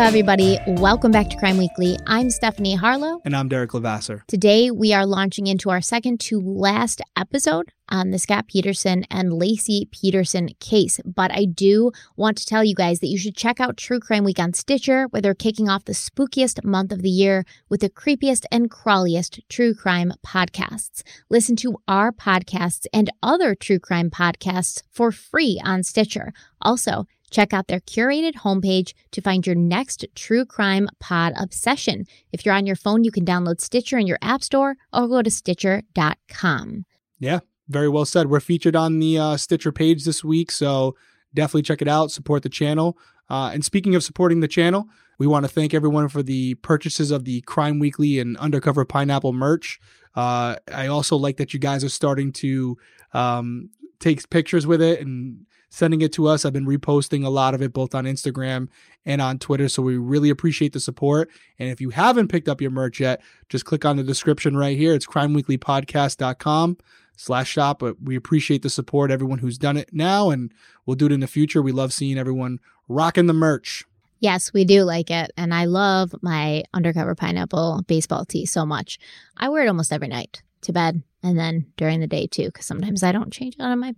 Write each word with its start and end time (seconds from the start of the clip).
Hello, 0.00 0.08
everybody. 0.08 0.58
Welcome 0.66 1.12
back 1.12 1.28
to 1.28 1.36
Crime 1.36 1.58
Weekly. 1.58 1.98
I'm 2.06 2.30
Stephanie 2.30 2.74
Harlow. 2.74 3.20
And 3.26 3.36
I'm 3.36 3.50
Derrick 3.50 3.74
Levasseur. 3.74 4.24
Today, 4.28 4.70
we 4.70 4.94
are 4.94 5.04
launching 5.04 5.46
into 5.46 5.68
our 5.68 5.82
second 5.82 6.20
to 6.20 6.40
last 6.40 7.02
episode 7.18 7.70
on 7.90 8.10
the 8.10 8.18
Scott 8.18 8.46
Peterson 8.48 9.04
and 9.10 9.30
Laci 9.30 9.90
Peterson 9.90 10.48
case. 10.58 11.00
But 11.04 11.32
I 11.32 11.44
do 11.44 11.92
want 12.16 12.38
to 12.38 12.46
tell 12.46 12.64
you 12.64 12.74
guys 12.74 13.00
that 13.00 13.08
you 13.08 13.18
should 13.18 13.36
check 13.36 13.60
out 13.60 13.76
True 13.76 14.00
Crime 14.00 14.24
Week 14.24 14.38
on 14.38 14.54
Stitcher, 14.54 15.04
where 15.10 15.20
they're 15.20 15.34
kicking 15.34 15.68
off 15.68 15.84
the 15.84 15.92
spookiest 15.92 16.64
month 16.64 16.92
of 16.92 17.02
the 17.02 17.10
year 17.10 17.44
with 17.68 17.82
the 17.82 17.90
creepiest 17.90 18.46
and 18.50 18.70
crawliest 18.70 19.40
true 19.50 19.74
crime 19.74 20.14
podcasts. 20.26 21.02
Listen 21.28 21.56
to 21.56 21.76
our 21.86 22.10
podcasts 22.10 22.86
and 22.94 23.10
other 23.22 23.54
true 23.54 23.78
crime 23.78 24.08
podcasts 24.08 24.82
for 24.90 25.12
free 25.12 25.60
on 25.62 25.82
Stitcher. 25.82 26.32
Also, 26.62 27.06
Check 27.30 27.52
out 27.52 27.68
their 27.68 27.80
curated 27.80 28.34
homepage 28.34 28.92
to 29.12 29.20
find 29.20 29.46
your 29.46 29.56
next 29.56 30.04
true 30.14 30.44
crime 30.44 30.88
pod 30.98 31.32
obsession. 31.36 32.06
If 32.32 32.44
you're 32.44 32.54
on 32.54 32.66
your 32.66 32.76
phone, 32.76 33.04
you 33.04 33.10
can 33.10 33.24
download 33.24 33.60
Stitcher 33.60 33.98
in 33.98 34.06
your 34.06 34.18
App 34.22 34.42
Store 34.42 34.76
or 34.92 35.08
go 35.08 35.22
to 35.22 35.30
Stitcher.com. 35.30 36.84
Yeah, 37.18 37.40
very 37.68 37.88
well 37.88 38.04
said. 38.04 38.28
We're 38.28 38.40
featured 38.40 38.76
on 38.76 38.98
the 38.98 39.18
uh, 39.18 39.36
Stitcher 39.36 39.72
page 39.72 40.04
this 40.04 40.24
week, 40.24 40.50
so 40.50 40.96
definitely 41.34 41.62
check 41.62 41.82
it 41.82 41.88
out, 41.88 42.10
support 42.10 42.42
the 42.42 42.48
channel. 42.48 42.98
Uh, 43.28 43.50
and 43.54 43.64
speaking 43.64 43.94
of 43.94 44.02
supporting 44.02 44.40
the 44.40 44.48
channel, 44.48 44.88
we 45.18 45.26
want 45.26 45.44
to 45.44 45.48
thank 45.48 45.72
everyone 45.72 46.08
for 46.08 46.22
the 46.22 46.54
purchases 46.56 47.10
of 47.10 47.24
the 47.24 47.42
Crime 47.42 47.78
Weekly 47.78 48.18
and 48.18 48.36
Undercover 48.38 48.84
Pineapple 48.84 49.32
merch. 49.32 49.78
Uh, 50.16 50.56
I 50.72 50.88
also 50.88 51.16
like 51.16 51.36
that 51.36 51.54
you 51.54 51.60
guys 51.60 51.84
are 51.84 51.90
starting 51.90 52.32
to 52.32 52.76
um, 53.12 53.70
take 54.00 54.28
pictures 54.30 54.66
with 54.66 54.82
it 54.82 55.00
and 55.00 55.46
sending 55.70 56.02
it 56.02 56.12
to 56.12 56.26
us. 56.26 56.44
I've 56.44 56.52
been 56.52 56.66
reposting 56.66 57.24
a 57.24 57.30
lot 57.30 57.54
of 57.54 57.62
it 57.62 57.72
both 57.72 57.94
on 57.94 58.04
Instagram 58.04 58.68
and 59.06 59.22
on 59.22 59.38
Twitter. 59.38 59.68
So 59.68 59.82
we 59.82 59.96
really 59.96 60.28
appreciate 60.28 60.72
the 60.72 60.80
support. 60.80 61.30
And 61.58 61.70
if 61.70 61.80
you 61.80 61.90
haven't 61.90 62.28
picked 62.28 62.48
up 62.48 62.60
your 62.60 62.72
merch 62.72 63.00
yet, 63.00 63.22
just 63.48 63.64
click 63.64 63.84
on 63.84 63.96
the 63.96 64.02
description 64.02 64.56
right 64.56 64.76
here. 64.76 64.94
It's 64.94 65.06
crimeweeklypodcast.com 65.06 66.76
slash 67.16 67.48
shop. 67.48 67.78
But 67.78 68.02
we 68.02 68.16
appreciate 68.16 68.62
the 68.62 68.70
support, 68.70 69.10
everyone 69.10 69.38
who's 69.38 69.58
done 69.58 69.76
it 69.76 69.90
now, 69.92 70.30
and 70.30 70.52
we'll 70.84 70.96
do 70.96 71.06
it 71.06 71.12
in 71.12 71.20
the 71.20 71.26
future. 71.26 71.62
We 71.62 71.72
love 71.72 71.92
seeing 71.92 72.18
everyone 72.18 72.58
rocking 72.88 73.26
the 73.26 73.32
merch. 73.32 73.84
Yes, 74.18 74.52
we 74.52 74.64
do 74.64 74.82
like 74.82 75.10
it. 75.10 75.30
And 75.38 75.54
I 75.54 75.64
love 75.64 76.14
my 76.20 76.64
undercover 76.74 77.14
pineapple 77.14 77.84
baseball 77.86 78.26
tee 78.26 78.44
so 78.44 78.66
much. 78.66 78.98
I 79.36 79.48
wear 79.48 79.64
it 79.64 79.68
almost 79.68 79.92
every 79.92 80.08
night 80.08 80.42
to 80.62 80.72
bed 80.72 81.02
and 81.22 81.38
then 81.38 81.66
during 81.76 82.00
the 82.00 82.06
day 82.06 82.26
too 82.26 82.46
because 82.46 82.66
sometimes 82.66 83.02
i 83.02 83.12
don't 83.12 83.32
change 83.32 83.56
out 83.60 83.72
of 83.72 83.78
my 83.78 83.94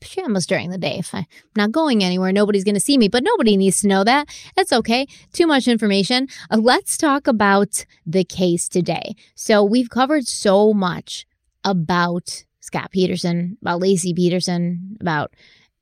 pajamas 0.00 0.46
during 0.46 0.70
the 0.70 0.78
day. 0.78 0.96
If 0.98 1.14
i'm 1.14 1.26
not 1.56 1.72
going 1.72 2.04
anywhere 2.04 2.32
nobody's 2.32 2.64
going 2.64 2.74
to 2.74 2.80
see 2.80 2.98
me 2.98 3.08
but 3.08 3.22
nobody 3.24 3.56
needs 3.56 3.80
to 3.82 3.88
know 3.88 4.04
that. 4.04 4.28
It's 4.56 4.72
okay. 4.72 5.06
Too 5.32 5.46
much 5.46 5.68
information. 5.68 6.28
Uh, 6.50 6.58
let's 6.58 6.96
talk 6.96 7.26
about 7.26 7.84
the 8.06 8.24
case 8.24 8.68
today. 8.68 9.14
So 9.34 9.64
we've 9.64 9.90
covered 9.90 10.26
so 10.26 10.72
much 10.72 11.26
about 11.64 12.44
scott 12.60 12.90
peterson 12.90 13.56
about 13.60 13.80
laci 13.80 14.14
peterson 14.14 14.96
about 15.00 15.32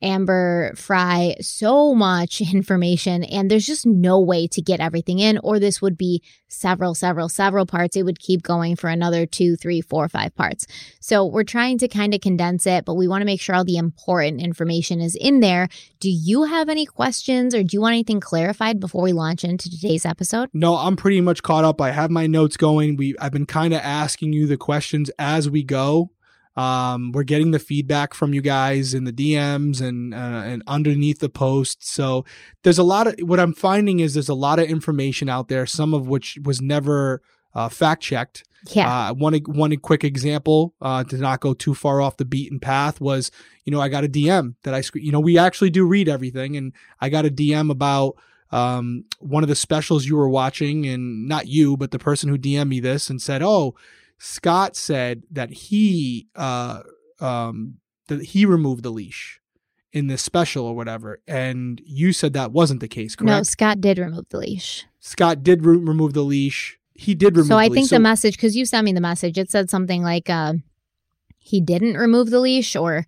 Amber 0.04 0.74
Frey 0.76 1.36
so 1.40 1.94
much 1.94 2.40
information, 2.52 3.24
and 3.24 3.50
there's 3.50 3.66
just 3.66 3.86
no 3.86 4.20
way 4.20 4.46
to 4.48 4.62
get 4.62 4.78
everything 4.80 5.18
in, 5.18 5.38
or 5.38 5.58
this 5.58 5.80
would 5.80 5.96
be 5.96 6.22
several, 6.46 6.94
several, 6.94 7.28
several 7.28 7.66
parts. 7.66 7.96
It 7.96 8.04
would 8.04 8.20
keep 8.20 8.42
going 8.42 8.76
for 8.76 8.88
another 8.88 9.26
two, 9.26 9.56
three, 9.56 9.80
four, 9.80 10.08
five 10.08 10.34
parts. 10.36 10.66
So 11.00 11.24
we're 11.24 11.42
trying 11.42 11.78
to 11.78 11.88
kind 11.88 12.14
of 12.14 12.20
condense 12.20 12.66
it, 12.66 12.84
but 12.84 12.94
we 12.94 13.08
want 13.08 13.22
to 13.22 13.26
make 13.26 13.40
sure 13.40 13.54
all 13.54 13.64
the 13.64 13.76
important 13.76 14.40
information 14.40 15.00
is 15.00 15.16
in 15.16 15.40
there. 15.40 15.68
Do 16.00 16.10
you 16.10 16.44
have 16.44 16.68
any 16.68 16.86
questions 16.86 17.54
or 17.54 17.62
do 17.62 17.70
you 17.72 17.80
want 17.80 17.94
anything 17.94 18.20
clarified 18.20 18.78
before 18.78 19.02
we 19.02 19.12
launch 19.12 19.42
into 19.42 19.70
today's 19.70 20.04
episode? 20.06 20.50
No, 20.52 20.76
I'm 20.76 20.96
pretty 20.96 21.20
much 21.20 21.42
caught 21.42 21.64
up. 21.64 21.80
I 21.80 21.90
have 21.90 22.10
my 22.10 22.26
notes 22.26 22.56
going. 22.56 22.96
We 22.96 23.16
I've 23.18 23.32
been 23.32 23.46
kind 23.46 23.74
of 23.74 23.80
asking 23.80 24.32
you 24.32 24.46
the 24.46 24.56
questions 24.56 25.10
as 25.18 25.48
we 25.48 25.62
go. 25.62 26.10
Um, 26.56 27.10
we're 27.12 27.24
getting 27.24 27.50
the 27.50 27.58
feedback 27.58 28.14
from 28.14 28.32
you 28.32 28.40
guys 28.40 28.94
in 28.94 29.04
the 29.04 29.12
DMs 29.12 29.80
and 29.80 30.14
uh, 30.14 30.42
and 30.44 30.62
underneath 30.66 31.18
the 31.18 31.28
posts. 31.28 31.90
So 31.90 32.24
there's 32.62 32.78
a 32.78 32.84
lot 32.84 33.06
of 33.06 33.14
what 33.20 33.40
I'm 33.40 33.54
finding 33.54 34.00
is 34.00 34.14
there's 34.14 34.28
a 34.28 34.34
lot 34.34 34.58
of 34.58 34.68
information 34.68 35.28
out 35.28 35.48
there, 35.48 35.66
some 35.66 35.94
of 35.94 36.06
which 36.06 36.38
was 36.44 36.60
never 36.60 37.22
uh, 37.54 37.68
fact 37.68 38.02
checked. 38.02 38.44
Yeah. 38.70 39.10
Uh, 39.10 39.14
one 39.14 39.34
one 39.46 39.76
quick 39.78 40.04
example 40.04 40.74
uh, 40.80 41.04
to 41.04 41.18
not 41.18 41.40
go 41.40 41.54
too 41.54 41.74
far 41.74 42.00
off 42.00 42.16
the 42.16 42.24
beaten 42.24 42.60
path 42.60 43.00
was, 43.00 43.30
you 43.64 43.72
know, 43.72 43.80
I 43.80 43.88
got 43.88 44.04
a 44.04 44.08
DM 44.08 44.54
that 44.62 44.74
I, 44.74 44.82
you 44.94 45.12
know, 45.12 45.20
we 45.20 45.36
actually 45.36 45.70
do 45.70 45.86
read 45.86 46.08
everything, 46.08 46.56
and 46.56 46.72
I 47.00 47.08
got 47.10 47.26
a 47.26 47.30
DM 47.30 47.70
about 47.70 48.16
um, 48.52 49.04
one 49.18 49.42
of 49.42 49.48
the 49.48 49.54
specials 49.54 50.06
you 50.06 50.16
were 50.16 50.28
watching, 50.28 50.86
and 50.86 51.28
not 51.28 51.46
you, 51.46 51.76
but 51.76 51.90
the 51.90 51.98
person 51.98 52.28
who 52.30 52.38
DM'd 52.38 52.68
me 52.68 52.80
this 52.80 53.10
and 53.10 53.20
said, 53.20 53.42
"Oh, 53.42 53.74
Scott 54.18 54.76
said 54.76 55.24
that 55.30 55.50
he 55.50 56.28
uh 56.34 56.82
um 57.20 57.78
that 58.08 58.22
he 58.22 58.46
removed 58.46 58.82
the 58.82 58.90
leash 58.90 59.40
in 59.92 60.08
this 60.08 60.22
special 60.22 60.66
or 60.66 60.74
whatever, 60.74 61.20
and 61.28 61.80
you 61.84 62.12
said 62.12 62.32
that 62.32 62.52
wasn't 62.52 62.80
the 62.80 62.88
case, 62.88 63.14
correct? 63.14 63.28
No, 63.28 63.42
Scott 63.44 63.80
did 63.80 63.98
remove 63.98 64.28
the 64.28 64.38
leash. 64.38 64.84
Scott 64.98 65.42
did 65.42 65.64
re- 65.64 65.76
remove 65.76 66.14
the 66.14 66.24
leash. 66.24 66.78
He 66.94 67.14
did 67.14 67.36
remove. 67.36 67.48
The 67.48 67.54
leash. 67.54 67.60
So 67.62 67.66
I 67.66 67.68
the 67.68 67.74
think 67.74 67.84
leash. 67.84 67.90
the 67.90 68.00
message 68.00 68.36
because 68.36 68.56
you 68.56 68.64
sent 68.64 68.84
me 68.84 68.92
the 68.92 69.00
message, 69.00 69.38
it 69.38 69.50
said 69.50 69.70
something 69.70 70.02
like 70.02 70.28
uh, 70.28 70.54
he 71.38 71.60
didn't 71.60 71.96
remove 71.96 72.30
the 72.30 72.40
leash, 72.40 72.74
or 72.74 73.06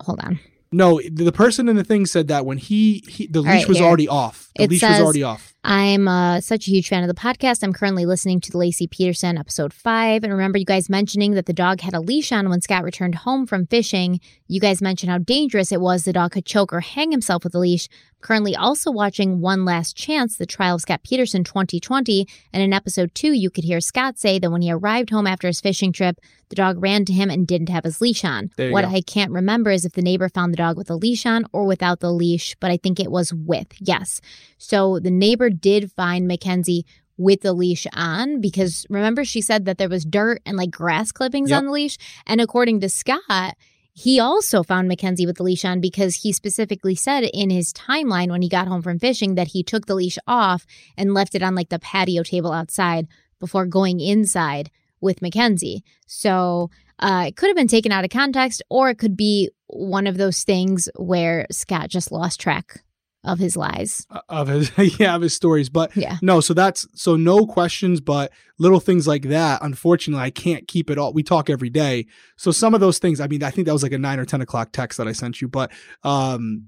hold 0.00 0.20
on. 0.20 0.40
No, 0.76 1.00
the 1.10 1.32
person 1.32 1.68
in 1.68 1.76
the 1.76 1.84
thing 1.84 2.06
said 2.06 2.28
that 2.28 2.44
when 2.44 2.58
he, 2.58 3.04
he 3.08 3.26
the 3.26 3.40
leash 3.42 3.50
right, 3.50 3.68
was 3.68 3.78
here. 3.78 3.86
already 3.86 4.08
off. 4.08 4.50
The 4.56 4.64
It 4.64 4.70
leash 4.70 4.80
says- 4.80 4.98
was 4.98 5.00
already 5.00 5.22
off. 5.22 5.52
I'm 5.66 6.08
uh, 6.08 6.42
such 6.42 6.68
a 6.68 6.70
huge 6.70 6.88
fan 6.90 7.02
of 7.02 7.08
the 7.08 7.14
podcast. 7.18 7.62
I'm 7.62 7.72
currently 7.72 8.04
listening 8.04 8.38
to 8.42 8.50
the 8.52 8.58
Laci 8.58 8.90
Peterson 8.90 9.38
episode 9.38 9.72
five. 9.72 10.22
And 10.22 10.30
remember 10.30 10.58
you 10.58 10.66
guys 10.66 10.90
mentioning 10.90 11.32
that 11.32 11.46
the 11.46 11.54
dog 11.54 11.80
had 11.80 11.94
a 11.94 12.00
leash 12.00 12.32
on 12.32 12.50
when 12.50 12.60
Scott 12.60 12.84
returned 12.84 13.14
home 13.14 13.46
from 13.46 13.66
fishing. 13.66 14.20
You 14.46 14.60
guys 14.60 14.82
mentioned 14.82 15.10
how 15.10 15.16
dangerous 15.18 15.72
it 15.72 15.80
was 15.80 16.04
the 16.04 16.12
dog 16.12 16.32
could 16.32 16.44
choke 16.44 16.70
or 16.70 16.80
hang 16.80 17.12
himself 17.12 17.44
with 17.44 17.54
a 17.54 17.58
leash. 17.58 17.88
Currently 18.24 18.56
also 18.56 18.90
watching 18.90 19.42
One 19.42 19.66
Last 19.66 19.98
Chance, 19.98 20.38
the 20.38 20.46
trial 20.46 20.76
of 20.76 20.80
Scott 20.80 21.02
Peterson 21.02 21.44
2020. 21.44 22.26
And 22.54 22.62
in 22.62 22.72
episode 22.72 23.14
two, 23.14 23.34
you 23.34 23.50
could 23.50 23.64
hear 23.64 23.82
Scott 23.82 24.18
say 24.18 24.38
that 24.38 24.50
when 24.50 24.62
he 24.62 24.72
arrived 24.72 25.10
home 25.10 25.26
after 25.26 25.46
his 25.46 25.60
fishing 25.60 25.92
trip, 25.92 26.18
the 26.48 26.56
dog 26.56 26.82
ran 26.82 27.04
to 27.04 27.12
him 27.12 27.28
and 27.28 27.46
didn't 27.46 27.68
have 27.68 27.84
his 27.84 28.00
leash 28.00 28.24
on. 28.24 28.50
What 28.56 28.86
go. 28.86 28.88
I 28.88 29.02
can't 29.02 29.30
remember 29.30 29.70
is 29.70 29.84
if 29.84 29.92
the 29.92 30.00
neighbor 30.00 30.30
found 30.30 30.54
the 30.54 30.56
dog 30.56 30.78
with 30.78 30.88
a 30.88 30.96
leash 30.96 31.26
on 31.26 31.44
or 31.52 31.66
without 31.66 32.00
the 32.00 32.10
leash, 32.10 32.56
but 32.60 32.70
I 32.70 32.78
think 32.78 32.98
it 32.98 33.10
was 33.10 33.34
with. 33.34 33.66
Yes. 33.78 34.22
So 34.56 34.98
the 35.00 35.10
neighbor 35.10 35.50
did 35.50 35.92
find 35.92 36.26
Mackenzie 36.26 36.86
with 37.18 37.42
the 37.42 37.52
leash 37.52 37.86
on 37.92 38.40
because 38.40 38.86
remember 38.88 39.26
she 39.26 39.42
said 39.42 39.66
that 39.66 39.76
there 39.76 39.90
was 39.90 40.06
dirt 40.06 40.40
and 40.46 40.56
like 40.56 40.70
grass 40.70 41.12
clippings 41.12 41.50
Yep. 41.50 41.58
on 41.58 41.66
the 41.66 41.72
leash. 41.72 41.98
And 42.26 42.40
according 42.40 42.80
to 42.80 42.88
Scott, 42.88 43.54
he 43.94 44.18
also 44.18 44.64
found 44.64 44.88
Mackenzie 44.88 45.24
with 45.24 45.36
the 45.36 45.44
leash 45.44 45.64
on 45.64 45.80
because 45.80 46.16
he 46.16 46.32
specifically 46.32 46.96
said 46.96 47.22
in 47.32 47.48
his 47.48 47.72
timeline 47.72 48.28
when 48.28 48.42
he 48.42 48.48
got 48.48 48.66
home 48.66 48.82
from 48.82 48.98
fishing 48.98 49.36
that 49.36 49.48
he 49.48 49.62
took 49.62 49.86
the 49.86 49.94
leash 49.94 50.18
off 50.26 50.66
and 50.96 51.14
left 51.14 51.36
it 51.36 51.42
on 51.42 51.54
like 51.54 51.68
the 51.68 51.78
patio 51.78 52.24
table 52.24 52.52
outside 52.52 53.06
before 53.38 53.66
going 53.66 54.00
inside 54.00 54.70
with 55.00 55.22
Mackenzie. 55.22 55.84
So 56.06 56.70
uh, 56.98 57.26
it 57.28 57.36
could 57.36 57.48
have 57.48 57.56
been 57.56 57.68
taken 57.68 57.92
out 57.92 58.04
of 58.04 58.10
context, 58.10 58.62
or 58.68 58.90
it 58.90 58.98
could 58.98 59.16
be 59.16 59.50
one 59.68 60.08
of 60.08 60.16
those 60.16 60.42
things 60.42 60.88
where 60.96 61.46
Scott 61.52 61.88
just 61.88 62.10
lost 62.10 62.40
track 62.40 62.83
of 63.24 63.38
his 63.38 63.56
lies. 63.56 64.06
uh, 64.10 64.20
of 64.28 64.48
his 64.48 64.70
yeah 65.00 65.14
of 65.14 65.22
his 65.22 65.34
stories 65.34 65.68
but 65.68 65.94
Yeah. 65.96 66.18
no 66.22 66.40
so 66.40 66.54
that's 66.54 66.86
so 66.94 67.16
no 67.16 67.46
questions 67.46 68.00
but 68.00 68.32
little 68.58 68.80
things 68.80 69.06
like 69.06 69.22
that 69.24 69.62
unfortunately 69.62 70.22
i 70.24 70.30
can't 70.30 70.68
keep 70.68 70.90
it 70.90 70.98
all 70.98 71.12
we 71.12 71.22
talk 71.22 71.48
every 71.50 71.70
day 71.70 72.06
so 72.36 72.50
some 72.50 72.74
of 72.74 72.80
those 72.80 72.98
things 72.98 73.20
i 73.20 73.26
mean 73.26 73.42
i 73.42 73.50
think 73.50 73.66
that 73.66 73.72
was 73.72 73.82
like 73.82 73.92
a 73.92 73.98
9 73.98 74.18
or 74.18 74.24
10 74.24 74.40
o'clock 74.40 74.70
text 74.72 74.98
that 74.98 75.08
i 75.08 75.12
sent 75.12 75.40
you 75.40 75.48
but 75.48 75.70
um 76.02 76.66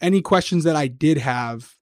any 0.00 0.20
questions 0.22 0.64
that 0.64 0.76
i 0.76 0.86
did 0.86 1.18
have 1.18 1.76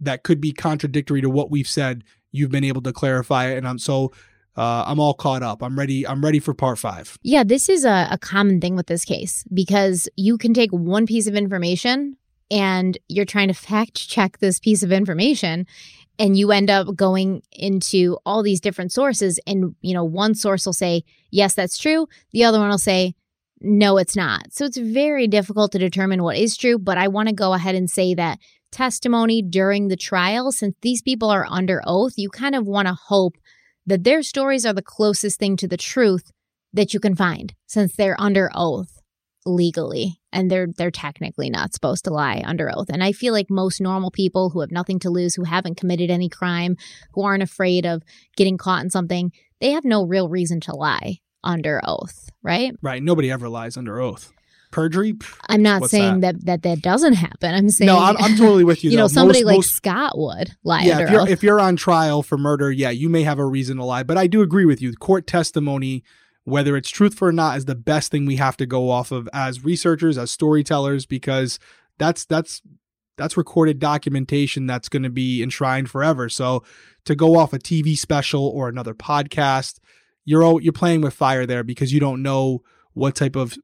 that 0.00 0.22
could 0.22 0.40
be 0.40 0.52
contradictory 0.52 1.20
to 1.20 1.30
what 1.30 1.50
we've 1.50 1.68
said, 1.68 2.02
you've 2.32 2.50
been 2.50 2.64
able 2.64 2.82
to 2.82 2.92
clarify 2.92 3.46
it. 3.46 3.58
And 3.58 3.66
I'm 3.66 3.78
so 3.78 4.12
uh, 4.56 4.84
I'm 4.86 4.98
all 5.00 5.14
caught 5.14 5.42
up. 5.42 5.62
I'm 5.62 5.78
ready. 5.78 6.06
I'm 6.06 6.22
ready 6.22 6.40
for 6.40 6.52
part 6.52 6.78
five. 6.78 7.16
Yeah, 7.22 7.42
this 7.44 7.68
is 7.68 7.84
a, 7.84 8.08
a 8.10 8.18
common 8.18 8.60
thing 8.60 8.76
with 8.76 8.86
this 8.88 9.04
case 9.04 9.44
because 9.54 10.08
you 10.16 10.36
can 10.36 10.52
take 10.52 10.70
one 10.72 11.06
piece 11.06 11.26
of 11.26 11.34
information 11.36 12.16
and 12.50 12.98
you're 13.08 13.24
trying 13.24 13.48
to 13.48 13.54
fact 13.54 14.08
check 14.08 14.38
this 14.38 14.58
piece 14.58 14.82
of 14.82 14.92
information 14.92 15.66
and 16.18 16.36
you 16.36 16.52
end 16.52 16.70
up 16.70 16.94
going 16.94 17.42
into 17.52 18.18
all 18.24 18.42
these 18.42 18.60
different 18.60 18.92
sources 18.92 19.40
and 19.46 19.74
you 19.80 19.94
know 19.94 20.04
one 20.04 20.34
source 20.34 20.66
will 20.66 20.72
say 20.72 21.02
yes 21.30 21.54
that's 21.54 21.78
true. 21.78 22.06
The 22.32 22.44
other 22.44 22.58
one 22.58 22.68
will 22.68 22.78
say 22.78 23.14
no 23.60 23.96
it's 23.98 24.16
not. 24.16 24.52
So 24.52 24.64
it's 24.64 24.76
very 24.76 25.26
difficult 25.26 25.72
to 25.72 25.78
determine 25.78 26.22
what 26.22 26.36
is 26.36 26.56
true 26.56 26.78
but 26.78 26.98
i 26.98 27.08
want 27.08 27.28
to 27.28 27.34
go 27.34 27.54
ahead 27.54 27.74
and 27.74 27.90
say 27.90 28.14
that 28.14 28.38
testimony 28.74 29.40
during 29.40 29.86
the 29.86 29.96
trial 29.96 30.50
since 30.50 30.74
these 30.82 31.00
people 31.00 31.30
are 31.30 31.46
under 31.48 31.80
oath 31.86 32.14
you 32.16 32.28
kind 32.28 32.56
of 32.56 32.66
want 32.66 32.88
to 32.88 32.94
hope 32.94 33.36
that 33.86 34.02
their 34.02 34.20
stories 34.20 34.66
are 34.66 34.72
the 34.72 34.82
closest 34.82 35.38
thing 35.38 35.56
to 35.56 35.68
the 35.68 35.76
truth 35.76 36.32
that 36.72 36.92
you 36.92 36.98
can 36.98 37.14
find 37.14 37.54
since 37.66 37.94
they're 37.94 38.20
under 38.20 38.50
oath 38.52 38.93
legally 39.46 40.20
and 40.32 40.50
they're 40.50 40.68
they're 40.76 40.90
technically 40.90 41.50
not 41.50 41.74
supposed 41.74 42.04
to 42.04 42.10
lie 42.12 42.42
under 42.46 42.70
oath 42.74 42.88
and 42.88 43.04
i 43.04 43.12
feel 43.12 43.32
like 43.32 43.50
most 43.50 43.80
normal 43.80 44.10
people 44.10 44.50
who 44.50 44.60
have 44.60 44.70
nothing 44.70 44.98
to 44.98 45.10
lose 45.10 45.34
who 45.34 45.44
haven't 45.44 45.76
committed 45.76 46.10
any 46.10 46.28
crime 46.28 46.76
who 47.12 47.22
aren't 47.22 47.42
afraid 47.42 47.84
of 47.84 48.02
getting 48.36 48.56
caught 48.56 48.82
in 48.82 48.88
something 48.90 49.30
they 49.60 49.70
have 49.72 49.84
no 49.84 50.04
real 50.06 50.28
reason 50.28 50.60
to 50.60 50.74
lie 50.74 51.18
under 51.42 51.80
oath 51.86 52.30
right 52.42 52.72
Right. 52.82 53.02
Nobody 53.02 53.30
ever 53.30 53.48
lies 53.48 53.76
under 53.76 54.00
oath. 54.00 54.32
Perjury. 54.70 55.12
Pff, 55.12 55.36
i'm 55.48 55.62
not 55.62 55.88
saying 55.88 56.20
that? 56.20 56.44
that 56.46 56.62
that 56.62 56.80
doesn't 56.82 57.12
happen 57.12 57.54
i'm 57.54 57.68
saying 57.70 57.86
No, 57.86 57.98
I'm, 57.98 58.16
I'm 58.18 58.36
totally 58.36 58.64
with 58.64 58.82
you. 58.82 58.90
you 58.92 58.96
know 58.96 59.06
somebody 59.06 59.40
Most- 59.44 59.46
like 59.46 59.56
most- 59.58 59.74
scott 59.74 60.18
would 60.18 60.50
lie 60.64 60.82
yeah, 60.82 60.94
under 60.94 61.04
if 61.04 61.10
you're, 61.12 61.20
oath 61.20 61.28
if 61.28 61.42
you're 61.44 61.60
on 61.60 61.76
trial 61.76 62.22
for 62.24 62.36
murder, 62.38 62.72
yeah, 62.72 62.90
you 62.90 63.08
may 63.08 63.22
have 63.22 63.38
a 63.38 63.44
reason 63.46 63.76
to 63.76 63.84
lie. 63.84 64.02
But 64.02 64.16
I 64.18 64.26
do 64.26 64.40
agree 64.42 64.64
with 64.64 64.82
you. 64.82 64.92
Court 64.94 65.26
testimony, 65.28 66.02
whether 66.44 66.76
it's 66.76 66.90
truthful 66.90 67.28
or 67.28 67.32
not, 67.32 67.56
is 67.56 67.64
the 67.64 67.74
best 67.74 68.10
thing 68.10 68.26
we 68.26 68.36
have 68.36 68.56
to 68.58 68.66
go 68.66 68.90
off 68.90 69.10
of 69.10 69.28
as 69.32 69.64
researchers, 69.64 70.18
as 70.18 70.30
storytellers, 70.30 71.06
because 71.06 71.58
that's 71.98 72.24
that's 72.24 72.62
that's 73.16 73.36
recorded 73.36 73.78
documentation 73.78 74.66
that's 74.66 74.88
going 74.88 75.02
to 75.02 75.10
be 75.10 75.42
enshrined 75.42 75.90
forever. 75.90 76.28
So 76.28 76.64
to 77.04 77.14
go 77.14 77.36
off 77.36 77.52
a 77.52 77.58
TV 77.58 77.96
special 77.96 78.46
or 78.46 78.68
another 78.68 78.94
podcast, 78.94 79.78
you're 80.24 80.60
you're 80.60 80.72
playing 80.72 81.00
with 81.00 81.14
fire 81.14 81.46
there 81.46 81.64
because 81.64 81.92
you 81.92 82.00
don't 82.00 82.22
know 82.22 82.62
what 82.92 83.14
type 83.14 83.36
of 83.36 83.56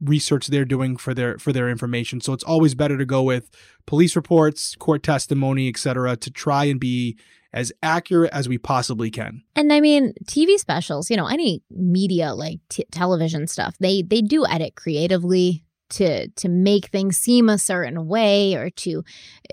research 0.00 0.48
they're 0.48 0.64
doing 0.64 0.96
for 0.96 1.14
their 1.14 1.38
for 1.38 1.52
their 1.52 1.68
information. 1.68 2.20
So 2.20 2.32
it's 2.32 2.44
always 2.44 2.74
better 2.74 2.98
to 2.98 3.04
go 3.04 3.22
with 3.22 3.50
police 3.86 4.16
reports, 4.16 4.74
court 4.76 5.02
testimony, 5.02 5.68
etc., 5.68 6.16
to 6.16 6.30
try 6.30 6.64
and 6.64 6.78
be 6.78 7.16
as 7.56 7.72
accurate 7.82 8.30
as 8.34 8.48
we 8.48 8.58
possibly 8.58 9.10
can. 9.10 9.42
And 9.56 9.72
I 9.72 9.80
mean, 9.80 10.12
TV 10.26 10.58
specials, 10.58 11.10
you 11.10 11.16
know, 11.16 11.26
any 11.26 11.62
media 11.70 12.34
like 12.34 12.60
t- 12.68 12.84
television 12.92 13.46
stuff, 13.46 13.74
they 13.80 14.02
they 14.02 14.20
do 14.20 14.46
edit 14.46 14.76
creatively 14.76 15.64
to 15.88 16.28
to 16.28 16.48
make 16.48 16.86
things 16.86 17.16
seem 17.16 17.48
a 17.48 17.56
certain 17.56 18.06
way 18.06 18.54
or 18.56 18.68
to 18.70 19.02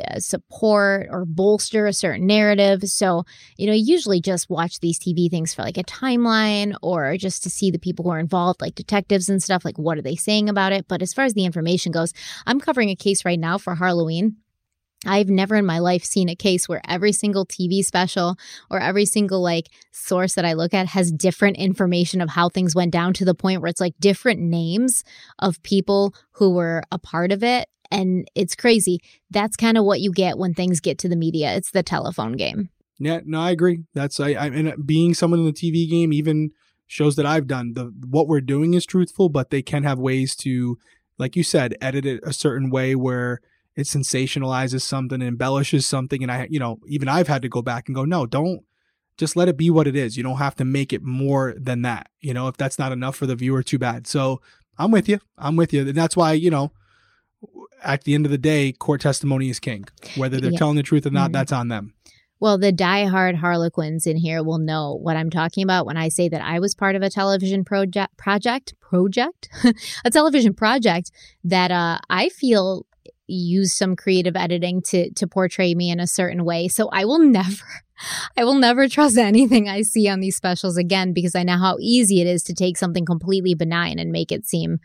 uh, 0.05 0.19
support 0.19 1.07
or 1.11 1.23
bolster 1.25 1.85
a 1.85 1.93
certain 1.93 2.27
narrative. 2.27 2.83
So, 2.83 3.23
you 3.57 3.67
know, 3.67 3.73
usually 3.73 4.19
just 4.19 4.49
watch 4.49 4.81
these 4.81 4.99
TV 4.99 5.29
things 5.29 5.53
for 5.53 5.61
like 5.61 5.77
a 5.77 5.83
timeline 5.83 6.75
or 6.81 7.15
just 7.15 7.41
to 7.43 7.49
see 7.49 7.71
the 7.71 7.79
people 7.79 8.03
who 8.03 8.11
are 8.11 8.19
involved, 8.19 8.59
like 8.61 8.75
detectives 8.75 9.29
and 9.29 9.41
stuff, 9.41 9.63
like 9.63 9.77
what 9.77 9.97
are 9.97 10.01
they 10.01 10.15
saying 10.17 10.49
about 10.49 10.73
it. 10.73 10.89
But 10.89 11.01
as 11.01 11.13
far 11.13 11.23
as 11.23 11.35
the 11.35 11.45
information 11.45 11.93
goes, 11.93 12.11
I'm 12.45 12.59
covering 12.59 12.89
a 12.89 12.97
case 12.97 13.23
right 13.23 13.39
now 13.39 13.57
for 13.57 13.75
Halloween. 13.75 14.37
I've 15.05 15.29
never 15.29 15.55
in 15.55 15.65
my 15.65 15.79
life 15.79 16.03
seen 16.03 16.29
a 16.29 16.35
case 16.35 16.67
where 16.67 16.81
every 16.87 17.11
single 17.11 17.45
TV 17.45 17.83
special 17.83 18.37
or 18.69 18.79
every 18.79 19.05
single 19.05 19.41
like 19.41 19.69
source 19.91 20.35
that 20.35 20.45
I 20.45 20.53
look 20.53 20.73
at 20.73 20.87
has 20.87 21.11
different 21.11 21.57
information 21.57 22.21
of 22.21 22.29
how 22.29 22.49
things 22.49 22.75
went 22.75 22.91
down 22.91 23.13
to 23.13 23.25
the 23.25 23.35
point 23.35 23.61
where 23.61 23.69
it's 23.69 23.81
like 23.81 23.95
different 23.99 24.39
names 24.39 25.03
of 25.39 25.61
people 25.63 26.13
who 26.31 26.51
were 26.51 26.83
a 26.91 26.99
part 26.99 27.31
of 27.31 27.43
it. 27.43 27.67
And 27.91 28.27
it's 28.33 28.55
crazy. 28.55 28.99
That's 29.29 29.55
kind 29.55 29.77
of 29.77 29.85
what 29.85 30.01
you 30.01 30.11
get 30.11 30.37
when 30.37 30.53
things 30.53 30.79
get 30.79 30.97
to 30.99 31.09
the 31.09 31.15
media. 31.15 31.55
It's 31.55 31.71
the 31.71 31.83
telephone 31.83 32.33
game. 32.33 32.69
Yeah, 32.99 33.19
no, 33.25 33.39
I 33.39 33.51
agree. 33.51 33.83
That's 33.93 34.19
I, 34.19 34.29
I 34.29 34.45
and 34.47 34.69
uh, 34.69 34.75
being 34.83 35.13
someone 35.13 35.39
in 35.39 35.45
the 35.45 35.51
TV 35.51 35.89
game, 35.89 36.13
even 36.13 36.51
shows 36.87 37.15
that 37.15 37.25
I've 37.25 37.47
done 37.47 37.73
the 37.73 37.91
what 38.07 38.27
we're 38.27 38.41
doing 38.41 38.73
is 38.73 38.85
truthful, 38.85 39.29
but 39.29 39.49
they 39.49 39.61
can 39.61 39.83
have 39.83 39.99
ways 39.99 40.35
to, 40.37 40.77
like 41.17 41.35
you 41.35 41.43
said, 41.43 41.75
edit 41.81 42.05
it 42.05 42.21
a 42.23 42.33
certain 42.33 42.69
way 42.69 42.95
where 42.95 43.41
it 43.75 43.83
sensationalizes 43.87 44.81
something, 44.81 45.21
and 45.21 45.27
embellishes 45.27 45.85
something, 45.85 46.21
and 46.21 46.31
I, 46.31 46.47
you 46.49 46.59
know, 46.59 46.79
even 46.87 47.07
I've 47.07 47.27
had 47.27 47.41
to 47.41 47.49
go 47.49 47.61
back 47.61 47.87
and 47.87 47.95
go, 47.95 48.05
no, 48.05 48.25
don't 48.25 48.61
just 49.17 49.35
let 49.35 49.47
it 49.47 49.57
be 49.57 49.69
what 49.69 49.87
it 49.87 49.95
is. 49.95 50.17
You 50.17 50.23
don't 50.23 50.37
have 50.37 50.55
to 50.55 50.65
make 50.65 50.91
it 50.91 51.03
more 51.03 51.53
than 51.57 51.83
that. 51.83 52.09
You 52.19 52.33
know, 52.33 52.47
if 52.47 52.57
that's 52.57 52.79
not 52.79 52.91
enough 52.91 53.15
for 53.15 53.25
the 53.25 53.35
viewer, 53.35 53.61
too 53.63 53.77
bad. 53.79 54.07
So 54.07 54.41
I'm 54.77 54.91
with 54.91 55.07
you. 55.07 55.19
I'm 55.37 55.55
with 55.55 55.71
you, 55.73 55.81
and 55.81 55.95
that's 55.95 56.17
why 56.17 56.33
you 56.33 56.49
know. 56.49 56.71
At 57.83 58.05
the 58.05 58.15
end 58.15 58.25
of 58.25 58.31
the 58.31 58.37
day, 58.37 58.71
court 58.71 59.01
testimony 59.01 59.49
is 59.49 59.59
king. 59.59 59.83
Whether 60.15 60.39
they're 60.39 60.51
Yeah. 60.51 60.57
telling 60.57 60.77
the 60.77 60.83
truth 60.83 61.05
or 61.05 61.09
not, 61.11 61.31
Mhm. 61.31 61.33
that's 61.33 61.51
on 61.51 61.67
them. 61.67 61.93
Well, 62.39 62.57
the 62.57 62.71
diehard 62.71 63.35
Harlequins 63.35 64.07
in 64.07 64.15
here 64.15 64.41
will 64.41 64.57
know 64.57 64.93
what 64.93 65.17
I'm 65.17 65.29
talking 65.29 65.63
about 65.63 65.85
when 65.85 65.97
I 65.97 66.07
say 66.07 66.29
that 66.29 66.41
I 66.41 66.59
was 66.59 66.75
part 66.75 66.95
of 66.95 67.01
a 67.01 67.09
television 67.09 67.65
project 67.65 68.15
project 68.17 68.73
project 68.79 69.49
a 70.05 70.09
television 70.09 70.53
project 70.53 71.11
that 71.43 71.71
uh, 71.71 71.99
I 72.09 72.29
feel 72.29 72.85
used 73.27 73.73
some 73.73 73.95
creative 73.95 74.35
editing 74.35 74.81
to 74.81 75.11
to 75.13 75.27
portray 75.27 75.73
me 75.73 75.89
in 75.89 75.99
a 75.99 76.07
certain 76.07 76.43
way. 76.45 76.67
So 76.67 76.89
I 76.91 77.05
will 77.05 77.19
never 77.23 77.63
I 78.35 78.43
will 78.43 78.55
never 78.55 78.87
trust 78.87 79.17
anything 79.17 79.69
I 79.69 79.81
see 79.81 80.07
on 80.07 80.19
these 80.19 80.35
specials 80.35 80.77
again 80.77 81.13
because 81.13 81.35
I 81.35 81.43
know 81.43 81.57
how 81.57 81.77
easy 81.79 82.21
it 82.21 82.27
is 82.27 82.43
to 82.43 82.53
take 82.53 82.77
something 82.77 83.05
completely 83.05 83.53
benign 83.53 83.99
and 83.99 84.11
make 84.11 84.31
it 84.31 84.45
seem 84.45 84.79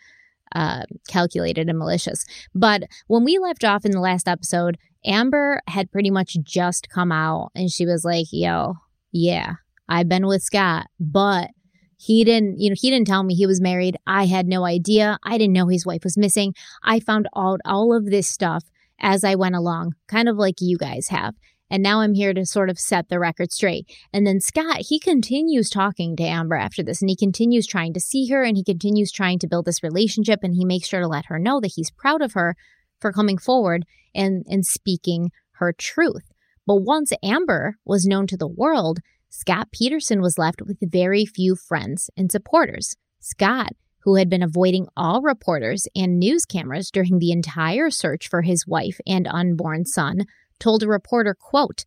uh, 0.55 0.83
calculated 1.09 1.69
and 1.69 1.79
malicious. 1.79 2.25
But 2.55 2.85
when 3.07 3.25
we 3.25 3.39
left 3.39 3.65
off 3.65 3.85
in 3.85 3.93
the 3.93 4.01
last 4.01 4.29
episode, 4.29 4.79
Amber 5.05 5.61
had 5.67 5.91
pretty 5.91 6.11
much 6.11 6.37
just 6.43 6.89
come 6.89 7.13
out 7.13 7.51
and 7.55 7.71
she 7.71 7.87
was 7.87 8.05
like, 8.05 8.27
yo, 8.31 8.75
yeah, 9.13 9.55
I've 9.89 10.09
been 10.09 10.27
with 10.27 10.43
Scott, 10.43 10.87
but 11.01 11.51
he 11.99 12.25
didn't, 12.25 12.61
you 12.61 12.71
know, 12.71 12.77
he 12.79 12.91
didn't 12.91 13.09
tell 13.09 13.25
me 13.25 13.35
he 13.35 13.47
was 13.47 13.61
married. 13.61 13.97
I 14.07 14.27
had 14.27 14.47
no 14.47 14.65
idea. 14.65 15.19
I 15.25 15.37
didn't 15.37 15.53
know 15.53 15.67
his 15.67 15.85
wife 15.85 16.05
was 16.05 16.17
missing. 16.17 16.55
I 16.83 17.01
found 17.01 17.29
out 17.37 17.61
all 17.65 17.95
of 17.95 18.07
this 18.07 18.29
stuff 18.29 18.65
as 19.01 19.25
I 19.25 19.35
went 19.35 19.57
along, 19.57 19.95
kind 20.07 20.29
of 20.29 20.37
like 20.37 20.61
you 20.61 20.79
guys 20.79 21.09
have. 21.09 21.35
And 21.71 21.83
now 21.83 22.01
I'm 22.01 22.15
here 22.15 22.33
to 22.33 22.47
sort 22.47 22.71
of 22.71 22.79
set 22.79 23.09
the 23.09 23.19
record 23.19 23.53
straight. 23.53 23.93
And 24.13 24.27
then 24.27 24.41
Scott, 24.41 24.87
he 24.89 24.99
continues 24.99 25.69
talking 25.69 26.17
to 26.17 26.23
Amber 26.23 26.57
after 26.57 26.83
this 26.83 27.03
and 27.03 27.11
he 27.11 27.17
continues 27.17 27.67
trying 27.67 27.93
to 27.95 28.01
see 28.01 28.29
her 28.29 28.43
and 28.43 28.57
he 28.57 28.65
continues 28.65 29.13
trying 29.13 29.39
to 29.41 29.49
build 29.49 29.67
this 29.67 29.83
relationship 29.83 30.41
and 30.43 30.55
he 30.55 30.65
makes 30.65 30.89
sure 30.89 31.01
to 31.01 31.09
let 31.09 31.27
her 31.27 31.39
know 31.39 31.61
that 31.61 31.73
he's 31.75 31.91
proud 31.91 32.23
of 32.23 32.33
her 32.33 32.57
for 33.01 33.13
coming 33.13 33.39
forward 33.39 33.85
and, 34.15 34.47
and 34.49 34.65
speaking 34.65 35.31
her 35.53 35.73
truth. 35.73 36.33
But 36.67 36.77
once 36.77 37.13
Amber 37.23 37.77
was 37.85 38.07
known 38.07 38.27
to 38.29 38.37
the 38.37 38.49
world, 38.49 39.01
Scott 39.31 39.69
Peterson 39.73 40.21
was 40.21 40.39
left 40.39 40.63
with 40.63 40.79
very 40.81 41.27
few 41.27 41.55
friends 41.55 42.11
and 42.17 42.33
supporters. 42.33 42.97
Scott, 43.21 43.73
who 44.01 44.17
had 44.17 44.31
been 44.31 44.43
avoiding 44.43 44.87
all 44.97 45.21
reporters 45.21 45.87
and 45.95 46.19
news 46.19 46.45
cameras 46.47 46.91
during 46.91 47.19
the 47.19 47.33
entire 47.33 47.91
search 47.91 48.29
for 48.29 48.43
his 48.43 48.67
wife 48.67 48.99
and 49.07 49.27
unborn 49.27 49.85
son, 49.85 50.25
told 50.59 50.83
a 50.83 50.89
reporter, 50.89 51.37
quote, 51.39 51.85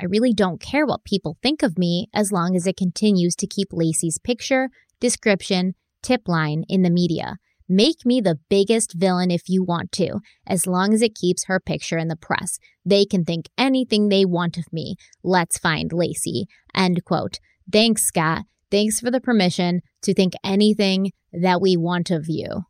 I 0.00 0.04
really 0.04 0.32
don't 0.32 0.60
care 0.60 0.86
what 0.86 1.04
people 1.04 1.36
think 1.42 1.62
of 1.62 1.78
me 1.78 2.08
as 2.12 2.32
long 2.32 2.56
as 2.56 2.66
it 2.66 2.76
continues 2.76 3.34
to 3.36 3.46
keep 3.46 3.72
Laci's 3.72 4.18
picture, 4.18 4.68
description, 5.00 5.74
tip 6.02 6.28
line 6.28 6.64
in 6.68 6.82
the 6.82 6.90
media. 6.90 7.38
Make 7.74 8.06
me 8.06 8.20
the 8.20 8.38
biggest 8.48 8.92
villain 8.92 9.32
if 9.32 9.48
you 9.48 9.64
want 9.64 9.90
to, 9.92 10.20
as 10.46 10.64
long 10.64 10.94
as 10.94 11.02
it 11.02 11.16
keeps 11.16 11.46
her 11.46 11.58
picture 11.58 11.98
in 11.98 12.06
the 12.06 12.14
press. 12.14 12.60
They 12.84 13.04
can 13.04 13.24
think 13.24 13.46
anything 13.58 14.08
they 14.08 14.24
want 14.24 14.56
of 14.56 14.72
me. 14.72 14.94
Let's 15.24 15.58
find 15.58 15.90
Laci. 15.90 16.44
End 16.72 17.04
quote. 17.04 17.40
Thanks, 17.72 18.04
Scott. 18.04 18.44
Thanks 18.70 19.00
for 19.00 19.10
the 19.10 19.20
permission 19.20 19.80
to 20.02 20.14
think 20.14 20.34
anything 20.44 21.10
that 21.32 21.60
we 21.60 21.76
want 21.76 22.12
of 22.12 22.26
you. 22.28 22.62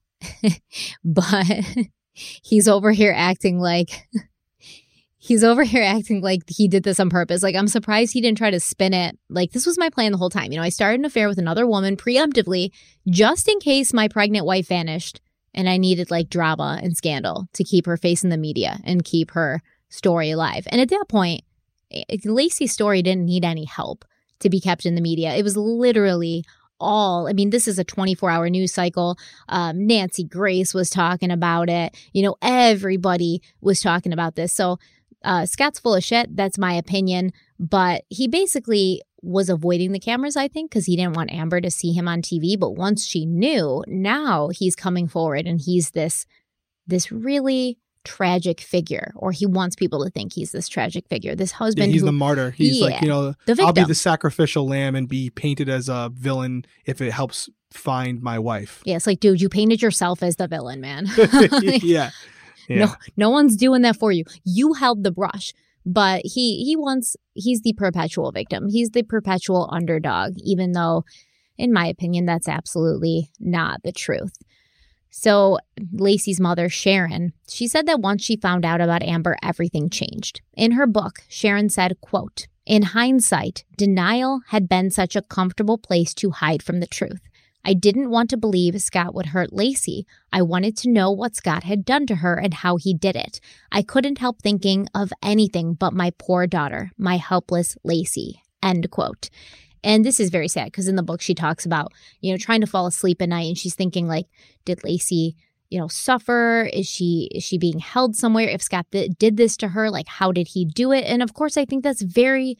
but 1.04 1.46
he's 2.14 2.66
over 2.66 2.92
here 2.92 3.12
acting 3.14 3.58
like 3.58 4.08
he's 5.25 5.43
over 5.43 5.64
here 5.64 5.83
acting 5.83 6.21
like 6.21 6.43
he 6.49 6.69
did 6.69 6.83
this 6.83 7.00
on 7.00 7.09
purpose. 7.09 7.43
Like, 7.43 7.57
I'm 7.57 7.66
surprised 7.66 8.12
he 8.12 8.21
didn't 8.21 8.37
try 8.37 8.50
to 8.50 8.61
spin 8.61 8.93
it. 8.93 9.19
Like, 9.31 9.52
this 9.52 9.64
was 9.64 9.78
my 9.78 9.88
plan 9.88 10.12
the 10.12 10.19
whole 10.19 10.28
time. 10.28 10.52
You 10.52 10.59
know, 10.59 10.64
I 10.64 10.69
started 10.69 11.00
an 11.00 11.07
affair 11.07 11.28
with 11.28 11.38
another 11.38 11.66
woman 11.66 11.97
preemptively 11.97 12.73
just 13.09 13.49
in 13.49 13.59
case 13.59 13.95
my 13.95 14.07
pregnant 14.07 14.45
wife 14.45 14.69
vanished 14.69 15.23
and 15.54 15.66
I 15.66 15.78
needed 15.78 16.11
like 16.11 16.28
drama 16.28 16.78
and 16.83 16.95
scandal 16.95 17.49
to 17.54 17.64
keep 17.64 17.87
her 17.87 17.97
face 17.97 18.23
in 18.23 18.28
the 18.28 18.37
media 18.37 18.81
and 18.85 19.02
keep 19.02 19.31
her 19.31 19.62
story 19.88 20.31
alive. 20.31 20.66
And 20.69 20.81
at 20.81 20.90
that 20.90 21.07
point, 21.09 21.43
Laci's 22.25 22.73
story 22.73 23.00
didn't 23.00 23.25
need 23.25 23.47
any 23.47 23.64
help 23.64 24.04
to 24.40 24.50
be 24.50 24.61
kept 24.61 24.85
in 24.85 24.95
the 24.95 25.00
media. 25.00 25.35
It 25.35 25.43
was 25.43 25.57
literally 25.57 26.45
all, 26.81 27.28
I 27.28 27.33
mean, 27.33 27.49
this 27.49 27.66
is 27.66 27.78
a 27.78 27.85
24 27.85 28.28
hour 28.28 28.50
news 28.50 28.75
cycle. 28.75 29.16
Um, 29.49 29.87
Nancy 29.87 30.25
Grace 30.25 30.75
was 30.75 30.90
talking 30.90 31.31
about 31.31 31.71
it. 31.71 31.97
You 32.12 32.25
know, 32.25 32.37
everybody 32.43 33.40
was 33.62 33.81
talking 33.81 34.12
about 34.12 34.35
this. 34.35 34.52
So 34.52 34.78
Uh, 35.25 35.47
Scott's 35.47 35.78
full 35.78 35.95
of 35.95 36.04
shit. 36.04 36.37
That's 36.37 36.59
my 36.59 36.75
opinion. 36.75 37.33
But 37.59 38.04
he 38.09 38.28
basically 38.28 39.02
was 39.23 39.49
avoiding 39.49 39.93
the 39.93 39.99
cameras, 39.99 40.37
I 40.37 40.49
think, 40.49 40.71
because 40.71 40.87
he 40.87 40.97
didn't 40.97 41.16
want 41.16 41.33
Amber 41.33 41.61
to 41.61 41.71
see 41.71 41.93
him 41.93 42.07
on 42.07 42.21
TV. 42.23 42.59
But 42.59 42.73
once 42.73 43.07
she 43.07 43.25
knew, 43.25 43.83
now 43.87 44.49
he's 44.49 44.76
coming 44.76 45.09
forward 45.09 45.47
and 45.47 45.61
he's 45.61 45.90
this 45.90 46.26
this 46.87 47.11
really 47.11 47.78
tragic 48.04 48.61
figure, 48.61 49.12
or 49.16 49.33
he 49.33 49.47
wants 49.47 49.75
people 49.75 50.04
to 50.04 50.11
think 50.11 50.35
he's 50.35 50.52
this 50.52 50.69
tragic 50.69 51.09
figure. 51.09 51.35
This 51.35 51.52
Yeah, 51.52 51.57
husband 51.57 51.93
he's 51.93 52.02
who 52.02 52.07
the 52.07 52.12
martyr. 52.12 52.50
He's 52.50 52.81
like, 52.81 53.00
you 53.00 53.09
know, 53.09 53.35
the 53.47 53.62
I'll 53.62 53.73
be 53.73 53.85
the 53.85 53.95
sacrificial 53.95 54.69
lamb 54.69 54.95
and 54.95 55.09
be 55.09 55.31
painted 55.31 55.71
as 55.71 55.88
a 55.88 56.11
villain 56.14 56.66
if 56.85 57.00
it 57.00 57.12
helps 57.12 57.49
find 57.73 58.23
my 58.23 58.38
wife. 58.38 58.83
yeah, 58.85 58.97
it's 58.97 59.07
like, 59.07 59.21
dude, 59.21 59.40
you 59.40 59.49
painted 59.49 59.83
yourself 59.83 60.23
as 60.23 60.37
the 60.37 60.47
villain, 60.47 60.81
man. 60.81 61.07
yeah. 61.83 62.11
Yeah. 62.68 62.87
No, 62.87 62.94
no 63.16 63.30
one's 63.30 63.56
doing 63.56 63.83
that 63.83 63.97
for 63.97 64.12
you. 64.12 64.25
You 64.44 64.75
held 64.75 65.04
the 65.04 65.12
brush. 65.12 65.52
But 65.87 66.23
he 66.25 66.64
he 66.64 66.76
wants 66.76 67.14
he's 67.35 67.61
the 67.61 67.75
perpetual 67.75 68.33
victim. 68.33 68.68
He's 68.68 68.90
the 68.90 69.02
perpetual 69.02 69.68
underdog, 69.71 70.33
even 70.38 70.73
though, 70.73 71.04
in 71.59 71.75
my 71.75 71.87
opinion, 71.87 72.25
that's 72.25 72.49
absolutely 72.49 73.30
not 73.38 73.83
the 73.83 73.92
truth. 73.92 74.33
So 75.16 75.59
Laci's 75.92 76.40
mother, 76.40 76.68
Sharon, 76.68 77.35
she 77.49 77.68
said 77.68 77.87
that 77.87 78.00
once 78.00 78.25
she 78.25 78.37
found 78.37 78.64
out 78.64 78.80
about 78.80 79.04
Amber, 79.04 79.37
everything 79.44 79.88
changed. 79.88 80.40
In 80.54 80.73
her 80.73 80.88
book, 80.88 81.21
Sharon 81.28 81.68
said, 81.68 82.00
quote, 82.00 82.49
In 82.66 82.83
hindsight, 82.83 83.64
denial 83.76 84.40
had 84.49 84.68
been 84.68 84.90
such 84.90 85.14
a 85.14 85.23
comfortable 85.23 85.78
place 85.78 86.14
to 86.14 86.30
hide 86.30 86.64
from 86.64 86.80
the 86.80 86.88
truth. 86.88 87.21
I 87.64 87.75
didn't 87.75 88.11
want 88.11 88.30
to 88.30 88.37
believe 88.37 88.80
Scott 88.80 89.14
would 89.14 89.26
hurt 89.26 89.50
Laci. 89.50 90.04
I 90.33 90.42
wanted 90.42 90.76
to 90.78 90.90
know 90.90 91.11
what 91.11 91.35
Scott 91.35 91.64
had 91.64 91.85
done 91.85 92.06
to 92.06 92.16
her 92.16 92.35
and 92.35 92.52
how 92.52 92.76
he 92.76 92.92
did 92.92 93.16
it. 93.16 93.40
I 93.73 93.83
couldn't 93.83 94.18
help 94.18 94.40
thinking 94.40 94.87
of 94.94 95.12
anything 95.23 95.75
but 95.75 95.92
my 95.92 96.12
poor 96.18 96.47
daughter, 96.47 96.90
my 96.99 97.16
helpless 97.16 97.76
Laci. 97.87 98.35
End 98.62 98.90
quote. 98.90 99.30
And 99.83 100.04
this 100.04 100.18
is 100.18 100.30
very 100.30 100.49
sad 100.49 100.66
because 100.66 100.88
in 100.88 100.97
the 100.97 101.02
book 101.02 101.21
she 101.21 101.35
talks 101.35 101.66
about, 101.66 101.92
you 102.21 102.33
know, 102.33 102.38
trying 102.38 102.62
to 102.62 102.66
fall 102.66 102.87
asleep 102.87 103.21
at 103.21 103.28
night 103.28 103.49
and 103.49 103.59
she's 103.59 103.75
thinking 103.75 104.09
like, 104.09 104.26
did 104.64 104.80
Laci, 104.80 105.35
you 105.68 105.78
know, 105.78 105.88
suffer? 105.88 106.68
Is 106.73 106.88
she 106.88 107.28
is 107.35 107.44
she 107.44 107.59
being 107.59 107.78
held 107.78 108.16
somewhere? 108.16 108.49
If 108.49 108.62
Scott 108.62 108.87
th- 108.92 109.12
did 109.18 109.37
this 109.37 109.56
to 109.59 109.68
her, 109.68 109.90
like 109.90 110.09
how 110.09 110.33
did 110.33 110.49
he 110.49 110.64
do 110.64 110.92
it? 110.92 111.04
And 111.04 111.23
of 111.23 111.35
course, 111.35 111.56
I 111.56 111.66
think 111.66 111.85
that's 111.85 112.02
very 112.02 112.56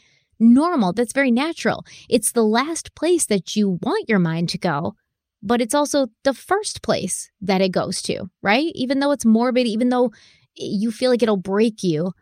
normal. 0.53 0.93
That's 0.93 1.13
very 1.13 1.31
natural. 1.31 1.85
It's 2.09 2.33
the 2.33 2.45
last 2.45 2.95
place 2.95 3.27
that 3.27 3.57
you 3.57 3.79
want 3.83 4.09
your 4.09 4.19
mind 4.19 4.49
to 4.51 4.59
go, 4.59 4.95
but 5.43 5.61
it's 5.61 5.75
also 5.75 6.09
the 6.23 6.35
first 6.35 6.83
place 6.83 7.31
that 7.41 7.61
it 7.61 7.71
goes 7.71 8.01
to, 8.03 8.31
right? 8.43 8.71
Even 8.75 8.99
though 9.01 9.11
it's 9.13 9.25
morbid, 9.25 9.67
even 9.67 9.89
though 9.89 10.13
you 10.57 10.91
feel 10.91 11.11
like 11.11 11.23
it'll 11.23 11.37
break 11.37 11.83
you, 11.83 12.13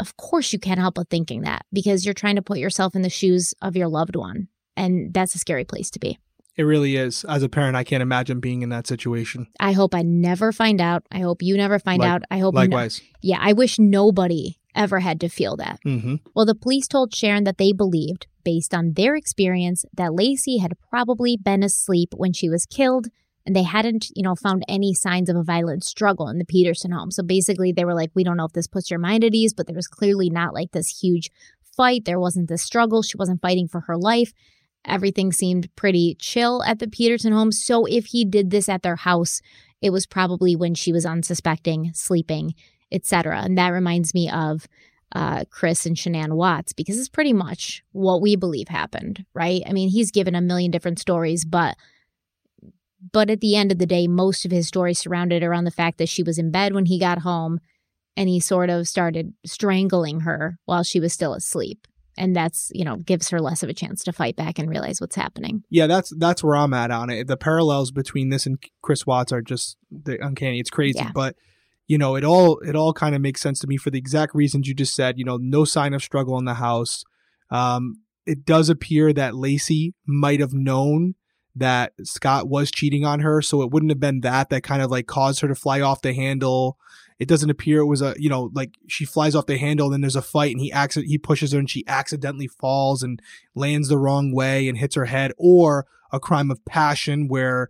of 0.00 0.16
course 0.16 0.52
you 0.52 0.58
can't 0.58 0.80
help 0.80 0.94
but 0.96 1.08
thinking 1.08 1.42
that 1.42 1.64
because 1.72 2.04
you're 2.04 2.14
trying 2.14 2.36
to 2.36 2.42
put 2.42 2.58
yourself 2.58 2.94
in 2.94 3.02
the 3.02 3.10
shoes 3.10 3.54
of 3.62 3.76
your 3.76 3.88
loved 3.88 4.16
one. 4.16 4.48
And 4.76 5.14
that's 5.14 5.34
a 5.34 5.38
scary 5.38 5.64
place 5.64 5.90
to 5.90 5.98
be. 6.00 6.18
It 6.56 6.62
really 6.62 6.94
is. 6.96 7.24
As 7.24 7.42
a 7.42 7.48
parent, 7.48 7.76
I 7.76 7.82
can't 7.84 8.02
imagine 8.02 8.38
being 8.40 8.62
in 8.62 8.68
that 8.68 8.86
situation. 8.86 9.48
I 9.58 9.72
hope 9.72 9.94
I 9.94 10.02
never 10.02 10.52
find 10.52 10.80
out. 10.80 11.02
I 11.10 11.18
hope 11.18 11.42
you 11.42 11.56
never 11.56 11.78
find 11.80 12.00
Like- 12.00 12.08
out. 12.10 12.22
I 12.30 12.38
hope 12.38 12.54
no- 12.54 12.60
Likewise. 12.60 13.00
yeah, 13.22 13.38
I 13.40 13.52
wish 13.54 13.78
nobody 13.78 14.56
ever 14.74 15.00
had 15.00 15.20
to 15.20 15.28
feel 15.28 15.56
that. 15.56 15.78
hmm 15.82 16.16
Well, 16.34 16.46
the 16.46 16.54
police 16.54 16.86
told 16.88 17.14
Sharon 17.14 17.44
that 17.44 17.58
they 17.58 17.72
believed, 17.72 18.26
based 18.44 18.74
on 18.74 18.92
their 18.94 19.16
experience, 19.16 19.84
that 19.94 20.10
Laci 20.10 20.60
had 20.60 20.78
probably 20.90 21.36
been 21.36 21.62
asleep 21.62 22.14
when 22.16 22.32
she 22.32 22.48
was 22.48 22.66
killed, 22.66 23.08
and 23.46 23.54
they 23.54 23.62
hadn't, 23.62 24.06
you 24.14 24.22
know, 24.22 24.34
found 24.34 24.64
any 24.68 24.94
signs 24.94 25.28
of 25.28 25.36
a 25.36 25.42
violent 25.42 25.84
struggle 25.84 26.28
in 26.28 26.38
the 26.38 26.44
Peterson 26.44 26.92
home. 26.92 27.10
So 27.10 27.22
basically, 27.22 27.72
they 27.72 27.84
were 27.84 27.94
like, 27.94 28.10
"We 28.14 28.24
don't 28.24 28.36
know 28.36 28.46
if 28.46 28.52
this 28.52 28.66
puts 28.66 28.90
your 28.90 29.00
mind 29.00 29.22
at 29.24 29.34
ease," 29.34 29.52
but 29.54 29.66
there 29.66 29.76
was 29.76 29.86
clearly 29.86 30.30
not 30.30 30.54
like 30.54 30.72
this 30.72 31.00
huge 31.00 31.30
fight. 31.76 32.04
There 32.04 32.20
wasn't 32.20 32.48
this 32.48 32.62
struggle. 32.62 33.02
She 33.02 33.16
wasn't 33.16 33.42
fighting 33.42 33.68
for 33.68 33.80
her 33.80 33.96
life. 33.96 34.32
Everything 34.86 35.32
seemed 35.32 35.74
pretty 35.76 36.16
chill 36.18 36.62
at 36.64 36.78
the 36.78 36.88
Peterson 36.88 37.32
home. 37.32 37.52
So 37.52 37.86
if 37.86 38.06
he 38.06 38.24
did 38.24 38.50
this 38.50 38.68
at 38.68 38.82
their 38.82 38.96
house, 38.96 39.40
it 39.80 39.90
was 39.90 40.06
probably 40.06 40.54
when 40.56 40.74
she 40.74 40.92
was 40.92 41.06
unsuspecting, 41.06 41.90
sleeping, 41.94 42.54
etc. 42.92 43.40
And 43.42 43.56
that 43.58 43.68
reminds 43.70 44.14
me 44.14 44.30
of 44.30 44.66
uh, 45.14 45.44
Chris 45.50 45.86
and 45.86 45.96
Shanann 45.96 46.32
Watts 46.32 46.72
because 46.72 46.98
it's 46.98 47.08
pretty 47.08 47.32
much 47.32 47.82
what 47.92 48.20
we 48.20 48.34
believe 48.36 48.68
happened, 48.68 49.24
right? 49.34 49.62
I 49.66 49.72
mean, 49.72 49.88
he's 49.88 50.10
given 50.10 50.34
a 50.34 50.40
million 50.40 50.70
different 50.70 50.98
stories, 50.98 51.44
but 51.44 51.76
but 53.12 53.28
at 53.30 53.40
the 53.40 53.54
end 53.54 53.70
of 53.70 53.78
the 53.78 53.86
day, 53.86 54.06
most 54.06 54.44
of 54.44 54.50
his 54.50 54.66
stories 54.66 54.98
surrounded 54.98 55.42
around 55.42 55.64
the 55.64 55.70
fact 55.70 55.98
that 55.98 56.08
she 56.08 56.22
was 56.22 56.38
in 56.38 56.50
bed 56.50 56.72
when 56.74 56.86
he 56.86 56.98
got 56.98 57.18
home, 57.18 57.60
and 58.16 58.28
he 58.28 58.40
sort 58.40 58.70
of 58.70 58.88
started 58.88 59.34
strangling 59.44 60.20
her 60.20 60.58
while 60.64 60.82
she 60.82 61.00
was 61.00 61.12
still 61.12 61.34
asleep, 61.34 61.86
and 62.16 62.34
that's 62.34 62.72
you 62.74 62.84
know 62.84 62.96
gives 62.96 63.28
her 63.28 63.40
less 63.40 63.62
of 63.62 63.68
a 63.68 63.74
chance 63.74 64.02
to 64.04 64.12
fight 64.12 64.36
back 64.36 64.58
and 64.58 64.70
realize 64.70 65.00
what's 65.00 65.16
happening. 65.16 65.62
Yeah, 65.70 65.86
that's 65.86 66.12
that's 66.16 66.42
where 66.42 66.56
I'm 66.56 66.72
at 66.72 66.90
on 66.90 67.10
it. 67.10 67.26
The 67.26 67.36
parallels 67.36 67.90
between 67.90 68.30
this 68.30 68.46
and 68.46 68.58
Chris 68.82 69.06
Watts 69.06 69.32
are 69.32 69.42
just 69.42 69.76
they 69.90 70.18
uncanny. 70.18 70.58
It's 70.58 70.70
crazy, 70.70 70.98
Yeah. 70.98 71.10
but 71.14 71.36
you 71.86 71.98
know, 71.98 72.16
it 72.16 72.24
all 72.24 72.58
it 72.60 72.74
all 72.74 72.92
kind 72.92 73.14
of 73.14 73.20
makes 73.20 73.40
sense 73.40 73.58
to 73.60 73.66
me 73.66 73.76
for 73.76 73.90
the 73.90 73.98
exact 73.98 74.34
reasons 74.34 74.66
you 74.66 74.74
just 74.74 74.94
said. 74.94 75.18
You 75.18 75.24
know, 75.24 75.36
no 75.36 75.64
sign 75.64 75.94
of 75.94 76.02
struggle 76.02 76.38
in 76.38 76.44
the 76.44 76.54
house. 76.54 77.04
Um, 77.50 78.00
it 78.26 78.44
does 78.44 78.68
appear 78.68 79.12
that 79.12 79.34
Laci 79.34 79.92
might 80.06 80.40
have 80.40 80.54
known 80.54 81.14
that 81.56 81.92
Scott 82.02 82.48
was 82.48 82.70
cheating 82.70 83.04
on 83.04 83.20
her, 83.20 83.42
so 83.42 83.62
it 83.62 83.70
wouldn't 83.70 83.92
have 83.92 84.00
been 84.00 84.20
that 84.20 84.50
that 84.50 84.62
kind 84.62 84.82
of 84.82 84.90
like 84.90 85.06
caused 85.06 85.40
her 85.40 85.48
to 85.48 85.54
fly 85.54 85.80
off 85.80 86.02
the 86.02 86.14
handle. 86.14 86.78
It 87.18 87.28
doesn't 87.28 87.50
appear 87.50 87.80
it 87.80 87.86
was 87.86 88.02
a 88.02 88.14
you 88.18 88.28
know 88.28 88.50
like 88.54 88.74
she 88.88 89.04
flies 89.04 89.34
off 89.34 89.46
the 89.46 89.58
handle, 89.58 89.86
and 89.86 89.94
then 89.94 90.00
there's 90.00 90.16
a 90.16 90.22
fight, 90.22 90.52
and 90.52 90.60
he 90.60 90.72
accident 90.72 91.10
he 91.10 91.18
pushes 91.18 91.52
her, 91.52 91.58
and 91.58 91.70
she 91.70 91.86
accidentally 91.86 92.48
falls 92.48 93.02
and 93.02 93.20
lands 93.54 93.88
the 93.88 93.98
wrong 93.98 94.32
way 94.32 94.68
and 94.68 94.78
hits 94.78 94.94
her 94.94 95.04
head, 95.04 95.32
or 95.36 95.86
a 96.10 96.18
crime 96.18 96.50
of 96.50 96.64
passion 96.64 97.28
where 97.28 97.68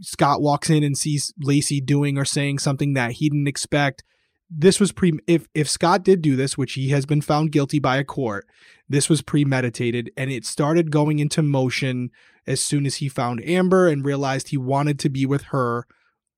Scott 0.00 0.40
walks 0.40 0.70
in 0.70 0.82
and 0.82 0.96
sees 0.96 1.32
Laci 1.44 1.84
doing 1.84 2.16
or 2.16 2.24
saying 2.24 2.58
something 2.58 2.94
that 2.94 3.12
he 3.12 3.28
didn't 3.28 3.48
expect. 3.48 4.04
This 4.48 4.80
was 4.80 4.92
pre 4.92 5.12
if 5.26 5.46
if 5.54 5.68
Scott 5.68 6.02
did 6.02 6.22
do 6.22 6.36
this, 6.36 6.58
which 6.58 6.72
he 6.74 6.88
has 6.88 7.06
been 7.06 7.20
found 7.20 7.52
guilty 7.52 7.78
by 7.78 7.96
a 7.98 8.04
court, 8.04 8.46
this 8.88 9.08
was 9.08 9.22
premeditated 9.22 10.10
and 10.16 10.30
it 10.30 10.44
started 10.44 10.90
going 10.90 11.18
into 11.18 11.42
motion 11.42 12.10
as 12.46 12.60
soon 12.60 12.86
as 12.86 12.96
he 12.96 13.08
found 13.08 13.44
Amber 13.44 13.88
and 13.88 14.04
realized 14.04 14.48
he 14.48 14.56
wanted 14.56 14.98
to 15.00 15.08
be 15.08 15.24
with 15.26 15.42
her 15.44 15.86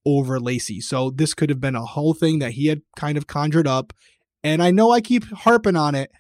over 0.04 0.38
Laci. 0.38 0.82
So 0.82 1.11
this 1.11 1.32
could 1.32 1.49
have 1.49 1.61
been 1.61 1.76
a 1.76 1.85
whole 1.85 2.12
thing 2.12 2.38
that 2.40 2.52
he 2.52 2.66
had 2.66 2.82
kind 2.97 3.16
of 3.16 3.26
conjured 3.26 3.66
up. 3.66 3.92
And 4.44 4.62
I 4.62 4.71
know 4.71 4.90
I 4.90 5.00
keep 5.00 5.25
harping 5.32 5.76
on 5.76 5.94
it, 5.94 6.11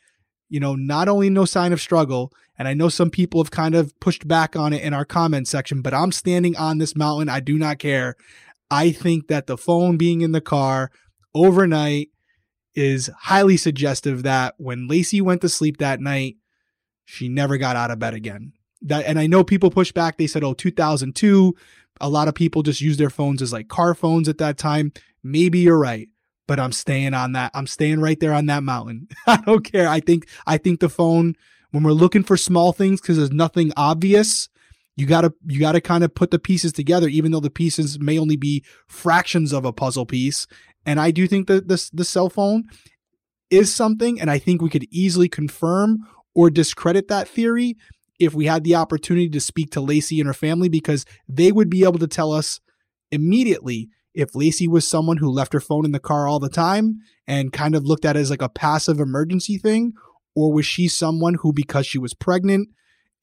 you 0.52 0.60
know, 0.60 0.74
not 0.74 1.08
only 1.08 1.30
no 1.30 1.46
sign 1.46 1.72
of 1.72 1.80
struggle, 1.80 2.30
and 2.58 2.68
I 2.68 2.74
know 2.74 2.90
some 2.90 3.08
people 3.08 3.42
have 3.42 3.50
kind 3.50 3.74
of 3.74 3.98
pushed 4.00 4.28
back 4.28 4.54
on 4.54 4.74
it 4.74 4.82
in 4.82 4.92
our 4.92 5.06
comment 5.06 5.48
section, 5.48 5.80
but 5.80 5.94
I'm 5.94 6.12
standing 6.12 6.54
on 6.58 6.76
this 6.76 6.94
mountain. 6.94 7.30
I 7.30 7.40
do 7.40 7.56
not 7.56 7.78
care. 7.78 8.16
I 8.70 8.92
think 8.92 9.28
that 9.28 9.46
the 9.46 9.56
phone 9.56 9.96
being 9.96 10.20
in 10.20 10.32
the 10.32 10.42
car 10.42 10.90
overnight 11.34 12.10
is 12.74 13.08
highly 13.20 13.56
suggestive 13.56 14.24
that 14.24 14.54
when 14.58 14.90
Laci 14.90 15.22
went 15.22 15.40
to 15.40 15.48
sleep 15.48 15.78
that 15.78 16.02
night, 16.02 16.36
she 17.06 17.30
never 17.30 17.56
got 17.56 17.76
out 17.76 17.90
of 17.90 17.98
bed 17.98 18.12
again. 18.12 18.52
That 18.82 19.06
and 19.06 19.18
I 19.18 19.26
know 19.26 19.44
people 19.44 19.70
push 19.70 19.90
back. 19.90 20.18
They 20.18 20.26
said, 20.26 20.44
"Oh, 20.44 20.52
2002." 20.52 21.54
A 21.98 22.10
lot 22.10 22.28
of 22.28 22.34
people 22.34 22.62
just 22.62 22.82
use 22.82 22.98
their 22.98 23.10
phones 23.10 23.40
as 23.40 23.54
like 23.54 23.68
car 23.68 23.94
phones 23.94 24.28
at 24.28 24.36
that 24.38 24.58
time. 24.58 24.92
Maybe 25.22 25.60
you're 25.60 25.78
right, 25.78 26.08
but 26.52 26.60
I'm 26.60 26.72
staying 26.72 27.14
on 27.14 27.32
that. 27.32 27.50
I'm 27.54 27.66
staying 27.66 28.02
right 28.02 28.20
there 28.20 28.34
on 28.34 28.44
that 28.44 28.62
mountain. 28.62 29.08
I 29.26 29.38
don't 29.38 29.64
care. 29.64 29.88
I 29.88 30.00
think 30.00 30.28
I 30.46 30.58
think 30.58 30.80
the 30.80 30.90
phone 30.90 31.34
when 31.70 31.82
we're 31.82 31.92
looking 31.92 32.22
for 32.22 32.36
small 32.36 32.74
things 32.74 33.00
because 33.00 33.16
there's 33.16 33.32
nothing 33.32 33.72
obvious, 33.74 34.50
you 34.94 35.06
gotta 35.06 35.32
you 35.46 35.58
gotta 35.58 35.80
kind 35.80 36.04
of 36.04 36.14
put 36.14 36.30
the 36.30 36.38
pieces 36.38 36.70
together, 36.70 37.08
even 37.08 37.32
though 37.32 37.40
the 37.40 37.48
pieces 37.48 37.98
may 37.98 38.18
only 38.18 38.36
be 38.36 38.62
fractions 38.86 39.54
of 39.54 39.64
a 39.64 39.72
puzzle 39.72 40.04
piece. 40.04 40.46
And 40.84 41.00
I 41.00 41.10
do 41.10 41.26
think 41.26 41.46
that 41.46 41.68
this 41.68 41.88
the 41.88 42.04
cell 42.04 42.28
phone 42.28 42.64
is 43.48 43.74
something, 43.74 44.20
and 44.20 44.30
I 44.30 44.38
think 44.38 44.60
we 44.60 44.68
could 44.68 44.86
easily 44.90 45.30
confirm 45.30 46.00
or 46.34 46.50
discredit 46.50 47.08
that 47.08 47.28
theory 47.28 47.78
if 48.20 48.34
we 48.34 48.44
had 48.44 48.62
the 48.62 48.74
opportunity 48.74 49.30
to 49.30 49.40
speak 49.40 49.70
to 49.70 49.80
Laci 49.80 50.18
and 50.18 50.26
her 50.26 50.34
family 50.34 50.68
because 50.68 51.06
they 51.26 51.50
would 51.50 51.70
be 51.70 51.84
able 51.84 51.98
to 51.98 52.06
tell 52.06 52.30
us 52.30 52.60
immediately 53.10 53.88
if 54.14 54.32
Laci 54.32 54.68
was 54.68 54.86
someone 54.86 55.16
who 55.16 55.30
left 55.30 55.52
her 55.52 55.60
phone 55.60 55.84
in 55.84 55.92
the 55.92 55.98
car 55.98 56.26
all 56.26 56.38
the 56.38 56.48
time 56.48 56.98
and 57.26 57.52
kind 57.52 57.74
of 57.74 57.84
looked 57.84 58.04
at 58.04 58.16
it 58.16 58.20
as 58.20 58.30
like 58.30 58.42
a 58.42 58.48
passive 58.48 59.00
emergency 59.00 59.58
thing, 59.58 59.94
or 60.34 60.52
was 60.52 60.66
she 60.66 60.88
someone 60.88 61.34
who, 61.34 61.52
because 61.52 61.86
she 61.86 61.98
was 61.98 62.14
pregnant 62.14 62.68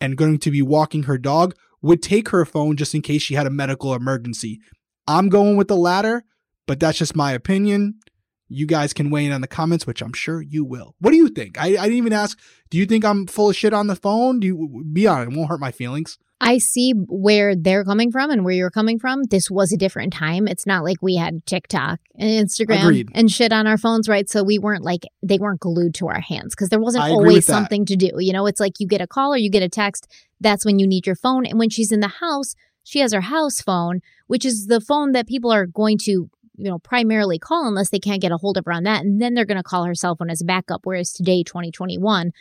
and 0.01 0.17
going 0.17 0.39
to 0.39 0.51
be 0.51 0.61
walking 0.61 1.03
her 1.03 1.17
dog, 1.17 1.55
would 1.81 2.01
take 2.01 2.29
her 2.29 2.45
phone 2.45 2.75
just 2.75 2.95
in 2.95 3.01
case 3.01 3.21
she 3.21 3.35
had 3.35 3.47
a 3.47 3.51
medical 3.51 3.93
emergency? 3.93 4.59
I'm 5.07 5.29
going 5.29 5.57
with 5.57 5.67
the 5.67 5.75
latter, 5.75 6.23
but 6.67 6.79
that's 6.79 6.97
just 6.97 7.15
my 7.15 7.31
opinion. 7.31 7.99
You 8.47 8.65
guys 8.65 8.93
can 8.93 9.11
weigh 9.11 9.25
in 9.25 9.31
on 9.31 9.41
the 9.41 9.47
comments, 9.47 9.85
which 9.85 10.01
I'm 10.01 10.13
sure 10.13 10.41
you 10.41 10.63
will. 10.63 10.95
What 10.99 11.11
do 11.11 11.17
you 11.17 11.29
think? 11.29 11.59
I, 11.59 11.67
I 11.67 11.83
didn't 11.83 11.93
even 11.93 12.13
ask. 12.13 12.39
Do 12.71 12.77
you 12.77 12.85
think 12.85 13.05
I'm 13.05 13.27
full 13.27 13.49
of 13.49 13.55
shit 13.55 13.73
on 13.73 13.87
the 13.87 13.95
phone? 13.95 14.39
Do 14.39 14.47
you 14.47 14.83
be 14.91 15.05
honest? 15.07 15.31
It 15.31 15.37
won't 15.37 15.49
hurt 15.49 15.59
my 15.59 15.71
feelings. 15.71 16.17
I 16.41 16.57
see 16.57 16.91
where 16.91 17.55
they're 17.55 17.83
coming 17.83 18.11
from 18.11 18.31
and 18.31 18.45
where 18.45 18.53
you're 18.53 18.71
coming 18.71 18.97
from. 18.97 19.23
This 19.23 19.51
was 19.51 19.73
a 19.73 19.77
different 19.77 20.13
time. 20.13 20.47
It's 20.47 20.65
not 20.65 20.83
like 20.83 20.97
we 21.01 21.15
had 21.15 21.45
TikTok 21.45 21.99
and 22.15 22.47
Instagram 22.47 22.83
Agreed. 22.83 23.09
and 23.13 23.29
shit 23.29 23.51
on 23.51 23.67
our 23.67 23.77
phones, 23.77 24.07
right? 24.07 24.29
So 24.29 24.43
we 24.43 24.57
weren't 24.57 24.83
like 24.83 25.03
they 25.21 25.37
weren't 25.37 25.59
glued 25.59 25.95
to 25.95 26.07
our 26.07 26.21
hands 26.21 26.55
because 26.55 26.69
there 26.69 26.79
wasn't 26.79 27.05
I 27.05 27.09
always 27.09 27.45
something 27.45 27.85
to 27.85 27.95
do. 27.95 28.11
You 28.19 28.31
know, 28.31 28.45
it's 28.45 28.59
like 28.59 28.79
you 28.79 28.87
get 28.87 29.01
a 29.01 29.07
call 29.07 29.33
or 29.33 29.37
you 29.37 29.49
get 29.49 29.63
a 29.63 29.69
text. 29.69 30.07
That's 30.39 30.63
when 30.63 30.79
you 30.79 30.87
need 30.87 31.05
your 31.05 31.15
phone. 31.15 31.45
And 31.45 31.59
when 31.59 31.69
she's 31.69 31.91
in 31.91 31.99
the 31.99 32.07
house, 32.07 32.55
she 32.83 32.99
has 32.99 33.13
her 33.13 33.21
house 33.21 33.61
phone, 33.61 33.99
which 34.27 34.45
is 34.45 34.67
the 34.67 34.79
phone 34.79 35.11
that 35.11 35.27
people 35.27 35.51
are 35.51 35.65
going 35.65 35.97
to, 35.99 36.11
you 36.11 36.29
know, 36.57 36.79
primarily 36.79 37.37
call 37.37 37.67
unless 37.67 37.89
they 37.89 37.99
can't 37.99 38.21
get 38.21 38.31
a 38.31 38.37
hold 38.37 38.57
of 38.57 38.65
her 38.65 38.71
on 38.71 38.83
that. 38.83 39.03
And 39.03 39.21
then 39.21 39.33
they're 39.33 39.45
going 39.45 39.57
to 39.57 39.63
call 39.63 39.83
her 39.83 39.93
cell 39.93 40.15
phone 40.15 40.29
as 40.29 40.41
a 40.41 40.45
backup. 40.45 40.81
Whereas 40.85 41.11
today, 41.11 41.43
2021, 41.43 42.31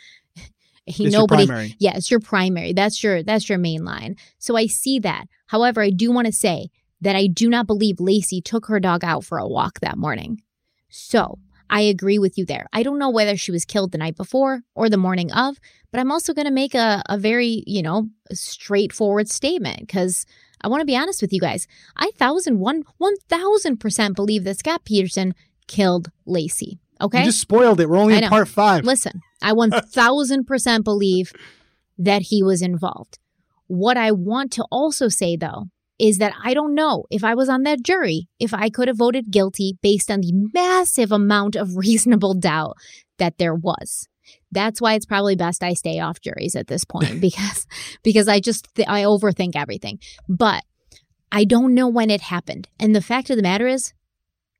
he 0.89 1.05
It's 1.05 1.13
your 1.13 1.21
nobody 1.21 1.45
primary. 1.45 1.75
yeah, 1.79 1.95
it's 1.95 2.11
your 2.11 2.19
primary. 2.19 2.73
That's 2.73 3.03
your 3.03 3.23
that's 3.23 3.47
your 3.49 3.57
main 3.57 3.85
line. 3.85 4.15
So 4.37 4.55
I 4.55 4.67
see 4.67 4.99
that. 4.99 5.25
However, 5.47 5.81
I 5.81 5.89
do 5.89 6.11
want 6.11 6.27
to 6.27 6.33
say 6.33 6.69
that 7.01 7.15
I 7.15 7.27
do 7.27 7.49
not 7.49 7.67
believe 7.67 7.97
Laci 7.97 8.43
took 8.43 8.65
her 8.67 8.79
dog 8.79 9.03
out 9.03 9.23
for 9.23 9.37
a 9.37 9.47
walk 9.47 9.79
that 9.79 9.97
morning. 9.97 10.41
So 10.89 11.39
I 11.69 11.81
agree 11.81 12.17
with 12.19 12.37
you 12.37 12.45
there. 12.45 12.65
I 12.73 12.83
don't 12.83 12.99
know 12.99 13.09
whether 13.11 13.37
she 13.37 13.51
was 13.51 13.63
killed 13.63 13.91
the 13.91 13.97
night 13.99 14.17
before 14.17 14.61
or 14.75 14.89
the 14.89 14.97
morning 14.97 15.31
of, 15.31 15.57
but 15.91 15.99
I'm 15.99 16.11
also 16.11 16.33
going 16.33 16.47
to 16.47 16.51
make 16.51 16.73
a, 16.73 17.03
a 17.07 17.17
very, 17.17 17.63
you 17.67 17.81
know, 17.83 18.07
straightforward 18.33 19.29
statement 19.29 19.79
because 19.81 20.25
I 20.61 20.67
want 20.67 20.81
to 20.81 20.85
be 20.85 20.97
honest 20.97 21.21
with 21.21 21.31
you 21.31 21.39
guys. 21.39 21.67
I 21.95 22.11
thousand 22.17 22.59
one 22.59 22.83
one 22.97 23.15
thousand 23.29 23.77
percent 23.77 24.15
believe 24.15 24.43
that 24.43 24.57
Scott 24.59 24.83
Peterson 24.83 25.35
killed 25.67 26.09
Laci. 26.27 26.79
Okay. 27.01 27.19
You 27.19 27.25
just 27.25 27.41
spoiled 27.41 27.79
it. 27.79 27.89
We're 27.89 27.97
only 27.97 28.15
in 28.15 28.29
part 28.29 28.47
five. 28.47 28.83
Listen, 28.83 29.21
I 29.41 29.51
1000% 29.53 30.83
believe 30.83 31.31
that 31.97 32.23
he 32.23 32.43
was 32.43 32.61
involved. 32.61 33.19
What 33.67 33.97
I 33.97 34.11
want 34.11 34.51
to 34.53 34.65
also 34.71 35.07
say, 35.09 35.35
though, 35.35 35.65
is 35.99 36.17
that 36.17 36.33
I 36.43 36.53
don't 36.53 36.73
know 36.73 37.05
if 37.11 37.23
I 37.23 37.35
was 37.35 37.49
on 37.49 37.63
that 37.63 37.83
jury, 37.83 38.27
if 38.39 38.53
I 38.53 38.69
could 38.69 38.87
have 38.87 38.97
voted 38.97 39.31
guilty 39.31 39.77
based 39.81 40.09
on 40.09 40.21
the 40.21 40.31
massive 40.53 41.11
amount 41.11 41.55
of 41.55 41.75
reasonable 41.75 42.33
doubt 42.33 42.75
that 43.17 43.37
there 43.37 43.55
was. 43.55 44.07
That's 44.51 44.79
why 44.79 44.93
it's 44.93 45.05
probably 45.05 45.35
best 45.35 45.63
I 45.63 45.73
stay 45.73 45.99
off 45.99 46.21
juries 46.21 46.55
at 46.55 46.67
this 46.67 46.85
point 46.85 47.19
because 47.21 47.67
because 48.03 48.27
I 48.27 48.39
just 48.39 48.73
th- 48.75 48.87
I 48.87 49.03
overthink 49.03 49.55
everything. 49.55 49.99
But 50.27 50.63
I 51.31 51.45
don't 51.45 51.75
know 51.75 51.87
when 51.87 52.09
it 52.09 52.21
happened. 52.21 52.67
And 52.79 52.95
the 52.95 53.01
fact 53.01 53.29
of 53.29 53.35
the 53.35 53.43
matter 53.43 53.67
is 53.67 53.93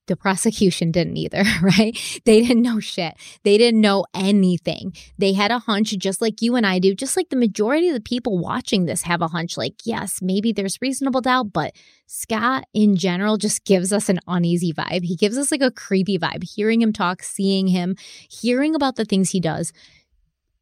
the 0.09 0.17
prosecution 0.17 0.91
didn't 0.91 1.15
either, 1.15 1.43
right? 1.61 1.97
They 2.25 2.41
didn't 2.41 2.63
know 2.63 2.81
shit. 2.81 3.15
They 3.43 3.57
didn't 3.57 3.79
know 3.79 4.05
anything. 4.13 4.93
They 5.17 5.31
had 5.31 5.51
a 5.51 5.59
hunch, 5.59 5.97
just 5.97 6.21
like 6.21 6.41
you 6.41 6.57
and 6.57 6.65
I 6.65 6.79
do, 6.79 6.93
just 6.93 7.15
like 7.15 7.29
the 7.29 7.37
majority 7.37 7.87
of 7.87 7.93
the 7.93 8.01
people 8.01 8.37
watching 8.37 8.85
this 8.85 9.03
have 9.03 9.21
a 9.21 9.27
hunch 9.29 9.55
like, 9.55 9.75
yes, 9.85 10.21
maybe 10.21 10.51
there's 10.51 10.81
reasonable 10.81 11.21
doubt, 11.21 11.53
but 11.53 11.73
Scott 12.07 12.65
in 12.73 12.97
general 12.97 13.37
just 13.37 13.63
gives 13.63 13.93
us 13.93 14.09
an 14.09 14.19
uneasy 14.27 14.73
vibe. 14.73 15.03
He 15.05 15.15
gives 15.15 15.37
us 15.37 15.51
like 15.51 15.61
a 15.61 15.71
creepy 15.71 16.19
vibe. 16.19 16.43
Hearing 16.43 16.81
him 16.81 16.91
talk, 16.91 17.23
seeing 17.23 17.67
him, 17.67 17.95
hearing 18.29 18.75
about 18.75 18.95
the 18.95 19.05
things 19.05 19.29
he 19.29 19.39
does, 19.39 19.71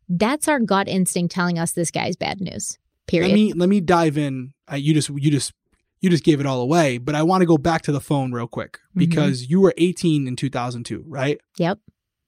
that's 0.09 0.47
our 0.47 0.59
gut 0.59 0.87
instinct 0.87 1.33
telling 1.33 1.57
us 1.57 1.71
this 1.71 1.89
guy's 1.89 2.15
bad 2.15 2.39
news. 2.39 2.77
Period. 3.07 3.29
Let 3.29 3.35
me 3.35 3.53
let 3.53 3.69
me 3.69 3.79
dive 3.79 4.17
in. 4.17 4.53
Uh, 4.69 4.75
you 4.75 4.93
just 4.93 5.09
you 5.09 5.31
just 5.31 5.53
you 6.01 6.09
just 6.09 6.23
gave 6.23 6.39
it 6.39 6.45
all 6.45 6.61
away, 6.61 6.97
but 6.97 7.15
I 7.15 7.23
want 7.23 7.41
to 7.41 7.45
go 7.47 7.57
back 7.57 7.81
to 7.83 7.91
the 7.91 7.99
phone 8.01 8.31
real 8.31 8.47
quick 8.47 8.79
Mhm. 8.95 8.99
because 8.99 9.49
you 9.49 9.59
were 9.61 9.73
18 9.77 10.27
in 10.27 10.35
2002, 10.35 11.03
right? 11.07 11.39
yep. 11.57 11.79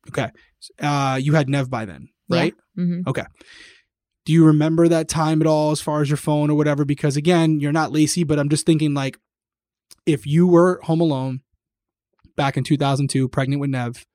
Okay. 0.07 0.29
Uh, 0.81 1.19
you 1.21 1.33
had 1.33 1.47
Nev 1.49 1.69
by 1.69 1.85
then, 1.85 2.09
Yeah. 2.29 2.37
right? 2.39 2.55
hmm 2.75 3.01
Do 4.25 4.33
you 4.33 4.45
remember 4.45 4.87
that 4.87 5.07
time 5.07 5.41
at 5.41 5.47
all 5.47 5.71
as 5.71 5.81
far 5.81 6.01
as 6.01 6.09
your 6.09 6.17
phone 6.17 6.49
or 6.49 6.55
whatever? 6.57 6.85
Because 6.85 7.15
again, 7.17 7.59
you're 7.59 7.71
not 7.71 7.91
Laci, 7.91 8.25
but 8.25 8.39
I'm 8.39 8.49
just 8.49 8.65
thinking 8.65 8.93
like 8.93 9.17
if 10.05 10.25
you 10.27 10.47
were 10.47 10.79
home 10.83 11.01
alone 11.01 11.41
back 12.35 12.57
in 12.57 12.63
2002, 12.63 13.27
pregnant 13.29 13.59
with 13.59 13.69
Nev, 13.69 14.05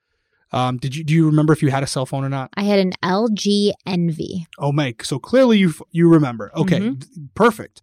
um, 0.52 0.76
did 0.78 0.94
you 0.94 1.02
do 1.04 1.14
you 1.14 1.26
remember 1.26 1.52
if 1.52 1.62
you 1.62 1.70
had 1.70 1.82
a 1.82 1.86
cell 1.86 2.06
phone 2.06 2.24
or 2.24 2.28
not? 2.28 2.50
I 2.56 2.62
had 2.64 2.78
an 2.78 2.92
LG 3.02 3.72
Envy. 3.86 4.46
Oh, 4.58 4.72
Mike. 4.72 5.04
So 5.04 5.18
clearly 5.18 5.58
you 5.58 5.70
f- 5.70 5.82
you 5.90 6.08
remember. 6.08 6.52
Okay, 6.56 6.80
Mhm. 6.80 6.98
d- 7.00 7.06
perfect. 7.34 7.82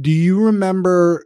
Do 0.00 0.10
you 0.10 0.40
remember? 0.44 1.24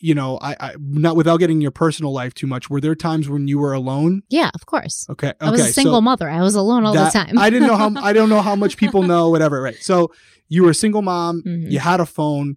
You 0.00 0.14
know, 0.14 0.38
I, 0.42 0.54
I 0.60 0.74
not 0.78 1.16
without 1.16 1.38
getting 1.38 1.62
your 1.62 1.70
personal 1.70 2.12
life 2.12 2.34
too 2.34 2.46
much. 2.46 2.68
Were 2.68 2.80
there 2.80 2.94
times 2.94 3.28
when 3.28 3.48
you 3.48 3.58
were 3.58 3.72
alone? 3.72 4.22
Yeah, 4.28 4.50
of 4.54 4.66
course. 4.66 5.06
Okay, 5.08 5.28
okay. 5.28 5.36
I 5.40 5.50
was 5.50 5.60
a 5.62 5.72
single 5.72 5.94
so 5.98 6.00
mother. 6.02 6.28
I 6.28 6.42
was 6.42 6.54
alone 6.56 6.84
all 6.84 6.92
that- 6.92 7.12
the 7.12 7.18
time. 7.18 7.38
I 7.38 7.48
didn't 7.48 7.68
know 7.68 7.76
how 7.76 7.92
I 8.02 8.12
don't 8.12 8.28
know 8.28 8.42
how 8.42 8.54
much 8.54 8.76
people 8.76 9.02
know. 9.14 9.30
Whatever, 9.30 9.62
right? 9.62 9.76
So 9.76 10.10
you 10.48 10.64
were 10.64 10.70
a 10.70 10.74
single 10.74 11.00
mom. 11.00 11.42
Mhm. 11.46 11.70
You 11.70 11.78
had 11.78 12.00
a 12.00 12.06
phone. 12.06 12.56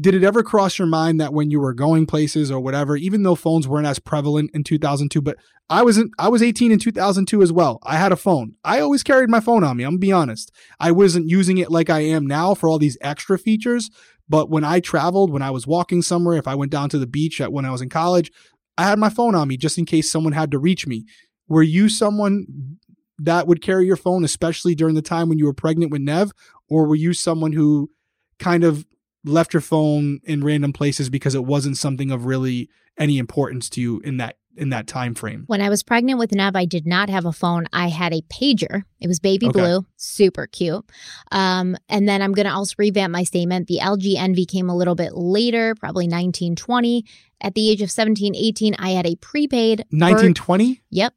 Did 0.00 0.14
it 0.14 0.22
ever 0.22 0.42
cross 0.44 0.78
your 0.78 0.86
mind 0.86 1.20
that 1.20 1.34
when 1.34 1.50
you 1.50 1.60
were 1.60 1.74
going 1.74 2.06
places 2.06 2.50
or 2.50 2.60
whatever, 2.60 2.96
even 2.96 3.24
though 3.24 3.34
phones 3.34 3.66
weren't 3.66 3.88
as 3.88 3.98
prevalent 3.98 4.52
in 4.54 4.62
2002, 4.62 5.20
but 5.20 5.36
I 5.68 5.82
was 5.82 5.98
in, 5.98 6.10
I 6.16 6.28
was 6.28 6.42
18 6.44 6.70
in 6.70 6.78
2002 6.78 7.42
as 7.42 7.52
well. 7.52 7.80
I 7.82 7.96
had 7.96 8.12
a 8.12 8.16
phone. 8.16 8.54
I 8.64 8.78
always 8.80 9.02
carried 9.02 9.28
my 9.28 9.40
phone 9.40 9.64
on 9.64 9.76
me. 9.76 9.84
I'm 9.84 9.90
gonna 9.90 9.98
be 9.98 10.12
honest. 10.12 10.52
I 10.78 10.92
wasn't 10.92 11.28
using 11.28 11.58
it 11.58 11.72
like 11.72 11.90
I 11.90 12.00
am 12.00 12.24
now 12.26 12.54
for 12.54 12.68
all 12.68 12.78
these 12.78 12.96
extra 13.00 13.36
features. 13.36 13.90
But 14.30 14.48
when 14.48 14.62
I 14.62 14.78
traveled, 14.78 15.30
when 15.30 15.42
I 15.42 15.50
was 15.50 15.66
walking 15.66 16.02
somewhere, 16.02 16.36
if 16.36 16.46
I 16.46 16.54
went 16.54 16.70
down 16.70 16.88
to 16.90 16.98
the 16.98 17.06
beach 17.06 17.40
at, 17.40 17.52
when 17.52 17.64
I 17.64 17.72
was 17.72 17.82
in 17.82 17.88
college, 17.88 18.30
I 18.78 18.84
had 18.84 18.98
my 18.98 19.10
phone 19.10 19.34
on 19.34 19.48
me 19.48 19.56
just 19.56 19.76
in 19.76 19.84
case 19.84 20.10
someone 20.10 20.32
had 20.32 20.52
to 20.52 20.58
reach 20.58 20.86
me. 20.86 21.04
Were 21.48 21.64
you 21.64 21.88
someone 21.88 22.78
that 23.18 23.48
would 23.48 23.60
carry 23.60 23.86
your 23.86 23.96
phone, 23.96 24.24
especially 24.24 24.76
during 24.76 24.94
the 24.94 25.02
time 25.02 25.28
when 25.28 25.38
you 25.38 25.46
were 25.46 25.52
pregnant 25.52 25.90
with 25.90 26.00
Nev, 26.00 26.30
or 26.68 26.86
were 26.86 26.94
you 26.94 27.12
someone 27.12 27.52
who 27.52 27.90
kind 28.38 28.62
of 28.62 28.86
left 29.24 29.52
your 29.52 29.60
phone 29.60 30.20
in 30.22 30.44
random 30.44 30.72
places 30.72 31.10
because 31.10 31.34
it 31.34 31.44
wasn't 31.44 31.76
something 31.76 32.12
of 32.12 32.24
really 32.24 32.70
any 32.98 33.18
importance 33.18 33.68
to 33.70 33.80
you 33.80 33.98
in 34.00 34.16
that 34.18 34.36
in 34.60 34.68
that 34.70 34.86
time 34.86 35.14
frame? 35.14 35.44
When 35.46 35.60
I 35.60 35.68
was 35.70 35.82
pregnant 35.82 36.18
with 36.18 36.32
Nev, 36.32 36.54
I 36.54 36.66
did 36.66 36.86
not 36.86 37.08
have 37.08 37.24
a 37.24 37.32
phone. 37.32 37.66
I 37.72 37.88
had 37.88 38.12
a 38.12 38.20
pager. 38.22 38.84
It 39.00 39.08
was 39.08 39.18
baby 39.18 39.46
Okay. 39.46 39.58
blue, 39.58 39.86
super 39.96 40.46
cute. 40.46 40.84
Um, 41.32 41.76
and 41.88 42.08
then 42.08 42.20
I'm 42.22 42.32
going 42.32 42.46
to 42.46 42.52
also 42.52 42.74
revamp 42.78 43.10
my 43.12 43.24
statement. 43.24 43.66
The 43.66 43.78
LG 43.82 44.16
Envy 44.16 44.44
came 44.46 44.68
a 44.68 44.76
little 44.76 44.94
bit 44.94 45.14
later, 45.14 45.74
probably 45.74 46.04
1920. 46.04 47.04
At 47.40 47.54
the 47.54 47.70
age 47.70 47.80
of 47.80 47.90
17, 47.90 48.34
18, 48.36 48.76
I 48.78 48.90
had 48.90 49.06
a 49.06 49.16
prepaid. 49.16 49.78
Vir- 49.90 49.98
1920? 49.98 50.82
Yep. 50.90 51.14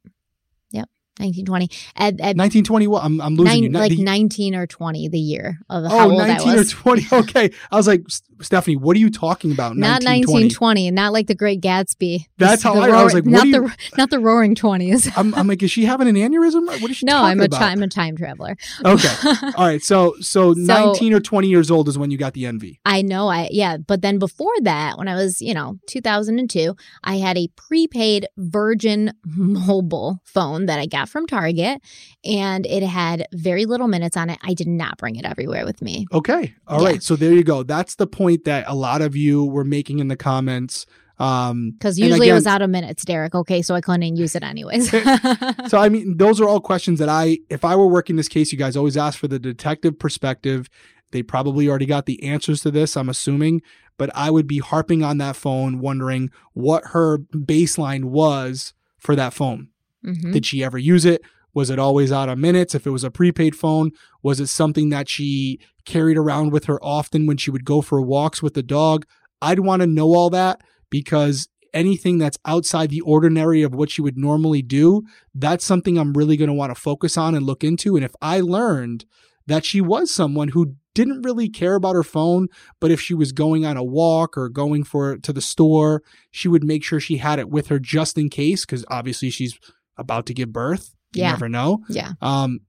Yep. 0.70 0.88
1920. 1.18 1.70
At, 1.96 2.14
at 2.14 2.36
1920 2.36 2.86
what? 2.88 3.04
I'm, 3.04 3.20
I'm 3.20 3.36
losing 3.36 3.44
nine, 3.52 3.62
you. 3.62 3.68
Not 3.68 3.78
like 3.80 3.90
the- 3.90 4.02
19 4.02 4.54
or 4.56 4.66
20, 4.66 5.08
the 5.08 5.18
year 5.18 5.58
of 5.68 5.84
how 5.84 6.08
oh, 6.08 6.10
old 6.12 6.18
19 6.18 6.48
I 6.48 6.56
or 6.56 6.64
20. 6.64 7.06
Okay. 7.12 7.50
I 7.70 7.76
was 7.76 7.86
like, 7.86 8.02
"S- 8.08 8.22
Stephanie, 8.44 8.76
what 8.76 8.96
are 8.96 9.00
you 9.00 9.10
talking 9.10 9.50
about? 9.52 9.76
Not 9.76 10.02
1920. 10.04 10.44
1920, 10.54 10.90
not 10.92 11.12
like 11.12 11.26
the 11.26 11.34
Great 11.34 11.60
Gatsby. 11.60 12.26
That's 12.38 12.62
how 12.62 12.74
I- 12.74 12.86
I 12.86 12.90
roar- 12.90 13.04
was 13.04 13.14
like, 13.14 13.24
what 13.24 13.32
not 13.32 13.46
you- 13.46 13.52
the 13.68 13.76
not 13.98 14.10
the 14.10 14.18
Roaring 14.18 14.54
Twenties. 14.54 15.10
I'm, 15.16 15.34
I'm 15.34 15.46
like, 15.46 15.62
is 15.62 15.70
she 15.70 15.84
having 15.84 16.08
an 16.08 16.14
aneurysm? 16.16 16.66
What 16.80 16.90
is 16.90 16.96
she 16.98 17.06
No, 17.06 17.18
I'm 17.22 17.40
a 17.40 17.48
time 17.48 17.62
I'm 17.78 17.82
a 17.82 17.88
time 17.88 18.16
traveler. 18.16 18.56
Okay. 18.84 19.08
All 19.56 19.66
right. 19.66 19.82
So, 19.82 20.14
so, 20.20 20.52
19 20.56 21.12
or 21.14 21.20
20 21.20 21.48
years 21.48 21.70
old 21.70 21.88
is 21.88 21.96
when 21.98 22.10
you 22.10 22.18
got 22.18 22.34
the 22.34 22.46
envy. 22.46 22.80
I 22.84 23.02
know 23.02 23.28
I 23.28 23.48
yeah, 23.50 23.76
but 23.78 24.02
then 24.02 24.18
before 24.18 24.52
that, 24.62 24.98
when 24.98 25.08
I 25.08 25.14
was, 25.14 25.40
you 25.40 25.54
know, 25.54 25.78
2002, 25.88 26.74
I 27.02 27.16
had 27.16 27.36
a 27.38 27.48
prepaid 27.56 28.26
Virgin 28.36 29.12
mobile 29.24 30.20
phone 30.24 30.66
that 30.66 30.78
I 30.78 30.86
got 30.86 31.08
from 31.08 31.26
Target 31.26 31.80
and 32.24 32.66
it 32.66 32.82
had 32.82 33.26
very 33.32 33.64
little 33.64 33.88
minutes 33.88 34.16
on 34.16 34.30
it. 34.30 34.38
I 34.42 34.54
did 34.54 34.66
not 34.68 34.98
bring 34.98 35.16
it 35.16 35.24
everywhere 35.24 35.64
with 35.64 35.82
me. 35.82 36.06
Okay. 36.12 36.54
all 36.66 36.84
right. 36.84 36.94
Yeah. 36.94 37.00
So 37.00 37.16
there 37.16 37.32
you 37.32 37.44
go. 37.44 37.62
That's 37.62 37.94
the 37.96 38.06
point 38.06 38.33
that 38.42 38.64
a 38.66 38.74
lot 38.74 39.00
of 39.00 39.14
you 39.14 39.44
were 39.44 39.64
making 39.64 40.00
in 40.00 40.08
the 40.08 40.16
comments. 40.16 40.86
Um, 41.18 41.76
and 41.80 41.96
usually 41.96 42.28
it 42.28 42.32
was 42.32 42.46
out 42.46 42.60
of 42.60 42.70
minutes, 42.70 43.04
Derrick. 43.04 43.36
Okay, 43.36 43.62
so 43.62 43.76
I 43.76 43.80
couldn't 43.80 44.16
use 44.16 44.34
it 44.34 44.42
anyways. 44.42 44.90
so 45.68 45.78
I 45.78 45.88
mean, 45.88 46.16
those 46.16 46.40
are 46.40 46.48
all 46.48 46.60
questions 46.60 46.98
that 46.98 47.08
I, 47.08 47.38
if 47.48 47.64
I 47.64 47.76
were 47.76 47.86
working 47.86 48.16
this 48.16 48.28
case, 48.28 48.50
you 48.50 48.58
guys 48.58 48.76
always 48.76 48.96
ask 48.96 49.18
for 49.18 49.28
the 49.28 49.38
detective 49.38 49.98
perspective. 49.98 50.68
They 51.12 51.22
probably 51.22 51.68
already 51.68 51.86
got 51.86 52.06
the 52.06 52.20
answers 52.24 52.62
to 52.62 52.72
this, 52.72 52.96
I'm 52.96 53.08
assuming, 53.08 53.62
but 53.96 54.10
I 54.14 54.30
would 54.30 54.48
be 54.48 54.58
harping 54.58 55.04
on 55.04 55.18
that 55.18 55.36
phone, 55.36 55.78
wondering 55.78 56.30
what 56.52 56.88
her 56.88 57.18
baseline 57.18 58.06
was 58.06 58.74
for 58.98 59.14
that 59.14 59.32
phone. 59.32 59.68
Mhm. 60.04 60.32
Did 60.32 60.44
she 60.44 60.64
ever 60.64 60.78
use 60.78 61.04
it? 61.04 61.22
Was 61.54 61.70
it 61.70 61.78
always 61.78 62.12
out 62.12 62.28
of 62.28 62.38
minutes? 62.38 62.74
If 62.74 62.86
it 62.86 62.90
was 62.90 63.04
a 63.04 63.10
prepaid 63.10 63.56
phone, 63.56 63.92
was 64.22 64.40
it 64.40 64.48
something 64.48 64.90
that 64.90 65.08
she 65.08 65.60
carried 65.84 66.16
around 66.16 66.52
with 66.52 66.64
her 66.64 66.82
often 66.84 67.26
when 67.26 67.36
she 67.36 67.50
would 67.50 67.64
go 67.64 67.80
for 67.80 68.02
walks 68.02 68.42
with 68.42 68.54
the 68.54 68.62
dog? 68.62 69.06
I'd 69.40 69.60
want 69.60 69.80
to 69.80 69.86
know 69.86 70.14
all 70.14 70.30
that 70.30 70.60
because 70.90 71.48
anything 71.72 72.18
that's 72.18 72.38
outside 72.44 72.90
the 72.90 73.00
ordinary 73.02 73.62
of 73.62 73.74
what 73.74 73.90
she 73.90 74.02
would 74.02 74.16
normally 74.16 74.62
do, 74.62 75.02
that's 75.34 75.64
something 75.64 75.98
I'm 75.98 76.14
really 76.14 76.36
going 76.36 76.48
to 76.48 76.54
want 76.54 76.74
to 76.74 76.80
focus 76.80 77.16
on 77.16 77.34
and 77.34 77.44
look 77.44 77.64
into. 77.64 77.96
And 77.96 78.04
if 78.04 78.14
I 78.22 78.40
learned 78.40 79.04
that 79.46 79.64
she 79.64 79.80
was 79.80 80.10
someone 80.10 80.48
who 80.48 80.76
didn't 80.94 81.22
really 81.22 81.48
care 81.48 81.74
about 81.74 81.96
her 81.96 82.04
phone, 82.04 82.48
but 82.80 82.90
if 82.90 83.00
she 83.00 83.14
was 83.14 83.32
going 83.32 83.66
on 83.66 83.76
a 83.76 83.84
walk 83.84 84.38
or 84.38 84.48
going 84.48 84.84
for 84.84 85.18
to 85.18 85.32
the 85.32 85.42
store, 85.42 86.02
she 86.30 86.48
would 86.48 86.64
make 86.64 86.84
sure 86.84 87.00
she 87.00 87.18
had 87.18 87.38
it 87.38 87.50
with 87.50 87.66
her 87.66 87.78
just 87.78 88.16
in 88.16 88.30
case 88.30 88.64
because 88.64 88.84
obviously 88.88 89.28
she's 89.28 89.58
about 89.96 90.26
to 90.26 90.34
give 90.34 90.52
birth. 90.52 90.93
You 91.14 91.22
Yeah. 91.22 91.30
never 91.32 91.48
know. 91.48 91.80
Yeah. 91.88 92.12
Um, 92.20 92.60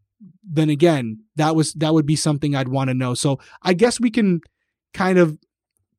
then 0.48 0.70
again, 0.70 1.20
that 1.36 1.56
was 1.56 1.74
that 1.74 1.94
would 1.94 2.06
be 2.06 2.16
something 2.16 2.56
I'd 2.56 2.68
want 2.68 2.90
to 2.90 2.94
know. 2.94 3.14
So 3.14 3.40
I 3.64 3.74
guess 3.74 4.00
we 4.00 4.10
can 4.12 4.42
kind 4.94 5.18
of 5.18 5.38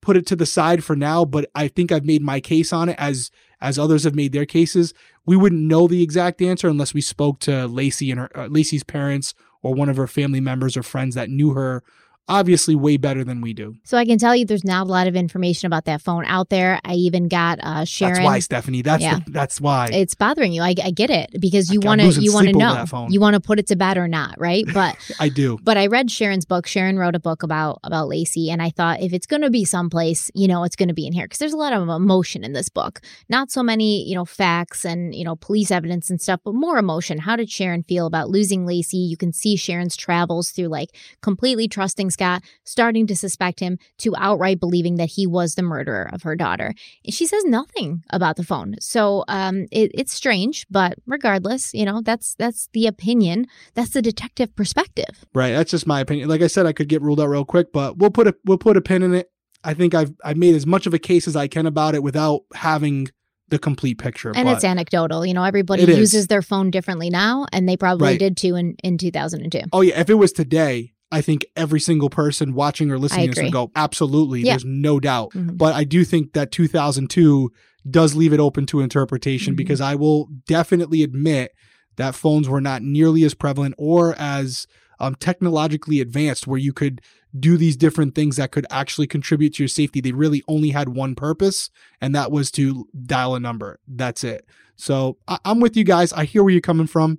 put 0.00 0.16
it 0.16 0.26
to 0.26 0.36
the 0.36 0.46
side 0.46 0.84
for 0.84 0.94
now, 0.94 1.24
but 1.24 1.50
I 1.54 1.66
think 1.68 1.90
I've 1.90 2.04
made 2.04 2.22
my 2.22 2.38
case 2.40 2.72
on 2.72 2.88
it 2.88 2.96
as 2.98 3.30
as 3.60 3.78
others 3.78 4.04
have 4.04 4.14
made 4.14 4.32
their 4.32 4.46
cases. 4.46 4.94
We 5.24 5.36
wouldn't 5.36 5.62
know 5.62 5.88
the 5.88 6.02
exact 6.02 6.40
answer 6.42 6.68
unless 6.68 6.94
we 6.94 7.00
spoke 7.00 7.40
to 7.40 7.50
Laci 7.68 8.10
and 8.10 8.20
her 8.20 8.30
uh, 8.38 8.48
Laci's 8.48 8.84
parents 8.84 9.34
or 9.62 9.74
one 9.74 9.88
of 9.88 9.96
her 9.96 10.06
family 10.06 10.40
members 10.40 10.76
or 10.76 10.82
friends 10.82 11.14
that 11.16 11.30
knew 11.30 11.50
her 11.54 11.82
obviously 12.28 12.74
way 12.74 12.96
better 12.96 13.22
than 13.24 13.40
we 13.40 13.52
do. 13.52 13.76
So 13.84 13.96
I 13.96 14.04
can 14.04 14.18
tell 14.18 14.34
you 14.34 14.44
there's 14.44 14.64
not 14.64 14.86
a 14.86 14.90
lot 14.90 15.06
of 15.06 15.14
information 15.16 15.66
about 15.66 15.84
that 15.84 16.02
phone 16.02 16.24
out 16.26 16.48
there. 16.50 16.80
I 16.84 16.94
even 16.94 17.28
got 17.28 17.58
uh 17.62 17.84
Sharon. 17.84 18.14
That's 18.14 18.24
why, 18.24 18.38
Stephanie. 18.40 18.82
That's 18.82 19.02
Yeah. 19.02 19.20
the, 19.24 19.30
that's 19.30 19.60
why. 19.60 19.88
it's 19.92 20.14
bothering 20.14 20.52
you. 20.52 20.62
I, 20.62 20.74
I 20.82 20.90
get 20.90 21.10
it 21.10 21.30
because 21.40 21.72
you 21.72 21.80
want 21.80 22.00
to 22.00 22.08
you 22.20 22.32
want 22.32 22.46
to 22.48 22.52
know 22.52 22.74
that 22.74 22.88
phone. 22.88 23.12
you 23.12 23.20
want 23.20 23.34
to 23.34 23.40
put 23.40 23.58
it 23.58 23.66
to 23.68 23.76
bed 23.76 23.96
or 23.96 24.08
not, 24.08 24.38
right? 24.38 24.64
But 24.74 24.96
I 25.20 25.28
do. 25.30 25.58
but 25.62 25.76
I 25.78 25.86
read 25.86 26.10
Sharon's 26.10 26.44
book. 26.44 26.66
Sharon 26.66 26.98
wrote 26.98 27.14
a 27.14 27.20
book 27.20 27.42
about 27.42 27.78
about 27.84 28.08
Laci, 28.08 28.50
and 28.50 28.60
I 28.60 28.70
thought 28.70 29.00
if 29.00 29.12
it's 29.12 29.26
going 29.26 29.42
to 29.42 29.50
be 29.50 29.64
someplace, 29.64 30.30
you 30.34 30.48
know, 30.48 30.64
it's 30.64 30.76
going 30.76 30.88
to 30.88 30.94
be 30.94 31.06
in 31.06 31.12
here 31.12 31.24
because 31.24 31.38
there's 31.38 31.52
a 31.54 31.56
lot 31.56 31.72
of 31.72 31.88
emotion 31.88 32.44
in 32.44 32.52
this 32.52 32.68
book. 32.68 33.00
Not 33.28 33.50
so 33.50 33.62
many, 33.62 34.06
you 34.06 34.14
know, 34.14 34.24
facts 34.24 34.84
and 34.84 35.14
you 35.14 35.24
know 35.24 35.36
police 35.36 35.70
evidence 35.70 36.10
and 36.10 36.20
stuff, 36.20 36.40
but 36.44 36.54
more 36.54 36.76
emotion. 36.78 37.18
How 37.18 37.36
did 37.36 37.50
Sharon 37.50 37.84
feel 37.84 38.06
about 38.06 38.28
losing 38.28 38.66
Laci? 38.66 39.08
You 39.08 39.16
can 39.16 39.32
see 39.32 39.56
Sharon's 39.56 39.96
travels 39.96 40.50
through 40.50 40.68
like 40.68 40.90
completely 41.22 41.68
trusting 41.68 42.10
Scott, 42.16 42.42
starting 42.64 43.06
to 43.08 43.14
suspect 43.14 43.60
him, 43.60 43.78
to 43.98 44.14
outright 44.16 44.58
believing 44.58 44.96
that 44.96 45.10
he 45.10 45.26
was 45.26 45.54
the 45.54 45.62
murderer 45.62 46.08
of 46.12 46.22
her 46.22 46.34
daughter. 46.34 46.72
She 47.10 47.26
says 47.26 47.44
nothing 47.44 48.02
about 48.10 48.36
the 48.36 48.44
phone, 48.44 48.74
so 48.80 49.24
um, 49.28 49.66
it, 49.70 49.90
it's 49.94 50.14
strange. 50.14 50.66
But 50.70 50.94
regardless, 51.06 51.74
you 51.74 51.84
know, 51.84 52.00
that's 52.00 52.34
that's 52.38 52.68
the 52.72 52.86
opinion. 52.86 53.46
That's 53.74 53.90
the 53.90 54.02
detective 54.02 54.54
perspective. 54.56 55.24
Right. 55.34 55.52
That's 55.52 55.70
just 55.70 55.86
my 55.86 56.00
opinion. 56.00 56.28
Like 56.30 56.40
I 56.42 56.46
said, 56.46 56.64
I 56.66 56.72
could 56.72 56.88
get 56.88 57.02
ruled 57.02 57.20
out 57.20 57.26
real 57.28 57.44
quick, 57.44 57.72
but 57.72 57.98
we'll 57.98 58.10
put 58.10 58.26
a 58.26 58.34
we'll 58.46 58.58
put 58.58 58.76
a 58.76 58.80
pin 58.80 59.02
in 59.02 59.14
it. 59.14 59.30
I 59.62 59.74
think 59.74 59.94
I've 59.94 60.14
I've 60.24 60.36
made 60.38 60.54
as 60.54 60.66
much 60.66 60.86
of 60.86 60.94
a 60.94 60.98
case 60.98 61.28
as 61.28 61.36
I 61.36 61.48
can 61.48 61.66
about 61.66 61.94
it 61.94 62.02
without 62.02 62.42
having 62.54 63.08
the 63.48 63.58
complete 63.60 63.96
picture. 63.98 64.32
And 64.34 64.48
it's 64.48 64.64
anecdotal. 64.64 65.24
You 65.24 65.32
know, 65.34 65.44
everybody 65.44 65.82
It 65.84 65.88
is. 65.88 65.98
uses 65.98 66.26
their 66.26 66.42
phone 66.42 66.72
differently 66.72 67.10
now, 67.10 67.46
and 67.52 67.68
they 67.68 67.76
probably 67.76 68.08
Right. 68.08 68.18
did 68.18 68.36
too 68.36 68.56
in, 68.56 68.74
in 68.82 68.98
2002. 68.98 69.60
oh 69.72 69.82
yeah, 69.82 70.00
if 70.00 70.10
it 70.10 70.14
was 70.14 70.32
today, 70.32 70.92
I 71.12 71.20
think 71.20 71.46
every 71.56 71.80
single 71.80 72.10
person 72.10 72.52
watching 72.52 72.90
or 72.90 72.98
listening 72.98 73.28
to 73.30 73.34
this 73.34 73.44
would 73.44 73.52
go, 73.52 73.70
absolutely. 73.76 74.40
Yeah. 74.42 74.52
There's 74.52 74.64
no 74.64 74.98
doubt. 74.98 75.30
Mhm. 75.32 75.56
But 75.56 75.74
I 75.74 75.84
do 75.84 76.04
think 76.04 76.32
that 76.32 76.50
2002 76.50 77.50
does 77.88 78.14
leave 78.16 78.32
it 78.32 78.40
open 78.40 78.66
to 78.66 78.80
interpretation 78.80 79.54
Mhm. 79.54 79.56
because 79.58 79.80
I 79.80 79.94
will 79.94 80.28
definitely 80.48 81.02
admit 81.04 81.52
that 81.96 82.14
phones 82.16 82.48
were 82.48 82.60
not 82.60 82.82
nearly 82.82 83.22
as 83.24 83.34
prevalent 83.34 83.74
or 83.78 84.14
as 84.18 84.66
um, 84.98 85.14
technologically 85.16 86.00
advanced 86.00 86.46
where 86.46 86.58
you 86.58 86.72
could 86.72 87.02
do 87.38 87.58
these 87.58 87.76
different 87.76 88.14
things 88.14 88.36
that 88.36 88.50
could 88.50 88.64
actually 88.70 89.06
contribute 89.06 89.52
to 89.54 89.62
your 89.62 89.68
safety. 89.68 90.00
They 90.00 90.12
really 90.12 90.42
only 90.48 90.70
had 90.70 90.88
one 90.88 91.14
purpose, 91.14 91.68
and 92.00 92.14
that 92.14 92.32
was 92.32 92.50
to 92.52 92.88
dial 93.04 93.34
a 93.34 93.40
number. 93.40 93.78
That's 93.86 94.24
it. 94.24 94.46
So 94.74 95.18
I- 95.28 95.38
I'm 95.44 95.60
with 95.60 95.76
you 95.76 95.84
guys. 95.84 96.14
I 96.14 96.24
hear 96.24 96.42
where 96.42 96.50
you're 96.50 96.62
coming 96.62 96.86
from, 96.86 97.18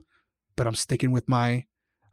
but 0.55 0.65
I'm 0.65 0.73
sticking 0.73 1.11
with 1.11 1.29
my 1.29 1.65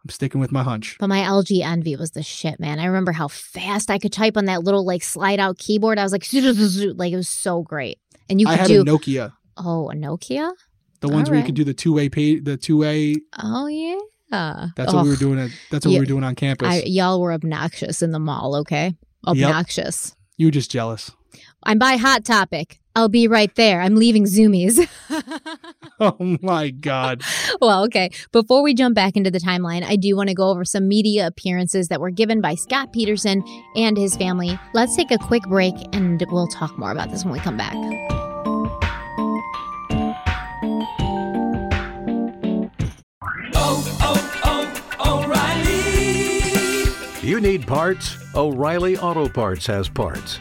I'm 0.04 0.10
sticking 0.10 0.40
with 0.40 0.52
my 0.52 0.62
hunch. 0.62 0.96
But 1.00 1.06
my 1.08 1.20
LG 1.20 1.62
Envy 1.62 1.96
was 1.96 2.10
the 2.10 2.22
shit, 2.22 2.60
man. 2.60 2.78
I 2.78 2.84
remember 2.84 3.12
how 3.12 3.28
fast 3.28 3.90
I 3.90 3.98
could 3.98 4.12
type 4.12 4.36
on 4.36 4.44
that 4.46 4.62
little 4.62 4.84
like 4.84 5.02
slide 5.02 5.40
out 5.40 5.56
keyboard. 5.58 5.98
I 5.98 6.02
was 6.02 6.12
like, 6.12 6.26
like 6.32 7.12
it 7.12 7.16
was 7.16 7.28
so 7.28 7.62
great. 7.62 7.98
And 8.28 8.40
you 8.40 8.46
I 8.48 8.56
had 8.56 8.66
do 8.66 8.82
a 8.82 8.84
Nokia, 8.84 9.32
oh 9.56 9.88
a 9.90 9.94
Nokia. 9.94 10.52
the 11.00 11.08
ones 11.08 11.28
All 11.28 11.32
where 11.32 11.36
you 11.36 11.40
right. 11.40 11.46
could 11.46 11.54
do 11.54 11.64
the 11.64 11.74
two 11.74 11.92
way 11.94 12.08
pay, 12.08 12.38
the 12.38 12.56
two 12.56 12.76
way. 12.78 13.16
Oh 13.42 13.66
yeah. 13.66 13.98
That's 14.76 14.92
what 14.92 15.04
we 15.04 15.10
were 15.10 15.16
doing. 15.16 15.38
At, 15.38 15.50
that's 15.70 15.86
what 15.86 15.92
we 15.92 15.98
were 15.98 16.06
doing 16.06 16.24
on 16.24 16.34
campus. 16.34 16.68
I, 16.68 16.82
y'all 16.86 17.20
were 17.20 17.32
obnoxious 17.32 18.02
in 18.02 18.10
the 18.10 18.18
mall. 18.18 18.56
Okay, 18.56 18.94
obnoxious. 19.26 20.16
you 20.36 20.48
were 20.48 20.50
just 20.50 20.70
jealous. 20.70 21.10
I'm 21.62 21.78
by 21.78 21.96
Hot 21.96 22.24
Topic. 22.24 22.80
I'll 22.96 23.08
be 23.08 23.26
right 23.26 23.52
there. 23.56 23.80
I'm 23.80 23.96
leaving 23.96 24.24
Zumiez. 24.24 24.88
Oh 26.00 26.36
my 26.42 26.70
god. 26.70 27.22
well, 27.60 27.84
okay. 27.84 28.10
Before 28.32 28.64
we 28.64 28.74
jump 28.74 28.96
back 28.96 29.16
into 29.16 29.30
the 29.30 29.38
timeline, 29.38 29.84
I 29.84 29.94
do 29.94 30.16
want 30.16 30.28
to 30.28 30.34
go 30.34 30.48
over 30.50 30.64
some 30.64 30.88
media 30.88 31.24
appearances 31.24 31.86
that 31.86 32.00
were 32.00 32.10
given 32.10 32.40
by 32.40 32.56
Scott 32.56 32.92
Peterson 32.92 33.44
and 33.76 33.96
his 33.96 34.16
family. 34.16 34.58
Let's 34.72 34.96
take 34.96 35.12
a 35.12 35.18
quick 35.18 35.44
break 35.44 35.74
and 35.92 36.20
we'll 36.32 36.48
talk 36.48 36.76
more 36.78 36.90
about 36.90 37.12
this 37.12 37.24
when 37.24 37.32
we 37.32 37.38
come 37.38 37.56
back. 37.56 37.74
Oh, 43.54 43.96
oh, 44.00 44.90
oh, 44.98 45.24
O'Reilly. 47.22 47.28
You 47.28 47.40
need 47.40 47.68
parts? 47.68 48.16
O'Reilly 48.34 48.96
Auto 48.98 49.28
Parts 49.28 49.64
has 49.66 49.88
parts. 49.88 50.40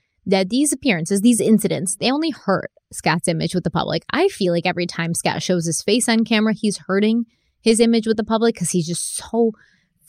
that 0.25 0.49
these 0.49 0.71
appearances, 0.71 1.21
these 1.21 1.41
incidents, 1.41 1.95
they 1.95 2.11
only 2.11 2.29
hurt 2.31 2.71
Scott's 2.93 3.27
image 3.27 3.55
with 3.55 3.63
the 3.63 3.71
public. 3.71 4.03
I 4.11 4.27
feel 4.27 4.53
like 4.53 4.65
every 4.65 4.85
time 4.85 5.13
Scott 5.13 5.41
shows 5.41 5.65
his 5.65 5.81
face 5.81 6.07
on 6.07 6.25
camera, 6.25 6.53
he's 6.53 6.81
hurting 6.87 7.25
his 7.61 7.79
image 7.79 8.07
with 8.07 8.17
the 8.17 8.23
public 8.23 8.55
because 8.55 8.71
he's 8.71 8.87
just 8.87 9.15
so 9.15 9.51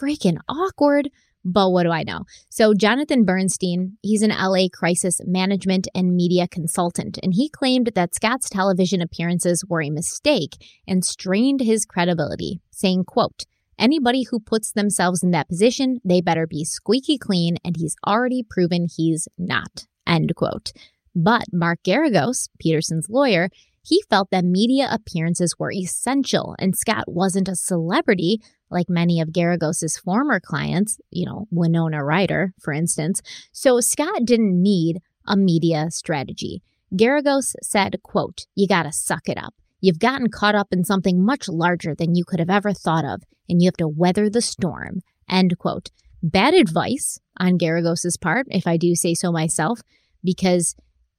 freaking 0.00 0.38
awkward. 0.48 1.10
But 1.44 1.70
what 1.70 1.82
do 1.82 1.90
I 1.90 2.04
know? 2.04 2.20
So, 2.50 2.72
Jonathan 2.72 3.24
Bernstein, 3.24 3.98
he's 4.00 4.22
an 4.22 4.30
LA 4.30 4.68
crisis 4.72 5.20
management 5.24 5.88
and 5.92 6.14
media 6.14 6.46
consultant, 6.46 7.18
and 7.20 7.32
he 7.34 7.48
claimed 7.48 7.90
that 7.96 8.14
Scott's 8.14 8.48
television 8.48 9.00
appearances 9.00 9.64
were 9.68 9.82
a 9.82 9.90
mistake 9.90 10.52
and 10.86 11.04
strained 11.04 11.60
his 11.60 11.84
credibility, 11.84 12.60
saying, 12.70 13.04
quote, 13.04 13.44
Anybody 13.76 14.24
who 14.30 14.38
puts 14.38 14.70
themselves 14.70 15.24
in 15.24 15.32
that 15.32 15.48
position, 15.48 15.98
they 16.04 16.20
better 16.20 16.46
be 16.46 16.64
squeaky 16.64 17.18
clean, 17.18 17.56
and 17.64 17.76
he's 17.76 17.96
already 18.06 18.44
proven 18.48 18.86
he's 18.88 19.26
not. 19.36 19.86
End 20.12 20.34
quote. 20.36 20.72
But 21.14 21.44
Mark 21.52 21.78
Geragos, 21.84 22.48
Peterson's 22.58 23.08
lawyer, 23.08 23.48
he 23.82 24.02
felt 24.10 24.30
that 24.30 24.44
media 24.44 24.88
appearances 24.90 25.58
were 25.58 25.72
essential, 25.72 26.54
and 26.58 26.76
Scott 26.76 27.04
wasn't 27.06 27.48
a 27.48 27.56
celebrity 27.56 28.40
like 28.70 28.88
many 28.88 29.20
of 29.20 29.30
Geragos's 29.30 29.98
former 29.98 30.38
clients, 30.38 30.98
you 31.10 31.26
know, 31.26 31.46
Winona 31.50 32.04
Ryder, 32.04 32.54
for 32.60 32.72
instance. 32.72 33.20
So 33.52 33.80
Scott 33.80 34.24
didn't 34.24 34.62
need 34.62 35.00
a 35.26 35.36
media 35.36 35.90
strategy. 35.90 36.62
Geragos 36.94 37.54
said, 37.62 37.96
quote, 38.02 38.46
you 38.54 38.68
gotta 38.68 38.92
suck 38.92 39.28
it 39.28 39.38
up. 39.38 39.54
You've 39.80 39.98
gotten 39.98 40.30
caught 40.30 40.54
up 40.54 40.68
in 40.72 40.84
something 40.84 41.24
much 41.24 41.48
larger 41.48 41.94
than 41.94 42.14
you 42.14 42.24
could 42.24 42.38
have 42.38 42.50
ever 42.50 42.72
thought 42.72 43.04
of, 43.04 43.22
and 43.48 43.60
you 43.60 43.66
have 43.66 43.76
to 43.78 43.88
weather 43.88 44.30
the 44.30 44.42
storm. 44.42 45.00
End 45.28 45.58
quote. 45.58 45.90
Bad 46.22 46.54
advice 46.54 47.18
on 47.38 47.58
Geragos's 47.58 48.16
part, 48.16 48.46
if 48.50 48.66
I 48.66 48.76
do 48.76 48.94
say 48.94 49.14
so 49.14 49.32
myself, 49.32 49.80
because 50.22 50.74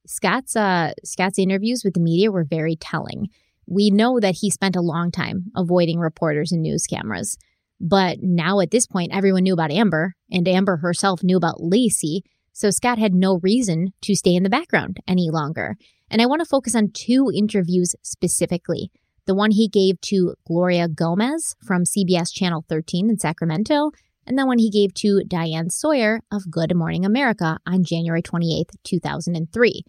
Scott's 0.06 0.56
uh, 0.56 0.92
Scott's 1.04 1.40
interviews 1.40 1.84
with 1.84 1.94
the 1.94 2.02
media 2.02 2.32
were 2.32 2.46
very 2.48 2.76
telling. 2.76 3.28
We 3.68 3.90
know 3.90 4.20
that 4.20 4.36
he 4.42 4.50
spent 4.50 4.76
a 4.76 4.82
long 4.82 5.12
time 5.12 5.46
avoiding 5.56 6.00
reporters 6.00 6.52
and 6.52 6.62
news 6.62 6.84
cameras. 6.84 7.38
But 7.80 8.18
now 8.22 8.60
at 8.60 8.72
this 8.72 8.88
point, 8.88 9.14
everyone 9.14 9.44
knew 9.44 9.54
about 9.54 9.72
Amber, 9.72 10.14
and 10.32 10.48
Amber 10.48 10.78
herself 10.78 11.24
knew 11.24 11.38
about 11.38 11.60
Laci. 11.60 12.22
So 12.54 12.70
Scott 12.70 13.00
had 13.00 13.14
no 13.14 13.40
reason 13.42 13.94
to 14.02 14.16
stay 14.16 14.36
in 14.36 14.44
the 14.44 14.50
background 14.50 14.98
any 15.08 15.30
longer. 15.32 15.76
And 16.10 16.22
I 16.22 16.26
want 16.26 16.42
to 16.42 16.46
focus 16.46 16.76
on 16.76 16.92
two 16.94 17.32
interviews 17.34 17.96
specifically. 18.04 18.92
The 19.26 19.36
one 19.36 19.52
he 19.52 19.68
gave 19.68 20.00
to 20.02 20.36
Gloria 20.46 20.88
Gomez 20.88 21.56
from 21.66 21.84
CBS 21.84 22.32
Channel 22.32 22.66
13 22.70 23.10
in 23.10 23.18
Sacramento, 23.18 23.92
and 24.26 24.38
the 24.38 24.46
one 24.46 24.58
he 24.58 24.70
gave 24.70 24.94
to 24.96 25.24
Diane 25.28 25.70
Sawyer 25.70 26.22
of 26.32 26.50
Good 26.50 26.76
Morning 26.76 27.06
America 27.06 27.60
on 27.66 27.84
January 27.84 28.22
28th, 28.22 28.76
2003. 28.84 29.84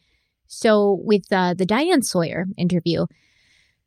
So, 0.47 1.01
with 1.03 1.25
uh, 1.33 1.55
the 1.55 1.67
Diane 1.67 2.03
Sawyer 2.03 2.47
interview, 2.57 3.07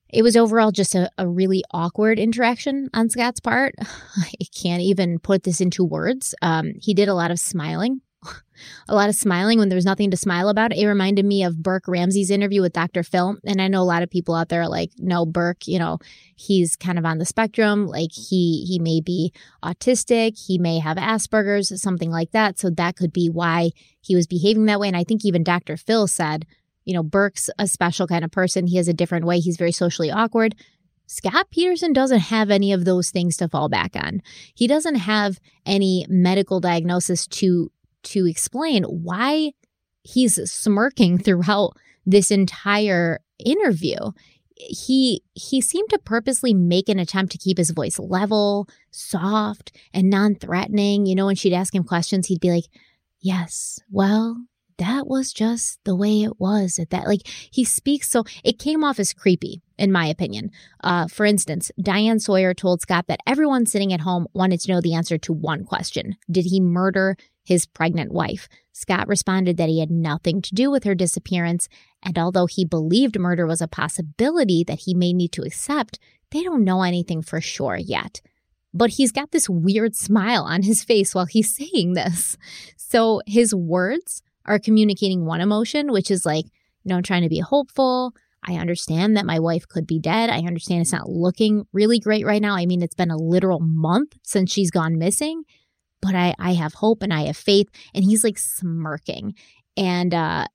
it 0.10 0.24
was 0.24 0.38
overall 0.38 0.72
just 0.72 0.96
a, 0.96 1.10
a 1.18 1.28
really 1.28 1.64
awkward 1.72 2.20
interaction 2.20 2.90
on 2.94 3.10
Scott's 3.10 3.40
part. 3.40 3.76
I 3.82 4.32
can't 4.56 4.82
even 4.82 5.20
put 5.20 5.44
this 5.44 5.62
into 5.62 5.84
words. 5.84 6.34
Um, 6.42 6.74
he 6.80 6.94
did 6.94 7.10
a 7.10 7.14
lot 7.14 7.32
of 7.32 7.40
smiling, 7.40 8.02
a 8.88 8.96
lot 8.96 9.10
of 9.10 9.16
smiling 9.16 9.60
when 9.60 9.70
there 9.70 9.76
was 9.76 9.86
nothing 9.86 10.12
to 10.12 10.18
smile 10.18 10.50
about. 10.50 10.74
It 10.74 10.88
reminded 10.88 11.26
me 11.26 11.44
of 11.44 11.62
Burke 11.62 11.88
Ramsey's 11.88 12.32
interview 12.32 12.62
with 12.62 12.74
Dr. 12.74 13.04
Phil. 13.04 13.38
And 13.46 13.62
I 13.62 13.68
know 13.68 13.82
a 13.82 13.84
lot 13.84 14.04
of 14.04 14.10
people 14.10 14.36
out 14.36 14.50
there 14.50 14.62
are 14.62 14.70
like, 14.70 14.92
no, 14.98 15.26
Burke, 15.26 15.68
you 15.68 15.80
know, 15.80 16.00
he's 16.36 16.76
kind 16.76 16.98
of 16.98 17.06
on 17.06 17.18
the 17.18 17.26
spectrum. 17.26 17.88
Like 17.88 18.12
he 18.12 18.66
he 18.68 18.80
may 18.80 19.02
be 19.02 19.34
autistic, 19.64 20.38
he 20.38 20.58
may 20.58 20.80
have 20.80 20.98
Asperger's, 20.98 21.82
something 21.82 22.10
like 22.10 22.32
that. 22.32 22.60
So 22.60 22.70
that 22.72 22.96
could 22.96 23.14
be 23.14 23.30
why 23.30 23.72
he 24.02 24.16
was 24.16 24.28
behaving 24.28 24.66
that 24.66 24.80
way. 24.80 24.88
And 24.88 24.98
I 24.98 25.04
think 25.04 25.26
even 25.26 25.44
Dr. 25.44 25.78
Phil 25.78 26.08
said, 26.08 26.46
you 26.86 26.94
know, 26.94 27.04
Burke's 27.04 27.50
a 27.60 27.68
special 27.68 28.08
kind 28.08 28.24
of 28.24 28.32
person. 28.32 28.68
He 28.68 28.78
has 28.78 28.88
a 28.88 28.94
different 28.94 29.26
way. 29.26 29.40
He's 29.40 29.58
very 29.58 29.74
socially 29.74 30.10
awkward. 30.10 30.56
Scott 31.08 31.50
Peterson 31.50 31.94
doesn't 31.94 32.20
have 32.20 32.52
any 32.52 32.74
of 32.74 32.84
those 32.84 33.10
things 33.12 33.38
to 33.38 33.48
fall 33.48 33.70
back 33.70 33.96
on. 33.96 34.22
He 34.54 34.68
doesn't 34.68 34.96
have 34.96 35.40
any 35.66 36.06
medical 36.10 36.60
diagnosis 36.60 37.28
to 37.28 37.72
to 38.08 38.26
explain 38.26 38.84
why 38.84 39.52
he's 40.04 40.40
smirking 40.52 41.18
throughout 41.18 41.74
this 42.06 42.32
entire 42.32 43.20
interview. 43.44 43.98
He 44.56 45.22
he 45.34 45.62
seemed 45.62 45.90
to 45.92 46.00
purposely 46.00 46.54
make 46.54 46.90
an 46.90 46.98
attempt 46.98 47.32
to 47.34 47.38
keep 47.38 47.60
his 47.60 47.70
voice 47.70 48.00
level, 48.00 48.68
soft, 48.90 49.72
and 49.94 50.10
non-threatening. 50.10 51.06
You 51.06 51.16
know, 51.16 51.28
when 51.28 51.36
she'd 51.36 51.54
ask 51.54 51.76
him 51.76 51.84
questions, 51.84 52.28
he'd 52.28 52.40
be 52.40 52.50
like, 52.50 52.66
"Yes, 53.20 53.80
well, 53.92 54.48
that 54.78 55.08
was 55.08 55.34
just 55.34 55.80
the 55.84 55.96
way 55.96 56.24
it 56.24 56.40
was 56.40 56.80
at 56.80 56.90
that 56.92 57.08
like 57.08 57.22
he 57.26 57.64
speaks 57.64 58.10
so 58.10 58.24
it 58.44 58.60
came 58.60 58.84
off 58.84 59.00
as 59.00 59.14
creepy 59.14 59.62
in 59.78 59.92
my 59.92 60.06
opinion 60.06 60.52
uh, 60.84 61.08
for 61.08 61.26
instance 61.26 61.72
diane 61.82 62.20
sawyer 62.20 62.54
told 62.54 62.82
scott 62.82 63.06
that 63.08 63.20
everyone 63.26 63.66
sitting 63.66 63.92
at 63.92 64.02
home 64.02 64.28
wanted 64.34 64.60
to 64.60 64.72
know 64.72 64.82
the 64.82 64.94
answer 64.94 65.18
to 65.18 65.34
one 65.34 65.64
question 65.64 66.16
did 66.30 66.46
he 66.46 66.60
murder 66.60 67.18
his 67.48 67.66
pregnant 67.66 68.12
wife 68.12 68.48
scott 68.74 69.08
responded 69.08 69.58
that 69.58 69.70
he 69.70 69.80
had 69.80 69.92
nothing 69.92 70.42
to 70.42 70.54
do 70.54 70.70
with 70.70 70.84
her 70.84 70.96
disappearance 70.96 71.68
and 72.04 72.20
although 72.20 72.46
he 72.46 72.66
believed 72.66 73.20
murder 73.20 73.46
was 73.46 73.62
a 73.62 73.68
possibility 73.68 74.64
that 74.64 74.82
he 74.82 74.94
may 74.94 75.14
need 75.14 75.32
to 75.32 75.44
accept 75.44 76.00
they 76.32 76.44
don't 76.44 76.64
know 76.64 76.84
anything 76.84 77.22
for 77.22 77.40
sure 77.40 77.78
yet 77.78 78.22
but 78.74 78.92
he's 78.92 79.12
got 79.12 79.32
this 79.32 79.50
weird 79.50 79.96
smile 79.96 80.44
on 80.44 80.62
his 80.62 80.84
face 80.84 81.16
while 81.16 81.26
he's 81.26 81.56
saying 81.74 81.94
this. 81.94 82.38
So 82.78 83.22
his 83.26 83.54
words 83.54 84.22
are 84.46 84.60
communicating 84.60 85.26
one 85.26 85.42
emotion, 85.42 85.92
which 85.92 86.12
is 86.12 86.26
like, 86.26 86.46
you 86.46 86.90
know, 86.90 86.98
I'm 86.98 87.04
trying 87.04 87.24
to 87.24 87.30
be 87.30 87.40
hopeful. 87.40 88.14
I 88.48 88.54
understand 88.54 89.18
that 89.18 89.26
my 89.26 89.40
wife 89.40 89.68
could 89.68 89.88
be 89.88 90.00
dead. 90.00 90.30
I 90.30 90.40
understand 90.40 90.82
it's 90.82 90.94
not 90.94 91.10
looking 91.10 91.66
really 91.74 92.00
great 92.00 92.26
right 92.26 92.42
now. 92.42 92.56
I 92.56 92.66
mean, 92.66 92.82
it's 92.82 92.96
been 92.96 93.12
a 93.12 93.18
literal 93.18 93.60
month 93.60 94.16
since 94.24 94.52
she's 94.52 94.72
gone 94.72 94.98
missing, 94.98 95.44
but 96.02 96.16
I, 96.16 96.34
I 96.40 96.54
have 96.54 96.74
hope 96.74 97.02
and 97.02 97.14
I 97.14 97.24
have 97.24 97.38
faith. 97.38 97.68
And 97.94 98.04
he's 98.04 98.24
like 98.24 98.38
smirking. 98.38 99.36
And 99.76 100.14
uh, 100.14 100.48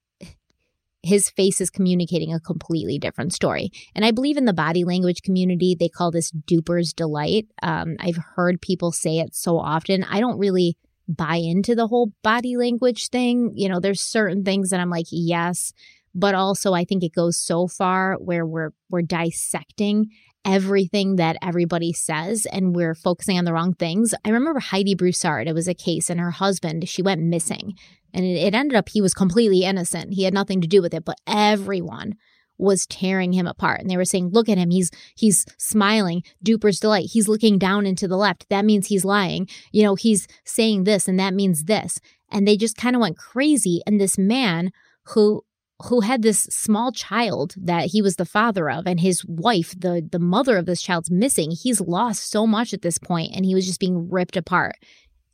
his 1.02 1.30
face 1.30 1.60
is 1.60 1.70
communicating 1.70 2.32
a 2.32 2.40
completely 2.40 2.98
different 2.98 3.32
story. 3.32 3.70
And 3.94 4.04
I 4.04 4.12
believe 4.12 4.36
in 4.36 4.44
the 4.44 4.52
body 4.52 4.84
language 4.84 5.22
community, 5.22 5.76
they 5.78 5.88
call 5.88 6.10
this 6.10 6.30
duper's 6.30 6.92
delight. 6.92 7.48
Um, 7.62 7.96
I've 7.98 8.18
heard 8.36 8.60
people 8.60 8.92
say 8.92 9.18
it 9.18 9.34
so 9.34 9.58
often. 9.58 10.04
I 10.04 10.20
don't 10.20 10.38
really 10.38 10.76
buy 11.08 11.36
into 11.36 11.74
the 11.74 11.88
whole 11.88 12.12
body 12.22 12.56
language 12.56 13.08
thing. 13.08 13.52
You 13.54 13.68
know, 13.68 13.80
there's 13.80 14.00
certain 14.00 14.44
things 14.44 14.70
that 14.70 14.80
I'm 14.80 14.90
like, 14.90 15.06
yes, 15.10 15.72
but 16.14 16.34
also 16.34 16.72
I 16.72 16.84
think 16.84 17.02
it 17.02 17.14
goes 17.14 17.36
so 17.36 17.66
far 17.66 18.16
where 18.18 18.46
we're 18.46 18.72
we're 18.90 19.02
dissecting 19.02 20.10
everything 20.44 21.16
that 21.16 21.36
everybody 21.42 21.92
says 21.92 22.46
and 22.52 22.74
we're 22.74 22.94
focusing 22.94 23.38
on 23.38 23.44
the 23.44 23.52
wrong 23.52 23.74
things. 23.74 24.14
I 24.24 24.30
remember 24.30 24.60
Heidi 24.60 24.94
Broussard, 24.94 25.46
it 25.46 25.54
was 25.54 25.68
a 25.68 25.74
case 25.74 26.10
and 26.10 26.20
her 26.20 26.32
husband, 26.32 26.88
she 26.88 27.02
went 27.02 27.22
missing. 27.22 27.74
And 28.14 28.24
it, 28.24 28.54
ended 28.54 28.76
up 28.76 28.88
he 28.90 29.00
was 29.00 29.14
completely 29.14 29.64
innocent. 29.64 30.14
He 30.14 30.24
had 30.24 30.34
nothing 30.34 30.60
to 30.60 30.68
do 30.68 30.82
with 30.82 30.92
it, 30.92 31.04
but 31.04 31.16
everyone 31.26 32.16
was 32.58 32.86
tearing 32.86 33.32
him 33.32 33.46
apart. 33.46 33.80
And 33.80 33.88
they 33.88 33.96
were 33.96 34.04
saying 34.04 34.28
look 34.28 34.48
at 34.48 34.58
him. 34.58 34.70
He's 34.70 34.90
he's 35.16 35.46
smiling. 35.58 36.22
Duper's 36.42 36.80
delight. 36.80 37.10
He's 37.12 37.28
looking 37.28 37.58
down 37.58 37.86
into 37.86 38.06
the 38.06 38.16
left. 38.16 38.48
That 38.50 38.64
means 38.64 38.88
he's 38.88 39.04
lying. 39.04 39.48
You 39.72 39.82
know 39.82 39.94
he's 39.94 40.28
saying 40.44 40.84
this 40.84 41.08
and 41.08 41.18
that 41.18 41.34
means 41.34 41.64
this. 41.64 41.98
And 42.30 42.46
they 42.46 42.56
just 42.56 42.76
kind 42.76 42.94
of 42.94 43.00
went 43.00 43.18
crazy. 43.18 43.82
And 43.86 44.00
this 44.00 44.18
man 44.18 44.72
who 45.08 45.44
who 45.84 46.00
had 46.00 46.22
this 46.22 46.44
small 46.44 46.92
child 46.92 47.54
that 47.56 47.86
he 47.86 48.02
was 48.02 48.16
the 48.16 48.24
father 48.24 48.70
of 48.70 48.86
and 48.86 49.00
his 49.00 49.24
wife 49.24 49.74
the 49.78 50.06
the 50.10 50.18
mother 50.18 50.56
of 50.56 50.66
this 50.66 50.82
child's 50.82 51.10
missing 51.10 51.50
he's 51.50 51.80
lost 51.80 52.30
so 52.30 52.46
much 52.46 52.72
at 52.72 52.82
this 52.82 52.98
point 52.98 53.32
and 53.34 53.44
he 53.44 53.54
was 53.54 53.66
just 53.66 53.80
being 53.80 54.08
ripped 54.10 54.36
apart 54.36 54.76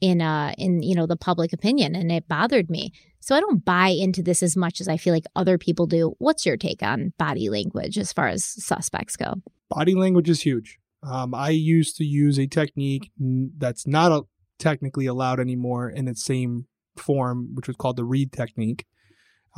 in 0.01 0.21
uh 0.21 0.55
in 0.59 0.83
you 0.83 0.95
know 0.95 1.07
the 1.07 1.17
public 1.17 1.53
opinion 1.53 1.95
and 1.95 2.11
it 2.11 2.29
bothered 2.29 2.71
me. 2.71 2.93
So 3.21 3.35
i 3.35 3.41
don't 3.41 3.65
buy 3.65 3.89
into 3.89 4.23
this 4.23 4.43
as 4.43 4.57
much 4.57 4.81
as 4.81 4.89
i 4.89 4.97
feel 4.97 5.13
like 5.13 5.25
other 5.35 5.59
people 5.59 5.87
do. 5.87 6.15
What's 6.19 6.47
your 6.47 6.57
take 6.57 6.83
on 6.83 7.13
body 7.19 7.49
language 7.49 7.99
as 7.99 8.13
far 8.13 8.29
as 8.29 8.45
suspects 8.45 9.17
go? 9.17 9.35
Body 9.69 9.95
language 9.95 10.29
is 10.29 10.43
huge. 10.43 10.79
Um, 11.03 11.35
i 11.35 11.51
used 11.51 11.97
to 11.97 12.05
use 12.05 12.39
a 12.39 12.47
technique 12.47 13.11
that's 13.19 13.87
not 13.87 14.13
a, 14.13 14.23
technically 14.59 15.07
allowed 15.07 15.41
anymore 15.41 15.89
in 15.89 16.09
its 16.09 16.25
same 16.25 16.67
form 16.97 17.55
which 17.55 17.69
was 17.69 17.77
called 17.77 17.97
the 17.97 18.05
reid 18.05 18.33
technique 18.33 18.85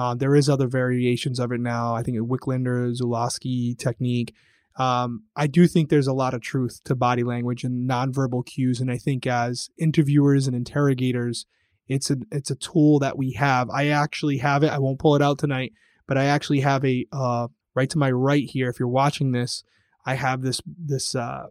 uh, 0.00 0.14
there 0.14 0.34
is 0.34 0.48
other 0.48 0.66
variations 0.66 1.38
of 1.38 1.52
it 1.52 1.60
now 1.60 1.94
i 1.94 2.02
think 2.02 2.16
a 2.16 2.20
wicklander 2.20 2.92
zulawski 2.98 3.78
technique 3.78 4.34
um, 4.76 5.24
I 5.36 5.46
do 5.46 5.66
think 5.66 5.88
there's 5.88 6.06
a 6.06 6.14
lot 6.14 6.32
of 6.32 6.40
truth 6.40 6.80
to 6.84 6.94
body 6.94 7.22
language 7.22 7.64
and 7.64 7.88
nonverbal 7.88 8.46
cues, 8.46 8.80
and 8.80 8.90
I 8.90 8.96
think 8.96 9.26
as 9.26 9.68
interviewers 9.78 10.46
and 10.46 10.56
interrogators, 10.56 11.44
it's 11.86 12.10
a 12.10 12.16
it's 12.30 12.50
a 12.50 12.56
tool 12.56 12.98
that 13.00 13.18
we 13.18 13.32
have. 13.32 13.68
I 13.68 13.88
actually 13.88 14.38
have 14.38 14.62
it. 14.62 14.70
I 14.70 14.78
won't 14.78 14.98
pull 14.98 15.16
it 15.16 15.22
out 15.22 15.38
tonight, 15.38 15.72
but 16.06 16.16
I 16.16 16.24
actually 16.26 16.60
have 16.60 16.84
a 16.84 17.04
uh, 17.12 17.48
right 17.74 17.90
to 17.90 17.98
my 17.98 18.10
right 18.10 18.48
here. 18.48 18.70
If 18.70 18.78
you're 18.78 18.88
watching 18.88 19.32
this, 19.32 19.64
I 20.06 20.14
have 20.14 20.42
this 20.42 20.62
this 20.66 21.14
uh, 21.14 21.48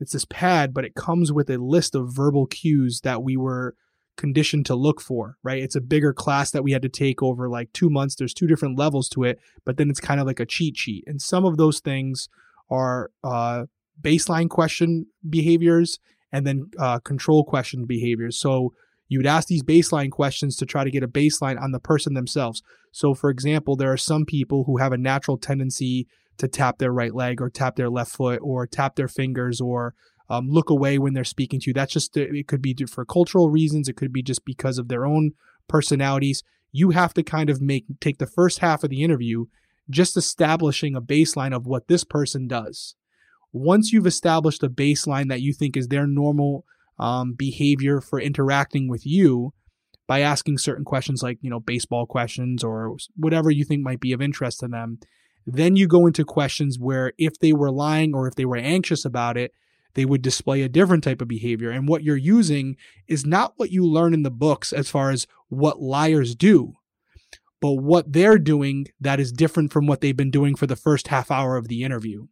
it's 0.00 0.12
this 0.12 0.24
pad, 0.24 0.72
but 0.72 0.84
it 0.84 0.94
comes 0.94 1.32
with 1.32 1.50
a 1.50 1.58
list 1.58 1.94
of 1.94 2.14
verbal 2.14 2.46
cues 2.46 3.00
that 3.02 3.22
we 3.22 3.36
were 3.36 3.74
conditioned 4.16 4.66
to 4.66 4.74
look 4.74 5.00
for, 5.00 5.36
right? 5.42 5.62
It's 5.62 5.76
a 5.76 5.80
bigger 5.80 6.12
class 6.12 6.50
that 6.50 6.62
we 6.62 6.72
had 6.72 6.82
to 6.82 6.88
take 6.88 7.22
over 7.22 7.48
like 7.48 7.72
two 7.72 7.90
months. 7.90 8.14
There's 8.14 8.34
two 8.34 8.46
different 8.46 8.78
levels 8.78 9.08
to 9.10 9.24
it, 9.24 9.38
but 9.64 9.76
then 9.76 9.90
it's 9.90 10.00
kind 10.00 10.20
of 10.20 10.26
like 10.26 10.40
a 10.40 10.46
cheat 10.46 10.76
sheet. 10.76 11.04
And 11.06 11.20
some 11.20 11.44
of 11.44 11.56
those 11.56 11.80
things 11.80 12.28
are 12.70 13.10
uh, 13.24 13.64
baseline 14.00 14.48
question 14.48 15.06
behaviors 15.28 15.98
and 16.30 16.46
then 16.46 16.70
uh, 16.78 16.98
control 17.00 17.44
question 17.44 17.84
behaviors. 17.84 18.38
So 18.38 18.72
you 19.08 19.18
would 19.18 19.26
ask 19.26 19.48
these 19.48 19.62
baseline 19.62 20.10
questions 20.10 20.56
to 20.56 20.66
try 20.66 20.84
to 20.84 20.90
get 20.90 21.02
a 21.02 21.08
baseline 21.08 21.60
on 21.60 21.72
the 21.72 21.80
person 21.80 22.14
themselves. 22.14 22.62
So, 22.92 23.12
for 23.12 23.28
example, 23.28 23.76
there 23.76 23.92
are 23.92 23.98
some 23.98 24.24
people 24.24 24.64
who 24.64 24.78
have 24.78 24.92
a 24.92 24.98
natural 24.98 25.36
tendency 25.36 26.06
to 26.38 26.48
tap 26.48 26.78
their 26.78 26.92
right 26.92 27.14
leg 27.14 27.40
or 27.40 27.50
tap 27.50 27.76
their 27.76 27.90
left 27.90 28.10
foot 28.10 28.40
or 28.42 28.66
tap 28.66 28.96
their 28.96 29.08
fingers 29.08 29.60
or 29.60 29.94
um, 30.28 30.48
look 30.48 30.70
away 30.70 30.98
when 30.98 31.14
they're 31.14 31.24
speaking 31.24 31.60
to 31.60 31.70
you. 31.70 31.74
That's 31.74 31.92
just, 31.92 32.16
it 32.16 32.48
could 32.48 32.62
be 32.62 32.74
for 32.86 33.04
cultural 33.04 33.50
reasons, 33.50 33.88
it 33.88 33.96
could 33.96 34.12
be 34.12 34.22
just 34.22 34.44
because 34.44 34.78
of 34.78 34.88
their 34.88 35.04
own 35.04 35.32
personalities. 35.68 36.42
You 36.70 36.90
have 36.90 37.14
to 37.14 37.22
kind 37.22 37.50
of 37.50 37.60
make, 37.60 37.84
take 38.00 38.18
the 38.18 38.26
first 38.26 38.60
half 38.60 38.82
of 38.82 38.90
the 38.90 39.02
interview 39.02 39.46
just 39.90 40.16
establishing 40.16 40.94
a 40.94 41.02
baseline 41.02 41.54
of 41.54 41.66
what 41.66 41.88
this 41.88 42.04
person 42.04 42.46
does. 42.46 42.94
Once 43.52 43.92
you've 43.92 44.06
established 44.06 44.62
a 44.62 44.70
baseline 44.70 45.28
that 45.28 45.42
you 45.42 45.52
think 45.52 45.76
is 45.76 45.88
their 45.88 46.06
normal 46.06 46.64
um, 46.98 47.34
behavior 47.34 48.00
for 48.00 48.20
interacting 48.20 48.88
with 48.88 49.04
you, 49.04 49.52
by 50.06 50.20
asking 50.20 50.58
certain 50.58 50.84
questions 50.84 51.22
like, 51.22 51.38
you 51.40 51.48
know, 51.48 51.60
baseball 51.60 52.06
questions 52.06 52.62
or 52.62 52.96
whatever 53.16 53.50
you 53.50 53.64
think 53.64 53.82
might 53.82 54.00
be 54.00 54.12
of 54.12 54.20
interest 54.20 54.60
to 54.60 54.68
them, 54.68 54.98
then 55.46 55.76
you 55.76 55.86
go 55.86 56.06
into 56.06 56.24
questions 56.24 56.78
where 56.78 57.12
if 57.18 57.38
they 57.38 57.52
were 57.52 57.70
lying 57.70 58.14
or 58.14 58.26
if 58.26 58.34
they 58.34 58.44
were 58.44 58.56
anxious 58.56 59.04
about 59.04 59.36
it, 59.36 59.52
they 59.94 60.04
would 60.04 60.22
display 60.22 60.62
a 60.62 60.68
different 60.68 61.04
type 61.04 61.20
of 61.20 61.28
behavior. 61.28 61.70
And 61.70 61.88
what 61.88 62.02
you're 62.02 62.16
using 62.16 62.76
is 63.06 63.26
not 63.26 63.54
what 63.56 63.70
you 63.70 63.86
learn 63.86 64.14
in 64.14 64.22
the 64.22 64.30
books 64.30 64.72
as 64.72 64.88
far 64.88 65.10
as 65.10 65.26
what 65.48 65.80
liars 65.80 66.34
do 66.34 66.76
but 67.62 67.74
what 67.74 68.12
they're 68.12 68.40
doing 68.40 68.88
that 69.00 69.20
is 69.20 69.30
different 69.30 69.72
from 69.72 69.86
what 69.86 70.00
they've 70.00 70.16
been 70.16 70.32
doing 70.32 70.56
for 70.56 70.66
the 70.66 70.76
first 70.76 71.08
half 71.08 71.30
hour 71.30 71.56
of 71.56 71.68
the 71.68 71.84
interview. 71.84 72.26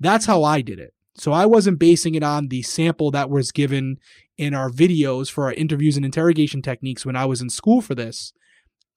That's 0.00 0.26
how 0.26 0.42
I 0.42 0.62
did 0.62 0.80
it. 0.80 0.92
So 1.16 1.30
I 1.30 1.46
wasn't 1.46 1.78
basing 1.78 2.16
it 2.16 2.24
on 2.24 2.48
the 2.48 2.62
sample 2.62 3.12
that 3.12 3.30
was 3.30 3.52
given 3.52 3.98
in 4.36 4.52
our 4.52 4.68
videos 4.68 5.30
for 5.30 5.44
our 5.44 5.52
interviews 5.52 5.96
and 5.96 6.04
interrogation 6.04 6.60
techniques 6.60 7.06
when 7.06 7.14
I 7.14 7.24
was 7.24 7.40
in 7.40 7.50
school 7.50 7.80
for 7.80 7.94
this. 7.94 8.32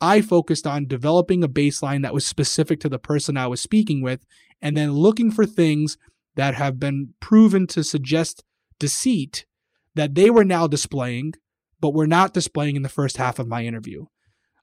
I 0.01 0.21
focused 0.21 0.65
on 0.65 0.87
developing 0.87 1.43
a 1.43 1.47
baseline 1.47 2.01
that 2.01 2.13
was 2.13 2.25
specific 2.25 2.79
to 2.79 2.89
the 2.89 2.97
person 2.97 3.37
I 3.37 3.45
was 3.45 3.61
speaking 3.61 4.01
with 4.01 4.25
and 4.59 4.75
then 4.75 4.93
looking 4.93 5.29
for 5.29 5.45
things 5.45 5.99
that 6.37 6.55
have 6.55 6.79
been 6.79 7.13
proven 7.19 7.67
to 7.67 7.83
suggest 7.83 8.43
deceit 8.79 9.45
that 9.95 10.15
they 10.15 10.29
were 10.29 10.45
now 10.45 10.67
displaying, 10.67 11.33
but 11.81 11.93
were 11.93 12.07
not 12.07 12.33
displaying 12.33 12.75
in 12.75 12.83
the 12.83 12.89
first 12.89 13.17
half 13.17 13.39
of 13.39 13.47
my 13.47 13.65
interview. 13.65 14.05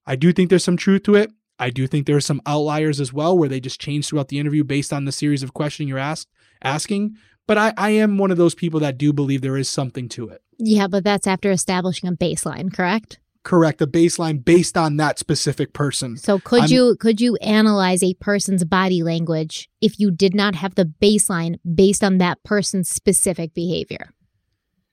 I 0.06 0.16
do 0.16 0.32
think 0.32 0.48
there's 0.48 0.64
some 0.64 0.76
truth 0.76 1.02
to 1.02 1.16
it. 1.16 1.30
I 1.58 1.70
do 1.70 1.86
think 1.86 2.06
there 2.06 2.16
are 2.16 2.20
some 2.20 2.40
outliers 2.46 3.00
as 3.00 3.12
well 3.12 3.36
where 3.36 3.48
they 3.48 3.60
just 3.60 3.80
change 3.80 4.08
throughout 4.08 4.28
the 4.28 4.38
interview 4.38 4.64
based 4.64 4.92
on 4.92 5.04
the 5.04 5.12
series 5.12 5.42
of 5.42 5.54
questions 5.54 5.88
you're 5.88 5.98
asked 5.98 6.28
asking. 6.62 7.16
But 7.46 7.58
I, 7.58 7.74
I 7.76 7.90
am 7.90 8.18
one 8.18 8.30
of 8.30 8.36
those 8.36 8.54
people 8.54 8.80
that 8.80 8.96
do 8.96 9.12
believe 9.12 9.42
there 9.42 9.56
is 9.56 9.68
something 9.68 10.08
to 10.10 10.28
it. 10.28 10.40
Yeah, 10.58 10.86
but 10.86 11.04
that's 11.04 11.26
after 11.26 11.50
establishing 11.50 12.08
a 12.08 12.12
baseline, 12.12 12.72
correct? 12.72 13.18
Correct, 13.44 13.82
a 13.82 13.86
baseline 13.86 14.42
based 14.42 14.76
on 14.76 14.96
that 14.96 15.18
specific 15.18 15.74
person. 15.74 16.16
So 16.16 16.38
could 16.38 16.62
I'm, 16.62 16.70
you 16.70 16.96
could 16.98 17.20
you 17.20 17.36
analyze 17.36 18.02
a 18.02 18.14
person's 18.14 18.64
body 18.64 19.02
language 19.02 19.68
if 19.82 20.00
you 20.00 20.10
did 20.10 20.34
not 20.34 20.54
have 20.54 20.74
the 20.74 20.86
baseline 20.86 21.56
based 21.74 22.02
on 22.02 22.18
that 22.18 22.42
person's 22.42 22.88
specific 22.88 23.52
behavior? 23.54 24.14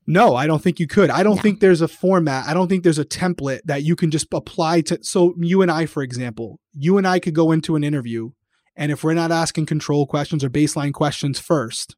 No, 0.05 0.35
I 0.35 0.47
don't 0.47 0.61
think 0.61 0.79
you 0.79 0.87
could. 0.87 1.09
I 1.09 1.23
don't 1.23 1.37
No. 1.37 1.41
think 1.41 1.61
there's 1.61 1.79
a 1.79 1.87
format. 1.87 2.45
I 2.45 2.53
don't 2.53 2.67
think 2.67 2.83
there's 2.83 2.99
a 2.99 3.05
template 3.05 3.61
that 3.65 3.83
you 3.83 3.95
can 3.95 4.11
just 4.11 4.27
apply 4.33 4.81
to. 4.81 4.99
So, 5.01 5.33
you 5.39 5.61
and 5.61 5.71
I, 5.71 5.85
for 5.85 6.03
example, 6.03 6.59
you 6.73 6.97
and 6.97 7.07
I 7.07 7.19
could 7.19 7.35
go 7.35 7.51
into 7.51 7.77
an 7.77 7.83
interview, 7.83 8.31
and 8.75 8.91
if 8.91 9.03
we're 9.03 9.13
not 9.13 9.31
asking 9.31 9.67
control 9.67 10.05
questions 10.05 10.43
or 10.43 10.49
baseline 10.49 10.91
questions 10.91 11.39
first, 11.39 11.95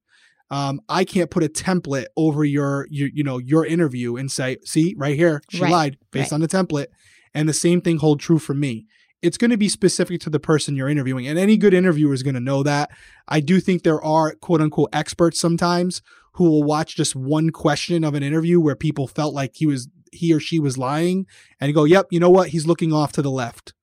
um, 0.53 0.81
I 0.87 1.03
can't 1.03 1.31
put 1.31 1.43
a 1.43 1.49
template 1.49 2.05
over 2.15 2.43
your, 2.45 2.87
your, 2.91 3.09
you 3.11 3.23
know, 3.23 3.39
your 3.39 3.65
interview 3.65 4.17
and 4.17 4.31
say, 4.31 4.57
"See, 4.63 4.93
right 4.95 5.15
here, 5.15 5.41
she 5.49 5.59
Right, 5.59 5.71
lied 5.71 5.97
based 6.11 6.31
right. 6.31 6.35
on 6.35 6.41
the 6.41 6.47
template." 6.47 6.87
And 7.33 7.49
the 7.49 7.53
same 7.53 7.81
thing 7.81 7.97
hold 7.97 8.19
true 8.19 8.37
for 8.37 8.53
me. 8.53 8.85
It's 9.23 9.39
going 9.39 9.49
to 9.49 9.57
be 9.57 9.67
specific 9.67 10.21
to 10.21 10.29
the 10.29 10.39
person 10.39 10.75
you're 10.75 10.89
interviewing, 10.89 11.25
and 11.27 11.39
any 11.39 11.57
good 11.57 11.73
interviewer 11.73 12.13
is 12.13 12.21
going 12.21 12.35
to 12.35 12.39
know 12.39 12.61
that. 12.61 12.91
I 13.27 13.39
do 13.39 13.59
think 13.59 13.81
there 13.81 14.03
are 14.03 14.35
quote 14.35 14.61
unquote 14.61 14.89
experts 14.93 15.39
sometimes 15.39 16.03
who 16.33 16.43
will 16.43 16.63
watch 16.63 16.95
just 16.95 17.15
one 17.15 17.49
question 17.49 18.03
of 18.03 18.13
an 18.13 18.21
interview 18.21 18.59
where 18.59 18.75
people 18.75 19.07
felt 19.07 19.33
like 19.33 19.55
he 19.55 19.65
was 19.65 19.87
he 20.11 20.31
or 20.31 20.39
she 20.39 20.59
was 20.59 20.77
lying 20.77 21.25
and 21.59 21.73
go, 21.73 21.83
"Yep, 21.83 22.09
you 22.11 22.19
know 22.19 22.29
what? 22.29 22.49
He's 22.49 22.67
looking 22.67 22.93
off 22.93 23.11
to 23.13 23.23
the 23.23 23.31
left." 23.31 23.73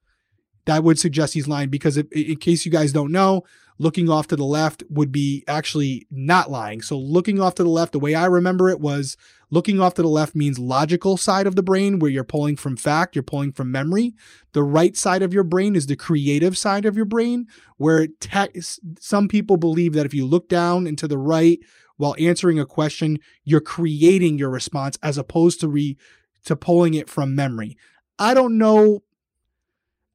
That 0.66 0.85
would 0.85 1.00
suggest 1.00 1.35
he's 1.35 1.48
lying 1.48 1.68
because 1.68 1.96
if, 1.96 2.06
in 2.12 2.37
case 2.37 2.64
you 2.64 2.70
guys 2.70 2.92
don't 2.92 3.11
know, 3.11 3.42
looking 3.80 4.10
off 4.10 4.26
to 4.26 4.36
the 4.36 4.44
left 4.44 4.82
would 4.90 5.10
be 5.10 5.42
actually 5.48 6.06
not 6.10 6.50
lying. 6.50 6.82
So 6.82 6.98
looking 6.98 7.40
off 7.40 7.54
to 7.54 7.62
the 7.62 7.70
left, 7.70 7.92
the 7.92 7.98
way 7.98 8.14
I 8.14 8.26
remember 8.26 8.68
it 8.68 8.78
was 8.78 9.16
looking 9.50 9.80
off 9.80 9.94
to 9.94 10.02
the 10.02 10.08
left 10.08 10.34
means 10.34 10.58
logical 10.58 11.16
side 11.16 11.46
of 11.46 11.56
the 11.56 11.62
brain 11.62 11.98
where 11.98 12.10
you're 12.10 12.22
pulling 12.22 12.56
from 12.56 12.76
fact, 12.76 13.16
you're 13.16 13.22
pulling 13.22 13.52
from 13.52 13.72
memory. 13.72 14.14
The 14.52 14.62
right 14.62 14.94
side 14.98 15.22
of 15.22 15.32
your 15.32 15.44
brain 15.44 15.74
is 15.74 15.86
the 15.86 15.96
creative 15.96 16.58
side 16.58 16.84
of 16.84 16.94
your 16.94 17.06
brain 17.06 17.46
where 17.78 18.06
te- 18.06 18.60
some 19.00 19.28
people 19.28 19.56
believe 19.56 19.94
that 19.94 20.04
if 20.04 20.12
you 20.12 20.26
look 20.26 20.50
down 20.50 20.86
and 20.86 20.98
to 20.98 21.08
the 21.08 21.16
right 21.16 21.58
while 21.96 22.14
answering 22.18 22.60
a 22.60 22.66
question, 22.66 23.18
you're 23.44 23.62
creating 23.62 24.36
your 24.36 24.50
response 24.50 24.98
as 25.02 25.16
opposed 25.16 25.58
to 25.60 25.68
re 25.68 25.96
to 26.44 26.54
pulling 26.54 26.92
it 26.92 27.08
from 27.08 27.34
memory. 27.34 27.78
I 28.18 28.34
don't 28.34 28.58
know. 28.58 29.02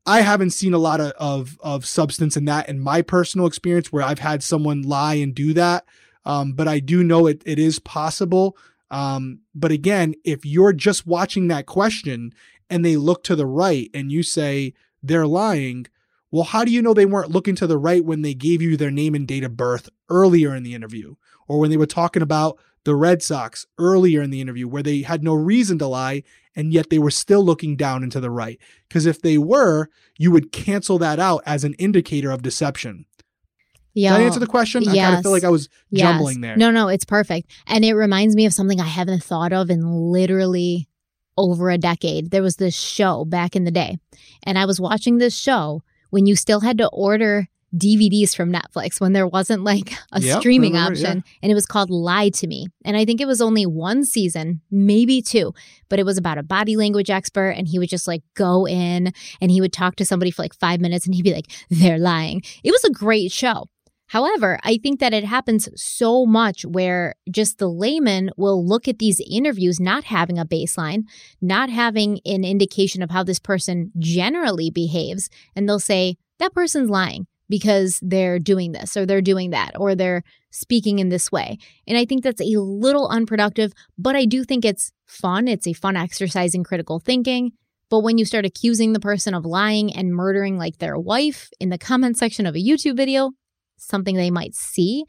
I 0.06 0.22
haven't 0.22 0.52
seen 0.52 0.74
a 0.74 0.80
lot 0.80 1.00
of, 1.00 1.12
of 1.18 1.58
of 1.62 1.86
substance 1.86 2.38
in 2.38 2.46
that 2.46 2.70
in 2.70 2.80
my 2.80 3.02
personal 3.02 3.48
experience 3.48 3.92
where 3.92 4.04
I've 4.04 4.20
had 4.20 4.44
someone 4.44 4.84
lie 4.84 5.16
and 5.16 5.34
do 5.34 5.54
that. 5.54 5.86
Um, 6.26 6.54
but 6.54 6.68
I 6.68 6.80
do 6.80 7.04
know 7.04 7.28
it 7.28 7.42
it 7.46 7.60
is 7.60 7.80
possible. 7.80 8.58
Um, 8.92 9.40
but 9.54 9.72
again, 9.72 10.14
if 10.24 10.46
you're 10.46 10.74
just 10.74 11.08
watching 11.08 11.48
that 11.48 11.66
question 11.66 12.34
and 12.70 12.86
they 12.86 12.98
look 12.98 13.24
to 13.24 13.36
the 13.36 13.46
right 13.46 13.90
and 13.94 14.12
you 14.12 14.24
say 14.24 14.74
they're 15.02 15.28
lying, 15.28 15.88
well, 16.32 16.44
how 16.44 16.64
do 16.64 16.72
you 16.72 16.82
know 16.82 16.94
they 16.94 17.06
weren't 17.06 17.32
looking 17.32 17.56
to 17.56 17.68
the 17.68 17.78
right 17.78 18.04
when 18.04 18.22
they 18.22 18.34
gave 18.34 18.62
you 18.62 18.78
their 18.78 18.92
name 18.92 19.16
and 19.16 19.28
date 19.28 19.44
of 19.44 19.58
birth 19.58 19.90
earlier 20.10 20.56
in 20.56 20.64
the 20.64 20.76
interview? 20.76 21.16
Or 21.48 21.60
when 21.60 21.70
they 21.70 21.78
were 21.78 21.86
talking 21.86 22.22
about 22.22 22.60
the 22.84 22.96
Red 22.96 23.24
Sox 23.24 23.66
earlier 23.78 24.22
in 24.22 24.30
the 24.30 24.42
interview, 24.42 24.68
where 24.68 24.84
they 24.84 25.02
had 25.02 25.24
no 25.24 25.34
reason 25.34 25.80
to 25.80 25.88
lie, 25.88 26.24
and 26.56 26.74
yet 26.74 26.90
they 26.90 27.00
were 27.00 27.12
still 27.12 27.44
looking 27.44 27.76
down 27.76 28.04
and 28.04 28.12
to 28.12 28.20
the 28.20 28.32
right? 28.32 28.60
Because 28.88 29.06
if 29.06 29.22
they 29.22 29.38
were, 29.38 29.90
you 30.18 30.32
would 30.32 30.52
cancel 30.52 30.98
that 31.00 31.20
out 31.20 31.42
as 31.46 31.64
an 31.64 31.74
indicator 31.76 32.32
of 32.32 32.42
deception. 32.42 33.06
Yeah. 33.94 34.12
Did 34.12 34.20
that 34.20 34.26
answer 34.26 34.40
the 34.40 34.48
question? 34.48 34.88
I 34.88 34.96
kind 34.96 35.16
of 35.16 35.24
feel 35.24 35.32
like 35.32 35.44
I 35.46 35.50
was 35.50 35.70
jumbling 35.94 36.42
there. 36.42 36.58
No, 36.58 36.70
no, 36.70 36.90
it's 36.90 37.06
perfect. 37.06 37.50
And 37.66 37.86
it 37.86 37.94
reminds 37.94 38.36
me 38.36 38.46
of 38.46 38.54
something 38.54 38.82
I 38.82 38.88
haven't 38.88 39.24
thought 39.24 39.54
of 39.54 39.70
in 39.70 40.12
literally 40.12 40.90
over 41.38 41.70
a 41.70 41.78
decade. 41.78 42.32
There 42.32 42.42
was 42.42 42.58
this 42.58 42.76
show 42.76 43.24
back 43.26 43.56
in 43.56 43.64
the 43.64 43.72
day, 43.72 43.98
and 44.44 44.60
I 44.60 44.66
was 44.66 44.82
watching 44.82 45.18
this 45.18 45.38
show 45.38 45.82
when 46.10 46.26
you 46.26 46.36
still 46.36 46.60
had 46.60 46.78
to 46.78 46.90
order 46.90 47.48
DVDs 47.76 48.36
from 48.36 48.52
Netflix 48.52 49.02
when 49.02 49.14
there 49.14 49.28
wasn't 49.28 49.64
like 49.64 49.94
a 50.12 50.22
Yep, 50.22 50.40
streaming 50.40 50.74
remember, 50.74 50.94
option. 50.94 51.24
And 51.42 51.52
it 51.52 51.56
was 51.56 51.66
called 51.66 51.90
Lie 51.90 52.30
to 52.30 52.48
Me. 52.48 52.68
And 52.84 52.96
I 52.96 53.06
think 53.06 53.22
it 53.22 53.28
was 53.28 53.42
only 53.42 53.66
one 53.66 54.06
season, 54.06 54.62
maybe 54.72 55.22
two, 55.22 55.54
but 55.90 56.00
it 56.00 56.06
was 56.06 56.18
about 56.18 56.38
a 56.38 56.44
body 56.44 56.76
language 56.76 57.10
expert. 57.10 57.50
And 57.50 57.68
he 57.68 57.80
would 57.80 57.90
just 57.90 58.08
like 58.08 58.24
go 58.36 58.68
in 58.68 59.12
and 59.42 59.52
he 59.52 59.62
would 59.62 59.74
talk 59.74 59.96
to 59.98 60.06
somebody 60.06 60.32
for 60.32 60.42
like 60.42 60.56
five 60.56 60.80
minutes 60.80 61.06
and 61.06 61.16
he'd 61.16 61.24
be 61.24 61.34
like, 61.34 61.52
they're 61.70 62.00
lying. 62.00 62.42
It 62.64 62.72
was 62.72 62.84
a 62.84 62.92
great 62.92 63.32
show. 63.32 63.68
However, 64.08 64.60
I 64.64 64.78
think 64.78 65.00
that 65.00 65.14
it 65.14 65.24
happens 65.24 65.68
so 65.76 66.26
much 66.28 66.64
where 66.64 67.16
just 67.32 67.58
the 67.58 67.68
layman 67.68 68.30
will 68.38 68.66
look 68.66 68.88
at 68.88 69.00
these 69.00 69.20
interviews 69.28 69.80
not 69.80 70.04
having 70.04 70.38
a 70.38 70.46
baseline, 70.46 71.04
not 71.42 71.70
having 71.70 72.20
an 72.24 72.44
indication 72.44 73.02
of 73.02 73.10
how 73.10 73.24
this 73.24 73.40
person 73.40 73.92
generally 73.98 74.70
behaves, 74.70 75.30
and 75.56 75.68
they'll 75.68 75.80
say, 75.80 76.18
that 76.38 76.54
person's 76.54 76.90
lying 76.90 77.26
because 77.50 78.00
they're 78.02 78.40
doing 78.40 78.72
this 78.72 78.98
or 78.98 79.06
they're 79.06 79.22
doing 79.22 79.52
that 79.52 79.72
or 79.78 79.96
they're 79.96 80.24
speaking 80.52 81.00
in 81.00 81.10
this 81.10 81.32
way. 81.32 81.58
And 81.88 81.98
I 81.98 82.06
think 82.06 82.24
that's 82.24 82.42
a 82.42 82.60
little 82.60 83.08
unproductive, 83.08 83.74
but 83.98 84.16
I 84.16 84.26
do 84.26 84.44
think 84.44 84.66
it's 84.66 84.92
fun. 85.06 85.48
It's 85.48 85.68
a 85.68 85.74
fun 85.74 85.96
exercise 85.96 86.56
in 86.56 86.64
critical 86.64 87.00
thinking. 87.00 87.52
But 87.90 88.00
when 88.00 88.18
you 88.18 88.26
start 88.26 88.46
accusing 88.46 88.94
the 88.94 89.00
person 89.00 89.34
of 89.34 89.46
lying 89.46 89.94
and 89.94 90.14
murdering 90.14 90.58
like 90.58 90.80
their 90.80 90.98
wife 90.98 91.50
in 91.60 91.70
the 91.70 91.78
comment 91.78 92.18
section 92.18 92.46
of 92.46 92.56
a 92.56 92.64
YouTube 92.64 92.98
video, 92.98 93.32
something 93.78 94.16
they 94.16 94.32
might 94.32 94.56
see, 94.56 95.06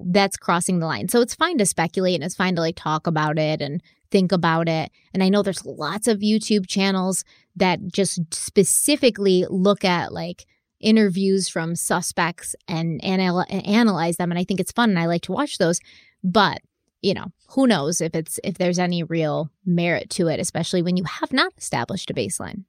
that's 0.00 0.36
crossing 0.36 0.78
the 0.78 0.86
line. 0.86 1.08
So 1.08 1.20
it's 1.20 1.34
fine 1.34 1.58
to 1.58 1.66
speculate 1.66 2.14
and 2.14 2.24
it's 2.24 2.36
fine 2.36 2.54
to 2.54 2.60
like 2.60 2.76
talk 2.76 3.06
about 3.06 3.38
it 3.38 3.60
and 3.60 3.82
think 4.10 4.32
about 4.32 4.68
it. 4.68 4.90
And 5.12 5.22
I 5.22 5.28
know 5.28 5.42
there's 5.42 5.64
lots 5.64 6.08
of 6.08 6.20
YouTube 6.20 6.68
channels 6.68 7.24
that 7.56 7.80
just 7.88 8.20
specifically 8.32 9.44
look 9.50 9.84
at 9.84 10.12
like 10.12 10.46
interviews 10.84 11.48
from 11.48 11.74
suspects 11.74 12.54
and 12.68 13.00
anal- 13.02 13.46
analyze 13.48 14.16
them 14.18 14.30
and 14.30 14.38
I 14.38 14.44
think 14.44 14.60
it's 14.60 14.72
fun 14.72 14.90
and 14.90 14.98
I 14.98 15.06
like 15.06 15.22
to 15.22 15.32
watch 15.32 15.58
those. 15.58 15.80
But, 16.22 16.60
you 17.02 17.14
know, 17.14 17.32
who 17.48 17.66
knows 17.66 18.00
if 18.00 18.14
it's 18.14 18.38
if 18.44 18.58
there's 18.58 18.78
any 18.78 19.02
real 19.02 19.50
merit 19.64 20.10
to 20.10 20.28
it, 20.28 20.40
especially 20.40 20.82
when 20.82 20.96
you 20.96 21.04
have 21.04 21.32
not 21.32 21.52
established 21.56 22.10
a 22.10 22.14
baseline. 22.14 22.64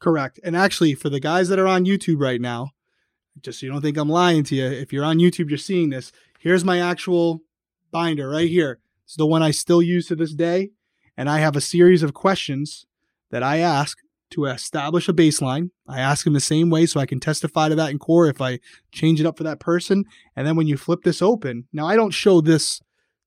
Correct. 0.00 0.38
And 0.44 0.56
actually, 0.56 0.94
for 0.94 1.08
the 1.08 1.20
guys 1.20 1.48
that 1.48 1.58
are 1.58 1.66
on 1.66 1.84
YouTube 1.84 2.20
right 2.20 2.40
now, 2.40 2.70
just 3.42 3.60
so 3.60 3.66
you 3.66 3.72
don't 3.72 3.82
think 3.82 3.96
I'm 3.96 4.08
lying 4.08 4.44
to 4.44 4.54
you, 4.54 4.66
if 4.66 4.92
you're 4.92 5.04
on 5.04 5.18
YouTube, 5.18 5.48
you're 5.48 5.58
seeing 5.58 5.90
this. 5.90 6.12
Here's 6.38 6.64
my 6.64 6.80
actual 6.80 7.40
binder 7.90 8.28
right 8.28 8.48
here. 8.48 8.78
It's 9.04 9.16
the 9.16 9.26
one 9.26 9.42
I 9.42 9.50
still 9.50 9.82
use 9.82 10.06
to 10.08 10.16
this 10.16 10.34
day. 10.34 10.70
And 11.16 11.30
I 11.30 11.38
have 11.38 11.56
a 11.56 11.60
series 11.60 12.02
of 12.02 12.12
questions 12.12 12.86
that 13.30 13.42
I 13.42 13.58
ask 13.58 13.98
to 14.30 14.46
establish 14.46 15.08
a 15.08 15.12
baseline. 15.12 15.70
I 15.88 16.00
ask 16.00 16.24
them 16.24 16.32
the 16.32 16.40
same 16.40 16.70
way 16.70 16.86
so 16.86 17.00
I 17.00 17.06
can 17.06 17.20
testify 17.20 17.68
to 17.68 17.74
that 17.76 17.90
in 17.90 17.98
court 17.98 18.34
if 18.34 18.40
I 18.40 18.58
change 18.92 19.20
it 19.20 19.26
up 19.26 19.36
for 19.36 19.44
that 19.44 19.60
person. 19.60 20.04
And 20.34 20.46
then 20.46 20.56
when 20.56 20.66
you 20.66 20.76
flip 20.76 21.02
this 21.02 21.22
open, 21.22 21.66
now 21.72 21.86
I 21.86 21.96
don't 21.96 22.10
show 22.10 22.40
this 22.40 22.80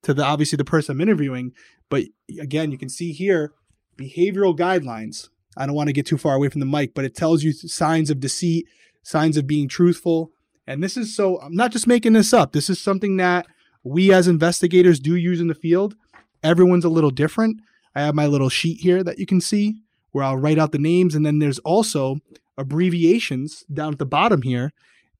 to 0.03 0.13
the 0.13 0.23
obviously 0.23 0.57
the 0.57 0.65
person 0.65 0.93
I'm 0.93 1.01
interviewing, 1.01 1.51
but 1.89 2.03
again, 2.39 2.71
you 2.71 2.77
can 2.77 2.89
see 2.89 3.12
here 3.12 3.53
behavioral 3.97 4.57
guidelines. 4.57 5.29
I 5.57 5.65
don't 5.65 5.75
want 5.75 5.88
to 5.88 5.93
get 5.93 6.05
too 6.05 6.17
far 6.17 6.35
away 6.35 6.49
from 6.49 6.59
the 6.59 6.65
mic, 6.65 6.93
but 6.93 7.05
it 7.05 7.15
tells 7.15 7.43
you 7.43 7.51
signs 7.51 8.09
of 8.09 8.19
deceit, 8.19 8.65
signs 9.03 9.35
of 9.35 9.47
being 9.47 9.67
truthful. 9.67 10.31
And 10.67 10.83
this 10.83 10.95
is 10.95 11.15
so, 11.15 11.39
I'm 11.41 11.55
not 11.55 11.71
just 11.71 11.88
making 11.88 12.13
this 12.13 12.33
up. 12.33 12.51
This 12.51 12.69
is 12.69 12.79
something 12.79 13.17
that 13.17 13.47
we 13.83 14.13
as 14.13 14.27
investigators 14.27 14.99
do 14.99 15.15
use 15.15 15.41
in 15.41 15.47
the 15.47 15.55
field. 15.55 15.95
Everyone's 16.43 16.85
a 16.85 16.89
little 16.89 17.09
different. 17.09 17.59
I 17.95 18.01
have 18.01 18.15
my 18.15 18.27
little 18.27 18.49
sheet 18.49 18.81
here 18.81 19.03
that 19.03 19.19
you 19.19 19.25
can 19.25 19.41
see 19.41 19.81
where 20.12 20.24
I'll 20.24 20.38
write 20.38 20.60
out 20.60 20.72
the 20.72 20.80
names. 20.80 21.15
And 21.15 21.26
then 21.26 21.39
there's 21.39 21.60
also 21.60 22.17
abbreviations 22.58 23.63
down 23.72 23.93
at 23.93 24.00
the 24.00 24.06
bottom 24.06 24.41
here. 24.41 24.72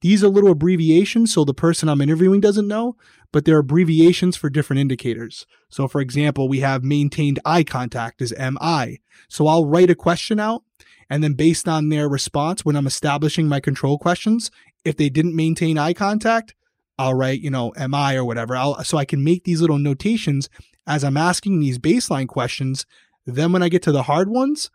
These 0.02 0.24
are 0.24 0.30
little 0.30 0.52
abbreviations 0.52 1.34
so 1.34 1.44
the 1.44 1.54
person 1.54 1.90
I'm 1.90 2.02
interviewing 2.02 2.40
doesn't 2.40 2.68
know, 2.68 2.96
but 3.34 3.44
they're 3.44 3.60
abbreviations 3.60 4.38
for 4.38 4.50
different 4.50 4.80
indicators. 4.80 5.46
So, 5.70 5.88
for 5.88 6.00
example, 6.00 6.48
we 6.48 6.62
have 6.62 6.84
maintained 6.84 7.40
eye 7.44 7.64
contact 7.64 8.22
as 8.22 8.34
MI. 8.38 9.02
So 9.28 9.48
I'll 9.48 9.66
write 9.66 9.90
a 9.90 9.96
question 9.96 10.40
out, 10.40 10.64
and 11.10 11.22
then 11.22 11.34
based 11.34 11.68
on 11.68 11.90
their 11.90 12.08
response 12.08 12.64
when 12.64 12.78
I'm 12.78 12.88
establishing 12.88 13.48
my 13.48 13.60
control 13.60 13.98
questions, 13.98 14.52
if 14.86 14.96
they 14.96 15.10
didn't 15.10 15.36
maintain 15.36 15.78
eye 15.78 15.94
contact, 15.94 16.56
I'll 16.98 17.14
write, 17.14 17.42
you 17.42 17.50
know, 17.50 17.74
MI 17.78 18.16
or 18.16 18.24
whatever. 18.24 18.56
I'll, 18.56 18.84
so 18.84 18.98
I 18.98 19.06
can 19.06 19.24
make 19.24 19.44
these 19.44 19.62
little 19.62 19.80
notations 19.80 20.50
as 20.88 21.04
I'm 21.04 21.18
asking 21.18 21.60
these 21.60 21.78
baseline 21.78 22.28
questions. 22.28 22.86
Then 23.26 23.52
when 23.52 23.64
I 23.64 23.70
get 23.70 23.84
to 23.84 23.92
the 23.92 24.04
hard 24.04 24.30
ones, 24.30 24.72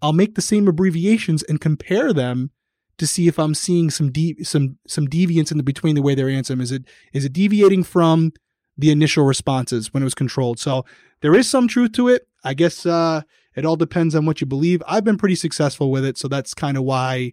I'll 0.00 0.12
make 0.12 0.34
the 0.34 0.42
same 0.42 0.68
abbreviations 0.68 1.42
and 1.42 1.60
compare 1.60 2.12
them 2.12 2.50
to 2.98 3.06
see 3.06 3.28
if 3.28 3.38
I'm 3.38 3.54
seeing 3.54 3.90
some 3.90 4.10
de- 4.10 4.42
some 4.42 4.78
some 4.86 5.06
deviance 5.06 5.50
in 5.50 5.56
the 5.56 5.62
between 5.64 5.94
the 5.94 6.02
way 6.02 6.14
they're 6.14 6.28
answering. 6.28 6.60
Is 6.60 6.72
it 6.72 6.84
is 7.12 7.24
it 7.24 7.32
deviating 7.32 7.84
from 7.84 8.32
the 8.76 8.90
initial 8.90 9.24
responses 9.24 9.92
when 9.94 10.02
it 10.02 10.04
was 10.04 10.14
controlled? 10.14 10.58
So 10.58 10.84
there 11.20 11.34
is 11.34 11.48
some 11.48 11.68
truth 11.68 11.92
to 11.92 12.08
it. 12.08 12.28
I 12.44 12.54
guess 12.54 12.86
uh, 12.86 13.22
it 13.54 13.64
all 13.64 13.76
depends 13.76 14.14
on 14.14 14.26
what 14.26 14.40
you 14.40 14.46
believe. 14.46 14.82
I've 14.86 15.04
been 15.04 15.18
pretty 15.18 15.34
successful 15.34 15.90
with 15.90 16.04
it, 16.04 16.18
so 16.18 16.28
that's 16.28 16.54
kind 16.54 16.76
of 16.76 16.84
why 16.84 17.32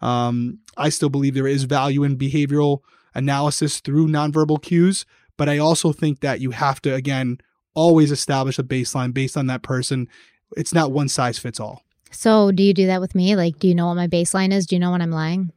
um, 0.00 0.60
I 0.76 0.88
still 0.90 1.10
believe 1.10 1.34
there 1.34 1.46
is 1.46 1.64
value 1.64 2.02
in 2.02 2.16
behavioral 2.16 2.80
analysis 3.14 3.80
through 3.80 4.08
nonverbal 4.08 4.62
cues. 4.62 5.06
But 5.36 5.48
I 5.48 5.58
also 5.58 5.92
think 5.92 6.20
that 6.20 6.40
you 6.40 6.50
have 6.52 6.80
to 6.82 6.94
again 6.94 7.38
always 7.74 8.10
establish 8.10 8.58
a 8.58 8.62
baseline 8.62 9.12
based 9.12 9.36
on 9.36 9.46
that 9.48 9.62
person. 9.62 10.08
It's 10.56 10.72
not 10.72 10.92
one 10.92 11.08
size 11.08 11.38
fits 11.38 11.60
all. 11.60 11.85
So, 12.16 12.50
do 12.50 12.62
you 12.62 12.74
do 12.74 12.86
that 12.86 13.00
with 13.00 13.14
me? 13.14 13.36
Like, 13.36 13.58
do 13.58 13.68
you 13.68 13.74
know 13.74 13.86
what 13.88 13.94
my 13.94 14.08
baseline 14.08 14.52
is? 14.52 14.66
Do 14.66 14.74
you 14.74 14.80
know 14.80 14.90
when 14.90 15.02
I'm 15.02 15.10
lying? 15.10 15.52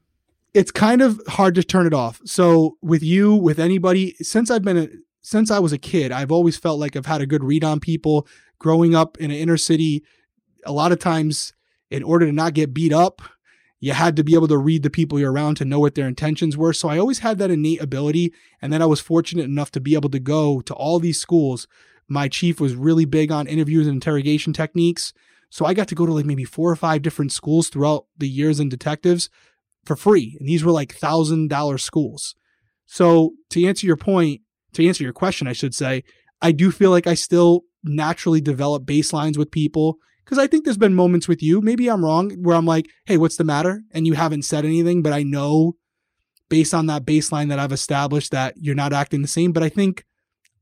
it's 0.53 0.71
kind 0.71 1.01
of 1.01 1.21
hard 1.27 1.55
to 1.55 1.63
turn 1.63 1.85
it 1.85 1.93
off. 1.93 2.21
So 2.25 2.77
with 2.81 3.03
you, 3.03 3.35
with 3.35 3.59
anybody, 3.59 4.15
since 4.21 4.49
I've 4.49 4.63
been 4.63 4.77
a, 4.77 4.89
since 5.21 5.51
I 5.51 5.59
was 5.59 5.73
a 5.73 5.77
kid, 5.77 6.11
I've 6.11 6.31
always 6.31 6.57
felt 6.57 6.79
like 6.79 6.95
I've 6.95 7.05
had 7.05 7.21
a 7.21 7.27
good 7.27 7.43
read 7.43 7.63
on 7.63 7.79
people. 7.79 8.27
Growing 8.57 8.95
up 8.95 9.17
in 9.19 9.31
an 9.31 9.37
inner 9.37 9.57
city, 9.57 10.03
a 10.65 10.71
lot 10.71 10.91
of 10.91 10.99
times, 10.99 11.53
in 11.89 12.03
order 12.03 12.25
to 12.25 12.31
not 12.31 12.53
get 12.53 12.73
beat 12.73 12.91
up, 12.91 13.21
you 13.79 13.93
had 13.93 14.15
to 14.17 14.23
be 14.23 14.33
able 14.33 14.49
to 14.49 14.57
read 14.57 14.83
the 14.83 14.89
people 14.89 15.17
you're 15.17 15.31
around 15.31 15.55
to 15.55 15.65
know 15.65 15.79
what 15.79 15.95
their 15.95 16.07
intentions 16.07 16.57
were. 16.57 16.73
So 16.73 16.89
I 16.89 16.97
always 16.97 17.19
had 17.19 17.37
that 17.37 17.51
innate 17.51 17.81
ability. 17.81 18.33
And 18.61 18.73
then 18.73 18.81
I 18.81 18.85
was 18.85 18.99
fortunate 18.99 19.45
enough 19.45 19.71
to 19.71 19.79
be 19.79 19.93
able 19.93 20.09
to 20.09 20.19
go 20.19 20.59
to 20.61 20.73
all 20.73 20.99
these 20.99 21.19
schools. 21.19 21.67
My 22.07 22.27
chief 22.27 22.59
was 22.59 22.75
really 22.75 23.05
big 23.05 23.31
on 23.31 23.47
interviews 23.47 23.87
and 23.87 23.95
interrogation 23.95 24.51
techniques. 24.51 25.13
So 25.49 25.65
I 25.65 25.73
got 25.73 25.87
to 25.89 25.95
go 25.95 26.05
to 26.05 26.13
like 26.13 26.25
maybe 26.25 26.43
four 26.43 26.71
or 26.71 26.75
five 26.75 27.01
different 27.01 27.31
schools 27.31 27.69
throughout 27.69 28.05
the 28.17 28.29
years 28.29 28.59
in 28.59 28.69
detectives 28.69 29.29
for 29.85 29.95
free. 29.95 30.37
And 30.39 30.47
these 30.47 30.63
were 30.63 30.71
like 30.71 30.93
thousand 30.93 31.49
dollar 31.49 31.77
schools. 31.77 32.35
So 32.85 33.33
to 33.51 33.65
answer 33.65 33.87
your 33.87 33.97
point, 33.97 34.41
to 34.73 34.87
answer 34.87 35.03
your 35.03 35.13
question, 35.13 35.47
I 35.47 35.53
should 35.53 35.73
say, 35.73 36.03
I 36.41 36.51
do 36.51 36.71
feel 36.71 36.91
like 36.91 37.07
I 37.07 37.15
still 37.15 37.63
naturally 37.83 38.41
develop 38.41 38.85
baselines 38.85 39.37
with 39.37 39.51
people 39.51 39.97
because 40.23 40.37
I 40.37 40.47
think 40.47 40.63
there's 40.63 40.77
been 40.77 40.93
moments 40.93 41.27
with 41.27 41.41
you, 41.41 41.59
maybe 41.59 41.89
I'm 41.89 42.05
wrong, 42.05 42.31
where 42.43 42.55
I'm 42.55 42.65
like, 42.65 42.87
hey, 43.05 43.17
what's 43.17 43.37
the 43.37 43.43
matter? 43.43 43.81
And 43.91 44.05
you 44.05 44.13
haven't 44.13 44.45
said 44.45 44.63
anything, 44.63 45.01
but 45.01 45.13
I 45.13 45.23
know 45.23 45.75
based 46.49 46.73
on 46.73 46.87
that 46.87 47.05
baseline 47.05 47.49
that 47.49 47.59
I've 47.59 47.71
established 47.71 48.31
that 48.31 48.55
you're 48.57 48.75
not 48.75 48.93
acting 48.93 49.21
the 49.21 49.27
same. 49.27 49.51
But 49.51 49.63
I 49.63 49.69
think 49.69 50.03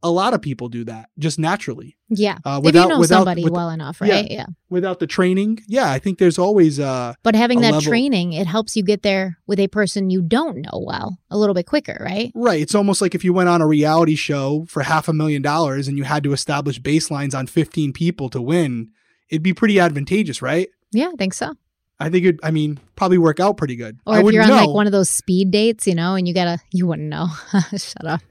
a 0.04 0.12
lot 0.12 0.34
of 0.34 0.42
people 0.42 0.70
do 0.70 0.84
that 0.84 1.10
just 1.18 1.40
naturally. 1.40 1.98
Yeah. 2.10 2.38
Uh, 2.46 2.58
if 2.60 2.66
without- 2.66 2.84
you 2.84 2.90
know 2.90 3.00
without- 3.00 3.18
somebody 3.20 3.44
with- 3.44 3.54
well 3.54 3.70
enough, 3.70 4.00
right? 4.00 4.30
Yeah. 4.30 4.46
Without 4.70 5.00
the 5.00 5.08
training, 5.08 5.60
yeah, 5.68 5.92
I 5.92 5.98
think 6.00 6.20
there's 6.20 6.38
always 6.38 6.80
uh 6.80 7.14
But 7.24 7.36
having 7.36 7.62
that 7.62 7.72
level- 7.74 7.90
training, 7.90 8.34
it 8.34 8.46
helps 8.48 8.76
you 8.78 8.84
get 8.84 9.02
there 9.02 9.38
with 9.48 9.60
a 9.60 9.68
person 9.68 10.10
you 10.10 10.22
don't 10.22 10.58
know 10.58 10.84
well 10.86 11.18
a 11.32 11.38
little 11.38 11.56
bit 11.56 11.66
quicker, 11.66 11.98
right? 12.00 12.32
right. 12.36 12.62
It's 12.62 12.76
almost 12.76 13.02
like 13.02 13.16
if 13.16 13.24
you 13.24 13.34
went 13.34 13.50
on 13.50 13.62
a 13.62 13.68
reality 13.68 14.16
show 14.16 14.66
for 14.68 14.84
half 14.84 15.08
a 15.08 15.14
million 15.14 15.42
dollars 15.42 15.88
and 15.88 15.98
you 15.98 16.04
had 16.04 16.24
to 16.24 16.32
establish 16.34 16.80
baselines 16.80 17.34
on 17.38 17.48
15 17.48 17.92
people 17.94 18.30
to 18.30 18.42
win, 18.42 18.90
it'd 19.30 19.44
be 19.44 19.54
pretty 19.54 19.80
advantageous, 19.80 20.42
right? 20.42 20.70
Yeah, 20.92 21.10
I 21.12 21.16
think 21.18 21.34
so. 21.34 21.54
I 22.00 22.10
think 22.10 22.26
it. 22.26 22.36
I 22.44 22.52
mean, 22.52 22.78
probably 22.96 23.18
work 23.18 23.40
out 23.40 23.58
pretty 23.58 23.76
good. 23.76 23.98
Or 24.06 24.14
I 24.16 24.20
if 24.24 24.32
you're 24.32 24.44
on 24.44 24.50
like 24.52 24.70
one 24.70 24.86
of 24.86 24.92
those 24.92 25.10
speed 25.10 25.50
dates, 25.50 25.88
you 25.88 25.96
know, 25.96 26.14
and 26.14 26.28
you 26.28 26.34
gotta, 26.36 26.60
you 26.72 26.86
wouldn't 26.86 27.10
know. 27.10 27.28
Shut 27.72 28.06
up. 28.06 28.22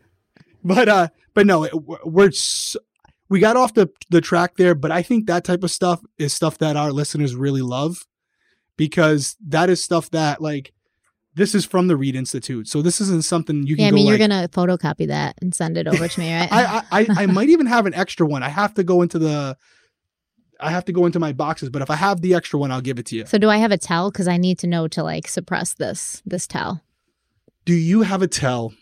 But 0.67 0.89
uh 0.89 1.09
but 1.35 1.47
no 1.47 1.65
it, 1.65 1.73
we're 1.75 2.33
we 3.29 3.41
got 3.41 3.57
off 3.57 3.75
the 3.75 3.89
the 4.11 4.21
track 4.21 4.57
there 4.57 4.75
but 4.75 4.91
i 4.91 5.03
think 5.03 5.27
that 5.27 5.45
type 5.45 5.63
of 5.63 5.71
stuff 5.71 6.01
is 6.19 6.33
stuff 6.33 6.59
that 6.59 6.77
our 6.77 6.93
listeners 6.93 7.35
really 7.35 7.63
love 7.63 8.07
because 8.77 9.37
that 9.47 9.71
is 9.71 9.83
stuff 9.83 10.11
that 10.11 10.41
like 10.41 10.73
this 11.35 11.55
is 11.55 11.67
from 11.67 11.87
the 11.87 11.97
Reid 11.97 12.17
institute 12.17 12.67
so 12.69 12.83
this 12.83 13.01
isn't 13.01 13.25
something 13.25 13.67
you 13.67 13.77
can 13.77 13.85
Yeah, 13.85 13.89
I 13.89 13.91
mean, 13.93 14.07
like, 14.07 14.19
you're 14.19 14.29
gonna 14.29 14.49
photocopy 14.49 15.09
that 15.09 15.37
and 15.41 15.55
send 15.55 15.77
it 15.77 15.87
over 15.87 16.09
to 16.09 16.21
me, 16.21 16.35
right? 16.35 16.49
I, 16.53 16.65
I 16.91 17.01
i 17.01 17.07
i 17.23 17.27
might 17.27 17.49
even 17.49 17.67
have 17.67 17.87
an 17.87 17.95
extra 17.95 18.27
one 18.27 18.43
i 18.43 18.49
have 18.49 18.75
to 18.75 18.85
go 18.85 19.03
into 19.03 19.19
the 19.19 19.57
i 20.61 20.71
have 20.71 20.85
to 20.87 20.93
go 20.93 21.07
into 21.07 21.19
my 21.19 21.33
boxes 21.33 21.69
but 21.69 21.83
if 21.83 21.91
i 21.91 21.97
have 21.97 22.23
the 22.23 22.35
extra 22.35 22.59
one 22.59 22.71
i'll 22.71 22.81
give 22.81 22.99
it 22.99 23.07
to 23.07 23.17
you 23.17 23.27
so 23.27 23.39
do 23.39 23.51
I 23.51 23.59
have 23.59 23.73
a 23.73 23.79
tell? 23.79 24.11
Because 24.11 24.29
I 24.29 24.37
need 24.37 24.59
to 24.61 24.67
know 24.67 24.89
to 24.89 25.03
like 25.03 25.29
suppress 25.29 25.75
this 25.75 26.23
this 26.25 26.47
tell. 26.47 26.83
do 27.65 27.75
you 27.75 28.03
have 28.03 28.23
a 28.23 28.29
tell 28.29 28.73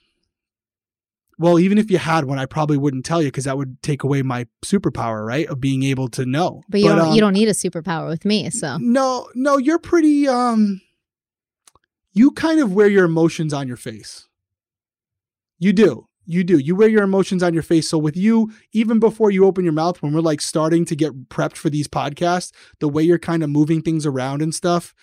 well 1.38 1.58
even 1.58 1.78
if 1.78 1.90
you 1.90 1.98
had 1.98 2.24
one 2.24 2.38
i 2.38 2.46
probably 2.46 2.76
wouldn't 2.76 3.04
tell 3.04 3.22
you 3.22 3.28
because 3.28 3.44
that 3.44 3.56
would 3.56 3.80
take 3.82 4.02
away 4.02 4.22
my 4.22 4.46
superpower 4.64 5.26
right 5.26 5.46
of 5.48 5.60
being 5.60 5.82
able 5.82 6.08
to 6.08 6.24
know 6.24 6.62
But 6.68 6.80
you 6.80 6.88
don't 6.88 7.00
um, 7.00 7.14
you 7.14 7.20
don't 7.20 7.34
need 7.34 7.48
a 7.48 7.52
superpower 7.52 8.08
with 8.08 8.24
me, 8.24 8.50
so 8.50 8.76
No, 8.78 9.28
no, 9.34 9.58
you're 9.58 9.78
pretty 9.78 10.28
um 10.28 10.80
you 12.14 12.30
kind 12.30 12.60
of 12.60 12.72
wear 12.72 12.88
your 12.88 13.04
emotions 13.04 13.52
on 13.52 13.66
your 13.66 13.76
face. 13.76 14.28
You 15.58 15.72
do. 15.72 16.06
You 16.26 16.44
do. 16.44 16.58
You 16.58 16.74
wear 16.74 16.88
your 16.88 17.02
emotions 17.02 17.42
on 17.42 17.52
your 17.52 17.62
face. 17.62 17.88
So 17.88 17.98
with 17.98 18.16
you, 18.16 18.52
even 18.72 18.98
before 18.98 19.30
you 19.30 19.44
open 19.44 19.64
your 19.64 19.74
mouth, 19.74 20.00
when 20.00 20.14
we're 20.14 20.20
like 20.20 20.40
starting 20.40 20.84
to 20.86 20.96
get 20.96 21.28
prepped 21.28 21.56
for 21.56 21.68
these 21.68 21.88
podcasts, 21.88 22.52
the 22.78 22.88
way 22.88 23.02
you're 23.02 23.18
kind 23.18 23.42
of 23.42 23.50
moving 23.50 23.82
things 23.82 24.06
around 24.06 24.40
and 24.40 24.54
stuff, 24.54 24.94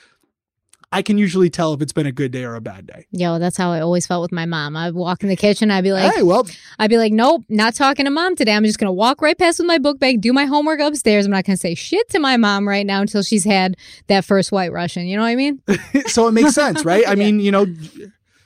I 0.93 1.01
can 1.01 1.17
usually 1.17 1.49
tell 1.49 1.73
if 1.73 1.81
it's 1.81 1.93
been 1.93 2.05
a 2.05 2.11
good 2.11 2.31
day 2.31 2.43
or 2.43 2.55
a 2.55 2.61
bad 2.61 2.85
day. 2.85 3.05
yo, 3.11 3.39
that's 3.39 3.55
how 3.55 3.71
I 3.71 3.79
always 3.79 4.05
felt 4.05 4.21
with 4.21 4.31
my 4.33 4.45
mom. 4.45 4.75
I'd 4.75 4.93
walk 4.93 5.23
in 5.23 5.29
the 5.29 5.35
kitchen, 5.37 5.71
I'd 5.71 5.83
be 5.85 5.93
like, 5.93 6.13
hey, 6.13 6.21
well, 6.21 6.45
I'd 6.79 6.89
be 6.89 6.97
like, 6.97 7.13
nope, 7.13 7.43
not 7.47 7.75
talking 7.75 8.05
to 8.05 8.11
mom 8.11 8.35
today. 8.35 8.53
I'm 8.53 8.65
just 8.65 8.77
gonna 8.77 8.91
walk 8.91 9.21
right 9.21 9.37
past 9.37 9.59
with 9.59 9.67
my 9.67 9.77
book 9.77 9.99
bag, 9.99 10.19
do 10.19 10.33
my 10.33 10.45
homework 10.45 10.79
upstairs. 10.81 11.25
I'm 11.25 11.31
not 11.31 11.45
gonna 11.45 11.55
say 11.57 11.75
shit 11.75 12.09
to 12.09 12.19
my 12.19 12.35
mom 12.37 12.67
right 12.67 12.85
now 12.85 13.01
until 13.01 13.23
she's 13.23 13.45
had 13.45 13.77
that 14.07 14.25
first 14.25 14.51
white 14.51 14.71
Russian. 14.73 15.05
You 15.05 15.15
know 15.15 15.23
what 15.23 15.29
I 15.29 15.35
mean? 15.35 15.61
so 16.07 16.27
it 16.27 16.31
makes 16.33 16.53
sense, 16.53 16.83
right? 16.85 17.07
I 17.07 17.11
Yeah. 17.13 17.15
mean, 17.15 17.39
you 17.39 17.51
know, 17.51 17.67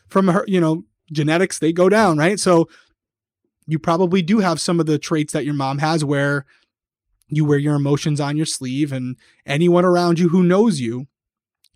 from 0.08 0.28
her, 0.28 0.46
you 0.48 0.62
know, 0.62 0.84
genetics, 1.12 1.58
they 1.60 1.74
go 1.74 1.90
down, 1.90 2.18
right? 2.18 2.40
So 2.40 2.68
you 3.68 3.80
probably 3.80 4.22
do 4.22 4.40
have 4.40 4.62
some 4.62 4.80
of 4.80 4.86
the 4.86 5.00
traits 5.00 5.34
that 5.34 5.46
your 5.46 5.56
mom 5.56 5.80
has 5.80 6.06
where 6.06 6.46
you 7.28 7.44
wear 7.44 7.58
your 7.58 7.74
emotions 7.74 8.20
on 8.22 8.38
your 8.38 8.46
sleeve 8.46 8.92
and 8.92 9.16
anyone 9.48 9.84
around 9.84 10.20
you 10.20 10.30
who 10.30 10.44
knows 10.44 10.80
you 10.80 11.08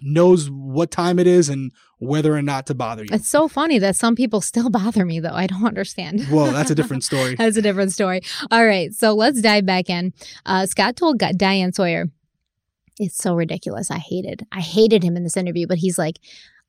knows 0.02 0.50
what 0.50 0.92
time 0.92 1.20
it 1.20 1.28
is 1.28 1.50
and 1.50 1.72
whether 2.00 2.36
or 2.36 2.42
not 2.42 2.66
to 2.68 2.74
bother 2.74 3.04
you. 3.04 3.10
It's 3.12 3.28
so 3.28 3.48
funny 3.48 3.80
that 3.80 3.96
some 3.96 4.16
people 4.16 4.42
still 4.42 4.70
bother 4.70 5.06
me 5.06 5.20
though. 5.20 5.34
I 5.34 5.48
don't 5.48 5.66
understand. 5.66 6.26
Whoa, 6.28 6.52
that's 6.52 6.72
a 6.72 6.76
different 6.80 7.04
story. 7.04 7.36
That's 7.36 7.58
a 7.58 7.62
different 7.62 7.92
story. 7.92 8.22
All 8.52 8.66
right, 8.66 8.94
so 8.94 9.14
let's 9.14 9.42
dive 9.42 9.66
back 9.66 9.90
in. 9.90 10.14
Uh, 10.46 10.66
Scott 10.66 10.96
told 10.96 11.20
Diane 11.20 11.74
Sawyer, 11.74 12.06
"It's 13.00 13.18
so 13.18 13.36
ridiculous. 13.36 13.92
I 13.92 13.98
hated, 13.98 14.46
I 14.52 14.62
hated 14.62 15.04
him 15.04 15.18
in 15.18 15.24
this 15.24 15.38
interview." 15.38 15.68
But 15.68 15.80
he's 15.80 15.98
like, 15.98 16.20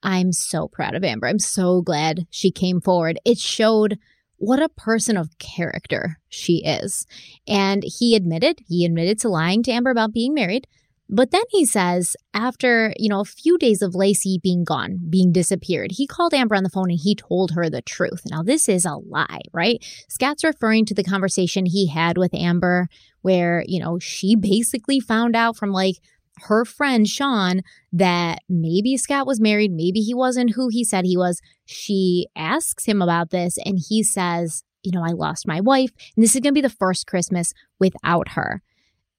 "I'm 0.02 0.32
so 0.32 0.68
proud 0.68 0.94
of 0.94 1.04
Amber. 1.04 1.26
I'm 1.26 1.38
so 1.38 1.82
glad 1.82 2.26
she 2.30 2.50
came 2.50 2.80
forward. 2.80 3.18
It 3.24 3.38
showed." 3.38 3.98
What 4.42 4.62
a 4.62 4.70
person 4.70 5.18
of 5.18 5.36
character 5.38 6.18
she 6.30 6.64
is. 6.64 7.06
And 7.46 7.84
he 7.84 8.16
admitted, 8.16 8.60
he 8.66 8.86
admitted 8.86 9.18
to 9.18 9.28
lying 9.28 9.62
to 9.64 9.70
Amber 9.70 9.90
about 9.90 10.14
being 10.14 10.32
married. 10.32 10.66
But 11.12 11.32
then 11.32 11.42
he 11.50 11.66
says, 11.66 12.16
after, 12.34 12.94
you 12.96 13.08
know, 13.08 13.20
a 13.20 13.24
few 13.24 13.58
days 13.58 13.82
of 13.82 13.94
Laci 13.94 14.40
being 14.40 14.62
gone, 14.62 15.00
being 15.10 15.32
disappeared, 15.32 15.90
he 15.92 16.06
called 16.06 16.32
Amber 16.32 16.54
on 16.54 16.62
the 16.62 16.70
phone 16.70 16.88
and 16.88 17.00
he 17.02 17.16
told 17.16 17.50
her 17.50 17.68
the 17.68 17.82
truth. 17.82 18.22
Now, 18.26 18.44
this 18.44 18.68
is 18.68 18.84
a 18.84 18.94
lie, 18.94 19.40
right? 19.52 19.84
Scott's 20.08 20.44
referring 20.44 20.84
to 20.86 20.94
the 20.94 21.02
conversation 21.02 21.66
he 21.66 21.88
had 21.88 22.16
with 22.16 22.32
Amber, 22.32 22.86
where, 23.22 23.64
you 23.66 23.80
know, 23.80 23.98
she 23.98 24.36
basically 24.40 25.00
found 25.00 25.34
out 25.34 25.56
from 25.56 25.72
like 25.72 25.96
her 26.42 26.64
friend 26.64 27.08
Sean 27.08 27.62
that 27.92 28.38
maybe 28.48 28.96
Scott 28.96 29.26
was 29.26 29.40
married, 29.40 29.72
maybe 29.72 30.00
he 30.00 30.14
wasn't 30.14 30.54
who 30.54 30.68
he 30.68 30.84
said 30.84 31.04
he 31.04 31.16
was. 31.16 31.40
She 31.64 32.28
asks 32.36 32.84
him 32.84 33.02
about 33.02 33.30
this 33.30 33.58
and 33.64 33.80
he 33.88 34.04
says, 34.04 34.62
you 34.84 34.92
know, 34.92 35.04
I 35.04 35.10
lost 35.10 35.46
my 35.46 35.60
wife 35.60 35.90
and 36.16 36.22
this 36.22 36.36
is 36.36 36.40
going 36.40 36.54
to 36.54 36.58
be 36.58 36.60
the 36.60 36.70
first 36.70 37.08
Christmas 37.08 37.52
without 37.80 38.28
her. 38.30 38.62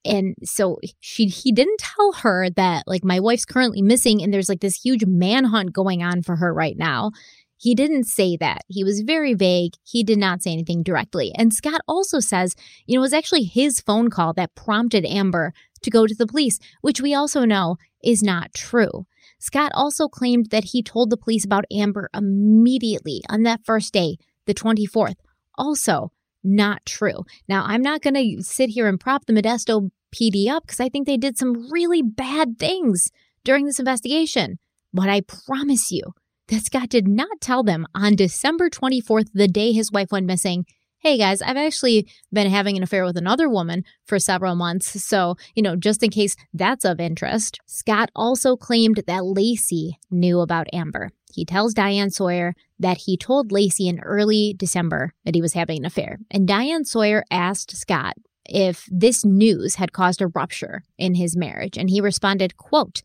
And 0.04 0.36
so 0.44 0.80
she 1.00 1.26
he 1.26 1.52
didn't 1.52 1.80
tell 1.80 2.14
her 2.14 2.50
that 2.52 2.88
like 2.88 3.04
my 3.04 3.20
wife's 3.20 3.46
currently 3.46 3.82
missing 3.82 4.22
and 4.22 4.34
there's 4.34 4.50
like 4.50 4.62
this 4.62 4.82
huge 4.82 5.06
manhunt 5.06 5.74
going 5.74 6.02
on 6.02 6.24
for 6.24 6.38
her 6.38 6.54
right 6.54 6.78
now. 6.78 7.12
He 7.58 7.76
didn't 7.76 8.06
say 8.06 8.38
that. 8.38 8.62
He 8.68 8.84
was 8.84 9.02
very 9.02 9.36
vague. 9.36 9.74
He 9.84 10.04
did 10.04 10.18
not 10.18 10.42
say 10.42 10.52
anything 10.52 10.82
directly. 10.82 11.32
And 11.36 11.54
Scott 11.54 11.82
also 11.88 12.20
says, 12.20 12.56
you 12.88 12.96
know, 12.96 13.02
it 13.02 13.06
was 13.06 13.14
actually 13.14 13.44
his 13.44 13.80
phone 13.80 14.10
call 14.10 14.34
that 14.34 14.56
prompted 14.56 15.06
Amber 15.06 15.54
to 15.84 15.92
go 15.92 16.08
to 16.08 16.16
the 16.16 16.26
police, 16.26 16.58
which 16.82 17.02
we 17.02 17.14
also 17.14 17.46
know 17.46 17.78
is 18.04 18.24
not 18.24 18.56
true. 18.56 19.06
Scott 19.38 19.72
also 19.76 20.08
claimed 20.08 20.50
that 20.50 20.66
he 20.66 20.82
told 20.82 21.12
the 21.12 21.18
police 21.18 21.46
about 21.46 21.66
Amber 21.72 22.10
immediately 22.16 23.22
on 23.30 23.44
that 23.44 23.62
first 23.64 23.94
day, 23.94 24.18
the 24.48 24.56
24th. 24.56 25.16
Also, 25.56 26.12
not 26.44 26.86
true. 26.86 27.24
Now, 27.48 27.64
I'm 27.66 27.82
not 27.82 28.02
going 28.02 28.16
to 28.16 28.44
sit 28.44 28.70
here 28.70 28.88
and 28.88 29.00
prop 29.00 29.26
the 29.26 29.34
Modesto 29.34 29.90
PD 30.14 30.48
up 30.48 30.64
because 30.64 30.80
I 30.80 30.90
think 30.90 31.06
they 31.06 31.18
did 31.18 31.38
some 31.38 31.72
really 31.72 32.02
bad 32.02 32.60
things 32.60 33.12
during 33.44 33.66
this 33.66 33.80
investigation. 33.80 34.60
But 34.94 35.10
I 35.10 35.22
promise 35.22 35.92
you 35.92 36.04
that 36.48 36.66
Scott 36.66 36.90
did 36.90 37.08
not 37.08 37.40
tell 37.40 37.64
them 37.64 37.88
on 37.96 38.16
December 38.16 38.70
24th, 38.70 39.30
the 39.34 39.48
day 39.48 39.72
his 39.72 39.92
wife 39.92 40.12
went 40.12 40.26
missing, 40.26 40.66
hey 41.00 41.18
guys, 41.18 41.42
I've 41.42 41.58
actually 41.58 42.08
been 42.32 42.50
having 42.50 42.78
an 42.78 42.84
affair 42.84 43.06
with 43.06 43.18
another 43.18 43.50
woman 43.50 43.84
for 44.06 44.20
several 44.20 44.56
months. 44.56 45.04
So, 45.04 45.36
you 45.56 45.64
know, 45.64 45.76
just 45.76 46.04
in 46.04 46.10
case 46.12 46.36
that's 46.54 46.86
of 46.86 47.00
interest. 47.00 47.60
Scott 47.66 48.12
also 48.16 48.56
claimed 48.56 48.98
that 49.08 49.22
Laci 49.24 49.94
knew 50.12 50.42
about 50.42 50.68
Amber. 50.74 51.10
He 51.34 51.46
tells 51.46 51.74
Diane 51.74 52.10
Sawyer 52.10 52.54
that 52.80 52.98
he 52.98 53.18
told 53.18 53.52
Laci 53.52 53.88
in 53.88 54.00
early 54.00 54.56
December 54.58 55.14
that 55.26 55.36
he 55.36 55.42
was 55.42 55.54
having 55.54 55.80
an 55.80 55.86
affair. 55.86 56.20
And 56.30 56.48
Diane 56.48 56.86
Sawyer 56.86 57.24
asked 57.32 57.76
Scott 57.76 58.16
if 58.46 58.88
this 58.92 59.24
news 59.24 59.76
had 59.76 59.94
caused 59.94 60.22
a 60.22 60.28
rupture 60.28 60.84
in 60.98 61.16
his 61.16 61.38
marriage. 61.38 61.78
And 61.78 61.90
he 61.90 62.02
responded, 62.02 62.58
quote, 62.58 63.02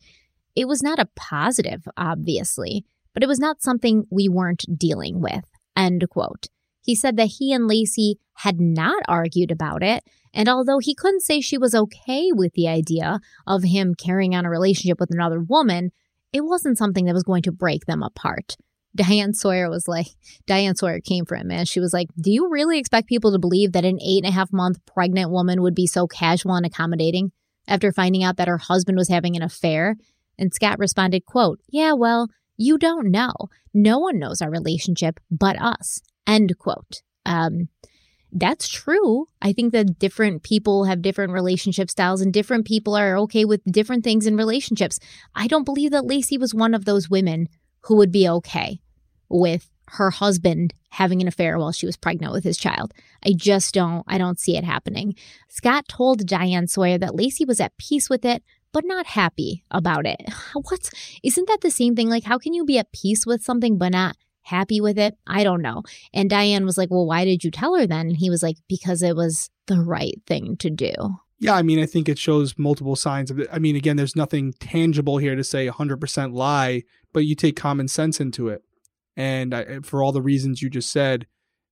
it 0.55 0.67
was 0.67 0.83
not 0.83 0.99
a 0.99 1.09
positive, 1.15 1.87
obviously, 1.97 2.85
but 3.13 3.23
it 3.23 3.29
was 3.29 3.39
not 3.39 3.63
something 3.63 4.07
we 4.11 4.29
weren't 4.29 4.65
dealing 4.77 5.21
with, 5.21 5.45
end 5.77 6.05
quote. 6.11 6.49
He 6.83 6.95
said 6.95 7.17
that 7.17 7.33
he 7.39 7.53
and 7.53 7.69
Laci 7.69 8.15
had 8.39 8.61
not 8.61 9.03
argued 9.09 9.51
about 9.51 9.83
it, 9.83 10.05
and 10.33 10.49
although 10.49 10.79
he 10.79 10.95
couldn't 10.95 11.23
say 11.23 11.41
she 11.41 11.59
was 11.59 11.75
okay 11.75 12.31
with 12.33 12.53
the 12.53 12.69
idea 12.69 13.21
of 13.47 13.63
him 13.65 13.95
carrying 13.95 14.35
on 14.35 14.45
a 14.45 14.51
relationship 14.51 15.01
with 15.01 15.11
another 15.11 15.41
woman, 15.41 15.93
it 16.37 16.45
wasn't 16.45 16.79
something 16.79 17.07
that 17.07 17.15
was 17.15 17.23
going 17.23 17.43
to 17.43 17.53
break 17.53 17.87
them 17.87 18.03
apart. 18.03 18.57
Diane 18.95 19.35
Sawyer 19.35 19.69
was 19.69 19.87
like, 19.87 20.07
Diane 20.47 20.75
Sawyer 20.75 21.01
came 21.01 21.27
for 21.27 21.37
him, 21.37 21.49
man. 21.49 21.67
She 21.67 21.81
was 21.81 21.93
like, 21.93 22.09
Do 22.19 22.31
you 22.31 22.49
really 22.51 22.79
expect 22.79 23.09
people 23.09 23.33
to 23.33 23.39
believe 23.39 23.73
that 23.73 23.85
an 23.85 23.99
eight 24.01 24.25
and 24.25 24.33
a 24.33 24.35
half 24.35 24.53
month 24.53 24.79
pregnant 24.87 25.31
woman 25.31 25.63
would 25.63 25.75
be 25.75 25.87
so 25.87 26.07
casual 26.07 26.55
and 26.55 26.65
accommodating 26.65 27.33
after 27.69 27.93
finding 27.93 28.25
out 28.25 28.37
that 28.37 28.49
her 28.49 28.59
husband 28.59 28.97
was 28.97 29.09
having 29.09 29.37
an 29.37 29.43
affair? 29.43 29.97
And 30.39 30.53
Scott 30.53 30.79
responded, 30.79 31.27
quote, 31.27 31.61
Yeah, 31.69 31.93
well, 31.93 32.29
you 32.57 32.79
don't 32.79 33.11
know. 33.11 33.35
No 33.75 33.99
one 33.99 34.19
knows 34.19 34.41
our 34.41 34.51
relationship 34.51 35.21
but 35.31 35.61
us. 35.61 36.01
End 36.27 36.57
quote. 36.59 37.03
Um, 37.27 37.69
that's 38.33 38.69
true. 38.69 39.27
I 39.41 39.53
think 39.53 39.73
that 39.73 39.99
different 39.99 40.43
people 40.43 40.85
have 40.85 41.03
different 41.03 41.33
relationship 41.33 41.91
styles 41.91 42.21
and 42.21 42.33
different 42.33 42.67
people 42.67 42.97
are 42.97 43.17
okay 43.19 43.45
with 43.45 43.63
different 43.65 44.05
things 44.05 44.27
in 44.27 44.37
relationships. 44.37 44.99
I 45.35 45.47
don't 45.47 45.65
believe 45.65 45.93
that 45.93 46.05
Laci 46.05 46.39
was 46.39 46.55
one 46.55 46.75
of 46.75 46.85
those 46.85 47.09
women 47.09 47.49
who 47.83 47.97
would 47.97 48.13
be 48.13 48.29
okay 48.29 48.81
with 49.29 49.71
her 49.89 50.11
husband 50.11 50.75
having 50.91 51.21
an 51.21 51.29
affair 51.29 51.59
while 51.59 51.73
she 51.73 51.87
was 51.87 51.97
pregnant 51.97 52.33
with 52.33 52.45
his 52.45 52.59
child. 52.59 52.93
I 53.25 53.33
just 53.37 53.75
don't 53.75 54.05
I 54.09 54.19
don't 54.19 54.41
see 54.41 54.57
it 54.57 54.65
happening. 54.65 55.15
Scott 55.49 55.87
told 55.89 56.27
Diane 56.27 56.67
Sawyer 56.67 56.99
that 56.99 57.13
Laci 57.13 57.47
was 57.47 57.61
at 57.61 57.77
peace 57.79 58.11
with 58.11 58.25
it 58.25 58.43
but 58.73 58.85
not 58.85 59.07
happy 59.07 59.65
about 59.71 60.05
it. 60.05 60.21
What's 60.55 60.91
isn't 61.23 61.49
that 61.49 61.61
the 61.61 61.71
same 61.71 61.95
thing? 61.95 62.09
Like 62.09 62.25
how 62.25 62.39
can 62.39 62.53
you 62.55 62.65
be 62.65 62.79
at 62.79 62.93
peace 62.93 63.25
with 63.25 63.43
something 63.43 63.79
but 63.79 63.93
not 63.93 64.17
happy 64.47 64.81
with 64.81 64.99
it? 64.99 65.17
I 65.27 65.45
don't 65.45 65.63
know. 65.63 65.83
And 66.15 66.31
Diane 66.31 66.65
was 66.65 66.79
like, 66.79 66.91
"Well, 66.91 67.07
why 67.07 67.25
did 67.25 67.45
you 67.45 67.51
tell 67.51 67.75
her 67.77 67.87
then?" 67.87 68.09
And 68.09 68.17
he 68.17 68.31
was 68.31 68.43
like, 68.43 68.57
"Because 68.69 69.03
it 69.03 69.17
was 69.17 69.51
the 69.67 69.81
right 69.81 70.21
thing 70.27 70.57
to 70.59 70.71
do." 70.71 70.93
Yeah, 71.39 71.55
I 71.55 71.63
mean, 71.63 71.79
I 71.79 71.87
think 71.87 72.09
it 72.09 72.19
shows 72.19 72.57
multiple 72.57 72.97
signs 72.97 73.31
of 73.31 73.39
it. 73.39 73.49
I 73.53 73.59
mean, 73.59 73.77
again, 73.77 73.97
there's 73.97 74.17
nothing 74.17 74.55
tangible 74.55 75.19
here 75.19 75.37
to 75.37 75.45
say 75.45 75.69
100% 75.69 76.33
lie, 76.33 76.83
but 77.13 77.27
you 77.27 77.35
take 77.35 77.57
common 77.57 77.89
sense 77.89 78.21
into 78.21 78.49
it. 78.49 78.63
And 79.17 79.55
I, 79.55 79.81
for 79.81 80.03
all 80.03 80.13
the 80.13 80.23
reasons 80.23 80.63
you 80.63 80.71
just 80.71 80.91
said, 80.91 81.27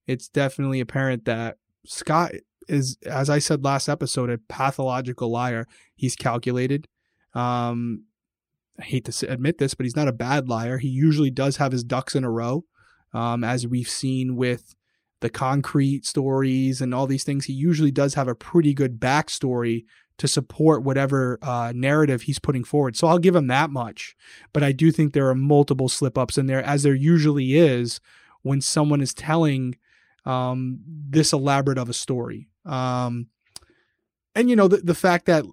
it's 0.05 0.27
definitely 0.27 0.79
apparent 0.79 1.25
that 1.25 1.57
Scott 1.85 2.33
is, 2.67 2.97
as 3.05 3.29
I 3.29 3.39
said 3.39 3.63
last 3.63 3.89
episode, 3.89 4.29
a 4.29 4.37
pathological 4.37 5.31
liar. 5.31 5.65
He's 5.95 6.15
calculated. 6.15 6.87
Um, 7.33 8.05
I 8.79 8.83
hate 8.83 9.05
to 9.05 9.31
admit 9.31 9.57
this, 9.57 9.73
but 9.73 9.85
he's 9.85 9.95
not 9.95 10.07
a 10.07 10.13
bad 10.13 10.49
liar. 10.49 10.77
He 10.77 10.89
usually 10.89 11.31
does 11.31 11.57
have 11.57 11.71
his 11.71 11.83
ducks 11.83 12.15
in 12.15 12.23
a 12.23 12.31
row, 12.31 12.65
um, 13.13 13.43
as 13.43 13.65
we've 13.65 13.89
seen 13.89 14.35
with 14.35 14.75
the 15.21 15.29
concrete 15.29 16.05
stories 16.05 16.81
and 16.81 16.93
all 16.93 17.07
these 17.07 17.23
things. 17.23 17.45
He 17.45 17.53
usually 17.53 17.91
does 17.91 18.15
have 18.15 18.27
a 18.27 18.35
pretty 18.35 18.73
good 18.73 18.99
backstory 18.99 19.85
to 20.17 20.27
support 20.27 20.83
whatever 20.83 21.39
uh, 21.41 21.73
narrative 21.75 22.23
he's 22.23 22.39
putting 22.39 22.63
forward. 22.63 22.95
So 22.95 23.07
I'll 23.07 23.17
give 23.17 23.35
him 23.35 23.47
that 23.47 23.69
much. 23.69 24.15
But 24.53 24.63
I 24.63 24.71
do 24.71 24.91
think 24.91 25.13
there 25.13 25.29
are 25.29 25.35
multiple 25.35 25.89
slip 25.89 26.17
ups 26.17 26.37
in 26.37 26.45
there, 26.47 26.63
as 26.63 26.83
there 26.83 26.95
usually 26.95 27.57
is 27.57 27.99
when 28.41 28.61
someone 28.61 29.01
is 29.01 29.13
telling 29.13 29.77
um, 30.25 30.79
this 30.85 31.33
elaborate 31.33 31.77
of 31.77 31.89
a 31.89 31.93
story. 31.93 32.49
Um, 32.65 33.27
and, 34.35 34.49
you 34.49 34.55
know, 34.55 34.67
the, 34.67 34.77
the 34.77 34.95
fact 34.95 35.25
that, 35.27 35.45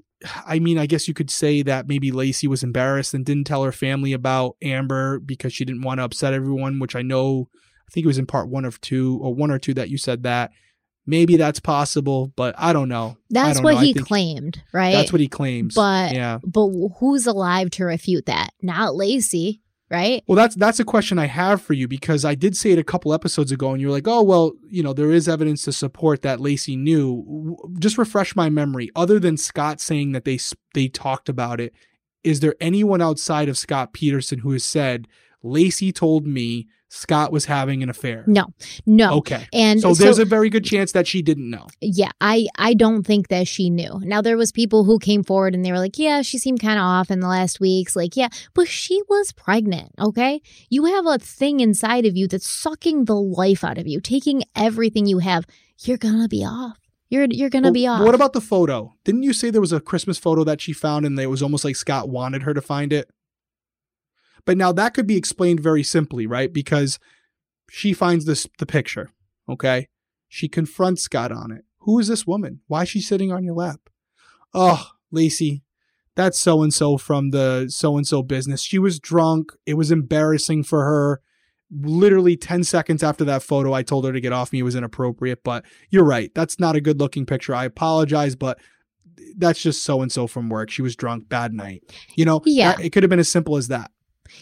I 0.46 0.58
mean, 0.58 0.78
I 0.78 0.86
guess 0.86 1.08
you 1.08 1.14
could 1.14 1.30
say 1.30 1.62
that 1.62 1.88
maybe 1.88 2.10
Laci 2.10 2.48
was 2.48 2.62
embarrassed 2.62 3.14
and 3.14 3.24
didn't 3.24 3.44
tell 3.44 3.64
her 3.64 3.72
family 3.72 4.12
about 4.12 4.56
Amber 4.62 5.18
because 5.18 5.52
she 5.52 5.64
didn't 5.64 5.82
want 5.82 5.98
to 5.98 6.04
upset 6.04 6.34
everyone, 6.34 6.78
which 6.78 6.96
I 6.96 7.02
know, 7.02 7.48
I 7.88 7.90
think 7.90 8.04
it 8.04 8.08
was 8.08 8.18
in 8.18 8.26
part 8.26 8.48
one 8.48 8.64
of 8.64 8.80
two 8.80 9.18
or 9.22 9.34
one 9.34 9.50
or 9.50 9.58
two 9.58 9.74
that 9.74 9.90
you 9.90 9.98
said 9.98 10.22
that. 10.24 10.50
Maybe 11.04 11.36
that's 11.36 11.58
possible, 11.58 12.32
but 12.36 12.54
I 12.56 12.72
don't 12.72 12.88
know. 12.88 13.16
That's 13.28 13.56
don't 13.56 13.64
what 13.64 13.74
know. 13.74 13.80
He 13.80 13.92
claimed, 13.92 14.62
right? 14.72 14.92
That's 14.92 15.12
what 15.12 15.20
he 15.20 15.26
claims. 15.26 15.74
But 15.74 16.14
yeah. 16.14 16.38
but 16.44 16.68
who's 17.00 17.26
alive 17.26 17.70
to 17.70 17.84
refute 17.84 18.26
that? 18.26 18.50
Not 18.62 18.90
Laci, 18.90 19.58
right? 19.92 20.24
Well, 20.26 20.36
that's 20.36 20.56
that's 20.56 20.80
a 20.80 20.84
question 20.84 21.18
I 21.18 21.26
have 21.26 21.60
for 21.60 21.74
you 21.74 21.86
because 21.86 22.24
I 22.24 22.34
did 22.34 22.56
say 22.56 22.72
it 22.72 22.78
a 22.78 22.84
couple 22.84 23.12
episodes 23.12 23.52
ago, 23.52 23.72
and 23.72 23.80
you're 23.80 23.90
like, 23.90 24.08
"Oh, 24.08 24.22
well, 24.22 24.52
you 24.68 24.82
know, 24.82 24.92
there 24.92 25.10
is 25.10 25.28
evidence 25.28 25.62
to 25.64 25.72
support 25.72 26.22
that 26.22 26.38
Laci 26.38 26.76
knew." 26.76 27.56
Just 27.78 27.98
refresh 27.98 28.34
my 28.34 28.48
memory. 28.48 28.90
Other 28.96 29.20
than 29.20 29.36
Scott 29.36 29.80
saying 29.80 30.12
that 30.12 30.24
they 30.24 30.38
they 30.74 30.88
talked 30.88 31.28
about 31.28 31.60
it, 31.60 31.72
is 32.24 32.40
there 32.40 32.56
anyone 32.60 33.02
outside 33.02 33.48
of 33.48 33.58
Scott 33.58 33.92
Peterson 33.92 34.40
who 34.40 34.52
has 34.52 34.64
said 34.64 35.06
Laci 35.44 35.94
told 35.94 36.26
me 36.26 36.68
Scott 36.94 37.32
was 37.32 37.46
having 37.46 37.82
an 37.82 37.88
affair? 37.88 38.22
No, 38.26 38.52
no. 38.84 39.14
Okay. 39.14 39.46
And 39.50 39.80
so 39.80 39.94
there's 39.94 40.18
a 40.18 40.26
very 40.26 40.50
good 40.50 40.62
chance 40.62 40.92
that 40.92 41.06
she 41.06 41.22
didn't 41.22 41.48
know. 41.48 41.66
yeah, 41.80 42.10
I 42.20 42.48
I 42.58 42.74
don't 42.74 43.02
think 43.02 43.28
that 43.28 43.48
she 43.48 43.70
knew. 43.70 43.98
Now 44.02 44.20
there 44.20 44.36
was 44.36 44.52
people 44.52 44.84
who 44.84 44.98
came 44.98 45.24
forward 45.24 45.54
and 45.54 45.64
they 45.64 45.72
were 45.72 45.78
like, 45.78 45.98
"Yeah, 45.98 46.20
she 46.20 46.36
seemed 46.36 46.60
kind 46.60 46.78
of 46.78 46.84
off 46.84 47.10
in 47.10 47.20
the 47.20 47.28
last 47.28 47.60
weeks." 47.60 47.96
Like, 47.96 48.14
yeah, 48.14 48.28
but 48.52 48.68
she 48.68 49.00
was 49.08 49.32
pregnant, 49.32 49.92
okay? 49.98 50.42
You 50.68 50.84
have 50.84 51.06
a 51.06 51.18
thing 51.18 51.60
inside 51.60 52.04
of 52.04 52.14
you 52.14 52.28
that's 52.28 52.48
sucking 52.48 53.06
the 53.06 53.16
life 53.16 53.64
out 53.64 53.78
of 53.78 53.86
you, 53.86 53.98
taking 53.98 54.42
everything 54.54 55.06
you 55.06 55.20
have. 55.20 55.46
You're 55.78 55.96
going 55.96 56.20
to 56.20 56.28
be 56.28 56.44
off. 56.44 56.76
You're 57.08 57.26
you're 57.30 57.50
going 57.50 57.62
to 57.64 57.68
Well, 57.68 57.74
be 57.74 57.86
off. 57.86 58.02
What 58.02 58.14
about 58.14 58.34
the 58.34 58.40
photo? 58.42 58.94
Didn't 59.04 59.22
you 59.22 59.32
say 59.32 59.48
there 59.50 59.60
was 59.62 59.72
a 59.72 59.80
Christmas 59.80 60.18
photo 60.18 60.44
that 60.44 60.60
she 60.60 60.72
found 60.74 61.06
and 61.06 61.18
it 61.18 61.26
was 61.26 61.42
almost 61.42 61.64
like 61.64 61.76
Scott 61.76 62.10
wanted 62.10 62.42
her 62.42 62.52
to 62.52 62.60
find 62.60 62.92
it? 62.92 63.10
But 64.44 64.56
now 64.56 64.72
that 64.72 64.94
could 64.94 65.06
be 65.06 65.16
explained 65.16 65.60
very 65.60 65.82
simply, 65.82 66.26
right? 66.26 66.52
Because 66.52 66.98
she 67.70 67.92
finds 67.92 68.24
this 68.24 68.46
the 68.58 68.66
picture, 68.66 69.10
okay? 69.48 69.88
She 70.28 70.48
confronts 70.48 71.02
Scott 71.02 71.30
on 71.32 71.52
it. 71.52 71.64
Who 71.80 71.98
is 71.98 72.08
this 72.08 72.26
woman? 72.26 72.60
Why 72.66 72.82
is 72.82 72.88
she 72.88 73.00
sitting 73.00 73.32
on 73.32 73.44
your 73.44 73.54
lap? 73.54 73.80
Oh, 74.54 74.90
Laci, 75.14 75.62
that's 76.14 76.38
so 76.38 76.62
and 76.62 76.72
so 76.74 76.98
from 76.98 77.30
the 77.30 77.66
so 77.68 77.96
and 77.96 78.06
so 78.06 78.22
business. 78.22 78.62
She 78.62 78.78
was 78.78 78.98
drunk. 79.00 79.52
It 79.66 79.74
was 79.74 79.90
embarrassing 79.90 80.64
for 80.64 80.84
her. 80.84 81.20
Literally 81.70 82.36
10 82.36 82.64
seconds 82.64 83.02
after 83.02 83.24
that 83.24 83.42
photo, 83.42 83.72
I 83.72 83.82
told 83.82 84.04
her 84.04 84.12
to 84.12 84.20
get 84.20 84.32
off 84.32 84.52
me. 84.52 84.58
It 84.58 84.62
was 84.64 84.74
inappropriate, 84.74 85.42
but 85.42 85.64
you're 85.88 86.04
right. 86.04 86.30
That's 86.34 86.60
not 86.60 86.76
a 86.76 86.82
good 86.82 87.00
looking 87.00 87.24
picture. 87.24 87.54
I 87.54 87.64
apologize, 87.64 88.36
but 88.36 88.58
that's 89.38 89.62
just 89.62 89.82
so 89.82 90.02
and 90.02 90.12
so 90.12 90.26
from 90.26 90.50
work. 90.50 90.68
She 90.70 90.82
was 90.82 90.96
drunk, 90.96 91.30
bad 91.30 91.54
night. 91.54 91.82
You 92.14 92.26
know, 92.26 92.42
Yeah. 92.44 92.78
it 92.78 92.90
could 92.90 93.02
have 93.02 93.10
been 93.10 93.18
as 93.18 93.30
simple 93.30 93.56
as 93.56 93.68
that. 93.68 93.90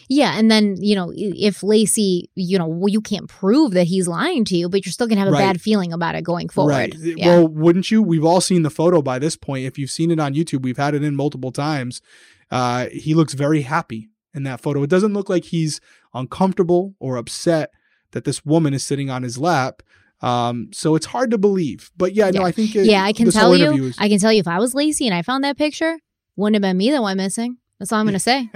Yeah, 0.09 0.37
and 0.37 0.49
then 0.51 0.75
you 0.79 0.95
know 0.95 1.11
if 1.15 1.61
Laci, 1.61 2.23
you 2.35 2.57
know, 2.57 2.67
well, 2.67 2.89
you 2.89 3.01
can't 3.01 3.27
prove 3.29 3.71
that 3.71 3.85
he's 3.85 4.07
lying 4.07 4.43
to 4.45 4.55
you, 4.57 4.67
but 4.69 4.85
you're 4.85 4.91
still 4.91 5.07
gonna 5.07 5.19
have 5.21 5.29
a 5.29 5.31
Right. 5.31 5.39
bad 5.39 5.61
feeling 5.61 5.93
about 5.93 6.15
it 6.15 6.23
going 6.23 6.49
forward. 6.49 6.71
Right. 6.71 6.93
Yeah. 6.99 7.27
Well, 7.27 7.47
wouldn't 7.47 7.91
you? 7.91 8.01
We've 8.01 8.25
all 8.25 8.41
seen 8.41 8.63
the 8.63 8.69
photo 8.69 9.01
by 9.01 9.19
this 9.19 9.35
point. 9.37 9.65
If 9.65 9.77
you've 9.77 9.91
seen 9.91 10.11
it 10.11 10.19
on 10.19 10.33
YouTube, 10.33 10.63
we've 10.63 10.77
had 10.77 10.95
it 10.95 11.03
in 11.03 11.15
multiple 11.15 11.51
times. 11.51 12.01
Uh, 12.49 12.87
he 12.91 13.13
looks 13.13 13.33
very 13.33 13.61
happy 13.61 14.09
in 14.33 14.43
that 14.43 14.59
photo. 14.61 14.83
It 14.83 14.89
doesn't 14.89 15.13
look 15.13 15.29
like 15.29 15.45
he's 15.45 15.79
uncomfortable 16.13 16.95
or 16.99 17.17
upset 17.17 17.71
that 18.11 18.23
this 18.25 18.45
woman 18.45 18.73
is 18.73 18.83
sitting 18.83 19.09
on 19.09 19.23
his 19.23 19.37
lap. 19.37 19.81
Um, 20.21 20.69
so 20.71 20.95
it's 20.95 21.07
hard 21.07 21.31
to 21.31 21.37
believe. 21.37 21.89
But 21.97 22.13
yeah, 22.13 22.29
no, 22.29 22.41
Yeah. 22.41 22.45
I 22.47 22.51
think 22.51 22.75
it, 22.75 22.85
yeah, 22.85 23.03
I 23.03 23.13
can 23.13 23.31
tell 23.31 23.55
you. 23.55 23.85
is- 23.87 23.95
I 23.97 24.07
can 24.07 24.19
tell 24.19 24.31
you 24.31 24.39
if 24.39 24.47
I 24.47 24.59
was 24.59 24.73
Laci 24.73 25.05
and 25.05 25.15
I 25.15 25.21
found 25.23 25.43
that 25.43 25.57
picture, 25.57 25.97
wouldn't 26.35 26.55
have 26.55 26.61
been 26.61 26.77
me 26.77 26.91
that 26.91 27.01
went 27.01 27.17
missing. 27.17 27.57
That's 27.81 27.91
all 27.91 27.99
I'm 27.99 28.05
gonna 28.05 28.19
say. 28.19 28.47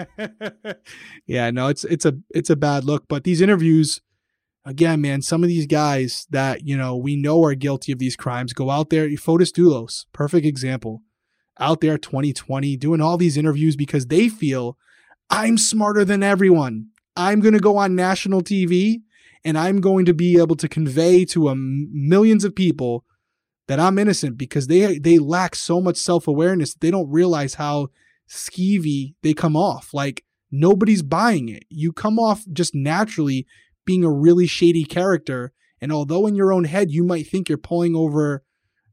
yeah, 1.26 1.50
no, 1.50 1.68
it's 1.68 1.84
it's 1.84 2.06
a 2.06 2.14
it's 2.30 2.52
a 2.52 2.56
bad 2.56 2.84
look. 2.84 3.08
But 3.08 3.24
these 3.24 3.42
interviews, 3.42 4.00
again, 4.66 5.02
man, 5.02 5.24
some 5.24 5.42
of 5.42 5.50
these 5.50 5.66
guys 5.66 6.28
that 6.30 6.68
you 6.68 6.78
know 6.78 6.96
we 6.96 7.16
know 7.16 7.44
are 7.44 7.56
guilty 7.56 7.92
of 7.92 7.98
these 7.98 8.16
crimes 8.16 8.54
go 8.54 8.70
out 8.70 8.92
there. 8.92 9.10
Fotis 9.10 9.52
Dulos, 9.52 10.06
perfect 10.14 10.46
example, 10.46 11.02
out 11.60 11.82
there 11.82 11.98
2020 11.98 12.78
doing 12.78 13.02
all 13.02 13.18
these 13.18 13.36
interviews 13.36 13.76
because 13.76 14.06
they 14.06 14.30
feel 14.30 14.78
I'm 15.32 15.58
smarter 15.58 16.06
than 16.06 16.22
everyone. 16.22 16.90
I'm 17.18 17.40
going 17.40 17.56
to 17.56 17.60
go 17.60 17.78
on 17.78 17.96
national 17.96 18.44
TV 18.44 18.98
and 19.44 19.58
I'm 19.58 19.82
going 19.82 20.06
to 20.06 20.14
be 20.14 20.38
able 20.38 20.56
to 20.58 20.70
convey 20.70 21.26
to 21.26 21.50
a 21.50 21.56
millions 21.56 22.44
of 22.44 22.56
people 22.56 23.06
that 23.68 23.80
I'm 23.80 23.98
innocent 23.98 24.38
because 24.38 24.68
they 24.68 25.00
they 25.00 25.18
lack 25.18 25.56
so 25.56 25.82
much 25.82 25.98
self 25.98 26.28
awareness. 26.28 26.76
They 26.76 26.92
don't 26.92 27.10
realize 27.10 27.56
how 27.56 27.88
skeevy 28.30 29.16
they 29.22 29.34
come 29.34 29.56
off. 29.56 29.94
Like 29.94 30.24
nobody's 30.52 31.02
buying 31.02 31.50
it. 31.50 31.64
You 31.70 31.92
come 31.92 32.20
off 32.20 32.44
just 32.52 32.74
naturally 32.76 33.46
being 33.86 34.04
a 34.04 34.12
really 34.12 34.48
shady 34.48 34.84
character. 34.84 35.54
And 35.82 35.92
although 35.92 36.28
in 36.28 36.36
your 36.36 36.52
own 36.52 36.64
head 36.64 36.92
you 36.92 37.04
might 37.04 37.28
think 37.28 37.50
you're 37.50 37.58
pulling 37.58 37.96
over 37.96 38.44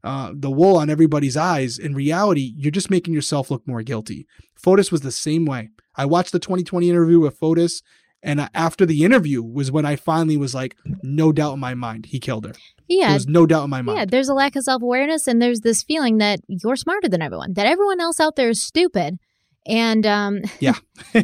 uh, 0.03 0.33
the 0.35 0.51
wool 0.51 0.75
on 0.75 0.89
everybody's 0.89 1.37
eyes, 1.37 1.77
in 1.77 1.95
reality, 1.95 2.53
you're 2.57 2.71
just 2.71 2.91
making 2.91 3.13
yourself 3.13 3.49
look 3.49 3.65
more 3.65 3.81
guilty. 3.81 4.27
Fotis 4.61 4.91
was 4.91 5.01
the 5.01 5.11
same 5.11 5.45
way. 5.45 5.69
I 5.95 6.05
watched 6.05 6.33
the 6.33 6.39
2020 6.39 6.89
interview 6.89 7.19
with 7.19 7.39
Fotis, 7.39 7.81
and 8.23 8.49
after 8.53 8.85
the 8.85 9.03
interview 9.03 9.43
was 9.43 9.71
when 9.71 9.85
I 9.85 9.95
finally 9.95 10.37
was 10.37 10.55
like, 10.55 10.75
no 11.03 11.31
doubt 11.31 11.53
in 11.53 11.59
my 11.59 11.73
mind, 11.75 12.05
he 12.07 12.19
killed 12.19 12.45
her. 12.45 12.53
There 12.53 12.97
Yeah. 12.99 13.13
was 13.13 13.27
no 13.27 13.45
doubt 13.45 13.65
in 13.65 13.69
my 13.69 13.81
mind. 13.81 13.97
Yeah, 13.99 14.05
there's 14.05 14.29
a 14.29 14.33
lack 14.33 14.55
of 14.55 14.63
self 14.63 14.81
awareness, 14.81 15.27
and 15.27 15.41
there's 15.41 15.61
this 15.61 15.83
feeling 15.83 16.17
that 16.19 16.39
you're 16.47 16.75
smarter 16.75 17.07
than 17.09 17.21
everyone, 17.21 17.53
that 17.53 17.65
everyone 17.67 17.99
else 17.99 18.19
out 18.19 18.35
there 18.35 18.49
is 18.49 18.61
stupid, 18.61 19.19
and 19.67 20.05
um, 20.05 20.41
Yeah. 20.59 20.75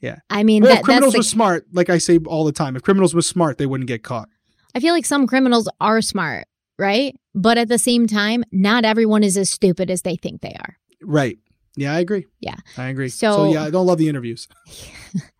Yeah. 0.00 0.16
I 0.28 0.42
mean, 0.42 0.62
well, 0.62 0.72
that, 0.72 0.80
if 0.80 0.84
criminals 0.84 1.14
the, 1.14 1.20
were 1.20 1.22
smart, 1.22 1.66
like 1.72 1.88
I 1.88 1.96
say 1.96 2.18
all 2.26 2.44
the 2.44 2.52
time, 2.52 2.76
if 2.76 2.82
criminals 2.82 3.14
were 3.14 3.22
smart, 3.22 3.56
they 3.56 3.64
wouldn't 3.64 3.88
get 3.88 4.02
caught. 4.02 4.28
I 4.74 4.80
feel 4.80 4.92
like 4.92 5.06
some 5.06 5.26
criminals 5.26 5.66
are 5.80 6.02
smart, 6.02 6.46
right? 6.78 7.14
But 7.34 7.56
at 7.56 7.68
the 7.68 7.78
same 7.78 8.06
time, 8.06 8.44
not 8.52 8.84
everyone 8.84 9.22
is 9.22 9.38
as 9.38 9.48
stupid 9.48 9.90
as 9.90 10.02
they 10.02 10.16
think 10.16 10.42
they 10.42 10.54
are. 10.60 10.76
Right. 11.00 11.38
Yeah, 11.76 11.94
I 11.94 12.00
agree. 12.00 12.26
Yeah. 12.40 12.56
I 12.76 12.88
agree. 12.88 13.08
So- 13.08 13.50
yeah, 13.50 13.64
I 13.64 13.70
don't 13.70 13.86
love 13.86 13.96
the 13.96 14.10
interviews. 14.10 14.46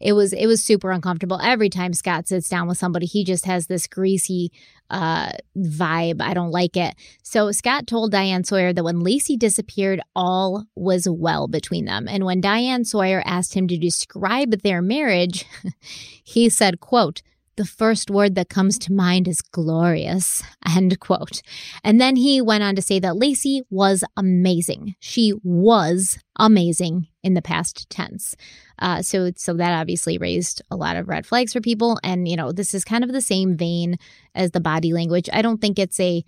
it 0.00 0.14
was 0.14 0.32
it 0.32 0.46
was 0.46 0.64
super 0.64 0.90
uncomfortable. 0.90 1.38
Every 1.42 1.68
time 1.68 1.92
Scott 1.92 2.26
sits 2.26 2.48
down 2.48 2.66
with 2.66 2.78
somebody 2.78 3.06
he 3.06 3.24
just 3.24 3.44
has 3.46 3.66
this 3.66 3.86
greasy 3.86 4.50
uh 4.88 5.32
vibe. 5.56 6.20
I 6.20 6.34
don't 6.34 6.50
like 6.50 6.76
it. 6.76 6.94
So 7.22 7.52
Scott 7.52 7.86
told 7.86 8.10
Diane 8.10 8.44
Sawyer 8.44 8.72
that 8.72 8.84
when 8.84 9.02
Laci 9.02 9.38
disappeared 9.38 10.00
all 10.16 10.64
was 10.74 11.06
well 11.08 11.48
between 11.48 11.84
them. 11.84 12.08
And 12.08 12.24
when 12.24 12.40
Diane 12.40 12.84
Sawyer 12.84 13.22
asked 13.24 13.54
him 13.54 13.68
to 13.68 13.76
describe 13.76 14.62
their 14.62 14.82
marriage 14.82 15.44
he 16.24 16.48
said 16.48 16.80
quote 16.80 17.22
the 17.60 17.66
first 17.66 18.10
word 18.10 18.36
that 18.36 18.48
comes 18.48 18.78
to 18.78 18.90
mind 18.90 19.28
is 19.28 19.42
glorious, 19.42 20.42
end 20.74 20.98
quote. 20.98 21.42
And 21.84 22.00
then 22.00 22.16
he 22.16 22.40
went 22.40 22.64
on 22.64 22.74
to 22.74 22.80
say 22.80 22.98
that 22.98 23.16
Laci 23.16 23.60
was 23.68 24.02
amazing. 24.16 24.94
She 24.98 25.34
was 25.42 26.18
amazing 26.36 27.08
in 27.22 27.34
the 27.34 27.42
past 27.42 27.90
tense. 27.90 28.34
Uh, 28.78 29.02
so, 29.02 29.30
so 29.36 29.52
that 29.52 29.78
obviously 29.78 30.16
raised 30.16 30.62
a 30.70 30.76
lot 30.76 30.96
of 30.96 31.06
red 31.06 31.26
flags 31.26 31.52
for 31.52 31.60
people. 31.60 32.00
And, 32.02 32.26
you 32.26 32.34
know, 32.34 32.50
this 32.50 32.72
is 32.72 32.82
kind 32.82 33.04
of 33.04 33.12
the 33.12 33.20
same 33.20 33.58
vein 33.58 33.98
as 34.34 34.52
the 34.52 34.60
body 34.60 34.94
language. 34.94 35.28
I 35.30 35.42
don't 35.42 35.60
think 35.60 35.78
it's 35.78 36.00
a 36.00 36.24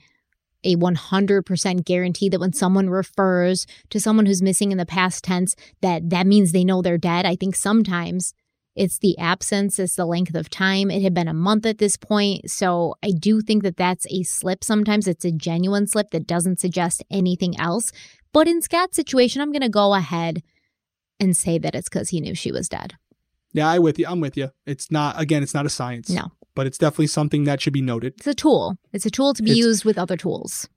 a 0.64 0.76
100% 0.76 1.84
guarantee 1.84 2.28
that 2.28 2.38
when 2.38 2.52
someone 2.52 2.88
refers 2.88 3.66
to 3.90 3.98
someone 3.98 4.26
who's 4.26 4.42
missing 4.42 4.70
in 4.70 4.78
the 4.78 4.86
past 4.86 5.24
tense 5.24 5.56
that 5.80 6.10
that 6.10 6.24
means 6.24 6.52
they 6.52 6.62
know 6.62 6.82
they're 6.82 6.98
dead. 6.98 7.26
I 7.26 7.34
think 7.34 7.56
sometimes 7.56 8.32
it's 8.74 8.98
the 8.98 9.18
absence, 9.18 9.78
it's 9.78 9.96
the 9.96 10.06
length 10.06 10.34
of 10.34 10.48
time. 10.48 10.90
It 10.90 11.02
had 11.02 11.12
been 11.14 11.28
a 11.28 11.34
month 11.34 11.66
at 11.66 11.78
this 11.78 11.96
point. 11.96 12.50
So 12.50 12.94
I 13.02 13.10
do 13.10 13.40
think 13.40 13.62
that 13.64 13.76
that's 13.76 14.06
a 14.10 14.22
slip. 14.22 14.64
Sometimes 14.64 15.06
it's 15.06 15.24
a 15.24 15.30
genuine 15.32 15.86
slip 15.86 16.10
that 16.10 16.26
doesn't 16.26 16.60
suggest 16.60 17.02
anything 17.10 17.58
else. 17.60 17.92
But 18.32 18.48
in 18.48 18.62
Scott's 18.62 18.96
situation, 18.96 19.42
I'm 19.42 19.52
going 19.52 19.60
to 19.62 19.68
go 19.68 19.94
ahead 19.94 20.42
and 21.20 21.36
say 21.36 21.58
that 21.58 21.74
it's 21.74 21.88
because 21.88 22.08
he 22.08 22.20
knew 22.20 22.34
she 22.34 22.50
was 22.50 22.68
dead. 22.68 22.94
Yeah, 23.52 23.68
I 23.68 23.78
with 23.78 23.98
you. 23.98 24.06
I'm 24.08 24.20
with 24.20 24.36
you. 24.38 24.50
It's 24.64 24.90
not 24.90 25.20
again, 25.20 25.42
it's 25.42 25.52
not 25.54 25.66
a 25.66 25.70
science. 25.70 26.08
No. 26.08 26.32
But 26.54 26.66
it's 26.66 26.78
definitely 26.78 27.08
something 27.08 27.44
that 27.44 27.60
should 27.60 27.74
be 27.74 27.82
noted. 27.82 28.14
It's 28.16 28.26
a 28.26 28.34
tool. 28.34 28.76
It's 28.92 29.04
a 29.06 29.10
tool 29.10 29.34
to 29.34 29.42
be 29.42 29.50
It's- 29.52 29.64
used 29.66 29.84
with 29.84 29.98
other 29.98 30.16
tools. 30.16 30.68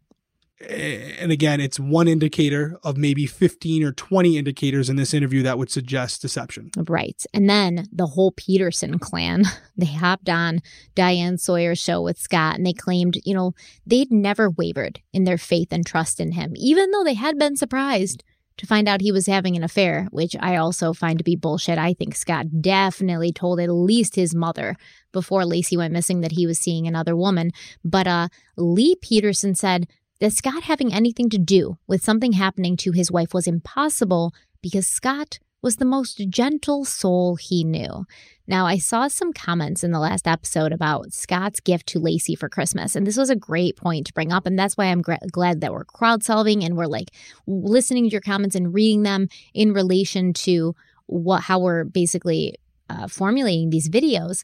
And 0.61 1.33
again, 1.33 1.59
it's 1.59 1.79
one 1.79 2.07
indicator 2.07 2.79
of 2.81 2.95
maybe 2.95 3.25
15 3.25 3.83
or 3.83 3.91
20 3.91 4.37
indicators 4.37 4.89
in 4.89 4.95
this 4.95 5.13
interview 5.13 5.43
that 5.43 5.57
would 5.57 5.69
suggest 5.69 6.21
deception. 6.21 6.71
Right. 6.77 7.21
And 7.33 7.49
then 7.49 7.87
the 7.91 8.07
whole 8.07 8.31
Peterson 8.31 8.97
clan, 8.97 9.43
they 9.77 9.85
hopped 9.85 10.29
on 10.29 10.61
Diane 10.95 11.37
Sawyer's 11.37 11.79
show 11.79 12.01
with 12.01 12.17
Scott 12.17 12.55
and 12.55 12.65
they 12.65 12.73
claimed, 12.73 13.19
you 13.25 13.33
know, 13.33 13.53
they'd 13.85 14.11
never 14.11 14.49
wavered 14.49 15.01
in 15.11 15.25
their 15.25 15.37
faith 15.37 15.69
and 15.71 15.85
trust 15.85 16.21
in 16.21 16.31
him, 16.31 16.53
even 16.55 16.91
though 16.91 17.03
they 17.03 17.15
had 17.15 17.37
been 17.37 17.57
surprised 17.57 18.23
to 18.57 18.65
find 18.65 18.87
out 18.87 19.01
he 19.01 19.11
was 19.11 19.25
having 19.25 19.57
an 19.57 19.63
affair, 19.63 20.07
which 20.11 20.35
I 20.39 20.55
also 20.55 20.93
find 20.93 21.17
to 21.17 21.25
be 21.25 21.35
bullshit. 21.35 21.77
I 21.77 21.93
think 21.93 22.15
Scott 22.15 22.61
definitely 22.61 23.33
told 23.33 23.59
at 23.59 23.69
least 23.69 24.15
his 24.15 24.33
mother 24.33 24.77
before 25.11 25.41
Laci 25.41 25.75
went 25.75 25.91
missing 25.91 26.21
that 26.21 26.31
he 26.31 26.47
was 26.47 26.57
seeing 26.59 26.87
another 26.87 27.15
woman. 27.15 27.51
But 27.83 28.07
uh, 28.07 28.29
Lee 28.55 28.95
Peterson 29.01 29.55
said 29.55 29.87
that 30.20 30.34
Scott 30.34 30.63
having 30.63 30.93
anything 30.93 31.30
to 31.30 31.38
do 31.38 31.78
with 31.88 32.03
something 32.03 32.34
happening 32.34 32.78
to 32.78 32.91
his 32.91 33.11
wife 33.11 33.34
was 33.34 33.47
impossible 33.47 34.34
because 34.61 34.88
Scott 34.88 35.39
was 35.61 35.78
the 35.78 35.86
most 35.86 36.22
gentle 36.30 36.86
soul 36.86 37.38
he 37.38 37.63
knew. 37.63 38.05
Now, 38.47 38.68
I 38.68 38.78
saw 38.78 39.07
some 39.07 39.34
comments 39.34 39.84
in 39.84 39.91
the 39.91 39.99
last 39.99 40.28
episode 40.28 40.72
about 40.72 41.11
Scott's 41.11 41.59
gift 41.59 41.88
to 41.88 41.99
Laci 41.99 42.38
for 42.38 42.47
Christmas, 42.47 42.95
and 42.95 43.07
this 43.07 43.18
was 43.18 43.32
a 43.32 43.36
great 43.36 43.76
point 43.76 44.05
to 44.05 44.13
bring 44.13 44.32
up. 44.32 44.45
And 44.45 44.59
that's 44.59 44.78
why 44.78 44.86
I'm 44.86 45.01
gra- 45.01 45.18
glad 45.32 45.61
that 45.61 45.74
we're 45.74 45.84
crowd 45.84 46.24
solving 46.24 46.63
and 46.63 46.78
we're 46.78 46.86
like 46.86 47.09
listening 47.47 48.03
to 48.03 48.11
your 48.11 48.22
comments 48.22 48.55
and 48.55 48.76
reading 48.76 49.01
them 49.01 49.28
in 49.55 49.74
relation 49.74 50.34
to 50.34 50.76
what 51.07 51.41
how 51.41 51.59
we're 51.59 51.84
basically 51.84 52.57
uh, 52.89 53.07
formulating 53.07 53.72
these 53.72 53.89
videos. 53.89 54.43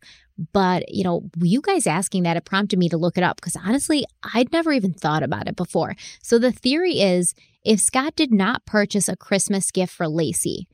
But, 0.53 0.91
you 0.93 1.03
know, 1.03 1.29
you 1.39 1.61
guys 1.61 1.87
asking 1.87 2.23
that, 2.23 2.37
it 2.37 2.45
prompted 2.45 2.79
me 2.79 2.89
to 2.89 2.97
look 2.97 3.17
it 3.17 3.23
up 3.23 3.37
because 3.37 3.55
honestly, 3.55 4.05
I'd 4.33 4.51
never 4.51 4.71
even 4.71 4.93
thought 4.93 5.23
about 5.23 5.47
it 5.47 5.55
before. 5.55 5.95
So 6.21 6.39
the 6.39 6.51
theory 6.51 6.99
is 6.99 7.33
if 7.63 7.79
Scott 7.79 8.15
did 8.15 8.33
not 8.33 8.65
purchase 8.65 9.07
a 9.07 9.15
Christmas 9.15 9.71
gift 9.71 9.93
for 9.93 10.05
Laci, 10.05 10.65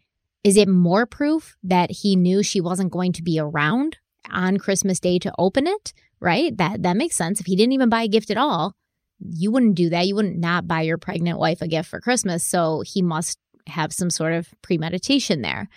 is 0.44 0.56
it 0.56 0.70
more 0.70 1.06
proof 1.06 1.58
that 1.64 1.92
he 1.92 2.16
knew 2.16 2.44
she 2.44 2.62
wasn't 2.62 2.92
going 2.92 3.12
to 3.14 3.24
be 3.24 3.40
around 3.40 3.98
on 4.32 4.58
Christmas 4.58 5.00
Day 5.00 5.20
to 5.20 5.34
open 5.38 5.68
it? 5.68 5.94
Right? 6.20 6.56
That 6.58 6.84
that 6.84 6.98
makes 6.98 7.16
sense. 7.16 7.40
If 7.40 7.46
he 7.46 7.56
didn't 7.56 7.74
even 7.74 7.90
buy 7.90 8.04
a 8.04 8.08
gift 8.08 8.32
at 8.32 8.38
all, 8.38 8.74
you 9.20 9.52
wouldn't 9.52 9.76
do 9.76 9.90
that. 9.90 10.08
You 10.08 10.16
wouldn't 10.16 10.40
not 10.40 10.68
buy 10.68 10.82
your 10.82 10.98
pregnant 10.98 11.40
wife 11.40 11.62
a 11.62 11.68
gift 11.68 11.90
for 11.90 12.00
Christmas. 12.00 12.44
So 12.44 12.82
he 12.86 13.02
must 13.02 13.38
have 13.68 13.94
some 13.94 14.10
sort 14.10 14.34
of 14.34 14.54
premeditation 14.62 15.42
there. 15.42 15.70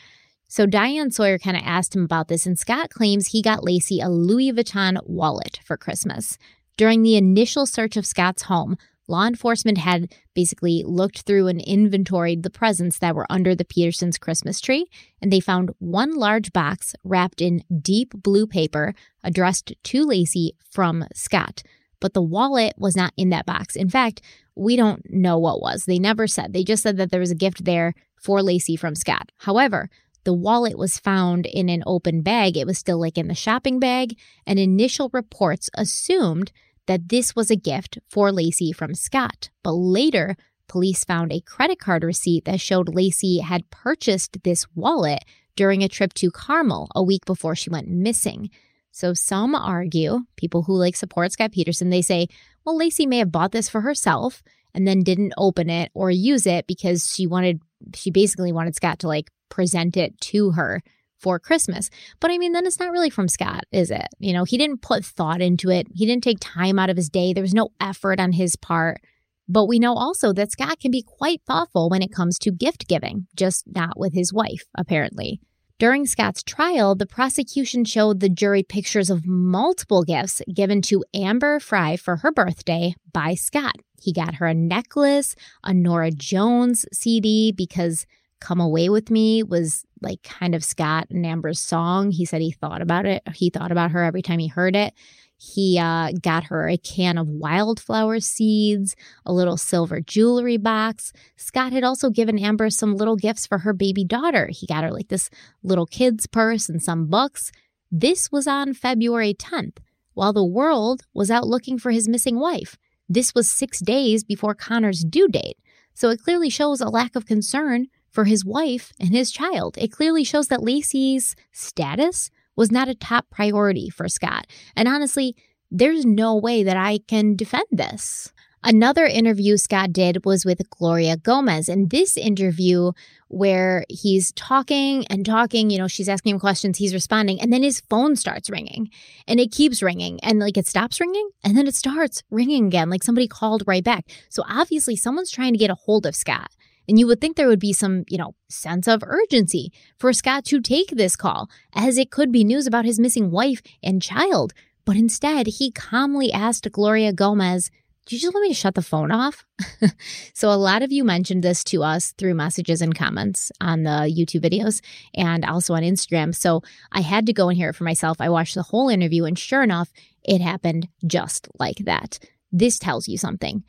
So 0.50 0.66
Diane 0.66 1.12
Sawyer 1.12 1.38
kind 1.38 1.56
of 1.56 1.62
asked 1.64 1.94
him 1.94 2.02
about 2.02 2.26
this, 2.26 2.44
and 2.44 2.58
Scott 2.58 2.90
claims 2.90 3.28
he 3.28 3.40
got 3.40 3.60
Laci 3.60 4.04
a 4.04 4.08
Louis 4.08 4.50
Vuitton 4.50 4.98
wallet 5.06 5.60
for 5.64 5.76
Christmas. 5.76 6.38
During 6.76 7.04
the 7.04 7.14
initial 7.14 7.66
search 7.66 7.96
of 7.96 8.04
Scott's 8.04 8.42
home, 8.42 8.76
law 9.06 9.28
enforcement 9.28 9.78
had 9.78 10.12
basically 10.34 10.82
looked 10.84 11.20
through 11.20 11.46
and 11.46 11.60
inventoried 11.60 12.42
the 12.42 12.50
presents 12.50 12.98
that 12.98 13.14
were 13.14 13.30
under 13.30 13.54
the 13.54 13.64
Petersons' 13.64 14.18
Christmas 14.18 14.60
tree, 14.60 14.86
and 15.22 15.32
they 15.32 15.38
found 15.38 15.70
one 15.78 16.16
large 16.16 16.52
box 16.52 16.96
wrapped 17.04 17.40
in 17.40 17.62
deep 17.80 18.12
blue 18.12 18.48
paper 18.48 18.92
addressed 19.22 19.72
to 19.84 20.04
Laci 20.04 20.50
from 20.68 21.04
Scott. 21.14 21.62
But 22.00 22.12
the 22.12 22.22
wallet 22.22 22.74
was 22.76 22.96
not 22.96 23.12
in 23.16 23.28
that 23.28 23.46
box. 23.46 23.76
In 23.76 23.88
fact, 23.88 24.20
we 24.56 24.74
don't 24.74 25.08
know 25.08 25.38
what 25.38 25.62
was. 25.62 25.84
They 25.84 26.00
never 26.00 26.26
said. 26.26 26.52
They 26.52 26.64
just 26.64 26.82
said 26.82 26.96
that 26.96 27.12
there 27.12 27.20
was 27.20 27.30
a 27.30 27.36
gift 27.36 27.64
there 27.64 27.94
for 28.16 28.40
Laci 28.40 28.76
from 28.76 28.96
Scott. 28.96 29.30
However, 29.38 29.88
the 30.24 30.34
wallet 30.34 30.78
was 30.78 30.98
found 30.98 31.46
in 31.46 31.68
an 31.68 31.82
open 31.86 32.22
bag. 32.22 32.56
It 32.56 32.66
was 32.66 32.78
still 32.78 33.00
like 33.00 33.18
in 33.18 33.28
the 33.28 33.34
shopping 33.34 33.78
bag, 33.78 34.18
and 34.46 34.58
initial 34.58 35.10
reports 35.12 35.70
assumed 35.74 36.52
that 36.86 37.08
this 37.08 37.36
was 37.36 37.50
a 37.50 37.56
gift 37.56 37.98
for 38.08 38.30
Laci 38.30 38.74
from 38.74 38.94
Scott. 38.94 39.50
But 39.62 39.72
later, 39.72 40.36
police 40.68 41.04
found 41.04 41.32
a 41.32 41.40
credit 41.40 41.78
card 41.78 42.04
receipt 42.04 42.44
that 42.44 42.60
showed 42.60 42.88
Laci 42.88 43.40
had 43.42 43.70
purchased 43.70 44.42
this 44.42 44.66
wallet 44.74 45.24
during 45.56 45.82
a 45.82 45.88
trip 45.88 46.14
to 46.14 46.30
Carmel 46.30 46.88
a 46.94 47.02
week 47.02 47.24
before 47.24 47.54
she 47.54 47.70
went 47.70 47.88
missing. 47.88 48.50
So 48.92 49.14
some 49.14 49.54
argue, 49.54 50.20
people 50.36 50.62
who 50.62 50.74
like 50.74 50.96
support 50.96 51.32
Scott 51.32 51.52
Peterson, 51.52 51.90
they 51.90 52.02
say, 52.02 52.28
well, 52.64 52.78
Laci 52.78 53.06
may 53.06 53.18
have 53.18 53.32
bought 53.32 53.52
this 53.52 53.68
for 53.68 53.80
herself 53.80 54.42
and 54.74 54.86
then 54.86 55.00
didn't 55.00 55.34
open 55.36 55.70
it 55.70 55.90
or 55.94 56.10
use 56.10 56.46
it 56.46 56.66
because 56.66 57.12
she 57.12 57.26
wanted, 57.26 57.60
she 57.94 58.10
basically 58.10 58.52
wanted 58.52 58.74
Scott 58.74 59.00
to 59.00 59.08
like 59.08 59.30
present 59.50 59.96
it 59.96 60.18
to 60.22 60.52
her 60.52 60.82
for 61.18 61.38
Christmas. 61.38 61.90
But 62.18 62.30
I 62.30 62.38
mean, 62.38 62.52
then 62.52 62.66
it's 62.66 62.80
not 62.80 62.90
really 62.90 63.10
from 63.10 63.28
Scott, 63.28 63.64
is 63.70 63.90
it? 63.90 64.06
You 64.18 64.32
know, 64.32 64.44
he 64.44 64.56
didn't 64.56 64.82
put 64.82 65.04
thought 65.04 65.42
into 65.42 65.68
it. 65.70 65.86
He 65.94 66.06
didn't 66.06 66.24
take 66.24 66.38
time 66.40 66.78
out 66.78 66.90
of 66.90 66.96
his 66.96 67.10
day. 67.10 67.32
There 67.32 67.42
was 67.42 67.54
no 67.54 67.68
effort 67.80 68.18
on 68.18 68.32
his 68.32 68.56
part. 68.56 69.02
But 69.46 69.66
we 69.66 69.78
know 69.78 69.94
also 69.94 70.32
that 70.32 70.52
Scott 70.52 70.80
can 70.80 70.90
be 70.90 71.02
quite 71.02 71.42
thoughtful 71.46 71.90
when 71.90 72.02
it 72.02 72.12
comes 72.12 72.38
to 72.38 72.52
gift 72.52 72.88
giving, 72.88 73.26
just 73.36 73.64
not 73.66 73.98
with 73.98 74.14
his 74.14 74.32
wife, 74.32 74.64
apparently. 74.76 75.40
During 75.80 76.06
Scott's 76.06 76.42
trial, 76.42 76.94
the 76.94 77.06
prosecution 77.06 77.84
showed 77.84 78.20
the 78.20 78.28
jury 78.28 78.62
pictures 78.62 79.08
of 79.10 79.26
multiple 79.26 80.04
gifts 80.04 80.42
given 80.54 80.82
to 80.82 81.02
Amber 81.14 81.58
Frey 81.58 81.96
for 81.96 82.18
her 82.18 82.30
birthday 82.30 82.94
by 83.12 83.34
Scott. 83.34 83.76
He 84.00 84.12
got 84.12 84.34
her 84.34 84.46
a 84.46 84.54
necklace, 84.54 85.34
a 85.64 85.72
Norah 85.72 86.10
Jones 86.10 86.84
CD 86.92 87.50
because 87.50 88.06
Come 88.40 88.60
Away 88.60 88.88
With 88.88 89.10
Me 89.10 89.42
was 89.42 89.84
like 90.00 90.22
kind 90.22 90.54
of 90.54 90.64
Scott 90.64 91.06
and 91.10 91.24
Amber's 91.24 91.60
song. 91.60 92.10
He 92.10 92.24
said 92.24 92.40
he 92.40 92.50
thought 92.50 92.82
about 92.82 93.06
it. 93.06 93.22
He 93.34 93.50
thought 93.50 93.72
about 93.72 93.90
her 93.92 94.02
every 94.02 94.22
time 94.22 94.38
he 94.38 94.48
heard 94.48 94.74
it. 94.74 94.94
He 95.36 95.78
uh, 95.78 96.12
got 96.20 96.44
her 96.44 96.68
a 96.68 96.76
can 96.76 97.16
of 97.16 97.28
wildflower 97.28 98.20
seeds, 98.20 98.94
a 99.24 99.32
little 99.32 99.56
silver 99.56 100.02
jewelry 100.02 100.58
box. 100.58 101.14
Scott 101.36 101.72
had 101.72 101.82
also 101.82 102.10
given 102.10 102.38
Amber 102.38 102.68
some 102.68 102.94
little 102.94 103.16
gifts 103.16 103.46
for 103.46 103.58
her 103.58 103.72
baby 103.72 104.04
daughter. 104.04 104.48
He 104.52 104.66
got 104.66 104.84
her 104.84 104.90
like 104.90 105.08
this 105.08 105.30
little 105.62 105.86
kid's 105.86 106.26
purse 106.26 106.68
and 106.68 106.82
some 106.82 107.06
books. 107.06 107.52
This 107.90 108.30
was 108.30 108.46
on 108.46 108.74
February 108.74 109.32
10th, 109.32 109.78
while 110.12 110.34
the 110.34 110.44
world 110.44 111.02
was 111.14 111.30
out 111.30 111.46
looking 111.46 111.78
for 111.78 111.90
his 111.90 112.06
missing 112.06 112.38
wife. 112.38 112.76
This 113.08 113.34
was 113.34 113.50
six 113.50 113.80
days 113.80 114.22
before 114.22 114.54
Conner's 114.54 115.02
due 115.02 115.26
date. 115.26 115.56
So 115.94 116.10
it 116.10 116.22
clearly 116.22 116.50
shows 116.50 116.82
a 116.82 116.88
lack 116.88 117.16
of 117.16 117.24
concern 117.24 117.86
for 118.10 118.24
his 118.24 118.44
wife 118.44 118.92
and 118.98 119.10
his 119.10 119.30
child. 119.30 119.76
It 119.78 119.92
clearly 119.92 120.24
shows 120.24 120.48
that 120.48 120.60
Laci's 120.60 121.36
status 121.52 122.30
was 122.56 122.70
not 122.70 122.88
a 122.88 122.94
top 122.94 123.26
priority 123.30 123.88
for 123.88 124.08
Scott. 124.08 124.46
And 124.76 124.88
honestly, 124.88 125.36
there's 125.70 126.04
no 126.04 126.36
way 126.36 126.62
that 126.62 126.76
I 126.76 126.98
can 127.06 127.36
defend 127.36 127.66
this. 127.70 128.32
Another 128.62 129.06
interview 129.06 129.56
Scott 129.56 129.90
did 129.92 130.26
was 130.26 130.44
with 130.44 130.68
Gloria 130.68 131.16
Gomez. 131.16 131.68
And 131.68 131.88
this 131.88 132.18
interview, 132.18 132.92
where 133.28 133.84
he's 133.88 134.32
talking 134.32 135.06
and 135.06 135.24
talking, 135.24 135.70
you 135.70 135.78
know, 135.78 135.88
she's 135.88 136.08
asking 136.08 136.34
him 136.34 136.40
questions, 136.40 136.76
he's 136.76 136.92
responding, 136.92 137.40
and 137.40 137.52
then 137.52 137.62
his 137.62 137.80
phone 137.80 138.16
starts 138.16 138.50
ringing 138.50 138.90
and 139.26 139.40
it 139.40 139.52
keeps 139.52 139.82
ringing 139.82 140.18
and 140.22 140.40
like 140.40 140.58
it 140.58 140.66
stops 140.66 141.00
ringing 141.00 141.30
and 141.42 141.56
then 141.56 141.66
it 141.66 141.74
starts 141.74 142.22
ringing 142.30 142.66
again, 142.66 142.90
like 142.90 143.04
somebody 143.04 143.28
called 143.28 143.62
right 143.66 143.84
back. 143.84 144.04
So 144.28 144.42
obviously, 144.46 144.96
someone's 144.96 145.30
trying 145.30 145.52
to 145.52 145.58
get 145.58 145.70
a 145.70 145.76
hold 145.76 146.04
of 146.04 146.14
Scott. 146.14 146.50
And 146.88 146.98
you 146.98 147.06
would 147.06 147.20
think 147.20 147.36
there 147.36 147.48
would 147.48 147.60
be 147.60 147.72
some, 147.72 148.04
you 148.08 148.18
know, 148.18 148.34
sense 148.48 148.88
of 148.88 149.02
urgency 149.04 149.72
for 149.98 150.12
Scott 150.12 150.44
to 150.46 150.60
take 150.60 150.90
this 150.90 151.16
call, 151.16 151.48
as 151.74 151.98
it 151.98 152.10
could 152.10 152.32
be 152.32 152.44
news 152.44 152.66
about 152.66 152.84
his 152.84 152.98
missing 152.98 153.30
wife 153.30 153.62
and 153.82 154.02
child. 154.02 154.52
But 154.84 154.96
instead, 154.96 155.46
he 155.46 155.70
calmly 155.70 156.32
asked 156.32 156.70
Gloria 156.72 157.12
Gomez, 157.12 157.70
Do 158.06 158.16
you 158.16 158.20
just 158.20 158.34
want 158.34 158.42
me 158.42 158.48
to 158.48 158.54
shut 158.54 158.74
the 158.74 158.82
phone 158.82 159.12
off? 159.12 159.44
so, 160.34 160.50
a 160.50 160.56
lot 160.56 160.82
of 160.82 160.90
you 160.90 161.04
mentioned 161.04 161.44
this 161.44 161.62
to 161.64 161.84
us 161.84 162.12
through 162.12 162.34
messages 162.34 162.82
and 162.82 162.94
comments 162.94 163.52
on 163.60 163.84
the 163.84 164.12
YouTube 164.12 164.42
videos 164.42 164.80
and 165.14 165.44
also 165.44 165.74
on 165.74 165.82
Instagram. 165.82 166.34
So, 166.34 166.62
I 166.90 167.02
had 167.02 167.26
to 167.26 167.32
go 167.32 167.48
and 167.48 167.56
hear 167.56 167.70
it 167.70 167.76
for 167.76 167.84
myself. 167.84 168.20
I 168.20 168.30
watched 168.30 168.54
the 168.54 168.64
whole 168.64 168.88
interview, 168.88 169.24
and 169.26 169.38
sure 169.38 169.62
enough, 169.62 169.92
it 170.24 170.40
happened 170.40 170.88
just 171.06 171.46
like 171.58 171.78
that. 171.84 172.18
This 172.52 172.78
tells 172.78 173.06
you 173.06 173.16
something. 173.16 173.62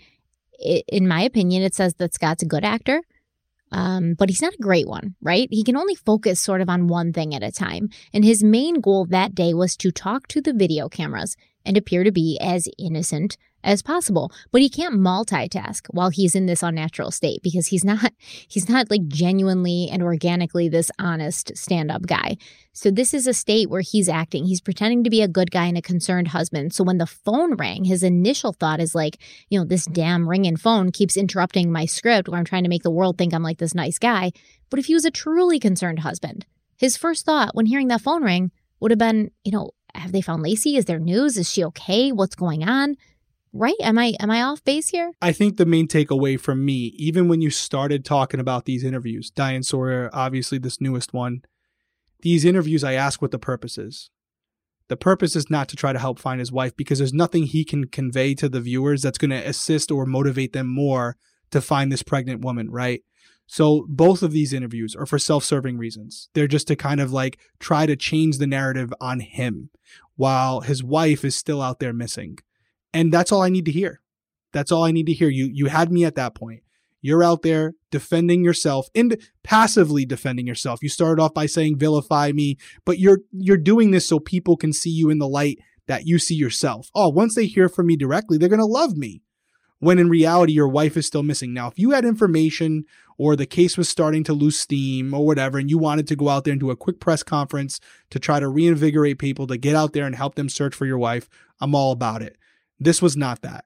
In 0.61 1.07
my 1.07 1.21
opinion, 1.21 1.63
it 1.63 1.75
says 1.75 1.95
that 1.95 2.13
Scott's 2.13 2.43
a 2.43 2.47
good 2.47 2.63
actor. 2.63 3.01
Um, 3.73 4.15
but 4.17 4.27
he's 4.27 4.41
not 4.41 4.53
a 4.53 4.61
great 4.61 4.87
one, 4.87 5.15
right? 5.21 5.47
He 5.49 5.63
can 5.63 5.77
only 5.77 5.95
focus 5.95 6.41
sort 6.41 6.59
of 6.59 6.67
on 6.67 6.87
one 6.87 7.13
thing 7.13 7.33
at 7.33 7.41
a 7.41 7.53
time. 7.53 7.89
And 8.13 8.25
his 8.25 8.43
main 8.43 8.81
goal 8.81 9.05
that 9.05 9.33
day 9.33 9.53
was 9.53 9.77
to 9.77 9.91
talk 9.91 10.27
to 10.27 10.41
the 10.41 10.53
video 10.53 10.89
cameras 10.89 11.37
and 11.65 11.77
appear 11.77 12.03
to 12.03 12.11
be 12.11 12.37
as 12.41 12.67
innocent 12.77 13.37
as 13.63 13.81
possible. 13.81 14.31
But 14.51 14.61
he 14.61 14.69
can't 14.69 14.95
multitask 14.95 15.87
while 15.91 16.09
he's 16.09 16.35
in 16.35 16.45
this 16.45 16.63
unnatural 16.63 17.11
state 17.11 17.41
because 17.43 17.67
he's 17.67 17.83
not 17.83 18.11
he's 18.47 18.69
not 18.69 18.89
like 18.89 19.07
genuinely 19.07 19.89
and 19.91 20.01
organically 20.01 20.69
this 20.69 20.91
honest 20.99 21.55
stand-up 21.55 22.05
guy. 22.05 22.37
So 22.73 22.89
this 22.89 23.13
is 23.13 23.27
a 23.27 23.33
state 23.33 23.69
where 23.69 23.81
he's 23.81 24.07
acting. 24.07 24.45
He's 24.45 24.61
pretending 24.61 25.03
to 25.03 25.09
be 25.09 25.21
a 25.21 25.27
good 25.27 25.51
guy 25.51 25.65
and 25.65 25.77
a 25.77 25.81
concerned 25.81 26.29
husband. 26.29 26.73
So 26.73 26.83
when 26.83 26.97
the 26.97 27.05
phone 27.05 27.55
rang, 27.55 27.83
his 27.83 28.03
initial 28.03 28.53
thought 28.53 28.79
is 28.79 28.95
like, 28.95 29.17
you 29.49 29.59
know, 29.59 29.65
this 29.65 29.85
damn 29.85 30.27
ringing 30.27 30.55
phone 30.55 30.91
keeps 30.91 31.17
interrupting 31.17 31.71
my 31.71 31.85
script 31.85 32.29
where 32.29 32.39
I'm 32.39 32.45
trying 32.45 32.63
to 32.63 32.69
make 32.69 32.83
the 32.83 32.91
world 32.91 33.17
think 33.17 33.33
I'm 33.33 33.43
like 33.43 33.57
this 33.57 33.75
nice 33.75 33.99
guy. 33.99 34.31
But 34.69 34.79
if 34.79 34.85
he 34.85 34.93
was 34.93 35.05
a 35.05 35.11
truly 35.11 35.59
concerned 35.59 35.99
husband, 35.99 36.45
his 36.77 36.95
first 36.97 37.25
thought 37.25 37.53
when 37.53 37.65
hearing 37.65 37.89
that 37.89 38.01
phone 38.01 38.23
ring 38.23 38.51
would 38.79 38.91
have 38.91 38.97
been, 38.97 39.31
you 39.43 39.51
know, 39.51 39.71
have 39.95 40.11
they 40.11 40.21
found 40.21 40.43
Laci? 40.43 40.77
Is 40.77 40.85
there 40.85 40.99
news? 40.99 41.37
Is 41.37 41.51
she 41.51 41.63
okay? 41.65 42.11
What's 42.11 42.35
going 42.35 42.67
on? 42.67 42.95
Right? 43.53 43.75
Am 43.81 43.97
I 43.97 44.13
am 44.19 44.31
I 44.31 44.41
off 44.43 44.63
base 44.63 44.89
here? 44.89 45.11
I 45.21 45.33
think 45.33 45.57
the 45.57 45.65
main 45.65 45.87
takeaway 45.87 46.39
from 46.39 46.63
me, 46.63 46.93
even 46.97 47.27
when 47.27 47.41
you 47.41 47.49
started 47.49 48.05
talking 48.05 48.39
about 48.39 48.65
these 48.65 48.83
interviews, 48.83 49.29
Diane 49.29 49.63
Sawyer, 49.63 50.09
obviously 50.13 50.57
this 50.57 50.79
newest 50.79 51.13
one, 51.13 51.41
these 52.21 52.45
interviews 52.45 52.83
I 52.83 52.93
ask 52.93 53.21
what 53.21 53.31
the 53.31 53.39
purpose 53.39 53.77
is. 53.77 54.09
The 54.87 54.97
purpose 54.97 55.35
is 55.35 55.49
not 55.49 55.69
to 55.69 55.75
try 55.75 55.93
to 55.93 55.99
help 55.99 56.19
find 56.19 56.39
his 56.39 56.51
wife 56.51 56.75
because 56.75 56.97
there's 56.97 57.13
nothing 57.13 57.43
he 57.43 57.63
can 57.63 57.87
convey 57.87 58.35
to 58.35 58.49
the 58.49 58.59
viewers 58.59 59.01
that's 59.01 59.17
going 59.17 59.31
to 59.31 59.47
assist 59.47 59.89
or 59.89 60.05
motivate 60.05 60.53
them 60.53 60.67
more 60.67 61.15
to 61.51 61.61
find 61.61 61.91
this 61.91 62.03
pregnant 62.03 62.41
woman, 62.41 62.69
right? 62.69 63.01
So 63.51 63.85
both 63.89 64.23
of 64.23 64.31
these 64.31 64.53
interviews 64.53 64.95
are 64.95 65.05
for 65.05 65.19
self-serving 65.19 65.77
reasons. 65.77 66.29
They're 66.33 66.47
just 66.47 66.69
to 66.69 66.77
kind 66.77 67.01
of 67.01 67.11
like 67.11 67.37
try 67.59 67.85
to 67.85 67.97
change 67.97 68.37
the 68.37 68.47
narrative 68.47 68.93
on 69.01 69.19
him 69.19 69.71
while 70.15 70.61
his 70.61 70.81
wife 70.81 71.25
is 71.25 71.35
still 71.35 71.61
out 71.61 71.81
there 71.81 71.91
missing. 71.91 72.37
And 72.93 73.11
that's 73.11 73.29
all 73.29 73.41
I 73.41 73.49
need 73.49 73.65
to 73.65 73.71
hear. 73.73 73.99
That's 74.53 74.71
all 74.71 74.85
I 74.85 74.91
need 74.91 75.05
to 75.07 75.13
hear. 75.13 75.27
You 75.27 75.49
you 75.51 75.65
had 75.65 75.91
me 75.91 76.05
at 76.05 76.15
that 76.15 76.33
point. 76.33 76.63
You're 77.01 77.25
out 77.25 77.41
there 77.41 77.73
defending 77.89 78.41
yourself 78.41 78.87
and 78.95 79.17
passively 79.43 80.05
defending 80.05 80.47
yourself. 80.47 80.79
You 80.81 80.87
started 80.87 81.21
off 81.21 81.33
by 81.33 81.45
saying 81.45 81.77
vilify 81.77 82.31
me, 82.31 82.55
but 82.85 82.99
you're 82.99 83.19
you're 83.33 83.57
doing 83.57 83.91
this 83.91 84.07
so 84.07 84.21
people 84.21 84.55
can 84.55 84.71
see 84.71 84.91
you 84.91 85.09
in 85.09 85.19
the 85.19 85.27
light 85.27 85.57
that 85.87 86.05
you 86.05 86.19
see 86.19 86.35
yourself. 86.35 86.87
Oh, 86.95 87.09
once 87.09 87.35
they 87.35 87.47
hear 87.47 87.67
from 87.67 87.87
me 87.87 87.97
directly, 87.97 88.37
they're 88.37 88.47
going 88.47 88.59
to 88.59 88.65
love 88.65 88.95
me 88.95 89.23
when 89.81 89.99
in 89.99 90.09
reality 90.09 90.53
your 90.53 90.67
wife 90.67 90.95
is 90.95 91.07
still 91.07 91.23
missing. 91.23 91.53
Now, 91.53 91.67
if 91.67 91.77
you 91.77 91.89
had 91.91 92.05
information 92.05 92.85
or 93.17 93.35
the 93.35 93.47
case 93.47 93.77
was 93.77 93.89
starting 93.89 94.23
to 94.23 94.33
lose 94.33 94.57
steam 94.57 95.13
or 95.13 95.25
whatever, 95.25 95.57
and 95.57 95.69
you 95.69 95.77
wanted 95.77 96.07
to 96.07 96.15
go 96.15 96.29
out 96.29 96.43
there 96.43 96.51
and 96.51 96.59
do 96.59 96.69
a 96.69 96.75
quick 96.75 96.99
press 96.99 97.23
conference 97.23 97.79
to 98.11 98.19
try 98.19 98.39
to 98.39 98.47
reinvigorate 98.47 99.17
people 99.17 99.47
to 99.47 99.57
get 99.57 99.75
out 99.75 99.93
there 99.93 100.05
and 100.05 100.15
help 100.15 100.35
them 100.35 100.49
search 100.49 100.75
for 100.75 100.85
your 100.85 100.99
wife, 100.99 101.27
I'm 101.59 101.75
all 101.75 101.91
about 101.91 102.21
it. 102.21 102.37
This 102.79 103.01
was 103.01 103.17
not 103.17 103.41
that. 103.41 103.65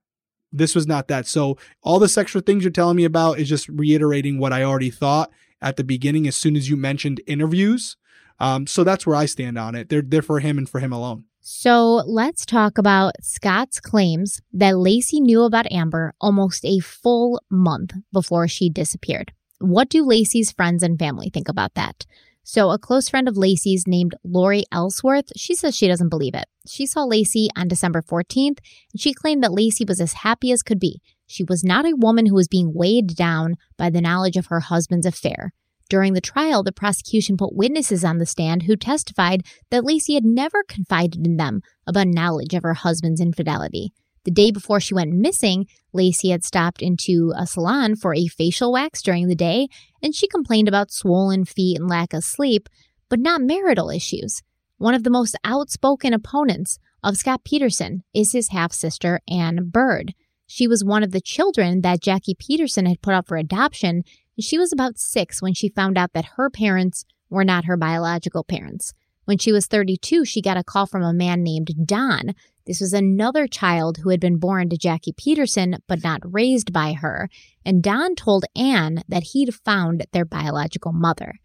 This 0.52 0.74
was 0.74 0.88
not 0.88 1.10
that. 1.10 1.28
So, 1.28 1.58
all 1.84 2.00
this 2.00 2.18
extra 2.18 2.40
things 2.40 2.64
you're 2.64 2.72
telling 2.72 2.96
me 2.96 3.04
about 3.04 3.38
is 3.38 3.50
just 3.50 3.68
reiterating 3.68 4.40
what 4.40 4.54
I 4.54 4.64
already 4.64 4.90
thought 4.90 5.32
at 5.62 5.76
the 5.76 5.84
beginning 5.84 6.28
as 6.28 6.36
soon 6.38 6.56
as 6.56 6.70
you 6.70 6.78
mentioned 6.78 7.22
interviews. 7.28 7.98
Um, 8.40 8.68
so 8.68 8.84
that's 8.84 9.06
where 9.06 9.16
I 9.16 9.26
stand 9.26 9.58
on 9.58 9.76
it. 9.76 9.90
They're, 9.90 10.02
they're 10.02 10.22
for 10.22 10.40
him 10.40 10.58
and 10.58 10.70
for 10.70 10.80
him 10.80 10.94
alone. 10.94 11.26
So 11.48 12.02
let's 12.08 12.44
talk 12.44 12.80
about 12.80 13.14
Scott's 13.22 13.80
claims 13.80 14.42
that 14.52 14.74
Laci 14.74 15.20
knew 15.20 15.44
about 15.44 15.72
Amber 15.72 16.16
almost 16.20 16.66
a 16.66 16.80
full 16.80 17.40
month 17.52 17.94
before 18.12 18.48
she 18.48 18.68
disappeared. 18.68 19.32
What 19.60 19.88
do 19.90 20.04
Laci's 20.04 20.52
friends 20.52 20.82
and 20.82 20.98
family 20.98 21.30
think 21.30 21.48
about 21.48 21.76
that? 21.76 22.08
So, 22.42 22.72
a 22.72 22.80
close 22.80 23.10
friend 23.10 23.28
of 23.28 23.36
Laci's 23.36 23.86
named 23.86 24.16
Lori 24.24 24.64
Ellsworth, 24.72 25.32
she 25.36 25.54
says 25.54 25.76
she 25.76 25.88
doesn't 25.88 26.10
believe 26.10 26.34
it. 26.34 26.46
She 26.68 26.88
saw 26.88 27.06
Laci 27.06 27.50
on 27.56 27.68
December 27.68 28.02
14th, 28.02 28.58
and 28.92 29.00
she 29.00 29.14
claimed 29.14 29.44
that 29.44 29.52
Laci 29.52 29.88
was 29.88 30.02
as 30.02 30.14
happy 30.14 30.52
as 30.52 30.64
could 30.64 30.80
be. 30.80 31.00
She 31.28 31.44
was 31.44 31.64
not 31.64 31.86
a 31.86 31.96
woman 31.96 32.26
who 32.26 32.36
was 32.36 32.48
being 32.48 32.74
weighed 32.74 33.16
down 33.16 33.54
by 33.78 33.92
the 33.92 34.02
knowledge 34.02 34.36
of 34.36 34.48
her 34.48 34.62
husband's 34.62 35.06
affair. 35.06 35.54
During 35.90 36.14
the 36.14 36.22
trial, 36.22 36.64
the 36.64 36.72
prosecution 36.72 37.38
put 37.38 37.56
witnesses 37.56 38.04
on 38.04 38.18
the 38.18 38.26
stand 38.26 38.64
who 38.64 38.76
testified 38.76 39.44
that 39.70 39.84
Laci 39.84 40.16
had 40.16 40.26
never 40.26 40.64
confided 40.68 41.26
in 41.26 41.38
them 41.38 41.62
about 41.86 42.08
knowledge 42.08 42.54
of 42.54 42.64
her 42.64 42.74
husband's 42.74 43.22
infidelity. 43.22 43.94
The 44.24 44.32
day 44.32 44.50
before 44.50 44.80
she 44.80 44.96
went 44.96 45.14
missing, 45.14 45.68
Laci 45.96 46.32
had 46.32 46.44
stopped 46.44 46.82
into 46.82 47.32
a 47.38 47.46
salon 47.46 47.96
for 47.96 48.16
a 48.16 48.26
facial 48.26 48.72
wax 48.72 49.04
during 49.04 49.28
the 49.28 49.36
day, 49.36 49.68
and 50.02 50.16
she 50.16 50.28
complained 50.28 50.68
about 50.68 50.92
swollen 50.92 51.46
feet 51.46 51.80
and 51.80 51.88
lack 51.88 52.12
of 52.12 52.24
sleep, 52.24 52.68
but 53.08 53.20
not 53.20 53.42
marital 53.42 53.92
issues. 53.92 54.42
One 54.78 54.96
of 54.96 55.04
the 55.04 55.12
most 55.12 55.38
outspoken 55.44 56.12
opponents 56.12 56.80
of 57.04 57.18
Scott 57.18 57.44
Peterson 57.46 58.04
is 58.16 58.32
his 58.32 58.50
half 58.50 58.74
sister, 58.74 59.20
Anne 59.30 59.70
Bird. 59.70 60.16
She 60.48 60.68
was 60.68 60.84
one 60.84 61.04
of 61.04 61.12
the 61.12 61.22
children 61.22 61.82
that 61.82 62.02
Jackie 62.02 62.36
Peterson 62.38 62.88
had 62.88 63.02
put 63.02 63.14
up 63.14 63.28
for 63.28 63.38
adoption 63.38 64.04
she 64.44 64.58
was 64.58 64.74
about 64.74 65.00
six 65.00 65.42
when 65.42 65.54
she 65.54 65.70
found 65.70 65.98
out 65.98 66.14
that 66.14 66.32
her 66.36 66.50
parents 66.50 67.06
were 67.30 67.46
not 67.46 67.66
her 67.66 67.78
biological 67.78 68.44
parents. 68.44 68.94
When 69.26 69.38
she 69.38 69.52
was 69.52 69.66
32, 69.66 70.26
she 70.26 70.42
got 70.42 70.58
a 70.58 70.64
call 70.64 70.86
from 70.86 71.02
a 71.02 71.14
man 71.14 71.42
named 71.42 71.72
Don. 71.86 72.36
This 72.68 72.80
was 72.80 72.94
another 72.94 73.48
child 73.48 73.98
who 73.98 74.10
had 74.10 74.20
been 74.20 74.38
born 74.38 74.70
to 74.70 74.78
Jackie 74.78 75.14
Peterson 75.14 75.78
but 75.88 76.04
not 76.04 76.22
raised 76.24 76.72
by 76.72 76.94
her. 76.94 77.30
And 77.64 77.82
Don 77.82 78.16
told 78.16 78.46
Anne 78.56 79.04
that 79.08 79.24
he'd 79.34 79.54
found 79.54 80.06
their 80.12 80.26
biological 80.26 80.92
mother. 80.92 81.36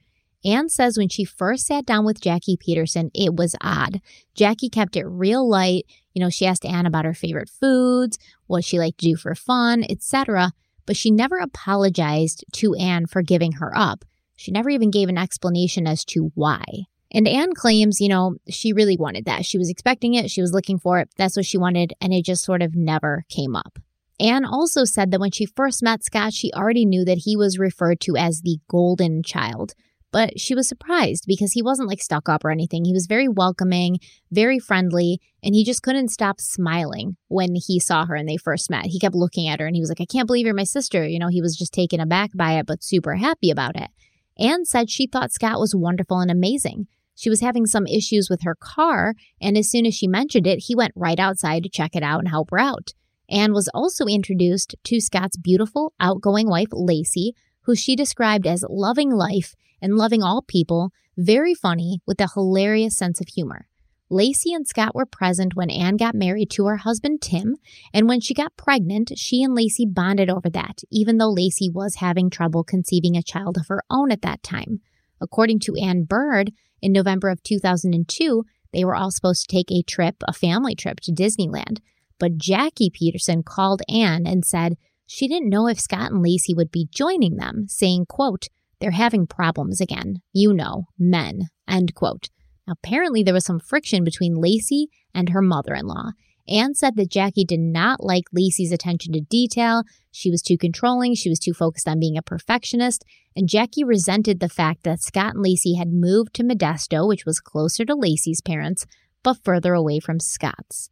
Anne 0.44 0.68
says 0.70 0.96
when 0.96 1.08
she 1.08 1.24
first 1.24 1.66
sat 1.66 1.84
down 1.84 2.04
with 2.04 2.20
Jackie 2.20 2.56
Peterson, 2.58 3.10
it 3.14 3.34
was 3.34 3.54
odd. 3.60 4.00
Jackie 4.34 4.70
kept 4.70 4.96
it 4.96 5.04
real 5.04 5.46
light. 5.46 5.84
You 6.14 6.22
know, 6.22 6.30
she 6.30 6.46
asked 6.46 6.64
Anne 6.64 6.86
about 6.86 7.04
her 7.04 7.14
favorite 7.14 7.50
foods, 7.50 8.18
what 8.46 8.64
she 8.64 8.78
liked 8.78 8.98
to 8.98 9.10
do 9.10 9.16
for 9.16 9.34
fun, 9.34 9.84
etc 9.88 10.52
but 10.90 10.96
she 10.96 11.12
never 11.12 11.36
apologized 11.36 12.44
to 12.50 12.74
Anne 12.74 13.06
for 13.06 13.22
giving 13.22 13.52
her 13.52 13.70
up. 13.78 14.04
She 14.34 14.50
never 14.50 14.70
even 14.70 14.90
gave 14.90 15.08
an 15.08 15.18
explanation 15.18 15.86
as 15.86 16.04
to 16.06 16.32
why. 16.34 16.64
And 17.12 17.28
Anne 17.28 17.52
claims, 17.52 18.00
you 18.00 18.08
know, 18.08 18.34
she 18.48 18.72
really 18.72 18.96
wanted 18.96 19.24
that. 19.26 19.44
She 19.44 19.56
was 19.56 19.70
expecting 19.70 20.14
it, 20.14 20.32
she 20.32 20.42
was 20.42 20.52
looking 20.52 20.80
for 20.80 20.98
it, 20.98 21.08
that's 21.16 21.36
what 21.36 21.46
she 21.46 21.58
wanted, 21.58 21.92
and 22.00 22.12
it 22.12 22.24
just 22.24 22.42
sort 22.42 22.60
of 22.60 22.74
never 22.74 23.24
came 23.28 23.54
up. 23.54 23.78
Anne 24.18 24.44
also 24.44 24.82
said 24.84 25.12
that 25.12 25.20
when 25.20 25.30
she 25.30 25.46
first 25.46 25.80
met 25.80 26.02
Scott, 26.02 26.32
she 26.32 26.52
already 26.54 26.84
knew 26.84 27.04
that 27.04 27.18
he 27.18 27.36
was 27.36 27.56
referred 27.56 28.00
to 28.00 28.16
as 28.16 28.40
the 28.40 28.58
golden 28.66 29.22
child. 29.22 29.74
But 30.12 30.40
she 30.40 30.54
was 30.54 30.68
surprised 30.68 31.24
because 31.26 31.52
he 31.52 31.62
wasn't 31.62 31.88
like 31.88 32.02
stuck 32.02 32.28
up 32.28 32.44
or 32.44 32.50
anything. 32.50 32.84
He 32.84 32.92
was 32.92 33.06
very 33.06 33.28
welcoming, 33.28 33.98
very 34.30 34.58
friendly, 34.58 35.20
and 35.42 35.54
he 35.54 35.64
just 35.64 35.82
couldn't 35.82 36.08
stop 36.08 36.40
smiling 36.40 37.16
when 37.28 37.54
he 37.54 37.78
saw 37.78 38.06
her 38.06 38.16
and 38.16 38.28
they 38.28 38.36
first 38.36 38.70
met. 38.70 38.86
He 38.86 38.98
kept 38.98 39.14
looking 39.14 39.46
at 39.46 39.60
her 39.60 39.66
and 39.66 39.76
he 39.76 39.80
was 39.80 39.88
like, 39.88 40.00
I 40.00 40.06
can't 40.06 40.26
believe 40.26 40.46
you're 40.46 40.54
my 40.54 40.64
sister. 40.64 41.06
You 41.06 41.18
know, 41.18 41.28
he 41.28 41.40
was 41.40 41.56
just 41.56 41.72
taken 41.72 42.00
aback 42.00 42.30
by 42.34 42.58
it, 42.58 42.66
but 42.66 42.82
super 42.82 43.14
happy 43.16 43.50
about 43.50 43.76
it. 43.76 43.90
Anne 44.38 44.64
said 44.64 44.90
she 44.90 45.06
thought 45.06 45.32
Scott 45.32 45.60
was 45.60 45.74
wonderful 45.76 46.18
and 46.18 46.30
amazing. 46.30 46.88
She 47.14 47.30
was 47.30 47.40
having 47.40 47.66
some 47.66 47.86
issues 47.86 48.28
with 48.30 48.42
her 48.42 48.54
car, 48.54 49.14
and 49.40 49.58
as 49.58 49.70
soon 49.70 49.84
as 49.84 49.94
she 49.94 50.08
mentioned 50.08 50.46
it, 50.46 50.64
he 50.66 50.74
went 50.74 50.94
right 50.96 51.20
outside 51.20 51.62
to 51.62 51.68
check 51.68 51.94
it 51.94 52.02
out 52.02 52.20
and 52.20 52.28
help 52.28 52.50
her 52.50 52.58
out. 52.58 52.94
Anne 53.28 53.52
was 53.52 53.68
also 53.74 54.06
introduced 54.06 54.74
to 54.84 55.00
Scott's 55.00 55.36
beautiful, 55.36 55.92
outgoing 56.00 56.48
wife, 56.48 56.70
Laci, 56.70 57.32
who 57.64 57.76
she 57.76 57.94
described 57.94 58.46
as 58.46 58.64
loving 58.68 59.10
life 59.10 59.54
and 59.80 59.96
loving 59.96 60.22
all 60.22 60.42
people, 60.42 60.90
very 61.16 61.54
funny 61.54 62.00
with 62.06 62.20
a 62.20 62.30
hilarious 62.34 62.96
sense 62.96 63.20
of 63.20 63.28
humor. 63.28 63.66
Laci 64.10 64.54
and 64.54 64.66
Scott 64.66 64.94
were 64.94 65.06
present 65.06 65.54
when 65.54 65.70
Anne 65.70 65.96
got 65.96 66.16
married 66.16 66.50
to 66.50 66.66
her 66.66 66.78
husband 66.78 67.22
Tim, 67.22 67.56
and 67.94 68.08
when 68.08 68.20
she 68.20 68.34
got 68.34 68.56
pregnant, 68.56 69.12
she 69.16 69.42
and 69.42 69.56
Laci 69.56 69.84
bonded 69.86 70.28
over 70.28 70.50
that, 70.50 70.82
even 70.90 71.18
though 71.18 71.32
Laci 71.32 71.72
was 71.72 71.96
having 71.96 72.28
trouble 72.28 72.64
conceiving 72.64 73.16
a 73.16 73.22
child 73.22 73.56
of 73.56 73.68
her 73.68 73.82
own 73.88 74.10
at 74.10 74.22
that 74.22 74.42
time. 74.42 74.80
According 75.20 75.60
to 75.60 75.76
Anne 75.76 76.04
Bird, 76.04 76.50
in 76.82 76.92
November 76.92 77.28
of 77.28 77.42
2002, 77.42 78.44
they 78.72 78.84
were 78.84 78.96
all 78.96 79.10
supposed 79.10 79.48
to 79.48 79.54
take 79.54 79.70
a 79.70 79.82
trip, 79.82 80.16
a 80.26 80.32
family 80.32 80.74
trip 80.74 81.00
to 81.00 81.12
Disneyland. 81.12 81.78
But 82.18 82.36
Jackie 82.36 82.90
Peterson 82.90 83.42
called 83.42 83.82
Anne 83.88 84.26
and 84.26 84.44
said 84.44 84.76
she 85.06 85.28
didn't 85.28 85.50
know 85.50 85.66
if 85.66 85.80
Scott 85.80 86.12
and 86.12 86.24
Laci 86.24 86.56
would 86.56 86.70
be 86.70 86.88
joining 86.90 87.36
them, 87.36 87.66
saying, 87.68 88.06
quote, 88.06 88.48
they're 88.80 88.90
having 88.92 89.26
problems 89.26 89.80
again. 89.80 90.22
You 90.32 90.52
know, 90.52 90.84
men, 90.98 91.48
end 91.68 91.94
quote. 91.94 92.28
Apparently, 92.68 93.22
there 93.22 93.34
was 93.34 93.44
some 93.44 93.60
friction 93.60 94.04
between 94.04 94.36
Laci 94.36 94.86
and 95.14 95.30
her 95.30 95.42
mother 95.42 95.74
in 95.74 95.86
law. 95.86 96.10
Anne 96.48 96.74
said 96.74 96.96
that 96.96 97.10
Jackie 97.10 97.44
did 97.44 97.60
not 97.60 98.02
like 98.02 98.24
Laci's 98.36 98.72
attention 98.72 99.12
to 99.12 99.20
detail. 99.20 99.84
She 100.10 100.30
was 100.30 100.42
too 100.42 100.58
controlling. 100.58 101.14
She 101.14 101.28
was 101.28 101.38
too 101.38 101.52
focused 101.52 101.86
on 101.86 102.00
being 102.00 102.16
a 102.16 102.22
perfectionist. 102.22 103.04
And 103.36 103.48
Jackie 103.48 103.84
resented 103.84 104.40
the 104.40 104.48
fact 104.48 104.82
that 104.82 105.00
Scott 105.00 105.34
and 105.34 105.44
Laci 105.44 105.78
had 105.78 105.92
moved 105.92 106.34
to 106.34 106.42
Modesto, 106.42 107.06
which 107.06 107.24
was 107.24 107.38
closer 107.38 107.84
to 107.84 107.94
Laci's 107.94 108.40
parents, 108.40 108.84
but 109.22 109.38
further 109.44 109.74
away 109.74 110.00
from 110.00 110.18
Scott's. 110.18 110.90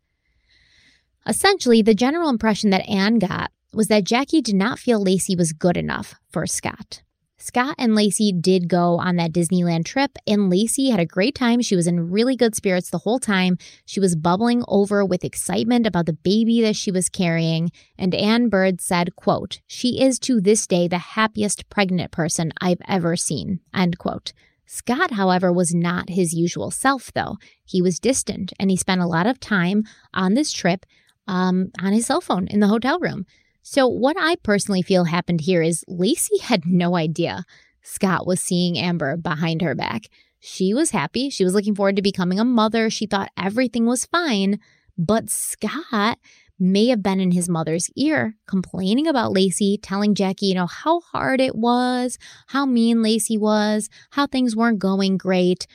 Essentially, 1.26 1.82
the 1.82 1.94
general 1.94 2.28
impression 2.28 2.70
that 2.70 2.88
Anne 2.88 3.18
got 3.18 3.50
was 3.72 3.88
that 3.88 4.04
Jackie 4.04 4.40
did 4.40 4.54
not 4.54 4.78
feel 4.78 5.04
Laci 5.04 5.36
was 5.36 5.52
good 5.52 5.76
enough 5.76 6.14
for 6.30 6.46
Scott. 6.46 7.02
Scott 7.40 7.76
and 7.78 7.92
Laci 7.92 8.32
did 8.40 8.68
go 8.68 8.98
on 8.98 9.16
that 9.16 9.32
Disneyland 9.32 9.84
trip, 9.84 10.18
and 10.26 10.50
Laci 10.52 10.90
had 10.90 10.98
a 10.98 11.06
great 11.06 11.36
time. 11.36 11.62
She 11.62 11.76
was 11.76 11.86
in 11.86 12.10
really 12.10 12.34
good 12.34 12.56
spirits 12.56 12.90
the 12.90 12.98
whole 12.98 13.20
time. 13.20 13.58
She 13.86 14.00
was 14.00 14.16
bubbling 14.16 14.64
over 14.66 15.04
with 15.04 15.24
excitement 15.24 15.86
about 15.86 16.06
the 16.06 16.14
baby 16.14 16.60
that 16.62 16.74
she 16.74 16.90
was 16.90 17.08
carrying. 17.08 17.70
And 17.96 18.12
Anne 18.12 18.48
Bird 18.48 18.80
said, 18.80 19.14
quote, 19.14 19.60
She 19.68 20.00
is 20.00 20.18
to 20.20 20.40
this 20.40 20.66
day 20.66 20.88
the 20.88 20.98
happiest 20.98 21.70
pregnant 21.70 22.10
person 22.10 22.52
I've 22.60 22.82
ever 22.88 23.16
seen, 23.16 23.60
end 23.72 23.98
quote. 23.98 24.32
Scott, 24.66 25.12
however, 25.12 25.52
was 25.52 25.72
not 25.72 26.10
his 26.10 26.34
usual 26.34 26.72
self, 26.72 27.12
though. 27.14 27.36
He 27.64 27.80
was 27.80 28.00
distant, 28.00 28.52
and 28.58 28.68
he 28.68 28.76
spent 28.76 29.00
a 29.00 29.06
lot 29.06 29.26
of 29.26 29.38
time 29.38 29.84
on 30.12 30.34
this 30.34 30.52
trip 30.52 30.84
um, 31.28 31.70
on 31.80 31.92
his 31.92 32.06
cell 32.06 32.20
phone 32.20 32.48
in 32.48 32.58
the 32.58 32.66
hotel 32.66 32.98
room. 32.98 33.26
So, 33.70 33.86
what 33.86 34.16
I 34.18 34.36
personally 34.36 34.80
feel 34.80 35.04
happened 35.04 35.42
here 35.42 35.60
is 35.60 35.84
Laci 35.90 36.40
had 36.40 36.64
no 36.64 36.96
idea 36.96 37.44
Scott 37.82 38.26
was 38.26 38.40
seeing 38.40 38.78
Amber 38.78 39.18
behind 39.18 39.60
her 39.60 39.74
back. 39.74 40.04
She 40.40 40.72
was 40.72 40.92
happy. 40.92 41.28
She 41.28 41.44
was 41.44 41.52
looking 41.52 41.74
forward 41.74 41.96
to 41.96 42.02
becoming 42.02 42.40
a 42.40 42.46
mother. 42.46 42.88
She 42.88 43.04
thought 43.04 43.30
everything 43.36 43.84
was 43.84 44.06
fine. 44.06 44.58
But 44.96 45.28
Scott 45.28 46.18
may 46.58 46.86
have 46.86 47.02
been 47.02 47.20
in 47.20 47.32
his 47.32 47.46
mother's 47.46 47.90
ear, 47.94 48.36
complaining 48.46 49.06
about 49.06 49.34
Laci, 49.34 49.76
telling 49.82 50.14
Jackie, 50.14 50.46
you 50.46 50.54
know, 50.54 50.66
how 50.66 51.00
hard 51.00 51.38
it 51.38 51.54
was, 51.54 52.16
how 52.46 52.64
mean 52.64 52.98
Laci 52.98 53.38
was, 53.38 53.90
how 54.12 54.26
things 54.26 54.56
weren't 54.56 54.78
going 54.78 55.18
great, 55.18 55.66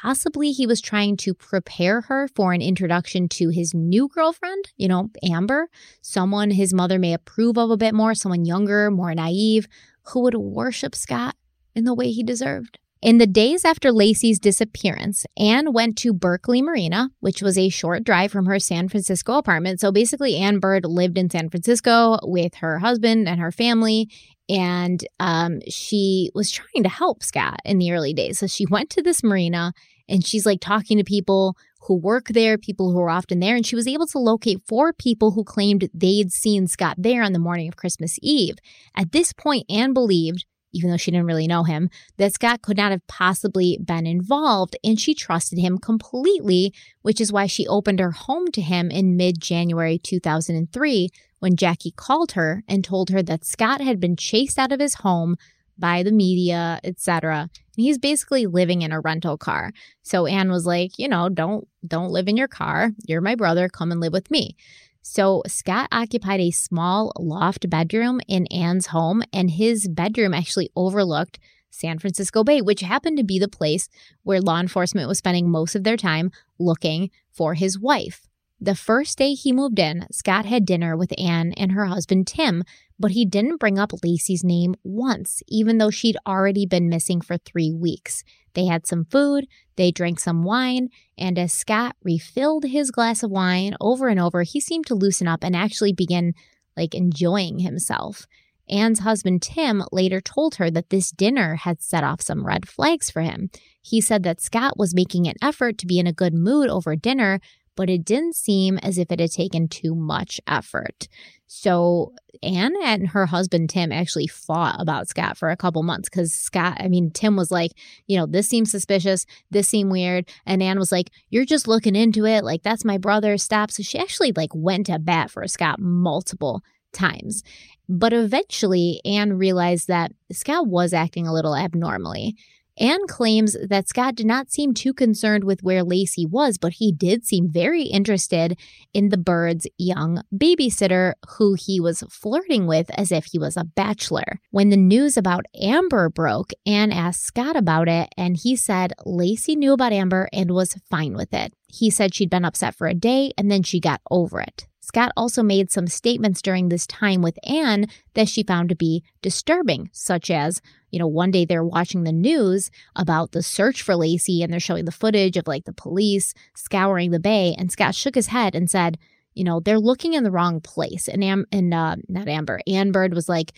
Possibly 0.00 0.52
he 0.52 0.66
was 0.66 0.80
trying 0.80 1.18
to 1.18 1.34
prepare 1.34 2.00
her 2.02 2.26
for 2.26 2.54
an 2.54 2.62
introduction 2.62 3.28
to 3.28 3.50
his 3.50 3.74
new 3.74 4.08
girlfriend, 4.08 4.72
you 4.78 4.88
know, 4.88 5.10
Amber, 5.22 5.68
someone 6.00 6.50
his 6.50 6.72
mother 6.72 6.98
may 6.98 7.12
approve 7.12 7.58
of 7.58 7.70
a 7.70 7.76
bit 7.76 7.94
more, 7.94 8.14
someone 8.14 8.46
younger, 8.46 8.90
more 8.90 9.14
naive, 9.14 9.68
who 10.06 10.20
would 10.20 10.34
worship 10.34 10.94
Scott 10.94 11.36
in 11.74 11.84
the 11.84 11.94
way 11.94 12.10
he 12.10 12.22
deserved. 12.22 12.78
In 13.02 13.18
the 13.18 13.26
days 13.26 13.64
after 13.64 13.90
Laci's 13.90 14.38
disappearance, 14.38 15.26
Anne 15.36 15.72
went 15.72 15.98
to 15.98 16.12
Berkeley 16.12 16.62
Marina, 16.62 17.10
which 17.18 17.42
was 17.42 17.58
a 17.58 17.68
short 17.68 18.04
drive 18.04 18.30
from 18.30 18.46
her 18.46 18.60
San 18.60 18.88
Francisco 18.88 19.38
apartment. 19.38 19.80
So 19.80 19.90
basically, 19.90 20.36
Anne 20.36 20.60
Bird 20.60 20.86
lived 20.86 21.18
in 21.18 21.28
San 21.28 21.50
Francisco 21.50 22.20
with 22.22 22.54
her 22.56 22.78
husband 22.78 23.28
and 23.28 23.40
her 23.40 23.50
family, 23.50 24.08
and 24.48 25.04
um, 25.18 25.58
she 25.68 26.30
was 26.32 26.52
trying 26.52 26.84
to 26.84 26.88
help 26.88 27.24
Scott 27.24 27.58
in 27.64 27.78
the 27.78 27.90
early 27.90 28.14
days. 28.14 28.38
So 28.38 28.46
she 28.46 28.66
went 28.66 28.88
to 28.90 29.02
this 29.02 29.24
marina 29.24 29.72
and 30.08 30.24
she's 30.24 30.46
like 30.46 30.60
talking 30.60 30.98
to 30.98 31.04
people 31.04 31.56
who 31.80 31.96
work 31.96 32.28
there, 32.28 32.56
people 32.56 32.92
who 32.92 33.00
are 33.00 33.10
often 33.10 33.40
there. 33.40 33.56
And 33.56 33.66
she 33.66 33.74
was 33.74 33.88
able 33.88 34.06
to 34.08 34.18
locate 34.18 34.62
four 34.68 34.92
people 34.92 35.32
who 35.32 35.42
claimed 35.42 35.88
they'd 35.92 36.30
seen 36.30 36.68
Scott 36.68 36.96
there 36.98 37.24
on 37.24 37.32
the 37.32 37.40
morning 37.40 37.66
of 37.66 37.76
Christmas 37.76 38.18
Eve. 38.22 38.56
At 38.96 39.10
this 39.10 39.32
point, 39.32 39.66
Anne 39.68 39.92
believed 39.92 40.44
even 40.72 40.90
though 40.90 40.96
she 40.96 41.10
didn't 41.10 41.26
really 41.26 41.46
know 41.46 41.64
him, 41.64 41.90
that 42.16 42.34
Scott 42.34 42.62
could 42.62 42.76
not 42.76 42.90
have 42.90 43.06
possibly 43.06 43.78
been 43.82 44.06
involved, 44.06 44.76
and 44.82 44.98
she 44.98 45.14
trusted 45.14 45.58
him 45.58 45.78
completely, 45.78 46.72
which 47.02 47.20
is 47.20 47.32
why 47.32 47.46
she 47.46 47.66
opened 47.66 48.00
her 48.00 48.12
home 48.12 48.50
to 48.52 48.60
him 48.60 48.90
in 48.90 49.16
mid 49.16 49.40
January 49.40 49.98
2003 49.98 51.08
when 51.38 51.56
Jackie 51.56 51.90
called 51.90 52.32
her 52.32 52.62
and 52.68 52.84
told 52.84 53.10
her 53.10 53.22
that 53.22 53.44
Scott 53.44 53.80
had 53.80 53.98
been 53.98 54.16
chased 54.16 54.58
out 54.58 54.70
of 54.70 54.78
his 54.80 54.94
home 54.94 55.36
by 55.78 56.02
the 56.02 56.12
media, 56.12 56.78
etc. 56.84 57.50
He's 57.76 57.98
basically 57.98 58.46
living 58.46 58.82
in 58.82 58.92
a 58.92 59.00
rental 59.00 59.36
car. 59.36 59.72
So 60.02 60.26
Anne 60.26 60.50
was 60.50 60.66
like, 60.66 60.98
you 60.98 61.08
know, 61.08 61.28
don't 61.28 61.66
don't 61.86 62.12
live 62.12 62.28
in 62.28 62.36
your 62.36 62.48
car. 62.48 62.92
You're 63.06 63.20
my 63.20 63.34
brother, 63.34 63.68
come 63.68 63.90
and 63.90 64.00
live 64.00 64.12
with 64.12 64.30
me. 64.30 64.56
So 65.02 65.42
Scott 65.48 65.88
occupied 65.90 66.40
a 66.40 66.52
small 66.52 67.12
loft 67.18 67.68
bedroom 67.68 68.20
in 68.28 68.46
Anne's 68.46 68.86
home, 68.86 69.22
and 69.32 69.50
his 69.50 69.88
bedroom 69.88 70.32
actually 70.32 70.70
overlooked 70.76 71.40
San 71.70 71.98
Francisco 71.98 72.44
Bay, 72.44 72.60
which 72.60 72.82
happened 72.82 73.16
to 73.16 73.24
be 73.24 73.38
the 73.38 73.48
place 73.48 73.88
where 74.22 74.40
law 74.40 74.60
enforcement 74.60 75.08
was 75.08 75.18
spending 75.18 75.50
most 75.50 75.74
of 75.74 75.82
their 75.84 75.96
time 75.96 76.30
looking 76.58 77.10
for 77.32 77.54
his 77.54 77.78
wife. 77.78 78.28
The 78.60 78.76
first 78.76 79.18
day 79.18 79.34
he 79.34 79.52
moved 79.52 79.80
in, 79.80 80.06
Scott 80.12 80.46
had 80.46 80.64
dinner 80.64 80.96
with 80.96 81.18
Anne 81.18 81.52
and 81.54 81.72
her 81.72 81.86
husband 81.86 82.28
Tim, 82.28 82.62
but 83.02 83.10
he 83.10 83.26
didn't 83.26 83.58
bring 83.58 83.78
up 83.78 83.90
Laci's 84.02 84.44
name 84.44 84.76
once, 84.84 85.42
even 85.48 85.78
though 85.78 85.90
she'd 85.90 86.16
already 86.26 86.64
been 86.64 86.88
missing 86.88 87.20
for 87.20 87.36
three 87.36 87.72
weeks. 87.72 88.22
They 88.54 88.66
had 88.66 88.86
some 88.86 89.04
food, 89.04 89.46
they 89.76 89.90
drank 89.90 90.20
some 90.20 90.44
wine, 90.44 90.88
and 91.18 91.38
as 91.38 91.52
Scott 91.52 91.96
refilled 92.04 92.64
his 92.64 92.92
glass 92.92 93.22
of 93.24 93.30
wine 93.30 93.74
over 93.80 94.06
and 94.06 94.20
over, 94.20 94.44
he 94.44 94.60
seemed 94.60 94.86
to 94.86 94.94
loosen 94.94 95.26
up 95.26 95.42
and 95.42 95.56
actually 95.56 95.92
begin 95.92 96.34
like 96.76 96.94
enjoying 96.94 97.58
himself. 97.58 98.26
Anne's 98.70 99.00
husband 99.00 99.42
Tim 99.42 99.82
later 99.90 100.20
told 100.20 100.54
her 100.54 100.70
that 100.70 100.90
this 100.90 101.10
dinner 101.10 101.56
had 101.56 101.82
set 101.82 102.04
off 102.04 102.22
some 102.22 102.46
red 102.46 102.68
flags 102.68 103.10
for 103.10 103.20
him. 103.20 103.50
He 103.82 104.00
said 104.00 104.22
that 104.22 104.40
Scott 104.40 104.78
was 104.78 104.94
making 104.94 105.26
an 105.26 105.34
effort 105.42 105.76
to 105.78 105.86
be 105.86 105.98
in 105.98 106.06
a 106.06 106.12
good 106.12 106.32
mood 106.32 106.70
over 106.70 106.94
dinner, 106.94 107.40
but 107.76 107.90
it 107.90 108.04
didn't 108.04 108.36
seem 108.36 108.78
as 108.78 108.98
if 108.98 109.10
it 109.10 109.20
had 109.20 109.32
taken 109.32 109.68
too 109.68 109.94
much 109.94 110.40
effort. 110.46 111.08
So 111.46 112.14
Anne 112.42 112.74
and 112.82 113.08
her 113.08 113.26
husband 113.26 113.68
Tim 113.68 113.92
actually 113.92 114.26
fought 114.26 114.76
about 114.80 115.08
Scott 115.08 115.36
for 115.36 115.50
a 115.50 115.56
couple 115.56 115.82
months 115.82 116.08
because 116.08 116.32
Scott, 116.32 116.78
I 116.80 116.88
mean, 116.88 117.10
Tim 117.10 117.36
was 117.36 117.50
like, 117.50 117.72
you 118.06 118.16
know, 118.16 118.26
this 118.26 118.48
seems 118.48 118.70
suspicious, 118.70 119.26
this 119.50 119.68
seemed 119.68 119.90
weird. 119.90 120.30
And 120.46 120.62
Anne 120.62 120.78
was 120.78 120.90
like, 120.90 121.10
you're 121.28 121.44
just 121.44 121.68
looking 121.68 121.94
into 121.94 122.24
it. 122.24 122.42
Like, 122.42 122.62
that's 122.62 122.86
my 122.86 122.96
brother. 122.96 123.36
Stop. 123.36 123.70
So 123.70 123.82
she 123.82 123.98
actually 123.98 124.32
like 124.34 124.54
went 124.54 124.86
to 124.86 124.98
bat 124.98 125.30
for 125.30 125.46
Scott 125.46 125.78
multiple 125.78 126.62
times. 126.92 127.42
But 127.88 128.14
eventually, 128.14 129.02
Anne 129.04 129.34
realized 129.34 129.88
that 129.88 130.12
Scott 130.32 130.66
was 130.66 130.94
acting 130.94 131.26
a 131.26 131.32
little 131.34 131.54
abnormally. 131.54 132.36
Anne 132.78 133.06
claims 133.06 133.56
that 133.68 133.88
Scott 133.88 134.14
did 134.14 134.26
not 134.26 134.50
seem 134.50 134.72
too 134.72 134.94
concerned 134.94 135.44
with 135.44 135.62
where 135.62 135.84
Laci 135.84 136.28
was, 136.28 136.58
but 136.58 136.74
he 136.74 136.92
did 136.92 137.26
seem 137.26 137.50
very 137.50 137.82
interested 137.82 138.58
in 138.94 139.10
the 139.10 139.18
bird's 139.18 139.66
young 139.78 140.22
babysitter 140.34 141.12
who 141.36 141.54
he 141.54 141.80
was 141.80 142.02
flirting 142.10 142.66
with 142.66 142.90
as 142.98 143.12
if 143.12 143.26
he 143.26 143.38
was 143.38 143.56
a 143.56 143.64
bachelor. 143.64 144.40
When 144.50 144.70
the 144.70 144.76
news 144.76 145.16
about 145.16 145.46
Amber 145.60 146.08
broke, 146.08 146.52
Anne 146.66 146.92
asked 146.92 147.24
Scott 147.24 147.56
about 147.56 147.88
it, 147.88 148.08
and 148.16 148.36
he 148.36 148.56
said 148.56 148.94
Laci 149.06 149.56
knew 149.56 149.72
about 149.72 149.92
Amber 149.92 150.28
and 150.32 150.50
was 150.50 150.76
fine 150.90 151.14
with 151.14 151.34
it. 151.34 151.52
He 151.68 151.90
said 151.90 152.14
she'd 152.14 152.30
been 152.30 152.44
upset 152.44 152.74
for 152.74 152.86
a 152.86 152.94
day 152.94 153.32
and 153.36 153.50
then 153.50 153.62
she 153.62 153.80
got 153.80 154.00
over 154.10 154.40
it. 154.40 154.66
Scott 154.82 155.12
also 155.16 155.44
made 155.44 155.70
some 155.70 155.86
statements 155.86 156.42
during 156.42 156.68
this 156.68 156.88
time 156.88 157.22
with 157.22 157.38
Anne 157.48 157.86
that 158.14 158.28
she 158.28 158.42
found 158.42 158.68
to 158.68 158.74
be 158.74 159.04
disturbing, 159.22 159.88
such 159.92 160.28
as, 160.28 160.60
you 160.90 160.98
know, 160.98 161.06
one 161.06 161.30
day 161.30 161.44
they're 161.44 161.64
watching 161.64 162.02
the 162.02 162.12
news 162.12 162.68
about 162.96 163.30
the 163.30 163.44
search 163.44 163.80
for 163.80 163.94
Laci 163.94 164.42
and 164.42 164.52
they're 164.52 164.58
showing 164.58 164.84
the 164.84 164.90
footage 164.90 165.36
of 165.36 165.46
like 165.46 165.64
the 165.66 165.72
police 165.72 166.34
scouring 166.56 167.12
the 167.12 167.20
bay. 167.20 167.54
And 167.56 167.70
Scott 167.70 167.94
shook 167.94 168.16
his 168.16 168.26
head 168.26 168.56
and 168.56 168.68
said, 168.68 168.98
you 169.34 169.44
know, 169.44 169.60
they're 169.60 169.78
looking 169.78 170.14
in 170.14 170.24
the 170.24 170.32
wrong 170.32 170.60
place. 170.60 171.08
And, 171.08 171.22
Am- 171.22 171.46
and 171.52 171.72
uh, 171.72 171.96
not 172.08 172.28
Amber, 172.28 172.60
Anne 172.66 172.90
Bird 172.90 173.14
was 173.14 173.28
like, 173.28 173.52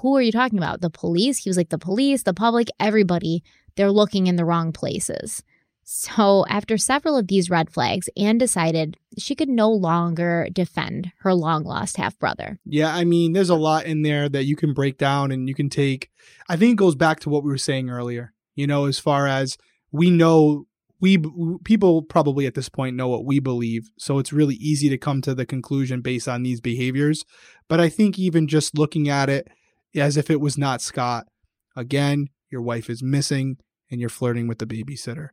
who 0.00 0.16
are 0.16 0.22
you 0.22 0.32
talking 0.32 0.58
about? 0.58 0.80
The 0.80 0.90
police? 0.90 1.38
He 1.38 1.50
was 1.50 1.56
like, 1.56 1.70
the 1.70 1.76
police, 1.76 2.22
the 2.22 2.32
public, 2.32 2.68
everybody, 2.78 3.42
they're 3.74 3.90
looking 3.90 4.28
in 4.28 4.36
the 4.36 4.44
wrong 4.44 4.72
places. 4.72 5.42
So, 5.84 6.46
after 6.48 6.78
several 6.78 7.16
of 7.16 7.26
these 7.26 7.50
red 7.50 7.68
flags, 7.68 8.08
Anne 8.16 8.38
decided 8.38 8.96
she 9.18 9.34
could 9.34 9.48
no 9.48 9.70
longer 9.70 10.46
defend 10.52 11.10
her 11.18 11.34
long 11.34 11.64
lost 11.64 11.96
half 11.96 12.18
brother. 12.18 12.60
Yeah, 12.64 12.94
I 12.94 13.04
mean, 13.04 13.32
there's 13.32 13.50
a 13.50 13.56
lot 13.56 13.84
in 13.84 14.02
there 14.02 14.28
that 14.28 14.44
you 14.44 14.54
can 14.54 14.74
break 14.74 14.96
down 14.96 15.32
and 15.32 15.48
you 15.48 15.54
can 15.54 15.68
take. 15.68 16.10
I 16.48 16.56
think 16.56 16.72
it 16.72 16.76
goes 16.76 16.94
back 16.94 17.20
to 17.20 17.28
what 17.28 17.42
we 17.42 17.50
were 17.50 17.58
saying 17.58 17.90
earlier, 17.90 18.32
you 18.54 18.66
know, 18.66 18.86
as 18.86 19.00
far 19.00 19.26
as 19.26 19.58
we 19.90 20.08
know, 20.10 20.66
we 21.00 21.18
people 21.64 22.02
probably 22.02 22.46
at 22.46 22.54
this 22.54 22.68
point 22.68 22.94
know 22.94 23.08
what 23.08 23.24
we 23.24 23.40
believe. 23.40 23.90
So, 23.98 24.20
it's 24.20 24.32
really 24.32 24.54
easy 24.56 24.88
to 24.88 24.98
come 24.98 25.20
to 25.22 25.34
the 25.34 25.46
conclusion 25.46 26.00
based 26.00 26.28
on 26.28 26.44
these 26.44 26.60
behaviors. 26.60 27.24
But 27.68 27.80
I 27.80 27.88
think 27.88 28.20
even 28.20 28.46
just 28.46 28.78
looking 28.78 29.08
at 29.08 29.28
it 29.28 29.48
as 29.96 30.16
if 30.16 30.30
it 30.30 30.40
was 30.40 30.56
not 30.56 30.80
Scott, 30.80 31.26
again, 31.74 32.28
your 32.50 32.62
wife 32.62 32.88
is 32.88 33.02
missing 33.02 33.56
and 33.90 34.00
you're 34.00 34.08
flirting 34.08 34.46
with 34.46 34.58
the 34.58 34.66
babysitter 34.66 35.30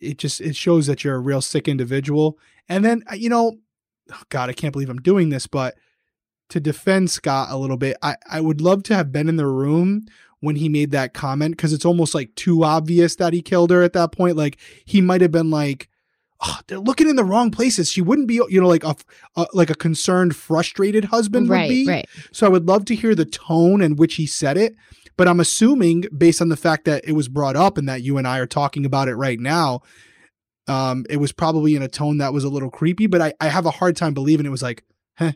it 0.00 0.18
just 0.18 0.40
it 0.40 0.56
shows 0.56 0.86
that 0.86 1.04
you're 1.04 1.16
a 1.16 1.20
real 1.20 1.40
sick 1.40 1.68
individual. 1.68 2.38
And 2.68 2.84
then 2.84 3.02
uh, 3.10 3.14
you 3.14 3.28
know, 3.28 3.58
oh 4.12 4.22
God, 4.28 4.50
I 4.50 4.52
can't 4.52 4.72
believe 4.72 4.90
I'm 4.90 5.02
doing 5.02 5.28
this, 5.28 5.46
but 5.46 5.76
to 6.50 6.60
defend 6.60 7.10
Scott 7.10 7.48
a 7.50 7.56
little 7.56 7.76
bit, 7.76 7.96
I, 8.02 8.16
I 8.28 8.40
would 8.40 8.60
love 8.60 8.82
to 8.84 8.94
have 8.94 9.12
been 9.12 9.28
in 9.28 9.36
the 9.36 9.46
room 9.46 10.06
when 10.40 10.56
he 10.56 10.68
made 10.68 10.92
that 10.92 11.14
comment 11.14 11.56
because 11.56 11.72
it's 11.72 11.84
almost 11.84 12.14
like 12.14 12.34
too 12.34 12.64
obvious 12.64 13.16
that 13.16 13.32
he 13.32 13.42
killed 13.42 13.70
her 13.70 13.82
at 13.82 13.92
that 13.92 14.12
point. 14.12 14.36
Like 14.36 14.58
he 14.84 15.00
might 15.00 15.20
have 15.20 15.32
been 15.32 15.50
like, 15.50 15.88
oh, 16.40 16.58
they're 16.66 16.78
looking 16.78 17.08
in 17.08 17.16
the 17.16 17.24
wrong 17.24 17.50
places. 17.50 17.90
She 17.90 18.00
wouldn't 18.00 18.28
be, 18.28 18.40
you 18.48 18.60
know, 18.60 18.68
like 18.68 18.84
a, 18.84 18.96
a 19.36 19.46
like 19.52 19.70
a 19.70 19.74
concerned, 19.74 20.36
frustrated 20.36 21.06
husband 21.06 21.48
right, 21.48 21.62
would 21.62 21.68
be. 21.68 21.86
right. 21.88 22.08
So 22.32 22.46
I 22.46 22.50
would 22.50 22.66
love 22.66 22.84
to 22.86 22.94
hear 22.94 23.14
the 23.14 23.24
tone 23.24 23.82
in 23.82 23.96
which 23.96 24.14
he 24.14 24.26
said 24.26 24.56
it. 24.56 24.74
But 25.18 25.28
I'm 25.28 25.40
assuming, 25.40 26.04
based 26.16 26.40
on 26.40 26.48
the 26.48 26.56
fact 26.56 26.86
that 26.86 27.06
it 27.06 27.12
was 27.12 27.28
brought 27.28 27.56
up 27.56 27.76
and 27.76 27.88
that 27.88 28.02
you 28.02 28.16
and 28.16 28.26
I 28.26 28.38
are 28.38 28.46
talking 28.46 28.86
about 28.86 29.08
it 29.08 29.16
right 29.16 29.38
now, 29.38 29.82
um, 30.68 31.04
it 31.10 31.16
was 31.16 31.32
probably 31.32 31.74
in 31.74 31.82
a 31.82 31.88
tone 31.88 32.18
that 32.18 32.32
was 32.32 32.44
a 32.44 32.48
little 32.48 32.70
creepy. 32.70 33.08
But 33.08 33.20
I, 33.20 33.34
I 33.40 33.48
have 33.48 33.66
a 33.66 33.72
hard 33.72 33.96
time 33.96 34.14
believing 34.14 34.46
it 34.46 34.50
was 34.50 34.62
like, 34.62 34.84
huh, 35.18 35.32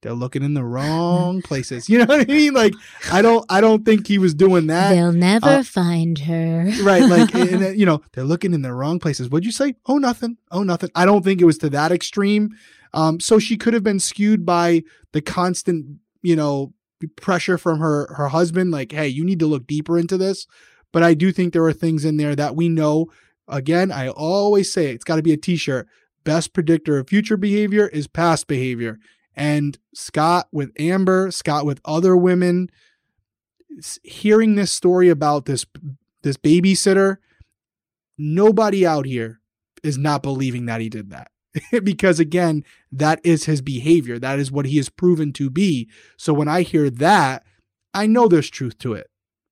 they're 0.00 0.14
looking 0.14 0.42
in 0.42 0.54
the 0.54 0.64
wrong 0.64 1.42
places. 1.42 1.88
You 1.88 1.98
know 1.98 2.06
what 2.06 2.20
I 2.20 2.32
mean? 2.32 2.54
Like, 2.54 2.72
I 3.12 3.20
don't, 3.20 3.44
I 3.50 3.60
don't 3.60 3.84
think 3.84 4.06
he 4.06 4.18
was 4.18 4.34
doing 4.34 4.68
that. 4.68 4.90
They'll 4.90 5.12
never 5.12 5.46
uh, 5.46 5.62
find 5.62 6.18
her. 6.20 6.70
right 6.82 7.02
like 7.02 7.34
and, 7.34 7.62
uh, 7.62 7.68
you 7.68 7.84
know 7.84 8.00
they're 8.12 8.24
looking 8.24 8.54
in 8.54 8.62
the 8.62 8.72
wrong 8.72 8.98
places 8.98 9.28
what'd 9.28 9.44
you 9.44 9.52
say 9.52 9.74
oh 9.86 9.98
nothing 9.98 10.36
oh 10.50 10.62
nothing 10.62 10.90
i 10.94 11.04
don't 11.04 11.24
think 11.24 11.40
it 11.40 11.44
was 11.44 11.58
to 11.58 11.68
that 11.70 11.92
extreme 11.92 12.50
um 12.94 13.20
so 13.20 13.38
she 13.38 13.56
could 13.56 13.74
have 13.74 13.82
been 13.82 14.00
skewed 14.00 14.46
by 14.46 14.82
the 15.12 15.20
constant 15.20 15.98
you 16.22 16.36
know 16.36 16.72
pressure 17.16 17.58
from 17.58 17.78
her 17.78 18.12
her 18.14 18.28
husband 18.28 18.70
like 18.70 18.92
hey 18.92 19.08
you 19.08 19.24
need 19.24 19.38
to 19.38 19.46
look 19.46 19.66
deeper 19.66 19.98
into 19.98 20.16
this. 20.16 20.46
But 20.92 21.02
i 21.02 21.14
do 21.14 21.32
think 21.32 21.52
there 21.52 21.64
are 21.64 21.72
things 21.72 22.04
in 22.04 22.16
there 22.16 22.34
that 22.36 22.56
we 22.56 22.68
know. 22.68 23.06
Again 23.48 23.92
i 23.92 24.08
always 24.08 24.72
say 24.72 24.86
it, 24.86 24.94
it's 24.94 25.04
got 25.04 25.16
to 25.16 25.22
be 25.22 25.32
a 25.32 25.36
t-shirt. 25.36 25.86
Best 26.24 26.52
predictor 26.52 26.98
of 26.98 27.08
future 27.08 27.36
behavior 27.36 27.86
is 27.88 28.08
past 28.08 28.46
behavior. 28.46 28.98
And 29.34 29.78
scott 29.94 30.48
with 30.52 30.70
amber 30.78 31.30
scott 31.30 31.66
with 31.66 31.80
other 31.84 32.16
women 32.16 32.68
hearing 34.02 34.54
this 34.54 34.72
story 34.72 35.08
about 35.08 35.44
this 35.44 35.66
this 36.22 36.36
babysitter 36.36 37.18
nobody 38.18 38.86
out 38.86 39.04
here 39.04 39.40
is 39.82 39.98
not 39.98 40.22
believing 40.22 40.66
that 40.66 40.80
he 40.80 40.88
did 40.88 41.10
that 41.10 41.30
because 41.84 42.20
again 42.20 42.64
that 42.92 43.20
is 43.24 43.44
his 43.44 43.60
behavior. 43.60 44.18
That 44.18 44.38
is 44.38 44.50
what 44.52 44.66
he 44.66 44.76
has 44.76 44.88
proven 44.88 45.32
to 45.34 45.50
be. 45.50 45.88
So 46.16 46.32
when 46.32 46.48
i 46.48 46.62
hear 46.62 46.90
that 46.90 47.44
i 47.94 48.06
know 48.06 48.28
there's 48.28 48.50
truth 48.50 48.78
to 48.78 48.92
it 48.92 49.08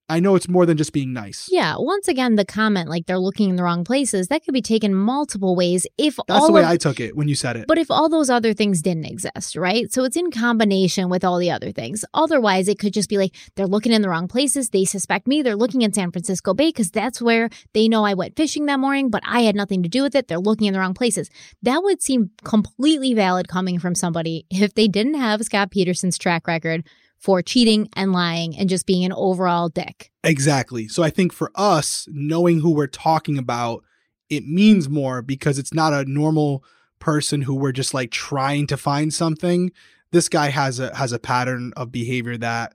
i 0.08 0.20
know 0.20 0.34
it's 0.34 0.48
more 0.48 0.66
than 0.66 0.76
just 0.76 0.92
being 0.92 1.12
nice 1.12 1.48
Yeah, 1.50 1.76
once 1.78 2.08
again, 2.08 2.34
the 2.36 2.44
comment 2.44 2.88
like 2.88 3.06
they're 3.06 3.18
looking 3.18 3.50
in 3.50 3.56
the 3.56 3.62
wrong 3.62 3.84
places 3.84 4.28
that 4.28 4.44
could 4.44 4.54
be 4.54 4.62
taken 4.62 4.94
multiple 4.94 5.54
ways. 5.56 5.86
If 5.98 6.16
that's 6.16 6.40
all 6.40 6.46
the 6.46 6.52
way 6.52 6.62
of, 6.62 6.68
i 6.68 6.76
took 6.76 7.00
it 7.00 7.16
when 7.16 7.28
you 7.28 7.34
said 7.34 7.56
it 7.56 7.66
but 7.66 7.78
if 7.78 7.90
all 7.90 8.08
those 8.08 8.30
other 8.30 8.52
things 8.54 8.82
didn't 8.82 9.06
exist, 9.06 9.56
right? 9.56 9.92
So 9.92 10.04
it's 10.04 10.16
in 10.16 10.30
combination 10.30 11.08
with 11.08 11.24
all 11.24 11.38
the 11.38 11.50
other 11.50 11.72
things. 11.72 12.04
Otherwise, 12.14 12.68
it 12.68 12.78
could 12.78 12.92
just 12.92 13.08
be 13.08 13.18
like 13.18 13.34
they're 13.54 13.66
looking 13.66 13.92
in 13.92 14.02
the 14.02 14.08
wrong 14.08 14.28
places. 14.28 14.70
They 14.70 14.84
suspect 14.84 15.26
me. 15.26 15.42
They're 15.42 15.56
looking 15.56 15.82
in 15.82 15.92
San 15.92 16.10
Francisco 16.10 16.54
Bay 16.54 16.68
because 16.68 16.90
that's 16.90 17.22
where 17.22 17.48
they 17.72 17.88
know 17.88 18.04
I 18.04 18.14
went 18.14 18.36
fishing 18.36 18.66
that 18.66 18.80
morning, 18.80 19.10
but 19.10 19.22
I 19.26 19.40
had 19.42 19.56
nothing 19.56 19.82
to 19.82 19.88
do 19.88 20.02
with 20.02 20.14
it. 20.14 20.28
They're 20.28 20.38
looking 20.38 20.66
in 20.66 20.74
the 20.74 20.80
wrong 20.80 20.94
places. 20.94 21.30
That 21.62 21.82
would 21.82 22.02
seem 22.02 22.30
completely 22.44 23.14
valid 23.14 23.48
coming 23.48 23.78
from 23.78 23.94
somebody 23.94 24.46
if 24.50 24.74
they 24.74 24.88
didn't 24.88 25.14
have 25.14 25.42
Scott 25.42 25.70
Peterson's 25.70 26.18
track 26.18 26.46
record 26.46 26.86
for 27.24 27.40
cheating 27.40 27.88
and 27.94 28.12
lying 28.12 28.54
and 28.54 28.68
just 28.68 28.84
being 28.84 29.02
an 29.02 29.12
overall 29.14 29.70
dick. 29.70 30.12
Exactly. 30.22 30.88
So 30.88 31.02
I 31.02 31.08
think 31.08 31.32
for 31.32 31.50
us, 31.54 32.06
knowing 32.12 32.60
who 32.60 32.70
we're 32.70 32.86
talking 32.86 33.38
about, 33.38 33.82
it 34.28 34.44
means 34.44 34.90
more 34.90 35.22
because 35.22 35.58
it's 35.58 35.72
not 35.72 35.94
a 35.94 36.04
normal 36.04 36.62
person 36.98 37.40
who 37.40 37.54
we're 37.54 37.72
just 37.72 37.94
like 37.94 38.10
trying 38.10 38.66
to 38.66 38.76
find 38.76 39.12
something. 39.14 39.72
This 40.12 40.28
guy 40.28 40.50
has 40.50 40.78
a 40.78 40.94
has 40.94 41.12
a 41.12 41.18
pattern 41.18 41.72
of 41.78 41.90
behavior 41.90 42.36
that 42.36 42.74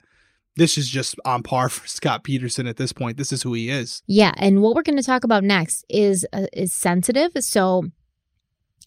this 0.55 0.79
is 0.79 0.89
just 0.89 1.13
on 1.25 1.43
par 1.43 1.69
for 1.69 1.87
Scott 1.87 2.23
Peterson 2.23 2.65
at 2.65 2.77
this 2.77 2.91
point. 2.91 3.17
This 3.17 3.31
is 3.31 3.43
who 3.43 3.53
he 3.53 3.69
is. 3.69 4.01
Yeah, 4.07 4.31
and 4.37 4.63
what 4.63 4.73
we're 4.73 4.81
going 4.81 4.97
to 4.97 5.03
talk 5.03 5.23
about 5.23 5.43
next 5.43 5.85
is 5.89 6.25
uh, 6.33 6.47
is 6.53 6.73
sensitive. 6.73 7.33
So 7.41 7.91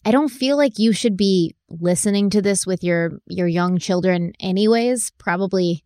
I 0.05 0.11
don't 0.11 0.29
feel 0.29 0.57
like 0.57 0.79
you 0.79 0.91
should 0.91 1.15
be 1.15 1.55
listening 1.69 2.29
to 2.31 2.41
this 2.41 2.65
with 2.65 2.83
your 2.83 3.19
your 3.27 3.47
young 3.47 3.77
children 3.77 4.33
anyways. 4.39 5.11
Probably 5.17 5.83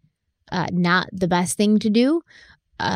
uh, 0.51 0.67
not 0.71 1.07
the 1.11 1.27
best 1.27 1.57
thing 1.57 1.79
to 1.79 1.89
do 1.89 2.21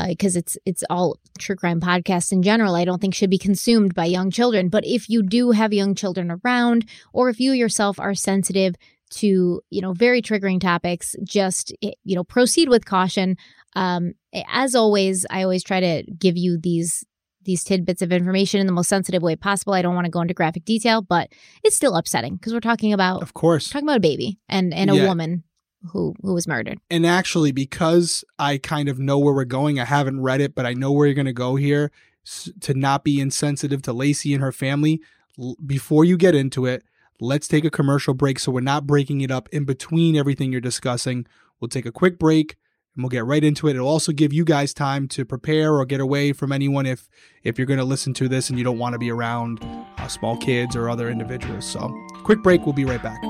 because 0.07 0.35
it's 0.35 0.57
it's 0.65 0.83
all 0.89 1.17
true 1.39 1.55
crime 1.55 1.79
podcasts 1.79 2.31
in 2.31 2.43
general. 2.43 2.75
I 2.75 2.85
don't 2.85 2.99
think 2.99 3.13
should 3.13 3.29
be 3.29 3.37
consumed 3.37 3.93
by 3.95 4.05
young 4.05 4.31
children. 4.31 4.69
But 4.69 4.85
if 4.85 5.09
you 5.09 5.23
do 5.23 5.51
have 5.51 5.73
young 5.73 5.95
children 5.95 6.31
around, 6.43 6.89
or 7.13 7.29
if 7.29 7.39
you 7.39 7.51
yourself 7.51 7.99
are 7.99 8.15
sensitive 8.15 8.75
to 9.11 9.61
you 9.69 9.81
know 9.81 9.93
very 9.93 10.21
triggering 10.21 10.59
topics, 10.59 11.15
just 11.23 11.73
eh, 11.83 11.91
you 12.03 12.15
know 12.15 12.23
proceed 12.23 12.69
with 12.69 12.85
caution. 12.85 13.37
Um, 13.75 14.13
as 14.49 14.75
always, 14.75 15.25
I 15.29 15.43
always 15.43 15.63
try 15.63 15.79
to 15.79 16.03
give 16.17 16.37
you 16.37 16.57
these 16.57 17.05
these 17.43 17.63
tidbits 17.63 18.01
of 18.01 18.11
information 18.11 18.59
in 18.59 18.67
the 18.67 18.73
most 18.73 18.89
sensitive 18.89 19.21
way 19.21 19.35
possible. 19.35 19.73
I 19.73 19.81
don't 19.81 19.95
want 19.95 20.05
to 20.05 20.11
go 20.11 20.21
into 20.21 20.33
graphic 20.33 20.65
detail, 20.65 21.01
but 21.01 21.29
it's 21.63 21.75
still 21.75 21.95
upsetting 21.95 22.35
because 22.35 22.53
we're 22.53 22.59
talking 22.59 22.93
about 22.93 23.21
Of 23.21 23.33
course. 23.33 23.69
talking 23.69 23.87
about 23.87 23.97
a 23.97 24.01
baby 24.01 24.37
and 24.49 24.73
and 24.73 24.89
a 24.89 24.95
Yeah. 24.95 25.07
woman 25.07 25.43
who 25.91 26.13
who 26.21 26.33
was 26.33 26.47
murdered. 26.47 26.79
And 26.89 27.05
actually, 27.05 27.51
because 27.51 28.23
I 28.37 28.57
kind 28.57 28.87
of 28.89 28.99
know 28.99 29.17
where 29.17 29.33
we're 29.33 29.45
going, 29.45 29.79
I 29.79 29.85
haven't 29.85 30.21
read 30.21 30.41
it, 30.41 30.53
but 30.53 30.65
I 30.65 30.73
know 30.73 30.91
where 30.91 31.07
you're 31.07 31.15
going 31.15 31.25
to 31.25 31.33
go 31.33 31.55
here. 31.55 31.91
S- 32.25 32.51
to 32.61 32.75
not 32.75 33.03
be 33.03 33.19
insensitive 33.19 33.81
to 33.83 33.93
Laci 33.93 34.33
and 34.35 34.43
her 34.43 34.51
family, 34.51 35.01
l- 35.39 35.55
before 35.65 36.05
you 36.05 36.17
get 36.17 36.35
into 36.35 36.67
it, 36.67 36.83
let's 37.19 37.47
take 37.47 37.65
a 37.65 37.71
commercial 37.71 38.13
break 38.13 38.37
so 38.37 38.51
we're 38.51 38.61
not 38.61 38.85
breaking 38.85 39.21
it 39.21 39.31
up 39.31 39.49
in 39.51 39.63
between 39.65 40.15
everything 40.15 40.51
you're 40.51 40.61
discussing. 40.61 41.25
We'll 41.59 41.69
take 41.69 41.87
a 41.87 41.91
quick 41.91 42.19
break 42.19 42.57
and 42.95 43.03
we'll 43.03 43.09
get 43.09 43.25
right 43.25 43.43
into 43.43 43.67
it. 43.67 43.75
It'll 43.75 43.87
also 43.87 44.11
give 44.11 44.33
you 44.33 44.43
guys 44.43 44.73
time 44.73 45.07
to 45.09 45.25
prepare 45.25 45.73
or 45.75 45.85
get 45.85 46.01
away 46.01 46.33
from 46.33 46.51
anyone 46.51 46.85
if 46.85 47.07
if 47.43 47.57
you're 47.57 47.67
going 47.67 47.79
to 47.79 47.85
listen 47.85 48.13
to 48.15 48.27
this 48.27 48.49
and 48.49 48.57
you 48.57 48.63
don't 48.63 48.77
want 48.77 48.93
to 48.93 48.99
be 48.99 49.11
around 49.11 49.59
uh, 49.97 50.07
small 50.07 50.37
kids 50.37 50.75
or 50.75 50.89
other 50.89 51.09
individuals. 51.09 51.65
So, 51.65 51.93
quick 52.23 52.41
break. 52.43 52.65
We'll 52.65 52.73
be 52.73 52.85
right 52.85 53.01
back. 53.01 53.21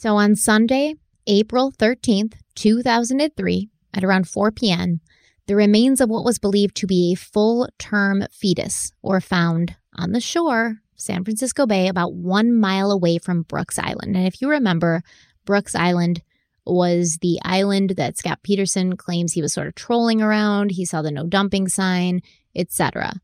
So 0.00 0.16
on 0.16 0.36
Sunday, 0.36 0.94
April 1.26 1.72
13th, 1.72 2.34
2003, 2.54 3.68
at 3.94 4.04
around 4.04 4.28
4 4.28 4.52
p.m., 4.52 5.00
the 5.48 5.56
remains 5.56 6.00
of 6.00 6.08
what 6.08 6.24
was 6.24 6.38
believed 6.38 6.76
to 6.76 6.86
be 6.86 7.12
a 7.12 7.16
full 7.16 7.68
term 7.78 8.24
fetus 8.30 8.92
were 9.02 9.20
found 9.20 9.74
on 9.96 10.12
the 10.12 10.20
shore, 10.20 10.76
San 10.98 11.24
Francisco 11.24 11.66
Bay, 11.66 11.88
about 11.88 12.14
one 12.14 12.52
mile 12.54 12.90
away 12.90 13.18
from 13.18 13.42
Brooks 13.42 13.78
Island. 13.78 14.16
And 14.16 14.26
if 14.26 14.42
you 14.42 14.50
remember, 14.50 15.02
Brooks 15.44 15.74
Island 15.74 16.22
was 16.66 17.18
the 17.22 17.38
island 17.44 17.94
that 17.96 18.18
Scott 18.18 18.40
Peterson 18.42 18.96
claims 18.96 19.32
he 19.32 19.42
was 19.42 19.52
sort 19.52 19.66
of 19.66 19.74
trolling 19.74 20.20
around. 20.20 20.72
He 20.72 20.84
saw 20.84 21.02
the 21.02 21.10
no 21.10 21.26
dumping 21.26 21.68
sign, 21.68 22.20
etc. 22.54 23.14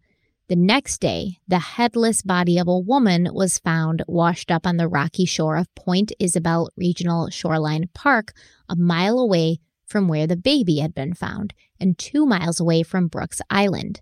The 0.49 0.57
next 0.57 1.01
day, 1.01 1.39
the 1.49 1.59
headless 1.59 2.23
body 2.23 2.59
of 2.59 2.69
a 2.69 2.79
woman 2.79 3.29
was 3.33 3.59
found 3.59 4.03
washed 4.07 4.51
up 4.51 4.67
on 4.67 4.77
the 4.77 4.89
rocky 4.89 5.25
shore 5.25 5.57
of 5.57 5.75
Point 5.75 6.13
Isabel 6.19 6.69
Regional 6.77 7.31
Shoreline 7.31 7.89
Park, 7.95 8.33
a 8.69 8.77
mile 8.77 9.19
away 9.19 9.59
from 9.87 10.07
where 10.07 10.27
the 10.27 10.37
baby 10.37 10.79
had 10.79 10.95
been 10.95 11.15
found, 11.15 11.55
and 11.81 11.99
two 11.99 12.27
miles 12.27 12.61
away 12.61 12.83
from 12.83 13.09
Brooks 13.09 13.41
Island. 13.49 14.01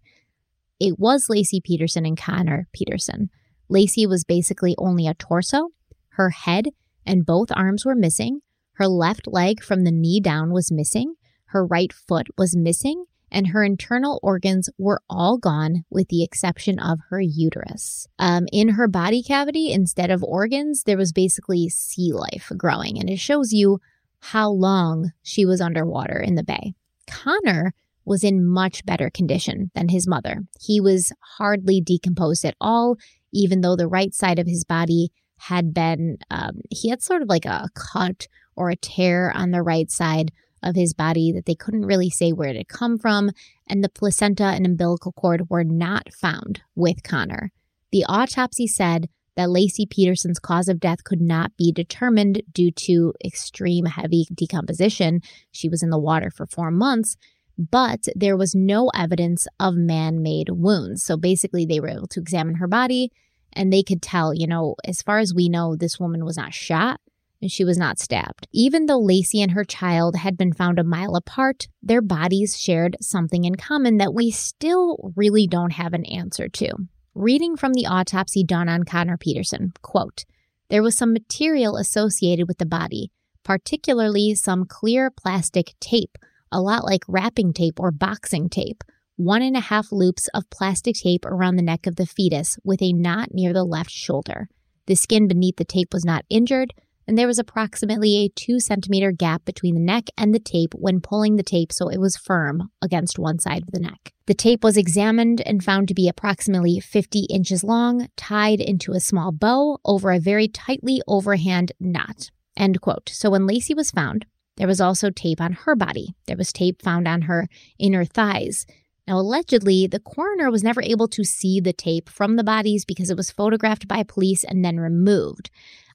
It 0.81 0.99
was 0.99 1.29
Laci 1.29 1.62
Peterson 1.62 2.05
and 2.05 2.18
Conner 2.18 2.66
Peterson. 2.73 3.31
Laci 3.73 4.09
was 4.09 4.25
basically 4.25 4.75
only 4.79 5.07
a 5.07 5.14
torso. 5.14 5.68
Her 6.11 6.31
head 6.31 6.66
and 7.07 7.27
both 7.27 7.49
arms 7.53 7.85
were 7.85 7.95
missing. 7.95 8.41
Her 8.75 8.87
left 8.87 9.27
leg 9.27 9.62
from 9.62 9.85
the 9.85 9.93
knee 9.93 10.20
down 10.20 10.53
was 10.53 10.73
missing. 10.73 11.14
Her 11.47 11.64
right 11.64 11.93
foot 11.93 12.29
was 12.37 12.57
missing 12.57 13.05
and 13.33 13.49
her 13.49 13.64
internal 13.64 14.20
organs 14.23 14.68
were 14.79 15.01
all 15.09 15.39
gone 15.39 15.85
with 15.91 16.09
the 16.09 16.23
exception 16.23 16.79
of 16.79 17.01
her 17.09 17.20
uterus. 17.20 18.07
Um, 18.18 18.47
in 18.53 18.70
her 18.70 18.87
body 18.87 19.23
cavity, 19.23 19.73
instead 19.73 20.11
of 20.11 20.23
organs, 20.23 20.85
there 20.85 20.99
was 20.99 21.12
basically 21.12 21.68
sea 21.70 22.12
life 22.12 22.53
growing, 22.57 23.01
and 23.01 23.09
it 23.09 23.18
shows 23.18 23.53
you 23.53 23.81
how 24.20 24.51
long 24.51 25.12
she 25.23 25.47
was 25.47 25.61
underwater 25.61 26.20
in 26.20 26.35
the 26.35 26.45
bay. 26.45 26.75
Conner 27.09 27.75
was 28.05 28.23
in 28.23 28.47
much 28.47 28.85
better 28.85 29.11
condition 29.11 29.70
than 29.75 29.89
his 29.89 30.07
mother. 30.07 30.43
He 30.61 30.81
was 30.81 31.12
hardly 31.39 31.81
decomposed 31.81 32.45
at 32.45 32.57
all, 32.61 32.97
even 33.33 33.61
though 33.61 33.76
the 33.76 33.89
right 33.89 34.14
side 34.14 34.39
of 34.39 34.47
his 34.47 34.64
body 34.64 35.11
had 35.39 35.74
been, 35.74 36.18
um, 36.30 36.61
he 36.70 36.89
had 36.89 37.03
sort 37.03 37.22
of 37.22 37.28
like 37.28 37.45
a 37.45 37.68
cut 37.74 38.28
or 38.55 38.70
a 38.70 38.76
tear 38.76 39.33
on 39.35 39.51
the 39.51 39.62
right 39.62 39.91
side 39.91 40.30
of 40.62 40.76
his 40.76 40.95
body 40.95 41.33
that 41.33 41.47
they 41.47 41.55
couldn't 41.55 41.87
really 41.87 42.11
say 42.11 42.33
where 42.33 42.49
it 42.49 42.57
had 42.57 42.68
come 42.68 42.99
from, 42.99 43.30
and 43.66 43.83
the 43.83 43.89
placenta 43.89 44.45
and 44.45 44.64
umbilical 44.64 45.12
cord 45.12 45.51
were 45.51 45.64
not 45.64 46.12
found 46.12 46.61
with 46.76 47.03
Conner. 47.03 47.51
The 47.91 48.05
autopsy 48.09 48.66
said 48.66 49.09
that 49.35 49.49
Laci 49.49 49.89
Peterson's 49.89 50.39
cause 50.39 50.68
of 50.68 50.78
death 50.78 51.05
could 51.05 51.20
not 51.20 51.57
be 51.57 51.72
determined 51.72 52.43
due 52.53 52.70
to 52.70 53.12
extreme 53.24 53.87
heavy 53.87 54.26
decomposition. 54.33 55.20
She 55.51 55.68
was 55.68 55.83
in 55.83 55.91
the 55.91 55.99
water 55.99 56.30
for 56.30 56.47
four 56.47 56.70
months, 56.70 57.16
but 57.59 58.09
there 58.14 58.36
was 58.36 58.55
no 58.55 58.90
evidence 58.94 59.46
of 59.61 59.74
man 59.74 60.22
made 60.22 60.48
wounds. 60.50 61.03
So 61.03 61.16
basically, 61.16 61.66
they 61.66 61.80
were 61.80 61.88
able 61.88 62.09
to 62.09 62.20
examine 62.20 62.57
her 62.57 62.68
body 62.68 63.11
And 63.55 63.72
they 63.72 63.82
could 63.82 64.03
tell, 64.03 64.32
you 64.34 64.46
know, 64.46 64.76
as 64.84 65.03
far 65.03 65.18
as 65.18 65.34
we 65.34 65.48
know, 65.48 65.76
this 65.76 66.00
woman 66.00 66.24
was 66.24 66.36
not 66.36 66.55
shot 66.55 67.00
and 67.40 67.50
she 67.50 67.64
was 67.64 67.76
not 67.76 67.98
stabbed. 67.98 68.46
Even 68.53 68.86
though 68.86 69.00
Laci 69.00 69.42
and 69.42 69.50
her 69.53 69.64
child 69.64 70.16
had 70.16 70.36
been 70.36 70.53
found 70.53 70.78
a 70.78 70.84
mile 70.84 71.16
apart, 71.16 71.68
their 71.82 72.03
bodies 72.03 72.59
shared 72.59 72.96
something 73.00 73.44
in 73.44 73.57
common 73.57 73.98
that 73.98 74.14
we 74.14 74.30
still 74.30 75.12
really 75.16 75.46
don't 75.46 75.72
have 75.72 75.92
an 75.92 76.05
answer 76.07 76.48
to. 76.48 76.72
Reading 77.14 77.57
from 77.57 77.74
the 77.74 77.86
autopsy 77.86 78.42
done 78.42 78.68
on 78.68 78.84
Conner 78.84 79.18
Peterson, 79.18 79.72
quote, 79.82 80.24
there 80.70 80.82
was 80.82 80.96
some 80.96 81.12
material 81.12 81.76
associated 81.76 82.48
with 82.48 82.57
the 82.57 82.64
body, 82.64 83.11
particularly 83.44 84.34
some 84.34 84.64
clear 84.64 85.11
plastic 85.11 85.74
tape, 85.80 86.16
a 86.53 86.61
lot 86.61 86.84
like 86.84 87.03
wrapping 87.09 87.53
tape 87.53 87.80
or 87.80 87.90
boxing 87.90 88.48
tape, 88.48 88.84
one 89.16 89.42
and 89.42 89.57
a 89.57 89.61
half 89.61 89.90
loops 89.90 90.28
of 90.34 90.48
plastic 90.50 90.96
tape 90.96 91.24
around 91.24 91.57
the 91.57 91.62
neck 91.62 91.86
of 91.86 91.96
the 91.96 92.07
fetus 92.07 92.59
with 92.64 92.82
a 92.82 92.92
knot 92.92 93.28
near 93.32 93.53
the 93.53 93.64
left 93.64 93.90
shoulder. 93.90 94.48
The 94.86 94.94
skin 94.94 95.28
beneath 95.28 95.57
the 95.57 95.64
tape 95.64 95.92
was 95.92 96.05
not 96.05 96.24
injured, 96.28 96.74
and 97.07 97.18
there 97.18 97.26
was 97.26 97.38
approximately 97.38 98.16
a 98.16 98.28
two 98.28 98.61
centimeter 98.61 99.12
gap 99.12 99.44
between 99.44 99.74
the 99.74 99.80
neck 99.80 100.05
and 100.16 100.34
the 100.34 100.38
tape 100.38 100.72
when 100.74 101.00
pulling 101.00 101.36
the 101.36 101.42
tape 101.42 101.72
so 101.72 101.88
it 101.88 101.98
was 101.98 102.16
firm 102.16 102.70
against 102.80 103.18
one 103.18 103.38
side 103.38 103.62
of 103.62 103.72
the 103.72 103.80
neck. 103.80 104.12
The 104.26 104.34
tape 104.34 104.62
was 104.62 104.76
examined 104.76 105.40
and 105.40 105.64
found 105.64 105.88
to 105.88 105.94
be 105.94 106.09
approximately 106.09 106.78
50 106.80 107.26
inches 107.30 107.64
long, 107.64 108.09
tied 108.16 108.61
into 108.61 108.92
a 108.92 109.00
small 109.00 109.32
bow 109.32 109.78
over 109.84 110.12
a 110.12 110.20
very 110.20 110.48
tightly 110.48 111.03
overhand 111.09 111.72
knot. 111.80 112.30
End 112.57 112.80
quote. 112.80 113.09
So 113.09 113.30
when 113.30 113.48
Laci 113.48 113.74
was 113.74 113.90
found, 113.90 114.26
there 114.63 114.69
was 114.69 114.81
also 114.81 115.11
tape 115.11 115.41
on 115.41 115.55
her 115.55 115.75
body. 115.75 116.15
There 116.29 116.37
was 116.37 116.53
tape 116.53 116.83
found 116.83 117.09
on 117.09 117.23
her 117.23 117.49
inner 117.81 118.05
thighs. 118.05 118.65
Now, 119.09 119.19
allegedly, 119.19 119.89
the 119.89 119.99
coroner 119.99 120.53
was 120.53 120.63
never 120.63 120.81
able 120.81 121.09
to 121.09 121.25
see 121.25 121.59
the 121.59 121.73
tape 121.73 122.09
from 122.09 122.37
the 122.37 122.45
bodies 122.45 122.85
because 122.85 123.11
it 123.11 123.17
was 123.17 123.33
photographed 123.33 123.89
by 123.89 124.05
police 124.05 124.45
and 124.45 124.65
then 124.65 124.79
removed. 124.79 125.51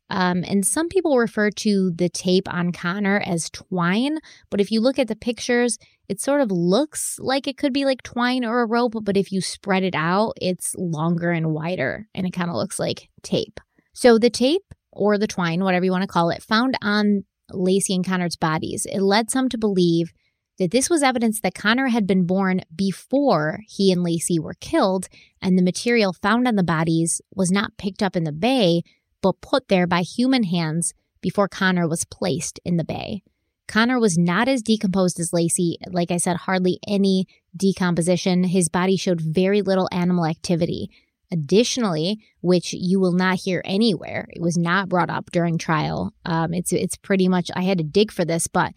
Um, 0.09 0.43
and 0.45 0.67
some 0.67 0.89
people 0.89 1.17
refer 1.17 1.49
to 1.49 1.91
the 1.91 2.09
tape 2.09 2.53
on 2.53 2.73
Conner 2.73 3.23
as 3.25 3.49
twine, 3.49 4.17
but 4.49 4.59
if 4.59 4.69
you 4.69 4.81
look 4.81 4.99
at 4.99 5.07
the 5.07 5.15
pictures, 5.15 5.77
it 6.09 6.19
sort 6.19 6.41
of 6.41 6.51
looks 6.51 7.15
like 7.19 7.47
it 7.47 7.55
could 7.55 7.71
be 7.71 7.85
like 7.85 8.03
twine 8.03 8.43
or 8.43 8.61
a 8.61 8.67
rope, 8.67 8.95
but 9.01 9.15
if 9.15 9.31
you 9.31 9.39
spread 9.39 9.83
it 9.83 9.95
out, 9.95 10.33
it's 10.41 10.75
longer 10.77 11.31
and 11.31 11.53
wider 11.53 12.09
and 12.13 12.27
it 12.27 12.33
kind 12.33 12.49
of 12.49 12.57
looks 12.57 12.79
like 12.79 13.07
tape. 13.23 13.61
So 13.93 14.19
the 14.19 14.29
tape 14.29 14.73
or 14.91 15.17
the 15.17 15.25
twine, 15.25 15.63
whatever 15.63 15.85
you 15.85 15.91
want 15.91 16.01
to 16.01 16.07
call 16.07 16.31
it, 16.31 16.43
found 16.43 16.77
on 16.81 17.23
Laci 17.51 17.95
and 17.95 18.05
Conner's 18.05 18.35
bodies, 18.35 18.85
it 18.91 19.01
led 19.01 19.29
some 19.29 19.49
to 19.49 19.57
believe 19.57 20.11
that 20.57 20.71
this 20.71 20.89
was 20.89 21.03
evidence 21.03 21.39
that 21.41 21.53
Conner 21.53 21.87
had 21.87 22.07
been 22.07 22.25
born 22.25 22.61
before 22.75 23.59
he 23.67 23.91
and 23.91 24.03
Laci 24.05 24.39
were 24.39 24.55
killed, 24.59 25.07
and 25.41 25.57
the 25.57 25.63
material 25.63 26.13
found 26.13 26.47
on 26.47 26.55
the 26.55 26.63
bodies 26.63 27.21
was 27.33 27.51
not 27.51 27.77
picked 27.77 28.01
up 28.01 28.15
in 28.15 28.23
the 28.23 28.31
bay, 28.31 28.81
but 29.21 29.41
put 29.41 29.67
there 29.67 29.87
by 29.87 30.01
human 30.01 30.43
hands 30.43 30.93
before 31.21 31.47
Conner 31.47 31.87
was 31.87 32.05
placed 32.05 32.59
in 32.65 32.77
the 32.77 32.83
bay. 32.83 33.21
Conner 33.67 33.99
was 33.99 34.17
not 34.17 34.47
as 34.47 34.61
decomposed 34.61 35.19
as 35.19 35.31
Laci. 35.31 35.75
Like 35.87 36.09
I 36.09 36.17
said, 36.17 36.37
hardly 36.37 36.79
any 36.87 37.27
decomposition. 37.55 38.45
His 38.45 38.69
body 38.69 38.95
showed 38.95 39.19
very 39.19 39.61
little 39.61 39.89
animal 39.91 40.25
activity. 40.25 40.89
Additionally, 41.31 42.19
which 42.41 42.73
you 42.73 42.99
will 42.99 43.11
not 43.11 43.39
hear 43.39 43.61
anywhere, 43.65 44.27
it 44.29 44.41
was 44.41 44.57
not 44.57 44.87
brought 44.87 45.09
up 45.09 45.29
during 45.31 45.57
trial. 45.57 46.13
Um, 46.23 46.53
it's 46.53 46.71
it's 46.71 46.95
pretty 46.95 47.27
much 47.27 47.51
I 47.53 47.63
had 47.63 47.79
to 47.79 47.83
dig 47.83 48.11
for 48.11 48.23
this, 48.23 48.47
but 48.47 48.73